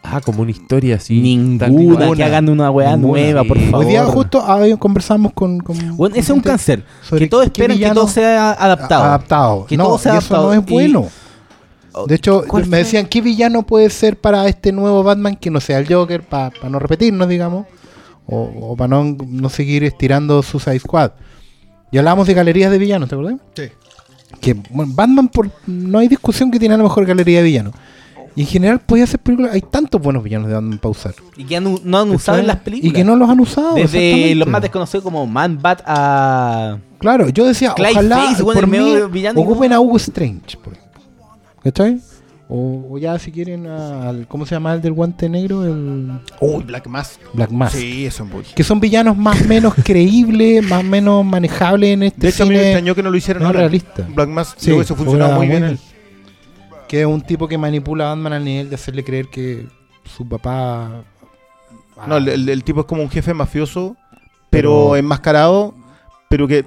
Ah, 0.02 0.20
como 0.20 0.42
una 0.42 0.50
historia 0.50 0.96
así. 0.96 1.18
Ninguna, 1.18 2.12
que 2.14 2.22
hagan 2.24 2.50
una 2.50 2.70
weá 2.70 2.94
nueva, 2.98 3.42
por 3.44 3.58
favor. 3.58 3.86
Hoy 3.86 3.90
día 3.90 4.04
justo 4.04 4.42
ah, 4.44 4.60
conversamos 4.78 5.32
con. 5.32 5.60
con 5.60 5.96
Bueno, 5.96 6.14
ese 6.14 6.32
es 6.32 6.36
un 6.36 6.40
cáncer. 6.42 6.84
Que 7.08 7.26
todos 7.26 7.46
esperan 7.46 7.78
que 7.78 7.90
todo 7.92 8.06
sea 8.06 8.50
adaptado. 8.52 9.04
Adaptado. 9.04 9.64
Que 9.64 9.78
no, 9.78 9.84
todo 9.84 9.98
sea 9.98 10.14
y 10.14 10.18
eso 10.18 10.34
adaptado. 10.34 10.54
no 10.54 10.60
es 10.60 10.68
Y- 10.68 10.72
bueno. 10.72 11.08
De 12.06 12.14
hecho, 12.16 12.44
¿Cuál 12.46 12.64
me 12.64 12.68
fue? 12.68 12.78
decían, 12.78 13.06
¿qué 13.06 13.22
villano 13.22 13.62
puede 13.62 13.88
ser 13.88 14.20
para 14.20 14.46
este 14.46 14.72
nuevo 14.72 15.02
Batman 15.02 15.36
que 15.36 15.50
no 15.50 15.58
sea 15.58 15.78
el 15.78 15.92
Joker, 15.92 16.22
para 16.22 16.52
no 16.68 16.78
repetirnos, 16.78 17.26
digamos? 17.28 17.66
O, 18.32 18.76
para 18.76 18.88
no, 18.88 19.16
no 19.26 19.48
seguir 19.48 19.82
estirando 19.84 20.42
Suicide 20.42 20.78
Squad. 20.78 21.10
Y 21.90 21.98
hablábamos 21.98 22.26
de 22.28 22.34
galerías 22.34 22.70
de 22.70 22.78
villanos, 22.78 23.08
¿te 23.08 23.16
acuerdas? 23.16 23.40
Sí. 23.56 23.64
Que 24.40 24.54
bueno, 24.70 24.92
Batman, 24.94 25.28
por, 25.28 25.50
no 25.66 25.98
hay 25.98 26.06
discusión 26.06 26.50
que 26.50 26.58
tiene 26.60 26.76
la 26.76 26.82
mejor 26.84 27.04
galería 27.04 27.38
de 27.38 27.44
villanos. 27.44 27.74
Y 28.36 28.42
en 28.42 28.46
general, 28.46 28.78
puede 28.80 29.02
hacer 29.02 29.18
películas. 29.18 29.52
Hay 29.52 29.60
tantos 29.60 30.00
buenos 30.00 30.22
villanos 30.22 30.46
de 30.46 30.54
Batman 30.54 30.78
para 30.78 30.90
usar. 30.92 31.14
Y 31.36 31.44
que 31.44 31.56
han- 31.56 31.80
no 31.82 31.98
han 31.98 32.10
usado 32.10 32.38
en 32.38 32.46
las 32.46 32.56
películas. 32.56 32.92
Y 32.92 32.94
que 32.94 33.02
no 33.02 33.16
los 33.16 33.28
han 33.28 33.40
usado. 33.40 33.74
Desde 33.74 34.36
los 34.36 34.46
más 34.46 34.62
desconocidos 34.62 35.02
como 35.02 35.26
Man 35.26 35.58
Bat 35.60 35.82
a. 35.84 36.78
Claro, 37.00 37.28
yo 37.30 37.44
decía, 37.44 37.74
ojalá 37.76 38.36
por 38.40 38.66
mí 38.68 38.78
ocupen 39.34 39.72
a 39.72 39.80
Hugo 39.80 39.96
Strange, 39.96 40.56
por 40.62 40.74
ejemplo. 40.74 41.00
¿Cachai? 41.64 42.00
O, 42.52 42.84
o 42.90 42.98
ya 42.98 43.16
si 43.20 43.30
quieren 43.30 43.68
al, 43.68 44.26
¿cómo 44.26 44.44
se 44.44 44.56
llama 44.56 44.74
el 44.74 44.82
del 44.82 44.92
guante 44.92 45.28
negro? 45.28 45.64
El 45.64 46.10
Uy, 46.40 46.64
Black 46.64 46.88
Mask. 46.88 47.20
Black 47.32 47.50
Mask. 47.52 47.76
Sí, 47.76 48.06
eso 48.06 48.26
es. 48.42 48.48
Que 48.54 48.64
son 48.64 48.80
villanos 48.80 49.16
más 49.16 49.40
o 49.40 49.44
menos 49.44 49.72
creíbles, 49.84 50.64
más 50.68 50.80
o 50.80 50.82
menos 50.86 51.24
manejables 51.24 51.90
en 51.94 52.02
este 52.02 52.20
De 52.22 52.28
hecho, 52.30 52.42
a 52.42 52.46
mí 52.46 52.54
me 52.56 52.62
extrañó 52.62 52.94
que 52.96 53.02
no 53.04 53.10
lo 53.10 53.16
hicieran 53.16 53.42
no 53.44 53.48
ahora. 53.50 53.60
realista. 53.60 54.04
Black 54.12 54.28
Mask, 54.28 54.56
Sí, 54.58 54.72
eso 54.76 54.96
funcionaba 54.96 55.36
muy 55.36 55.46
bien. 55.46 55.78
Que 56.88 57.02
es 57.02 57.06
un 57.06 57.20
tipo 57.20 57.46
que 57.46 57.56
manipula 57.56 58.06
a 58.06 58.14
Batman 58.16 58.32
al 58.32 58.44
nivel 58.44 58.68
de 58.68 58.74
hacerle 58.74 59.04
creer 59.04 59.28
que 59.28 59.66
su 60.04 60.28
papá... 60.28 61.04
No, 62.08 62.16
el, 62.16 62.28
el- 62.28 62.48
el 62.48 62.64
tipo 62.64 62.80
es 62.80 62.86
como 62.86 63.02
un 63.02 63.10
jefe 63.10 63.32
mafioso, 63.32 63.94
Pero- 64.50 64.86
pero, 64.88 64.96
enmascarado, 64.96 65.74
pero 66.28 66.48
que, 66.48 66.64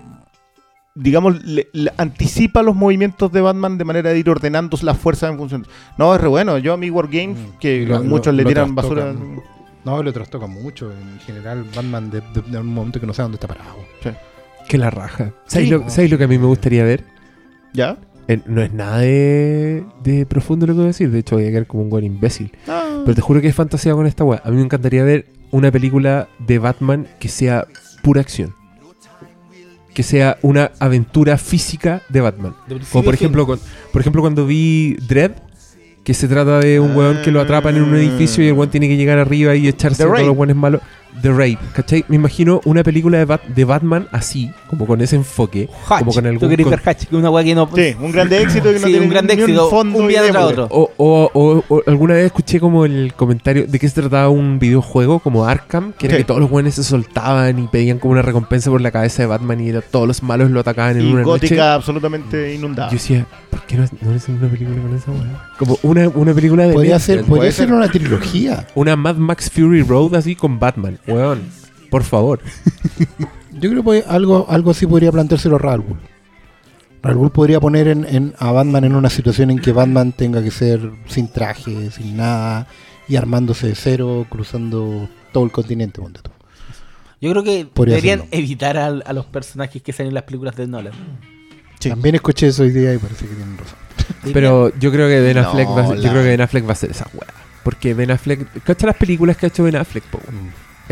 digamos, 0.95 1.43
le- 1.43 1.69
le 1.73 1.91
anticipa 1.97 2.61
los 2.61 2.75
movimientos 2.75 3.31
de 3.31 3.41
Batman 3.41 3.77
de 3.77 3.85
manera 3.85 4.11
de 4.11 4.19
ir 4.19 4.29
ordenando 4.29 4.77
las 4.83 4.97
fuerzas 4.97 5.31
en 5.31 5.37
función. 5.37 5.67
No, 5.97 6.13
es 6.13 6.21
re 6.21 6.27
bueno. 6.27 6.57
Yo 6.57 6.73
a 6.73 6.77
mi 6.77 6.89
Wargames, 6.89 7.37
Mm. 7.37 7.57
que 7.59 7.85
lo- 7.85 8.03
muchos 8.03 8.33
lo- 8.33 8.43
le 8.43 8.45
tiran 8.45 8.75
basura. 8.75 9.13
No, 9.85 10.01
lo 10.03 10.13
trastoca 10.13 10.47
mucho. 10.47 10.91
En 10.91 11.19
general, 11.21 11.65
Batman 11.75 12.09
de, 12.09 12.21
de- 12.33 12.41
de 12.51 12.57
un 12.59 12.67
momento 12.67 12.99
que 12.99 13.07
no 13.07 13.13
sabe 13.13 13.25
dónde 13.25 13.35
está 13.35 13.47
parado. 13.47 13.75
Que 14.69 14.77
la 14.77 14.89
raja. 14.89 15.33
¿Sabes, 15.45 15.67
Sí. 15.67 15.73
lo, 15.73 15.89
sabes 15.89 16.09
lo 16.09 16.17
que 16.17 16.23
a 16.23 16.27
mí 16.27 16.37
me 16.37 16.45
gustaría 16.45 16.83
ver? 16.85 17.03
¿Ya? 17.73 17.97
Eh, 18.29 18.39
no 18.45 18.61
es 18.61 18.71
nada 18.71 18.99
de, 18.99 19.83
de 20.03 20.25
profundo 20.25 20.65
lo 20.65 20.71
que 20.73 20.77
voy 20.77 20.83
a 20.85 20.87
decir. 20.87 21.11
De 21.11 21.19
hecho, 21.19 21.35
voy 21.35 21.45
a 21.47 21.49
quedar 21.49 21.67
como 21.67 21.83
un 21.83 21.89
buen 21.89 22.05
imbécil. 22.05 22.53
Pero 22.65 23.13
te 23.13 23.19
juro 23.19 23.41
que 23.41 23.49
es 23.49 23.55
fantasía 23.55 23.91
con 23.93 24.07
esta 24.07 24.23
weá. 24.23 24.41
A 24.45 24.49
mí 24.51 24.55
me 24.55 24.63
encantaría 24.63 25.03
ver 25.03 25.25
una 25.51 25.69
película 25.71 26.29
de 26.39 26.59
Batman 26.59 27.05
que 27.19 27.27
sea 27.27 27.67
pura 28.03 28.21
acción. 28.21 28.55
Que 29.93 30.03
sea 30.03 30.37
una 30.41 30.71
aventura 30.79 31.37
física 31.37 32.01
de 32.09 32.21
Batman. 32.21 32.55
Como 32.91 33.03
por 33.03 33.13
ejemplo, 33.13 33.45
con- 33.45 33.59
por 33.91 34.01
ejemplo 34.01 34.21
cuando 34.21 34.45
vi 34.45 34.95
Dread, 35.07 35.31
que 36.03 36.13
se 36.13 36.27
trata 36.27 36.59
de 36.59 36.79
un 36.79 36.95
weón 36.95 37.21
que 37.23 37.31
lo 37.31 37.39
atrapan 37.39 37.75
en 37.77 37.83
un 37.83 37.95
edificio 37.95 38.43
y 38.43 38.47
el 38.47 38.53
weón 38.53 38.69
tiene 38.69 38.87
que 38.87 38.97
llegar 38.97 39.19
arriba 39.19 39.55
y 39.55 39.67
echarse 39.67 40.03
a 40.03 40.05
todos 40.07 40.27
los 40.27 40.37
weones 40.37 40.55
malos. 40.55 40.81
The 41.22 41.30
Rape, 41.31 41.60
¿cachai? 41.73 42.03
Me 42.07 42.15
imagino 42.15 42.60
una 42.65 42.84
película 42.84 43.18
de, 43.18 43.26
Bat- 43.26 43.44
de 43.48 43.65
Batman 43.65 44.07
así, 44.11 44.52
como 44.68 44.85
con 44.85 44.99
ese 45.02 45.15
enfoque, 45.15 45.69
Hatch. 45.88 45.99
como 45.99 46.14
con 46.14 46.23
Tú 46.23 46.30
algún 46.30 46.49
querés 46.49 46.64
con- 46.65 46.72
ver 46.72 46.81
Hatch, 46.85 47.06
que 47.06 47.15
una 47.15 47.44
que 47.44 47.56
no. 47.56 47.69
Sí, 47.76 47.95
un 47.99 48.11
grande 48.11 48.41
éxito 48.41 48.65
que 48.69 48.80
no 48.80 48.85
Sí, 48.85 48.91
tiene 48.91 49.06
un 49.06 49.10
grande 49.11 49.34
éxito, 49.34 49.69
fondo 49.69 49.99
un 49.99 50.07
día 50.07 50.22
tras 50.30 50.44
otro. 50.44 50.68
O, 50.72 50.91
o- 50.98 51.31
o- 51.34 51.64
o 51.69 51.81
alguna 51.88 52.15
vez 52.15 52.26
escuché 52.26 52.60
como 52.60 52.85
el 52.85 53.14
comentario 53.15 53.65
de 53.68 53.80
que 53.80 53.88
se 53.88 54.02
trataba 54.02 54.30
un 54.30 54.60
videojuego 54.60 55.19
como 55.19 55.45
Arkham, 55.45 55.94
que 55.94 56.07
era 56.07 56.15
Sí. 56.15 56.22
que 56.22 56.26
todos 56.26 56.40
los 56.41 56.49
buenos 56.49 56.73
se 56.73 56.84
soltaban 56.84 57.60
y 57.60 57.68
pedían 57.68 57.99
como 57.99 58.11
una 58.14 58.22
recompensa 58.22 58.69
por 58.69 58.81
la 58.81 58.91
cabeza 58.91 59.23
de 59.23 59.27
Batman 59.27 59.60
y 59.61 59.69
era, 59.69 59.81
todos 59.81 60.07
los 60.07 60.23
malos 60.23 60.52
lo 60.52 60.60
atacaban 60.60 60.98
en 60.98 61.07
Y 61.07 61.14
una 61.14 61.23
gótica 61.23 61.56
noche. 61.56 61.61
absolutamente 61.61 62.53
inundada. 62.56 62.90
Yo 62.90 62.94
decía, 62.95 63.26
¿por 63.49 63.61
qué 63.64 63.77
no, 63.77 63.85
no 64.02 64.15
hacen 64.15 64.35
una 64.38 64.49
película 64.49 64.81
con 64.81 64.95
esa 64.95 65.11
weá? 65.11 65.49
Como 65.57 65.77
una, 65.84 66.10
una 66.10 66.34
película 66.34 66.68
de 66.68 66.73
Podría 66.73 66.99
ser, 66.99 67.23
podría 67.23 67.52
ser. 67.52 67.72
una 67.72 67.88
trilogía. 67.90 68.68
Una 68.76 68.95
Mad 68.95 69.15
Max 69.15 69.49
Fury 69.52 69.84
Road 69.84 70.15
así 70.15 70.35
con 70.35 70.60
Batman, 70.60 70.98
weón. 71.07 71.43
Por 71.89 72.03
favor. 72.03 72.39
Yo 73.51 73.69
creo 73.69 73.84
que 73.84 74.03
algo, 74.07 74.45
algo 74.49 74.71
así 74.71 74.85
podría 74.88 75.11
planteárselo 75.11 75.57
Raúl. 75.57 75.84
Ghul. 75.88 75.97
Raúl 77.03 77.17
Ghul 77.17 77.31
podría 77.31 77.59
poner 77.59 77.88
en, 77.88 78.05
en- 78.05 78.34
a 78.39 78.51
Batman 78.51 78.84
en 78.85 78.95
una 78.95 79.09
situación 79.09 79.51
en 79.51 79.59
que 79.59 79.71
Batman 79.71 80.11
tenga 80.11 80.41
que 80.41 80.51
ser 80.51 80.89
sin 81.07 81.27
traje, 81.31 81.91
sin 81.91 82.17
nada, 82.17 82.67
y 83.07 83.15
armándose 83.15 83.67
de 83.67 83.75
cero, 83.75 84.25
cruzando 84.30 85.07
todo 85.31 85.43
el 85.45 85.51
continente. 85.51 86.01
ponte 86.01 86.21
tú. 86.21 86.31
Yo 87.21 87.31
creo 87.31 87.43
que 87.43 87.65
Podría 87.71 87.95
deberían 87.95 88.19
hacerlo. 88.21 88.38
evitar 88.39 88.77
al- 88.77 89.03
a, 89.05 89.13
los 89.13 89.25
personajes 89.25 89.81
que 89.81 89.93
salen 89.93 90.09
en 90.09 90.15
las 90.15 90.23
películas 90.23 90.55
de 90.55 90.67
Nolan. 90.67 90.93
Sí. 91.80 91.89
También 91.89 92.15
escuché 92.15 92.47
eso 92.47 92.63
hoy 92.63 92.71
día 92.71 92.93
y 92.93 92.97
parece 92.97 93.25
que 93.27 93.35
tienen 93.35 93.57
razón. 93.57 93.77
Pero 94.34 94.73
yo 94.80 94.91
creo 94.91 95.07
que 95.07 95.19
Ben 95.21 95.35
No, 95.35 95.41
Affleck 95.49 95.67
va 95.69 95.81
a 95.84 95.88
ser, 95.88 95.97
yo 95.97 96.09
creo 96.09 96.23
que 96.23 96.30
Ben 96.30 96.41
Affleck 96.41 96.63
va 96.65 96.69
a 96.69 96.73
hacer 96.73 96.91
esa 96.91 97.07
weá. 97.13 97.27
Porque 97.63 97.93
Ben 97.93 98.11
Affleck, 98.11 98.63
¿cachai 98.63 98.88
las 98.88 98.97
películas 98.97 99.38
que 99.38 99.45
ha 99.45 99.49
hecho 99.49 99.63
Ben 99.63 99.75
Affleck, 99.75 100.03
po? 100.05 100.19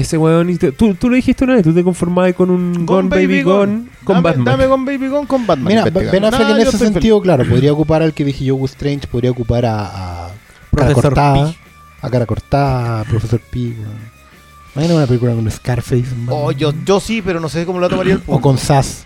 Ese 0.02 0.18
weón, 0.18 0.50
y 0.50 0.56
te- 0.58 0.72
tú, 0.72 0.94
tú 0.96 1.10
lo 1.10 1.16
dijiste 1.16 1.44
una 1.44 1.54
vez, 1.56 1.64
tú 1.64 1.74
te 1.74 1.84
conformabas 1.84 2.34
con 2.34 2.50
un 2.50 2.86
Gone, 2.86 3.10
Baby 3.10 3.42
Gone 3.44 3.88
con 4.04 4.16
dame, 4.16 4.24
Batman. 4.30 4.46
Dame 4.46 4.68
Gone 4.68 4.86
Baby 4.86 5.08
Gone 5.10 5.28
con 5.28 5.46
Batman. 5.48 5.68
Mira. 5.68 5.84
Ben 6.12 6.26
Affleck 6.26 6.48
No, 6.48 6.56
en 6.56 6.62
ese 6.68 6.78
sentido, 6.78 7.22
claro, 7.22 7.46
podría 7.48 7.74
ocupar 7.74 8.02
al 8.02 8.14
que 8.14 8.26
dije 8.26 8.46
yo, 8.46 8.56
Gus 8.56 8.72
Strange, 8.72 9.08
podría 9.08 9.32
ocupar 9.32 9.66
a, 9.66 10.26
a 10.26 10.28
cara 10.28 10.34
Profesor 10.72 11.04
cortada, 11.04 11.54
a 12.02 12.10
cara 12.10 12.26
cortada, 12.26 13.02
a 13.02 13.04
Profesor 13.06 13.42
weón. 13.54 13.76
Imagina 14.76 14.96
una 14.96 15.06
película 15.08 15.34
con 15.34 15.52
Scarface. 15.52 16.06
Oh, 16.30 16.52
yo, 16.52 16.74
yo 16.86 17.00
sí, 17.00 17.22
pero 17.22 17.40
no 17.40 17.50
sé 17.50 17.66
cómo 17.66 17.80
lo 17.80 17.90
tomaría 17.90 18.14
el 18.14 18.22
o 18.28 18.40
con 18.40 18.58
Sass. 18.58 19.06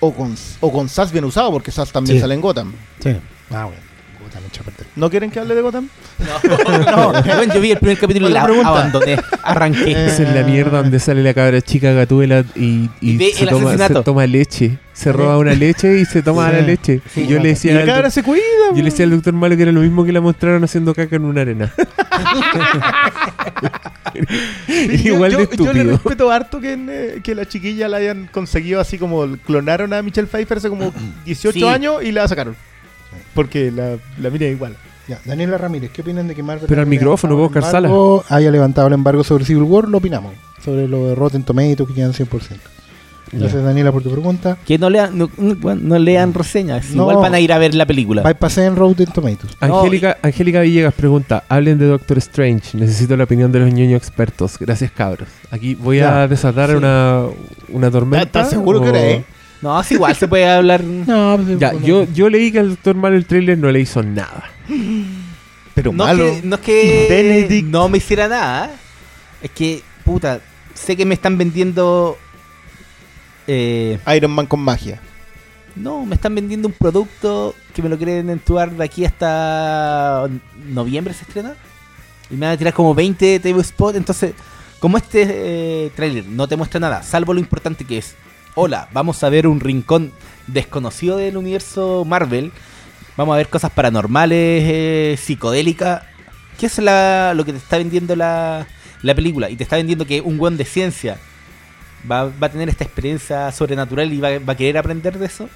o 0.00 0.12
con 0.14 0.34
o 0.60 0.72
con 0.72 0.88
Sass 0.88 1.10
bien 1.12 1.24
usado, 1.24 1.50
porque 1.50 1.72
Sass 1.72 1.90
también 1.90 2.16
Sí. 2.16 2.20
sale 2.20 2.34
en 2.34 2.40
Gotham. 2.40 2.72
Sí. 3.00 3.10
Ah, 3.50 3.64
bueno. 3.64 3.80
Perder. 4.64 4.86
¿No 4.96 5.10
quieren 5.10 5.30
que 5.30 5.38
hable 5.40 5.54
de 5.54 5.60
Gotham? 5.60 5.88
No, 6.18 7.10
weón, 7.10 7.50
yo 7.54 7.60
vi 7.60 7.70
el 7.72 7.78
primer 7.78 7.98
capítulo 7.98 8.28
y 8.28 8.32
la 8.32 8.44
pregunta. 8.44 8.68
abandoné. 8.68 9.16
Arranqué. 9.42 10.06
Esa 10.06 10.22
es 10.22 10.34
la 10.34 10.42
mierda 10.42 10.82
donde 10.82 10.98
sale 10.98 11.22
la 11.22 11.34
cabra 11.34 11.60
chica 11.60 11.92
Gatúbela 11.92 12.44
y, 12.54 12.88
y 13.00 13.10
Y 13.12 13.16
ve 13.18 13.32
se, 13.34 13.46
toma, 13.46 13.68
asesinato. 13.70 13.98
se 14.00 14.04
toma 14.04 14.26
leche. 14.26 14.78
Se 14.92 15.12
roba 15.12 15.36
una 15.36 15.52
leche 15.54 15.98
y 16.00 16.04
se 16.06 16.22
toma 16.22 16.48
Sí. 16.48 16.56
la 16.56 16.62
leche. 16.62 17.00
Sí. 17.12 17.20
y 17.22 17.26
yo 17.26 17.36
le 17.38 17.48
Y 17.50 17.52
decía 17.52 17.74
la 17.74 17.80
al 17.80 17.86
cabra 17.86 18.10
se 18.10 18.22
cuida. 18.22 18.42
yo 18.70 18.76
le 18.78 18.84
decía 18.84 19.04
al 19.04 19.10
doctor 19.10 19.34
Malo 19.34 19.54
que 19.56 19.62
era 19.62 19.72
lo 19.72 19.80
mismo 19.82 20.04
que 20.04 20.12
la 20.12 20.20
mostraron 20.22 20.64
haciendo 20.64 20.94
caca 20.94 21.16
en 21.16 21.24
una 21.26 21.42
arena. 21.42 21.72
Sí, 24.66 25.08
Igual 25.08 25.32
yo, 25.32 25.38
de 25.38 25.44
yo- 25.44 25.50
yo 25.64 25.72
le 25.72 25.80
estúpido. 25.80 25.90
respeto 25.92 26.30
harto 26.30 26.60
que, 26.60 26.72
eh, 26.88 27.20
que 27.22 27.34
la 27.34 27.46
chiquilla 27.46 27.88
la 27.88 27.98
hayan 27.98 28.28
conseguido 28.32 28.80
así 28.80 28.96
como 28.98 29.26
clonaron 29.44 29.92
a 29.92 30.00
Michelle 30.02 30.26
Pfeiffer 30.26 30.58
hace 30.58 30.68
como 30.70 30.92
18 31.24 31.58
Sí. 31.58 31.64
años 31.64 32.02
y 32.02 32.12
la 32.12 32.26
sacaron. 32.26 32.56
Porque 33.34 33.70
la, 33.70 33.96
la 34.20 34.30
mira 34.30 34.46
igual. 34.46 34.76
Ya, 35.08 35.20
Daniela 35.24 35.56
Ramírez, 35.56 35.90
¿qué 35.92 36.02
opinan 36.02 36.26
de 36.26 36.34
que 36.34 36.42
Marvel 36.42 36.66
Pero 36.66 36.80
al 36.80 36.86
micrófono, 36.88 37.36
buscar 37.36 37.62
embargo- 37.62 38.24
Haya 38.28 38.50
levantado 38.50 38.88
el 38.88 38.92
embargo 38.94 39.22
sobre 39.22 39.44
Civil 39.44 39.62
War, 39.62 39.88
lo 39.88 39.98
opinamos. 39.98 40.34
Sobre 40.64 40.88
lo 40.88 41.06
de 41.08 41.14
Rotten 41.14 41.44
Tomatoes 41.44 41.86
que 41.88 41.94
quedan 41.94 42.12
100%. 42.12 42.28
Gracias, 43.32 43.62
Daniela, 43.62 43.90
por 43.90 44.02
tu 44.04 44.10
pregunta. 44.10 44.56
Que 44.64 44.78
no 44.78 44.88
lean, 44.88 45.16
no, 45.18 45.28
no- 45.36 45.56
bueno, 45.56 45.80
no 45.84 45.98
lean 45.98 46.32
reseñas. 46.32 46.90
No. 46.90 47.02
Igual 47.02 47.16
van 47.16 47.34
a 47.34 47.40
ir 47.40 47.52
a 47.52 47.58
ver 47.58 47.74
la 47.74 47.84
película. 47.84 48.22
Bypassé 48.22 48.64
en 48.66 48.76
Rotten 48.76 49.06
Tomatoes. 49.06 49.56
No, 49.60 49.78
Angélica, 49.80 50.16
Angélica 50.22 50.60
Villegas 50.60 50.94
pregunta, 50.94 51.42
hablen 51.48 51.76
de 51.78 51.86
Doctor 51.86 52.18
Strange, 52.18 52.76
necesito 52.78 53.16
la 53.16 53.24
opinión 53.24 53.50
de 53.50 53.58
los 53.60 53.72
ñoños 53.72 53.98
expertos. 54.00 54.56
Gracias 54.60 54.92
cabros. 54.92 55.28
Aquí 55.50 55.74
voy 55.74 55.98
Ya, 55.98 56.22
a 56.22 56.28
desatar 56.28 56.70
sí. 56.70 56.76
una, 56.76 57.24
una 57.68 57.90
tormenta. 57.90 58.24
¿Estás 58.26 58.50
seguro 58.50 58.80
que 58.80 58.86
o- 58.86 58.90
era, 58.90 59.04
eh? 59.04 59.24
No, 59.62 59.80
es 59.80 59.90
igual 59.92 60.14
se 60.16 60.28
puede 60.28 60.46
hablar. 60.48 60.82
No, 60.84 61.38
pues, 61.42 61.58
Ya, 61.58 61.72
bueno, 61.72 61.86
yo, 61.86 62.04
yo 62.12 62.28
leí 62.28 62.52
que 62.52 62.60
al 62.60 62.70
Doctor 62.70 62.94
Malo 62.96 63.16
el 63.16 63.26
trailer 63.26 63.58
no 63.58 63.70
le 63.70 63.80
hizo 63.80 64.02
nada. 64.02 64.44
Pero 65.74 65.92
no 65.92 66.04
malo. 66.04 66.26
Es 66.26 66.40
que, 66.40 66.46
no 66.46 66.54
es 66.56 66.60
que 66.62 67.06
Benedict. 67.08 67.68
no 67.68 67.88
me 67.88 67.98
hiciera 67.98 68.28
nada. 68.28 68.70
Es 69.42 69.50
que, 69.50 69.82
puta, 70.04 70.40
sé 70.74 70.96
que 70.96 71.04
me 71.04 71.14
están 71.14 71.36
vendiendo. 71.38 72.16
Eh, 73.46 73.98
Iron 74.16 74.32
Man 74.32 74.46
con 74.46 74.60
magia. 74.60 75.00
no, 75.76 76.04
me 76.04 76.14
están 76.16 76.34
vendiendo 76.34 76.66
un 76.68 76.74
producto 76.74 77.54
que 77.74 77.82
me 77.82 77.88
lo 77.88 77.96
quieren 77.96 78.28
entubar 78.30 78.70
de 78.72 78.82
aquí 78.84 79.04
hasta 79.04 80.26
noviembre 80.68 81.14
se 81.14 81.22
estrena. 81.24 81.54
Y 82.30 82.34
me 82.34 82.46
van 82.46 82.54
a 82.54 82.58
tirar 82.58 82.72
como 82.74 82.94
20 82.94 83.38
TV 83.38 83.60
spot. 83.60 83.94
Entonces, 83.96 84.32
como 84.80 84.96
este 84.96 85.26
eh, 85.28 85.90
trailer 85.94 86.26
no 86.26 86.48
te 86.48 86.56
muestra 86.56 86.80
nada, 86.80 87.02
salvo 87.02 87.32
lo 87.34 87.40
importante 87.40 87.84
que 87.84 87.98
es. 87.98 88.14
Hola, 88.58 88.88
vamos 88.92 89.22
a 89.22 89.28
ver 89.28 89.46
un 89.46 89.60
rincón 89.60 90.12
desconocido 90.46 91.18
del 91.18 91.36
universo 91.36 92.04
Marvel. 92.06 92.52
Vamos 93.16 93.34
a 93.34 93.36
ver 93.36 93.48
cosas 93.48 93.70
paranormales, 93.70 94.62
eh, 94.66 95.16
psicodélicas. 95.18 96.02
¿Qué 96.58 96.66
es 96.66 96.78
la- 96.78 97.34
lo 97.34 97.44
que 97.44 97.52
te 97.52 97.58
está 97.58 97.76
vendiendo 97.76 98.16
la, 98.16 98.66
la 99.02 99.14
película? 99.14 99.50
Y 99.50 99.56
te 99.56 99.62
está 99.62 99.76
vendiendo 99.76 100.06
que 100.06 100.22
un 100.22 100.38
buen 100.38 100.56
de 100.56 100.64
ciencia 100.64 101.18
va, 102.10 102.24
va 102.24 102.46
a 102.46 102.50
tener 102.50 102.68
esta 102.70 102.84
experiencia 102.84 103.52
sobrenatural 103.52 104.10
y 104.12 104.20
va, 104.20 104.38
va 104.38 104.54
a 104.54 104.56
querer 104.56 104.78
aprender 104.78 105.18
de 105.18 105.26
eso. 105.26 105.50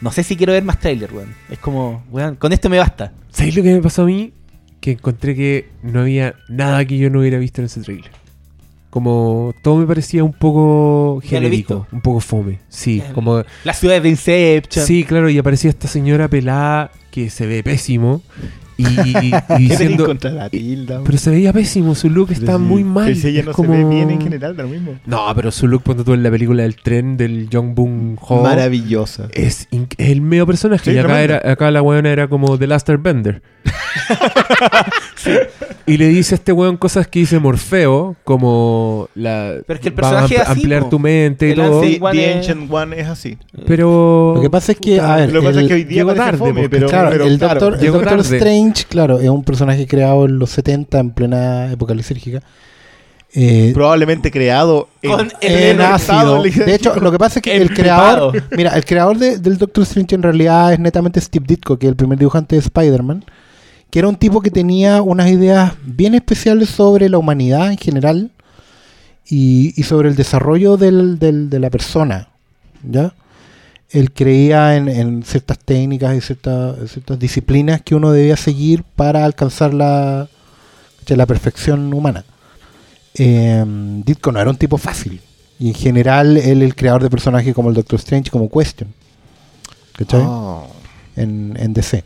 No 0.00 0.10
sé 0.10 0.24
si 0.24 0.36
quiero 0.36 0.52
ver 0.52 0.64
más 0.64 0.80
trailer, 0.80 1.12
weón. 1.12 1.32
Es 1.48 1.58
como, 1.60 2.04
weón, 2.10 2.34
con 2.34 2.52
esto 2.52 2.68
me 2.68 2.78
basta. 2.78 3.12
¿Sabéis 3.30 3.56
lo 3.56 3.62
que 3.62 3.72
me 3.72 3.80
pasó 3.80 4.02
a 4.02 4.06
mí? 4.06 4.32
Que 4.80 4.92
encontré 4.92 5.36
que 5.36 5.70
no 5.82 6.00
había 6.00 6.34
nada 6.48 6.84
que 6.84 6.98
yo 6.98 7.08
no 7.08 7.20
hubiera 7.20 7.38
visto 7.38 7.60
en 7.60 7.66
ese 7.66 7.80
trailer. 7.82 8.10
Como 8.94 9.52
todo 9.60 9.78
me 9.78 9.88
parecía 9.88 10.22
un 10.22 10.32
poco 10.32 11.20
genérico, 11.20 11.84
un 11.90 12.00
poco 12.00 12.20
fome. 12.20 12.60
Sí, 12.68 13.02
como 13.12 13.42
Las 13.64 13.80
ciudades 13.80 14.04
de 14.04 14.08
Inception. 14.10 14.86
Sí, 14.86 15.02
claro, 15.02 15.28
y 15.28 15.36
aparecía 15.36 15.70
esta 15.70 15.88
señora 15.88 16.28
pelada 16.28 16.92
que 17.10 17.28
se 17.28 17.44
ve 17.48 17.64
pésimo 17.64 18.22
y, 18.76 18.84
y 18.86 19.12
¿Qué 19.12 19.12
tenéis 19.12 19.34
diciendo 19.58 20.06
contra 20.06 20.30
la 20.30 20.48
tilda? 20.50 21.00
pero 21.04 21.18
se 21.18 21.30
veía 21.30 21.52
pésimo, 21.52 21.94
su 21.94 22.10
look 22.10 22.30
está 22.32 22.58
muy 22.58 22.84
mal. 22.84 23.14
Si 23.16 23.28
ella 23.28 23.40
es 23.40 23.46
no 23.46 23.52
como- 23.52 23.72
se 23.72 23.78
ve 23.84 23.88
bien 23.88 24.10
en 24.10 24.20
general, 24.20 24.56
da 24.56 24.62
lo 24.64 24.68
mismo. 24.68 24.94
No, 25.06 25.32
pero 25.34 25.50
su 25.50 25.66
look 25.68 25.82
cuando 25.84 26.04
tú 26.04 26.12
en 26.14 26.22
la 26.22 26.30
película 26.30 26.62
del 26.62 26.76
tren 26.76 27.16
del 27.16 27.48
Jong 27.52 27.74
Boon 27.74 28.18
Ho 28.20 28.42
Maravillosa. 28.42 29.28
es, 29.32 29.68
el 29.98 30.20
medio 30.20 30.46
personaje. 30.46 30.90
Sí, 30.90 30.96
y 30.96 30.98
acá, 30.98 31.22
era, 31.22 31.40
acá 31.44 31.70
la 31.70 31.82
weona 31.82 32.10
era 32.10 32.28
como 32.28 32.58
The 32.58 32.66
Last 32.66 32.88
Bender. 33.00 33.42
Y 35.86 35.98
le 35.98 36.08
dice 36.08 36.34
a 36.34 36.36
este 36.36 36.50
weón 36.52 36.78
cosas 36.78 37.06
que 37.08 37.18
dice 37.18 37.38
Morfeo, 37.38 38.16
como 38.24 39.08
la 39.14 39.56
Pero 39.66 39.74
es 39.76 39.80
que 39.82 39.88
el 39.90 39.94
va 39.94 39.98
a 39.98 40.10
personaje 40.10 40.34
es 40.36 40.40
así, 40.40 40.50
ampliar 40.52 40.88
tu 40.88 40.98
mente 40.98 41.48
y 41.48 41.50
El 41.50 41.56
todo. 41.56 41.80
Ancient 41.82 41.94
Sí, 41.96 42.00
One 42.02 42.12
The 42.18 42.30
es- 42.30 42.36
Ancient 42.36 42.72
One 42.72 43.00
es 43.00 43.06
así. 43.08 43.38
Pero 43.66 44.32
Lo 44.36 44.40
que 44.40 44.48
pasa 44.50 44.72
es 44.72 44.78
que, 44.78 44.98
a 44.98 45.16
ver, 45.16 45.32
Lo 45.32 45.40
que 45.40 45.46
pasa 45.46 45.58
el- 45.60 45.64
es 45.66 45.68
que 45.68 45.74
hoy 45.74 45.84
día 45.84 45.96
llegó 45.98 46.08
parece 46.08 46.24
tarde, 46.24 46.38
fome, 46.38 46.52
porque, 46.54 46.68
pero, 46.70 46.88
claro, 46.88 47.10
pero 47.10 47.24
el 47.26 47.38
claro, 47.38 47.60
Doctor, 47.60 47.74
el 47.74 47.80
llegó 47.80 47.98
Doctor 47.98 48.16
tarde. 48.22 48.38
Claro, 48.88 49.18
es 49.20 49.28
un 49.28 49.44
personaje 49.44 49.86
creado 49.86 50.24
en 50.26 50.38
los 50.38 50.50
70 50.50 50.98
en 50.98 51.10
plena 51.10 51.70
época 51.72 51.94
lisérgica. 51.94 52.42
Eh, 53.36 53.72
probablemente 53.74 54.30
creado 54.30 54.88
en, 55.02 55.10
en 55.40 55.80
ácido. 55.80 56.36
De 56.64 56.74
hecho, 56.74 56.94
lo 57.00 57.10
que 57.10 57.18
pasa 57.18 57.40
es 57.40 57.42
que 57.42 57.56
el 57.56 57.74
creador, 57.74 58.44
mira, 58.56 58.70
el 58.76 58.84
creador 58.84 59.18
de- 59.18 59.38
del 59.38 59.58
Doctor 59.58 59.82
Strange 59.82 60.14
en 60.14 60.22
realidad 60.22 60.72
es 60.72 60.78
netamente 60.78 61.20
Steve 61.20 61.44
Ditko, 61.48 61.76
que 61.76 61.86
es 61.86 61.90
el 61.90 61.96
primer 61.96 62.16
dibujante 62.18 62.54
de 62.54 62.60
Spider-Man, 62.60 63.24
que 63.90 63.98
era 63.98 64.06
un 64.08 64.14
tipo 64.16 64.40
que 64.40 64.50
tenía 64.52 65.02
unas 65.02 65.28
ideas 65.30 65.72
bien 65.84 66.14
especiales 66.14 66.68
sobre 66.70 67.08
la 67.08 67.18
humanidad 67.18 67.72
en 67.72 67.78
general 67.78 68.30
y, 69.26 69.72
y 69.76 69.82
sobre 69.82 70.08
el 70.10 70.14
desarrollo 70.14 70.76
del- 70.76 71.18
del- 71.18 71.50
de 71.50 71.58
la 71.58 71.70
persona, 71.70 72.28
¿ya? 72.88 73.14
Él 73.94 74.12
creía 74.12 74.76
en, 74.76 74.88
en 74.88 75.22
ciertas 75.22 75.58
técnicas 75.58 76.14
y 76.16 76.20
ciertas, 76.20 76.90
ciertas 76.90 77.18
disciplinas 77.18 77.80
que 77.80 77.94
uno 77.94 78.12
debía 78.12 78.36
seguir 78.36 78.82
para 78.82 79.24
alcanzar 79.24 79.72
la, 79.72 80.28
la 81.06 81.26
perfección 81.26 81.94
humana 81.94 82.24
eh, 83.14 83.64
Ditko 84.04 84.32
no 84.32 84.40
era 84.40 84.50
un 84.50 84.56
tipo 84.56 84.78
fácil. 84.78 85.20
Y 85.58 85.68
en 85.68 85.74
general, 85.74 86.36
él 86.36 86.62
el 86.62 86.74
creador 86.74 87.02
de 87.02 87.10
personajes 87.10 87.54
como 87.54 87.68
el 87.68 87.74
Doctor 87.74 87.98
Strange, 87.98 88.30
como 88.30 88.50
Question. 88.50 88.92
¿Cachai? 89.96 90.22
Oh. 90.24 90.66
En, 91.16 91.56
en 91.58 91.72
DC. 91.72 92.02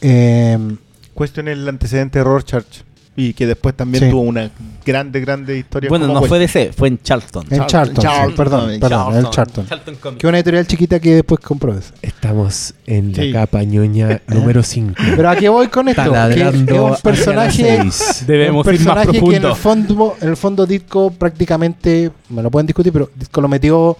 Eh, 0.00 0.76
Cuestión 1.14 1.48
el 1.48 1.68
antecedente 1.68 2.18
de 2.18 2.24
Rorschach. 2.24 2.82
Y 3.18 3.32
que 3.32 3.46
después 3.46 3.74
también 3.74 4.04
Sí. 4.04 4.10
tuvo 4.10 4.20
una 4.20 4.50
grande, 4.84 5.20
grande 5.20 5.56
historia. 5.58 5.88
Bueno, 5.88 6.06
como 6.06 6.20
no 6.20 6.26
fue 6.26 6.38
West. 6.38 6.54
DC, 6.54 6.72
fue 6.74 6.88
en 6.88 7.00
Charlton. 7.02 7.46
En 7.50 7.66
Charlton, 7.66 7.68
Charlton, 7.68 7.96
sí, 7.96 8.02
Charlton, 8.02 8.36
perdón, 8.36 8.70
en 8.72 8.80
perdón, 8.80 9.16
en 9.16 9.30
Charlton. 9.30 9.66
Charlton. 9.66 10.16
Que 10.18 10.26
una 10.26 10.36
editorial 10.38 10.66
chiquita 10.66 11.00
que 11.00 11.14
después 11.16 11.40
compró 11.40 11.72
eso. 11.72 11.94
Estamos 12.02 12.74
en 12.86 13.12
la 13.16 13.22
Sí. 13.22 13.32
capa 13.32 13.62
ñoña 13.64 14.20
número 14.28 14.62
5. 14.62 14.94
Pero 15.16 15.30
a 15.30 15.36
qué 15.36 15.48
voy 15.48 15.68
con 15.68 15.88
esto? 15.88 16.12
Que 16.12 16.42
es 16.42 16.54
un 16.54 16.96
personaje. 17.02 17.88
Debemos 18.26 18.66
un 18.66 18.74
ir 18.74 18.80
más 18.80 18.94
personaje 19.06 19.12
que 19.12 19.36
en 19.36 19.44
el 19.44 19.54
fondo, 19.54 20.16
en 20.20 20.28
el 20.28 20.36
fondo 20.36 20.66
Ditko 20.66 21.10
prácticamente, 21.12 22.10
me 22.28 22.42
lo 22.42 22.50
pueden 22.50 22.66
discutir, 22.66 22.92
pero 22.92 23.10
Ditko 23.14 23.40
lo 23.40 23.48
metió 23.48 23.96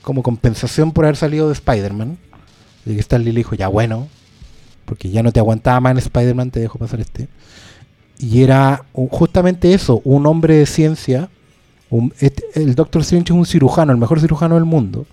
como 0.00 0.22
compensación 0.22 0.90
por 0.92 1.04
haber 1.04 1.16
salido 1.16 1.48
de 1.48 1.52
Spider-Man. 1.52 2.16
Y 2.86 2.94
que 2.94 3.00
Stanley 3.00 3.32
le 3.32 3.40
dijo, 3.40 3.54
ya 3.54 3.68
bueno, 3.68 4.08
porque 4.86 5.10
ya 5.10 5.22
no 5.22 5.32
te 5.32 5.40
aguantaba 5.40 5.80
más 5.80 5.92
en 5.92 5.98
Spider-Man, 5.98 6.50
te 6.50 6.60
dejo 6.60 6.78
pasar 6.78 7.00
este. 7.00 7.28
Y 8.18 8.42
era 8.42 8.84
justamente 9.10 9.74
eso, 9.74 10.00
un 10.04 10.26
hombre 10.26 10.56
de 10.56 10.66
ciencia. 10.66 11.28
este- 12.18 12.42
el 12.54 12.74
Doctor 12.74 13.02
Strange 13.02 13.32
es 13.32 13.38
un 13.38 13.46
cirujano, 13.46 13.92
el 13.92 13.98
mejor 13.98 14.20
cirujano 14.20 14.56
del 14.56 14.64
mundo, 14.64 15.06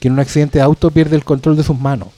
que 0.00 0.08
en 0.08 0.14
un 0.14 0.20
accidente 0.20 0.58
de 0.58 0.64
auto 0.64 0.90
pierde 0.90 1.14
el 1.14 1.24
control 1.24 1.56
de 1.56 1.62
sus 1.62 1.78
manos. 1.78 2.08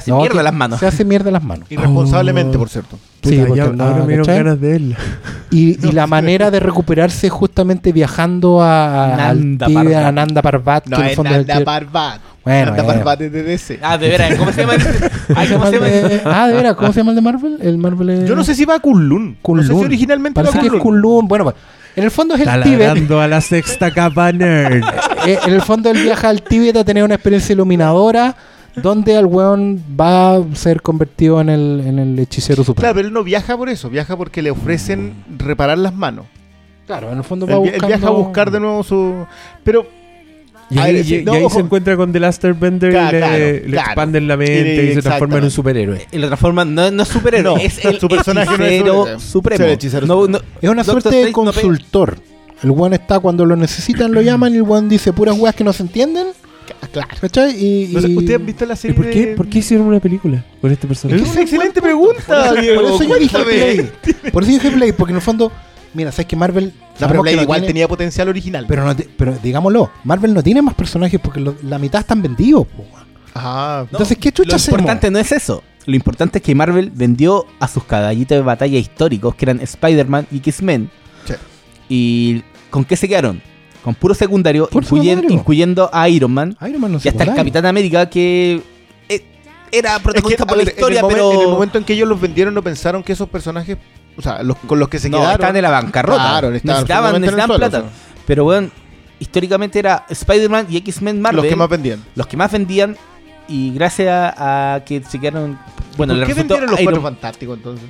Se 0.00 0.10
hace 0.10 0.10
No, 0.12 0.18
mierda 0.20 0.38
que 0.38 0.42
las 0.44 0.54
manos. 0.54 0.80
Se 0.80 0.86
hace 0.86 1.04
mierda 1.04 1.30
las 1.30 1.42
manos. 1.42 1.66
Irresponsablemente, 1.70 2.56
Oh. 2.56 2.60
por 2.60 2.68
cierto. 2.68 2.98
Sí, 3.22 3.38
porque 3.46 3.56
ya- 3.56 3.66
no, 3.68 3.84
ahora 3.84 4.00
me 4.02 4.06
dieron 4.08 4.26
¿cachai? 4.26 4.42
ganas 4.44 4.60
de 4.60 4.76
él. 4.76 4.96
Y, 5.50 5.86
y 5.88 5.92
la 5.92 6.06
manera 6.06 6.50
de 6.50 6.60
recuperarse 6.60 7.26
es 7.26 7.32
justamente 7.32 7.92
viajando 7.92 8.62
a, 8.62 9.14
Nanda 9.16 9.66
Tibet, 9.66 9.84
Parbat. 9.84 10.04
a 10.04 10.12
Nanda 10.12 10.42
Parbat. 10.42 10.86
No 10.86 10.96
que 10.96 11.02
en 11.02 11.08
el 11.08 11.16
fondo 11.16 11.30
Nanda 11.30 11.58
que- 11.58 11.64
Parbat. 11.64 12.20
Bueno, 12.44 12.66
Nanda 12.76 12.82
eh. 12.82 12.86
Parbat 12.86 13.20
es 13.22 13.32
de 13.32 13.42
DC. 13.42 13.80
Ah, 13.82 13.98
de 13.98 14.08
veras, 14.08 14.34
¿cómo 14.38 14.52
se 14.52 14.60
llama? 14.60 14.74
Ay, 15.34 15.48
¿cómo 15.52 15.66
se 15.66 15.72
llama? 15.72 15.86
de- 15.86 16.22
ah, 16.24 16.46
de 16.46 16.52
veras, 16.54 16.76
¿cómo 16.76 16.92
se 16.92 17.00
llama 17.00 17.10
el 17.10 17.16
de 17.16 17.22
Marvel? 17.22 17.58
El 17.60 17.78
Marvel 17.78 18.10
es- 18.10 18.28
Yo 18.28 18.36
no 18.36 18.44
sé 18.44 18.54
si 18.54 18.64
va 18.64 18.76
a 18.76 18.78
Kunlun. 18.80 19.36
No 19.46 19.62
sé 19.62 19.68
si 19.68 19.74
originalmente 19.84 20.34
Parece 20.40 20.58
va 20.58 20.62
que 20.62 20.70
a 20.70 20.76
es 20.76 20.82
Kunlun. 20.82 21.26
Bueno, 21.26 21.44
pues, 21.44 21.56
en 21.96 22.04
el 22.04 22.10
fondo 22.12 22.34
es 22.36 22.46
el 22.46 22.62
Tíbet. 22.62 23.10
A 23.10 23.26
la 23.26 23.40
sexta 23.40 23.90
capa 23.90 24.30
nerd. 24.32 24.84
Eh, 25.26 25.40
en 25.44 25.54
el 25.54 25.62
fondo 25.62 25.90
él 25.90 25.98
viaja 26.04 26.28
al 26.28 26.40
Tíbet 26.40 26.76
a 26.76 26.84
tener 26.84 27.02
una 27.02 27.14
experiencia 27.14 27.52
iluminadora 27.52 28.36
donde 28.82 29.14
el 29.16 29.26
weón 29.26 29.82
va 29.98 30.36
a 30.36 30.42
ser 30.54 30.82
convertido 30.82 31.40
en 31.40 31.48
el, 31.48 31.82
en 31.86 31.98
el 31.98 32.18
hechicero 32.18 32.62
supremo. 32.64 32.80
Claro, 32.82 32.94
pero 32.96 33.08
él 33.08 33.14
no 33.14 33.24
viaja 33.24 33.56
por 33.56 33.68
eso. 33.68 33.88
Viaja 33.90 34.16
porque 34.16 34.42
le 34.42 34.50
ofrecen 34.50 35.14
reparar 35.38 35.78
las 35.78 35.94
manos. 35.94 36.26
Claro, 36.86 37.10
en 37.10 37.18
el 37.18 37.24
fondo 37.24 37.46
va 37.46 37.54
él 37.54 37.58
buscando... 37.60 37.86
viaja 37.88 38.06
a 38.06 38.10
buscar 38.10 38.50
de 38.50 38.60
nuevo 38.60 38.82
su... 38.84 39.26
Pero 39.64 39.86
Y 40.70 40.78
ahí, 40.78 40.92
ver, 40.94 41.00
y- 41.04 41.08
sí, 41.08 41.16
y 41.16 41.24
no, 41.24 41.32
ahí 41.32 41.42
ojo. 41.44 41.54
se 41.56 41.60
encuentra 41.60 41.96
con 41.96 42.12
The 42.12 42.20
Last 42.20 42.44
Airbender 42.44 42.90
Claro, 42.92 43.08
y 43.16 43.20
le, 43.20 43.26
claro, 43.26 43.36
le 43.38 43.62
claro. 43.62 43.86
expanden 43.88 44.28
la 44.28 44.36
mente 44.36 44.84
Y- 44.84 44.90
y, 44.90 44.94
se 44.94 45.02
transforma 45.02 45.38
en 45.38 45.44
un 45.44 45.50
superhéroe. 45.50 46.06
Y 46.12 46.18
lo 46.18 46.26
transforma, 46.28 46.64
no, 46.64 46.90
no 46.90 47.02
es 47.02 47.08
superhéroe, 47.08 47.54
No, 47.56 47.60
es 47.60 47.84
el 47.84 47.98
su 47.98 48.08
personaje 48.08 48.56
no 48.56 48.64
es 48.64 48.70
hechicero 48.72 49.18
supremo. 49.20 49.64
El 49.64 49.70
hechicero 49.72 50.06
No, 50.06 50.14
supremo. 50.22 50.38
no- 50.38 50.44
Es 50.62 50.68
una 50.70 50.82
Doctor 50.84 51.02
suerte 51.02 51.24
de 51.24 51.32
consultor. 51.32 52.18
El 52.62 52.70
weón 52.70 52.92
está 52.94 53.18
cuando 53.18 53.44
lo 53.44 53.54
necesitan, 53.56 54.12
lo 54.12 54.22
llaman 54.22 54.52
y 54.54 54.56
el 54.56 54.62
weón 54.62 54.88
dice 54.88 55.12
puras 55.12 55.36
weas 55.38 55.54
que 55.54 55.64
no 55.64 55.72
se 55.72 55.82
entienden. 55.82 56.28
claro. 56.92 57.08
¿Cachai? 57.20 57.52
Y, 57.52 57.88
No 57.92 58.00
sé, 58.00 58.08
y- 58.08 58.16
¿Ustedes 58.16 58.40
han 58.40 58.46
visto 58.46 58.66
la 58.66 58.74
¿Y 58.74 58.76
serie 58.76 58.96
por 58.96 59.10
qué, 59.10 59.26
de- 59.26 59.34
por 59.36 59.48
qué 59.48 59.58
hicieron 59.58 59.86
una 59.86 60.00
película 60.00 60.44
con 60.60 60.70
este 60.72 60.86
personaje? 60.86 61.22
Es 61.22 61.30
una 61.30 61.40
excelente 61.42 61.80
Por 61.80 61.82
pregunta, 61.82 62.44
eso, 62.46 62.54
Diego. 62.60 62.82
por 62.82 62.90
eso 62.92 63.04
yo 63.04 63.18
dije. 63.18 63.38
Play. 63.44 64.30
Por 64.32 64.42
eso 64.42 64.52
dije 64.52 64.70
Play, 64.70 64.92
porque 64.92 65.12
en 65.12 65.16
el 65.16 65.22
fondo, 65.22 65.52
mira, 65.94 66.12
sabes 66.12 66.26
que 66.26 66.36
Marvel. 66.36 66.72
No, 67.00 67.08
pero 67.08 67.22
Blade 67.22 67.36
no 67.36 67.42
igual 67.42 67.60
tiene- 67.60 67.72
tenía 67.74 67.88
potencial 67.88 68.28
original. 68.28 68.64
Pero, 68.68 68.84
no 68.84 68.96
te- 68.96 69.08
pero 69.16 69.36
digámoslo, 69.42 69.90
Marvel 70.04 70.32
no 70.34 70.42
tiene 70.42 70.62
más 70.62 70.74
personajes 70.74 71.20
porque 71.20 71.40
lo- 71.40 71.56
la 71.62 71.78
mitad 71.78 72.00
están 72.00 72.22
vendidos. 72.22 72.66
po. 72.66 72.84
Ajá. 73.34 73.80
No, 73.82 73.88
Entonces, 73.92 74.16
¿qué 74.18 74.30
Lo 74.30 74.34
chucha 74.34 74.56
hacemos? 74.56 74.80
importante 74.80 75.10
no 75.10 75.18
es 75.18 75.30
eso. 75.32 75.62
Lo 75.84 75.94
importante 75.94 76.38
es 76.38 76.42
que 76.44 76.54
Marvel 76.54 76.90
vendió 76.92 77.44
a 77.60 77.68
sus 77.68 77.84
caballitos 77.84 78.36
de 78.36 78.42
batalla 78.42 78.78
históricos, 78.78 79.34
que 79.34 79.44
eran 79.44 79.60
Spider-Man 79.60 80.26
y 80.32 80.38
X-Men. 80.38 80.90
Sí. 81.26 81.34
¿Y 81.88 82.42
con 82.70 82.84
qué 82.84 82.96
se 82.96 83.06
quedaron? 83.08 83.40
Con 83.86 83.94
puro 83.94 84.12
secundario, 84.14 84.66
Puro 84.68 84.84
incluyen- 84.84 85.14
secundario. 85.16 85.30
incluyendo 85.38 85.88
a 85.92 86.08
Iron 86.10 86.32
Man. 86.34 86.56
Iron 86.68 86.80
Man 86.80 86.92
no 86.92 86.98
Y 87.02 87.08
hasta 87.08 87.22
el. 87.24 87.34
Capitán 87.34 87.64
América, 87.66 88.10
que 88.10 88.60
eh, 89.08 89.24
era 89.72 89.92
Es 89.92 89.96
que, 89.96 90.02
protagonista 90.02 90.44
por 90.46 90.56
ver, 90.58 90.66
la 90.66 90.72
historia, 90.72 91.00
en, 91.00 91.08
pero. 91.08 91.32
en 91.32 91.40
el 91.40 91.46
momento 91.48 91.78
en 91.78 91.84
que 91.84 91.92
ellos 91.94 92.08
los 92.08 92.20
vendieron, 92.20 92.52
no 92.52 92.62
pensaron 92.62 93.02
que 93.02 93.12
esos 93.12 93.28
personajes, 93.28 93.78
o 94.16 94.20
sea, 94.22 94.42
los, 94.42 94.56
con 94.66 94.78
los 94.78 94.88
que 94.88 94.98
se 94.98 95.08
no, 95.08 95.18
quedaron. 95.18 95.34
estaban 95.36 95.56
en 95.56 95.62
la 95.62 95.70
bancarrota. 95.70 96.20
Claro, 96.20 96.52
estaban 96.52 96.52
necesitaban 96.82 97.20
necesitaban 97.20 97.46
suelo, 97.48 97.58
plata. 97.70 97.78
o 97.78 97.82
sea, 97.82 97.90
Pero 98.26 98.42
bueno, 98.44 98.70
históricamente 99.20 99.78
era 99.78 100.04
Spider-Man 100.10 100.66
y 100.68 100.76
X-Men 100.78 101.20
Marvel. 101.22 101.42
los 101.42 101.46
que 101.48 101.56
más 101.56 101.68
vendían. 101.68 102.04
los 102.16 102.26
que 102.26 102.36
más 102.36 102.50
vendían. 102.52 102.96
Y 103.48 103.72
gracias 103.72 104.08
a, 104.36 104.74
a 104.74 104.80
que 104.84 105.00
se 105.08 105.20
quedaron. 105.20 105.56
Bueno, 105.96 106.14
¿Por 106.14 106.22
qué 106.26 106.34
resultó 106.34 106.54
vendieron 106.54 106.70
los 106.72 106.80
Iron- 106.80 106.92
cuatro 106.94 107.02
fantásticos 107.02 107.56
entonces? 107.56 107.86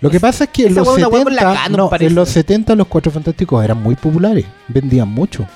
Lo 0.00 0.10
que 0.10 0.20
pasa 0.20 0.44
es 0.44 0.50
que 0.50 0.66
en 0.66 0.74
los, 0.74 0.86
weá 0.86 0.96
es 0.98 1.06
una 1.06 1.08
weá 1.08 1.24
70, 1.24 1.24
con 1.24 1.34
la 1.34 1.54
Canon, 1.62 1.76
no, 1.78 1.90
parece. 1.90 2.06
en 2.08 2.14
los 2.14 2.28
70 2.28 2.74
los 2.76 2.86
Cuatro 2.86 3.10
Fantásticos 3.12 3.64
eran 3.64 3.82
muy 3.82 3.94
populares, 3.96 4.44
vendían 4.68 5.08
mucho. 5.08 5.46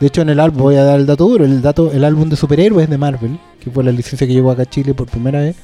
De 0.00 0.06
hecho, 0.06 0.22
en 0.22 0.28
el 0.28 0.38
álbum, 0.40 0.62
voy 0.62 0.76
a 0.76 0.84
dar 0.84 1.00
el 1.00 1.06
dato 1.06 1.26
duro, 1.26 1.44
el 1.44 1.60
dato 1.62 1.90
el 1.92 2.04
álbum 2.04 2.28
de 2.28 2.36
superhéroes 2.36 2.88
de 2.88 2.98
Marvel, 2.98 3.38
que 3.60 3.70
fue 3.70 3.82
la 3.82 3.90
licencia 3.92 4.26
que 4.26 4.32
llegó 4.32 4.50
acá 4.50 4.62
a 4.62 4.66
Chile 4.66 4.94
por 4.94 5.08
primera 5.08 5.40
vez, 5.40 5.56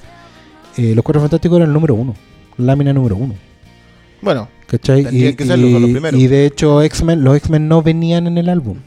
eh, 0.76 0.92
los 0.94 1.04
Cuatro 1.04 1.20
Fantásticos 1.20 1.56
eran 1.56 1.68
el 1.68 1.74
número 1.74 1.94
uno, 1.94 2.14
lámina 2.56 2.92
número 2.92 3.16
uno. 3.16 3.34
Bueno, 4.22 4.48
¿Cachai? 4.66 5.02
Tendrían 5.04 5.32
Y, 5.32 5.36
que 5.36 5.44
serlo, 5.46 5.68
son 5.70 5.80
los 5.82 5.90
y- 5.90 5.92
primeros. 5.92 6.20
y 6.20 6.26
de 6.26 6.46
hecho, 6.46 6.82
X-Men, 6.82 7.22
los 7.22 7.36
X-Men 7.36 7.68
no 7.68 7.82
venían 7.82 8.26
en 8.26 8.38
el 8.38 8.48
álbum. 8.48 8.78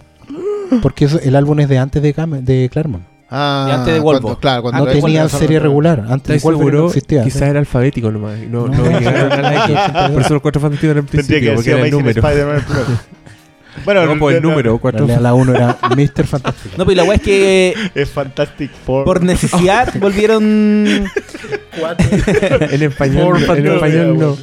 Porque 0.81 1.05
eso- 1.05 1.19
el 1.21 1.35
álbum 1.35 1.59
es 1.61 1.69
de 1.69 1.77
antes 1.77 2.01
de, 2.01 2.13
Cam- 2.13 2.41
de 2.41 2.67
Claremont. 2.69 3.05
Ah, 3.29 3.65
Y 3.69 3.71
antes 3.73 3.93
de 3.95 4.01
cuando- 4.01 4.27
Wolf. 4.29 4.39
claro, 4.39 4.61
cuando 4.63 4.85
No 4.85 4.91
tenían 4.91 5.29
serie 5.29 5.59
regular. 5.59 5.99
Antes 6.09 6.15
¿Estás 6.15 6.33
de 6.35 6.39
seguro? 6.39 6.79
no 6.79 6.87
existía. 6.87 7.23
Quizás 7.23 7.41
era 7.43 7.59
alfabético 7.59 8.11
nomás. 8.11 8.37
No, 8.39 8.67
no, 8.67 8.77
No. 8.89 8.99
llegaron 8.99 9.31
a 9.31 9.41
la 9.41 9.65
X. 9.65 9.77
Por 10.13 10.21
eso 10.21 10.33
los 10.33 10.41
cuatro 10.41 10.61
fantásticos 10.61 10.91
eran 10.91 11.03
el 11.05 11.09
Tendría 11.09 11.39
que 11.39 11.45
principio, 11.47 11.55
porque 11.55 11.71
era 11.71 11.85
el 11.85 11.91
número. 11.91 12.21
Bueno, 13.85 14.05
No, 14.05 14.19
pues 14.19 14.37
el 14.37 14.41
número, 14.43 14.71
En 14.73 14.77
cuatro. 14.79 15.07
la 15.07 15.33
1 15.33 15.53
era 15.55 15.77
Mr. 15.95 16.25
Fantástico. 16.25 16.75
No, 16.77 16.85
pero 16.85 16.97
la 16.97 17.03
weá 17.03 17.15
es 17.15 17.21
que 17.21 17.73
Es 17.95 18.09
Fantastic 18.09 18.71
Four. 18.85 19.05
por 19.05 19.23
necesidad 19.23 19.93
volvieron. 19.99 21.07
En 22.71 22.83
español, 22.83 23.43
Por 23.45 23.57
en 23.57 23.67
español 23.67 24.17
no. 24.17 24.37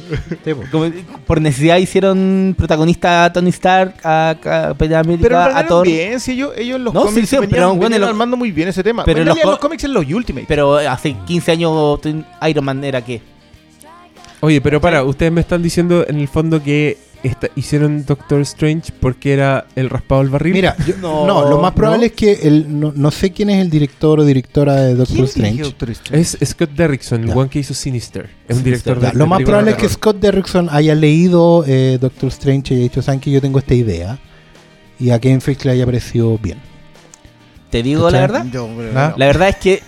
como- 0.71 0.91
por 1.25 1.41
necesidad 1.41 1.77
hicieron 1.77 2.55
protagonista 2.57 3.25
a 3.25 3.33
Tony 3.33 3.49
Stark, 3.49 3.95
a 4.03 4.35
Capitán 4.41 4.99
América, 5.05 5.21
Pero 5.23 5.39
a 5.39 5.65
Thor. 5.67 5.85
bien, 5.85 6.19
si 6.19 6.31
ellos, 6.33 6.53
ellos 6.57 6.77
en 6.77 6.83
los 6.85 6.93
No, 6.93 7.01
sí, 7.01 7.07
cómics 7.07 7.29
sí, 7.29 7.35
venían, 7.35 7.49
pero, 7.51 7.67
bueno, 7.69 7.81
venían 7.81 7.93
en 7.95 8.01
los- 8.01 8.09
armando 8.09 8.37
muy 8.37 8.51
bien 8.51 8.69
ese 8.69 8.83
tema. 8.83 9.03
pero 9.03 9.21
en 9.21 9.27
en 9.27 9.35
los 9.35 9.43
los 9.43 9.59
cómics 9.59 9.83
en 9.83 9.93
los 9.93 10.05
Ultimate. 10.05 10.45
Pero 10.47 10.77
hace 10.77 11.13
15 11.25 11.51
años 11.51 11.99
Iron 12.47 12.63
Man 12.65 12.83
era 12.83 13.03
qué? 13.03 13.21
Oye, 14.41 14.61
pero 14.61 14.79
para, 14.79 15.03
ustedes 15.03 15.31
me 15.31 15.41
están 15.41 15.61
diciendo 15.63 16.05
en 16.07 16.19
el 16.19 16.27
fondo 16.27 16.61
que 16.63 16.97
esta- 17.27 17.49
hicieron 17.55 18.05
Doctor 18.05 18.41
Strange 18.41 18.91
porque 18.99 19.33
era 19.33 19.65
el 19.75 19.89
raspado 19.89 20.21
del 20.21 20.29
barril. 20.31 20.53
Mira, 20.53 20.75
yo- 20.87 20.95
No, 21.01 21.25
no, 21.25 21.49
lo 21.49 21.59
más 21.61 21.73
probable 21.73 21.99
¿no? 21.99 22.05
es 22.05 22.11
que 22.13 22.33
el, 22.47 22.79
no, 22.79 22.93
no 22.95 23.11
sé 23.11 23.31
quién 23.31 23.49
es 23.49 23.61
el 23.61 23.69
director 23.69 24.19
o 24.19 24.25
directora 24.25 24.75
de 24.75 24.95
Doctor 24.95 25.15
¿Quién 25.15 25.25
Strange. 25.25 25.51
dirigió 25.51 25.65
Doctor 25.71 25.89
Strange? 25.91 26.37
es 26.41 26.49
Scott 26.49 26.69
Derrickson, 26.71 27.23
el 27.23 27.29
one 27.37 27.49
que 27.49 27.59
hizo 27.59 27.73
Sinister. 27.73 28.29
Es 28.47 28.57
un 28.57 28.63
director 28.63 28.99
de 28.99 29.13
Lo 29.13 29.23
de 29.25 29.29
más 29.29 29.41
probable 29.43 29.71
es 29.71 29.77
que. 29.77 29.89
Scott 29.89 30.17
Derrickson 30.19 30.67
haya 30.71 30.95
leído 30.95 31.63
eh, 31.67 31.97
Doctor 31.99 32.29
Strange 32.29 32.73
y 32.73 32.77
haya 32.77 32.83
dicho, 32.83 33.01
¿saben 33.01 33.19
que 33.19 33.31
yo 33.31 33.41
tengo 33.41 33.59
esta 33.59 33.73
idea? 33.73 34.19
Y 34.99 35.09
a 35.09 35.19
Kevin 35.19 35.41
Feige 35.41 35.65
le 35.65 35.71
haya 35.71 35.85
parecido 35.85 36.37
bien. 36.37 36.57
¿Te 37.69 37.83
digo 37.83 38.09
la 38.09 38.19
verdad? 38.21 38.45
Yo, 38.51 38.69
Ah. 38.95 39.09
no. 39.11 39.17
La 39.17 39.25
verdad 39.25 39.49
es 39.49 39.55
que 39.57 39.83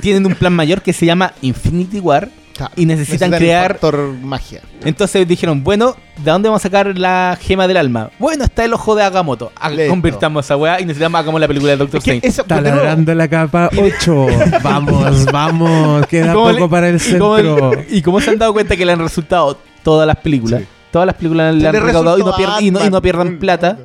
tienen 0.00 0.24
un 0.24 0.34
plan 0.34 0.54
mayor 0.54 0.80
que 0.82 0.92
se 0.92 1.04
llama 1.04 1.34
Infinity 1.42 2.00
War. 2.00 2.30
Claro, 2.56 2.72
y 2.74 2.86
necesitan 2.86 3.30
crear- 3.32 3.72
factor 3.72 4.14
magia. 4.22 4.62
Entonces 4.82 5.28
dijeron, 5.28 5.62
bueno, 5.62 5.94
¿de 6.16 6.30
dónde 6.30 6.48
vamos 6.48 6.62
a 6.62 6.64
sacar 6.64 6.96
la 6.96 7.36
gema 7.40 7.68
del 7.68 7.76
alma? 7.76 8.10
Bueno, 8.18 8.44
está 8.44 8.64
el 8.64 8.72
ojo 8.72 8.94
de 8.94 9.02
Agamotto. 9.02 9.52
Ah, 9.60 9.68
Listo. 9.68 9.90
Convirtamos 9.90 10.44
esa 10.46 10.56
weá 10.56 10.80
y 10.80 10.84
necesitamos 10.86 11.18
hagamos 11.20 11.38
la 11.40 11.48
película 11.48 11.72
de 11.72 11.76
Doctor 11.78 11.98
Strange. 11.98 12.26
nuevo, 12.28 12.44
Taladrando 12.44 13.14
la 13.14 13.28
capa 13.28 13.68
8. 13.76 14.26
vamos, 14.62 15.24
vamos. 15.26 16.06
Queda 16.06 16.32
¿Cómo 16.32 16.46
poco 16.50 16.60
le- 16.60 16.68
para 16.68 16.88
el 16.88 16.96
¿Y 16.96 17.18
cómo- 17.18 17.36
centro. 17.36 17.70
Y 17.90 18.00
como 18.02 18.20
se 18.22 18.30
han 18.30 18.38
dado 18.38 18.52
cuenta 18.54 18.74
que 18.74 18.86
le 18.86 18.92
han 18.92 19.00
resultado 19.00 19.58
todas 19.82 20.06
las 20.06 20.16
películas, 20.16 20.62
Sí. 20.62 20.66
todas 20.90 21.04
las 21.06 21.14
películas 21.16 21.54
le 21.54 21.68
han 21.68 21.74
recaudado 21.74 22.16
y 22.16 22.20
no, 22.20 22.26
resultó 22.26 22.36
pierden, 22.38 22.64
y, 22.64 22.70
no, 22.70 22.78
y 22.78 22.80
no 22.80 22.86
Ant-Man. 22.86 23.02
pierdan 23.02 23.38
plata, 23.38 23.78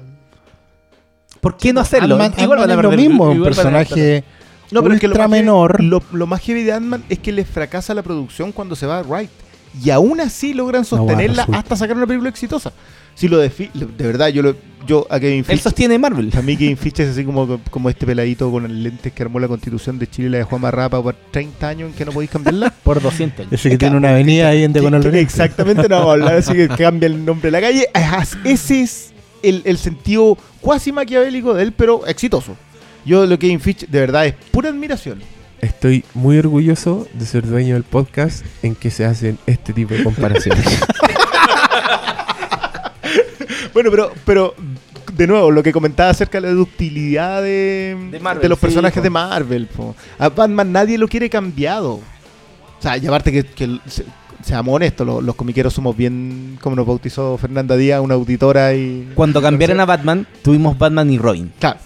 ¿por 1.42 1.58
qué 1.58 1.74
no 1.74 1.82
hacerlo? 1.82 2.16
Igual 2.16 2.60
van 2.60 2.70
a 2.70 2.74
es 2.74 2.80
lo 2.82 2.90
perder- 2.92 2.96
mismo, 2.98 3.24
un 3.26 3.42
perder 3.44 3.54
personaje 3.54 4.24
No, 4.72 4.82
pero 4.84 4.94
es 4.96 5.00
que 5.02 5.08
lo 5.08 5.12
ultra 5.14 5.28
más, 5.28 5.38
heavy- 5.38 5.42
menor. 5.44 5.84
lo, 5.84 6.02
lo 6.14 6.28
más 6.28 6.42
heavy 6.42 6.64
de 6.64 6.72
Ant-Man 6.74 7.04
es 7.10 7.20
que 7.20 7.32
les 7.32 7.48
fracasa 7.48 7.94
la 7.94 8.04
producción 8.04 8.52
cuando 8.52 8.76
se 8.76 8.86
va 8.86 9.02
Wright. 9.04 9.30
Y 9.84 9.90
aún 9.90 10.20
así 10.20 10.54
logran 10.54 10.84
No, 10.92 10.98
bueno, 10.98 11.08
sostenerla 11.20 11.48
hasta 11.58 11.76
sacar 11.78 11.96
una 11.96 12.06
película 12.06 12.30
exitosa. 12.30 12.74
Si 13.16 13.28
lo 13.28 13.38
de, 13.38 13.50
Fi- 13.50 13.70
de 13.74 14.06
verdad, 14.08 14.28
yo, 14.30 14.42
lo, 14.42 14.56
yo 14.88 15.06
a 15.10 15.20
Kevin 15.20 15.40
Él 15.40 15.46
Feige, 15.46 15.64
sostiene 15.64 15.98
Marvel. 16.00 16.30
a 16.38 16.42
mí 16.42 16.56
Kevin 16.58 16.76
Feige 16.78 17.04
es 17.04 17.10
así 17.10 17.24
como, 17.24 17.60
como 17.70 17.90
este 17.90 18.06
peladito 18.06 18.50
con 18.52 18.66
el 18.66 18.84
lentes 18.84 19.12
que 19.14 19.24
armó 19.24 19.40
la 19.40 19.48
constitución 19.48 19.98
de 20.00 20.08
Chile 20.10 20.28
y 20.28 20.32
la 20.32 20.38
dejó 20.40 20.56
amarrada 20.58 20.90
por 21.02 21.14
30 21.32 21.68
años 21.68 21.90
en 21.90 21.96
que 21.96 22.04
no 22.06 22.12
podéis 22.12 22.32
cambiarla. 22.32 22.70
Por 22.84 23.02
200 23.02 23.40
años. 23.48 23.54
Ese 23.54 23.70
que 23.70 23.78
tiene 23.78 23.96
una 23.98 24.10
avenida 24.10 24.50
ahí 24.50 24.64
en 24.64 24.76
Oriente. 24.78 25.20
Exactamente, 25.20 25.84
no 25.88 25.96
vamos 25.98 26.10
a 26.10 26.14
hablar 26.14 26.36
así 26.36 26.54
que 26.54 26.68
cambia 26.78 27.08
el 27.08 27.24
nombre 27.24 27.48
de 27.48 27.52
la 27.52 27.62
calle. 27.62 27.88
Ese 28.46 28.82
es 28.82 29.14
el, 29.44 29.62
el 29.66 29.78
sentido 29.78 30.38
cuasi 30.62 30.92
maquiavélico 30.92 31.54
de 31.54 31.64
él, 31.64 31.72
pero 31.74 32.06
exitoso. 32.08 32.56
Yo 33.06 33.26
lo 33.26 33.38
que 33.40 33.48
Kevin 33.48 33.60
Feige, 33.60 33.88
de 33.88 34.00
verdad, 34.00 34.26
es 34.28 34.36
pura 34.52 34.70
admiración. 34.70 35.20
estoy 35.62 36.04
muy 36.14 36.38
orgulloso 36.38 37.08
de 37.14 37.26
ser 37.26 37.46
dueño 37.48 37.74
del 37.76 37.84
podcast 37.84 38.46
en 38.64 38.76
que 38.76 38.90
se 38.92 39.06
hacen 39.06 39.38
este 39.46 39.74
tipo 39.74 39.94
de 39.94 40.04
comparaciones. 40.04 40.66
Bueno, 43.74 43.90
pero, 43.90 44.12
pero 44.26 44.54
de 45.14 45.28
nuevo, 45.28 45.50
lo 45.50 45.64
que 45.64 45.72
comentaba 45.72 46.10
acerca 46.10 46.42
de 46.42 46.48
la 46.48 46.54
ductilidad 46.54 47.42
de, 47.42 47.98
De 48.12 48.20
Marvel, 48.20 48.42
de 48.42 48.50
los 48.50 48.60
sí, 48.60 48.66
personajes 48.66 48.98
po. 49.00 49.02
de 49.04 49.10
Marvel. 49.10 49.68
po. 49.68 49.96
A 50.20 50.28
Batman 50.30 50.72
nadie 50.72 50.98
lo 50.98 51.08
quiere 51.08 51.30
cambiado. 51.30 51.94
O 51.94 52.02
sea, 52.82 52.98
y 52.98 53.08
aparte 53.08 53.32
que, 53.32 53.44
que 53.46 53.80
se- 53.88 54.06
seamos 54.44 54.76
honestos, 54.76 55.08
lo- 55.08 55.22
los, 55.22 55.36
comiqueros 55.36 55.74
somos 55.74 55.96
bien, 55.96 56.58
como 56.62 56.76
nos 56.76 56.86
bautizó 56.86 57.38
Fernanda 57.38 57.78
Díaz, 57.78 58.02
una 58.02 58.16
auditora 58.16 58.74
y... 58.74 59.10
Cuando 59.16 59.42
cambiaron 59.42 59.80
a 59.80 59.86
Batman, 59.86 60.28
tuvimos 60.44 60.78
Batman 60.78 61.10
y 61.10 61.18
Robin. 61.18 61.52
Claro, 61.60 61.80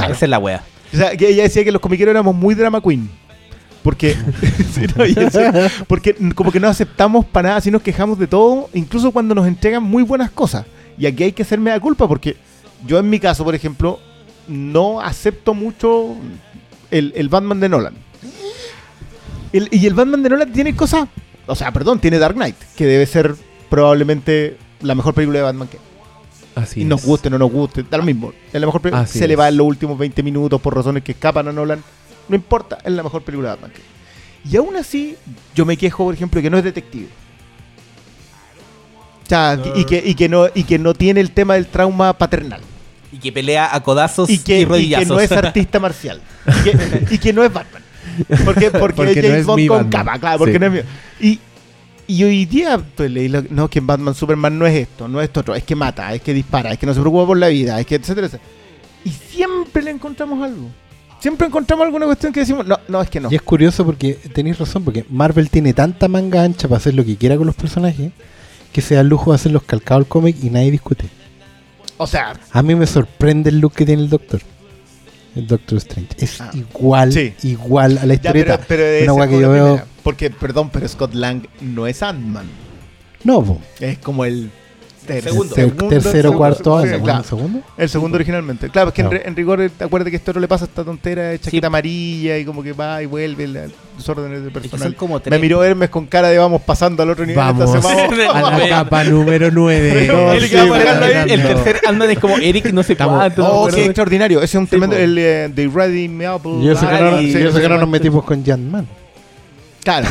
claro. 0.00 0.14
Esa 0.14 0.26
es 0.26 0.30
la 0.30 0.38
wea. 0.38 0.64
O 0.92 0.96
sea, 0.96 1.16
que 1.16 1.28
ella 1.28 1.44
decía 1.44 1.62
que 1.64 1.72
los 1.72 1.80
comiqueros 1.80 2.10
éramos 2.12 2.34
muy 2.34 2.54
drama 2.54 2.80
queen. 2.80 3.08
Porque, 3.82 4.14
sí, 4.74 4.82
no, 4.94 5.04
porque 5.86 6.14
como 6.34 6.52
que 6.52 6.60
no 6.60 6.68
aceptamos 6.68 7.24
para 7.24 7.48
nada, 7.50 7.60
si 7.62 7.70
nos 7.70 7.80
quejamos 7.80 8.18
de 8.18 8.26
todo, 8.26 8.68
incluso 8.74 9.10
cuando 9.10 9.34
nos 9.34 9.46
entregan 9.46 9.82
muy 9.82 10.02
buenas 10.02 10.30
cosas. 10.30 10.66
Y 10.98 11.06
aquí 11.06 11.22
hay 11.24 11.32
que 11.32 11.42
hacerme 11.42 11.70
la 11.70 11.80
culpa, 11.80 12.06
porque 12.06 12.36
yo 12.86 12.98
en 12.98 13.08
mi 13.08 13.18
caso, 13.18 13.42
por 13.42 13.54
ejemplo, 13.54 13.98
no 14.48 15.00
acepto 15.00 15.54
mucho 15.54 16.14
el, 16.90 17.12
el 17.16 17.28
Batman 17.30 17.58
de 17.60 17.68
Nolan. 17.70 17.94
El- 19.52 19.68
y 19.70 19.86
el 19.86 19.94
Batman 19.94 20.22
de 20.22 20.28
Nolan 20.30 20.52
tiene 20.52 20.76
cosas, 20.76 21.08
o 21.46 21.54
sea, 21.54 21.72
perdón, 21.72 22.00
tiene 22.00 22.18
Dark 22.18 22.34
Knight, 22.34 22.56
que 22.76 22.84
debe 22.86 23.06
ser 23.06 23.34
probablemente 23.68 24.56
la 24.82 24.94
mejor 24.94 25.14
película 25.14 25.38
de 25.38 25.44
Batman 25.44 25.68
que 25.68 25.78
Así 26.62 26.82
y 26.82 26.84
nos 26.84 27.00
es. 27.00 27.06
guste 27.06 27.28
o 27.28 27.30
no 27.30 27.38
nos 27.38 27.50
guste, 27.50 27.84
da 27.88 27.98
lo 27.98 28.04
mismo. 28.04 28.32
Es 28.52 28.60
la 28.60 28.66
mejor 28.66 28.80
película. 28.80 29.06
Se 29.06 29.26
le 29.28 29.36
va 29.36 29.48
en 29.48 29.56
los 29.56 29.66
últimos 29.66 29.98
20 29.98 30.22
minutos 30.22 30.60
por 30.60 30.74
razones 30.74 31.02
que 31.02 31.12
escapan 31.12 31.48
a 31.48 31.52
Nolan. 31.52 31.82
No 32.28 32.36
importa, 32.36 32.78
es 32.84 32.92
la 32.92 33.02
mejor 33.02 33.22
película 33.22 33.50
de 33.50 33.54
Batman. 33.56 33.72
Y 34.50 34.56
aún 34.56 34.76
así, 34.76 35.16
yo 35.54 35.66
me 35.66 35.76
quejo, 35.76 36.04
por 36.04 36.14
ejemplo, 36.14 36.40
que 36.40 36.48
no 36.50 36.58
es 36.58 36.64
detective. 36.64 37.08
O 39.24 39.28
sea, 39.28 39.58
y, 39.76 39.84
que, 39.84 40.02
y, 40.04 40.14
que 40.14 40.28
no, 40.28 40.46
y 40.54 40.64
que 40.64 40.78
no 40.78 40.92
tiene 40.94 41.20
el 41.20 41.30
tema 41.30 41.54
del 41.54 41.66
trauma 41.66 42.12
paternal. 42.18 42.60
Y 43.12 43.18
que 43.18 43.32
pelea 43.32 43.74
a 43.74 43.82
codazos 43.82 44.28
Y 44.30 44.34
y, 44.34 44.38
que, 44.38 44.56
y 44.60 44.62
que 44.64 44.66
rodillazos. 44.68 45.08
no 45.08 45.20
es 45.20 45.30
artista 45.32 45.78
marcial. 45.80 46.20
Y 46.46 46.62
que, 46.64 47.14
y 47.14 47.18
que 47.18 47.32
no 47.32 47.44
es 47.44 47.52
Batman. 47.52 47.82
Porque, 48.44 48.70
porque, 48.70 48.94
Porque 48.96 49.10
es 49.10 49.16
no 49.16 49.22
James 49.22 49.40
es 49.40 49.46
Bond 49.46 49.66
con 49.68 49.76
Batman. 49.78 49.90
capa, 49.90 50.18
claro, 50.18 50.38
porque 50.38 50.52
Sí. 50.54 50.58
no 50.58 50.66
es 50.66 50.72
mío. 50.72 50.82
Y, 51.20 51.38
y 52.10 52.24
hoy 52.24 52.44
día 52.46 52.80
pues, 52.96 53.10
leí 53.10 53.28
lo- 53.28 53.42
no, 53.50 53.68
que 53.68 53.78
en 53.78 53.86
Batman 53.86 54.14
Superman 54.14 54.58
no 54.58 54.66
es 54.66 54.74
esto, 54.76 55.08
no 55.08 55.20
es 55.20 55.26
esto 55.28 55.40
otro, 55.40 55.54
es 55.54 55.64
que 55.64 55.74
mata, 55.76 56.12
es 56.14 56.22
que 56.22 56.32
dispara, 56.34 56.72
es 56.72 56.78
que 56.78 56.86
no 56.86 56.94
se 56.94 57.00
preocupa 57.00 57.26
por 57.26 57.36
la 57.38 57.48
vida, 57.48 57.78
es 57.80 57.86
que 57.86 57.94
etcétera, 57.96 58.26
etcétera. 58.26 58.50
Y 59.04 59.10
siempre 59.10 59.82
le 59.82 59.90
encontramos 59.90 60.42
algo. 60.42 60.68
Siempre 61.20 61.46
encontramos 61.46 61.84
alguna 61.84 62.06
cuestión 62.06 62.32
que 62.32 62.40
decimos, 62.40 62.66
no, 62.66 62.78
no, 62.88 63.02
es 63.02 63.10
que 63.10 63.20
no. 63.20 63.30
Y 63.30 63.34
es 63.34 63.42
curioso 63.42 63.84
porque 63.84 64.14
tenéis 64.32 64.58
razón, 64.58 64.84
porque 64.84 65.04
Marvel 65.10 65.50
tiene 65.50 65.72
tanta 65.74 66.08
manga 66.08 66.42
ancha 66.42 66.66
para 66.68 66.78
hacer 66.78 66.94
lo 66.94 67.04
que 67.04 67.16
quiera 67.16 67.36
con 67.36 67.46
los 67.46 67.54
personajes 67.56 68.12
que 68.72 68.80
se 68.80 68.94
da 68.94 69.00
el 69.02 69.08
lujo 69.08 69.30
de 69.30 69.34
hacer 69.34 69.52
los 69.52 69.62
calcados 69.64 70.04
al 70.04 70.08
cómic 70.08 70.36
y 70.42 70.48
nadie 70.50 70.70
discute. 70.70 71.06
O 71.98 72.06
sea, 72.06 72.32
A 72.52 72.62
mí 72.62 72.74
me 72.74 72.86
sorprende 72.86 73.50
el 73.50 73.58
look 73.60 73.74
que 73.74 73.84
tiene 73.84 74.02
el 74.02 74.08
Doctor. 74.08 74.40
El 75.36 75.46
Doctor 75.46 75.78
Strange. 75.78 76.08
Es 76.18 76.40
Ah. 76.40 76.50
igual, 76.54 77.12
Sí. 77.12 77.34
igual 77.44 77.98
a 77.98 78.06
la 78.06 78.14
ya, 78.14 78.14
historieta. 78.14 78.58
pero, 78.66 78.82
pero 78.82 79.14
Una 79.14 79.28
que 79.28 79.40
yo 79.40 79.50
veo-. 79.50 79.82
Porque, 80.02 80.30
perdón, 80.30 80.70
pero 80.72 80.88
Scott 80.88 81.14
Lang 81.14 81.42
no 81.60 81.86
es 81.86 82.02
Ant-Man. 82.02 82.46
No, 83.24 83.42
po. 83.44 83.60
Es 83.80 83.98
como 83.98 84.24
el 84.24 84.50
ter- 85.06 85.22
Segundo. 85.22 85.54
Ter- 85.54 85.70
tercero, 85.72 86.12
segundo, 86.12 86.38
cuarto 86.38 86.82
sí, 86.82 86.88
año. 86.88 87.02
claro. 87.02 87.18
¿no? 87.18 87.24
¿Segundo? 87.24 87.60
El 87.76 87.88
segundo 87.88 88.14
originalmente. 88.16 88.68
Claro, 88.70 88.88
es 88.88 88.94
que 88.94 89.00
en, 89.02 89.08
Claro. 89.08 89.22
re- 89.22 89.28
en 89.28 89.36
rigor, 89.36 89.60
eh, 89.60 89.70
acuérdate 89.80 90.10
que 90.10 90.16
esto 90.16 90.32
no 90.32 90.40
le 90.40 90.48
pasa 90.48 90.64
a 90.64 90.68
esta 90.68 90.84
tontera 90.84 91.22
de 91.30 91.38
chaqueta 91.38 91.64
Sí. 91.64 91.66
amarilla 91.66 92.38
y 92.38 92.44
como 92.44 92.62
que 92.62 92.72
va 92.72 93.02
y 93.02 93.06
vuelve, 93.06 93.46
la- 93.48 93.66
desórdenes 93.96 94.40
de 94.42 94.48
Es 94.48 94.52
que 94.54 94.60
personal. 94.60 94.94
como 94.96 95.20
Me 95.30 95.38
miró 95.38 95.62
Hermes 95.62 95.90
con 95.90 96.06
cara 96.06 96.28
de 96.28 96.38
vamos 96.38 96.62
pasando 96.62 97.02
al 97.02 97.10
otro 97.10 97.24
nivel. 97.26 97.36
Vamos 97.36 97.74
entonces 97.74 98.28
a 98.28 98.50
la 98.58 98.68
capa 98.68 99.04
número 99.04 99.50
9. 99.50 100.06
No, 100.06 100.32
el, 100.32 100.42
sí, 100.48 100.56
tercer 100.56 101.80
Ant-Man 101.86 102.10
es 102.10 102.18
como 102.18 102.36
Eric 102.38 102.72
no 102.72 102.82
sé 102.82 102.92
Estamos- 102.92 103.16
cuánto. 103.16 103.46
Oh, 103.46 103.68
qué 103.68 103.84
extraordinario. 103.84 104.38
Ese 104.38 104.56
es 104.56 104.60
un 104.60 104.66
Sí, 104.66 104.70
tremendo. 104.70 104.96
po. 104.96 105.02
El 105.02 105.14
de 105.14 105.52
The 105.54 105.68
Ready 105.72 106.08
Me 106.08 106.26
Apple. 106.26 106.52
Y 106.60 106.68
eso 106.70 106.86
que 107.60 107.68
no, 107.68 107.78
nos 107.78 107.88
metimos 107.88 108.24
con 108.24 108.44
Jan 108.44 108.70
Man. 108.70 108.86
Claro. 109.82 110.06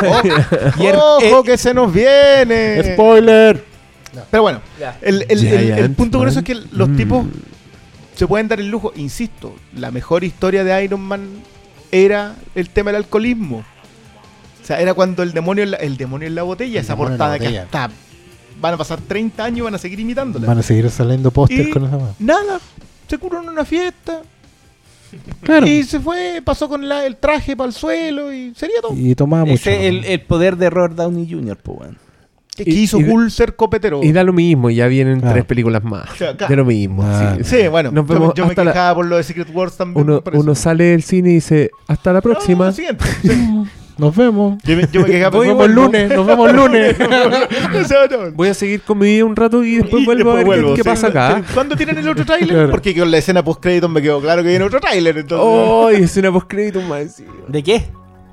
¡Ojo 0.02 1.20
eh, 1.20 1.42
que 1.44 1.58
se 1.58 1.74
nos 1.74 1.92
viene! 1.92 2.94
¡Spoiler! 2.94 3.71
Pero 4.30 4.42
bueno, 4.42 4.60
el, 5.00 5.24
el- 5.28 5.46
el- 5.46 5.70
el 5.78 5.90
punto 5.92 6.18
con 6.18 6.28
eso 6.28 6.36
Man. 6.42 6.44
es 6.46 6.46
que 6.60 6.76
los 6.76 6.88
Mm. 6.88 6.96
tipos 6.96 7.26
se 8.14 8.26
pueden 8.26 8.48
dar 8.48 8.60
el 8.60 8.68
lujo, 8.68 8.92
insisto, 8.96 9.54
la 9.74 9.90
mejor 9.90 10.22
historia 10.24 10.64
de 10.64 10.84
Iron 10.84 11.00
Man 11.00 11.28
era 11.90 12.36
el 12.54 12.68
tema 12.70 12.90
del 12.92 13.02
alcoholismo. 13.04 13.58
O 14.62 14.64
sea, 14.66 14.80
era 14.80 14.94
cuando 14.94 15.22
el 15.22 15.32
demonio, 15.32 15.64
en 15.64 15.72
la- 15.72 15.76
el 15.78 15.96
demonio 15.96 16.28
en 16.28 16.34
la 16.34 16.42
botella, 16.42 16.78
El 16.80 16.84
esa 16.84 16.96
portada 16.96 17.38
que 17.38 17.58
hasta 17.58 17.90
van 18.60 18.74
a 18.74 18.76
pasar 18.76 19.00
30 19.00 19.44
años 19.44 19.58
y 19.58 19.60
van 19.62 19.74
a 19.74 19.78
seguir 19.78 19.98
imitándola. 19.98 20.46
Van 20.46 20.58
a 20.58 20.62
seguir 20.62 20.88
saliendo 20.90 21.30
póster 21.30 21.68
con 21.70 21.86
esa 21.86 21.96
weá. 21.96 22.14
Nada, 22.18 22.60
se 23.08 23.18
curó 23.18 23.42
en 23.42 23.48
una 23.48 23.64
fiesta 23.64 24.22
Claro. 25.42 25.66
y 25.66 25.82
se 25.82 25.98
fue, 26.00 26.40
pasó 26.44 26.68
con 26.68 26.88
la- 26.88 27.04
el 27.04 27.16
traje 27.16 27.56
para 27.56 27.68
el 27.68 27.74
suelo 27.74 28.32
y 28.32 28.54
sería 28.54 28.76
todo. 28.80 28.94
Y 28.96 29.14
tomaba 29.14 29.44
mucho. 29.44 29.54
Ese 29.54 29.74
es 29.74 29.82
el, 29.94 30.04
el 30.04 30.20
poder 30.20 30.56
de 30.56 30.70
Robert 30.70 30.94
Downey 30.94 31.28
Jr., 31.30 31.56
pues. 31.56 31.90
Que 32.56 32.64
y- 32.66 32.80
hizo 32.80 33.00
y- 33.00 33.04
cool 33.04 33.30
ser 33.30 33.56
copetero. 33.56 34.00
Y 34.02 34.12
da 34.12 34.22
lo 34.24 34.32
mismo, 34.34 34.68
ya 34.68 34.86
vienen 34.86 35.20
Claro. 35.20 35.34
tres 35.34 35.44
películas 35.46 35.82
más. 35.84 36.04
De 36.48 36.54
lo 36.56 36.64
mismo. 36.66 37.02
Ah. 37.04 37.36
sí. 37.42 37.44
Sí, 37.62 37.68
bueno, 37.68 37.90
Nos 37.90 38.06
yo- 38.06 38.14
vemos 38.14 38.34
yo, 38.34 38.44
me 38.44 38.50
hasta 38.50 38.64
la- 38.64 38.72
quejaba 38.72 38.94
por 38.96 39.06
lo 39.06 39.16
de 39.16 39.22
Secret 39.22 39.48
Wars 39.54 39.76
también. 39.76 40.20
Uno, 40.34 40.54
sale 40.54 40.84
del 40.84 41.02
cine 41.02 41.30
y 41.30 41.34
dice, 41.34 41.70
hasta 41.86 42.12
la 42.12 42.20
próxima. 42.20 42.66
lo 42.66 42.72
siguiente. 42.72 43.04
Sí. 43.22 43.62
Nos 43.98 44.16
vemos. 44.16 44.58
Yo, 44.64 44.74
me- 44.76 44.88
yo 44.90 45.00
me 45.02 45.06
quejaba 45.06 45.36
Nos 45.36 45.46
vemos 45.46 45.66
el 45.66 45.72
lunes. 45.74 46.10
Nos 46.16 46.26
vemos 46.26 46.50
el 46.50 46.56
lunes. 46.56 46.96
Voy 48.34 48.48
a 48.48 48.54
seguir 48.54 48.80
con 48.82 48.98
mi 48.98 49.06
vida 49.06 49.24
un 49.24 49.36
rato 49.36 49.62
y 49.62 49.76
después 49.76 50.02
Y 50.02 50.06
vuelvo 50.06 50.32
a 50.32 50.34
ver 50.36 50.46
qué- 50.46 50.74
qué, 50.76 50.84
pasa 50.84 51.08
acá. 51.08 51.42
¿Cuándo 51.54 51.76
tienen 51.76 51.98
el 51.98 52.08
otro 52.08 52.24
tráiler? 52.24 52.48
Claro. 52.48 52.70
Porque 52.70 52.96
con 52.98 53.10
la 53.10 53.18
escena 53.18 53.44
post 53.44 53.60
créditos 53.62 53.90
me 53.90 54.00
quedó 54.02 54.20
claro 54.20 54.42
que 54.42 54.48
viene 54.48 54.64
otro 54.64 54.80
tráiler. 54.80 55.18
Entonces... 55.18 55.46
¡Oh! 55.46 55.90
escena 55.90 56.32
post 56.32 56.46
crédito 56.48 56.80
más. 56.82 57.22
¿De 57.48 57.62
qué? 57.62 57.84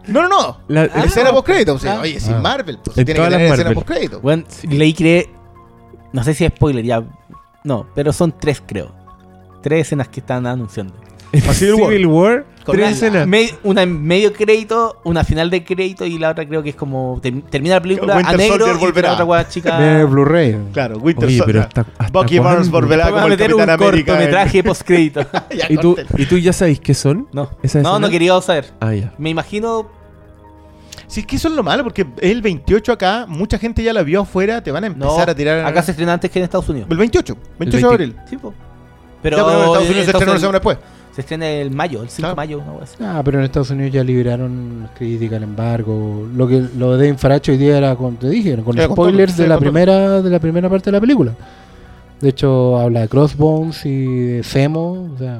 No, 0.08 0.22
no, 0.24 0.30
no. 0.30 0.58
La- 0.68 0.88
La 0.88 1.04
escena 1.04 1.32
post 1.32 1.46
créditos. 1.46 1.86
Ah. 1.86 2.00
Oye, 2.02 2.20
sin 2.20 2.36
Ah. 2.36 2.40
Marvel. 2.40 2.80
Pues 2.84 2.98
En 2.98 3.06
tiene 3.06 3.14
que 3.14 3.20
todas 3.20 3.32
las 3.32 3.38
tener 3.40 3.52
escena 3.54 3.70
Marvel. 3.70 3.76
post 3.76 3.88
créditos. 3.88 4.24
Weón, 4.24 4.46
leí 4.64 4.94
que. 4.94 5.30
No 6.14 6.24
sé 6.24 6.34
si 6.34 6.46
es 6.46 6.52
spoiler, 6.56 6.84
ya. 6.84 7.04
No, 7.64 7.86
pero 7.94 8.12
son 8.14 8.32
tres, 8.40 8.64
creo. 8.66 8.92
Tres 9.62 9.82
escenas 9.88 10.08
que 10.08 10.22
están 10.22 10.48
anunciando. 10.48 10.94
Civil, 11.32 11.54
Civil 11.54 12.06
War. 12.08 12.46
Tres 12.66 12.92
escenas. 12.98 13.26
Me- 13.26 13.50
una 13.64 13.82
en 13.82 14.04
medio 14.04 14.32
crédito, 14.32 15.02
una 15.04 15.24
final 15.24 15.50
de 15.50 15.64
crédito 15.64 16.06
y 16.06 16.20
la 16.20 16.30
otra 16.30 16.48
creo 16.48 16.62
que 16.62 16.70
es 16.70 16.76
como. 16.76 17.20
ter- 17.22 17.42
termina 17.50 17.76
la 17.76 17.82
película 17.82 18.16
Winter 18.16 18.36
a 18.36 18.38
negro 18.38 18.58
Soldier 18.58 18.76
y 18.76 18.80
volverá. 18.80 19.16
la 19.18 19.24
otra 19.26 19.48
chica. 19.48 19.80
De 19.80 20.06
Blu-ray. 20.06 20.58
Claro, 20.72 20.98
Winter 21.00 21.28
Oye, 21.28 21.42
pero 21.46 21.62
Soldier. 21.64 21.82
hasta, 21.82 21.86
hasta 21.98 22.20
Bucky? 22.20 22.38
Barnes 22.38 22.70
volverá 22.70 23.06
Vamos 23.06 23.14
como 23.14 23.22
a 23.22 23.26
el 23.26 23.30
meter 23.40 23.54
un 23.56 23.60
Capitán 23.60 23.88
América. 23.88 24.12
cortometraje 24.14 24.64
post 24.64 24.82
crédito. 24.84 25.22
¿Y 25.70 25.78
tú. 25.78 25.96
¿Y 26.16 26.26
tú 26.28 26.38
ya 26.38 26.54
sabéis 26.54 26.80
qué 26.80 26.94
son? 26.94 27.28
No, 27.34 27.50
¿Esa 27.64 27.82
no, 27.82 28.08
quería 28.10 28.40
saber. 28.42 28.66
Ah, 28.80 28.94
ya. 28.94 29.14
Me 29.18 29.30
imagino. 29.32 29.90
Si 31.08 31.22
es 31.22 31.26
que 31.26 31.38
eso 31.38 31.48
es 31.48 31.56
lo 31.56 31.64
malo, 31.64 31.84
porque 31.84 32.02
es 32.18 32.32
el 32.32 32.44
28 32.44 32.92
acá, 32.92 33.26
mucha 33.28 33.58
gente 33.58 33.82
ya 33.82 33.94
la 33.94 34.04
vio 34.04 34.22
afuera, 34.22 34.62
te 34.62 34.70
van 34.72 34.84
a 34.84 34.88
empezar 34.88 35.26
No, 35.26 35.32
a 35.32 35.34
tirar. 35.36 35.66
acá 35.66 35.82
se 35.82 35.90
estrena 35.92 36.14
antes 36.14 36.30
que 36.30 36.38
en 36.38 36.46
Estados 36.46 36.70
Unidos. 36.70 36.88
El 36.92 36.98
28, 36.98 37.36
28 37.58 37.90
de 37.90 37.98
20. 37.98 38.04
abril. 38.20 38.30
Sí, 38.30 38.38
po. 38.38 38.54
Pero, 39.24 39.36
Pero, 39.36 39.38
ya, 39.38 39.44
pero 39.44 39.58
en 39.58 39.66
Estados 39.66 39.90
Unidos 39.90 40.06
se 40.06 40.12
estrenó 40.12 40.32
una 40.34 40.40
semana 40.40 40.58
después. 40.60 40.78
Se 41.20 41.22
estrena 41.22 41.50
el 41.50 41.70
mayo, 41.72 42.02
el 42.02 42.08
5 42.08 42.22
Claro. 42.22 42.30
de 42.30 42.36
mayo. 42.64 42.64
así. 42.82 42.96
Ah, 43.02 43.22
pero 43.26 43.40
en 43.40 43.44
Estados 43.44 43.70
Unidos 43.72 43.92
ya 43.92 44.06
liberaron 44.06 44.88
crítica 44.98 45.36
al 45.36 45.44
embargo. 45.44 46.26
Lo 46.34 46.48
que 46.48 46.64
lo 46.78 46.96
de 46.96 47.10
Infaracho 47.10 47.52
hoy 47.52 47.58
día 47.58 47.78
era 47.78 47.94
con, 47.98 48.16
te 48.16 48.30
dije, 48.30 48.56
con 48.56 48.64
con 48.78 48.78
spoilers 48.78 49.34
todo, 49.34 49.42
de 49.42 49.44
sí, 49.44 49.50
la 49.50 49.56
todo. 49.56 49.60
primera 49.62 50.22
de 50.22 50.30
la 50.30 50.40
primera 50.40 50.70
parte 50.70 50.86
de 50.86 50.92
la 50.94 51.02
película. 51.02 51.34
De 52.22 52.30
hecho, 52.30 52.80
habla 52.80 53.02
de 53.02 53.10
Crossbones 53.10 53.86
y 53.86 54.06
de 54.06 54.44
Zemo, 54.44 55.10
o 55.14 55.18
sea, 55.18 55.40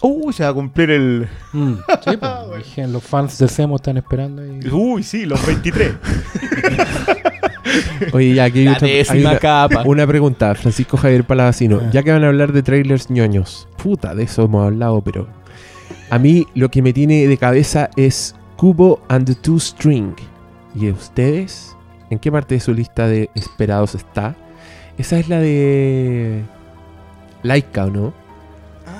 Uy, 0.00 0.32
se 0.32 0.42
va 0.44 0.48
a 0.50 0.54
cumplir 0.54 0.90
el. 0.90 1.28
mm, 1.52 1.72
sí, 2.02 2.16
pues, 2.20 2.64
dije, 2.64 2.86
los 2.88 3.02
fans 3.02 3.36
de 3.38 3.48
Zemo 3.48 3.76
están 3.76 3.98
esperando 3.98 4.42
y 4.42 4.66
Uy, 4.70 5.02
sí, 5.02 5.26
los 5.26 5.44
23. 5.46 5.92
Oye, 8.12 8.34
ya 8.34 8.44
aquí 8.44 8.60
hay, 8.60 8.64
La 8.66 8.72
otra- 8.72 8.88
hay 8.88 8.94
décima 8.98 9.30
una, 9.30 9.38
capa. 9.38 9.82
una 9.86 10.06
pregunta. 10.06 10.54
Francisco 10.54 10.96
Javier 10.96 11.24
Palavacino. 11.24 11.80
Ah. 11.82 11.90
Ya 11.92 12.02
que 12.02 12.12
van 12.12 12.24
a 12.24 12.28
hablar 12.28 12.52
de 12.52 12.62
trailers 12.62 13.10
ñoños. 13.10 13.68
Puta, 13.82 14.14
de 14.14 14.24
eso 14.24 14.44
hemos 14.44 14.64
hablado, 14.66 15.00
pero... 15.02 15.26
A 16.10 16.18
mí 16.18 16.46
lo 16.54 16.70
que 16.70 16.82
me 16.82 16.92
tiene 16.92 17.26
de 17.26 17.36
cabeza 17.36 17.90
es 17.96 18.34
Cubo 18.56 19.00
and 19.08 19.26
the 19.26 19.34
Two 19.34 19.58
String. 19.58 20.12
¿Y 20.74 20.90
ustedes? 20.90 21.76
¿En 22.10 22.18
qué 22.20 22.30
parte 22.30 22.54
de 22.54 22.60
su 22.60 22.72
lista 22.74 23.08
de 23.08 23.30
esperados 23.34 23.94
está? 23.94 24.36
Esa 24.98 25.18
es 25.18 25.28
la 25.28 25.40
de... 25.40 26.42
Laika, 27.42 27.86
¿o 27.86 27.90
no? 27.90 28.12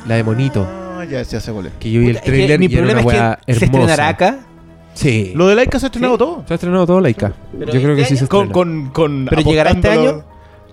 La 0.06 0.16
de 0.16 0.24
Monito. 0.24 0.66
Ah, 0.68 1.04
ya, 1.04 1.22
ya 1.22 1.40
se 1.40 1.50
vuelve. 1.50 1.70
Que 1.78 1.90
yo 1.90 2.00
vi 2.00 2.06
el 2.08 2.12
Puta, 2.14 2.18
es 2.20 2.24
que 2.24 2.30
trailer 2.32 2.58
mi 2.58 2.66
y 2.66 2.68
era 2.74 2.78
problema 2.86 3.00
una 3.00 3.00
es 3.00 3.06
weá 3.20 3.38
que 3.46 3.54
se 3.54 3.64
estrenará 3.66 3.92
hermosa. 3.92 4.08
acá. 4.08 4.38
Sí. 4.96 5.32
Lo 5.34 5.46
de 5.46 5.54
Laika 5.54 5.78
se 5.78 5.86
ha 5.86 5.88
estrenado 5.88 6.14
Sí. 6.14 6.18
todo. 6.18 6.44
Se 6.48 6.54
ha 6.54 6.56
estrenado 6.56 6.86
todo 6.86 7.00
Laika. 7.00 7.32
Pero 7.58 7.72
Yo 7.72 7.80
creo 7.82 7.94
que 7.94 8.02
este 8.02 8.14
sí 8.14 8.18
se 8.18 8.24
año- 8.24 8.28
Con, 8.30 8.46
estrena. 8.46 8.52
con, 8.52 8.90
con 8.92 9.26
¿Pero 9.28 9.42
llegará 9.42 9.70
este 9.70 9.88
apostándolo- 9.92 10.24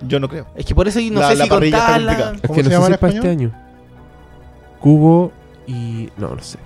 Yo 0.08 0.20
no 0.20 0.28
creo. 0.30 0.46
Es 0.56 0.66
que 0.66 0.74
por 0.76 0.88
eso 0.88 1.00
no 1.12 1.20
La- 1.20 1.30
sé 1.30 1.36
la 1.36 1.44
si 1.46 1.50
parrilla 1.50 1.78
está 1.78 1.86
contarla. 1.94 2.12
complicada. 2.14 2.36
Es 2.36 2.42
¿Cómo 2.48 2.54
que 2.56 2.64
se 2.64 2.64
no 2.64 2.70
sé 2.70 2.76
llama 2.76 2.86
si 2.86 2.90
en 2.90 2.94
es 2.94 3.00
para 3.00 3.14
este 3.14 3.28
español? 3.28 3.52
año. 3.54 3.64
Cubo 4.80 5.32
y. 5.68 6.10
No, 6.18 6.36
no 6.36 6.42
sé. 6.42 6.58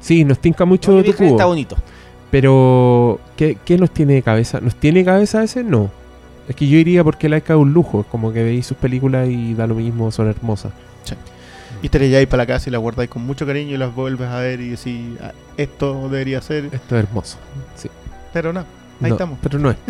Sí, 0.00 0.24
nos 0.24 0.38
tinca 0.38 0.64
mucho 0.64 0.90
tu 0.92 1.02
vieja, 1.02 1.24
Está 1.24 1.36
cubo. 1.44 1.46
bonito. 1.48 1.76
Pero, 2.30 3.20
¿qué, 3.36 3.58
¿qué 3.64 3.76
nos 3.78 3.90
tiene 3.90 4.14
de 4.14 4.22
cabeza? 4.22 4.60
¿Nos 4.60 4.74
tiene 4.76 5.04
cabeza 5.04 5.42
ese? 5.44 5.62
No. 5.62 5.90
Es 6.48 6.56
que 6.56 6.66
yo 6.66 6.76
iría 6.78 7.04
porque 7.04 7.28
Laika 7.28 7.52
es 7.54 7.58
un 7.60 7.72
lujo. 7.72 8.00
Es 8.00 8.06
como 8.06 8.32
que 8.32 8.42
veis 8.42 8.66
sus 8.66 8.76
películas 8.76 9.28
y 9.28 9.54
da 9.54 9.66
lo 9.66 9.74
mismo, 9.76 10.10
son 10.10 10.28
hermosas. 10.28 10.72
Y 11.80 11.88
te 11.88 11.98
la 11.98 12.06
lleváis 12.06 12.28
para 12.28 12.42
la 12.42 12.46
casa 12.46 12.68
y 12.68 12.72
la 12.72 12.78
guardáis 12.78 13.08
con 13.10 13.22
mucho 13.22 13.46
cariño 13.46 13.74
y 13.74 13.78
las 13.78 13.94
vuelves 13.94 14.28
a 14.28 14.38
ver 14.38 14.60
y 14.60 14.70
decís, 14.70 15.18
"Ah, 15.20 15.32
esto 15.56 16.08
debería 16.08 16.40
ser. 16.42 16.66
Esto 16.72 16.96
es 16.98 17.04
hermoso. 17.04 17.38
Sí. 17.74 17.88
Pero 18.32 18.52
no, 18.52 18.60
ahí 18.60 18.66
No, 19.00 19.06
estamos. 19.08 19.38
Pero 19.42 19.58
no 19.58 19.70
es. 19.70 19.76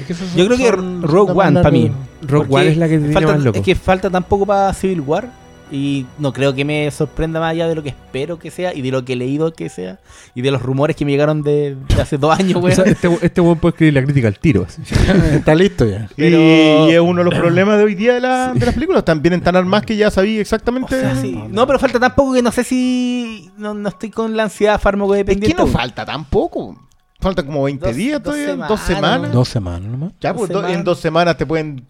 Es 0.00 0.06
que 0.06 0.12
esos 0.12 0.32
Yo 0.34 0.46
creo 0.46 0.56
que 0.56 0.68
son- 0.68 1.02
Rogue 1.02 1.32
son 1.32 1.38
One, 1.40 1.50
más 1.50 1.62
pa' 1.64 1.70
mí. 1.72 1.92
Porque 2.28 2.54
One 2.54 2.68
es 2.68 2.76
la 2.76 2.86
que 2.88 2.94
te 2.94 2.98
tiene 3.00 3.14
Falta- 3.14 3.32
más 3.32 3.42
loco. 3.44 3.58
Es 3.58 3.64
que 3.64 3.74
falta 3.74 4.08
tampoco 4.08 4.46
para 4.46 4.72
Civil 4.72 5.00
War. 5.00 5.28
Y 5.72 6.04
no 6.18 6.32
creo 6.32 6.52
que 6.54 6.64
me 6.64 6.90
sorprenda 6.90 7.38
más 7.38 7.52
allá 7.52 7.68
de 7.68 7.74
lo 7.76 7.82
que 7.82 7.90
espero 7.90 8.38
que 8.40 8.50
sea 8.50 8.74
y 8.74 8.82
de 8.82 8.90
lo 8.90 9.04
que 9.04 9.12
he 9.12 9.16
leído 9.16 9.52
que 9.52 9.68
sea. 9.68 10.00
Y 10.34 10.42
de 10.42 10.50
los 10.50 10.60
rumores 10.60 10.96
que 10.96 11.04
me 11.04 11.12
llegaron 11.12 11.42
de, 11.42 11.76
de 11.94 12.02
hace 12.02 12.18
dos 12.18 12.36
años, 12.38 12.56
O 12.56 12.58
weón. 12.60 12.74
sea, 12.74 12.84
este 12.86 13.08
este 13.22 13.40
weón 13.40 13.58
puede 13.58 13.70
escribir 13.74 13.94
la 13.94 14.02
crítica 14.02 14.26
al 14.28 14.38
tiro. 14.38 14.66
así. 14.68 14.82
Está 15.34 15.54
listo 15.54 15.86
ya. 15.86 16.08
Pero- 16.16 16.36
Y, 16.38 16.90
y 16.90 16.94
es 16.94 17.00
uno 17.00 17.22
de 17.22 17.30
los 17.30 17.38
problemas 17.38 17.78
de 17.78 17.84
hoy 17.84 17.94
día 17.94 18.14
de, 18.14 18.20
la- 18.20 18.52
de 18.52 18.66
las 18.66 18.74
películas. 18.74 19.04
Tan, 19.04 19.22
vienen 19.22 19.40
tan 19.42 19.54
armadas 19.54 19.86
que 19.86 19.96
ya 19.96 20.10
sabí 20.10 20.38
O 20.38 20.40
exactamente. 20.40 20.98
sea, 21.00 21.14
sí. 21.14 21.40
No, 21.50 21.66
pero 21.66 21.78
falta 21.78 22.00
tampoco 22.00 22.32
que 22.34 22.42
no 22.42 22.50
sé 22.50 22.64
si. 22.64 23.50
No, 23.56 23.72
no 23.72 23.88
estoy 23.90 24.10
con 24.10 24.36
la 24.36 24.42
ansiedad 24.44 24.74
Es 24.74 24.82
farmacodependiente. 24.82 25.56
que 25.56 25.62
no 25.62 25.68
falta 25.68 26.04
tampoco. 26.04 26.76
Faltan 27.20 27.46
como 27.46 27.62
20 27.64 27.86
Dos- 27.86 27.94
días 27.96 28.14
dos 28.22 28.34
todavía, 28.34 28.46
semanas, 28.54 28.68
dos 28.68 28.80
semanas. 28.80 29.32
Dos 29.32 29.48
semanas 29.48 29.82
nomás. 29.82 30.12
Ya, 30.20 30.30
Dos 30.32 30.38
pues 30.38 30.48
do- 30.50 30.58
semanas. 30.60 30.76
en 30.78 30.84
dos 30.84 30.98
semanas 30.98 31.36
te 31.36 31.46
pueden. 31.46 31.86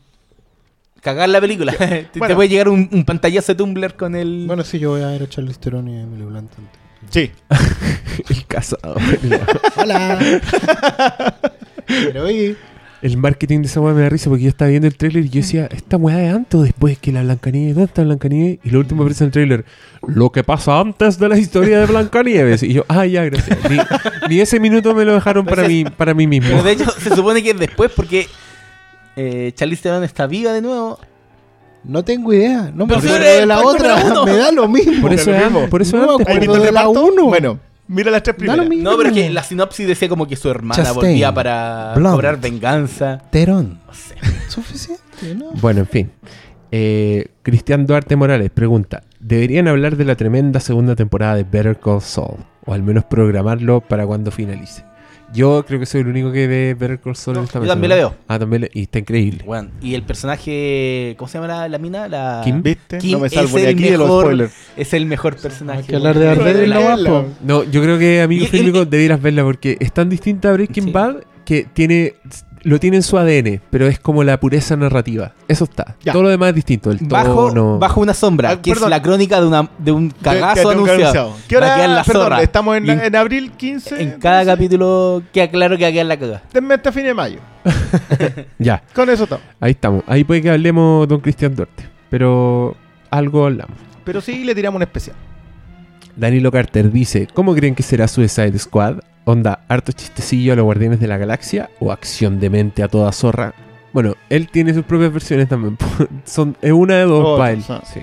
Cagar 1.01 1.29
la 1.29 1.41
película. 1.41 1.73
te, 1.79 2.05
te 2.13 2.19
Bueno. 2.19 2.35
puede 2.37 2.49
llegar 2.49 2.69
un, 2.69 2.89
un 2.93 3.05
pantallazo 3.05 3.53
de 3.53 3.57
Tumblr 3.57 3.95
con 3.97 4.15
el. 4.15 4.45
Bueno, 4.47 4.65
sí, 4.65 4.79
yo 4.79 4.91
voy 4.91 5.03
a 5.03 5.09
ver 5.09 5.23
a 5.23 5.29
Charlize 5.29 5.59
Theron 5.59 5.89
y 5.89 5.97
a 5.97 6.03
Emily 6.03 6.25
Blunt. 6.25 6.51
antes. 6.59 6.81
Sí. 7.11 7.31
El 8.29 8.47
casado. 8.47 8.95
Hola. 9.77 10.19
Pero 11.87 12.25
oye, 12.25 12.57
El 13.03 13.17
marketing 13.17 13.61
de 13.61 13.67
esa 13.67 13.81
weá 13.81 13.95
me 13.95 14.03
da 14.03 14.11
risa 14.11 14.29
porque 14.29 14.45
yo 14.45 14.51
estaba 14.51 14.69
viendo 14.69 14.87
el 14.87 14.95
trailer 14.97 15.25
y 15.25 15.29
yo 15.31 15.41
decía, 15.41 15.67
¿esta 15.73 15.97
weá 15.97 16.17
de 16.19 16.29
antes 16.29 16.61
o 16.61 16.63
después 16.63 16.99
que 16.99 17.11
la 17.13 17.23
Blancanieves? 17.23 17.75
¿Dónde 17.75 17.87
está 17.89 18.03
Blancanieves? 18.03 18.59
Y 18.63 18.71
lo 18.71 18.79
último 18.81 19.03
aparece 19.03 19.25
en 19.25 19.29
el 19.29 19.33
trailer, 19.33 19.65
lo 20.07 20.31
que 20.31 20.45
pasa 20.45 20.79
antes 20.79 21.19
de 21.19 21.29
la 21.31 21.39
historia 21.39 21.81
de 21.81 21.87
Blancanieves. 21.87 22.63
Y 22.63 22.75
yo, 22.75 22.85
ah, 22.89 23.07
ya, 23.07 23.25
gracias. 23.25 23.59
Ni, 23.71 23.79
ni 24.29 24.41
ese 24.41 24.61
minuto 24.61 24.95
me 24.95 25.05
lo 25.07 25.15
dejaron 25.15 25.47
para 25.47 25.67
mí, 25.67 25.85
para 25.85 26.13
mí 26.13 26.27
mismo. 26.27 26.51
Pero 26.51 26.63
de 26.63 26.73
hecho, 26.73 26.91
se 26.91 27.15
supone 27.17 27.43
que 27.43 27.51
es 27.53 27.59
después 27.59 27.91
porque. 27.97 28.29
Eh, 29.17 29.53
Charlize 29.55 29.83
Theron 29.83 30.05
está 30.05 30.27
viva 30.27 30.53
de 30.53 30.63
nuevo. 30.63 30.99
no 31.85 32.05
tengo 32.05 32.33
idea. 32.33 32.71
No 32.75 32.87
me 32.87 32.95
Pero 32.97 32.99
acuerdo 33.15 33.25
de 33.27 33.47
la 33.47 33.61
otra. 33.63 34.25
Me 34.25 34.37
da 34.37 34.53
lo 34.53 34.69
mismo. 34.69 35.03
Por 35.03 35.13
eso, 35.13 35.33
es, 35.35 35.45
mismo. 35.45 35.69
por 35.69 35.83
eso 35.83 35.97
No 35.97 36.07
me 36.07 36.13
antes. 36.13 36.27
¿Has 36.29 36.37
acuerdo 36.37 36.53
visto 36.53 36.57
el 36.57 36.63
de 36.63 36.73
la 36.73 36.89
uno. 36.89 37.25
Bueno, 37.27 37.59
mira 37.89 38.11
las 38.11 38.23
tres 38.23 38.37
primeras. 38.37 38.69
No, 38.69 38.97
pero 38.97 39.09
es 39.11 39.15
que 39.15 39.31
la 39.31 39.43
sinopsis 39.43 39.87
decía 39.87 40.09
como 40.09 40.27
que 40.27 40.37
su 40.37 40.49
hermana 40.51 40.77
Chastain. 40.77 40.95
volvía 40.97 41.33
para 41.35 41.93
Blunt. 41.97 42.15
cobrar 42.15 42.41
venganza. 42.41 43.23
Terón. 43.31 43.81
No 43.87 43.93
sé. 43.95 44.15
Suficiente, 44.49 45.35
¿no? 45.37 45.51
Bueno, 45.61 45.81
en 45.81 45.87
fin. 45.87 46.11
Eh, 46.73 47.27
Cristian 47.43 47.87
Duarte 47.87 48.15
Morales 48.17 48.51
pregunta: 48.51 49.03
¿Deberían 49.19 49.67
hablar 49.69 49.97
de 49.97 50.05
la 50.05 50.15
tremenda 50.15 50.61
segunda 50.61 50.95
temporada 50.95 51.35
de 51.35 51.43
Better 51.45 51.79
Call 51.81 52.01
Saul? 52.01 52.37
O 52.67 52.73
al 52.75 52.83
menos 52.83 53.05
programarlo 53.05 53.81
para 53.81 54.07
cuando 54.07 54.31
finalice. 54.31 54.85
Yo 55.33 55.65
creo 55.67 55.79
que 55.79 55.87
soy 55.87 56.01
el 56.01 56.09
único 56.09 56.33
que 56.33 56.47
ve 56.49 56.75
Better 56.79 56.99
Call 57.01 57.15
Saul 57.15 57.35
No, 57.37 57.41
en 57.41 57.45
esta 57.47 57.59
yo 57.59 57.63
mesa, 57.63 57.73
también 57.75 57.89
¿no? 57.91 57.95
la 57.97 58.01
veo. 58.03 58.15
Ah, 58.27 58.39
también. 58.39 58.63
le- 58.63 58.71
y 58.75 58.83
está 58.83 58.99
increíble. 58.99 59.43
Bueno, 59.47 59.71
y 59.81 59.95
el 59.95 60.03
personaje. 60.03 61.15
¿Cómo 61.19 61.29
se 61.29 61.39
llama 61.39 61.47
la, 61.49 61.69
la 61.69 61.79
mina? 61.79 62.09
La... 62.09 62.41
Kim. 62.45 62.63
¿Viste? 62.63 62.99
Kim 62.99 63.13
no 63.13 63.21
me 63.21 63.29
salvo 63.29 63.59
es 63.59 63.65
ni 63.65 63.71
aquí 63.71 63.91
de 63.91 63.99
los 63.99 64.09
spoilers. 64.23 64.53
Es 64.77 64.93
el 64.93 65.07
mejor 65.07 65.37
personaje. 65.37 65.81
Hay 65.81 65.85
que 65.87 65.97
hablar 65.97 66.19
de. 66.19 66.25
Daredevil 66.25 66.71
la- 66.71 66.97
po. 67.11 67.27
No, 67.45 67.63
yo 67.65 67.83
creo 67.83 67.99
que, 67.99 68.23
amigo 68.23 68.43
Y- 68.43 68.47
y- 68.47 68.49
fílmico, 68.49 68.83
y- 68.83 68.87
debieras 68.87 69.23
verla 69.23 69.45
porque 69.45 69.77
es 69.81 69.93
tan 69.93 70.09
distinta 70.09 70.49
a 70.49 70.53
Breaking 70.53 70.85
Sí. 70.85 70.91
Bad 70.91 71.17
que 71.45 71.67
tiene 71.73 72.15
lo 72.63 72.79
tiene 72.79 72.99
en 72.99 73.03
su 73.03 73.17
ADN, 73.17 73.61
pero 73.71 73.87
es 73.87 73.99
como 73.99 74.23
la 74.23 74.39
pureza 74.39 74.77
narrativa. 74.77 75.33
Eso 75.49 75.65
está. 75.65 75.97
Ya. 76.05 76.13
Todo 76.13 76.25
lo 76.25 76.29
demás 76.29 76.51
es 76.51 76.55
distinto. 76.57 76.91
El 76.91 76.99
Bajo, 77.03 77.49
tono. 77.49 77.79
bajo 77.79 78.01
una 78.01 78.13
sombra, 78.15 78.51
Ah, 78.51 78.61
que 78.63 78.73
perdón. 78.73 78.89
es 78.89 78.91
la 78.91 79.03
crónica 79.03 79.41
de, 79.41 79.47
una, 79.47 79.71
de 79.79 79.93
un 79.93 80.11
cagazo 80.11 80.69
tengo 80.71 80.85
que 80.85 80.91
anunciado. 80.93 81.29
anunciado. 81.29 81.35
¿Qué 81.49 81.57
Va 81.57 81.63
a 81.63 81.65
hora? 81.67 81.75
quedar 81.77 81.91
la 81.91 82.05
Perdón, 82.05 82.23
zorra. 82.25 82.43
estamos 82.43 82.77
en, 82.77 82.91
en- 82.91 83.01
en 83.05 83.17
abril 83.17 83.53
15. 83.57 84.03
En 84.03 84.11
cada 84.21 84.45
capítulo 84.45 85.23
queda 85.33 85.49
claro 85.49 85.77
que 85.79 85.85
va 85.85 85.89
a 85.89 85.93
quedar 85.93 86.07
la 86.07 86.19
caga. 86.19 86.43
Denme 86.53 86.75
hasta 86.75 86.93
fin 86.93 87.05
de 87.05 87.15
mayo. 87.15 87.39
Ya, 88.59 88.83
Con 88.95 89.09
eso 89.11 89.25
estamos. 89.25 89.45
ahí 89.61 89.71
estamos. 89.73 90.03
Ahí 90.07 90.25
puede 90.25 90.43
que 90.43 90.51
hablemos 90.51 91.09
don 91.09 91.21
Cristian 91.21 91.55
Duarte. 91.55 91.85
Pero 92.11 92.77
algo 93.11 93.47
hablamos. 93.47 93.77
Pero 94.05 94.21
sí 94.21 94.45
le 94.45 94.55
tiramos 94.55 94.77
un 94.77 94.83
especial. 94.83 95.17
Danilo 96.17 96.51
Carter 96.51 96.91
dice: 96.91 97.29
¿Cómo 97.33 97.55
creen 97.55 97.75
que 97.75 97.83
será 97.83 98.09
Suicide 98.09 98.59
Squad? 98.59 98.97
Onda, 99.31 99.61
harto 99.69 99.93
chistecillo 99.93 100.53
a 100.53 100.57
los 100.57 100.65
Guardianes 100.65 100.99
de 100.99 101.07
la 101.07 101.17
Galaxia 101.17 101.71
o 101.79 101.93
acción 101.93 102.41
de 102.41 102.51
mente 102.51 102.83
a 102.83 102.89
toda 102.89 103.13
zorra. 103.13 103.55
Bueno, 103.93 104.15
él 104.29 104.49
tiene 104.49 104.75
sus 104.75 104.85
propias 104.85 105.13
versiones 105.13 105.49
también. 105.49 105.79
Son, 106.25 106.57
es 106.61 106.73
una 106.73 106.97
de 106.97 107.05
dos 107.05 107.25
Oh, 107.25 107.39
para 107.39 107.53
él. 107.53 107.63
Sí. 107.63 108.01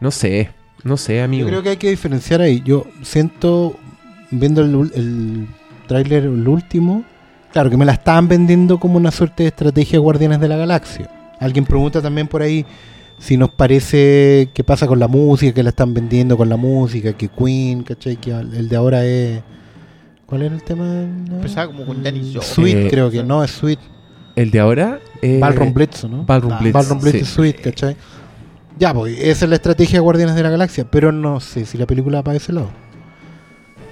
No 0.00 0.10
sé, 0.10 0.50
no 0.82 0.96
sé, 0.96 1.20
amigo. 1.20 1.44
Yo 1.44 1.50
creo 1.50 1.62
que 1.62 1.68
hay 1.70 1.76
que 1.76 1.90
diferenciar 1.90 2.40
ahí. 2.40 2.62
Yo 2.64 2.86
siento, 3.02 3.76
viendo 4.30 4.62
el, 4.62 4.90
el 4.94 5.46
tráiler, 5.86 6.24
el 6.24 6.48
último, 6.48 7.04
claro 7.52 7.68
que 7.68 7.76
me 7.76 7.84
la 7.84 7.92
estaban 7.92 8.26
vendiendo 8.26 8.78
como 8.80 8.96
una 8.96 9.10
suerte 9.10 9.42
de 9.42 9.50
estrategia 9.50 9.92
de 9.92 9.98
Guardianes 9.98 10.40
de 10.40 10.48
la 10.48 10.56
Galaxia. 10.56 11.10
Alguien 11.38 11.66
pregunta 11.66 12.00
también 12.00 12.28
por 12.28 12.40
ahí 12.40 12.64
si 13.18 13.36
nos 13.36 13.50
parece 13.50 14.50
qué 14.54 14.64
pasa 14.64 14.86
con 14.86 14.98
la 14.98 15.08
música, 15.08 15.52
que 15.52 15.62
la 15.62 15.70
están 15.70 15.92
vendiendo 15.94 16.36
con 16.36 16.48
la 16.48 16.56
música, 16.56 17.12
que 17.12 17.28
Queen, 17.28 17.82
¿cachai? 17.82 18.16
Que 18.16 18.30
el 18.30 18.68
de 18.68 18.76
ahora 18.76 19.04
es... 19.04 19.42
¿Cuál 20.26 20.42
era 20.42 20.54
el 20.54 20.62
tema? 20.62 20.84
Empezaba 21.02 21.68
como 21.68 21.86
con 21.86 22.02
Danny 22.02 22.32
Jones. 22.34 22.46
Sweet, 22.48 22.76
Eh, 22.76 22.88
creo 22.90 23.10
que 23.10 23.22
no, 23.22 23.44
es 23.44 23.50
Sweet. 23.52 23.78
El 24.34 24.50
de 24.50 24.60
ahora. 24.60 24.98
eh, 25.22 25.38
Ballroom 25.40 25.72
Blitz, 25.72 26.04
¿no? 26.04 26.24
Ballroom 26.24 26.52
Ah, 26.54 26.58
Blitz. 26.60 26.72
Ballroom 26.74 27.00
Blitz 27.00 27.16
sí. 27.16 27.22
es 27.22 27.28
Sweet, 27.28 27.60
¿cachai? 27.62 27.96
Ya, 28.78 28.92
pues, 28.92 29.16
esa 29.18 29.44
es 29.46 29.48
la 29.48 29.56
estrategia 29.56 29.94
de 29.94 30.00
Guardianes 30.00 30.34
de 30.34 30.42
la 30.42 30.50
Galaxia, 30.50 30.84
pero 30.90 31.10
no 31.12 31.40
sé 31.40 31.64
si 31.64 31.78
la 31.78 31.86
película 31.86 32.18
va 32.18 32.24
para 32.24 32.36
ese 32.36 32.52
lado. 32.52 32.68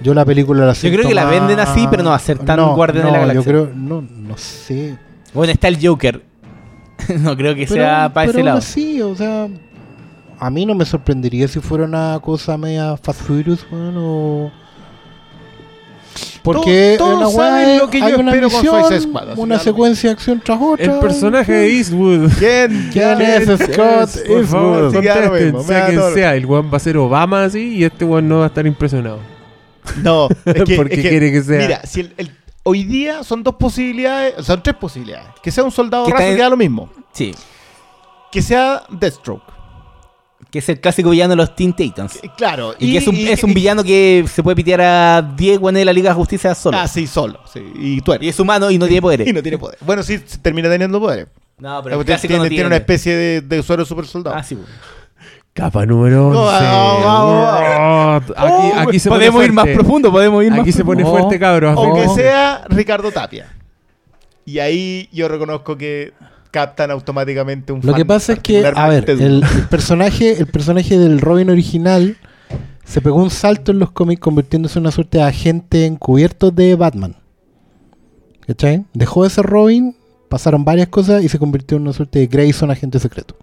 Yo 0.03 0.13
la 0.13 0.25
película 0.25 0.65
la 0.65 0.73
Yo 0.73 0.91
creo 0.91 1.07
que 1.07 1.15
la 1.15 1.25
venden 1.25 1.59
así, 1.59 1.87
pero 1.89 2.03
no 2.03 2.09
va 2.09 2.17
a 2.17 2.19
ser 2.19 2.37
tan 2.39 2.59
Guardianes 2.75 3.11
de 3.11 3.17
la 3.17 3.23
no, 3.23 3.27
Galaxia. 3.27 3.53
Yo 3.53 3.63
creo, 3.65 3.75
no, 3.75 4.01
no 4.01 4.37
sé. 4.37 4.97
Bueno, 5.33 5.53
está 5.53 5.69
el 5.69 5.79
Joker. 5.81 6.21
no 7.21 7.35
creo 7.35 7.55
que 7.55 7.65
sea 7.65 8.11
para 8.13 8.29
ese 8.29 8.43
lado. 8.43 8.61
Sí, 8.61 9.01
o 9.01 9.15
sea, 9.15 9.47
a 10.37 10.49
mí 10.49 10.65
no 10.65 10.75
me 10.75 10.85
sorprendería 10.85 11.47
si 11.47 11.59
fuera 11.61 11.85
una 11.85 12.19
cosa 12.21 12.57
media 12.57 12.97
Fast 12.97 13.21
Furious, 13.21 13.65
weón, 13.71 13.95
o... 13.97 14.51
Porque 16.45 16.95
Todos- 16.97 17.19
todos 17.19 17.33
saben 17.33 17.69
es- 17.69 17.81
lo 17.81 17.89
que 17.89 17.99
yo 17.99 18.05
hay 18.05 18.13
una 18.13 18.31
espero 18.31 18.49
con 18.49 18.61
misión, 18.61 18.79
Suicide 18.85 19.01
Squad, 19.01 19.29
así 19.31 19.41
una 19.41 19.59
secuencia 19.59 20.09
de 20.09 20.13
acción 20.13 20.41
tras 20.43 20.59
otra. 20.61 20.85
El 20.93 20.99
personaje 20.99 21.51
de 21.51 21.67
Eastwood. 21.77 22.29
¿Quién? 22.39 22.89
¿Quién 22.93 23.21
es 23.21 23.45
Scott 23.45 24.15
Eastwood? 24.25 24.93
Contesten, 24.93 25.33
mismo, 25.33 25.63
sea 25.63 25.87
quien 25.87 26.13
sea. 26.13 26.35
El 26.35 26.45
weón 26.45 26.69
va 26.71 26.77
a 26.77 26.79
ser 26.79 26.97
Obama 26.97 27.43
así 27.43 27.75
y 27.77 27.83
este 27.83 28.05
weón 28.05 28.29
no 28.29 28.37
va 28.39 28.43
a 28.45 28.47
estar 28.47 28.65
impresionado. 28.65 29.19
No, 30.01 30.27
es 30.45 30.63
que, 30.63 30.75
Porque 30.75 30.93
es 30.95 31.01
que- 31.01 31.09
quiere 31.09 31.31
que 31.31 31.41
sea. 31.43 31.57
Mira, 31.59 31.81
si 31.85 31.99
el, 32.01 32.13
el- 32.17 32.31
hoy 32.63 32.83
día 32.83 33.23
son 33.23 33.43
dos 33.43 33.55
posibilidades, 33.55 34.45
son 34.45 34.61
tres 34.63 34.75
posibilidades. 34.75 35.27
Que 35.43 35.51
sea 35.51 35.63
un 35.63 35.71
soldado 35.71 36.05
Que 36.05 36.11
raso 36.13 36.23
queda 36.35 36.49
lo 36.49 36.57
mismo. 36.57 36.89
Sí. 37.11 37.33
Que 38.31 38.41
sea 38.41 38.83
Deathstroke. 38.89 39.43
Que 40.55 40.59
es 40.59 40.69
el 40.69 40.79
clásico 40.79 41.09
villano 41.09 41.31
de 41.31 41.35
los 41.35 41.53
Teen 41.53 41.73
Titans. 41.73 42.15
Eh, 42.23 42.29
Claro. 42.37 42.75
Y, 42.79 42.93
que 42.93 42.99
es 42.99 43.07
un, 43.09 43.15
y- 43.17 43.27
es 43.27 43.43
un 43.43 43.49
y- 43.49 43.53
villano 43.55 43.83
que 43.83 44.23
se 44.33 44.41
puede 44.41 44.55
pitear 44.55 44.79
a 44.79 45.21
10 45.35 45.59
guanes 45.59 45.81
de 45.81 45.85
la 45.85 45.91
Liga 45.91 46.11
de 46.11 46.15
Justicia 46.15 46.55
solo. 46.55 46.77
Ah, 46.77 46.87
sí, 46.87 47.07
solo. 47.07 47.41
Sí. 47.51 47.59
Y 47.75 47.99
tú 47.99 48.13
Y 48.21 48.29
es 48.29 48.39
humano 48.39 48.71
y 48.71 48.77
no 48.77 48.87
tiene 48.87 49.01
poderes. 49.01 49.27
Y 49.27 49.33
no 49.33 49.41
tiene 49.41 49.57
poder. 49.57 49.77
Bueno, 49.81 50.01
sí, 50.01 50.17
termina 50.41 50.69
teniendo 50.69 50.97
poderes. 51.01 51.27
No, 51.57 51.83
pero 51.83 51.97
Tiene, 51.97 51.99
el 51.99 52.05
clásico 52.05 52.27
tiene- 52.31 52.37
no 52.37 52.43
tiene 52.43 52.55
tiene. 52.55 52.67
una 52.67 52.75
especie 52.77 53.13
de, 53.17 53.41
de 53.41 53.63
suero 53.63 53.83
super 53.83 54.05
soldado. 54.05 54.37
Ah, 54.37 54.43
sí. 54.43 54.55
bueno. 54.55 54.69
Capa 55.51 55.85
número 55.85 56.29
11. 56.29 56.35
No, 56.65 56.99
vamos, 57.03 58.23
Oh, 58.29 58.33
aquí, 58.37 58.71
Oh, 58.77 58.79
aquí 58.87 58.99
se 58.99 59.09
pone 59.09 59.25
podemos 59.25 59.45
ir 59.45 59.51
más 59.51 59.67
profundo, 59.67 60.09
podemos 60.09 60.41
ir 60.41 60.51
más 60.51 60.59
Aquí 60.61 60.71
se 60.71 60.85
pone 60.85 61.03
fuerte, 61.03 61.37
cabros. 61.37 61.75
o 61.77 61.93
que 61.95 62.05
Oh. 62.07 62.15
sea 62.15 62.63
Ricardo 62.69 63.11
Tapia. 63.11 63.51
Y 64.45 64.59
ahí 64.59 65.09
yo 65.11 65.27
reconozco 65.27 65.77
que 65.77 66.13
captan 66.55 66.89
automáticamente 66.89 67.73
un 67.73 67.81
Lo 67.81 67.91
fan 67.91 67.95
que 67.95 68.05
pasa 68.05 68.31
es 68.31 68.39
que, 68.39 68.65
a 68.65 68.87
ver, 68.87 69.09
el, 69.09 69.43
personaje, 69.69 70.39
el 70.39 70.47
personaje 70.47 70.97
del 70.97 71.19
Robin 71.19 71.49
original 71.49 72.15
se 72.85 73.01
pegó 73.01 73.21
un 73.21 73.29
salto 73.29 73.73
en 73.73 73.79
los 73.79 73.91
cómics 73.91 74.21
convirtiéndose 74.21 74.79
en 74.79 74.83
una 74.83 74.91
suerte 74.91 75.17
de 75.17 75.25
agente 75.25 75.85
encubierto 75.85 76.51
de 76.51 76.75
Batman. 76.75 77.17
¿Cachai? 78.47 78.85
Dejó 78.93 79.25
de 79.25 79.31
ser 79.31 79.45
Robin, 79.45 79.97
pasaron 80.29 80.63
varias 80.63 80.87
cosas 80.87 81.25
y 81.25 81.27
se 81.27 81.37
convirtió 81.39 81.75
en 81.75 81.83
una 81.83 81.91
suerte 81.91 82.19
de 82.19 82.27
Grayson 82.27 82.71
agente 82.71 82.99
secreto. 82.99 83.35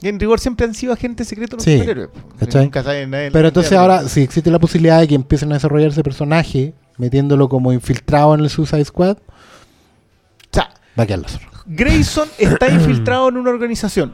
Y 0.00 0.08
en 0.08 0.18
rigor 0.18 0.40
siempre 0.40 0.64
han 0.64 0.72
sido 0.72 0.94
agentes 0.94 1.28
secretos 1.28 1.58
los 1.58 1.64
Sí, 1.64 1.72
superhéroes. 1.72 2.08
¿cachai? 2.38 2.62
Nunca 2.64 2.82
saben 2.82 3.10
Pero 3.10 3.48
entonces 3.48 3.74
ahora, 3.74 4.08
si 4.08 4.22
existe 4.22 4.50
la 4.50 4.58
posibilidad 4.58 5.00
de 5.00 5.08
que 5.08 5.16
empiecen 5.16 5.50
a 5.52 5.56
desarrollar 5.56 5.90
ese 5.90 6.02
personaje, 6.02 6.72
metiéndolo 6.96 7.50
como 7.50 7.74
infiltrado 7.74 8.34
en 8.34 8.40
el 8.40 8.48
Suicide 8.48 8.86
Squad, 8.86 9.18
O 9.18 10.54
sea, 10.54 10.70
va 10.98 11.02
a 11.02 11.06
quedar 11.06 11.18
la 11.18 11.28
zorra. 11.28 11.55
Grayson 11.66 12.28
está 12.38 12.68
infiltrado 12.68 13.28
en 13.28 13.36
una 13.36 13.50
organización. 13.50 14.12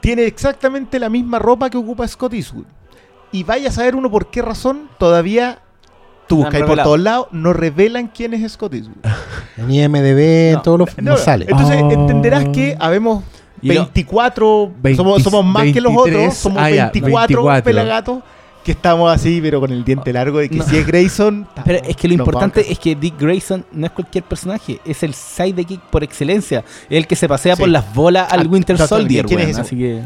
Tiene 0.00 0.24
exactamente 0.24 0.98
la 0.98 1.08
misma 1.08 1.38
ropa 1.38 1.68
que 1.70 1.76
ocupa 1.76 2.06
Scott 2.06 2.34
Eastwood. 2.34 2.64
Y 3.32 3.42
vaya 3.44 3.68
a 3.68 3.72
saber 3.72 3.94
uno 3.94 4.10
por 4.10 4.30
qué 4.30 4.40
razón 4.42 4.88
todavía 4.98 5.58
tú 6.26 6.36
buscáis 6.36 6.64
por 6.64 6.78
todos 6.82 7.00
lados, 7.00 7.26
no 7.32 7.52
revelan 7.52 8.08
quién 8.08 8.32
es 8.34 8.52
Scott 8.52 8.74
Eastwood. 8.74 8.96
En 9.56 9.70
IMDB, 9.72 10.18
en 10.50 10.54
No, 10.54 10.62
todos 10.62 10.78
los. 10.78 10.98
No, 10.98 11.16
sale. 11.16 11.46
Entonces 11.48 11.80
Oh. 11.82 11.90
entenderás 11.90 12.44
que 12.50 12.76
habemos 12.78 13.24
Y 13.60 13.68
lo- 13.72 13.82
24, 13.86 14.72
20 14.80 14.96
somos, 14.96 15.22
somos 15.22 15.44
más 15.44 15.64
que 15.72 15.80
los 15.80 15.92
23, 15.92 16.22
otros, 16.26 16.36
somos 16.38 16.62
ah, 16.62 16.70
ya, 16.70 16.84
24, 16.90 17.42
24. 17.42 17.64
pelagatos 17.64 18.22
que 18.68 18.72
estamos 18.72 19.10
así, 19.10 19.40
pero 19.40 19.60
con 19.60 19.72
el 19.72 19.82
diente 19.82 20.12
largo 20.12 20.40
de 20.40 20.50
que 20.50 20.56
No. 20.58 20.64
si 20.64 20.76
es 20.76 20.86
Grayson. 20.86 21.48
Pero 21.64 21.78
es 21.82 21.96
que 21.96 22.06
lo 22.06 22.12
importante 22.12 22.70
es 22.70 22.78
que 22.78 22.94
Dick 22.94 23.18
Grayson 23.18 23.64
no 23.72 23.86
es 23.86 23.92
cualquier 23.92 24.24
personaje, 24.24 24.78
es 24.84 25.02
el 25.02 25.14
sidekick 25.14 25.80
por 25.80 26.04
excelencia, 26.04 26.58
es 26.90 26.98
el 26.98 27.06
que 27.06 27.16
se 27.16 27.26
pasea 27.26 27.56
Sí. 27.56 27.60
por 27.62 27.70
las 27.70 27.94
bolas 27.94 28.30
al 28.30 28.40
Ah, 28.40 28.46
Winter 28.46 28.76
Soldier, 28.76 29.24
así 29.58 29.74
que 29.76 30.02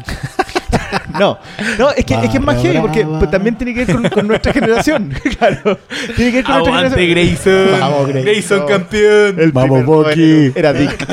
No, 1.19 1.37
no, 1.77 1.91
es 1.91 2.05
que, 2.05 2.13
es 2.13 2.29
que 2.29 2.37
es 2.37 2.41
más 2.43 2.61
heavy 2.61 2.79
porque 2.79 3.05
pues, 3.05 3.29
también 3.29 3.57
tiene 3.57 3.73
que 3.73 3.83
ver 3.83 3.95
con, 3.95 4.09
con 4.09 4.27
nuestra 4.27 4.53
generación. 4.53 5.13
claro. 5.37 5.77
Tiene 6.15 6.31
que 6.31 6.37
ver 6.37 6.45
con 6.45 6.55
nuestra 6.63 7.01
generación. 7.01 7.09
Grayson, 7.11 7.79
Vamos, 7.81 8.07
Grayson. 8.07 8.23
Grayson 8.23 8.65
campeón. 8.67 9.39
El 9.41 9.51
Vamos, 9.51 9.85
Bucky. 9.85 10.51
Era 10.55 10.71
Dick. 10.71 11.05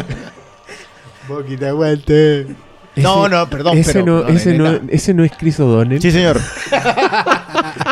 Bucky, 1.29 1.57
te 1.57 1.67
aguante. 1.67 2.47
No, 3.03 3.29
no, 3.29 3.49
perdón, 3.49 3.79
ese 3.79 3.93
pero- 3.93 4.05
no, 4.23 4.29
ese, 4.29 4.55
no, 4.55 4.73
neta. 4.73 4.85
ese 4.89 5.15
no 5.15 5.25
es 5.25 5.33
Chris 5.39 5.59
O'Donnell. 5.61 6.01
Sí, 6.01 6.11
señor. 6.11 6.41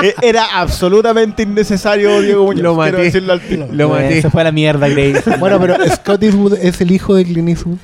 E- 0.02 0.14
Era 0.22 0.44
absolutamente 0.60 1.42
innecesario, 1.42 2.20
Diego 2.20 2.44
Muñoz. 2.44 2.62
Lo 2.62 2.74
quiero 2.76 2.92
maté. 2.98 3.02
decirlo 3.04 3.32
al 3.32 3.40
tiro. 3.40 3.68
Lo 3.72 3.88
maté. 3.90 4.22
Se 4.22 4.30
fue 4.30 4.40
a 4.42 4.44
la 4.44 4.52
mierda, 4.52 4.88
Grayson. 4.88 5.34
Bueno, 5.40 5.58
pero 5.60 5.76
Scott 5.94 6.22
Eastwood 6.22 6.54
es 6.54 6.80
el 6.80 6.90
hijo 6.92 7.14
de 7.14 7.24
Clint 7.24 7.48
Eastwood. 7.48 7.76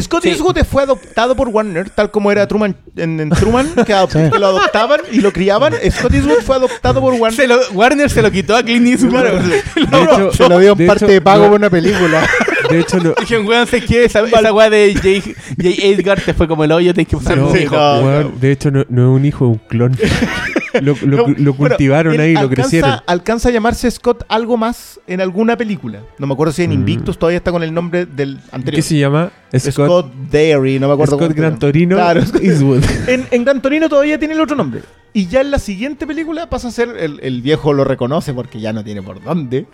Scott 0.00 0.22
Sí. 0.22 0.30
Eastwood 0.30 0.56
fue 0.64 0.84
adoptado 0.84 1.34
por 1.34 1.48
Warner, 1.48 1.90
tal 1.90 2.10
como 2.10 2.30
era 2.32 2.46
Truman 2.46 2.74
en, 2.96 3.18
en 3.20 3.30
Truman, 3.30 3.66
que, 3.84 3.92
adop- 3.94 4.10
Sí. 4.26 4.30
que 4.32 4.38
lo 4.38 4.46
adoptaban 4.46 5.00
y 5.10 5.20
lo 5.20 5.32
criaban. 5.32 5.74
Scott 5.90 6.14
Eastwood 6.14 6.40
fue 6.46 6.56
adoptado 6.56 7.00
por 7.00 7.12
Warner. 7.14 7.34
Se 7.36 7.46
lo- 7.46 7.60
Warner 7.72 8.08
se 8.08 8.22
lo 8.22 8.30
quitó 8.30 8.56
a 8.56 8.62
Clint 8.62 8.86
Eastwood. 8.86 9.10
Claro. 9.10 9.38
De 9.42 9.58
hecho, 10.02 10.32
Se 10.32 10.48
lo 10.48 10.58
dio 10.60 10.72
en 10.78 10.86
parte 10.86 11.04
hecho, 11.04 11.12
de 11.12 11.20
pago 11.20 11.44
no- 11.44 11.50
por 11.50 11.58
una 11.58 11.68
película. 11.70 12.26
De 12.72 12.80
hecho, 12.80 12.98
no. 12.98 13.14
Dijeron, 13.18 13.46
weón, 13.46 13.66
sé 13.66 13.80
que 13.84 14.04
esa, 14.04 14.20
esa 14.22 14.52
weá 14.52 14.70
de 14.70 14.94
J. 14.94 15.34
J. 15.56 15.68
Edgar 15.86 16.20
te 16.20 16.34
fue 16.34 16.48
como 16.48 16.64
el 16.64 16.72
hoyo, 16.72 16.92
tenés 16.94 17.08
que 17.08 17.16
usar 17.16 17.36
no, 17.38 17.48
un 17.48 17.56
hijo. 17.58 17.76
weón, 17.76 18.40
de 18.40 18.52
hecho, 18.52 18.70
no, 18.70 18.84
no 18.88 19.12
es 19.14 19.20
un 19.20 19.24
hijo, 19.24 19.44
es 19.46 19.50
un 19.52 19.60
clon. 19.68 19.96
lo, 20.80 20.96
lo- 21.02 21.28
No, 21.28 21.34
lo 21.36 21.54
cultivaron 21.54 22.18
ahí, 22.18 22.32
lo 22.34 22.40
alcanza- 22.40 22.54
crecieron. 22.62 22.94
Alcanza 23.06 23.48
a 23.50 23.52
llamarse 23.52 23.90
Scott 23.90 24.24
algo 24.28 24.56
más 24.56 24.98
en 25.06 25.20
alguna 25.20 25.56
película. 25.56 26.00
No 26.18 26.26
me 26.26 26.32
acuerdo 26.34 26.52
si 26.52 26.62
en 26.62 26.70
Mm. 26.70 26.74
Invictus 26.74 27.18
todavía 27.18 27.36
está 27.38 27.52
con 27.52 27.62
el 27.62 27.72
nombre 27.74 28.06
del 28.06 28.38
anterior. 28.52 28.76
¿Qué 28.76 28.82
se 28.82 28.96
llama? 28.98 29.30
Scott, 29.56 29.72
Scott, 29.72 30.12
Dairy, 30.30 30.78
no 30.80 30.88
me 30.88 30.94
acuerdo 30.94 31.16
Scott 31.18 31.32
Gran. 31.34 31.58
Torino 31.58 31.96
Claro. 31.96 32.20
Eastwood. 32.42 32.82
En, 33.06 33.26
en 33.30 33.44
Gran 33.44 33.60
Torino 33.60 33.88
todavía 33.88 34.18
tiene 34.18 34.32
el 34.34 34.40
otro 34.40 34.56
nombre. 34.56 34.80
Y 35.12 35.26
ya 35.26 35.42
en 35.42 35.50
la 35.50 35.58
siguiente 35.58 36.06
película 36.06 36.48
pasa 36.48 36.68
a 36.68 36.70
ser, 36.70 36.88
el, 36.98 37.20
el 37.22 37.42
viejo 37.42 37.74
lo 37.74 37.84
reconoce 37.84 38.32
porque 38.32 38.60
ya 38.60 38.72
no 38.72 38.82
tiene 38.82 39.02
por 39.02 39.22
dónde. 39.22 39.66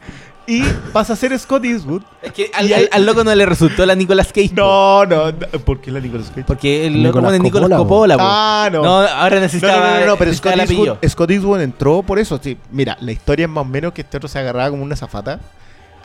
Y 0.50 0.62
pasa 0.94 1.12
a 1.12 1.16
ser 1.16 1.38
Scott 1.38 1.62
Eastwood. 1.66 2.00
Es 2.22 2.32
que 2.32 2.50
al, 2.54 2.72
al- 2.72 2.88
al 2.90 3.04
loco 3.04 3.22
no 3.22 3.34
le 3.34 3.44
resultó 3.44 3.84
la 3.84 3.94
Nicolas 3.94 4.28
Cage. 4.32 4.52
No, 4.54 5.04
no, 5.04 5.30
no. 5.30 5.46
¿Por 5.64 5.78
qué 5.82 5.90
la 5.90 6.00
Nicolas 6.00 6.30
Cage? 6.30 6.44
Porque 6.46 6.86
el 6.86 7.02
loco 7.02 7.18
Nicolas 7.18 7.32
de 7.32 7.38
Nicolas 7.40 7.78
Coppola, 7.78 8.16
po. 8.16 8.22
Ah, 8.26 8.68
no. 8.72 8.82
No, 8.82 8.96
ahora 9.00 9.36
No, 9.36 9.42
necesitaba. 9.42 9.90
no, 9.94 10.00
no, 10.00 10.06
no, 10.06 10.16
pero 10.16 10.32
Scott 10.32 10.56
Eastwood. 10.56 10.96
Scott 11.06 11.30
Eastwood 11.30 11.60
entró 11.60 12.02
por 12.02 12.18
eso. 12.18 12.40
Sí, 12.42 12.56
mira, 12.72 12.96
la 13.00 13.12
historia 13.12 13.44
es 13.44 13.50
más 13.50 13.62
o 13.62 13.64
menos 13.66 13.92
que 13.92 14.00
este 14.00 14.16
otro 14.16 14.28
se 14.28 14.38
agarraba 14.38 14.70
como 14.70 14.82
una 14.82 14.96
zafata 14.96 15.38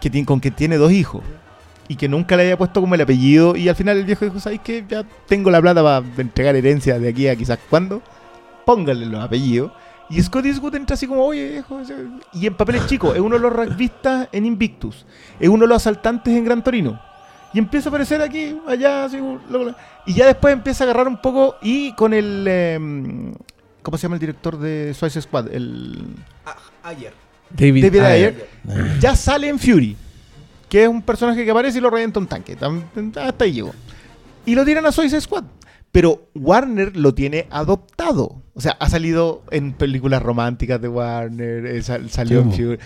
que 0.01 0.09
tiene, 0.09 0.25
con 0.25 0.41
que 0.41 0.51
tiene 0.51 0.75
dos 0.75 0.91
hijos 0.91 1.21
y 1.87 1.95
que 1.95 2.09
nunca 2.09 2.35
le 2.35 2.43
había 2.43 2.57
puesto 2.57 2.81
como 2.81 2.95
el 2.95 3.01
apellido. 3.01 3.55
Y 3.55 3.69
al 3.69 3.75
final 3.77 3.95
el 3.97 4.03
viejo 4.03 4.25
dijo: 4.25 4.41
¿Sabes 4.41 4.59
qué? 4.61 4.83
Ya 4.89 5.03
tengo 5.25 5.51
la 5.51 5.61
plata 5.61 5.81
para 5.81 6.03
entregar 6.17 6.53
herencia 6.57 6.99
de 6.99 7.07
aquí 7.07 7.29
a 7.29 7.35
quizás 7.37 7.59
cuándo. 7.69 8.01
Póngale 8.65 9.05
los 9.05 9.23
apellidos. 9.23 9.71
Y 10.13 10.21
Scott 10.21 10.45
Eastwood 10.45 10.75
entra 10.75 10.93
así 10.93 11.07
como, 11.07 11.23
oye, 11.23 11.57
ese-". 11.57 12.07
Y 12.33 12.45
en 12.47 12.55
papeles 12.55 12.85
chicos, 12.87 13.15
es 13.15 13.21
uno 13.21 13.35
de 13.35 13.41
los 13.41 13.53
rugbyistas 13.53 14.29
en 14.31 14.45
Invictus. 14.45 15.05
Es 15.39 15.49
uno 15.49 15.61
de 15.63 15.67
los 15.67 15.77
asaltantes 15.77 16.35
en 16.35 16.45
Gran 16.45 16.63
Torino. 16.63 16.99
Y 17.53 17.59
empieza 17.59 17.89
a 17.89 17.91
aparecer 17.91 18.21
aquí, 18.21 18.57
allá, 18.67 19.05
así, 19.05 19.19
y 20.05 20.13
ya 20.13 20.25
después 20.25 20.53
empieza 20.53 20.83
a 20.83 20.85
agarrar 20.85 21.07
un 21.07 21.21
poco 21.21 21.55
y 21.61 21.93
con 21.93 22.13
el... 22.13 22.45
em, 22.47 23.33
¿Cómo 23.83 23.97
se 23.97 24.03
llama 24.03 24.15
el 24.15 24.19
director 24.19 24.57
de 24.57 24.93
Suicide 24.93 25.21
Squad? 25.21 25.53
El 25.53 26.15
Ayer. 26.83 27.13
David, 27.49 27.83
David 27.83 27.99
Ayer. 27.99 28.47
Ayer. 28.67 28.99
Ya 28.99 29.15
sale 29.15 29.49
en 29.49 29.59
Fury, 29.59 29.95
que 30.69 30.83
es 30.83 30.89
un 30.89 31.01
personaje 31.01 31.43
que 31.45 31.51
aparece 31.51 31.77
y 31.77 31.81
lo 31.81 31.89
revienta 31.89 32.19
un 32.19 32.27
tanque. 32.27 32.57
Hasta 33.21 33.45
ahí 33.45 33.51
llegó. 33.53 33.73
Y 34.45 34.55
lo 34.55 34.65
tiran 34.65 34.85
a 34.85 34.91
Suicide 34.91 35.21
Squad. 35.21 35.43
Pero 35.93 36.27
Warner 36.35 36.97
lo 36.97 37.13
tiene 37.13 37.47
adoptado. 37.51 38.41
O 38.55 38.59
sea, 38.61 38.75
ha 38.79 38.89
salido 38.89 39.43
en 39.51 39.71
películas 39.73 40.21
románticas 40.21 40.81
de 40.81 40.89
Warner, 40.89 41.65
eh, 41.67 41.81
sal- 41.83 42.09
salió 42.09 42.41
en. 42.41 42.51
Fury. 42.51 42.79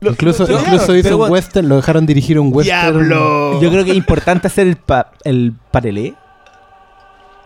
Lo- 0.00 0.10
incluso 0.10 0.46
lo- 0.46 0.60
incluso 0.60 0.94
hizo 0.96 1.10
un 1.12 1.18
bueno. 1.18 1.32
western, 1.32 1.68
lo 1.68 1.76
dejaron 1.76 2.06
dirigir 2.06 2.38
un 2.38 2.52
western. 2.52 2.92
¡Diablo! 3.08 3.60
Yo 3.60 3.70
creo 3.70 3.84
que 3.84 3.90
es 3.92 3.96
importante 3.96 4.46
hacer 4.46 4.66
el, 4.68 4.76
pa- 4.76 5.12
el 5.24 5.54
paralé. 5.70 6.14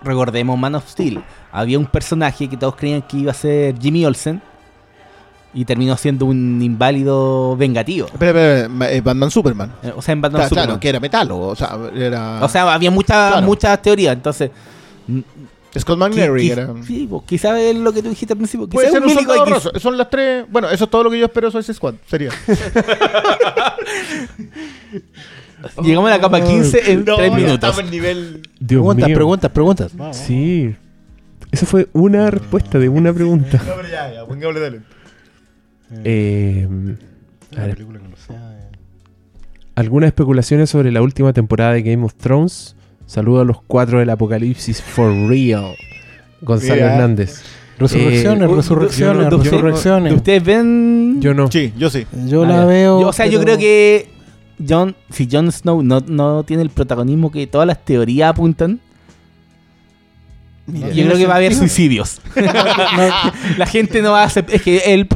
Recordemos 0.03 0.59
Man 0.59 0.75
of 0.75 0.89
Steel. 0.89 1.23
Había 1.53 1.79
un 1.79 1.87
personaje 1.87 2.49
que 2.49 2.57
todos 2.57 2.77
creían 2.77 3.03
que 3.03 3.19
iba 3.19 3.31
a 3.31 3.35
ser 3.35 3.79
Jimmy 3.79 4.05
Olsen. 4.05 4.43
Y 5.57 5.65
terminó 5.65 5.97
siendo 5.97 6.27
un 6.27 6.61
inválido 6.63 7.57
vengativo. 7.57 8.07
Espera, 8.09 8.31
espera, 8.31 8.61
espera, 8.67 8.93
eh, 8.93 9.01
Batman 9.01 9.31
Superman. 9.31 9.73
Eh, 9.83 9.93
O 9.97 10.03
sea, 10.03 10.13
en 10.13 10.21
Batman 10.21 10.41
Claro, 10.41 10.49
Superman. 10.51 10.67
claro, 10.69 10.81
que 10.81 10.89
era 10.91 11.01
metal, 11.01 11.29
o 11.33 11.57
sea, 11.57 11.79
era... 11.97 12.45
O 12.45 12.49
sea, 12.49 12.73
había 12.75 12.91
muchas 12.91 13.33
Claro. 13.33 13.47
muchas 13.47 13.81
teorías. 13.81 14.15
Entonces, 14.15 14.51
Scott 15.79 15.99
McNary 15.99 16.51
era... 16.51 16.69
sí, 16.87 17.07
pues, 17.09 17.23
quizás 17.27 17.59
es 17.59 17.75
lo 17.77 17.91
que 17.93 18.03
tú 18.03 18.11
dijiste 18.11 18.35
al 18.35 18.39
principio. 18.39 18.69
Puede 18.69 18.89
Quizás 18.89 19.01
ser 19.01 19.03
un 19.03 19.09
un 19.11 19.15
Milico 19.17 19.33
soldado 19.35 19.57
X. 19.57 19.65
roso. 19.65 19.81
Son 19.81 19.97
las 19.97 20.11
tres... 20.11 20.45
Bueno, 20.51 20.69
eso 20.71 20.85
es 20.85 20.91
todo 20.91 21.05
lo 21.05 21.11
que 21.11 21.19
yo 21.19 21.25
espero 21.27 21.49
de 21.49 21.53
Suicide 21.53 21.75
Squad. 21.75 21.95
Sería. 22.07 22.31
Llegamos 25.83 26.09
a 26.11 26.15
la 26.17 26.21
capa 26.21 26.41
15 26.43 26.93
en 26.93 27.05
3 27.05 27.33
minutos. 27.33 27.79
en 27.79 27.91
nivel... 27.91 28.43
Dios 28.61 28.81
Preguntas, 28.83 29.07
mío. 29.09 29.15
preguntas, 29.17 29.51
preguntas. 29.51 29.93
Sí. 30.13 30.75
Eso 31.51 31.65
fue 31.67 31.89
una 31.93 32.31
respuesta 32.31 32.79
de 32.79 32.89
una 32.89 33.13
pregunta. 33.13 33.63
No, 33.67 33.73
pero 33.77 33.89
ya, 33.89 34.13
ya, 34.13 34.27
pongámosle 34.27 34.61
dale. 34.61 34.81
Eh, 36.05 36.67
a 37.57 37.61
ver, 37.63 37.75
película 37.77 38.01
que 38.01 38.09
no 38.09 38.17
sea 38.17 38.51
de- 38.51 38.67
algunas 39.77 40.09
especulaciones 40.09 40.71
sobre 40.71 40.91
la 40.91 41.03
última 41.03 41.33
temporada 41.33 41.73
de 41.75 41.83
Game 41.83 42.05
of 42.05 42.15
Thrones. 42.15 42.75
Saludo 43.07 43.41
a 43.43 43.45
los 43.45 43.63
cuatro 43.63 43.99
del 44.01 44.11
apocalipsis 44.11 44.83
for 44.83 45.13
real. 45.29 45.75
Gonzalo 46.41 46.75
Mira. 46.75 46.95
Hernández. 46.95 47.43
Resurrecciones, 47.79 48.51
Eh, 48.51 48.55
resurrecciones, 48.55 49.25
yo 49.25 49.31
yo 49.31 49.39
resurrecciones. 49.43 50.13
¿Ustedes 50.15 50.43
ven? 50.43 51.21
Yo 51.21 51.35
no. 51.35 51.51
Sí, 51.51 51.73
yo 51.79 51.91
sí. 51.91 52.07
Yo 52.27 52.45
Ah, 52.45 52.49
la 52.49 52.55
ya. 52.61 52.65
veo. 52.65 53.01
Yo- 53.03 53.09
o 53.09 53.13
sea, 53.13 53.27
yo 53.27 53.39
creo 53.41 53.59
que 53.59 54.09
John, 54.67 54.97
si 55.11 55.29
Jon 55.31 55.53
Snow 55.53 55.83
no, 55.83 56.01
no 56.01 56.43
tiene 56.45 56.63
el 56.63 56.71
protagonismo 56.71 57.31
que 57.31 57.47
todas 57.47 57.67
las 57.67 57.85
teorías 57.85 58.31
apuntan, 58.31 58.81
Mira, 60.67 60.89
yo 60.91 61.05
creo 61.05 61.17
que 61.19 61.27
va 61.27 61.35
a 61.35 61.37
haber 61.37 61.55
suicidios. 61.55 62.21
la 63.57 63.67
gente 63.67 64.03
no 64.03 64.13
va 64.13 64.23
a 64.23 64.25
aceptar. 64.25 64.57
Es 64.57 64.63
que 64.63 64.79
él, 64.95 65.07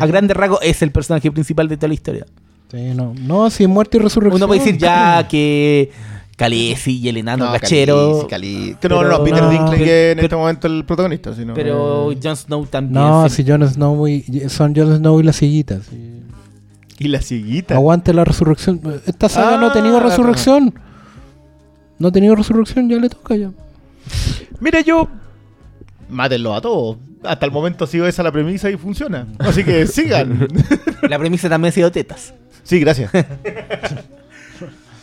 a 0.00 0.06
grandes 0.06 0.36
rasgos, 0.36 0.58
es 0.62 0.82
el 0.82 0.90
personaje 0.92 1.30
principal 1.32 1.68
de 1.68 1.76
toda 1.76 1.88
la 1.88 1.94
historia. 1.94 2.26
Sí, 2.70 2.92
no, 2.94 3.14
no, 3.20 3.50
si 3.50 3.66
muerte 3.66 3.98
y 3.98 4.00
resurrección. 4.00 4.36
Uno 4.36 4.46
puede 4.46 4.60
decir 4.60 4.78
ya 4.78 5.26
que 5.28 5.90
Khaleesi 6.36 6.98
y 6.98 7.08
el 7.08 7.18
enano 7.18 7.44
No, 7.46 7.52
cachero. 7.52 8.26
Que 8.28 8.38
no, 8.38 8.70
no, 8.72 8.78
Pero- 8.80 9.08
no, 9.18 9.24
Peter 9.24 9.42
no. 9.42 9.50
Dinklage 9.50 10.10
en 10.10 10.16
Pero- 10.16 10.22
este 10.26 10.36
momento 10.36 10.66
el 10.66 10.84
protagonista. 10.84 11.34
Sino, 11.34 11.54
Pero 11.54 12.10
Jon 12.20 12.36
Snow 12.36 12.66
también. 12.66 12.94
No, 12.94 13.28
si 13.28 13.44
Jon 13.46 13.68
Snow 13.68 14.08
y, 14.08 14.22
son 14.48 14.74
Jon 14.74 14.96
Snow 14.96 15.20
y 15.20 15.22
las 15.22 15.36
sillitas. 15.36 15.86
sí. 15.86 16.10
Y 16.96 17.08
la 17.08 17.20
siguita. 17.20 17.74
Aguante 17.74 18.14
la 18.14 18.24
resurrección. 18.24 18.80
Esta 19.06 19.28
saga 19.28 19.58
no 19.58 19.66
ha 19.66 19.72
tenido 19.72 19.96
Ah, 19.98 20.00
resurrección. 20.00 20.74
No 21.98 22.08
ha 22.08 22.12
tenido 22.12 22.36
resurrección, 22.36 22.88
ya 22.88 22.96
le 22.98 23.08
toca 23.08 23.34
ya. 23.36 23.50
Mira, 24.60 24.80
yo. 24.80 25.08
Mátenlo 26.08 26.54
a 26.54 26.60
todos. 26.60 26.96
Hasta 27.24 27.46
el 27.46 27.52
momento 27.52 27.84
ha 27.84 27.86
sido 27.86 28.06
esa 28.06 28.22
la 28.22 28.32
premisa 28.32 28.70
y 28.70 28.76
funciona. 28.76 29.26
Así 29.38 29.64
que 29.64 29.86
sigan. 29.88 30.48
La 31.08 31.18
premisa 31.18 31.48
también 31.48 31.70
ha 31.70 31.72
sido 31.72 31.90
tetas. 31.92 32.34
sí, 32.62 32.80
gracias. 32.80 33.10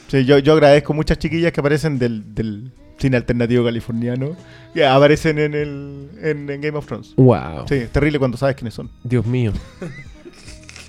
Sí, 0.08 0.26
yo, 0.26 0.40
yo 0.40 0.54
agradezco 0.54 0.94
muchas 0.94 1.18
chiquillas 1.20 1.52
que 1.54 1.60
aparecen 1.62 1.98
del, 1.98 2.36
del 2.36 2.72
cine 2.98 3.16
alternativo 3.18 3.64
californiano. 3.64 4.36
Que 4.74 4.86
aparecen 4.86 5.40
en, 5.40 5.54
el, 5.54 6.10
en, 6.22 6.50
en 6.50 6.62
Game 6.62 6.78
of 6.78 6.86
Thrones. 6.86 7.14
Wow. 7.16 7.66
Sí, 7.68 7.76
es 7.76 7.90
terrible 7.92 8.20
cuando 8.20 8.38
sabes 8.38 8.56
quiénes 8.56 8.74
son. 8.74 8.90
Dios 9.04 9.26
mío. 9.26 9.54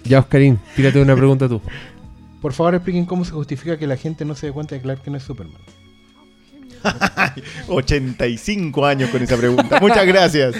Ya, 0.05 0.19
Oscarín, 0.19 0.59
tírate 0.75 1.01
una 1.01 1.15
pregunta 1.15 1.49
tú. 1.49 1.61
Por 2.41 2.53
favor, 2.53 2.75
expliquen 2.75 3.07
cómo 3.07 3.25
se 3.25 3.31
justifica 3.31 3.79
que 3.79 3.87
la 3.87 3.97
gente 3.97 4.25
no 4.25 4.35
se 4.35 4.47
dé 4.47 4.53
cuenta 4.53 4.75
de 4.75 4.81
Clark 4.81 5.03
Kent 5.03 5.17
es 5.19 5.23
Superman. 5.23 5.61
85 7.69 8.87
años 8.87 9.11
con 9.11 9.23
esa 9.23 9.37
pregunta. 9.37 9.79
Muchas 9.81 10.07
gracias. 10.07 10.55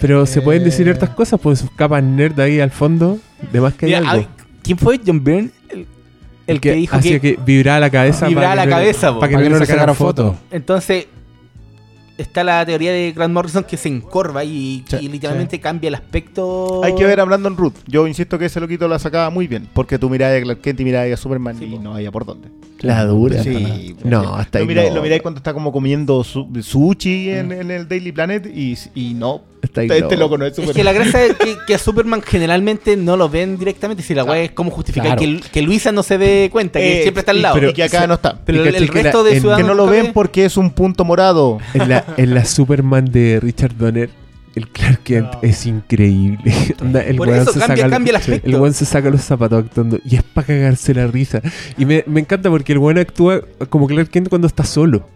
Pero 0.00 0.26
se 0.26 0.40
pueden 0.40 0.64
decir 0.64 0.88
hartas 0.88 1.10
cosas, 1.10 1.40
pues 1.40 1.58
sus 1.58 1.70
capas 1.72 2.02
nerd 2.02 2.38
ahí 2.40 2.60
al 2.60 2.70
fondo. 2.70 3.18
De 3.52 3.60
más 3.60 3.74
que 3.74 3.86
hay 3.86 4.00
Mira, 4.00 4.10
algo. 4.10 4.28
¿Quién 4.62 4.78
fue 4.78 5.00
John 5.04 5.22
Byrne? 5.24 5.50
El, 5.70 5.86
el 6.46 6.60
que, 6.60 6.72
dijo 6.72 6.98
que, 7.00 7.20
que, 7.20 7.38
vibraba 7.44 7.80
la 7.80 7.90
cabeza. 7.90 8.26
Vibraba 8.28 8.50
para 8.50 8.56
la 8.56 8.62
que 8.64 8.70
no- 8.70 8.76
cabeza, 8.76 9.12
po. 9.14 9.20
para 9.20 9.30
que 9.42 9.48
no 9.48 9.58
le 9.58 9.66
sacaran 9.66 9.94
foto. 9.94 10.32
foto. 10.32 10.40
Entonces, 10.50 11.06
está 12.16 12.42
la 12.44 12.64
teoría 12.64 12.92
de 12.92 13.12
Grant 13.12 13.34
Morrison 13.34 13.64
que 13.64 13.76
se 13.76 13.88
encorva 13.88 14.44
y, 14.44 14.84
Sí, 14.88 14.96
y 15.00 15.08
literalmente 15.08 15.60
cambia 15.60 15.88
el 15.88 15.94
aspecto. 15.96 16.82
Hay 16.84 16.94
que 16.94 17.04
ver 17.04 17.20
a 17.20 17.24
Brandon 17.24 17.56
Root. 17.56 17.74
Yo 17.86 18.06
insisto 18.06 18.38
que 18.38 18.46
ese 18.46 18.60
loquito 18.60 18.86
la 18.88 18.98
sacaba 18.98 19.30
muy 19.30 19.46
bien. 19.48 19.68
Porque 19.72 19.98
tú 19.98 20.08
mirabas 20.08 20.38
a 20.38 20.42
Clark 20.42 20.60
Kent 20.60 20.80
y 20.80 20.84
mirabas 20.84 21.12
a 21.12 21.16
Superman 21.16 21.58
Sí, 21.58 21.64
y 21.64 21.76
po. 21.76 21.82
no 21.82 21.94
había 21.94 22.10
por 22.12 22.24
dónde. 22.24 22.48
La 22.80 23.04
dura. 23.04 23.42
Sí, 23.42 23.96
No, 24.04 24.36
hasta 24.36 24.58
lo 24.58 24.62
ahí 24.62 24.68
miráis, 24.68 24.90
no. 24.90 24.96
lo 24.96 25.02
miráis 25.02 25.22
cuando 25.22 25.38
está 25.38 25.52
como 25.52 25.72
comiendo 25.72 26.22
su, 26.24 26.46
sushi 26.62 27.30
en, 27.30 27.52
en 27.52 27.70
el 27.70 27.88
Daily 27.88 28.12
Planet 28.12 28.46
y, 28.46 28.76
y 28.94 29.14
no. 29.14 29.42
Está 29.62 29.80
ahí 29.80 29.88
este 29.90 30.14
no. 30.14 30.20
loco 30.20 30.38
no 30.38 30.44
es 30.44 30.50
Es 30.52 30.56
Superman. 30.56 30.76
que 30.76 30.84
la 30.84 30.92
gracia 30.92 31.24
es 31.26 31.34
que, 31.34 31.56
que 31.66 31.74
a 31.74 31.78
Superman 31.78 32.22
generalmente 32.22 32.96
no 32.96 33.16
lo 33.16 33.28
ven 33.28 33.58
directamente. 33.58 34.02
Si 34.04 34.14
la 34.14 34.22
weá 34.24 34.42
es 34.42 34.52
cómo 34.52 34.70
justificar 34.70 35.16
Claro. 35.18 35.40
que, 35.42 35.50
que 35.50 35.62
Luisa 35.62 35.90
no 35.90 36.02
se 36.04 36.16
dé 36.18 36.48
cuenta, 36.52 36.78
que 36.78 37.00
Eh, 37.00 37.02
siempre 37.02 37.20
está 37.20 37.32
al 37.32 37.42
lado. 37.42 37.54
Pero, 37.56 37.70
y 37.70 37.72
que 37.74 37.82
acá 37.82 38.06
no 38.06 38.14
está. 38.14 38.38
Pero 38.44 38.62
el, 38.64 38.74
el 38.76 38.86
resto 38.88 39.24
la- 39.24 39.28
de 39.30 39.34
en- 39.36 39.40
ciudadanos 39.40 39.68
que 39.70 39.76
no 39.76 39.84
lo 39.84 39.90
ven 39.90 40.12
porque 40.12 40.44
es 40.44 40.56
un 40.56 40.70
punto 40.70 41.04
morado. 41.04 41.58
En 41.74 41.88
la, 41.88 42.04
en 42.16 42.34
la 42.34 42.44
Superman 42.44 43.06
de 43.06 43.40
Richard 43.42 43.76
Donner, 43.76 44.10
el 44.54 44.68
Clark 44.68 45.02
Kent 45.04 45.28
es 45.42 45.66
increíble. 45.66 46.52
Onda, 46.80 47.02
el 47.04 47.16
Por 47.16 47.28
eso 47.28 47.52
se 47.52 47.58
cambia- 47.60 47.76
saca, 47.84 47.90
cambia 47.90 48.10
el 48.12 48.16
sí, 48.22 48.22
aspecto. 48.32 48.48
el 48.48 48.54
weón 48.60 48.74
se 48.74 48.84
saca 48.84 49.10
los 49.10 49.20
zapatos 49.22 49.64
actuando 49.64 49.98
y 50.04 50.16
es 50.16 50.22
para 50.22 50.46
cagarse 50.46 50.94
la 50.94 51.06
risa. 51.06 51.40
Y 51.76 51.84
me, 51.84 52.04
me 52.06 52.20
encanta 52.20 52.50
porque 52.50 52.72
el 52.72 52.78
weón 52.78 52.98
actúa 52.98 53.42
como 53.68 53.86
Clark 53.86 54.08
Kent 54.10 54.28
cuando 54.28 54.46
está 54.46 54.64
solo. 54.64 55.06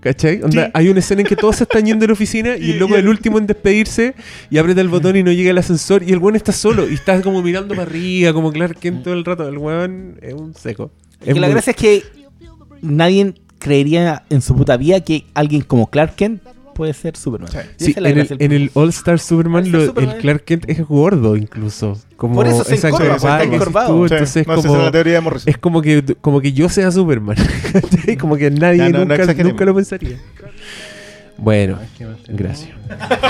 ¿Cachai? 0.00 0.40
Onda, 0.42 0.66
Sí. 0.66 0.70
Hay 0.74 0.88
una 0.88 1.00
escena 1.00 1.22
en 1.22 1.26
que 1.26 1.34
todos 1.34 1.56
se 1.56 1.64
están 1.64 1.84
yendo 1.84 2.02
de 2.02 2.06
la 2.06 2.12
oficina 2.12 2.56
y, 2.56 2.66
Y- 2.66 2.70
el 2.72 2.78
loco 2.78 2.94
es 2.94 3.00
el- 3.00 3.08
último 3.08 3.36
en 3.38 3.46
despedirse 3.48 4.14
y 4.48 4.58
aprieta 4.58 4.80
el 4.80 4.88
botón 4.88 5.16
y 5.16 5.22
no 5.24 5.32
llega 5.32 5.50
el 5.50 5.58
ascensor 5.58 6.02
y 6.06 6.12
el 6.12 6.18
weón 6.18 6.36
está 6.36 6.52
solo 6.52 6.88
y 6.88 6.94
está 6.94 7.20
como 7.20 7.42
mirando 7.42 7.74
para 7.74 7.82
arriba, 7.90 8.32
como 8.32 8.52
Clark 8.52 8.78
Kent 8.78 9.02
todo 9.02 9.14
el 9.14 9.24
rato. 9.24 9.48
El 9.48 9.58
weón 9.58 10.18
es 10.22 10.34
un 10.34 10.54
seco. 10.54 10.92
Es 11.20 11.34
que 11.34 11.40
la 11.40 11.48
gracia 11.48 11.72
es 11.72 11.76
que 11.76 12.02
nadie 12.80 13.34
creería 13.58 14.22
en 14.30 14.40
su 14.40 14.54
puta 14.54 14.76
vida 14.76 15.00
que 15.00 15.26
alguien 15.34 15.62
como 15.62 15.88
Clark 15.90 16.14
Kent 16.14 16.42
puede 16.78 16.94
ser 16.94 17.16
Superman. 17.16 17.50
Sí, 17.76 17.92
en, 17.96 18.06
el, 18.06 18.36
en 18.38 18.52
el 18.52 18.70
All 18.74 18.88
Star 18.90 19.18
Superman, 19.18 19.64
All-Star 19.64 19.80
lo- 19.80 19.86
Superman. 19.88 20.14
el 20.14 20.20
Clark 20.22 20.44
Kent 20.44 20.64
es 20.70 20.86
gordo 20.86 21.36
incluso. 21.36 21.98
Como 22.16 22.34
Por 22.36 22.46
eso 22.46 22.62
se 22.64 22.76
esa 22.76 22.88
encorva, 22.88 23.06
encorvada 23.16 23.36
está 23.36 23.38
que 23.38 23.44
dices 23.50 23.60
encorvado. 23.60 23.88
tú, 23.88 24.08
Sí, 24.08 24.14
entonces 24.14 24.46
no, 24.46 24.54
es 24.54 24.60
como, 24.64 24.76
es 24.78 24.84
la 24.84 24.90
teoría 24.92 25.12
de 25.14 25.20
Morrison. 25.20 25.50
es 25.50 25.58
como 25.58 25.82
que, 25.82 26.16
como 26.20 26.40
que 26.40 26.52
yo 26.52 26.68
sea 26.68 26.90
Superman. 26.92 27.36
como 28.20 28.36
que 28.36 28.50
nadie 28.52 28.78
Ya, 28.78 28.88
no, 28.90 29.04
no 29.04 29.16
nunca, 29.16 29.34
nunca 29.42 29.64
lo 29.64 29.74
pensaría. 29.74 30.16
Bueno, 31.36 31.78
gracias. 32.28 32.70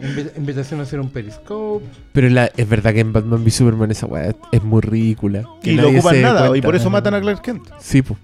Invi- 0.00 0.30
invitación 0.36 0.80
a 0.80 0.84
hacer 0.84 1.00
un 1.00 1.10
periscope. 1.10 1.84
Pero 2.12 2.28
la, 2.30 2.50
es 2.56 2.68
verdad 2.68 2.92
que 2.92 3.00
en 3.00 3.12
Batman 3.12 3.42
v 3.42 3.50
Superman 3.50 3.90
esa 3.90 4.06
weá 4.06 4.34
es, 4.52 4.62
muy 4.62 4.80
ridícula. 4.82 5.44
que 5.62 5.72
y 5.72 5.76
no 5.76 5.88
ocupan 5.88 6.22
nada. 6.22 6.56
Y 6.56 6.62
por 6.62 6.76
eso 6.76 6.90
matan 6.90 7.14
a 7.14 7.20
Clark 7.20 7.42
Kent. 7.42 7.62
Sí, 7.80 8.02
po. 8.02 8.16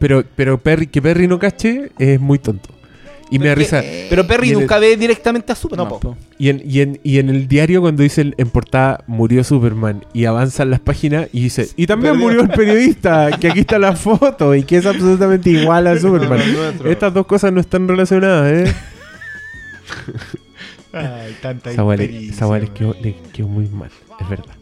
Pero, 0.00 0.24
pero 0.34 0.58
Perry, 0.58 0.88
que 0.88 1.00
Perry 1.00 1.28
no 1.28 1.38
cache 1.38 1.92
es 1.98 2.20
muy 2.20 2.40
tonto. 2.40 2.70
Y 3.32 3.38
me 3.38 3.46
da 3.46 3.52
Porque- 3.54 3.64
risa. 3.64 3.84
Pero 4.10 4.26
Perry 4.26 4.48
y 4.48 4.50
en 4.50 4.56
el- 4.56 4.60
nunca 4.62 4.80
ve 4.80 4.96
directamente 4.96 5.52
a 5.52 5.54
Superman. 5.54 5.86
No, 5.88 6.00
po. 6.00 6.16
Y 6.36 6.48
en, 6.48 6.62
y, 6.68 6.80
en, 6.80 6.98
y 7.04 7.18
en 7.20 7.28
el 7.30 7.46
diario 7.46 7.80
cuando 7.80 8.02
dice 8.02 8.32
en 8.36 8.50
portada 8.50 9.04
murió 9.06 9.44
Superman 9.44 10.04
y 10.12 10.24
avanzan 10.24 10.70
las 10.70 10.80
páginas 10.80 11.28
y 11.32 11.42
dice 11.42 11.68
y 11.76 11.86
también 11.86 12.14
Perdió. 12.14 12.26
murió 12.26 12.40
el 12.42 12.48
periodista 12.48 13.30
que 13.40 13.48
aquí 13.48 13.60
está 13.60 13.78
la 13.78 13.94
foto 13.94 14.52
y 14.56 14.64
que 14.64 14.78
es 14.78 14.86
absolutamente 14.86 15.48
igual 15.50 15.86
a 15.86 15.96
Superman. 15.96 16.40
Estas 16.86 17.14
dos 17.14 17.24
cosas 17.26 17.52
no 17.52 17.60
están 17.60 17.86
relacionadas, 17.86 18.68
¿eh? 18.68 18.74
Ay, 20.92 21.36
tanta 21.40 21.70
Esa 21.70 21.84
weá 21.84 21.96
le- 21.98 22.04
impericia, 22.06 22.32
esa 22.34 22.48
weá 22.48 22.58
les 22.60 22.70
weón. 22.70 22.94
quedó, 22.94 23.02
le 23.02 23.14
quedó 23.32 23.46
muy 23.48 23.66
mal, 23.68 23.90
es 24.20 24.28
verdad. 24.28 24.54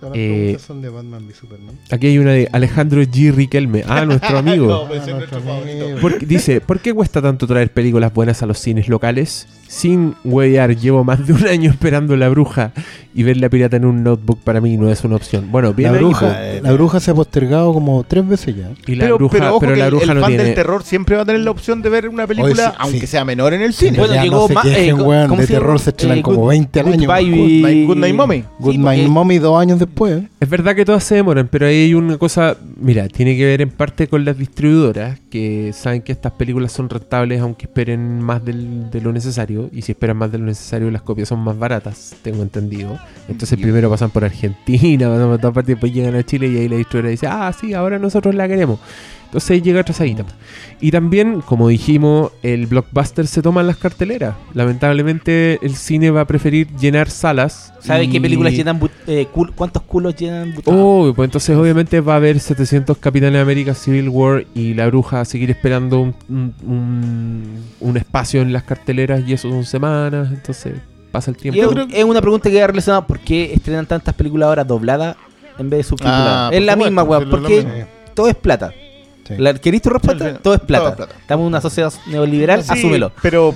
Todas 0.00 0.16
las 0.16 0.24
Eh, 0.24 0.28
preguntas 0.30 0.62
son 0.62 0.80
de 0.82 0.88
Batman 0.88 1.26
v 1.26 1.34
Superman. 1.34 1.78
Aquí 1.90 2.06
hay 2.06 2.18
una 2.18 2.32
de 2.32 2.48
Alejandro 2.52 3.02
G. 3.02 3.32
Riquelme, 3.32 3.84
ah, 3.86 4.04
nuestro 4.06 4.38
amigo. 4.38 4.66
No, 4.68 4.88
pues, 4.88 5.00
Ah, 5.02 5.04
es 5.04 5.10
nuestro 5.14 5.38
nuestro 5.38 5.40
favorito. 5.42 5.84
amigo. 5.84 6.00
Por- 6.00 6.26
dice, 6.26 6.60
¿por 6.60 6.80
qué 6.80 6.94
cuesta 6.94 7.20
tanto 7.20 7.46
traer 7.46 7.70
películas 7.72 8.12
buenas 8.14 8.42
a 8.42 8.46
los 8.46 8.58
cines 8.58 8.88
locales? 8.88 9.46
Sin 9.72 10.16
huevear, 10.24 10.76
llevo 10.76 11.04
más 11.04 11.24
de 11.24 11.32
un 11.32 11.46
año 11.46 11.70
esperando 11.70 12.16
La 12.16 12.28
Bruja 12.28 12.72
y 13.14 13.22
ver 13.22 13.36
La 13.36 13.48
Pirata 13.48 13.76
en 13.76 13.84
un 13.84 14.02
notebook 14.02 14.40
para 14.42 14.60
mí 14.60 14.76
no 14.76 14.90
es 14.90 15.04
una 15.04 15.14
opción. 15.14 15.46
Bueno, 15.52 15.72
bien 15.74 15.92
La 15.92 15.98
ahí, 15.98 16.04
bruja, 16.04 16.26
po. 16.26 16.62
la 16.64 16.72
bruja 16.72 16.98
se 16.98 17.12
ha 17.12 17.14
postergado 17.14 17.72
como 17.72 18.02
tres 18.02 18.26
veces 18.26 18.56
ya. 18.56 18.70
Y 18.88 18.96
la 18.96 19.04
pero, 19.04 19.18
bruja, 19.18 19.32
pero 19.38 19.50
ojo 19.50 19.60
pero 19.60 19.76
la 19.76 19.84
el- 19.84 19.90
bruja 19.92 20.10
el, 20.10 20.14
no 20.16 20.20
fan 20.22 20.30
tiene. 20.30 20.42
del 20.44 20.54
terror 20.56 20.82
siempre 20.82 21.14
va 21.14 21.22
a 21.22 21.24
tener 21.24 21.42
la 21.42 21.52
opción 21.52 21.82
de 21.82 21.88
ver 21.88 22.08
una 22.08 22.26
película, 22.26 22.70
sí, 22.70 22.76
aunque 22.80 23.00
sí. 23.02 23.06
sea 23.06 23.24
menor 23.24 23.54
en 23.54 23.62
el 23.62 23.72
cine. 23.72 23.96
Bueno, 23.96 24.12
ya 24.14 24.24
llegó 24.24 24.36
no 24.40 24.48
se 24.48 24.54
ma- 24.54 24.62
quejen, 24.62 24.88
eh, 24.88 24.92
weón, 24.94 25.28
¿cómo 25.28 25.40
de 25.40 25.46
terror 25.46 25.78
se 25.78 25.90
estrenan 25.90 26.18
Eh, 26.18 26.22
como 26.22 26.40
Good- 26.42 26.48
20 26.48 26.80
al 26.80 26.86
año. 26.88 27.06
Goodbye, 27.08 27.30
weón. 27.30 27.36
Good 27.40 27.62
Night- 27.62 27.86
Good 27.86 27.96
Night 27.96 28.14
Mommy. 28.16 28.44
Good 28.58 28.72
Sí, 28.72 28.78
Night 28.78 29.08
Mommy 29.08 29.38
dos 29.38 29.60
años 29.60 29.78
después. 29.78 30.22
Es 30.40 30.48
verdad 30.50 30.74
que 30.74 30.84
todas 30.84 31.04
se 31.04 31.14
demoran, 31.14 31.46
pero 31.48 31.66
ahí 31.66 31.84
hay 31.84 31.94
una 31.94 32.18
cosa, 32.18 32.56
mira, 32.80 33.06
tiene 33.06 33.36
que 33.36 33.44
ver 33.44 33.60
en 33.62 33.70
parte 33.70 34.08
con 34.08 34.24
las 34.24 34.36
distribuidoras 34.36 35.20
que 35.30 35.72
saben 35.74 36.02
que 36.02 36.10
estas 36.10 36.32
películas 36.32 36.72
son 36.72 36.88
rentables 36.90 37.40
aunque 37.40 37.66
esperen 37.66 38.20
más 38.20 38.44
del- 38.44 38.90
de 38.90 39.00
lo 39.00 39.12
necesario 39.12 39.59
y 39.72 39.82
si 39.82 39.92
esperan 39.92 40.16
más 40.16 40.32
de 40.32 40.38
lo 40.38 40.46
necesario 40.46 40.90
las 40.90 41.02
copias 41.02 41.28
son 41.28 41.40
más 41.40 41.58
baratas, 41.58 42.14
tengo 42.22 42.42
entendido. 42.42 42.98
Entonces 43.28 43.58
primero 43.58 43.90
pasan 43.90 44.10
por 44.10 44.24
Argentina, 44.24 45.08
pasan 45.08 45.28
por 45.28 45.38
todas 45.38 45.54
partes, 45.54 45.74
después 45.74 45.92
llegan 45.92 46.14
a 46.14 46.22
Chile 46.22 46.48
y 46.48 46.58
ahí 46.58 46.68
la 46.68 46.76
distribuidora 46.76 47.10
dice, 47.10 47.26
ah, 47.26 47.52
sí, 47.58 47.74
ahora 47.74 47.98
nosotros 47.98 48.34
la 48.34 48.48
queremos. 48.48 48.80
Entonces 49.30 49.62
llega 49.62 49.80
atrasadita. 49.80 50.24
Y 50.80 50.90
también, 50.90 51.40
como 51.40 51.68
dijimos, 51.68 52.32
el 52.42 52.66
blockbuster 52.66 53.28
se 53.28 53.42
toma 53.42 53.60
en 53.60 53.68
las 53.68 53.76
carteleras. 53.76 54.34
Lamentablemente 54.54 55.60
el 55.64 55.76
cine 55.76 56.10
va 56.10 56.22
a 56.22 56.24
preferir 56.24 56.66
llenar 56.80 57.08
salas. 57.10 57.72
¿Sabe 57.78 58.04
y- 58.04 58.10
qué 58.10 58.20
películas 58.20 58.52
llenan 58.54 58.80
eh, 59.06 59.28
cul- 59.32 59.52
cuántos 59.54 59.82
culos 59.82 60.16
llenan? 60.16 60.52
Oh, 60.64 61.12
pues 61.14 61.28
entonces 61.28 61.56
obviamente 61.56 62.00
va 62.00 62.14
a 62.14 62.16
haber 62.16 62.40
700 62.40 62.98
Capitanes 62.98 63.34
de 63.34 63.40
América 63.40 63.72
Civil 63.74 64.08
War 64.08 64.46
y 64.52 64.74
la 64.74 64.88
bruja 64.88 65.20
a 65.20 65.24
seguir 65.24 65.48
esperando 65.50 66.00
un, 66.00 66.14
un- 66.28 66.54
un- 66.66 67.64
un 67.78 67.96
espacio 67.96 68.42
en 68.42 68.52
las 68.52 68.64
carteleras 68.64 69.22
y 69.28 69.32
eso 69.34 69.48
son 69.48 69.64
semanas, 69.64 70.28
entonces 70.32 70.74
pasa 71.12 71.30
el 71.30 71.36
tiempo. 71.36 71.60
es, 71.60 71.86
es 71.94 72.04
una 72.04 72.20
pregunta 72.20 72.50
que 72.50 72.60
va 72.60 72.66
relacionada 72.66 73.06
¿por 73.06 73.20
qué 73.20 73.52
estrenan 73.54 73.86
tantas 73.86 74.12
películas 74.14 74.48
ahora 74.48 74.64
dobladas 74.64 75.16
en 75.58 75.70
vez 75.70 75.78
de 75.78 75.84
subtituladas? 75.84 76.50
Ah, 76.52 76.54
es 76.54 76.62
la 76.64 76.74
misma, 76.74 77.02
weón, 77.04 77.30
porque 77.30 77.86
todo 78.14 78.28
es 78.28 78.34
plata. 78.34 78.72
Sí. 79.36 79.42
La, 79.42 79.54
¿Querís 79.54 79.82
tu 79.82 79.90
respuesta? 79.90 80.34
Todo 80.38 80.54
es 80.54 80.60
plata. 80.60 80.82
Todo 80.82 80.90
es 80.90 80.96
plata. 80.96 81.14
Estamos 81.20 81.42
en 81.44 81.46
una 81.48 81.60
sociedad 81.60 81.92
neoliberal, 82.06 82.62
Sí, 82.64 82.72
asúmelo. 82.72 83.12
Pero, 83.22 83.54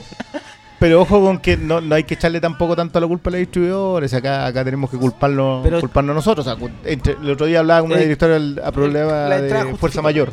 pero 0.78 1.00
ojo 1.02 1.20
con 1.20 1.38
que 1.38 1.56
no, 1.56 1.80
no 1.80 1.94
hay 1.94 2.04
que 2.04 2.14
echarle 2.14 2.40
tampoco 2.40 2.76
tanto 2.76 3.00
la 3.00 3.06
culpa 3.06 3.30
a 3.30 3.32
los 3.32 3.38
distribuidores. 3.40 4.12
Acá, 4.14 4.46
acá 4.46 4.64
tenemos 4.64 4.90
que 4.90 4.96
culparlo, 4.96 5.60
Pero- 5.62 5.80
culparnos 5.80 6.14
nosotros. 6.14 6.46
O 6.46 6.56
sea, 6.56 6.68
entre- 6.84 7.16
el 7.22 7.30
otro 7.30 7.46
día 7.46 7.60
hablaba 7.60 7.80
con 7.80 7.90
una 7.90 8.00
Eh, 8.00 8.04
directora 8.04 8.38
a 8.64 8.72
problema 8.72 9.34
entrada 9.36 9.64
de. 9.64 9.74
Fuerza 9.76 10.02
Mayor. 10.02 10.32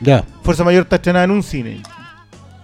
Ya, 0.00 0.24
Fuerza 0.42 0.62
Mayor 0.64 0.82
está 0.84 0.96
estrenada 0.96 1.24
en 1.24 1.30
un 1.32 1.42
cine. 1.42 1.82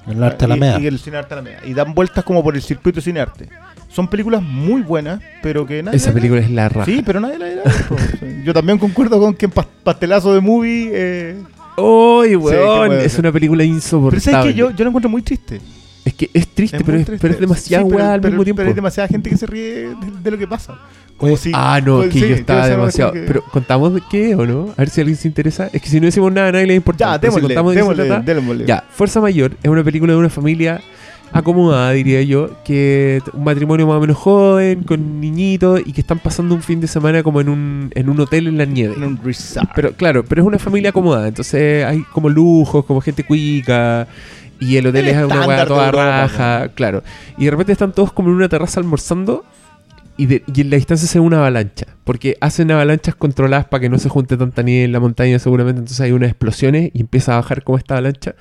en 0.07 0.21
la 0.21 0.27
arte 0.27 0.45
y, 0.45 0.47
Alameda. 0.47 0.79
y 0.81 0.87
el 0.87 0.99
cine 0.99 1.17
Arte 1.17 1.33
Alameda. 1.35 1.61
Y 1.65 1.73
dan 1.73 1.95
vueltas 1.95 2.23
como 2.25 2.43
por 2.45 2.55
el 2.55 2.61
circuito 2.63 2.97
de 2.97 3.03
cine 3.03 3.21
arte. 3.21 3.49
Son 3.89 4.07
películas 4.09 4.43
muy 4.43 4.83
buenas, 4.83 5.21
pero 5.43 5.65
que 5.67 5.83
nadie. 5.83 5.97
Esa 5.97 6.11
la- 6.11 6.15
película 6.15 6.41
es 6.43 6.51
la 6.51 6.69
raja. 6.69 6.85
Sí, 6.85 7.03
pero 7.05 7.21
nadie 7.21 7.39
la 7.39 7.49
irá 7.49 7.63
a 7.63 7.65
ver, 7.65 7.85
po. 7.89 7.97
Yo 8.45 8.53
también 8.53 8.77
concuerdo 8.79 9.19
con 9.19 9.35
que 9.35 9.47
en 9.47 9.53
pas- 9.53 9.67
Pastelazo 9.83 10.35
de 10.35 10.41
Movie. 10.43 10.91
Eh... 10.93 11.43
¡Uy, 11.77 12.37
weón! 12.37 12.87
puede 12.89 13.05
es 13.05 13.19
una 13.19 13.33
película 13.33 13.63
Pero 13.63 13.75
insoportable. 13.75 14.21
sabes 14.21 14.53
que 14.53 14.59
yo, 14.59 14.71
yo 14.71 14.85
la 14.85 14.89
encuentro 14.89 15.11
muy 15.11 15.23
triste. 15.23 15.61
Es 16.05 16.13
que 16.15 16.29
es 16.35 16.47
triste, 16.49 16.77
Es 16.77 16.83
pero, 16.83 16.99
es, 16.99 17.07
triste. 17.07 17.23
pero 17.23 17.35
es 17.35 17.41
demasiado 17.41 17.85
Sí, 17.85 17.91
pero- 17.91 18.05
weá 18.05 18.13
al 18.15 18.21
pero- 18.21 18.33
mismo 18.33 18.45
tiempo. 18.45 18.59
Pero 18.59 18.69
hay 18.69 18.75
demasiada 18.75 19.09
gente 19.09 19.31
que 19.31 19.37
se 19.39 19.47
ríe 19.47 19.65
de, 19.89 19.97
de 20.23 20.31
lo 20.31 20.37
que 20.39 20.47
pasa. 20.47 20.79
Como 21.17 21.33
Oye, 21.33 21.41
si- 21.41 21.51
Ah, 21.55 21.81
no, 21.85 21.97
pues, 21.99 22.11
que 22.13 22.21
sí, 22.21 22.29
yo 22.29 22.35
estaba 22.35 22.69
demasiado. 22.69 23.13
que- 23.13 23.21
Pero 23.23 23.43
contamos 23.51 23.95
de 23.95 24.03
qué 24.11 24.35
o 24.35 24.45
no? 24.45 24.71
A 24.77 24.83
ver 24.83 24.91
si 24.91 25.01
a 25.01 25.03
alguien 25.03 25.17
se 25.17 25.29
interesa. 25.29 25.71
Es 25.73 25.81
que 25.81 25.89
si 25.89 26.01
no 26.01 26.07
decimos 26.07 26.31
nada, 26.33 26.49
a 26.49 26.53
nadie 26.53 26.67
le 26.67 26.75
importa. 26.75 27.13
Ya, 27.15 27.21
Pero 27.21 27.33
si 27.33 27.37
démosle, 27.37 27.55
contamos 27.55 27.73
de 27.75 27.81
démosle, 27.81 28.07
trata, 28.07 28.23
démosle. 28.35 28.67
Ya, 28.67 28.85
Fuerza 28.91 29.21
Mayor 29.21 29.57
es 29.63 29.71
una 29.71 29.83
película 29.83 30.13
de 30.13 30.19
una 30.19 30.29
familia 30.29 30.81
acomodada, 31.35 31.91
diría 31.93 32.23
yo, 32.23 32.51
que 32.65 33.21
un 33.33 33.45
matrimonio 33.45 33.87
más 33.87 33.97
o 33.97 34.01
menos 34.01 34.17
joven, 34.17 34.83
con 34.85 35.21
niñitos 35.21 35.81
y 35.85 35.93
que 35.93 36.01
están 36.01 36.19
pasando 36.19 36.55
un 36.55 36.63
fin 36.63 36.81
de 36.81 36.87
semana 36.87 37.23
como 37.23 37.41
en 37.41 37.49
un, 37.49 37.91
en 37.95 38.09
un 38.09 38.21
hotel 38.21 38.47
en 38.47 38.59
la 38.59 38.65
nieve. 38.65 38.95
En 38.97 39.05
un 39.05 39.19
resort. 39.23 39.69
Pero 39.75 39.93
claro, 39.93 40.25
pero 40.25 40.43
es 40.43 40.47
una 40.49 40.59
familia 40.59 40.91
acomodada, 40.91 41.29
entonces 41.29 41.85
hay 41.85 42.03
como 42.13 42.29
lujos, 42.29 42.85
como 42.85 43.01
gente 43.01 43.25
cuica. 43.25 44.07
Y 44.61 44.77
el 44.77 44.87
hotel 44.87 45.09
El 45.09 45.17
es 45.17 45.25
una 45.25 45.41
de 45.59 45.67
toda 45.67 45.87
Europa, 45.87 46.21
raja, 46.23 46.69
claro. 46.75 47.03
Y 47.37 47.45
de 47.45 47.51
repente 47.51 47.73
están 47.73 47.93
todos 47.93 48.13
como 48.13 48.31
en 48.31 48.37
una 48.37 48.49
terraza 48.49 48.79
almorzando 48.81 49.45
y, 50.17 50.27
de- 50.27 50.45
y 50.55 50.61
en 50.61 50.71
la 50.71 50.77
distancia 50.77 51.09
se 51.09 51.19
ve 51.19 51.27
una 51.27 51.39
avalancha. 51.39 51.87
Porque 52.05 52.39
hacen 52.41 52.71
avalanchas 52.71 53.17
controladas 53.17 53.67
para 53.67 53.81
que 53.81 53.89
no 53.89 53.99
se 53.99 54.09
junte 54.09 54.37
tanta 54.37 54.63
nieve 54.63 54.85
en 54.85 54.93
la 54.93 55.01
montaña 55.01 55.39
seguramente. 55.41 55.81
Entonces 55.81 56.01
hay 56.01 56.13
unas 56.13 56.31
explosiones 56.31 56.91
y 56.95 57.01
empieza 57.01 57.33
a 57.33 57.37
bajar 57.41 57.65
como 57.65 57.77
esta 57.77 57.95
avalancha. 57.95 58.37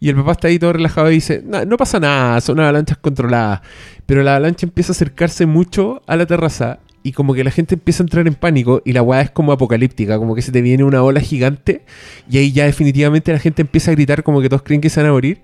Y 0.00 0.08
el 0.08 0.16
papá 0.16 0.32
está 0.32 0.48
ahí 0.48 0.58
todo 0.58 0.72
relajado 0.72 1.10
y 1.10 1.14
dice, 1.14 1.42
no, 1.44 1.64
no 1.64 1.76
pasa 1.76 1.98
nada, 1.98 2.40
son 2.40 2.60
avalanchas 2.60 2.98
controladas. 2.98 3.60
Pero 4.06 4.22
la 4.22 4.36
avalancha 4.36 4.66
empieza 4.66 4.92
a 4.92 4.94
acercarse 4.94 5.46
mucho 5.46 6.02
a 6.06 6.16
la 6.16 6.26
terraza 6.26 6.78
y 7.02 7.12
como 7.12 7.34
que 7.34 7.44
la 7.44 7.50
gente 7.50 7.74
empieza 7.74 8.02
a 8.02 8.04
entrar 8.04 8.26
en 8.26 8.34
pánico 8.34 8.82
y 8.84 8.92
la 8.92 9.02
weá 9.02 9.20
es 9.22 9.30
como 9.30 9.52
apocalíptica, 9.52 10.18
como 10.18 10.34
que 10.34 10.42
se 10.42 10.52
te 10.52 10.62
viene 10.62 10.84
una 10.84 11.02
ola 11.02 11.20
gigante 11.20 11.82
y 12.30 12.38
ahí 12.38 12.52
ya 12.52 12.64
definitivamente 12.64 13.32
la 13.32 13.38
gente 13.38 13.62
empieza 13.62 13.90
a 13.90 13.94
gritar 13.94 14.22
como 14.22 14.40
que 14.40 14.48
todos 14.48 14.62
creen 14.62 14.80
que 14.80 14.90
se 14.90 15.00
van 15.00 15.10
a 15.10 15.12
morir. 15.12 15.40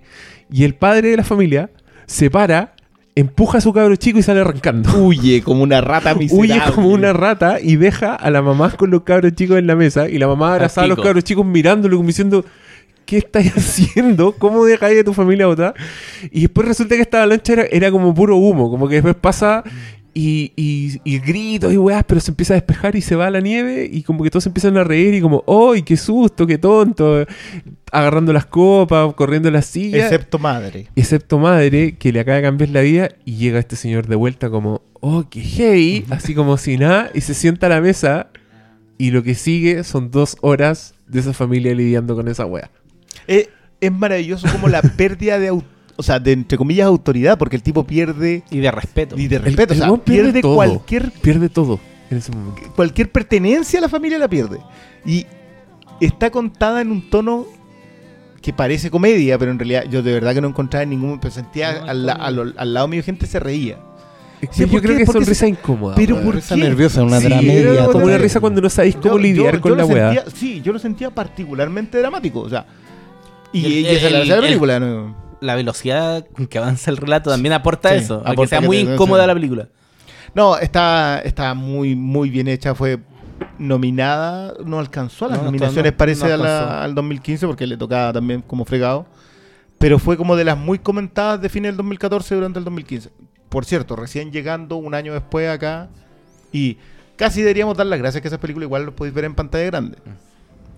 Y 0.50 0.64
el 0.64 0.74
padre 0.74 1.10
de 1.10 1.16
la 1.16 1.24
familia 1.24 1.70
se 2.06 2.30
para, 2.30 2.74
empuja 3.14 3.58
a 3.58 3.60
su 3.60 3.72
cabro 3.72 3.96
chico 3.96 4.18
y 4.18 4.22
sale 4.22 4.40
arrancando. 4.40 4.90
Huye 4.98 5.42
como 5.42 5.62
una 5.62 5.80
rata 5.80 6.14
miserable. 6.14 6.54
Huye 6.54 6.72
como 6.74 6.88
una 6.88 7.12
rata 7.12 7.58
y 7.60 7.76
deja 7.76 8.14
a 8.14 8.30
la 8.30 8.42
mamá 8.42 8.70
con 8.72 8.90
los 8.90 9.02
cabros 9.02 9.32
chicos 9.32 9.58
en 9.58 9.66
la 9.66 9.76
mesa 9.76 10.08
y 10.08 10.18
la 10.18 10.26
mamá 10.26 10.54
abrazada 10.54 10.84
a 10.84 10.88
los 10.88 11.00
cabros 11.00 11.24
chicos 11.24 11.46
mirándolo 11.46 11.96
como 11.96 12.06
diciendo, 12.06 12.44
¿qué 13.14 13.20
¿qué 13.20 13.26
estáis 13.26 13.52
haciendo? 13.56 14.32
¿Cómo 14.32 14.64
dejáis 14.64 15.00
a 15.00 15.04
tu 15.04 15.12
familia 15.12 15.46
botada? 15.46 15.74
Y 16.30 16.42
después 16.42 16.66
resulta 16.66 16.96
que 16.96 17.02
esta 17.02 17.18
avalancha 17.18 17.52
era, 17.52 17.62
era 17.64 17.90
como 17.90 18.14
puro 18.14 18.36
humo, 18.36 18.70
como 18.70 18.88
que 18.88 18.96
después 18.96 19.14
pasa 19.14 19.62
y, 20.14 20.52
y, 20.56 21.00
y 21.04 21.18
gritos 21.18 21.72
y 21.72 21.76
weás, 21.76 22.04
pero 22.06 22.20
se 22.20 22.30
empieza 22.30 22.54
a 22.54 22.56
despejar 22.56 22.94
y 22.94 23.00
se 23.00 23.16
va 23.16 23.26
a 23.26 23.30
la 23.30 23.40
nieve 23.40 23.88
y 23.90 24.02
como 24.02 24.22
que 24.22 24.30
todos 24.30 24.46
empiezan 24.46 24.76
a 24.76 24.84
reír 24.84 25.14
y 25.14 25.20
como, 25.20 25.44
¡ay, 25.46 25.82
qué 25.82 25.96
susto, 25.96 26.46
qué 26.46 26.56
tonto! 26.58 27.26
Agarrando 27.90 28.32
las 28.32 28.46
copas, 28.46 29.12
corriendo 29.14 29.50
las 29.50 29.66
sillas. 29.66 30.04
Excepto 30.04 30.38
madre. 30.38 30.88
Excepto 30.94 31.38
madre, 31.38 31.96
que 31.96 32.12
le 32.12 32.20
acaba 32.20 32.36
de 32.36 32.42
cambiar 32.42 32.70
la 32.70 32.80
vida 32.80 33.10
y 33.24 33.36
llega 33.36 33.58
este 33.58 33.76
señor 33.76 34.06
de 34.06 34.16
vuelta 34.16 34.50
como, 34.50 34.82
oh, 35.00 35.24
qué 35.28 35.40
heavy, 35.40 36.04
así 36.10 36.34
como 36.34 36.56
si 36.56 36.78
nada, 36.78 37.10
y 37.12 37.20
se 37.20 37.34
sienta 37.34 37.66
a 37.66 37.70
la 37.70 37.80
mesa 37.80 38.28
y 38.98 39.10
lo 39.10 39.22
que 39.22 39.34
sigue 39.34 39.82
son 39.84 40.10
dos 40.10 40.36
horas 40.40 40.94
de 41.08 41.20
esa 41.20 41.32
familia 41.32 41.74
lidiando 41.74 42.14
con 42.14 42.28
esa 42.28 42.46
wea. 42.46 42.70
Eh, 43.26 43.48
es 43.80 43.92
maravilloso 43.92 44.46
como 44.50 44.68
la 44.68 44.80
pérdida 44.96 45.38
de, 45.38 45.50
o 45.50 45.62
sea, 46.02 46.18
de 46.20 46.32
entre 46.32 46.56
comillas 46.58 46.86
autoridad, 46.86 47.38
porque 47.38 47.56
el 47.56 47.62
tipo 47.62 47.84
pierde 47.84 48.42
Y 48.50 48.58
de 48.60 48.70
respeto. 48.70 49.16
y 49.18 49.26
de 49.28 49.38
respeto, 49.38 49.74
el 49.74 49.82
o 49.82 49.84
sea, 49.84 49.96
pierde 50.04 50.22
pierde 50.24 50.40
todo. 50.42 50.54
cualquier 50.56 51.10
Pierde 51.12 51.48
todo 51.48 51.80
en 52.10 52.18
ese 52.18 52.32
momento. 52.32 52.62
cualquier 52.76 53.10
pertenencia 53.10 53.78
a 53.78 53.82
la 53.82 53.88
familia 53.88 54.18
la 54.18 54.28
pierde. 54.28 54.58
Y 55.06 55.26
está 56.00 56.30
contada 56.30 56.80
en 56.80 56.90
un 56.90 57.08
tono 57.10 57.46
que 58.42 58.52
parece 58.52 58.90
comedia, 58.90 59.38
pero 59.38 59.50
en 59.50 59.58
realidad 59.58 59.84
yo 59.90 60.02
de 60.02 60.12
verdad 60.12 60.34
que 60.34 60.40
no 60.40 60.48
encontraba 60.48 60.84
ningún. 60.84 61.18
Pero 61.18 61.32
sentía 61.32 61.80
No, 61.80 61.86
al, 61.86 62.08
al- 62.10 62.54
al 62.56 62.74
lado 62.74 62.88
mío 62.88 63.02
gente 63.02 63.26
se 63.26 63.40
reía. 63.40 63.78
Sí, 64.50 64.66
¿por 64.66 64.74
yo 64.74 64.80
creo 64.82 64.90
qué? 64.92 64.96
que 64.98 65.02
es 65.04 65.10
sonrisa 65.12 65.46
incómoda. 65.48 65.94
pero. 65.94 66.20
¿por 66.22 66.34
Risa 66.34 66.54
qué? 66.54 66.60
nerviosa, 66.60 67.02
una 67.02 67.18
Sí, 67.20 67.28
dramedia. 67.28 67.86
como 67.86 68.04
una 68.04 68.18
risa 68.18 68.40
cuando 68.40 68.60
no 68.60 68.68
sabéis 68.68 68.96
cómo 68.96 69.14
Yo- 69.14 69.18
lidiar 69.18 69.54
yo- 69.54 69.60
con 69.62 69.70
yo 69.70 69.76
la 69.76 69.86
sentía- 69.86 70.24
Sí, 70.34 70.60
yo 70.62 70.72
lo 70.74 70.78
sentía 70.78 71.10
particularmente 71.10 71.96
dramático. 71.98 72.40
O 72.40 72.48
sea, 72.50 72.66
y, 73.54 73.60
Y 73.60 73.66
el- 73.66 73.72
y 73.72 73.86
esa 73.86 73.92
es 73.94 74.02
la 74.02 74.08
el- 74.08 74.14
gracia 74.14 74.20
de 74.22 74.28
la 74.28 74.34
el- 74.36 74.42
película. 74.50 74.80
¿no? 74.80 75.16
La 75.40 75.54
velocidad 75.54 76.26
con 76.34 76.46
que 76.46 76.58
avanza 76.58 76.90
el 76.90 76.96
relato 76.96 77.30
también 77.30 77.52
aporta 77.52 77.90
Sí, 77.90 77.96
eso. 78.04 78.20
a 78.20 78.24
que 78.26 78.30
aporta 78.32 78.48
sea 78.50 78.60
que 78.60 78.66
muy 78.66 78.84
te- 78.84 78.92
incómoda 78.94 79.26
la 79.26 79.34
película. 79.34 79.68
No, 80.34 80.56
está, 80.58 81.20
está 81.24 81.54
muy, 81.54 81.94
muy 81.94 82.28
bien 82.30 82.48
hecha. 82.48 82.74
Fue 82.74 82.98
nominada, 83.58 84.54
no 84.64 84.78
alcanzó 84.78 85.26
a 85.26 85.28
las 85.28 85.38
No, 85.38 85.44
no, 85.44 85.50
nominaciones, 85.50 85.92
no, 85.92 85.96
parece, 85.96 86.26
no 86.28 86.34
a 86.34 86.36
la- 86.36 86.58
alcanzó. 86.60 86.82
al 86.82 86.94
2015, 86.94 87.46
porque 87.46 87.66
le 87.66 87.76
tocaba 87.76 88.12
también 88.12 88.42
como 88.42 88.64
fregado. 88.64 89.06
Pero 89.78 89.98
fue 89.98 90.16
como 90.16 90.34
de 90.36 90.44
las 90.44 90.56
muy 90.56 90.78
comentadas 90.78 91.40
de 91.40 91.48
fines 91.48 91.70
del 91.70 91.76
2014 91.76 92.34
durante 92.34 92.58
el 92.58 92.64
2015. 92.64 93.10
Por 93.48 93.64
cierto, 93.64 93.96
recién 93.96 94.32
llegando 94.32 94.76
un 94.76 94.94
año 94.94 95.12
después 95.12 95.48
acá. 95.48 95.88
Y 96.52 96.78
casi 97.16 97.40
deberíamos 97.42 97.76
dar 97.76 97.86
las 97.86 97.98
gracias 97.98 98.22
que 98.22 98.28
esa 98.28 98.38
película 98.40 98.64
igual 98.64 98.84
lo 98.86 98.96
podéis 98.96 99.14
ver 99.14 99.24
en 99.24 99.34
pantalla 99.34 99.64
grande. 99.66 99.98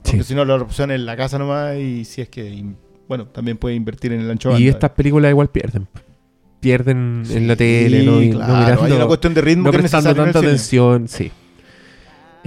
Porque 0.07 0.23
Sí. 0.23 0.28
si 0.28 0.35
no, 0.35 0.45
la 0.45 0.55
opción 0.57 0.91
es 0.91 0.97
en 0.97 1.07
la 1.07 1.16
casa 1.16 1.39
nomás. 1.39 1.77
Y 1.77 2.05
si 2.05 2.23
es 2.23 2.28
que, 2.28 2.65
bueno, 3.09 3.27
también 3.27 3.57
puede 3.57 3.74
invertir 3.74 4.12
en 4.12 4.20
el 4.20 4.31
ancho 4.31 4.57
Y 4.59 4.69
estas 4.69 4.91
películas 4.91 5.31
igual 5.31 5.49
pierden. 5.49 5.87
Pierden 6.61 7.23
en 7.31 7.47
la 7.49 7.55
Sí, 7.55 7.59
tele, 7.59 8.03
no, 8.05 8.23
Y- 8.23 8.31
no 8.31 8.37
claro, 8.39 8.55
mirando, 8.61 8.85
hay 8.85 8.93
una 8.93 9.07
cuestión 9.07 9.35
de 9.35 9.41
ritmo 9.43 9.65
no 9.65 9.70
que 9.70 9.77
es 9.77 9.81
prestando 9.83 10.11
el 10.11 10.16
tanta 10.16 10.39
atención, 10.39 11.07
sí. 11.09 11.31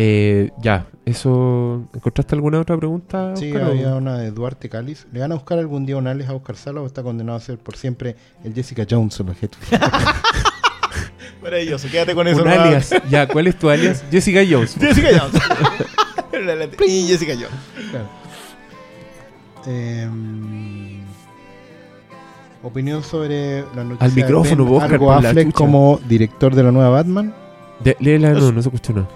Eh, 0.02 0.50
ya, 0.62 0.88
eso. 1.06 1.84
¿Encontraste 1.94 2.34
alguna 2.34 2.60
otra 2.62 2.78
pregunta? 2.78 3.36
Sí, 3.36 3.52
Oscar, 3.52 3.64
o- 3.68 3.72
había 3.72 3.96
una 3.96 4.18
de 4.18 4.32
Duarte 4.32 4.70
Cáliz. 4.70 5.06
¿Le 5.12 5.20
van 5.20 5.32
a 5.34 5.36
buscar 5.36 5.60
algún 5.60 5.86
día 5.86 5.98
un 5.98 6.08
Alex 6.08 6.30
a 6.30 6.34
Oscar 6.36 6.56
Sala 6.56 6.82
o 6.82 6.86
está 6.86 7.04
condenado 7.04 7.38
a 7.38 7.42
ser 7.42 7.58
por 7.60 7.76
siempre 7.76 8.16
el 8.44 8.54
Jessica 8.54 8.86
Jones 8.90 9.20
o 9.20 9.24
los 9.24 9.36
Hetfield? 9.42 9.82
Maravilloso, 11.44 11.88
quédate 11.90 12.16
con 12.16 12.28
eso. 12.28 12.42
Un 12.42 12.48
alias. 12.50 12.92
ya, 13.10 13.28
¿cuál 13.28 13.48
es 13.48 13.58
tu 13.58 13.70
alias? 13.70 14.04
Jessica 14.12 14.42
Jones. 14.50 14.76
Jessica 14.80 15.10
Jones. 15.20 15.42
Y 16.88 17.08
Jessica 17.08 17.34
Jones. 17.34 17.50
Claro. 17.92 18.08
Em, 19.66 21.02
opinión 22.64 23.04
sobre 23.04 23.62
la 23.76 23.84
noticia 23.84 24.06
Al 24.06 24.14
micrófono, 24.14 24.64
de 24.64 24.70
Ben 24.70 24.78
Oscar, 24.78 24.94
Argo 24.94 25.12
Affleck 25.14 25.52
como 25.52 26.00
director 26.08 26.56
de 26.56 26.64
la 26.64 26.72
nueva 26.72 26.90
Batman. 26.90 27.34
De- 27.84 27.98
léela, 28.00 28.32
no, 28.32 28.52
no 28.52 28.62
se 28.62 28.70
escuchó 28.70 28.94
nada. 28.94 29.08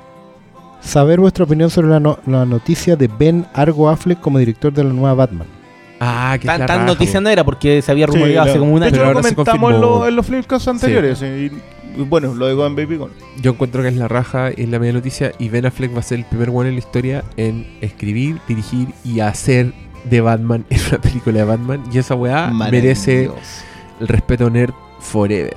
Saber 0.81 1.19
vuestra 1.19 1.45
opinión 1.45 1.69
sobre 1.69 1.87
la, 1.87 1.99
no- 1.99 2.19
la 2.25 2.45
noticia 2.45 2.95
de 2.95 3.07
Ben 3.07 3.45
Argo 3.53 3.89
Affleck 3.89 4.19
como 4.19 4.37
director 4.39 4.73
de 4.73 4.83
la 4.83 4.91
nueva 4.91 5.13
Batman. 5.13 5.47
Ah, 5.99 6.33
que 6.39 6.47
es 6.47 6.57
Tan, 6.57 6.65
tan 6.65 6.77
raja, 6.79 6.85
noticia 6.85 7.21
no 7.21 7.29
era 7.29 7.45
porque 7.45 7.81
se 7.81 7.89
había 7.91 8.05
rumoreado 8.05 8.43
Sí, 8.45 8.49
hace 8.49 8.59
lo- 8.59 8.65
como 8.65 8.73
un 8.73 8.79
de 8.81 8.87
año. 8.87 8.95
hecho, 8.95 9.03
Pero 9.05 9.13
lo 9.13 9.23
se 9.23 9.35
comentamos 9.35 9.73
en, 9.73 9.81
los- 9.81 10.07
en 10.09 10.15
los 10.17 10.25
Flipcasts 10.25 10.67
anteriores. 10.67 11.21
Y, 11.21 11.25
y 11.25 11.51
bueno, 11.98 12.34
lo 12.34 12.48
digo 12.48 12.65
en 12.65 12.76
Baby 12.76 12.98
Gone. 12.98 13.14
Yo 13.41 13.52
encuentro 13.52 13.82
que 13.82 13.88
es 13.90 13.95
la 13.95 14.07
raja, 14.07 14.49
es 14.49 14.70
la 14.70 14.80
media 14.80 14.94
noticia. 14.94 15.32
Y 15.40 15.49
Ben 15.49 15.65
Affleck 15.65 15.94
va 15.95 15.99
a 15.99 16.03
ser 16.03 16.20
el 16.20 16.26
primer 16.26 16.49
bueno 16.49 16.70
en 16.70 16.76
la 16.76 16.80
historia 16.80 17.24
en 17.38 17.68
escribir, 17.82 18.40
dirigir 18.48 18.88
y 19.03 19.20
hacer 19.20 19.74
de 20.10 20.22
Batman 20.22 20.65
en 20.70 20.80
una 20.90 20.98
película 21.02 21.40
de 21.40 21.45
Batman. 21.45 21.84
Y 21.94 21.98
esa 21.98 22.15
weá 22.15 22.48
merece 22.52 23.30
el 23.99 24.07
respeto 24.07 24.49
nerd 24.49 24.74
forever. 24.99 25.56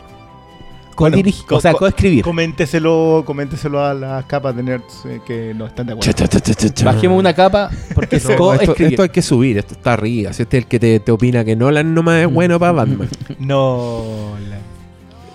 Bueno, 0.99 1.19
Codirigi- 1.19 1.45
co- 1.45 1.57
o 1.57 1.61
sea, 1.61 1.73
co- 1.73 1.79
coescribir. 1.81 2.25
Coménteselo, 2.25 3.23
coménteselo 3.27 3.85
a 3.85 3.93
las 3.93 4.25
capas 4.25 4.57
de 4.57 4.63
nerds 4.63 5.05
eh, 5.05 5.21
que 5.27 5.53
no 5.55 5.67
están 5.67 5.85
de 5.87 5.93
acuerdo. 5.93 6.11
Cha, 6.11 6.27
cha, 6.27 6.41
cha, 6.41 6.55
cha, 6.55 6.71
cha. 6.73 6.85
Bajemos 6.87 7.19
una 7.19 7.35
capa 7.35 7.71
porque 7.95 8.17
No, 8.25 8.31
esto, 8.31 8.37
coescribir. 8.39 8.93
esto 8.95 9.03
hay 9.03 9.09
que 9.11 9.21
subir, 9.21 9.59
esto 9.59 9.75
está 9.75 9.93
arriba. 9.93 10.33
Si 10.33 10.41
este 10.43 10.57
es 10.57 10.65
el 10.65 10.69
que 10.69 10.79
te, 10.81 10.99
te 11.01 11.13
opina 11.13 11.45
que 11.45 11.55
Nolan 11.55 11.93
nomás 11.95 12.23
es 12.27 12.33
bueno 12.33 12.59
para 12.59 12.73
Batman. 12.73 13.11
No. 13.39 14.05
la- 14.49 14.57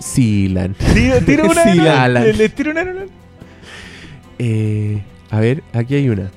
Sí, 0.01 0.49
Lan. 0.49 0.75
Tira, 0.93 1.19
tira 1.21 1.43
una. 1.49 1.63
Sí, 1.63 1.77
Nolan. 1.77 1.99
Alan. 1.99 2.23
Le- 2.23 2.33
le 2.33 2.49
tiro 2.49 2.71
una. 2.71 2.85
Eh, 4.39 5.01
a 5.29 5.39
ver, 5.39 5.63
aquí 5.73 5.95
hay 5.95 6.09
una. 6.09 6.29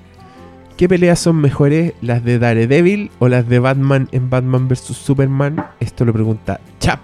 ¿Qué 0.77 0.89
peleas 0.89 1.19
son 1.21 1.37
mejores, 1.37 1.93
las 2.03 2.25
de 2.25 2.39
Daredevil 2.39 3.11
o 3.21 3.29
las 3.29 3.49
de 3.49 3.61
Batman 3.61 4.09
en 4.13 4.29
Batman 4.29 4.69
vs 4.69 4.81
Superman? 4.81 5.65
Esto 5.81 6.05
lo 6.05 6.13
pregunta 6.13 6.61
Chap. 6.81 7.01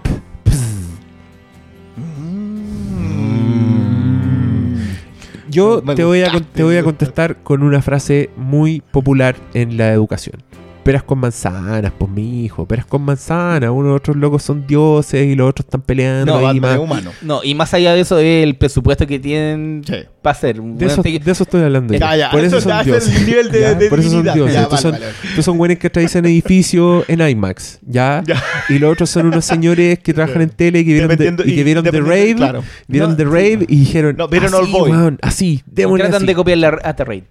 Yo 5.49 5.81
te 5.81 6.03
voy, 6.05 6.21
a, 6.21 6.31
te 6.53 6.63
voy 6.63 6.77
a 6.77 6.83
contestar 6.83 7.37
con 7.43 7.61
una 7.63 7.81
frase 7.81 8.29
muy 8.37 8.81
popular 8.91 9.35
en 9.53 9.75
la 9.75 9.91
educación. 9.91 10.41
Peras 10.83 11.03
con 11.03 11.19
manzanas, 11.19 11.91
pues 11.95 12.09
mi 12.11 12.43
hijo, 12.43 12.65
peras 12.65 12.87
con 12.87 13.03
manzanas. 13.03 13.69
Unos 13.69 13.97
otros 13.97 14.17
locos 14.17 14.41
son 14.41 14.65
dioses 14.65 15.27
y 15.27 15.35
los 15.35 15.47
otros 15.49 15.65
están 15.67 15.81
peleando. 15.81 16.39
No, 16.41 16.47
ahí 16.47 16.59
más. 16.59 16.79
humano. 16.79 17.11
No, 17.21 17.43
y 17.43 17.53
más 17.53 17.71
allá 17.75 17.93
de 17.93 18.01
eso, 18.01 18.17
es 18.17 18.43
el 18.43 18.55
presupuesto 18.55 19.05
que 19.05 19.19
tienen 19.19 19.83
Sí. 19.85 19.93
para 20.23 20.31
hacer. 20.31 20.55
De 20.55 20.61
Bueno, 20.61 20.87
eso, 20.91 21.03
te- 21.03 21.19
de 21.19 21.31
eso 21.31 21.43
estoy 21.43 21.61
hablando. 21.61 21.93
yo. 21.93 21.99
Ya, 21.99 22.15
ya, 22.15 22.31
Por 22.31 22.39
eso, 22.43 22.57
eso 22.57 22.67
son 22.69 22.83
dioses. 22.83 23.15
el 23.15 23.25
nivel 23.27 23.51
de- 23.51 23.61
Ya, 23.61 23.73
de 23.75 23.89
por 23.89 23.99
eso 23.99 24.09
son 24.09 24.23
dioses. 24.23 24.55
Estos, 24.55 24.69
vale, 24.71 24.81
son, 24.81 24.91
vale. 24.93 25.05
estos 25.29 25.45
son 25.45 25.57
güeyes 25.59 25.77
que 25.77 25.89
traen 25.91 26.25
edificios 26.25 27.05
en 27.07 27.21
IMAX, 27.29 27.79
¿ya? 27.85 28.23
Ya. 28.25 28.41
Y 28.69 28.79
los 28.79 28.91
otros 28.93 29.07
son 29.11 29.27
unos 29.27 29.45
señores 29.45 29.99
que 29.99 30.15
trabajan 30.15 30.41
en 30.41 30.49
tele 30.49 30.79
y 30.79 30.85
que 30.85 30.93
vieron, 30.93 31.15
de- 31.15 31.43
y 31.45 31.55
que 31.55 31.63
vieron 31.63 31.83
The 31.83 32.01
Rave. 32.01 32.35
Claro. 32.35 32.63
Vieron 32.87 33.11
No, 33.11 33.17
The 33.17 33.25
Rave 33.25 33.65
y 33.67 33.75
dijeron. 33.77 34.15
No, 34.17 34.27
vieron 34.27 34.51
así, 34.51 34.63
Old 34.63 34.71
Boy. 34.71 35.17
así, 35.21 35.61
démosle 35.67 36.05
tratan 36.05 36.17
así. 36.23 36.25
de 36.25 36.33
copiar 36.35 36.57
la 36.57 36.79
a 36.83 36.95
The 36.95 37.03
Raid. 37.05 37.23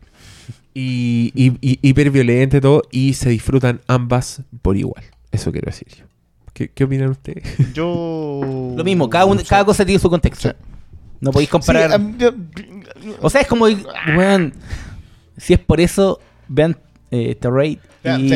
Y, 0.75 1.33
y, 1.35 1.53
y 1.61 1.79
hiper 1.83 2.11
violento 2.11 2.57
y 2.57 2.61
todo. 2.61 2.83
Y 2.91 3.15
se 3.15 3.31
disfrutan 3.31 3.81
ambas 3.87 4.43
por 4.63 4.77
igual. 4.77 5.03
Eso 5.33 5.51
quiero 5.53 5.67
decir 5.67 5.89
yo. 5.97 6.05
¿Qué, 6.53 6.69
qué 6.69 6.85
opinan 6.85 7.11
ustedes? 7.11 7.45
Yo. 7.75 8.73
Lo 8.77 8.85
mismo, 8.85 9.09
cada, 9.09 9.25
un- 9.25 9.39
cada 9.39 9.65
cosa 9.65 9.85
tiene 9.85 9.99
su 10.01 10.11
contexto. 10.11 10.49
Sí. 10.51 10.55
No 11.21 11.31
podéis 11.31 11.49
Sí, 11.49 11.53
comparar. 11.53 12.01
yo- 12.19 12.33
o 13.21 13.31
sea, 13.31 13.41
es 13.43 13.47
como, 13.47 13.67
si 15.37 15.53
es 15.55 15.59
por 15.61 15.81
eso, 15.81 16.21
vean 16.49 16.77
eh, 17.11 17.37
The 17.41 17.51
Raid. 17.51 17.79
Ya, 18.03 18.19
y, 18.19 18.29
sí. 18.29 18.35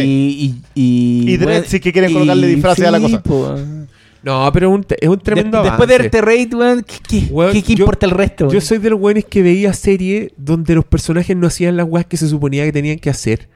y, 0.75 1.31
y, 1.31 1.35
Y 1.35 1.37
weón, 1.39 1.65
sí 1.67 1.81
que 1.81 1.93
quieren 1.93 2.13
colocarle 2.13 2.47
disfraces 2.49 2.87
a 2.87 2.91
la 2.91 3.01
cosa. 3.01 3.23
po. 3.23 3.57
No, 4.25 4.51
pero 4.53 4.69
es 4.69 4.75
un, 4.75 4.87
es 5.01 5.09
un 5.09 5.19
tremendo 5.21 5.59
De- 5.63 5.69
Después 5.69 5.89
de. 5.89 6.09
The 6.09 6.21
Raid, 6.23 6.55
weón, 6.55 6.83
¿qué, 6.85 6.95
qué, 7.07 7.27
Weón, 7.31 7.53
qué- 7.53 7.63
qué 7.63 7.75
yo- 7.75 7.83
importa 7.85 8.07
el 8.07 8.13
resto? 8.13 8.45
Yo 8.47 8.51
weón? 8.53 8.61
soy 8.63 8.79
de 8.79 8.91
los 8.91 8.99
güeyes 8.99 9.25
que 9.27 9.43
veía 9.43 9.73
series 9.75 10.33
donde 10.37 10.75
los 10.75 10.85
personajes 10.85 11.37
no 11.37 11.47
hacían 11.47 11.77
las 11.77 11.87
weas 11.89 12.07
que 12.07 12.17
se 12.17 12.27
suponía 12.29 12.65
que 12.65 12.73
tenían 12.73 12.99
que 12.99 13.11
hacer. 13.11 13.49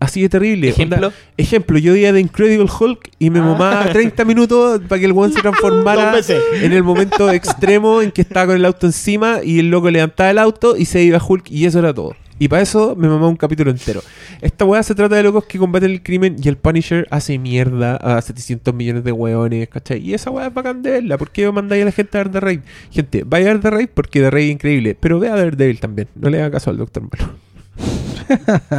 Así 0.00 0.20
de 0.20 0.28
terrible. 0.28 0.68
¿Ejemplo? 0.68 0.96
Onda, 1.08 1.12
ejemplo, 1.38 1.78
yo 1.78 1.92
veía 1.94 2.12
The 2.12 2.20
Incredible 2.20 2.66
Hulk 2.78 3.10
y 3.18 3.30
me 3.30 3.38
Ah. 3.38 3.42
mamaba 3.42 3.84
30 3.90 4.24
minutos 4.26 4.80
para 4.88 4.98
que 4.98 5.06
el 5.06 5.12
weón 5.12 5.32
se 5.32 5.40
transformara 5.40 6.14
en 6.60 6.72
el 6.72 6.82
momento 6.82 7.30
extremo 7.30 8.02
en 8.02 8.10
que 8.10 8.20
estaba 8.22 8.46
con 8.48 8.56
el 8.56 8.64
auto 8.64 8.86
encima 8.86 9.38
y 9.42 9.60
el 9.60 9.70
loco 9.70 9.90
levantaba 9.90 10.30
el 10.30 10.38
auto 10.38 10.76
y 10.76 10.84
se 10.86 11.02
iba 11.02 11.18
Hulk 11.26 11.50
y 11.50 11.64
eso 11.66 11.78
era 11.78 11.94
todo. 11.94 12.14
Y 12.38 12.48
para 12.48 12.62
eso 12.62 12.96
me 12.96 13.08
mamaba 13.08 13.28
un 13.28 13.36
capítulo 13.36 13.70
entero. 13.70 14.02
Esta 14.40 14.64
weá 14.64 14.82
se 14.82 14.94
trata 14.94 15.16
de 15.16 15.22
locos 15.22 15.44
que 15.44 15.58
combaten 15.58 15.90
el 15.90 16.02
crimen 16.02 16.36
y 16.42 16.48
el 16.48 16.56
Punisher 16.56 17.06
hace 17.10 17.38
mierda 17.38 17.96
a 17.96 18.20
700 18.20 18.74
millones 18.74 19.04
de 19.04 19.12
weones, 19.12 19.68
¿cachai? 19.68 20.00
Y 20.00 20.14
esa 20.14 20.30
weá 20.30 20.48
es 20.48 20.54
bacán 20.54 20.82
de 20.82 20.90
verla. 20.90 21.18
¿Por 21.18 21.30
qué 21.30 21.50
mandáis 21.50 21.82
a 21.82 21.86
la 21.86 21.92
gente 21.92 22.18
a 22.18 22.24
ver 22.24 22.32
The 22.32 22.40
Raid? 22.40 22.60
Gente, 22.90 23.24
vaya 23.24 23.50
a 23.50 23.52
ver 23.54 23.62
The 23.62 23.70
Raid 23.70 23.88
porque 23.94 24.20
The 24.20 24.30
Raid 24.30 24.46
es 24.46 24.52
increíble. 24.52 24.96
Pero 24.98 25.20
ve 25.20 25.28
a 25.28 25.34
ver 25.34 25.56
Devil 25.56 25.80
también. 25.80 26.08
No 26.14 26.28
le 26.28 26.40
haga 26.40 26.52
caso 26.52 26.70
al 26.70 26.78
Doctor 26.78 27.04
Malo. 27.04 27.34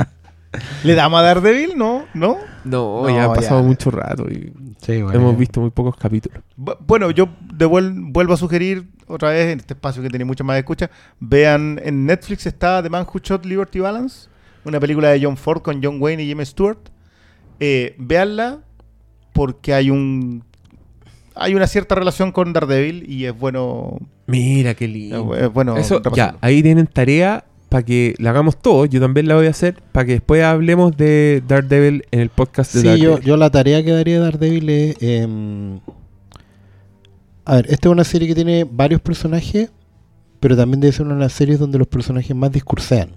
¿Le 0.84 0.96
damos 0.96 1.20
a 1.20 1.24
Daredevil? 1.24 1.78
No, 1.78 2.06
no. 2.14 2.38
No, 2.64 3.04
No, 3.04 3.10
ya 3.10 3.26
ha 3.26 3.34
pasado 3.34 3.62
ya. 3.62 3.68
mucho 3.68 3.92
rato 3.92 4.26
y 4.30 4.52
Sí, 4.82 5.02
bueno, 5.02 5.18
hemos 5.20 5.34
ya. 5.34 5.38
visto 5.40 5.62
muy 5.62 5.70
pocos 5.72 5.96
capítulos. 5.98 6.42
Bu- 6.58 6.78
Bueno, 6.86 7.12
yo 7.12 7.28
devuel- 7.58 8.12
vuelvo 8.12 8.34
a 8.34 8.38
sugerir 8.38 8.88
otra 9.08 9.30
vez 9.30 9.52
en 9.54 9.60
este 9.60 9.74
espacio 9.74 10.02
que 10.02 10.10
tiene 10.10 10.26
mucha 10.26 10.44
más 10.44 10.58
escucha. 10.58 10.90
Vean, 11.20 11.80
en 11.84 12.06
Netflix 12.06 12.46
está 12.46 12.82
The 12.84 12.90
Man 12.90 13.06
Who 13.12 13.20
Shot 13.24 13.46
Liberty 13.46 13.80
Balance, 13.80 14.30
una 14.64 14.80
película 14.80 15.10
de 15.10 15.24
John 15.24 15.38
Ford 15.38 15.62
con 15.62 15.82
John 15.84 15.98
Wayne 16.02 16.24
y 16.24 16.28
Jimmy 16.28 16.46
Stewart. 16.46 16.78
eh, 17.60 17.96
véanla 17.98 18.60
porque 19.32 19.74
hay 19.74 19.90
un 19.90 20.44
hay 21.36 21.54
una 21.56 21.68
cierta 21.68 21.96
relación 21.96 22.32
con 22.32 22.52
Daredevil 22.54 23.10
y 23.10 23.26
es 23.26 23.38
bueno 23.38 23.98
Mira 24.28 24.74
qué 24.74 24.88
lindo. 24.88 25.36
es, 25.36 25.52
bueno 25.52 25.78
Eso, 25.78 26.02
ya, 26.14 26.36
ahí 26.42 26.62
tienen 26.64 26.88
tarea 26.88 27.46
para 27.76 27.84
que 27.86 28.16
la 28.20 28.30
hagamos 28.30 28.56
todos. 28.62 28.88
Yo 28.90 29.02
también 29.02 29.28
la 29.28 29.36
voy 29.36 29.48
a 29.48 29.50
hacer 29.50 29.76
para 29.92 30.06
que 30.06 30.14
después 30.14 30.42
hablemos 30.42 30.96
de 30.96 31.44
Daredevil 31.46 32.06
en 32.10 32.22
el 32.22 32.30
podcast 32.30 32.74
de 32.74 32.80
Sí, 32.80 32.86
yo, 32.86 32.92
Daredevil. 32.94 33.26
yo 33.26 33.36
la 33.36 33.50
tarea 33.50 33.84
que 33.84 33.92
daría 33.92 34.22
Daredevil 34.22 34.70
es... 34.70 34.96
em, 35.02 35.80
a 37.44 37.56
ver, 37.56 37.66
esta 37.70 37.90
es 37.90 37.92
una 37.92 38.06
serie 38.06 38.30
que 38.30 38.34
tiene 38.36 38.64
varios 38.64 39.02
personajes, 39.02 39.72
pero 40.40 40.56
también 40.56 40.80
debe 40.80 40.94
ser 40.94 41.06
una 41.06 41.16
de 41.16 41.20
las 41.20 41.34
series 41.34 41.60
donde 41.60 41.78
los 41.78 41.88
personajes 41.88 42.34
más 42.34 42.50
discursean. 42.50 43.10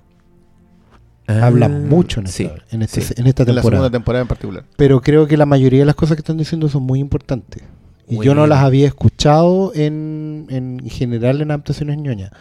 Ah, 1.28 1.46
Hablan 1.46 1.88
mucho 1.88 2.18
en 2.18 2.26
esta, 2.26 2.36
sí, 2.36 2.50
en 2.72 2.82
este- 2.82 3.00
sí. 3.00 3.14
en 3.16 3.28
esta 3.28 3.44
en 3.44 3.54
la 3.54 3.62
segunda 3.62 3.62
temporada. 3.62 3.90
temporada 3.90 4.22
en 4.22 4.28
particular. 4.28 4.64
Pero 4.76 5.00
creo 5.00 5.28
que 5.28 5.36
la 5.36 5.46
mayoría 5.46 5.78
de 5.80 5.86
las 5.86 5.94
cosas 5.94 6.16
que 6.16 6.22
están 6.22 6.36
diciendo 6.36 6.68
son 6.68 6.82
muy 6.82 6.98
importantes. 6.98 7.62
Y 8.08 8.24
yo 8.24 8.34
no 8.34 8.48
las 8.48 8.64
había 8.64 8.88
escuchado 8.88 9.70
en, 9.76 10.46
en 10.48 10.80
general 10.88 11.42
en 11.42 11.52
adaptaciones 11.52 11.96
ñoñas. 11.98 12.32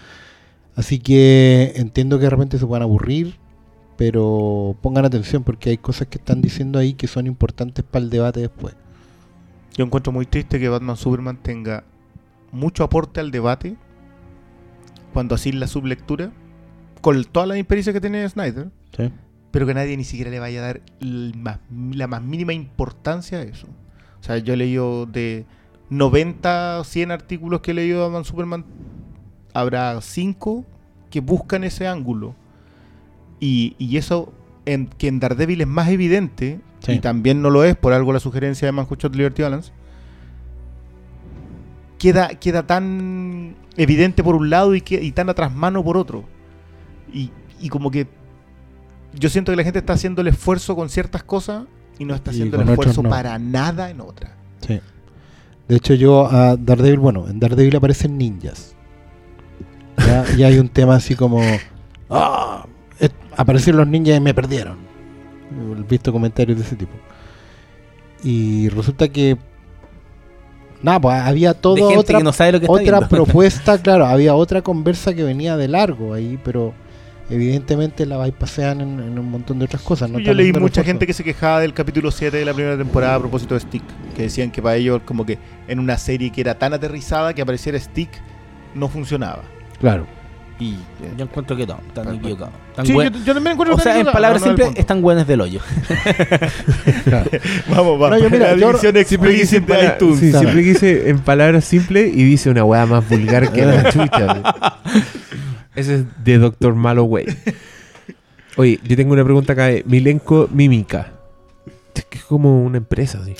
Así 0.77 0.99
que 0.99 1.73
entiendo 1.75 2.17
que 2.17 2.23
de 2.25 2.29
repente 2.29 2.57
se 2.57 2.65
puedan 2.65 2.83
aburrir, 2.83 3.35
pero 3.97 4.77
pongan 4.81 5.03
atención 5.05 5.43
porque 5.43 5.71
hay 5.71 5.77
cosas 5.77 6.07
que 6.07 6.19
están 6.19 6.39
diciendo 6.41 6.77
ahí 6.79 6.93
que 6.93 7.07
son 7.07 7.27
importantes 7.27 7.83
para 7.83 8.05
el 8.05 8.09
debate 8.09 8.39
después. 8.39 8.75
Yo 9.75 9.83
encuentro 9.83 10.13
muy 10.13 10.25
triste 10.25 10.59
que 10.59 10.69
Batman 10.69 10.95
Superman 10.95 11.37
tenga 11.41 11.83
mucho 12.51 12.83
aporte 12.83 13.19
al 13.19 13.31
debate 13.31 13.75
cuando 15.13 15.35
así 15.35 15.51
la 15.51 15.67
sublectura 15.67 16.31
con 17.01 17.23
toda 17.25 17.47
la 17.47 17.57
impericia 17.57 17.91
que 17.91 17.99
tiene 18.01 18.27
Snyder, 18.29 18.69
¿sí? 18.95 19.11
pero 19.51 19.65
que 19.65 19.73
nadie 19.73 19.97
ni 19.97 20.03
siquiera 20.03 20.29
le 20.29 20.39
vaya 20.39 20.59
a 20.59 20.63
dar 20.67 20.81
más- 21.37 21.59
la 21.91 22.05
más 22.07 22.21
mínima 22.21 22.53
importancia 22.53 23.39
a 23.39 23.41
eso. 23.41 23.67
O 24.19 24.23
sea, 24.23 24.37
yo 24.37 24.53
he 24.53 24.57
leído 24.57 25.05
de 25.07 25.45
90 25.89 26.79
o 26.79 26.83
100 26.83 27.11
artículos 27.11 27.61
que 27.61 27.71
he 27.71 27.73
leído 27.73 27.97
de 27.99 28.03
Batman 28.05 28.25
Superman, 28.25 28.65
habrá 29.59 29.99
5 30.01 30.65
que 31.09 31.19
buscan 31.21 31.63
ese 31.63 31.87
ángulo. 31.87 32.35
Y, 33.39 33.75
y 33.77 33.97
eso 33.97 34.33
en, 34.65 34.87
que 34.87 35.07
en 35.07 35.19
Daredevil 35.19 35.61
es 35.61 35.67
más 35.67 35.89
evidente, 35.89 36.59
Sí. 36.79 36.91
y 36.93 36.99
también 36.99 37.41
no 37.41 37.49
lo 37.49 37.63
es, 37.63 37.75
por 37.75 37.91
algo 37.91 38.13
la 38.13 38.19
sugerencia 38.19 38.67
de 38.67 38.71
Manhushot 38.71 39.15
Liberty 39.15 39.41
Balance, 39.41 39.71
queda, 41.97 42.29
queda 42.29 42.67
tan 42.67 43.55
evidente 43.77 44.23
por 44.23 44.35
un 44.35 44.49
lado 44.49 44.75
y, 44.75 44.81
que, 44.81 45.03
y 45.03 45.11
tan 45.11 45.29
atrás 45.29 45.51
mano 45.53 45.83
por 45.83 45.97
otro. 45.97 46.23
Y, 47.11 47.31
y 47.59 47.69
como 47.69 47.89
que 47.89 48.07
yo 49.13 49.29
siento 49.29 49.51
que 49.51 49.55
la 49.55 49.63
gente 49.63 49.79
está 49.79 49.93
haciendo 49.93 50.21
el 50.21 50.27
esfuerzo 50.27 50.75
con 50.75 50.89
ciertas 50.89 51.23
cosas 51.23 51.63
y 51.97 52.05
no 52.05 52.13
está 52.13 52.29
haciendo 52.31 52.61
el 52.61 52.69
esfuerzo 52.69 53.01
no. 53.01 53.09
para 53.09 53.39
nada 53.39 53.89
en 53.89 53.99
otras. 54.01 54.31
Sí. 54.65 54.79
De 55.67 55.75
hecho, 55.75 55.95
yo 55.95 56.31
a 56.31 56.55
Daredevil, 56.55 56.99
bueno, 56.99 57.27
en 57.27 57.39
Daredevil 57.39 57.75
aparecen 57.75 58.17
ninjas. 58.17 58.75
Ya, 59.97 60.25
y 60.37 60.43
hay 60.43 60.59
un 60.59 60.69
tema 60.69 60.95
así 60.95 61.15
como. 61.15 61.41
¡Ah! 62.09 62.65
Aparecieron 63.35 63.79
los 63.79 63.87
ninjas 63.87 64.17
y 64.17 64.19
me 64.19 64.33
perdieron. 64.33 64.77
He 65.51 65.83
visto 65.83 66.11
comentarios 66.11 66.57
de 66.57 66.63
ese 66.63 66.75
tipo. 66.75 66.93
Y 68.23 68.69
resulta 68.69 69.07
que. 69.09 69.37
Nada, 70.81 70.99
pues 71.01 71.15
había 71.15 71.53
gente 71.53 71.97
otra, 71.97 72.17
que 72.19 72.23
no 72.23 72.31
sabe 72.31 72.51
lo 72.53 72.59
que 72.59 72.65
está 72.65 72.73
otra 72.97 73.07
propuesta, 73.09 73.81
claro, 73.81 74.05
había 74.05 74.35
otra 74.35 74.61
conversa 74.61 75.13
que 75.15 75.23
venía 75.23 75.57
de 75.57 75.67
largo 75.67 76.13
ahí, 76.13 76.39
pero 76.43 76.71
evidentemente 77.31 78.05
la 78.05 78.17
bypasean 78.17 78.81
en, 78.81 78.99
en 78.99 79.17
un 79.17 79.31
montón 79.31 79.57
de 79.57 79.65
otras 79.65 79.81
cosas. 79.81 80.09
No 80.09 80.19
Yo 80.19 80.35
leí 80.35 80.47
mucha 80.53 80.59
refuerzo. 80.59 80.83
gente 80.83 81.07
que 81.07 81.13
se 81.13 81.23
quejaba 81.23 81.61
del 81.61 81.73
capítulo 81.73 82.11
7 82.11 82.37
de 82.37 82.45
la 82.45 82.53
primera 82.53 82.77
temporada 82.77 83.15
a 83.15 83.19
propósito 83.19 83.55
de 83.55 83.61
Stick, 83.61 83.83
que 84.15 84.21
decían 84.23 84.51
que 84.51 84.61
para 84.61 84.75
ellos 84.75 85.01
como 85.03 85.25
que 85.25 85.39
en 85.67 85.79
una 85.79 85.97
serie 85.97 86.31
que 86.31 86.41
era 86.41 86.59
tan 86.59 86.73
aterrizada 86.73 87.33
que 87.33 87.41
apareciera 87.41 87.79
Stick 87.79 88.09
no 88.75 88.87
funcionaba. 88.87 89.41
Claro. 89.79 90.07
Y 90.59 90.75
Yo 91.15 91.25
encuentro 91.25 91.55
que 91.55 91.67
no, 91.67 91.79
están 91.87 92.05
Bueno. 92.05 92.19
equivocados. 92.19 92.53
Sí, 92.81 92.87
yo, 92.87 92.93
buen- 92.95 93.13
yo 93.25 93.33
también 93.35 93.53
encuentro 93.53 93.75
O 93.75 93.77
que 93.77 93.83
sea, 93.83 93.99
en 93.99 94.07
palabras 94.07 94.41
no, 94.41 94.47
no 94.47 94.53
es 94.53 94.59
el 94.59 94.59
simples, 94.65 94.67
punto. 94.69 94.81
están 94.81 95.01
buenos 95.03 95.27
del 95.27 95.41
hoyo. 95.41 95.59
Vamos, 97.69 97.99
vamos. 97.99 98.09
No, 98.09 98.17
yo 98.17 98.29
mira, 98.29 98.55
la 98.55 98.57
yo- 98.57 98.67
división 98.69 99.05
Siempre 99.05 99.35
quise, 99.35 99.57
en 99.57 99.63
explícita 99.63 99.73
de 99.73 99.83
pala- 99.83 99.95
iTunes. 99.95 100.19
sí, 100.19 100.31
siempre 100.31 100.63
quise 100.63 101.09
en 101.09 101.19
palabras 101.19 101.65
simples 101.65 102.11
y 102.13 102.23
dice 102.23 102.49
una 102.49 102.63
weá 102.63 102.85
más 102.85 103.07
vulgar 103.07 103.51
que 103.51 103.65
la 103.65 103.83
chucha. 103.91 104.25
güey. 104.25 105.03
Ese 105.75 105.95
es 105.95 106.05
de 106.23 106.37
Doctor 106.39 106.73
Malo, 106.75 107.03
güey. 107.03 107.25
Oye, 108.55 108.79
yo 108.83 108.95
tengo 108.95 109.13
una 109.13 109.23
pregunta 109.23 109.53
acá 109.53 109.67
de 109.67 109.83
Milenko 109.85 110.49
Mímica. 110.51 111.11
Es 111.93 112.05
que 112.05 112.17
es 112.19 112.23
como 112.25 112.63
una 112.63 112.77
empresa, 112.77 113.19
sí. 113.25 113.35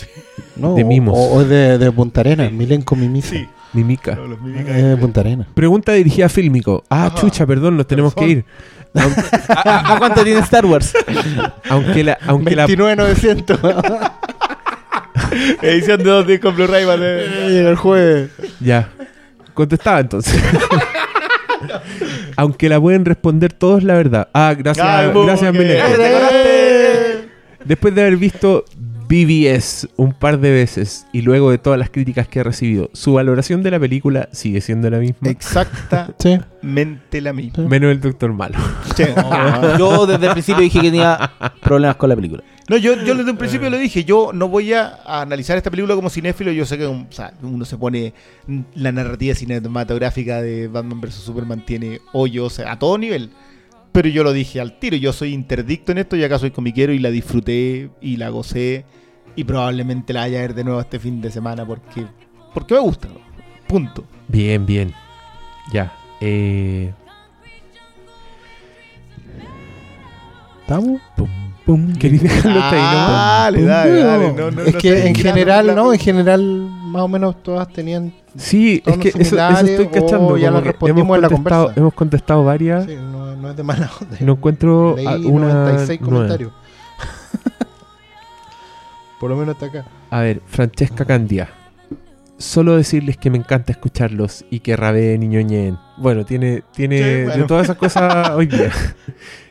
No, 0.56 0.74
De 0.76 0.84
mimos. 0.84 1.16
O, 1.18 1.36
o 1.36 1.44
de, 1.44 1.78
de 1.78 1.92
Punta 1.92 2.22
Arenas, 2.22 2.52
Milenco 2.52 2.96
Mimisa. 2.96 3.30
Sí. 3.32 3.48
Mímica. 3.78 4.16
No, 4.16 4.26
los 4.26 4.44
de 4.44 4.98
Punta 5.00 5.22
Arenas. 5.22 5.46
Pregunta 5.54 5.94
dirigida 5.94 6.26
a 6.26 6.30
Fílmico. 6.30 6.84
Ah, 6.90 7.14
chucha, 7.14 7.46
perdón, 7.46 7.78
nos 7.78 7.86
tenemos 7.86 8.16
que 8.16 8.28
ir. 8.28 8.44
Aunque, 8.96 9.22
¿A, 9.50 9.94
a 9.94 10.00
cuánto 10.00 10.24
tiene 10.24 10.40
Star 10.40 10.66
Wars? 10.66 10.96
aunque 11.70 12.04
la, 12.04 12.18
aunque 12.26 12.56
la, 12.56 12.66
29,900. 12.66 13.60
Edición 15.62 16.00
de 16.00 16.10
dos 16.10 16.26
discos 16.26 16.56
Blu-ray, 16.56 16.86
vale. 16.86 17.50
Llega 17.50 17.70
el 17.70 17.76
jueves. 17.76 18.32
Ya. 18.60 18.90
Contestaba 19.54 20.00
entonces. 20.00 20.42
Aunque 22.36 22.70
la 22.70 22.82
pueden 22.82 23.06
responder 23.06 23.54
todos 23.54 23.84
la 23.84 23.94
verdad. 23.94 24.30
Ah, 24.34 24.56
gracias, 24.58 24.88
Ay, 24.88 25.12
muy 25.14 25.28
gracias 25.28 25.52
bien. 25.52 25.68
Milenko. 25.68 25.96
¿Te 25.96 26.08
acordaste? 26.08 27.30
Después 27.66 27.94
de 27.94 28.02
haber 28.02 28.18
visto 28.18 28.66
BBS 29.08 29.88
un 29.96 30.14
par 30.14 30.40
de 30.40 30.52
veces 30.52 31.08
y 31.14 31.22
luego 31.22 31.52
de 31.52 31.58
todas 31.58 31.80
las 31.80 31.90
críticas 31.90 32.28
que 32.28 32.42
ha 32.42 32.44
recibido, 32.44 32.90
su 32.94 33.14
valoración 33.14 33.64
de 33.64 33.72
la 33.72 33.80
película 33.80 34.28
sigue 34.32 34.60
siendo 34.62 34.90
la 34.90 35.00
misma. 35.00 35.30
Exactamente 35.30 36.48
Sí. 37.12 37.22
la 37.22 37.34
misma. 37.34 37.64
Menos 37.68 37.92
el 37.92 38.02
Doctor 38.02 38.34
Malo. 38.34 38.58
No, 38.98 39.78
yo 39.78 40.08
desde 40.08 40.26
el 40.26 40.32
principio 40.34 40.62
dije 40.62 40.80
que 40.80 40.88
tenía 40.88 41.32
problemas 41.62 41.96
con 41.98 42.10
la 42.10 42.16
película. 42.16 42.44
No, 42.68 42.78
yo, 42.78 42.96
yo 43.04 43.16
desde 43.16 43.32
un 43.32 43.38
principio 43.38 43.70
lo 43.70 43.78
dije, 43.78 44.04
yo 44.04 44.32
no 44.34 44.50
voy 44.50 44.74
a, 44.74 45.00
analizar 45.06 45.56
esta 45.56 45.70
película 45.70 45.96
como 45.96 46.10
cinéfilo, 46.10 46.52
yo 46.52 46.66
sé 46.66 46.78
que 46.78 46.86
o 46.86 47.06
sea, 47.10 47.34
uno 47.42 47.64
se 47.64 47.78
pone, 47.78 48.14
la 48.76 48.92
narrativa 48.92 49.36
cinematográfica 49.36 50.42
de 50.42 50.68
Batman 50.68 51.00
vs. 51.00 51.14
Superman 51.14 51.66
tiene 51.66 52.02
hoyos 52.12 52.60
a 52.60 52.78
todo 52.78 52.98
nivel, 52.98 53.30
pero 53.92 54.10
yo 54.10 54.24
lo 54.24 54.34
dije 54.34 54.60
al 54.60 54.80
tiro, 54.80 54.98
yo 54.98 55.14
soy 55.14 55.34
interdicto 55.34 55.92
en 55.92 56.00
esto 56.00 56.16
y 56.18 56.24
acá 56.24 56.40
soy 56.40 56.52
comiquero 56.52 56.92
y 56.92 57.00
la 57.00 57.10
disfruté 57.10 57.90
y 58.02 58.18
la 58.18 58.30
gocé 58.30 58.86
y 59.38 59.44
probablemente 59.44 60.14
la 60.14 60.22
vaya 60.22 60.40
a 60.40 60.42
ver 60.42 60.56
de 60.56 60.64
nuevo 60.64 60.82
este 60.82 61.00
fin 61.00 61.22
de 61.22 61.32
semana 61.32 61.64
porque, 61.64 62.08
porque 62.56 62.74
me 62.74 62.80
gusta, 62.80 63.08
punto. 63.68 64.04
Bien, 64.28 64.66
bien. 64.66 64.94
Ya. 65.72 65.94
Eh, 66.20 66.92
¿Estamos? 70.62 71.00
¿Queréis 72.00 72.24
dejarlo 72.24 72.60
hasta 72.62 72.76
ahí 72.76 72.96
nomás? 72.96 73.20
Dale, 73.20 73.64
dale, 73.64 74.04
dale. 74.04 74.34
No, 74.34 74.52
no, 74.52 74.62
es 74.64 74.74
no 74.74 74.80
que 74.80 75.08
en 75.08 75.14
general, 75.14 75.76
¿no? 75.76 75.94
En 75.94 76.00
general, 76.00 76.42
más 76.42 77.04
o 77.04 77.08
menos 77.08 77.44
todas 77.44 77.72
tenían. 77.72 78.12
Sí, 78.38 78.82
es 78.86 78.98
que 78.98 79.10
eso, 79.10 79.38
estoy 79.38 79.88
cachando. 79.88 80.36
ya 80.38 80.50
lo 80.50 80.62
respondimos 80.62 81.04
hemos 81.04 81.16
en 81.18 81.22
la 81.22 81.30
conversa. 81.30 81.74
Hemos 81.76 81.94
contestado 81.94 82.44
varias. 82.44 82.86
Sí, 82.86 82.96
no, 82.96 83.36
no 83.36 83.52
es 83.52 83.56
de 83.56 83.64
mala 83.64 83.92
onda. 84.02 84.18
y 84.20 84.24
No 84.24 84.34
encuentro 84.34 84.96
Leí 84.96 85.26
una 85.26 85.54
96 85.54 86.02
nueva. 86.02 86.38
Por 89.20 89.30
lo 89.30 89.36
menos 89.36 89.56
hasta 89.56 89.66
acá. 89.68 89.86
A 90.10 90.22
ver, 90.22 90.42
Francesca 90.46 91.06
Candia. 91.06 91.50
Solo 92.38 92.76
decirles 92.78 93.18
que 93.18 93.32
me 93.32 93.38
encanta 93.40 93.72
escucharlos 93.72 94.46
y 94.52 94.60
que 94.60 94.76
rabeen 94.76 95.24
y 95.24 95.28
ñoñeen. 95.28 95.78
Bueno, 95.98 96.24
tiene, 96.24 96.64
tiene 96.76 96.98
Sí, 96.98 97.24
bueno. 97.26 97.42
de 97.42 97.44
todas 97.48 97.64
esas 97.64 97.78
cosas 97.78 98.30
hoy 98.36 98.46
día. 98.46 98.72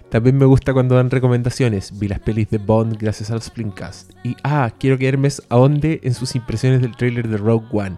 También 0.08 0.38
me 0.38 0.44
gusta 0.44 0.72
cuando 0.72 0.94
dan 0.94 1.10
recomendaciones. 1.10 1.98
Vi 1.98 2.06
las 2.06 2.20
pelis 2.20 2.48
de 2.50 2.58
Bond 2.58 2.96
gracias 2.96 3.32
al 3.32 3.42
Splincast. 3.42 4.12
Y 4.22 4.36
ah, 4.44 4.70
quiero 4.78 4.98
que 4.98 5.08
Hermes 5.08 5.42
ahonde 5.48 5.98
en 6.04 6.14
sus 6.14 6.36
impresiones 6.36 6.80
del 6.80 6.96
tráiler 6.96 7.26
de 7.26 7.38
Rogue 7.38 7.66
One. 7.72 7.96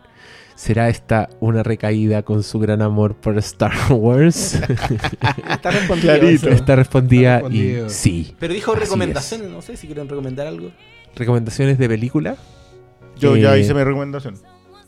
¿Será 0.55 0.89
esta 0.89 1.29
una 1.39 1.63
recaída 1.63 2.23
con 2.23 2.43
su 2.43 2.59
gran 2.59 2.81
amor 2.81 3.15
por 3.15 3.37
Star 3.39 3.73
Wars? 3.91 4.55
Está 5.51 5.71
respondida 5.71 6.17
Está 6.17 6.77
respondido. 6.77 7.51
y 7.51 7.77
sí. 7.89 8.35
Pero 8.41 8.55
dijo 8.55 8.75
recomendaciones, 8.75 9.51
no 9.51 9.61
sé 9.61 9.77
si 9.77 9.87
quieren 9.87 10.09
recomendar 10.09 10.47
algo. 10.47 10.71
¿Recomendaciones 11.19 11.79
de 11.79 11.89
película? 11.89 12.37
Yo 13.19 13.37
ya 13.37 13.57
Eh, 13.57 13.61
hice 13.61 13.75
mi 13.75 13.83
recomendación. 13.85 14.37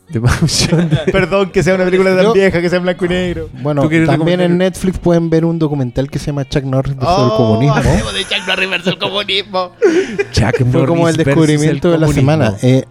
De. 0.08 0.20
Perdón 1.12 1.50
que 1.50 1.62
sea 1.62 1.74
una 1.76 1.84
película 1.84 2.14
tan 2.16 2.24
Yo- 2.24 2.32
vieja, 2.32 2.60
que 2.60 2.68
sea 2.68 2.78
en 2.78 2.82
blanco 2.84 3.04
y 3.04 3.08
negro. 3.08 3.48
Bueno, 3.62 3.82
¿Tú 3.82 3.88
quieres 3.88 4.08
también 4.08 4.40
en? 4.40 4.58
Netflix 4.58 4.98
pueden 4.98 5.30
ver 5.30 5.44
un 5.44 5.58
documental 5.58 6.10
que 6.10 6.18
se 6.18 6.26
llama 6.26 6.48
Chuck 6.48 6.64
Norris 6.64 6.96
versus 6.96 7.14
Oh, 7.16 7.24
el 7.26 7.30
comunismo. 7.36 7.74
hablemos 7.76 8.14
de 8.14 8.20
Chuck 8.24 8.46
Norris 8.48 8.70
versus 8.70 8.86
el 8.88 8.98
comunismo. 8.98 9.70
Chuck 10.32 10.56
Fue 10.72 10.86
como 10.86 11.02
Norris 11.02 11.18
el 11.18 11.24
descubrimiento 11.24 11.90
versus 11.90 11.90
de 11.90 11.94
el 11.94 12.00
la 12.00 12.06
comunismo. 12.06 12.20
semana. 12.32 12.56
Eh, 12.62 12.84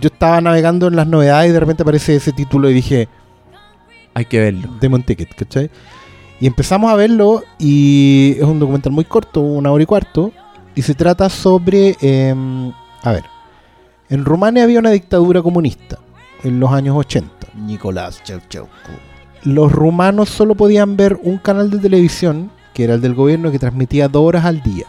yo 0.00 0.08
estaba 0.08 0.40
navegando 0.40 0.88
en 0.88 0.96
las 0.96 1.06
novedades 1.06 1.50
y 1.50 1.52
de 1.52 1.60
repente 1.60 1.82
aparece 1.84 2.16
ese 2.16 2.32
título 2.32 2.68
y 2.68 2.74
dije, 2.74 3.08
Hay 4.14 4.24
que 4.24 4.40
verlo. 4.40 4.68
Demon 4.80 5.02
Ticket, 5.04 5.34
¿cachai? 5.36 5.70
Y 6.40 6.46
empezamos 6.48 6.90
a 6.92 6.96
verlo 6.96 7.44
y 7.58 8.34
es 8.38 8.42
un 8.44 8.58
documental 8.58 8.92
muy 8.92 9.04
corto, 9.04 9.40
una 9.40 9.70
hora 9.70 9.82
y 9.84 9.86
cuarto, 9.86 10.32
y 10.76 10.82
se 10.82 10.94
trata 10.94 11.28
sobre, 11.28 11.96
em, 12.00 12.70
a 13.02 13.10
ver, 13.12 13.24
en 14.08 14.24
Rumania 14.24 14.62
había 14.62 14.78
una 14.78 14.90
dictadura 14.90 15.42
comunista 15.42 15.98
en 16.44 16.60
los 16.60 16.70
años 16.70 16.94
80. 16.96 17.48
Nicolás 17.54 18.22
Ceausescu. 18.24 18.68
Los 19.42 19.72
rumanos 19.72 20.28
solo 20.28 20.54
podían 20.54 20.96
ver 20.96 21.18
un 21.22 21.38
canal 21.38 21.70
de 21.70 21.78
televisión, 21.78 22.50
que 22.74 22.84
era 22.84 22.94
el 22.94 23.00
del 23.00 23.14
gobierno, 23.14 23.50
que 23.50 23.58
transmitía 23.58 24.06
dos 24.08 24.22
horas 24.22 24.44
al 24.44 24.62
día. 24.62 24.86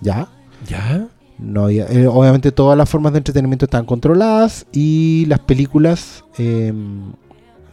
¿Ya? 0.00 0.26
¿Ya? 0.68 1.06
No 1.38 1.64
había- 1.64 1.86
eh, 1.86 2.06
obviamente 2.06 2.52
todas 2.52 2.76
las 2.78 2.88
formas 2.88 3.12
de 3.12 3.18
entretenimiento 3.18 3.64
estaban 3.66 3.86
controladas 3.86 4.66
y 4.72 5.26
las 5.26 5.40
películas 5.40 6.24
em, 6.38 7.12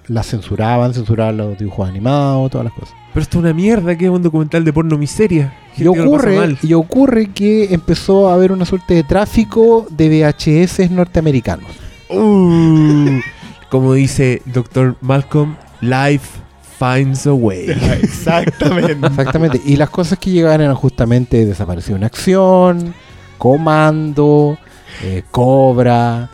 las 0.07 0.27
censuraban, 0.27 0.93
censuraban 0.93 1.37
los 1.37 1.57
dibujos 1.57 1.87
animados, 1.87 2.49
todas 2.51 2.65
las 2.65 2.73
cosas. 2.73 2.95
Pero 3.13 3.23
esto 3.23 3.39
es 3.39 3.43
una 3.43 3.53
mierda 3.53 3.97
que 3.97 4.05
es 4.05 4.11
un 4.11 4.21
documental 4.21 4.63
de 4.63 4.73
porno 4.73 4.97
miseria. 4.97 5.53
Y 5.75 5.87
ocurre, 5.87 6.57
y 6.61 6.73
ocurre 6.73 7.27
que 7.31 7.73
empezó 7.73 8.29
a 8.29 8.33
haber 8.33 8.51
una 8.51 8.65
suerte 8.65 8.93
de 8.93 9.03
tráfico 9.03 9.87
de 9.89 10.09
VHS 10.09 10.91
norteamericanos. 10.91 11.71
Uh, 12.09 13.19
como 13.69 13.93
dice 13.93 14.41
Dr. 14.45 14.95
Malcolm, 15.01 15.55
life 15.81 16.39
finds 16.79 17.27
a 17.27 17.33
way. 17.33 17.69
Exactamente. 18.01 19.07
Exactamente. 19.07 19.61
y 19.65 19.75
las 19.75 19.89
cosas 19.89 20.17
que 20.19 20.31
llegaban 20.31 20.61
eran 20.61 20.75
justamente 20.75 21.45
Desapareció 21.45 21.95
en 21.95 22.03
Acción, 22.03 22.93
Comando, 23.37 24.57
eh, 25.03 25.23
Cobra, 25.31 26.29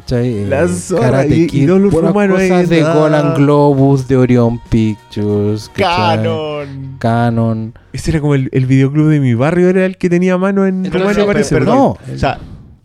¿cachai? 0.00 0.38
Eh, 0.38 0.46
La 0.46 0.68
zorra, 0.68 1.26
y- 1.26 1.48
y 1.52 1.66
no 1.66 1.78
los 1.78 1.92
cosas 1.94 2.68
de 2.68 2.80
nada. 2.82 2.94
Golan 2.94 3.34
Globus, 3.34 4.06
de 4.08 4.16
Orion 4.16 4.60
Pictures, 4.68 5.68
¿cachai? 5.74 6.16
Canon. 6.18 6.96
Canon. 6.98 7.74
Ese 7.92 8.10
era 8.10 8.20
como 8.20 8.34
el, 8.34 8.48
el 8.52 8.66
videoclub 8.66 9.08
de 9.08 9.20
mi 9.20 9.34
barrio, 9.34 9.68
era 9.68 9.84
el 9.86 9.96
que 9.96 10.08
tenía 10.10 10.36
mano 10.38 10.66
en 10.66 10.86
Entonces, 10.86 11.00
Rumania, 11.00 11.24
per- 11.26 11.34
parece. 11.34 11.54
perdón. 11.54 11.76
No. 11.76 11.86
O 12.14 12.18
sea, 12.18 12.38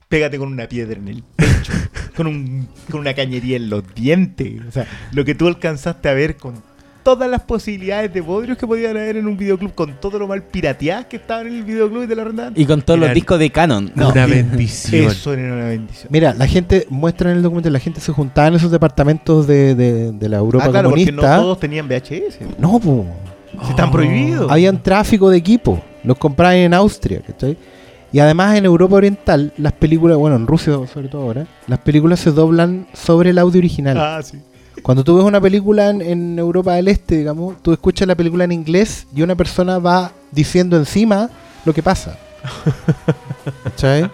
pégate 0.09 0.37
con 0.37 0.51
una 0.51 0.67
piedra 0.67 0.97
en 0.99 1.07
el 1.07 1.23
pecho, 1.35 1.71
con, 2.15 2.27
un- 2.27 2.67
con 2.89 2.99
una 3.01 3.13
cañería 3.13 3.57
en 3.57 3.69
los 3.69 3.83
dientes. 3.95 4.61
O 4.67 4.71
sea, 4.71 4.85
lo 5.13 5.23
que 5.25 5.35
tú 5.35 5.47
alcanzaste 5.47 6.09
a 6.09 6.13
ver 6.13 6.37
con 6.37 6.55
todas 7.03 7.29
las 7.29 7.41
posibilidades 7.41 8.13
de 8.13 8.21
bodrios 8.21 8.57
que 8.57 8.65
podían 8.67 8.97
haber 8.97 9.17
en 9.17 9.27
un 9.27 9.37
videoclub, 9.37 9.73
con 9.73 9.93
todo 9.99 10.19
lo 10.19 10.27
mal 10.27 10.43
pirateadas 10.43 11.05
que 11.05 11.15
estaban 11.17 11.47
en 11.47 11.55
el 11.57 11.63
videoclub 11.63 12.03
y 12.03 12.07
te 12.07 12.15
la 12.15 12.21
arrendaban. 12.23 12.53
Y 12.55 12.65
con 12.65 12.81
todos 12.81 12.99
los 12.99 13.13
discos 13.13 13.39
de 13.39 13.49
Canon. 13.49 13.91
Una 13.95 14.25
bendición. 14.25 15.05
Eso 15.11 15.33
era 15.33 15.53
una 15.53 15.65
bendición. 15.65 16.07
Mira, 16.11 16.33
la 16.33 16.47
gente 16.47 16.85
muestra 16.89 17.31
en 17.31 17.37
el 17.37 17.43
documento, 17.43 17.69
la 17.69 17.79
gente 17.79 17.99
se 17.99 18.11
juntaba 18.11 18.47
en 18.49 18.55
esos 18.55 18.71
departamentos 18.71 19.47
de, 19.47 19.75
de- 19.75 20.11
de 20.11 20.29
la 20.29 20.37
Europa 20.37 20.65
ah, 20.67 20.71
claro, 20.71 20.89
porque 20.89 21.05
no 21.11 21.17
comunista. 21.21 21.37
todos 21.41 21.59
tenían 21.59 21.87
VHS. 21.87 22.39
No, 22.59 22.79
po. 22.79 23.05
Si 23.63 23.69
están 23.71 23.89
Oh. 23.89 23.91
prohibidos. 23.91 24.51
Habían 24.51 24.81
tráfico 24.81 25.29
de 25.29 25.37
equipo. 25.37 25.81
Los 26.03 26.17
compraban 26.17 26.55
en 26.57 26.73
Austria, 26.73 27.21
¿cachai? 27.25 27.57
Y 28.13 28.19
además 28.19 28.57
en 28.57 28.65
Europa 28.65 28.95
Oriental, 28.95 29.53
las 29.57 29.71
películas, 29.73 30.17
bueno, 30.17 30.35
en 30.35 30.45
Rusia 30.47 30.73
sobre 30.91 31.07
todo 31.07 31.21
ahora, 31.21 31.47
las 31.67 31.79
películas 31.79 32.19
se 32.19 32.31
doblan 32.31 32.87
sobre 32.93 33.29
el 33.29 33.37
audio 33.37 33.59
original. 33.59 33.97
Ah, 33.97 34.19
sí. 34.23 34.37
Cuando 34.83 35.03
tú 35.03 35.15
ves 35.17 35.25
una 35.25 35.39
película 35.41 35.89
en, 35.89 36.01
en 36.01 36.39
Europa 36.39 36.73
del 36.75 36.87
Este, 36.87 37.17
digamos, 37.17 37.55
tú 37.61 37.71
escuchas 37.73 38.07
la 38.07 38.15
película 38.15 38.43
en 38.45 38.51
inglés 38.51 39.05
y 39.15 39.21
una 39.21 39.35
persona 39.35 39.77
va 39.79 40.11
diciendo 40.31 40.77
encima 40.77 41.29
lo 41.65 41.73
que 41.73 41.83
pasa. 41.83 42.17
¿Cachai? 43.63 44.09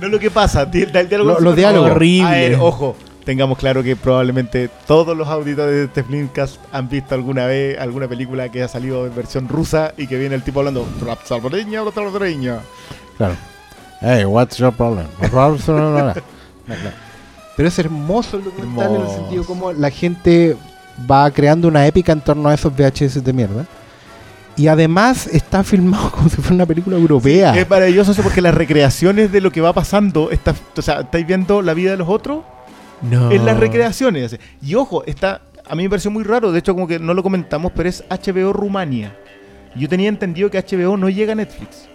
No 0.00 0.08
lo 0.08 0.18
que 0.18 0.30
pasa, 0.30 0.62
el 0.62 0.70
diálogo 1.08 1.30
Lo- 1.30 1.38
es 1.38 1.42
los 1.44 1.56
diálogos. 1.56 1.90
horrible. 1.92 2.26
A 2.28 2.30
ver, 2.32 2.56
ojo, 2.60 2.96
tengamos 3.24 3.58
claro 3.58 3.82
que 3.82 3.94
probablemente 3.96 4.70
todos 4.86 5.16
los 5.16 5.28
auditores 5.28 5.74
de 5.74 5.84
este 5.84 6.02
Flimcast 6.04 6.56
han 6.72 6.88
visto 6.88 7.14
alguna 7.14 7.46
vez 7.46 7.78
alguna 7.78 8.08
película 8.08 8.48
que 8.50 8.62
ha 8.62 8.68
salido 8.68 9.06
en 9.06 9.14
versión 9.14 9.48
rusa 9.48 9.92
y 9.96 10.06
que 10.06 10.16
viene 10.18 10.34
el 10.34 10.42
tipo 10.42 10.60
hablando. 10.60 10.86
Claro. 13.16 13.34
Hey, 14.00 14.24
what's 14.24 14.56
your 14.58 14.72
problem? 14.72 15.06
Pero 17.58 17.68
es 17.68 17.78
hermoso 17.78 18.38
el 18.38 18.44
documental 18.44 18.86
en 18.88 18.94
el 18.94 19.00
Hermoso. 19.02 19.16
sentido 19.20 19.44
como 19.44 19.72
la 19.72 19.90
gente 19.90 20.56
va 21.10 21.30
creando 21.30 21.68
una 21.68 21.86
épica 21.86 22.12
en 22.12 22.20
torno 22.22 22.48
a 22.48 22.54
esos 22.54 22.72
VHS 22.74 23.22
de 23.22 23.32
mierda. 23.34 23.66
Y 24.56 24.66
además 24.68 25.26
está 25.26 25.62
filmado 25.62 26.10
como 26.14 26.28
si 26.30 26.36
fuera 26.36 26.54
una 26.54 26.66
película 26.66 26.96
europea. 26.96 27.54
Es 27.58 27.68
maravilloso 27.68 28.12
eso 28.12 28.22
porque 28.22 28.40
las 28.40 28.54
recreaciones 28.54 29.30
de 29.30 29.40
lo 29.40 29.50
que 29.52 29.60
va 29.60 29.72
pasando, 29.72 30.30
está, 30.30 30.54
o 30.76 30.82
sea, 30.82 31.00
estáis 31.00 31.26
viendo 31.26 31.60
la 31.60 31.74
vida 31.74 31.90
de 31.90 31.96
los 31.98 32.08
otros 32.08 32.44
No. 33.02 33.30
en 33.30 33.44
las 33.44 33.58
recreaciones. 33.58 34.38
Y 34.62 34.74
ojo, 34.74 35.04
está, 35.04 35.42
a 35.68 35.74
mí 35.74 35.82
me 35.82 35.90
pareció 35.90 36.10
muy 36.10 36.24
raro, 36.24 36.50
de 36.52 36.60
hecho 36.60 36.74
como 36.74 36.88
que 36.88 36.98
no 36.98 37.12
lo 37.12 37.22
comentamos, 37.22 37.72
pero 37.74 37.88
es 37.88 38.02
HBO 38.08 38.52
Rumania. 38.52 39.14
Yo 39.76 39.88
tenía 39.88 40.08
entendido 40.08 40.50
que 40.50 40.58
HBO 40.58 40.96
no 40.96 41.08
llega 41.08 41.32
a 41.32 41.36
Netflix. 41.36 41.88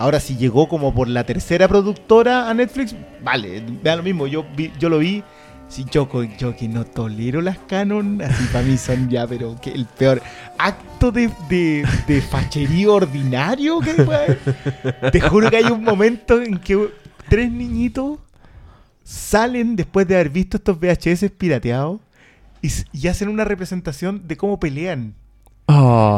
Ahora, 0.00 0.18
si 0.18 0.36
llegó 0.38 0.66
como 0.66 0.94
por 0.94 1.08
la 1.08 1.24
tercera 1.24 1.68
productora 1.68 2.48
a 2.48 2.54
Netflix, 2.54 2.96
vale, 3.22 3.62
vea 3.82 3.96
lo 3.96 4.02
mismo, 4.02 4.26
yo, 4.26 4.46
vi- 4.56 4.72
yo 4.78 4.88
lo 4.88 4.98
vi. 4.98 5.22
Si 5.68 5.84
yo, 5.84 6.08
yo 6.38 6.56
que 6.56 6.66
no 6.68 6.84
tolero 6.84 7.40
las 7.42 7.58
canon, 7.58 8.20
así 8.22 8.44
para 8.50 8.64
mí 8.64 8.76
son 8.78 9.08
ya, 9.10 9.26
pero 9.26 9.60
que 9.60 9.70
el 9.70 9.84
peor 9.84 10.20
acto 10.58 11.12
de, 11.12 11.30
de, 11.48 11.86
de 12.08 12.86
ordinario 12.88 13.78
que 13.80 13.92
puede 14.02 14.18
haber. 14.24 15.10
Te 15.12 15.20
juro 15.20 15.48
que 15.50 15.58
hay 15.58 15.64
un 15.70 15.84
momento 15.84 16.40
en 16.42 16.58
que 16.58 16.88
tres 17.28 17.52
niñitos 17.52 18.18
salen 19.04 19.76
después 19.76 20.08
de 20.08 20.14
haber 20.14 20.30
visto 20.30 20.56
estos 20.56 20.78
VHS 20.80 21.30
pirateados 21.36 22.00
y, 22.62 22.70
y 22.92 23.06
hacen 23.08 23.28
una 23.28 23.44
representación 23.44 24.26
de 24.26 24.36
cómo 24.38 24.58
pelean. 24.58 25.14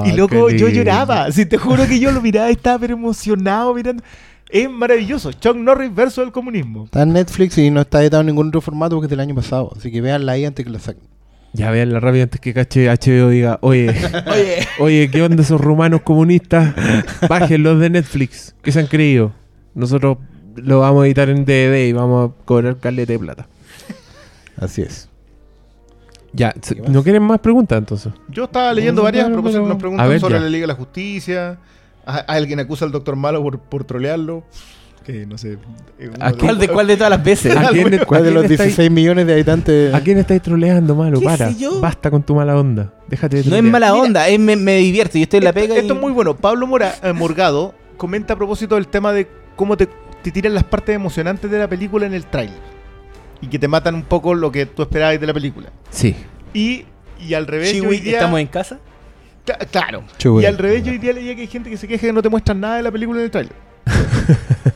Y 0.06 0.12
loco, 0.12 0.50
yo 0.50 0.68
lloraba. 0.68 1.30
Si 1.30 1.46
te 1.46 1.58
juro 1.58 1.86
que 1.86 1.98
yo 1.98 2.10
lo 2.12 2.20
miraba 2.20 2.50
y 2.50 2.52
estaba 2.52 2.78
pero 2.78 2.94
emocionado 2.94 3.74
mirando. 3.74 4.02
Es 4.48 4.68
maravilloso. 4.70 5.32
Chuck 5.32 5.56
Norris 5.56 5.94
versus 5.94 6.24
el 6.24 6.32
comunismo. 6.32 6.84
Está 6.84 7.02
en 7.02 7.14
Netflix 7.14 7.56
y 7.56 7.70
no 7.70 7.80
está 7.80 8.02
editado 8.02 8.20
en 8.20 8.26
ningún 8.26 8.48
otro 8.48 8.60
formato 8.60 8.96
porque 8.96 9.06
es 9.06 9.10
del 9.10 9.20
año 9.20 9.34
pasado. 9.34 9.72
Así 9.76 9.90
que 9.90 10.00
véanla 10.02 10.32
ahí 10.32 10.44
antes 10.44 10.64
que 10.64 10.70
la 10.70 10.78
saquen. 10.78 11.04
Ya 11.54 11.70
vean 11.70 11.92
la 11.92 12.00
rápida 12.00 12.24
antes 12.24 12.40
que 12.40 12.54
cache 12.54 12.88
HBO 12.88 13.28
diga, 13.28 13.58
oye, 13.62 13.88
Oye, 14.26 14.68
oye, 14.78 15.10
¿qué 15.10 15.22
onda 15.22 15.42
esos 15.42 15.60
rumanos 15.60 16.02
comunistas? 16.02 16.74
Bájenlos 17.28 17.78
de 17.80 17.90
Netflix. 17.90 18.54
¿Qué 18.62 18.72
se 18.72 18.80
han 18.80 18.86
creído? 18.86 19.32
Nosotros 19.74 20.18
lo 20.56 20.80
vamos 20.80 21.04
a 21.04 21.06
editar 21.06 21.28
en 21.28 21.44
DVD 21.44 21.88
y 21.88 21.92
vamos 21.92 22.30
a 22.30 22.44
cobrar 22.44 22.76
caleta 22.78 23.12
de 23.12 23.18
plata. 23.18 23.46
Así 24.56 24.82
es. 24.82 25.08
Ya. 26.32 26.54
¿no 26.88 27.02
quieren 27.02 27.22
más 27.22 27.40
preguntas 27.40 27.78
entonces? 27.78 28.12
Yo 28.28 28.44
estaba 28.44 28.72
leyendo 28.72 29.00
No, 29.02 29.04
varias. 29.04 29.28
nos 29.28 29.76
preguntan 29.76 30.09
ver, 30.09 30.20
sobre 30.20 30.34
ya. 30.36 30.40
la 30.40 30.48
Liga 30.48 30.62
de 30.62 30.66
la 30.68 30.74
Justicia. 30.74 31.59
A, 32.06 32.16
a 32.16 32.20
alguien 32.20 32.59
acusa 32.59 32.84
al 32.84 32.90
Doctor 32.92 33.16
Malo 33.16 33.42
por, 33.42 33.59
por 33.59 33.84
trolearlo. 33.84 34.42
Que 35.04 35.26
no 35.26 35.36
sé. 35.36 35.59
eh, 35.98 36.10
¿A 36.20 36.32
¿cuál 36.32 36.59
de 36.59 36.68
cuál 36.68 36.86
de 36.86 36.96
todas 36.96 37.10
las 37.10 37.22
veces? 37.24 37.56
¿A 37.56 37.68
quién, 37.70 38.00
¿Cuál 38.06 38.20
a 38.22 38.24
de 38.24 38.30
los 38.30 38.44
estáis- 38.44 38.59
16 38.76 38.90
millones 38.90 39.26
de 39.26 39.32
habitantes? 39.32 39.92
¿A 39.94 40.00
quién 40.00 40.16
estáis 40.18 40.40
troleando, 40.42 40.94
malo? 40.94 41.18
¿Qué 41.18 41.24
Para. 41.26 41.50
sé 41.52 41.59
yo? 41.59 41.80
Basta 41.80 42.09
con 42.10 42.22
tu 42.22 42.34
mala 42.36 42.56
onda. 42.56 42.92
Déjate 43.09 43.36
de 43.38 43.42
No 43.42 43.46
es 43.46 43.50
trolear. 43.50 43.72
mala 43.72 43.92
Mira. 43.92 44.02
onda, 44.04 44.28
es 44.28 44.38
me, 44.38 44.54
me 44.56 44.76
divierto. 44.76 45.18
Yo 45.18 45.24
estoy 45.24 45.38
en 45.38 45.44
la 45.44 45.52
pega 45.52 45.74
Esto 45.76 45.92
y... 45.94 45.96
es 45.96 46.00
muy 46.02 46.12
bueno. 46.12 46.36
Pablo 46.36 46.66
Mora- 46.68 46.94
eh, 47.02 47.12
Morgado 47.12 47.74
comenta 47.96 48.34
a 48.34 48.36
propósito 48.36 48.76
del 48.76 48.86
tema 48.86 49.12
de 49.12 49.28
cómo 49.56 49.76
te, 49.76 49.88
te 50.22 50.30
tiran 50.30 50.54
las 50.54 50.64
partes 50.64 50.94
emocionantes 50.94 51.50
de 51.50 51.59
la 51.59 51.68
película 51.68 52.06
en 52.06 52.14
el 52.14 52.24
tráiler. 52.26 52.56
Y 53.43 53.48
que 53.48 53.59
te 53.59 53.69
matan 53.69 53.94
un 53.94 54.02
poco 54.05 54.35
lo 54.35 54.51
que 54.51 54.64
tú 54.66 54.82
esperabas 54.82 55.20
de 55.20 55.27
la 55.27 55.35
película. 55.35 55.69
Sí. 55.90 56.16
Y, 56.55 56.85
y 57.20 57.35
al 57.35 57.47
revés, 57.47 57.74
yo 57.74 57.82
Chiwi, 57.82 57.98
día... 57.98 58.14
¿estamos 58.14 58.40
en 58.40 58.47
casa? 58.47 58.78
Cla- 59.44 59.66
Claro. 59.70 60.05
Chiwi. 60.16 60.43
Y 60.43 60.47
al 60.47 60.56
revés, 60.56 60.82
yo 60.85 60.93
hoy 60.93 60.98
día 60.98 61.12
leía 61.12 61.35
que 61.35 61.43
hay 61.43 61.47
gente 61.48 61.69
que 61.69 61.77
se 61.77 61.86
queja 61.86 62.06
que 62.06 62.12
no 62.12 62.23
te 62.23 62.28
muestran 62.31 62.59
nada 62.60 62.77
de 62.77 62.82
la 62.82 62.90
película 62.90 63.19
en 63.19 63.24
el 63.27 63.31
tráiler. 63.31 63.52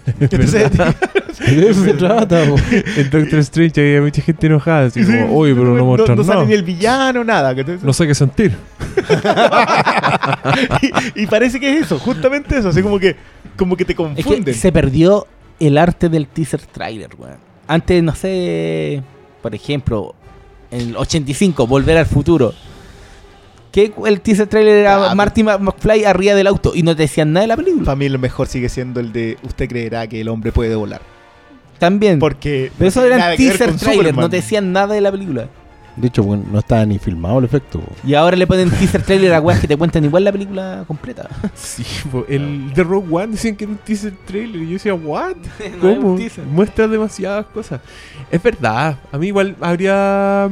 Es 0.07 0.33
Entonces, 0.33 0.71
verdad. 0.71 0.95
De 1.47 1.69
eso 1.71 1.85
se 1.85 1.93
trata, 1.93 2.45
po. 2.47 2.57
En 2.97 3.11
Doctor 3.11 3.39
Strange 3.41 3.81
había 3.81 4.01
mucha 4.01 4.23
gente 4.23 4.47
enojada. 4.47 4.87
Así 4.87 5.05
como, 5.05 5.37
oye, 5.37 5.55
pero 5.55 5.77
no, 5.77 5.85
muestran 5.85 6.17
no 6.17 6.23
nada. 6.23 6.35
sale 6.37 6.47
ni 6.47 6.55
el 6.55 6.63
villano, 6.63 7.23
nada. 7.23 7.55
No 7.83 7.93
sé 7.93 8.07
qué 8.07 8.15
sentir. 8.15 8.57
y, 11.15 11.23
y 11.23 11.27
parece 11.27 11.61
que 11.61 11.77
es 11.77 11.87
eso, 11.87 11.99
justamente 11.99 12.59
eso. 12.59 12.69
Así 12.71 12.83
como 12.83 12.99
que, 12.99 13.17
como 13.57 13.77
que 13.77 13.85
te 13.85 13.95
Es 14.17 14.27
que 14.27 14.55
se 14.55 14.73
perdió 14.73 15.27
el 15.61 15.77
arte 15.79 16.09
del 16.09 16.27
teaser 16.29 16.61
trailer, 16.63 17.11
weón. 17.19 17.46
Antes, 17.69 18.03
no 18.03 18.15
sé, 18.15 19.03
por 19.43 19.55
ejemplo, 19.55 20.15
en 20.71 20.81
el 20.81 20.97
85, 20.97 21.67
Volver 21.67 21.97
al 21.99 22.07
Futuro. 22.07 22.53
Que 23.73 23.93
el 24.07 24.21
teaser 24.23 24.47
trailer 24.47 24.79
era 24.79 25.11
Ah, 25.11 25.15
Marty 25.15 25.43
Mc- 25.43 25.59
McFly 25.61 26.05
arriba 26.05 26.35
del 26.35 26.47
auto 26.47 26.73
y 26.75 26.83
no 26.83 26.97
te 26.97 27.03
decían 27.03 27.33
nada 27.33 27.43
de 27.43 27.49
la 27.49 27.57
película. 27.57 27.85
Para 27.85 27.97
mí 27.97 28.09
lo 28.09 28.19
mejor 28.19 28.47
sigue 28.47 28.69
siendo 28.71 29.01
el 29.01 29.13
de 29.13 29.37
usted 29.43 29.69
creerá 29.69 30.07
que 30.07 30.21
el 30.23 30.29
hombre 30.29 30.51
puede 30.53 30.75
volar. 30.77 31.03
También. 31.79 32.19
Porque 32.19 32.73
Pero 32.79 32.89
eso 32.89 33.01
no 33.01 33.05
tiene 33.07 33.15
era 33.17 33.25
nada 33.25 33.33
el 33.33 33.37
que 33.39 33.45
ver 33.49 33.59
teaser 33.59 33.77
trailer, 33.77 33.97
Superman. 34.07 34.23
no 34.25 34.31
te 34.31 34.37
decían 34.37 34.73
nada 34.73 34.95
de 34.95 35.01
la 35.03 35.13
película. 35.13 35.49
De 35.97 36.09
hecho, 36.09 36.23
bueno, 36.23 36.45
no 36.53 36.59
estaba 36.59 36.85
ni 36.85 36.99
filmado 36.99 37.39
el 37.39 37.47
efecto. 37.47 37.81
po. 37.81 37.93
Y 38.07 38.15
ahora 38.15 38.37
le 38.37 38.47
ponen 38.47 38.71
teaser 38.71 39.03
trailer 39.03 39.33
a 39.33 39.41
weas 39.41 39.61
que 39.61 39.67
te 39.69 39.77
cuentan 39.77 40.05
igual 40.05 40.25
la 40.25 40.33
película 40.33 40.85
completa. 40.87 41.29
Sí, 41.55 41.85
po, 42.11 42.25
el 42.29 42.73
de 42.75 42.85
Rogue 42.85 43.09
One 43.11 43.33
decían 43.33 43.57
que 43.57 43.65
era 43.65 43.73
un 43.73 43.79
teaser 43.79 44.13
trailer. 44.27 44.63
Y 44.63 44.67
yo 44.67 44.73
decía, 44.75 44.95
¿what? 44.95 45.37
No 45.81 45.89
es 45.91 45.97
¿Cómo? 45.97 46.13
un 46.13 46.19
teaser. 46.19 46.45
Muestra 46.45 46.87
demasiadas 46.87 47.47
cosas. 47.47 47.81
Es 48.31 48.43
verdad. 48.43 48.99
A 49.11 49.17
mí 49.19 49.29
igual 49.29 49.57
habría 49.61 50.51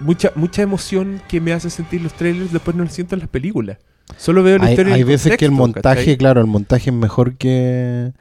mucha 0.00 0.32
mucha 0.34 0.62
emoción 0.62 1.20
que 1.28 1.40
me 1.40 1.52
hace 1.52 1.70
sentir 1.70 2.00
los 2.02 2.12
trailers, 2.14 2.52
después 2.52 2.76
no 2.76 2.84
lo 2.84 2.90
siento 2.90 3.14
en 3.14 3.20
las 3.20 3.28
películas. 3.28 3.78
Solo 4.16 4.42
veo 4.42 4.58
la 4.58 4.64
Hay, 4.66 4.72
historia. 4.72 4.94
hay 4.94 5.02
veces 5.04 5.36
que 5.36 5.44
el 5.44 5.52
montaje, 5.52 6.00
¿cachai? 6.00 6.16
claro, 6.18 6.40
el 6.40 6.46
montaje 6.46 6.90
es 6.90 6.96
mejor 6.96 7.34
que, 7.36 8.12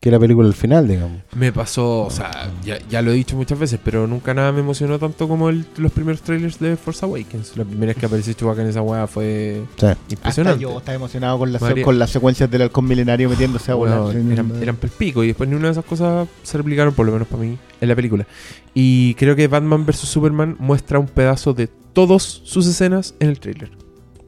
que 0.00 0.10
la 0.10 0.18
película 0.18 0.48
al 0.48 0.54
final, 0.54 0.88
digamos. 0.88 1.18
Me 1.36 1.52
pasó, 1.52 2.02
o 2.06 2.10
sea, 2.10 2.50
ya, 2.64 2.78
ya 2.88 3.02
lo 3.02 3.10
he 3.10 3.14
dicho 3.14 3.36
muchas 3.36 3.58
veces, 3.58 3.78
pero 3.84 4.06
nunca 4.06 4.32
nada 4.32 4.50
me 4.50 4.60
emocionó 4.60 4.98
tanto 4.98 5.28
como 5.28 5.50
el- 5.50 5.66
los 5.76 5.92
primeros 5.92 6.22
trailers 6.22 6.58
de 6.58 6.76
Force 6.78 7.04
Awakens. 7.04 7.54
La 7.58 7.64
primera 7.66 7.88
vez 7.88 7.96
que 7.98 8.06
apareció 8.06 8.32
Chewbacca 8.32 8.62
en 8.62 8.68
esa 8.68 8.80
weá 8.80 9.06
fue 9.06 9.62
Sí. 9.76 9.84
Hasta 9.86 9.98
impresionante. 10.14 10.62
yo 10.62 10.78
estaba 10.78 10.94
emocionado 10.96 11.38
con, 11.38 11.52
las 11.52 11.60
María- 11.60 11.84
con 11.84 11.98
las 11.98 12.08
secuencias 12.10 12.50
del 12.50 12.62
halcón 12.62 12.86
milenario 12.86 13.28
metiéndose 13.28 13.70
a 13.72 13.74
volar. 13.74 14.16
Eran, 14.16 14.52
eran 14.62 14.76
pelpico 14.76 15.22
y 15.22 15.26
después 15.28 15.50
ni 15.50 15.54
una 15.56 15.66
de 15.66 15.72
esas 15.72 15.84
cosas 15.84 16.26
se 16.42 16.56
replicaron, 16.56 16.94
por 16.94 17.04
lo 17.04 17.12
menos 17.12 17.28
para 17.28 17.42
mí, 17.42 17.58
en 17.78 17.88
la 17.88 17.94
película. 17.94 18.26
Y 18.72 19.12
creo 19.16 19.36
que 19.36 19.48
Batman 19.48 19.84
vs. 19.84 19.96
Superman 19.98 20.56
muestra 20.58 20.98
un 20.98 21.08
pedazo 21.08 21.52
de 21.52 21.66
todas 21.92 22.22
sus 22.22 22.66
escenas 22.66 23.14
en 23.20 23.28
el 23.28 23.38
trailer. 23.38 23.70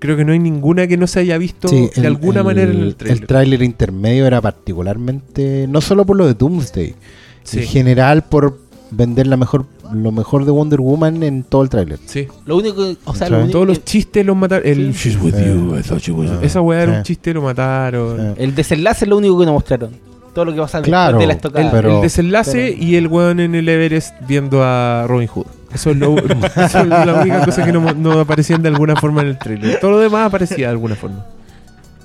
Creo 0.02 0.16
que 0.16 0.24
no 0.24 0.32
hay 0.32 0.40
ninguna 0.40 0.88
que 0.88 0.96
no 0.96 1.06
se 1.06 1.20
haya 1.20 1.38
visto 1.38 1.68
Sí, 1.68 1.88
de 1.94 2.06
alguna 2.08 2.42
manera 2.42 2.72
en 2.72 2.80
el 2.80 2.96
trailer. 2.96 3.20
El 3.22 3.26
tráiler 3.28 3.62
intermedio 3.62 4.26
era 4.26 4.40
particularmente, 4.40 5.66
no 5.68 5.80
solo 5.80 6.04
por 6.04 6.16
lo 6.16 6.26
de 6.26 6.34
Doomsday, 6.34 6.96
sí, 7.44 7.60
en 7.60 7.66
general 7.66 8.24
por 8.24 8.58
vender 8.90 9.28
la 9.28 9.36
mejor, 9.36 9.64
lo 9.94 10.10
mejor 10.10 10.44
de 10.44 10.50
Wonder 10.50 10.80
Woman 10.80 11.22
en 11.22 11.44
todo 11.44 11.62
el 11.62 11.68
tráiler. 11.68 12.00
sí. 12.04 12.26
Lo 12.46 12.56
único 12.56 12.76
que, 12.78 12.96
o 13.04 13.14
sea, 13.14 13.28
lo 13.28 13.38
único 13.38 13.52
Todos 13.52 13.66
los 13.68 13.84
chistes 13.84 14.26
los 14.26 14.36
mataron. 14.36 14.66
El 14.66 14.92
Sí. 14.92 15.10
She's 15.10 15.22
with 15.22 15.34
you, 15.36 15.76
I 15.78 15.82
thought 15.82 16.02
she 16.02 16.10
was. 16.10 16.30
Ah. 16.32 16.40
Esa 16.42 16.60
weá 16.60 16.82
era 16.82 16.92
un 16.98 17.02
chiste, 17.04 17.32
lo 17.32 17.42
mataron. 17.42 18.34
El 18.36 18.56
desenlace 18.56 19.04
es 19.04 19.08
lo 19.08 19.16
único 19.18 19.38
que 19.38 19.46
nos 19.46 19.54
mostraron. 19.54 19.90
Todo 20.34 20.46
lo 20.46 20.52
que 20.54 20.60
pasa 20.60 20.82
Claro, 20.82 21.18
después 21.18 21.22
de 21.22 21.26
la 21.26 21.32
El, 21.32 21.36
estocada. 21.36 21.70
pero- 21.70 21.96
el 21.96 22.02
desenlace 22.02 22.72
pero- 22.74 22.82
y 22.90 22.96
el 22.96 23.06
weón 23.06 23.38
en 23.38 23.54
el 23.54 23.68
Everest 23.68 24.14
viendo 24.26 24.64
a 24.64 25.04
Robin 25.06 25.28
Hood. 25.28 25.46
Eso 25.74 25.90
es, 25.90 25.96
lo, 25.96 26.16
eso 26.56 26.78
es 26.80 26.86
la 26.88 27.14
única 27.22 27.44
cosa 27.44 27.64
que 27.64 27.72
no, 27.72 27.92
no 27.94 28.20
aparecían 28.20 28.62
de 28.62 28.68
alguna 28.68 28.96
forma 28.96 29.22
en 29.22 29.28
el 29.28 29.38
trailer. 29.38 29.80
Todo 29.80 29.92
lo 29.92 29.98
demás 30.00 30.26
aparecía 30.26 30.66
de 30.66 30.72
alguna 30.72 30.94
forma. 30.94 31.24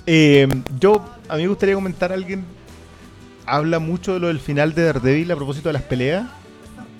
Eh, 0.06 0.48
yo, 0.80 1.03
a 1.27 1.35
mí 1.35 1.41
me 1.44 1.48
gustaría 1.49 1.76
comentar, 1.76 2.11
alguien 2.14 2.45
habla 3.45 3.80
mucho 3.80 4.14
de 4.14 4.19
lo 4.19 4.27
del 4.27 4.39
final 4.39 4.73
de 4.73 4.84
Daredevil 4.85 5.31
a 5.31 5.35
propósito 5.35 5.69
de 5.69 5.73
las 5.73 5.81
peleas. 5.84 6.26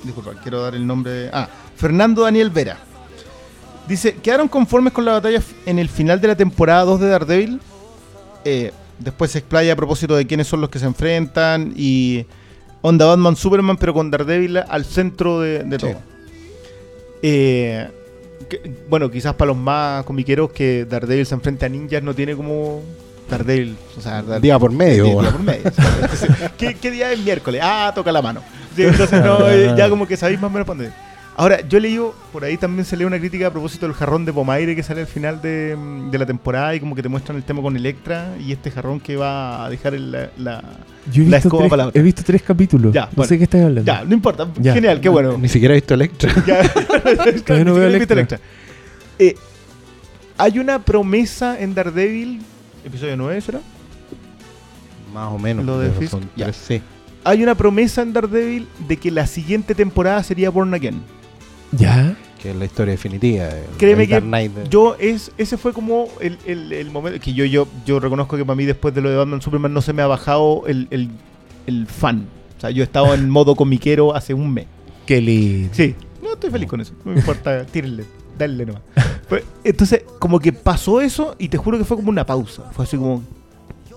Disculpa, 0.03 0.31
quiero 0.41 0.61
dar 0.61 0.76
el 0.76 0.85
nombre. 0.85 1.11
de- 1.11 1.30
Ah, 1.34 1.48
Fernando 1.76 2.23
Daniel 2.23 2.49
Vera. 2.49 2.77
Dice, 3.88 4.15
¿quedaron 4.15 4.48
conformes 4.49 4.91
con 4.94 5.06
la 5.06 5.14
batalla 5.14 5.41
en 5.65 5.80
el 5.80 5.88
final 5.89 6.19
de 6.19 6.27
la 6.27 6.35
temporada 6.35 6.84
2 6.84 6.99
de 6.99 7.07
Daredevil? 7.07 7.61
Eh, 8.44 8.72
después 8.99 9.31
se 9.31 9.39
explaya 9.39 9.73
a 9.73 9.76
propósito 9.77 10.15
de 10.15 10.27
quiénes 10.27 10.48
son 10.48 10.60
los 10.61 10.69
que 10.69 10.80
se 10.80 10.85
enfrentan 10.85 11.73
y 11.76 12.26
onda 12.81 13.06
Batman 13.06 13.35
Superman, 13.38 13.77
pero 13.77 13.94
con 13.94 14.11
Daredevil 14.11 14.57
al 14.57 14.84
centro 14.85 15.39
de, 15.39 15.64
de 15.64 15.80
Sí. 15.80 15.85
todo. 15.88 16.02
Eh, 17.22 17.88
que- 18.49 18.61
bueno, 18.89 19.10
quizás 19.10 19.34
para 19.35 19.48
los 19.49 19.57
más 19.57 20.03
comiqueros 20.06 20.52
que 20.52 20.85
Daredevil 20.89 21.26
se 21.26 21.35
enfrente 21.35 21.65
a 21.65 21.69
ninjas 21.69 22.03
no 22.03 22.14
tiene 22.14 22.35
como 22.35 22.81
Daredevil, 23.30 23.76
o 23.98 24.02
sea, 24.02 24.22
Dare- 24.22 24.41
Día 24.41 24.57
por 24.60 24.72
medio. 24.72 25.03
Día, 25.06 25.14
bueno. 25.15 25.31
por 25.31 25.41
medio. 25.41 25.61
Entonces, 25.65 26.30
¿qué, 26.57 26.76
qué 26.76 26.91
día 26.91 27.11
es 27.11 27.19
miércoles? 27.19 27.61
Ah, 27.64 27.91
toca 27.94 28.11
la 28.11 28.22
mano. 28.22 28.41
Entonces 28.77 29.22
no, 29.23 29.49
eh, 29.49 29.73
ya 29.77 29.89
como 29.89 30.07
que 30.07 30.15
sabéis 30.15 30.39
más 30.39 30.49
o 30.49 30.53
menos 30.53 30.68
dónde. 30.68 30.91
Ahora, 31.40 31.62
yo 31.68 31.80
leí, 31.80 32.00
por 32.34 32.44
ahí 32.44 32.58
también 32.58 32.84
se 32.84 32.98
lee 32.98 33.06
una 33.06 33.20
crítica 33.20 33.46
a 33.46 33.52
propósito 33.52 33.86
del 33.86 33.94
jarrón 33.94 34.26
de 34.26 34.34
Pomaire 34.34 34.76
que 34.76 34.82
sale 34.82 35.02
al 35.02 35.08
final 35.08 35.40
de, 35.40 35.76
mm, 35.78 36.10
de 36.10 36.18
la 36.18 36.26
temporada 36.26 36.74
y 36.74 36.80
como 36.80 36.96
que 36.96 37.04
te 37.04 37.10
muestran 37.10 37.38
el 37.38 37.44
tema 37.44 37.62
con 37.62 37.76
Electra 37.78 38.34
y 38.44 38.52
este 38.52 38.72
jarrón 38.72 39.00
que 39.00 39.16
va 39.18 39.64
a 39.64 39.70
dejar 39.70 39.94
el- 39.94 40.12
la, 40.12 40.32
la- 40.38 40.64
Yo 41.12 41.22
he 41.22 41.28
La 41.28 41.38
visto, 41.38 41.48
escoba 41.50 41.62
tres, 41.62 41.70
para 41.70 41.84
la 41.84 41.90
otra. 41.90 42.02
he 42.02 42.04
visto 42.04 42.24
tres 42.26 42.42
capítulos. 42.42 42.92
Ya, 42.92 43.02
no 43.06 43.10
bueno. 43.18 43.30
sé 43.30 43.38
qué 43.38 43.44
estás 43.44 43.62
hablando. 43.62 43.84
Ya, 43.92 44.04
no 44.04 44.14
importa. 44.16 44.48
Ya. 44.60 44.74
Genial, 44.74 45.00
qué 45.00 45.10
bueno. 45.10 45.38
Ni 45.38 45.48
siquiera 45.48 45.76
he 45.76 45.78
visto 45.78 45.94
Electra. 45.94 46.34
Ya. 46.48 46.64
Todavía 47.46 47.66
no 47.66 47.74
Ni 47.74 47.80
veo 47.80 47.92
siquiera 47.92 47.96
he 47.96 48.00
visto 48.00 48.14
Electra. 48.16 48.40
Eh, 49.20 49.36
hay 50.40 50.58
una 50.58 50.80
promesa 50.80 51.60
en 51.60 51.76
Daredevil, 51.76 52.42
episodio 52.84 53.16
9 53.16 53.42
será. 53.42 53.60
Más 55.14 55.32
o 55.32 55.38
menos. 55.38 55.64
Lo 55.66 55.80
de 55.80 55.92
Fisk, 55.92 56.12
son 56.12 56.30
ya. 56.36 56.52
sí. 56.52 56.82
Hay 57.24 57.44
una 57.44 57.56
promesa 57.56 58.02
en 58.02 58.14
Daredevil 58.14 58.68
de 58.88 58.98
que 58.98 59.12
la 59.12 59.28
siguiente 59.28 59.76
temporada 59.76 60.24
sería 60.24 60.50
Born 60.50 60.74
Again. 60.74 61.02
¿Ya? 61.72 62.15
Que 62.41 62.52
es 62.52 62.56
la 62.56 62.65
historia 62.65 62.91
definitiva. 62.91 63.45
el- 63.49 63.65
Créeme 63.77 64.03
el 64.03 64.07
que 64.10 64.14
Dark 64.15 64.26
Knight 64.26 64.53
de- 64.53 64.69
Yo 64.69 64.95
es 64.99 65.31
ese 65.38 65.57
fue 65.57 65.73
como 65.73 66.07
el, 66.22 66.38
el- 66.45 66.72
el 66.72 66.91
momento 66.91 67.19
que 67.19 67.34
yo, 67.34 67.45
yo 67.45 67.68
yo 67.85 67.99
reconozco 67.99 68.38
que 68.38 68.45
para 68.45 68.56
mí 68.56 68.65
después 68.65 68.94
de 68.94 69.02
lo 69.02 69.10
de 69.10 69.15
Batman 69.18 69.41
Superman 69.41 69.73
no 69.73 69.81
se 69.81 69.94
me 69.94 70.02
ha 70.02 70.07
bajado 70.07 70.64
el, 70.68 70.88
el- 70.91 71.10
el 71.65 71.88
fan. 71.88 72.27
O 72.57 72.61
sea, 72.61 72.69
yo 72.72 72.81
he 72.81 72.85
estado 72.85 73.14
en 73.14 73.30
modo 73.30 73.56
comiquero 73.56 74.15
hace 74.15 74.34
un 74.34 74.53
mes. 74.53 74.65
Qué 75.06 75.22
lindo. 75.22 75.69
Sí, 75.73 75.95
no 76.23 76.34
estoy 76.34 76.49
feliz 76.52 76.68
con 76.69 76.81
eso. 76.81 76.94
No 77.06 77.11
me 77.14 77.19
importa, 77.19 77.65
tírenle, 77.72 78.06
dale 78.38 78.65
nomás. 78.65 78.81
Pues, 79.30 79.44
entonces, 79.64 80.03
como 80.19 80.39
que 80.39 80.53
pasó 80.53 81.02
eso 81.02 81.35
y 81.39 81.49
te 81.49 81.57
juro 81.57 81.77
que 81.77 81.84
fue 81.85 81.98
como 81.98 82.10
una 82.10 82.26
pausa. 82.26 82.64
Fue 82.72 82.85
así 82.85 82.98
como. 82.98 83.23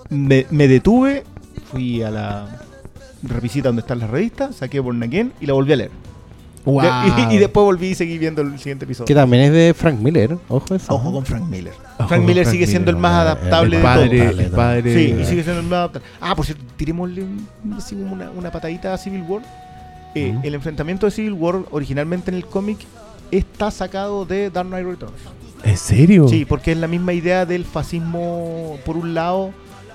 Me, 0.09 0.45
me 0.49 0.67
detuve, 0.67 1.23
fui 1.71 2.01
a 2.03 2.11
la 2.11 2.61
revisita 3.23 3.69
donde 3.69 3.79
están 3.81 3.99
las 3.99 4.09
revistas, 4.09 4.57
saqué 4.57 4.79
Born 4.81 5.01
Again 5.03 5.31
y 5.39 5.45
la 5.45 5.53
volví 5.53 5.71
a 5.73 5.77
leer. 5.77 5.91
Wow. 6.65 6.83
Y, 7.31 7.35
y 7.35 7.37
después 7.39 7.63
volví 7.63 7.87
y 7.87 7.95
seguí 7.95 8.17
viendo 8.17 8.41
el 8.41 8.57
siguiente 8.59 8.85
episodio. 8.85 9.05
Que 9.07 9.15
también 9.15 9.43
es 9.43 9.51
de 9.53 9.73
Frank 9.73 9.99
Miller. 9.99 10.37
Ojo 10.47 10.75
eso. 10.75 10.93
Ojo 10.93 11.11
con 11.11 11.25
Frank 11.25 11.47
Miller. 11.47 11.73
Ojo 11.97 12.07
Frank 12.07 12.23
Miller 12.23 12.43
Frank 12.45 12.51
sigue 12.53 12.67
siendo 12.67 12.91
el 12.91 12.97
más 12.97 13.13
adaptable 13.13 13.77
el 13.77 13.81
de 14.09 14.19
todos. 14.27 14.39
el 14.39 14.51
padre. 14.51 14.93
Sí, 14.93 15.15
y 15.21 15.25
sigue 15.25 15.43
siendo 15.43 15.61
el 15.61 15.67
más 15.67 15.77
adaptable. 15.79 16.07
Ah, 16.19 16.35
por 16.35 16.45
cierto, 16.45 16.63
tirémosle 16.77 17.23
un- 17.23 17.47
así 17.75 17.95
una, 17.95 18.29
una 18.31 18.51
patadita 18.51 18.93
a 18.93 18.97
Civil 18.97 19.23
War. 19.27 19.41
Eh. 20.13 20.37
El 20.43 20.53
enfrentamiento 20.55 21.05
de 21.05 21.11
Civil 21.11 21.33
War 21.33 21.55
originalmente 21.71 22.29
en 22.31 22.35
el 22.37 22.45
cómic 22.45 22.77
está 23.31 23.71
sacado 23.71 24.25
de 24.25 24.49
Dark 24.49 24.67
Knight 24.67 24.85
Returns. 24.85 25.15
¿En 25.63 25.77
serio? 25.77 26.27
Sí, 26.27 26.43
porque 26.45 26.71
es 26.73 26.77
la 26.77 26.87
misma 26.87 27.13
idea 27.13 27.45
del 27.45 27.65
fascismo 27.65 28.77
por 28.85 28.97
un 28.97 29.13
lado, 29.13 29.51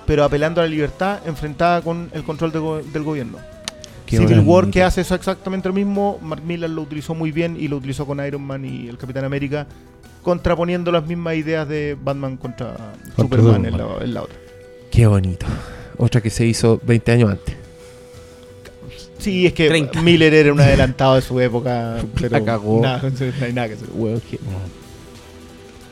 pero 0.07 0.25
apelando 0.25 0.61
a 0.61 0.65
la 0.65 0.71
libertad 0.71 1.19
enfrentada 1.27 1.83
con 1.83 2.09
el 2.13 2.23
control 2.25 2.53
de 2.53 2.59
go- 2.59 2.81
del 2.83 3.03
gobierno. 3.03 3.39
Qué 4.07 4.19
Civil. 4.19 4.41
War 4.41 4.71
que 4.71 4.83
hace 4.83 5.01
eso 5.01 5.15
exactamente 5.15 5.69
lo 5.69 5.75
mismo, 5.75 6.19
Mark 6.23 6.43
Millar 6.45 6.71
lo 6.71 6.83
utilizó 6.83 7.15
muy 7.15 7.33
bien 7.33 7.57
y 7.59 7.69
lo 7.69 7.77
utilizó 7.77 8.07
con 8.07 8.25
Iron 8.25 8.43
Man 8.43 8.65
y 8.65 8.89
el 8.89 8.97
Capitán 8.97 9.25
América, 9.25 9.67
contraponiendo 10.23 10.93
las 10.93 11.07
mismas 11.07 11.35
ideas 11.35 11.69
de 11.69 11.97
Batman 12.01 12.37
contra, 12.37 12.77
Superman 13.17 13.67
en 13.67 13.77
la, 13.77 13.87
en 14.01 14.15
la 14.15 14.23
otra. 14.23 14.37
Qué 14.91 15.07
bonito. 15.07 15.47
Otra 15.99 16.21
que 16.21 16.31
se 16.31 16.47
hizo 16.47 16.81
20 16.85 17.13
años 17.13 17.31
antes. 17.31 17.57
Sí, 19.19 19.47
es 19.47 19.53
que 19.55 19.69
30. 19.69 20.03
Miller 20.03 20.33
era 20.33 20.53
un 20.53 20.61
adelantado 20.61 21.17
de 21.17 21.23
su 21.23 21.41
época, 21.41 21.97
pero 22.21 22.45
cagó. 22.45 22.81
nada, 22.81 23.03
no 23.41 23.45
hay 23.45 23.53
nada 23.53 23.69
que 23.69 23.75
hacer. 23.75 23.89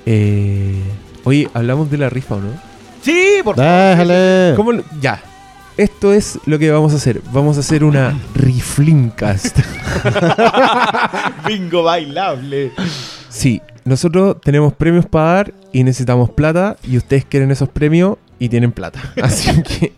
Eh, 0.07 0.83
oye, 1.25 1.49
hablamos 1.53 1.91
de 1.91 1.99
la 1.99 2.11
rifa, 2.11 2.37
¿o 2.37 2.41
no? 2.41 2.51
Sí, 3.03 3.41
por 3.43 3.57
Déjale. 3.57 4.55
¿Cómo 4.57 4.73
Ya. 5.01 5.23
Esto 5.77 6.13
es 6.13 6.39
lo 6.47 6.57
que 6.61 6.71
vamos 6.71 6.93
a 6.93 6.97
hacer. 6.97 7.21
Vamos 7.33 7.57
a 7.57 7.61
hacer 7.61 7.83
una 7.83 8.17
Riflincast. 8.35 9.59
bingo 11.49 11.83
bailable. 11.83 12.71
Sí, 13.29 13.61
nosotros 13.85 14.41
tenemos 14.41 14.73
premios 14.75 15.05
para 15.07 15.33
dar 15.33 15.55
y 15.73 15.83
necesitamos 15.83 16.31
plata 16.31 16.77
y 16.85 16.97
ustedes 16.97 17.25
quieren 17.25 17.51
esos 17.51 17.69
premios 17.69 18.19
y 18.39 18.49
tienen 18.51 18.71
plata. 18.71 19.01
Así 19.23 19.51
que 19.63 19.93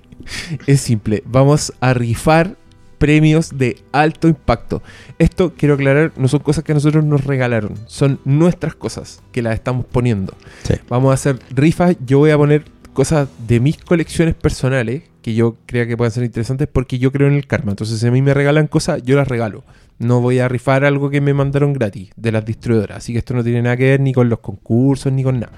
es 0.67 0.81
simple, 0.81 1.23
vamos 1.27 1.75
a 1.81 1.93
rifar 1.93 2.57
premios 2.97 3.59
de 3.59 3.77
alto 3.93 4.29
impacto. 4.29 4.83
Esto 5.19 5.53
quiero 5.59 5.75
aclarar, 5.75 6.13
no 6.17 6.29
son 6.29 6.41
cosas 6.41 6.65
que 6.65 6.73
a 6.73 6.75
nosotros 6.75 7.05
nos 7.05 7.25
regalaron, 7.25 7.75
son 7.87 8.19
nuestras 8.25 8.75
cosas 8.75 9.23
que 9.31 9.43
las 9.43 9.53
estamos 9.53 9.85
poniendo. 9.85 10.33
Sí. 10.63 10.77
Vamos 10.89 11.11
a 11.11 11.15
hacer 11.15 11.39
rifas, 11.51 11.97
yo 12.07 12.19
voy 12.19 12.31
a 12.31 12.39
poner 12.39 12.65
cosas 12.95 13.29
de 13.47 13.61
mis 13.61 13.77
colecciones 13.77 14.35
personales 14.35 15.03
que 15.27 15.35
yo 15.35 15.57
crea 15.67 15.89
que 15.89 15.97
pueden 15.97 16.13
ser 16.13 16.23
interesantes 16.23 16.69
porque 16.73 17.01
yo 17.01 17.11
creo 17.11 17.27
en 17.27 17.35
el 17.35 17.49
karma. 17.49 17.73
Entonces, 17.73 17.99
si 17.99 18.07
a 18.07 18.13
mí 18.13 18.23
me 18.23 18.33
regalan 18.33 18.69
cosas, 18.69 19.03
yo 19.03 19.17
las 19.17 19.27
regalo. 19.27 19.65
No 19.99 20.21
voy 20.21 20.39
a 20.39 20.47
rifar 20.47 20.85
algo 20.85 21.11
que 21.11 21.21
me 21.21 21.35
mandaron 21.35 21.73
gratis 21.73 22.11
de 22.15 22.31
las 22.31 22.45
distribuidoras. 22.45 22.99
Así 22.99 23.13
que 23.13 23.19
esto 23.19 23.35
no 23.35 23.43
tiene 23.43 23.61
nada 23.61 23.77
que 23.77 23.87
ver 23.87 23.99
ni 23.99 24.13
con 24.13 24.29
los 24.29 24.39
concursos 24.39 25.13
ni 25.13 25.25
con 25.25 25.41
nada. 25.41 25.51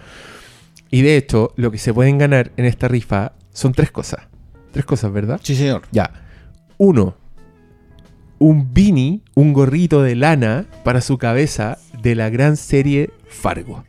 Y 0.91 1.03
de 1.03 1.19
hecho, 1.19 1.53
lo 1.57 1.71
que 1.71 1.77
se 1.77 1.93
pueden 1.93 2.17
ganar 2.17 2.51
en 2.57 2.65
esta 2.65 2.89
rifa 2.89 3.33
son 3.53 3.73
tres 3.73 3.91
cosas. 3.91 4.21
Tres 4.73 4.87
cosas, 4.87 5.13
¿verdad? 5.13 5.39
Sí, 5.43 5.55
señor. 5.55 5.83
Ya. 5.93 6.15
Uno, 6.79 7.17
un 8.39 8.73
beanie, 8.73 9.21
un 9.35 9.53
gorrito 9.53 10.03
de 10.03 10.15
lana 10.15 10.65
para 10.83 11.03
su 11.03 11.19
cabeza 11.19 11.77
de 12.01 12.15
la 12.15 12.31
gran 12.31 12.57
serie 12.57 13.11
Fargo. 13.27 13.85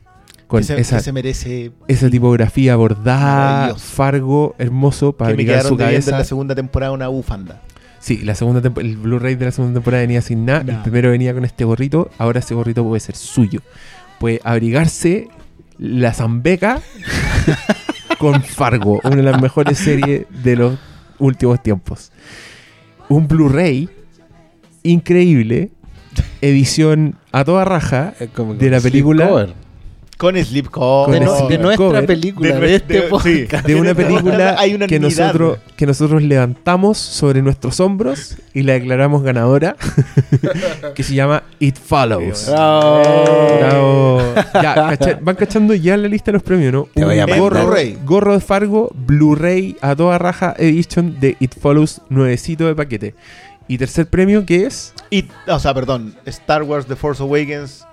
Con 0.49 0.61
que, 0.61 0.65
se, 0.65 0.81
esa, 0.81 0.97
que 0.97 1.03
se 1.03 1.11
merece. 1.13 1.71
esa 1.88 2.09
tipografía 2.09 2.76
bordada. 2.76 3.76
Fargo, 3.76 4.55
hermoso, 4.57 5.13
para 5.13 5.30
que 5.30 5.38
me 5.38 5.43
abrigar 5.43 5.59
quedaron 5.59 5.69
su 5.69 5.77
debiendo 5.77 5.99
en 5.99 6.01
cabeza. 6.05 6.17
la 6.17 6.26
segunda 6.26 6.55
temporada 6.55 6.91
una 6.91 7.07
bufanda. 7.07 7.61
Sí, 7.99 8.17
la 8.23 8.34
segunda 8.34 8.59
el 8.81 8.97
Blu-ray 8.97 9.35
de 9.35 9.45
la 9.45 9.51
segunda 9.51 9.76
temporada 9.76 10.01
venía 10.01 10.23
sin 10.23 10.45
nada. 10.45 10.63
El 10.67 10.81
primero 10.81 11.11
venía 11.11 11.35
con 11.35 11.45
este 11.45 11.65
gorrito. 11.65 12.09
Ahora 12.17 12.39
ese 12.39 12.55
gorrito 12.55 12.84
puede 12.84 12.99
ser 12.99 13.15
suyo. 13.15 13.61
Puede 14.19 14.41
abrigarse 14.43 15.27
la 15.77 16.15
zambeca 16.15 16.81
con 18.17 18.41
Fargo, 18.41 19.01
una 19.03 19.17
de 19.17 19.23
las 19.23 19.39
mejores 19.39 19.77
series 19.77 20.26
de 20.43 20.55
los 20.55 20.80
últimos 21.19 21.61
tiempos. 21.61 22.11
Un 23.07 23.27
Blu-ray 23.27 23.88
increíble, 24.81 25.69
edición 26.41 27.17
a 27.31 27.45
toda 27.45 27.65
raja 27.65 28.15
como 28.34 28.55
de 28.55 28.71
la 28.71 28.81
película-. 28.81 29.53
Con 30.19 30.35
Slipknot. 30.35 31.05
Con 31.05 31.13
de, 31.13 31.21
no- 31.21 31.47
de 31.47 31.57
nuestra 31.57 31.85
cover. 31.87 32.05
película, 32.05 32.55
de, 32.55 32.59
De- 32.59 32.75
este 32.75 32.93
de- 32.95 33.01
podcast. 33.03 33.65
sí. 33.65 33.73
de 33.73 33.79
una 33.79 33.93
película 33.95 34.55
Hay 34.59 34.73
una 34.75 34.85
que 34.85 34.99
nosotros, 34.99 35.59
que 35.77 35.85
nosotros 35.85 36.21
levantamos 36.21 36.97
sobre 36.97 37.41
nuestros 37.41 37.79
hombros 37.79 38.35
y 38.53 38.63
la 38.63 38.73
declaramos 38.73 39.23
ganadora, 39.23 39.77
que 40.93 41.03
se 41.03 41.15
llama 41.15 41.43
It 41.59 41.77
Follows. 41.77 42.47
Bravo. 42.49 44.21
Ya, 44.55 44.75
cacha- 44.75 45.19
van 45.21 45.35
cachando 45.37 45.73
ya 45.73 45.95
la 45.95 46.09
lista 46.09 46.31
de 46.31 46.33
los 46.33 46.43
premios, 46.43 46.73
¿no? 46.73 46.87
Te 46.93 47.05
voy 47.05 47.19
a 47.19 47.25
gorro, 47.37 47.73
gorro 48.03 48.33
de 48.33 48.39
Fargo, 48.41 48.91
Blu-ray 48.93 49.77
a 49.79 49.95
toda 49.95 50.17
raja 50.17 50.53
edition 50.57 51.17
de 51.21 51.37
It 51.39 51.55
Follows 51.59 52.01
nuevecito 52.09 52.67
de 52.67 52.75
paquete. 52.75 53.15
Y 53.69 53.77
tercer 53.77 54.07
premio 54.07 54.45
que 54.45 54.65
es 54.65 54.93
o 55.47 55.59
sea, 55.59 55.73
perdón, 55.73 56.15
Star 56.25 56.63
Wars 56.63 56.87
The 56.87 56.95
Force 56.97 57.23
Awakens 57.23 57.85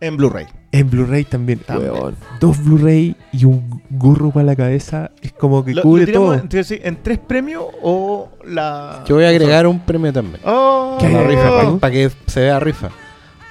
en 0.00 0.16
Blu-ray. 0.16 0.46
En 0.70 0.90
Blu-ray 0.90 1.24
también. 1.24 1.60
Weón. 1.68 2.14
Dos 2.40 2.62
Blu-ray 2.62 3.16
y 3.32 3.44
un 3.44 3.82
gorro 3.90 4.30
para 4.30 4.44
la 4.46 4.56
cabeza 4.56 5.10
es 5.22 5.32
como 5.32 5.64
que 5.64 5.74
Lo- 5.74 5.82
cubre 5.82 6.06
lo 6.06 6.12
todo. 6.12 6.34
en, 6.34 6.48
te 6.48 6.58
decía, 6.58 6.78
¿en 6.82 6.96
tres 7.02 7.18
premios 7.18 7.64
o 7.82 8.28
la. 8.44 9.02
Yo 9.06 9.14
voy 9.16 9.24
a 9.24 9.28
agregar 9.28 9.66
un 9.66 9.80
premio 9.80 10.12
también. 10.12 10.40
Oh, 10.44 10.96
¿Qué 11.00 11.08
la 11.08 11.22
rifa, 11.22 11.78
para 11.78 11.92
que 11.92 12.10
se 12.26 12.40
vea 12.40 12.60
rifa. 12.60 12.90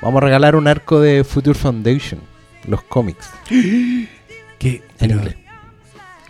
Vamos 0.02 0.22
a 0.22 0.26
regalar 0.26 0.56
un 0.56 0.68
arco 0.68 1.00
de 1.00 1.24
Future 1.24 1.58
Foundation, 1.58 2.20
los 2.68 2.84
cómics, 2.84 3.30
Que, 4.60 4.84
en 5.00 5.12
inglés. 5.12 5.36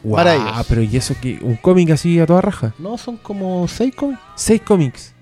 Guau, 0.04 0.16
Para 0.16 0.36
ellos. 0.36 0.66
pero 0.70 0.82
¿y 0.84 0.96
eso 0.96 1.16
que 1.20 1.40
¿Un 1.42 1.56
cómic 1.58 1.90
así 1.92 2.20
a 2.20 2.26
toda 2.26 2.40
raja? 2.42 2.74
No, 2.78 2.98
son 2.98 3.18
como 3.18 3.68
seis 3.68 3.94
cómics. 3.96 4.22
Seis 4.36 4.62
cómics. 4.62 5.14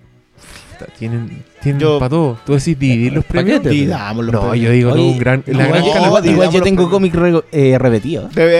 Puta, 0.77 0.91
Tienen, 0.97 1.43
tienen 1.61 1.80
Yo- 1.80 1.99
para 1.99 2.10
todo. 2.10 2.38
¿Tú 2.45 2.53
decís 2.53 2.77
dividir 2.77 3.14
los 3.14 3.26
premios? 3.26 3.64
Los 3.64 3.64
No, 3.64 4.41
premios. 4.41 4.57
yo 4.60 4.72
digo 4.72 4.91
Oye, 4.93 5.02
un 5.03 5.18
gran, 5.19 5.43
la 5.47 5.68
gran 5.68 5.84
igual- 5.85 6.52
yo 6.52 6.61
tengo 6.61 6.89
cómic 6.89 7.14
re- 7.15 7.43
eh, 7.52 7.77
repetido. 7.80 8.30
Se 8.35 8.57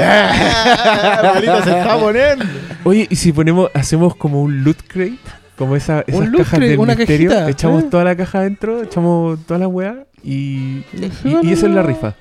está 1.80 1.98
poniendo. 2.00 2.46
Oye, 2.84 3.08
y 3.10 3.16
si 3.16 3.32
ponemos, 3.32 3.70
hacemos 3.74 4.16
como 4.16 4.42
un 4.42 4.64
loot 4.64 4.78
crate, 4.88 5.18
como 5.58 5.76
esa, 5.76 6.04
esas 6.08 6.22
Un 6.22 6.32
cajas 6.32 6.50
crate, 6.50 6.68
del 6.70 6.80
una 6.80 6.96
misterio, 6.96 7.30
cajita, 7.30 7.50
echamos 7.50 7.84
¿eh? 7.84 7.88
toda 7.90 8.04
la 8.04 8.16
caja 8.16 8.40
adentro, 8.40 8.84
echamos 8.84 9.40
toda 9.46 9.60
la 9.60 9.68
weá 9.68 10.06
y, 10.26 10.84
y, 11.24 11.38
y 11.44 11.52
esa 11.54 11.68
es 11.68 11.72
la 11.74 11.84
rifa. 11.84 12.16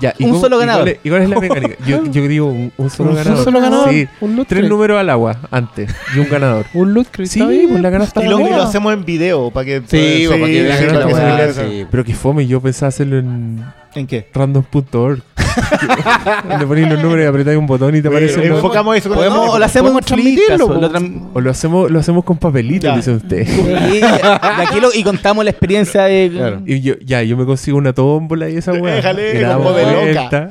Ya, 0.00 0.14
¿y 0.18 0.24
Un 0.24 0.30
cómo- 0.30 0.40
solo 0.40 0.56
y 0.56 0.60
ganador. 0.60 0.82
cuál 0.84 0.94
es- 0.94 1.00
¿Y 1.04 1.08
cuál 1.10 1.22
es 1.22 1.28
la 1.28 1.40
mecánica? 1.40 1.74
Yo, 1.86 2.04
yo 2.10 2.28
digo 2.28 2.46
un, 2.46 2.72
un 2.78 2.90
solo 2.90 3.10
Un 3.10 3.16
ganador. 3.16 3.44
solo 3.44 3.60
ganador. 3.60 3.90
Sí, 3.90 4.08
Un 4.22 4.36
tres 4.36 4.46
crate. 4.48 4.68
números 4.68 4.98
al 4.98 5.10
agua 5.10 5.36
antes 5.50 5.94
y 6.16 6.18
un 6.20 6.28
ganador. 6.30 6.64
Un 6.74 6.94
loot 6.94 7.08
crate. 7.10 7.28
Sí, 7.28 7.66
pues 7.68 7.82
la 7.82 7.90
ganaste 7.90 8.20
Y 8.20 8.26
a 8.26 8.30
lo, 8.30 8.38
la 8.38 8.42
y 8.44 8.46
lo 8.50 8.56
moda. 8.56 8.64
hacemos 8.68 8.94
en 8.94 9.04
video 9.04 9.50
para 9.50 9.64
que. 9.66 9.82
Sí, 9.86 10.26
para 10.28 10.46
que 10.46 10.62
la. 10.62 11.86
Pero 11.90 12.04
que 12.04 12.14
fome, 12.14 12.46
yo 12.46 12.60
pensaba 12.62 12.88
hacerlo 12.88 13.18
en 13.18 13.62
¿En 13.94 14.06
qué? 14.06 14.28
random.org. 14.32 15.22
Le 16.58 16.66
ponéis 16.66 16.88
los 16.88 17.02
números 17.02 17.24
y 17.24 17.26
apretáis 17.28 17.56
un 17.58 17.66
botón 17.66 17.94
y 17.96 18.02
te 18.02 18.08
aparece 18.08 18.46
enfocamos 18.46 18.96
eso 18.96 19.08
con 19.08 19.18
Podemos- 19.18 19.44
el- 19.44 19.50
o 19.50 19.58
lo 19.58 19.64
hacemos 19.64 19.88
en 19.90 19.92
podemos 19.94 20.06
transmitirlo. 20.06 20.66
transmitirlo, 20.66 20.80
Lo 20.80 20.92
po. 20.92 20.98
tran- 20.98 21.30
O 21.34 21.40
lo 21.40 21.50
hacemos, 21.50 21.90
lo 21.90 21.98
hacemos 22.00 22.24
con 22.24 22.36
papelitos, 22.38 22.90
Ya. 22.90 22.96
dice 22.96 23.10
usted. 23.12 23.46
y, 23.48 23.98
y 23.98 24.02
aquí 24.02 24.80
lo- 24.80 24.92
y 24.94 25.02
contamos 25.02 25.44
la 25.44 25.50
experiencia 25.50 26.04
de. 26.04 26.30
Claro. 26.32 26.62
Y 26.66 26.80
yo, 26.80 26.94
ya, 27.04 27.22
yo 27.22 27.36
me 27.36 27.44
consigo 27.44 27.78
una 27.78 27.92
tómbola 27.92 28.48
y 28.48 28.56
esa 28.56 28.72
weá. 28.72 28.94
Déjale, 28.96 29.36
y 29.36 29.40
la 29.40 29.54
como 29.54 29.70
damos 29.72 29.76
de 29.76 29.92
loca. 29.92 30.02
vuelta. 30.28 30.48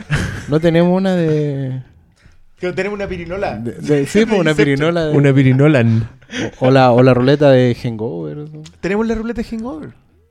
No 0.48 0.60
tenemos 0.60 0.96
una 0.98 1.16
de. 1.16 1.82
Que 2.60 2.74
tenemos 2.74 2.98
una 2.98 3.08
pirinola. 3.08 3.56
de- 3.56 3.72
de- 3.74 4.06
sí, 4.06 4.26
pues 4.26 4.40
una 4.42 4.54
pirinola. 4.54 5.06
de- 5.06 5.18
Una 5.18 5.34
pirinolan. 5.34 6.10
o, 6.60 6.70
la, 6.72 6.92
o 6.92 7.02
la 7.04 7.14
ruleta 7.14 7.50
de 7.52 7.76
Hangover. 7.82 8.38
¿no? 8.38 8.62
Tenemos 8.82 9.08
la 9.08 9.16
ruleta 9.16 9.42
de 9.42 9.48
Hangover. 9.48 9.90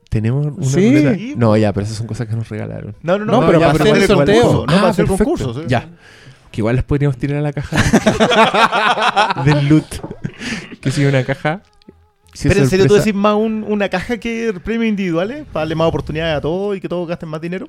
¿Tenemos 0.09 0.45
una 0.47 0.65
Sí. 0.65 0.89
ruleta? 0.89 1.17
No, 1.37 1.55
ya, 1.55 1.71
pero 1.71 1.85
esas 1.85 1.97
son 1.97 2.07
cosas 2.07 2.27
que 2.27 2.35
nos 2.35 2.49
regalaron. 2.49 2.95
No, 3.03 3.17
no, 3.19 3.25
no. 3.25 3.41
No, 3.41 3.47
pero 3.47 3.59
ya, 3.59 3.71
para 3.71 3.83
hacer 3.83 3.97
el 3.97 4.07
sorteo. 4.07 4.41
concurso, 4.41 4.65
No, 4.65 4.73
Ah, 4.73 4.75
para 4.77 4.89
hacer 4.89 5.03
el 5.05 5.09
concurso. 5.09 5.53
sí. 5.53 5.61
Ya. 5.67 5.89
Que 6.51 6.61
igual 6.61 6.75
las 6.75 6.83
podríamos 6.85 7.15
tirar 7.17 7.37
a 7.37 7.41
la 7.41 7.53
caja 7.53 7.77
del 9.45 9.67
loot. 9.69 9.85
Que 10.81 10.91
si 10.91 11.05
una 11.05 11.23
caja. 11.23 11.61
si 12.33 12.47
Pero 12.47 12.61
en 12.61 12.69
serio, 12.69 12.87
tú 12.87 12.95
decís 12.95 13.13
más 13.13 13.35
un- 13.35 13.63
una 13.67 13.89
caja 13.89 14.17
que 14.17 14.53
premios 14.63 14.89
individuales 14.89 15.45
para 15.51 15.61
darle 15.61 15.75
más 15.75 15.87
oportunidades 15.87 16.35
a 16.37 16.41
todos 16.41 16.75
y 16.75 16.81
que 16.81 16.89
todos 16.89 17.07
gasten 17.07 17.29
más 17.29 17.41
dinero. 17.41 17.67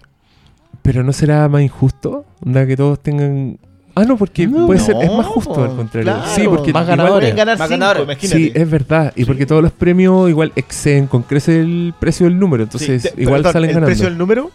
Pero 0.83 1.03
no 1.03 1.12
será 1.12 1.47
más 1.49 1.61
injusto. 1.62 2.25
Onda 2.45 2.67
que 2.67 2.77
todos 2.77 3.03
tengan. 3.03 3.59
Ah, 3.95 4.05
no, 4.05 4.17
porque 4.17 4.47
No, 4.47 4.67
puede 4.67 4.81
ser. 4.81 4.97
Es 5.01 5.11
no, 5.11 5.17
más 5.19 5.27
justo 5.27 5.62
al 5.62 5.75
contrario. 5.77 6.12
claro, 6.12 6.31
sí, 6.35 6.43
porque 6.47 6.73
más 6.73 6.83
igual- 6.83 6.87
ganadores. 6.87 7.21
Pueden 7.31 7.37
ganar 7.37 7.59
Más 7.59 7.69
cinco, 7.69 7.81
ganadores. 7.81 8.03
imagínate. 8.05 8.37
Sí, 8.39 8.53
es 8.55 8.71
verdad. 8.71 9.12
Y 9.17 9.25
porque 9.25 9.47
todos 9.47 9.62
los 9.62 9.73
premios 9.73 10.29
igual 10.31 10.53
exceden 10.57 11.07
con 11.07 11.23
crece 11.23 11.61
el 11.61 11.93
precio 11.99 12.27
del 12.27 12.39
número. 12.39 12.62
Entonces, 12.62 13.03
Sí, 13.03 13.09
te- 13.15 13.23
igual 13.23 13.39
perdón, 13.41 13.53
salen 13.53 13.71
el 13.71 13.75
ganando. 13.75 13.87
precio 13.89 14.05
del 14.07 14.19
número. 14.19 14.51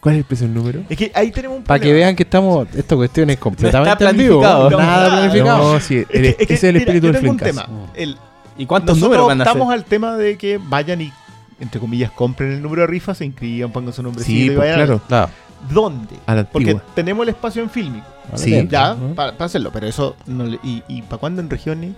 ¿Cuál 0.00 0.16
es 0.16 0.18
el 0.18 0.24
precio 0.24 0.46
del 0.46 0.54
número? 0.54 0.80
Es 0.88 0.96
que 0.98 1.10
ahí 1.14 1.30
tenemos 1.30 1.58
un 1.58 1.64
Para 1.64 1.80
que 1.80 1.92
vean 1.92 2.14
que 2.14 2.22
estamos. 2.24 2.68
Esta 2.76 2.94
cuestión 2.94 3.30
es 3.30 3.38
completamente 3.38 4.04
en 4.04 4.16
vivo. 4.16 4.40
planificado. 4.40 4.70
Nada 4.70 5.08
No, 5.08 5.14
planificado. 5.16 5.72
No, 5.74 5.80
sí, 5.80 5.96
Es 5.98 6.06
que- 6.06 6.18
el- 6.18 6.24
es 6.26 6.36
que, 6.36 6.44
ese 6.44 6.54
es 6.54 6.64
el 6.64 6.72
mira, 6.74 6.84
espíritu 6.92 7.06
del 7.12 7.26
un 7.30 7.36
tema. 7.38 7.66
El, 7.94 8.16
¿Y 8.58 8.66
cuántos 8.66 8.98
números 8.98 9.26
van 9.26 9.40
a 9.40 9.44
optamos 9.44 9.68
hacer? 9.68 9.78
al 9.80 9.84
tema 9.86 10.16
de 10.16 10.36
que 10.36 10.60
vayan 10.62 11.00
y, 11.00 11.12
entre 11.58 11.80
comillas, 11.80 12.10
compren 12.12 12.52
el 12.52 12.62
número 12.62 12.82
de 12.82 12.86
rifa, 12.86 13.14
se 13.14 13.24
inscriban, 13.24 13.72
pongan 13.72 13.92
su 13.94 14.02
nombrecito 14.02 14.30
Sí, 14.38 14.44
y 14.44 14.46
pues 14.50 14.58
vayan. 14.58 14.74
claro. 14.76 15.00
Claro. 15.08 15.30
¿Dónde? 15.70 16.16
A 16.26 16.34
la 16.34 16.44
Porque 16.44 16.76
tenemos 16.94 17.22
el 17.24 17.30
espacio 17.30 17.62
en 17.62 17.70
Filmic. 17.70 18.02
Sí. 18.34 18.66
Ya, 18.68 18.94
¿no? 18.94 19.14
para, 19.14 19.32
hacerlo, 19.44 19.70
pero 19.72 19.86
eso. 19.86 20.16
No 20.26 20.44
le- 20.44 20.58
¿Y, 20.62 20.82
y 20.88 21.02
para 21.02 21.18
cuándo 21.18 21.40
en 21.40 21.50
regiones? 21.50 21.92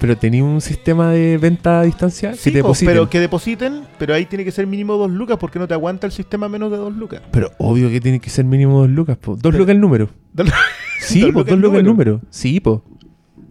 Pero 0.00 0.16
tenía 0.16 0.44
un 0.44 0.60
sistema 0.60 1.10
de 1.10 1.38
venta 1.38 1.80
a 1.80 1.82
distancia 1.82 2.32
Sí, 2.34 2.44
que 2.44 2.58
te 2.58 2.62
po, 2.62 2.68
depositen. 2.68 2.94
pero 2.94 3.10
que 3.10 3.18
depositen, 3.18 3.84
pero 3.98 4.14
ahí 4.14 4.26
tiene 4.26 4.44
que 4.44 4.52
ser 4.52 4.64
mínimo 4.66 4.94
dos 4.96 5.10
lucas 5.10 5.38
porque 5.38 5.58
no 5.58 5.66
te 5.66 5.74
aguanta 5.74 6.06
el 6.06 6.12
sistema 6.12 6.48
menos 6.48 6.70
de 6.70 6.76
dos 6.76 6.94
lucas. 6.94 7.20
Pero 7.32 7.50
obvio 7.58 7.88
que 7.90 8.00
tiene 8.00 8.20
que 8.20 8.30
ser 8.30 8.44
mínimo 8.44 8.78
dos 8.80 8.88
lucas, 8.90 9.16
po. 9.16 9.34
Dos 9.36 9.52
lucas 9.54 9.70
el 9.74 9.80
número. 9.80 10.08
Dos- 10.32 10.48
Sí, 11.00 11.20
dos 11.22 11.30
po, 11.32 11.38
lucas 11.40 11.46
dos 11.50 11.54
el 11.56 11.60
lucas 11.62 11.78
el 11.80 11.84
número. 11.86 12.10
número. 12.12 12.28
Sí, 12.30 12.60
po. 12.60 12.84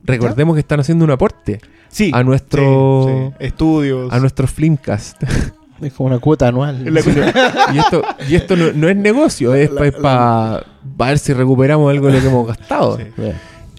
Recordemos 0.06 0.56
que 0.56 0.62
están 0.62 0.80
haciendo 0.80 1.04
un 1.04 1.12
aporte 1.12 1.60
Sí. 1.90 2.12
a 2.14 2.24
nuestro 2.24 3.06
sí, 3.08 3.14
sí. 3.40 3.46
Estudios. 3.46 4.14
a 4.14 4.20
nuestro 4.22 4.48
Flimcast. 4.48 5.22
Es 5.82 5.94
como 5.94 6.08
una 6.10 6.20
cuota 6.20 6.48
anual. 6.48 6.84
Y 7.74 7.78
esto, 7.78 8.02
y 8.30 8.36
esto 8.36 8.56
no, 8.56 8.72
no 8.74 8.90
es 8.90 8.96
negocio, 8.96 9.54
es 9.56 9.70
para 10.02 10.64
ver 10.98 11.20
si 11.20 11.34
recuperamos 11.34 11.92
algo 11.92 12.08
de 12.08 12.14
lo 12.14 12.20
que 12.22 12.28
hemos 12.28 12.48
gastado. 12.48 12.98
Sí. 12.98 13.04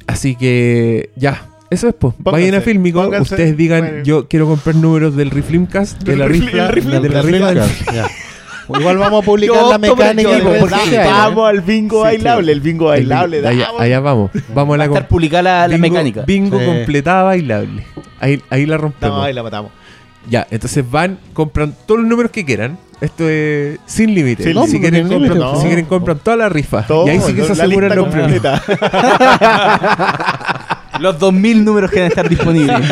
Así 0.06 0.36
que 0.36 1.10
ya, 1.16 1.42
eso 1.70 1.88
es 1.88 1.94
pues. 1.98 2.14
Pónganse, 2.14 2.30
Vayan 2.46 2.54
a 2.54 2.60
Filmico, 2.62 3.02
pónganse, 3.02 3.34
ustedes 3.34 3.56
digan, 3.56 3.80
bueno. 3.80 4.04
yo 4.04 4.28
quiero 4.28 4.46
comprar 4.46 4.74
números 4.76 5.16
del 5.16 5.30
Reflimcast, 5.30 6.02
de 6.02 6.16
la 6.16 6.26
Reflim- 6.26 7.00
de 7.00 7.08
la 7.08 7.22
del. 7.22 7.62
Igual 8.78 8.98
vamos 8.98 9.22
a 9.22 9.24
publicar 9.24 9.56
Yo 9.56 9.70
la 9.70 9.78
mecánica 9.78 10.28
que 10.30 10.34
y 10.36 10.40
de 10.40 10.42
por 10.42 10.52
verdad, 10.52 10.78
qué 10.84 10.90
sea, 10.90 11.04
¿eh? 11.04 11.08
Vamos 11.10 11.48
al 11.48 11.60
bingo 11.62 11.96
Sí, 11.96 12.02
bailable, 12.02 12.20
claro. 12.44 12.52
el 12.52 12.60
bingo 12.60 12.92
El 12.92 13.06
bailable. 13.06 13.40
bingo- 13.40 13.78
allá, 13.80 14.00
vamos. 14.00 14.30
Vamos 14.54 14.74
a 14.74 14.76
la 14.78 14.84
a 14.84 14.86
estar 14.88 15.02
com- 15.04 15.08
publicada 15.08 15.68
la, 15.68 15.78
mecánica. 15.78 16.22
Bingo 16.26 16.58
Sí. 16.58 16.66
completada 16.66 17.22
bailable. 17.22 17.86
Ahí, 18.20 18.42
ahí 18.50 18.66
la 18.66 18.76
rompemos. 18.76 19.16
No, 19.16 19.22
ahí 19.22 19.32
la 19.32 19.42
matamos. 19.42 19.72
Ya, 20.28 20.46
entonces 20.50 20.84
van, 20.90 21.18
compran 21.32 21.74
todos 21.86 22.00
los 22.00 22.08
números 22.08 22.30
que 22.32 22.44
quieran. 22.44 22.78
Esto 23.00 23.28
es 23.28 23.78
sin 23.86 24.14
límite. 24.14 24.42
Sin 24.42 24.52
si, 24.54 24.58
límite, 24.58 24.80
quieren, 24.80 25.08
compran, 25.08 25.22
límite, 25.38 25.50
si 25.50 25.56
no. 25.56 25.62
quieren, 25.62 25.84
compran 25.86 26.18
toda 26.18 26.36
la 26.36 26.48
rifa. 26.48 26.86
Todo, 26.86 27.06
y 27.06 27.10
ahí 27.10 27.20
sí 27.20 27.32
que 27.32 27.44
se 27.44 27.52
aseguran 27.52 27.94
los 27.96 28.08
premios. 28.08 28.42
Los 31.00 31.16
2000 31.20 31.64
números 31.64 31.90
que 31.92 31.98
van 32.00 32.06
a 32.06 32.08
estar 32.08 32.28
disponibles. 32.28 32.76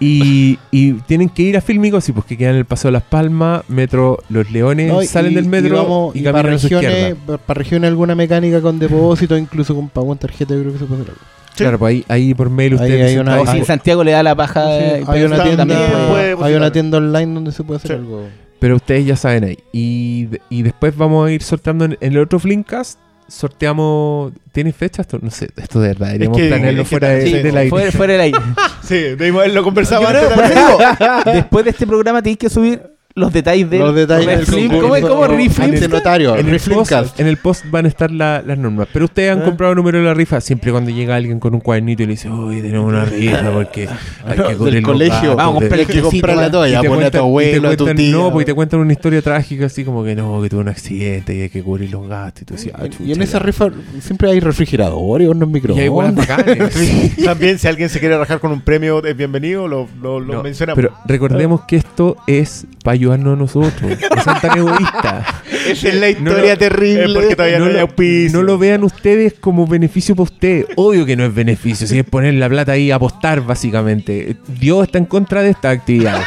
Y, 0.00 0.58
y 0.70 0.92
tienen 0.94 1.28
que 1.28 1.42
ir 1.42 1.56
a 1.58 1.60
Filmico, 1.60 2.00
sí, 2.00 2.12
pues 2.12 2.24
que 2.24 2.36
quedan 2.38 2.52
en 2.52 2.58
el 2.60 2.64
Paso 2.64 2.88
de 2.88 2.92
las 2.92 3.02
Palmas, 3.02 3.62
Metro 3.68 4.18
Los 4.30 4.50
Leones, 4.50 4.90
No, 4.90 5.02
y- 5.02 5.06
salen 5.06 5.34
del 5.34 5.44
metro 5.46 5.68
y, 5.68 5.78
vamos- 5.78 6.16
y 6.16 6.22
caminan 6.22 6.42
para 6.44 6.54
a 6.54 6.58
su 6.58 6.68
regiones, 6.68 6.90
izquierda. 7.10 7.38
para 7.38 7.58
regiones 7.58 7.88
alguna 7.88 8.14
mecánica 8.14 8.62
con 8.62 8.78
depósito, 8.78 9.36
incluso 9.36 9.74
con 9.74 9.90
pago 9.90 10.10
en 10.12 10.18
tarjeta, 10.18 10.54
yo 10.54 10.60
creo 10.60 10.72
que 10.72 10.78
se 10.78 10.84
puede 10.86 11.02
hacer 11.02 11.12
algo. 11.14 11.24
Sí. 11.54 11.64
Claro, 11.64 11.78
pues 11.78 11.90
ahí, 11.94 12.04
ahí 12.08 12.34
por 12.34 12.48
mail 12.50 12.72
Ahí 12.74 12.78
ustedes 12.80 13.06
hay 13.10 13.18
una- 13.18 13.38
"Oh, 13.40 13.42
o 13.42 13.46
si 13.46 13.58
en 13.58 13.64
Santiago 13.64 14.02
le 14.04 14.12
da 14.12 14.22
la 14.22 14.34
paja. 14.34 14.62
Sí, 14.64 14.68
eh, 14.84 14.94
hay 14.96 15.04
pero 15.06 15.26
una 15.26 15.42
tienda, 15.42 15.56
también 15.66 15.80
puede 16.08 16.22
hay 16.22 16.28
depositar. 16.30 16.56
una 16.60 16.72
tienda 16.72 16.98
online 16.98 17.34
donde 17.34 17.52
se 17.52 17.64
puede 17.64 17.78
hacer 17.78 17.90
Sí. 17.90 17.96
algo. 17.96 18.28
Pero 18.60 18.76
ustedes 18.76 19.06
ya 19.06 19.16
saben 19.16 19.44
ahí. 19.44 19.58
Y, 19.72 20.26
de- 20.26 20.40
y 20.50 20.62
después 20.62 20.96
vamos 20.96 21.28
a 21.28 21.32
ir 21.32 21.42
sorteando 21.42 21.84
en, 21.86 21.98
en 22.00 22.12
el 22.12 22.18
otro 22.18 22.38
Flimcast. 22.38 22.98
Sorteamos. 23.28 24.32
¿Tiene 24.52 24.72
fecha 24.72 25.02
esto? 25.02 25.18
No 25.22 25.30
sé, 25.30 25.48
esto 25.56 25.80
de 25.80 25.88
verdad. 25.88 26.08
Deberíamos 26.08 26.36
que- 26.38 26.48
planearlo 26.48 26.82
es 26.82 26.88
que 26.88 26.90
fuera 26.90 27.08
de, 27.10 27.22
sí, 27.26 27.32
del 27.38 27.56
aire. 27.56 27.70
Fuera, 27.70 27.92
fuera 27.92 28.12
del 28.14 28.22
aire. 28.22 28.38
Sí, 28.82 28.94
debimos 28.96 29.42
haberlo 29.42 29.62
conversado 29.62 30.06
antes 30.06 30.22
creo, 30.24 30.34
por 30.34 30.38
también. 30.44 30.58
eso 30.58 31.20
digo, 31.24 31.32
después 31.36 31.64
de 31.64 31.70
este 31.70 31.86
programa 31.86 32.22
tenéis 32.22 32.38
que 32.38 32.48
subir 32.50 32.82
los 33.14 33.32
detalles 33.32 33.68
del 33.68 33.80
Los 33.80 33.94
detalles 33.94 34.46
del. 34.48 34.70
¿Cómo? 34.80 34.94
¿Cómo 35.00 35.24
Ante 35.24 35.88
notario, 35.88 36.36
En 36.36 36.48
el, 36.48 36.60
post, 36.60 36.92
en 37.18 37.26
el 37.26 37.36
post 37.36 37.64
van 37.70 37.84
a 37.84 37.88
estar 37.88 38.10
la- 38.10 38.42
las 38.46 38.56
normas. 38.56 38.86
Pero 38.92 39.06
ustedes 39.06 39.32
han 39.32 39.40
¿Eh? 39.40 39.44
comprado 39.44 39.72
el 39.72 39.76
número 39.76 39.98
de 39.98 40.04
la 40.04 40.14
rifa. 40.14 40.40
Siempre 40.40 40.70
cuando 40.70 40.90
llega 40.90 41.16
alguien 41.16 41.40
con 41.40 41.52
un 41.54 41.60
cuadernito 41.60 42.02
y 42.02 42.06
le 42.06 42.12
dice, 42.12 42.30
uy, 42.30 42.60
tenemos 42.62 42.88
una 42.88 43.04
rifa 43.04 43.50
porque 43.52 43.88
hay 44.24 44.36
que 44.36 44.64
Del 44.70 44.82
colegio. 44.82 45.34
Vamos 45.36 45.56
a 45.56 45.60
de- 45.64 45.68
comprar 45.68 45.80
Hay 45.80 45.86
que 45.86 45.92
quesito, 45.92 46.10
comprarle 46.10 46.44
a 46.44 46.50
todo, 46.50 46.66
Y 46.68 46.86
pone 46.88 47.04
a 47.06 47.10
tu 47.10 47.18
abuelo, 47.18 47.68
a 47.68 47.76
tu 47.76 47.86
tía. 47.94 48.12
No, 48.12 48.40
y 48.40 48.44
te 48.44 48.54
cuentan 48.54 48.80
una 48.80 48.92
historia 48.92 49.20
trágica, 49.22 49.66
así 49.66 49.84
como 49.84 50.04
que 50.04 50.14
no, 50.14 50.40
que 50.40 50.48
tuvo 50.48 50.60
un 50.60 50.68
accidente 50.68 51.34
y 51.34 51.40
hay 51.42 51.48
que 51.48 51.62
cubrir 51.62 51.90
los 51.90 52.06
gastos. 52.08 52.42
Y 52.42 52.44
tú 52.44 52.54
decías, 52.54 52.74
ah, 52.78 52.86
Y 53.04 53.12
en 53.12 53.22
esa 53.22 53.38
rifa 53.38 53.68
siempre 54.00 54.30
hay 54.30 54.40
refrigeradores, 54.40 55.28
hornos 55.28 55.48
Y 55.48 55.52
hay 55.52 55.90
microondas. 55.90 56.28
bacanes. 56.28 57.16
También, 57.24 57.58
si 57.58 57.66
alguien 57.66 57.88
se 57.88 57.98
quiere 58.00 58.16
rajar 58.16 58.38
con 58.40 58.52
un 58.52 58.60
premio, 58.60 59.04
es 59.04 59.16
bienvenido, 59.16 59.66
lo, 59.68 59.88
lo, 60.00 60.20
lo 60.20 60.34
No, 60.34 60.42
mencionamos. 60.42 60.76
Pero 60.76 60.94
recordemos 61.06 61.62
que 61.66 61.76
esto 61.76 62.16
es 62.26 62.66
para 62.84 62.99
ayudarnos 63.00 63.34
a 63.34 63.36
nosotros. 63.36 63.92
No 64.16 64.22
sean 64.22 64.40
tan 64.40 64.58
egoístas. 64.58 65.26
Esa 65.66 65.88
es 65.88 65.94
la 65.94 66.06
No 66.20 66.30
historia 66.30 66.52
lo- 66.54 66.58
terrible. 66.58 67.04
es 67.04 67.12
porque 67.12 67.36
todavía 67.36 67.58
no 67.58 67.66
hay 67.66 67.72
lo, 67.74 68.32
no 68.38 68.42
lo 68.42 68.58
vean 68.58 68.84
ustedes 68.84 69.34
como 69.40 69.66
beneficio 69.66 70.14
para 70.14 70.24
ustedes. 70.24 70.66
Obvio 70.76 71.06
que 71.06 71.16
no 71.16 71.24
es 71.24 71.34
beneficio, 71.34 71.86
si 71.86 71.98
es 71.98 72.04
poner 72.04 72.34
la 72.34 72.48
plata 72.48 72.72
ahí 72.72 72.90
apostar, 72.90 73.40
básicamente. 73.42 74.36
Dios 74.58 74.84
está 74.86 74.98
en 74.98 75.06
contra 75.06 75.42
de 75.42 75.50
esta 75.50 75.70
actividad. 75.70 76.20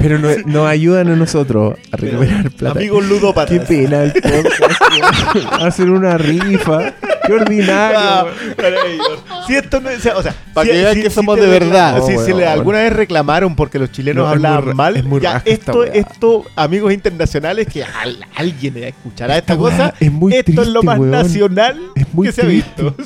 Pero 0.00 0.18
no- 0.18 0.28
nos 0.46 0.66
ayudan 0.66 1.08
a 1.08 1.16
nosotros 1.16 1.76
a 1.92 1.96
recuperar 1.96 2.50
plata. 2.50 2.78
Amigos 2.78 3.02
Qué 3.04 3.08
ludópatas. 3.08 3.66
pena 3.66 4.02
el 4.04 4.12
podcast. 4.12 5.52
Hacer 5.62 5.90
una 5.90 6.18
rifa. 6.18 6.94
Qué 7.28 7.32
ordinario. 7.34 7.98
Ah. 8.00 9.44
Si 9.46 9.54
esto 9.54 9.80
no, 9.80 9.90
o 9.90 10.00
sea, 10.00 10.16
o 10.16 10.22
sea, 10.22 10.34
Pa' 10.54 10.62
si- 10.62 10.68
que 10.70 10.74
vean 10.74 10.94
si- 10.94 11.02
que 11.02 11.10
somos 11.10 11.38
de 11.40 11.46
verdad. 11.46 12.02
Si, 12.04 12.12
si 12.18 12.28
le- 12.28 12.34
weón. 12.38 12.48
alguna 12.48 12.78
vez 12.78 12.92
reclamaron 12.92 13.54
porque 13.54 13.78
los 13.78 13.92
chilenos 13.92 14.24
No, 14.40 14.60
muy 14.62 14.74
mal, 14.74 14.96
es 14.96 15.04
muy 15.04 15.20
ya 15.20 15.34
raja 15.34 15.42
esta 15.46 15.72
esto, 15.72 15.84
esto, 15.84 16.44
amigos 16.56 16.92
internacionales, 16.92 17.68
que 17.72 17.84
al- 17.84 18.24
alguien 18.34 18.76
escuchará 18.82 19.38
esta, 19.38 19.56
cosa, 19.56 19.94
es 20.00 20.10
muy 20.10 20.34
esto 20.34 20.62
es 20.62 20.68
lo 20.68 20.82
más 20.82 20.98
weón. 20.98 21.10
nacional 21.12 21.78
Es 21.94 22.12
muy 22.12 22.26
que 22.28 22.32
se 22.32 22.42
ha 22.42 22.46
visto. 22.46 22.94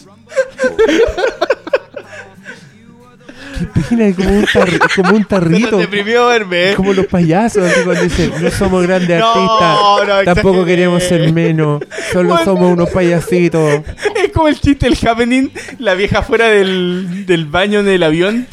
Pena, 3.68 4.06
es 4.06 4.16
como 4.16 4.30
un, 4.30 4.44
tar- 4.47 4.78
como 4.97 5.16
un 5.16 5.24
tarrito. 5.24 5.76
deprimió 5.78 6.26
verme. 6.28 6.70
Es 6.70 6.76
como 6.76 6.93
los 6.93 7.06
payasos, 7.06 7.64
así 7.64 7.80
cuando 7.84 8.02
dicen, 8.02 8.32
no 8.40 8.51
somos 8.51 8.82
grandes 8.86 9.18
No, 9.20 9.26
artistas, 9.32 10.26
no 10.26 10.34
tampoco 10.34 10.64
queremos 10.64 11.02
ser 11.02 11.32
menos, 11.32 11.82
solo 12.12 12.30
Bueno. 12.30 12.44
somos 12.44 12.72
unos 12.72 12.90
payasitos. 12.90 13.82
Es 14.22 14.30
como 14.32 14.48
el 14.48 14.59
chiste 14.60 14.89
del 14.89 14.97
happening, 15.06 15.51
la 15.78 15.94
vieja 15.94 16.22
fuera 16.22 16.47
del, 16.48 17.26
del 17.26 17.44
baño 17.47 17.80
en 17.80 17.89
el 17.89 18.02
avión. 18.02 18.47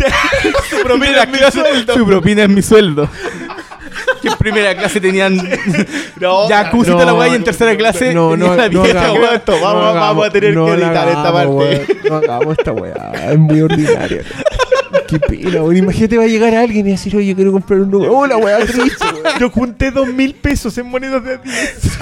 su 0.70 0.82
propina 0.84 1.24
es 1.24 1.30
mi 1.30 1.40
sueldo. 1.52 1.94
Su 1.94 2.06
propina 2.06 2.44
es 2.44 2.50
mi 2.50 2.62
sueldo. 2.62 3.10
Que 4.22 4.28
en 4.30 4.34
primera 4.38 4.76
clase 4.76 5.00
tenían 5.00 5.38
No, 6.20 6.48
jacuzzi 6.48 6.92
toda 6.92 7.06
la 7.06 7.14
weá 7.14 7.30
y 7.30 7.36
en 7.36 7.44
tercera 7.44 7.76
clase 7.78 8.14
no, 8.14 8.36
no, 8.36 8.56
la 8.56 8.68
no 8.70 8.82
vieja 8.84 9.02
hagamos- 9.06 9.20
weá. 9.22 9.36
esto, 9.36 9.52
vamos- 9.62 9.84
no 9.86 9.94
vamos 9.94 10.28
a 10.28 10.30
tener 10.32 10.54
que 10.54 10.72
editar 10.74 11.08
esta 11.10 11.32
parte. 11.34 11.48
weón, 11.48 11.82
No 12.10 12.16
hagamos 12.16 12.58
esta 12.58 12.72
weá, 12.74 13.12
es 13.32 13.38
muy 13.38 13.62
ordinaria. 13.62 14.22
Qué 15.10 15.20
pena, 15.20 15.64
weón. 15.64 15.78
Imagínate 15.78 16.18
va 16.18 16.24
a 16.24 16.28
llegar 16.28 16.54
alguien 16.54 16.88
y 16.88 16.92
decir, 16.92 17.16
oye, 17.16 17.34
quiero 17.34 17.52
comprar 17.52 17.80
un 17.80 17.90
nuevo. 17.90 18.16
Oh, 18.16 18.28
la 18.28 18.38
weá 18.38 18.60
triste. 18.60 19.06
Yo 19.40 19.50
junté 19.50 19.90
dos 19.90 20.08
mil 20.08 20.36
pesos 20.36 20.78
en 20.78 20.88
monedas 20.88 21.24
de 21.24 21.38
10. 21.38 22.00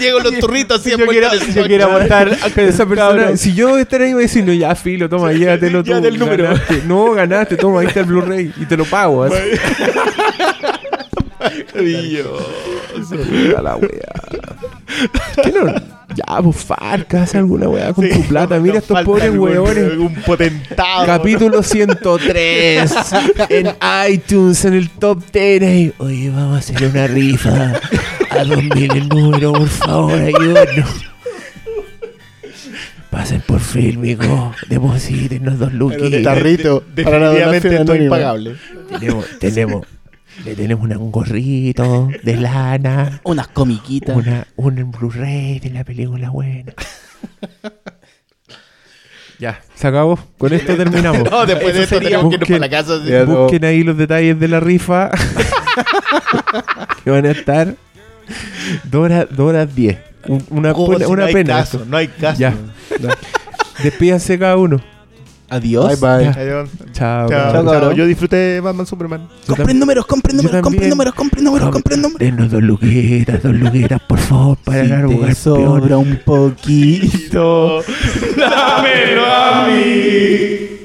Llego 0.00 0.20
los 0.20 0.38
turritos 0.40 0.80
así 0.80 0.90
Yo 0.90 1.06
quiero, 1.06 1.32
yo 1.32 1.64
quiero 1.64 1.86
aportar 1.86 2.28
a 2.28 2.60
Esa 2.60 2.84
persona, 2.84 3.34
si 3.36 3.54
yo 3.54 3.78
estar 3.78 4.02
ahí, 4.02 4.12
voy 4.12 4.24
a 4.24 4.26
decir, 4.26 4.44
no, 4.44 4.52
ya, 4.52 4.74
filo, 4.74 5.08
toma, 5.08 5.32
llévatelo 5.32 5.82
tú. 5.82 5.92
Número. 5.94 6.44
Ganaste. 6.44 6.82
No, 6.86 7.12
ganaste, 7.12 7.56
toma, 7.56 7.80
ahí 7.80 7.86
está 7.86 8.00
el 8.00 8.06
Blu-ray 8.06 8.52
y 8.60 8.66
te 8.66 8.76
lo 8.76 8.84
pago. 8.84 9.24
así. 9.24 9.36
Puta 13.08 13.62
la 13.62 13.76
weá. 13.76 14.12
¿Qué 15.42 15.52
no? 15.52 15.72
Ya, 16.14 16.40
pues 16.40 16.56
Farca, 16.56 17.24
haz 17.24 17.34
alguna 17.34 17.68
weá 17.68 17.92
con 17.92 18.08
tu 18.08 18.22
plata. 18.22 18.58
Mira 18.58 18.78
estos 18.78 19.02
pobres 19.02 19.36
weones. 19.36 19.98
Un 19.98 20.14
potentado. 20.14 21.04
Capítulo 21.04 21.62
103 21.64 22.94
en 23.50 23.74
iTunes, 24.10 24.64
en 24.64 24.74
el 24.74 24.88
top 24.90 25.22
10. 25.32 25.62
ahí. 25.62 25.92
Oye, 25.98 26.30
vamos 26.30 26.56
a 26.56 26.58
hacer 26.58 26.88
una 26.88 27.06
rifa. 27.06 27.72
A 28.30 28.44
2000 28.44 28.96
el 28.96 29.08
número, 29.08 29.52
por 29.52 29.68
favor, 29.68 30.12
ayúdenos. 30.12 30.90
Pasen 33.10 33.40
por 33.40 33.60
Filmico, 33.60 34.52
deposítenos 34.68 35.58
dos 35.58 35.72
luquitas. 35.72 36.22
Tarrito. 36.22 36.82
para 37.02 37.18
la 37.18 37.26
donación 37.28 37.74
esto 37.74 37.94
es 37.94 38.00
impagable. 38.02 38.56
Tenemos, 39.00 39.26
tenemos, 39.38 39.86
le 40.44 40.54
tenemos 40.54 40.88
un 40.88 41.10
gorrito 41.12 42.08
de 42.22 42.36
lana, 42.36 43.20
Unas 43.24 43.48
comiquitas. 43.48 44.16
una, 44.16 44.46
un 44.56 44.90
Blu-ray 44.90 45.60
de 45.60 45.70
la 45.70 45.84
película 45.84 46.30
buena. 46.30 46.72
ya, 49.38 49.60
se 49.74 49.86
acabó. 49.86 50.18
Con 50.38 50.52
esto 50.52 50.76
terminamos. 50.76 51.22
No, 51.30 51.46
después 51.46 51.74
de 51.74 51.82
Eso 51.84 51.96
esto 51.96 52.04
tenemos 52.04 52.28
que 52.30 52.34
irnos 52.34 52.48
para 52.48 52.60
la 52.60 52.70
casa. 52.70 53.00
Ya, 53.04 53.24
no. 53.24 53.42
Busquen 53.42 53.64
ahí 53.64 53.82
los 53.82 53.96
detalles 53.96 54.38
de 54.38 54.48
la 54.48 54.60
rifa. 54.60 55.10
que 57.04 57.10
van 57.10 57.26
a 57.26 57.30
estar 57.30 57.74
dos 58.84 59.04
horas, 59.04 59.26
dos 59.30 59.48
horas 59.50 59.74
diez. 59.74 59.98
Un- 60.28 60.44
Una, 60.50 60.72
Oh, 60.72 60.84
una, 60.86 60.98
si 60.98 61.04
una 61.04 61.22
no 61.22 61.26
hay 61.28 61.32
pena. 61.34 61.54
caso, 61.58 61.84
no 61.88 61.96
hay 61.96 62.08
caso. 62.08 62.40
Ya. 62.40 62.54
Despídanse 63.82 64.38
cada 64.38 64.56
uno. 64.56 64.80
Adiós. 65.48 66.00
Bye 66.00 66.24
bye. 66.24 66.28
Adiós. 66.28 66.70
Chao. 66.92 67.28
Chao, 67.28 67.64
Chao. 67.64 67.92
Yo 67.92 68.06
disfruté 68.06 68.60
Batman 68.60 68.86
Superman. 68.86 69.28
Compren 69.46 69.78
números, 69.78 70.06
compren 70.06 70.36
números, 70.36 70.60
compren 70.60 70.90
números, 70.90 71.14
compren 71.14 71.44
números, 71.44 71.70
compren 71.70 72.02
números. 72.02 72.18
Denos 72.20 72.50
dos 72.50 72.62
luquitas, 72.62 73.42
dos 73.42 73.54
luquitas, 73.54 74.00
por 74.02 74.18
favor, 74.18 74.56
para 74.64 74.82
Si 74.82 74.88
ganar 74.88 75.06
un 75.06 75.34
sobra 75.34 75.98
un 75.98 76.20
poquito, 76.24 77.82
dámelo 78.36 79.24
a 79.24 79.68
mí. 79.68 80.75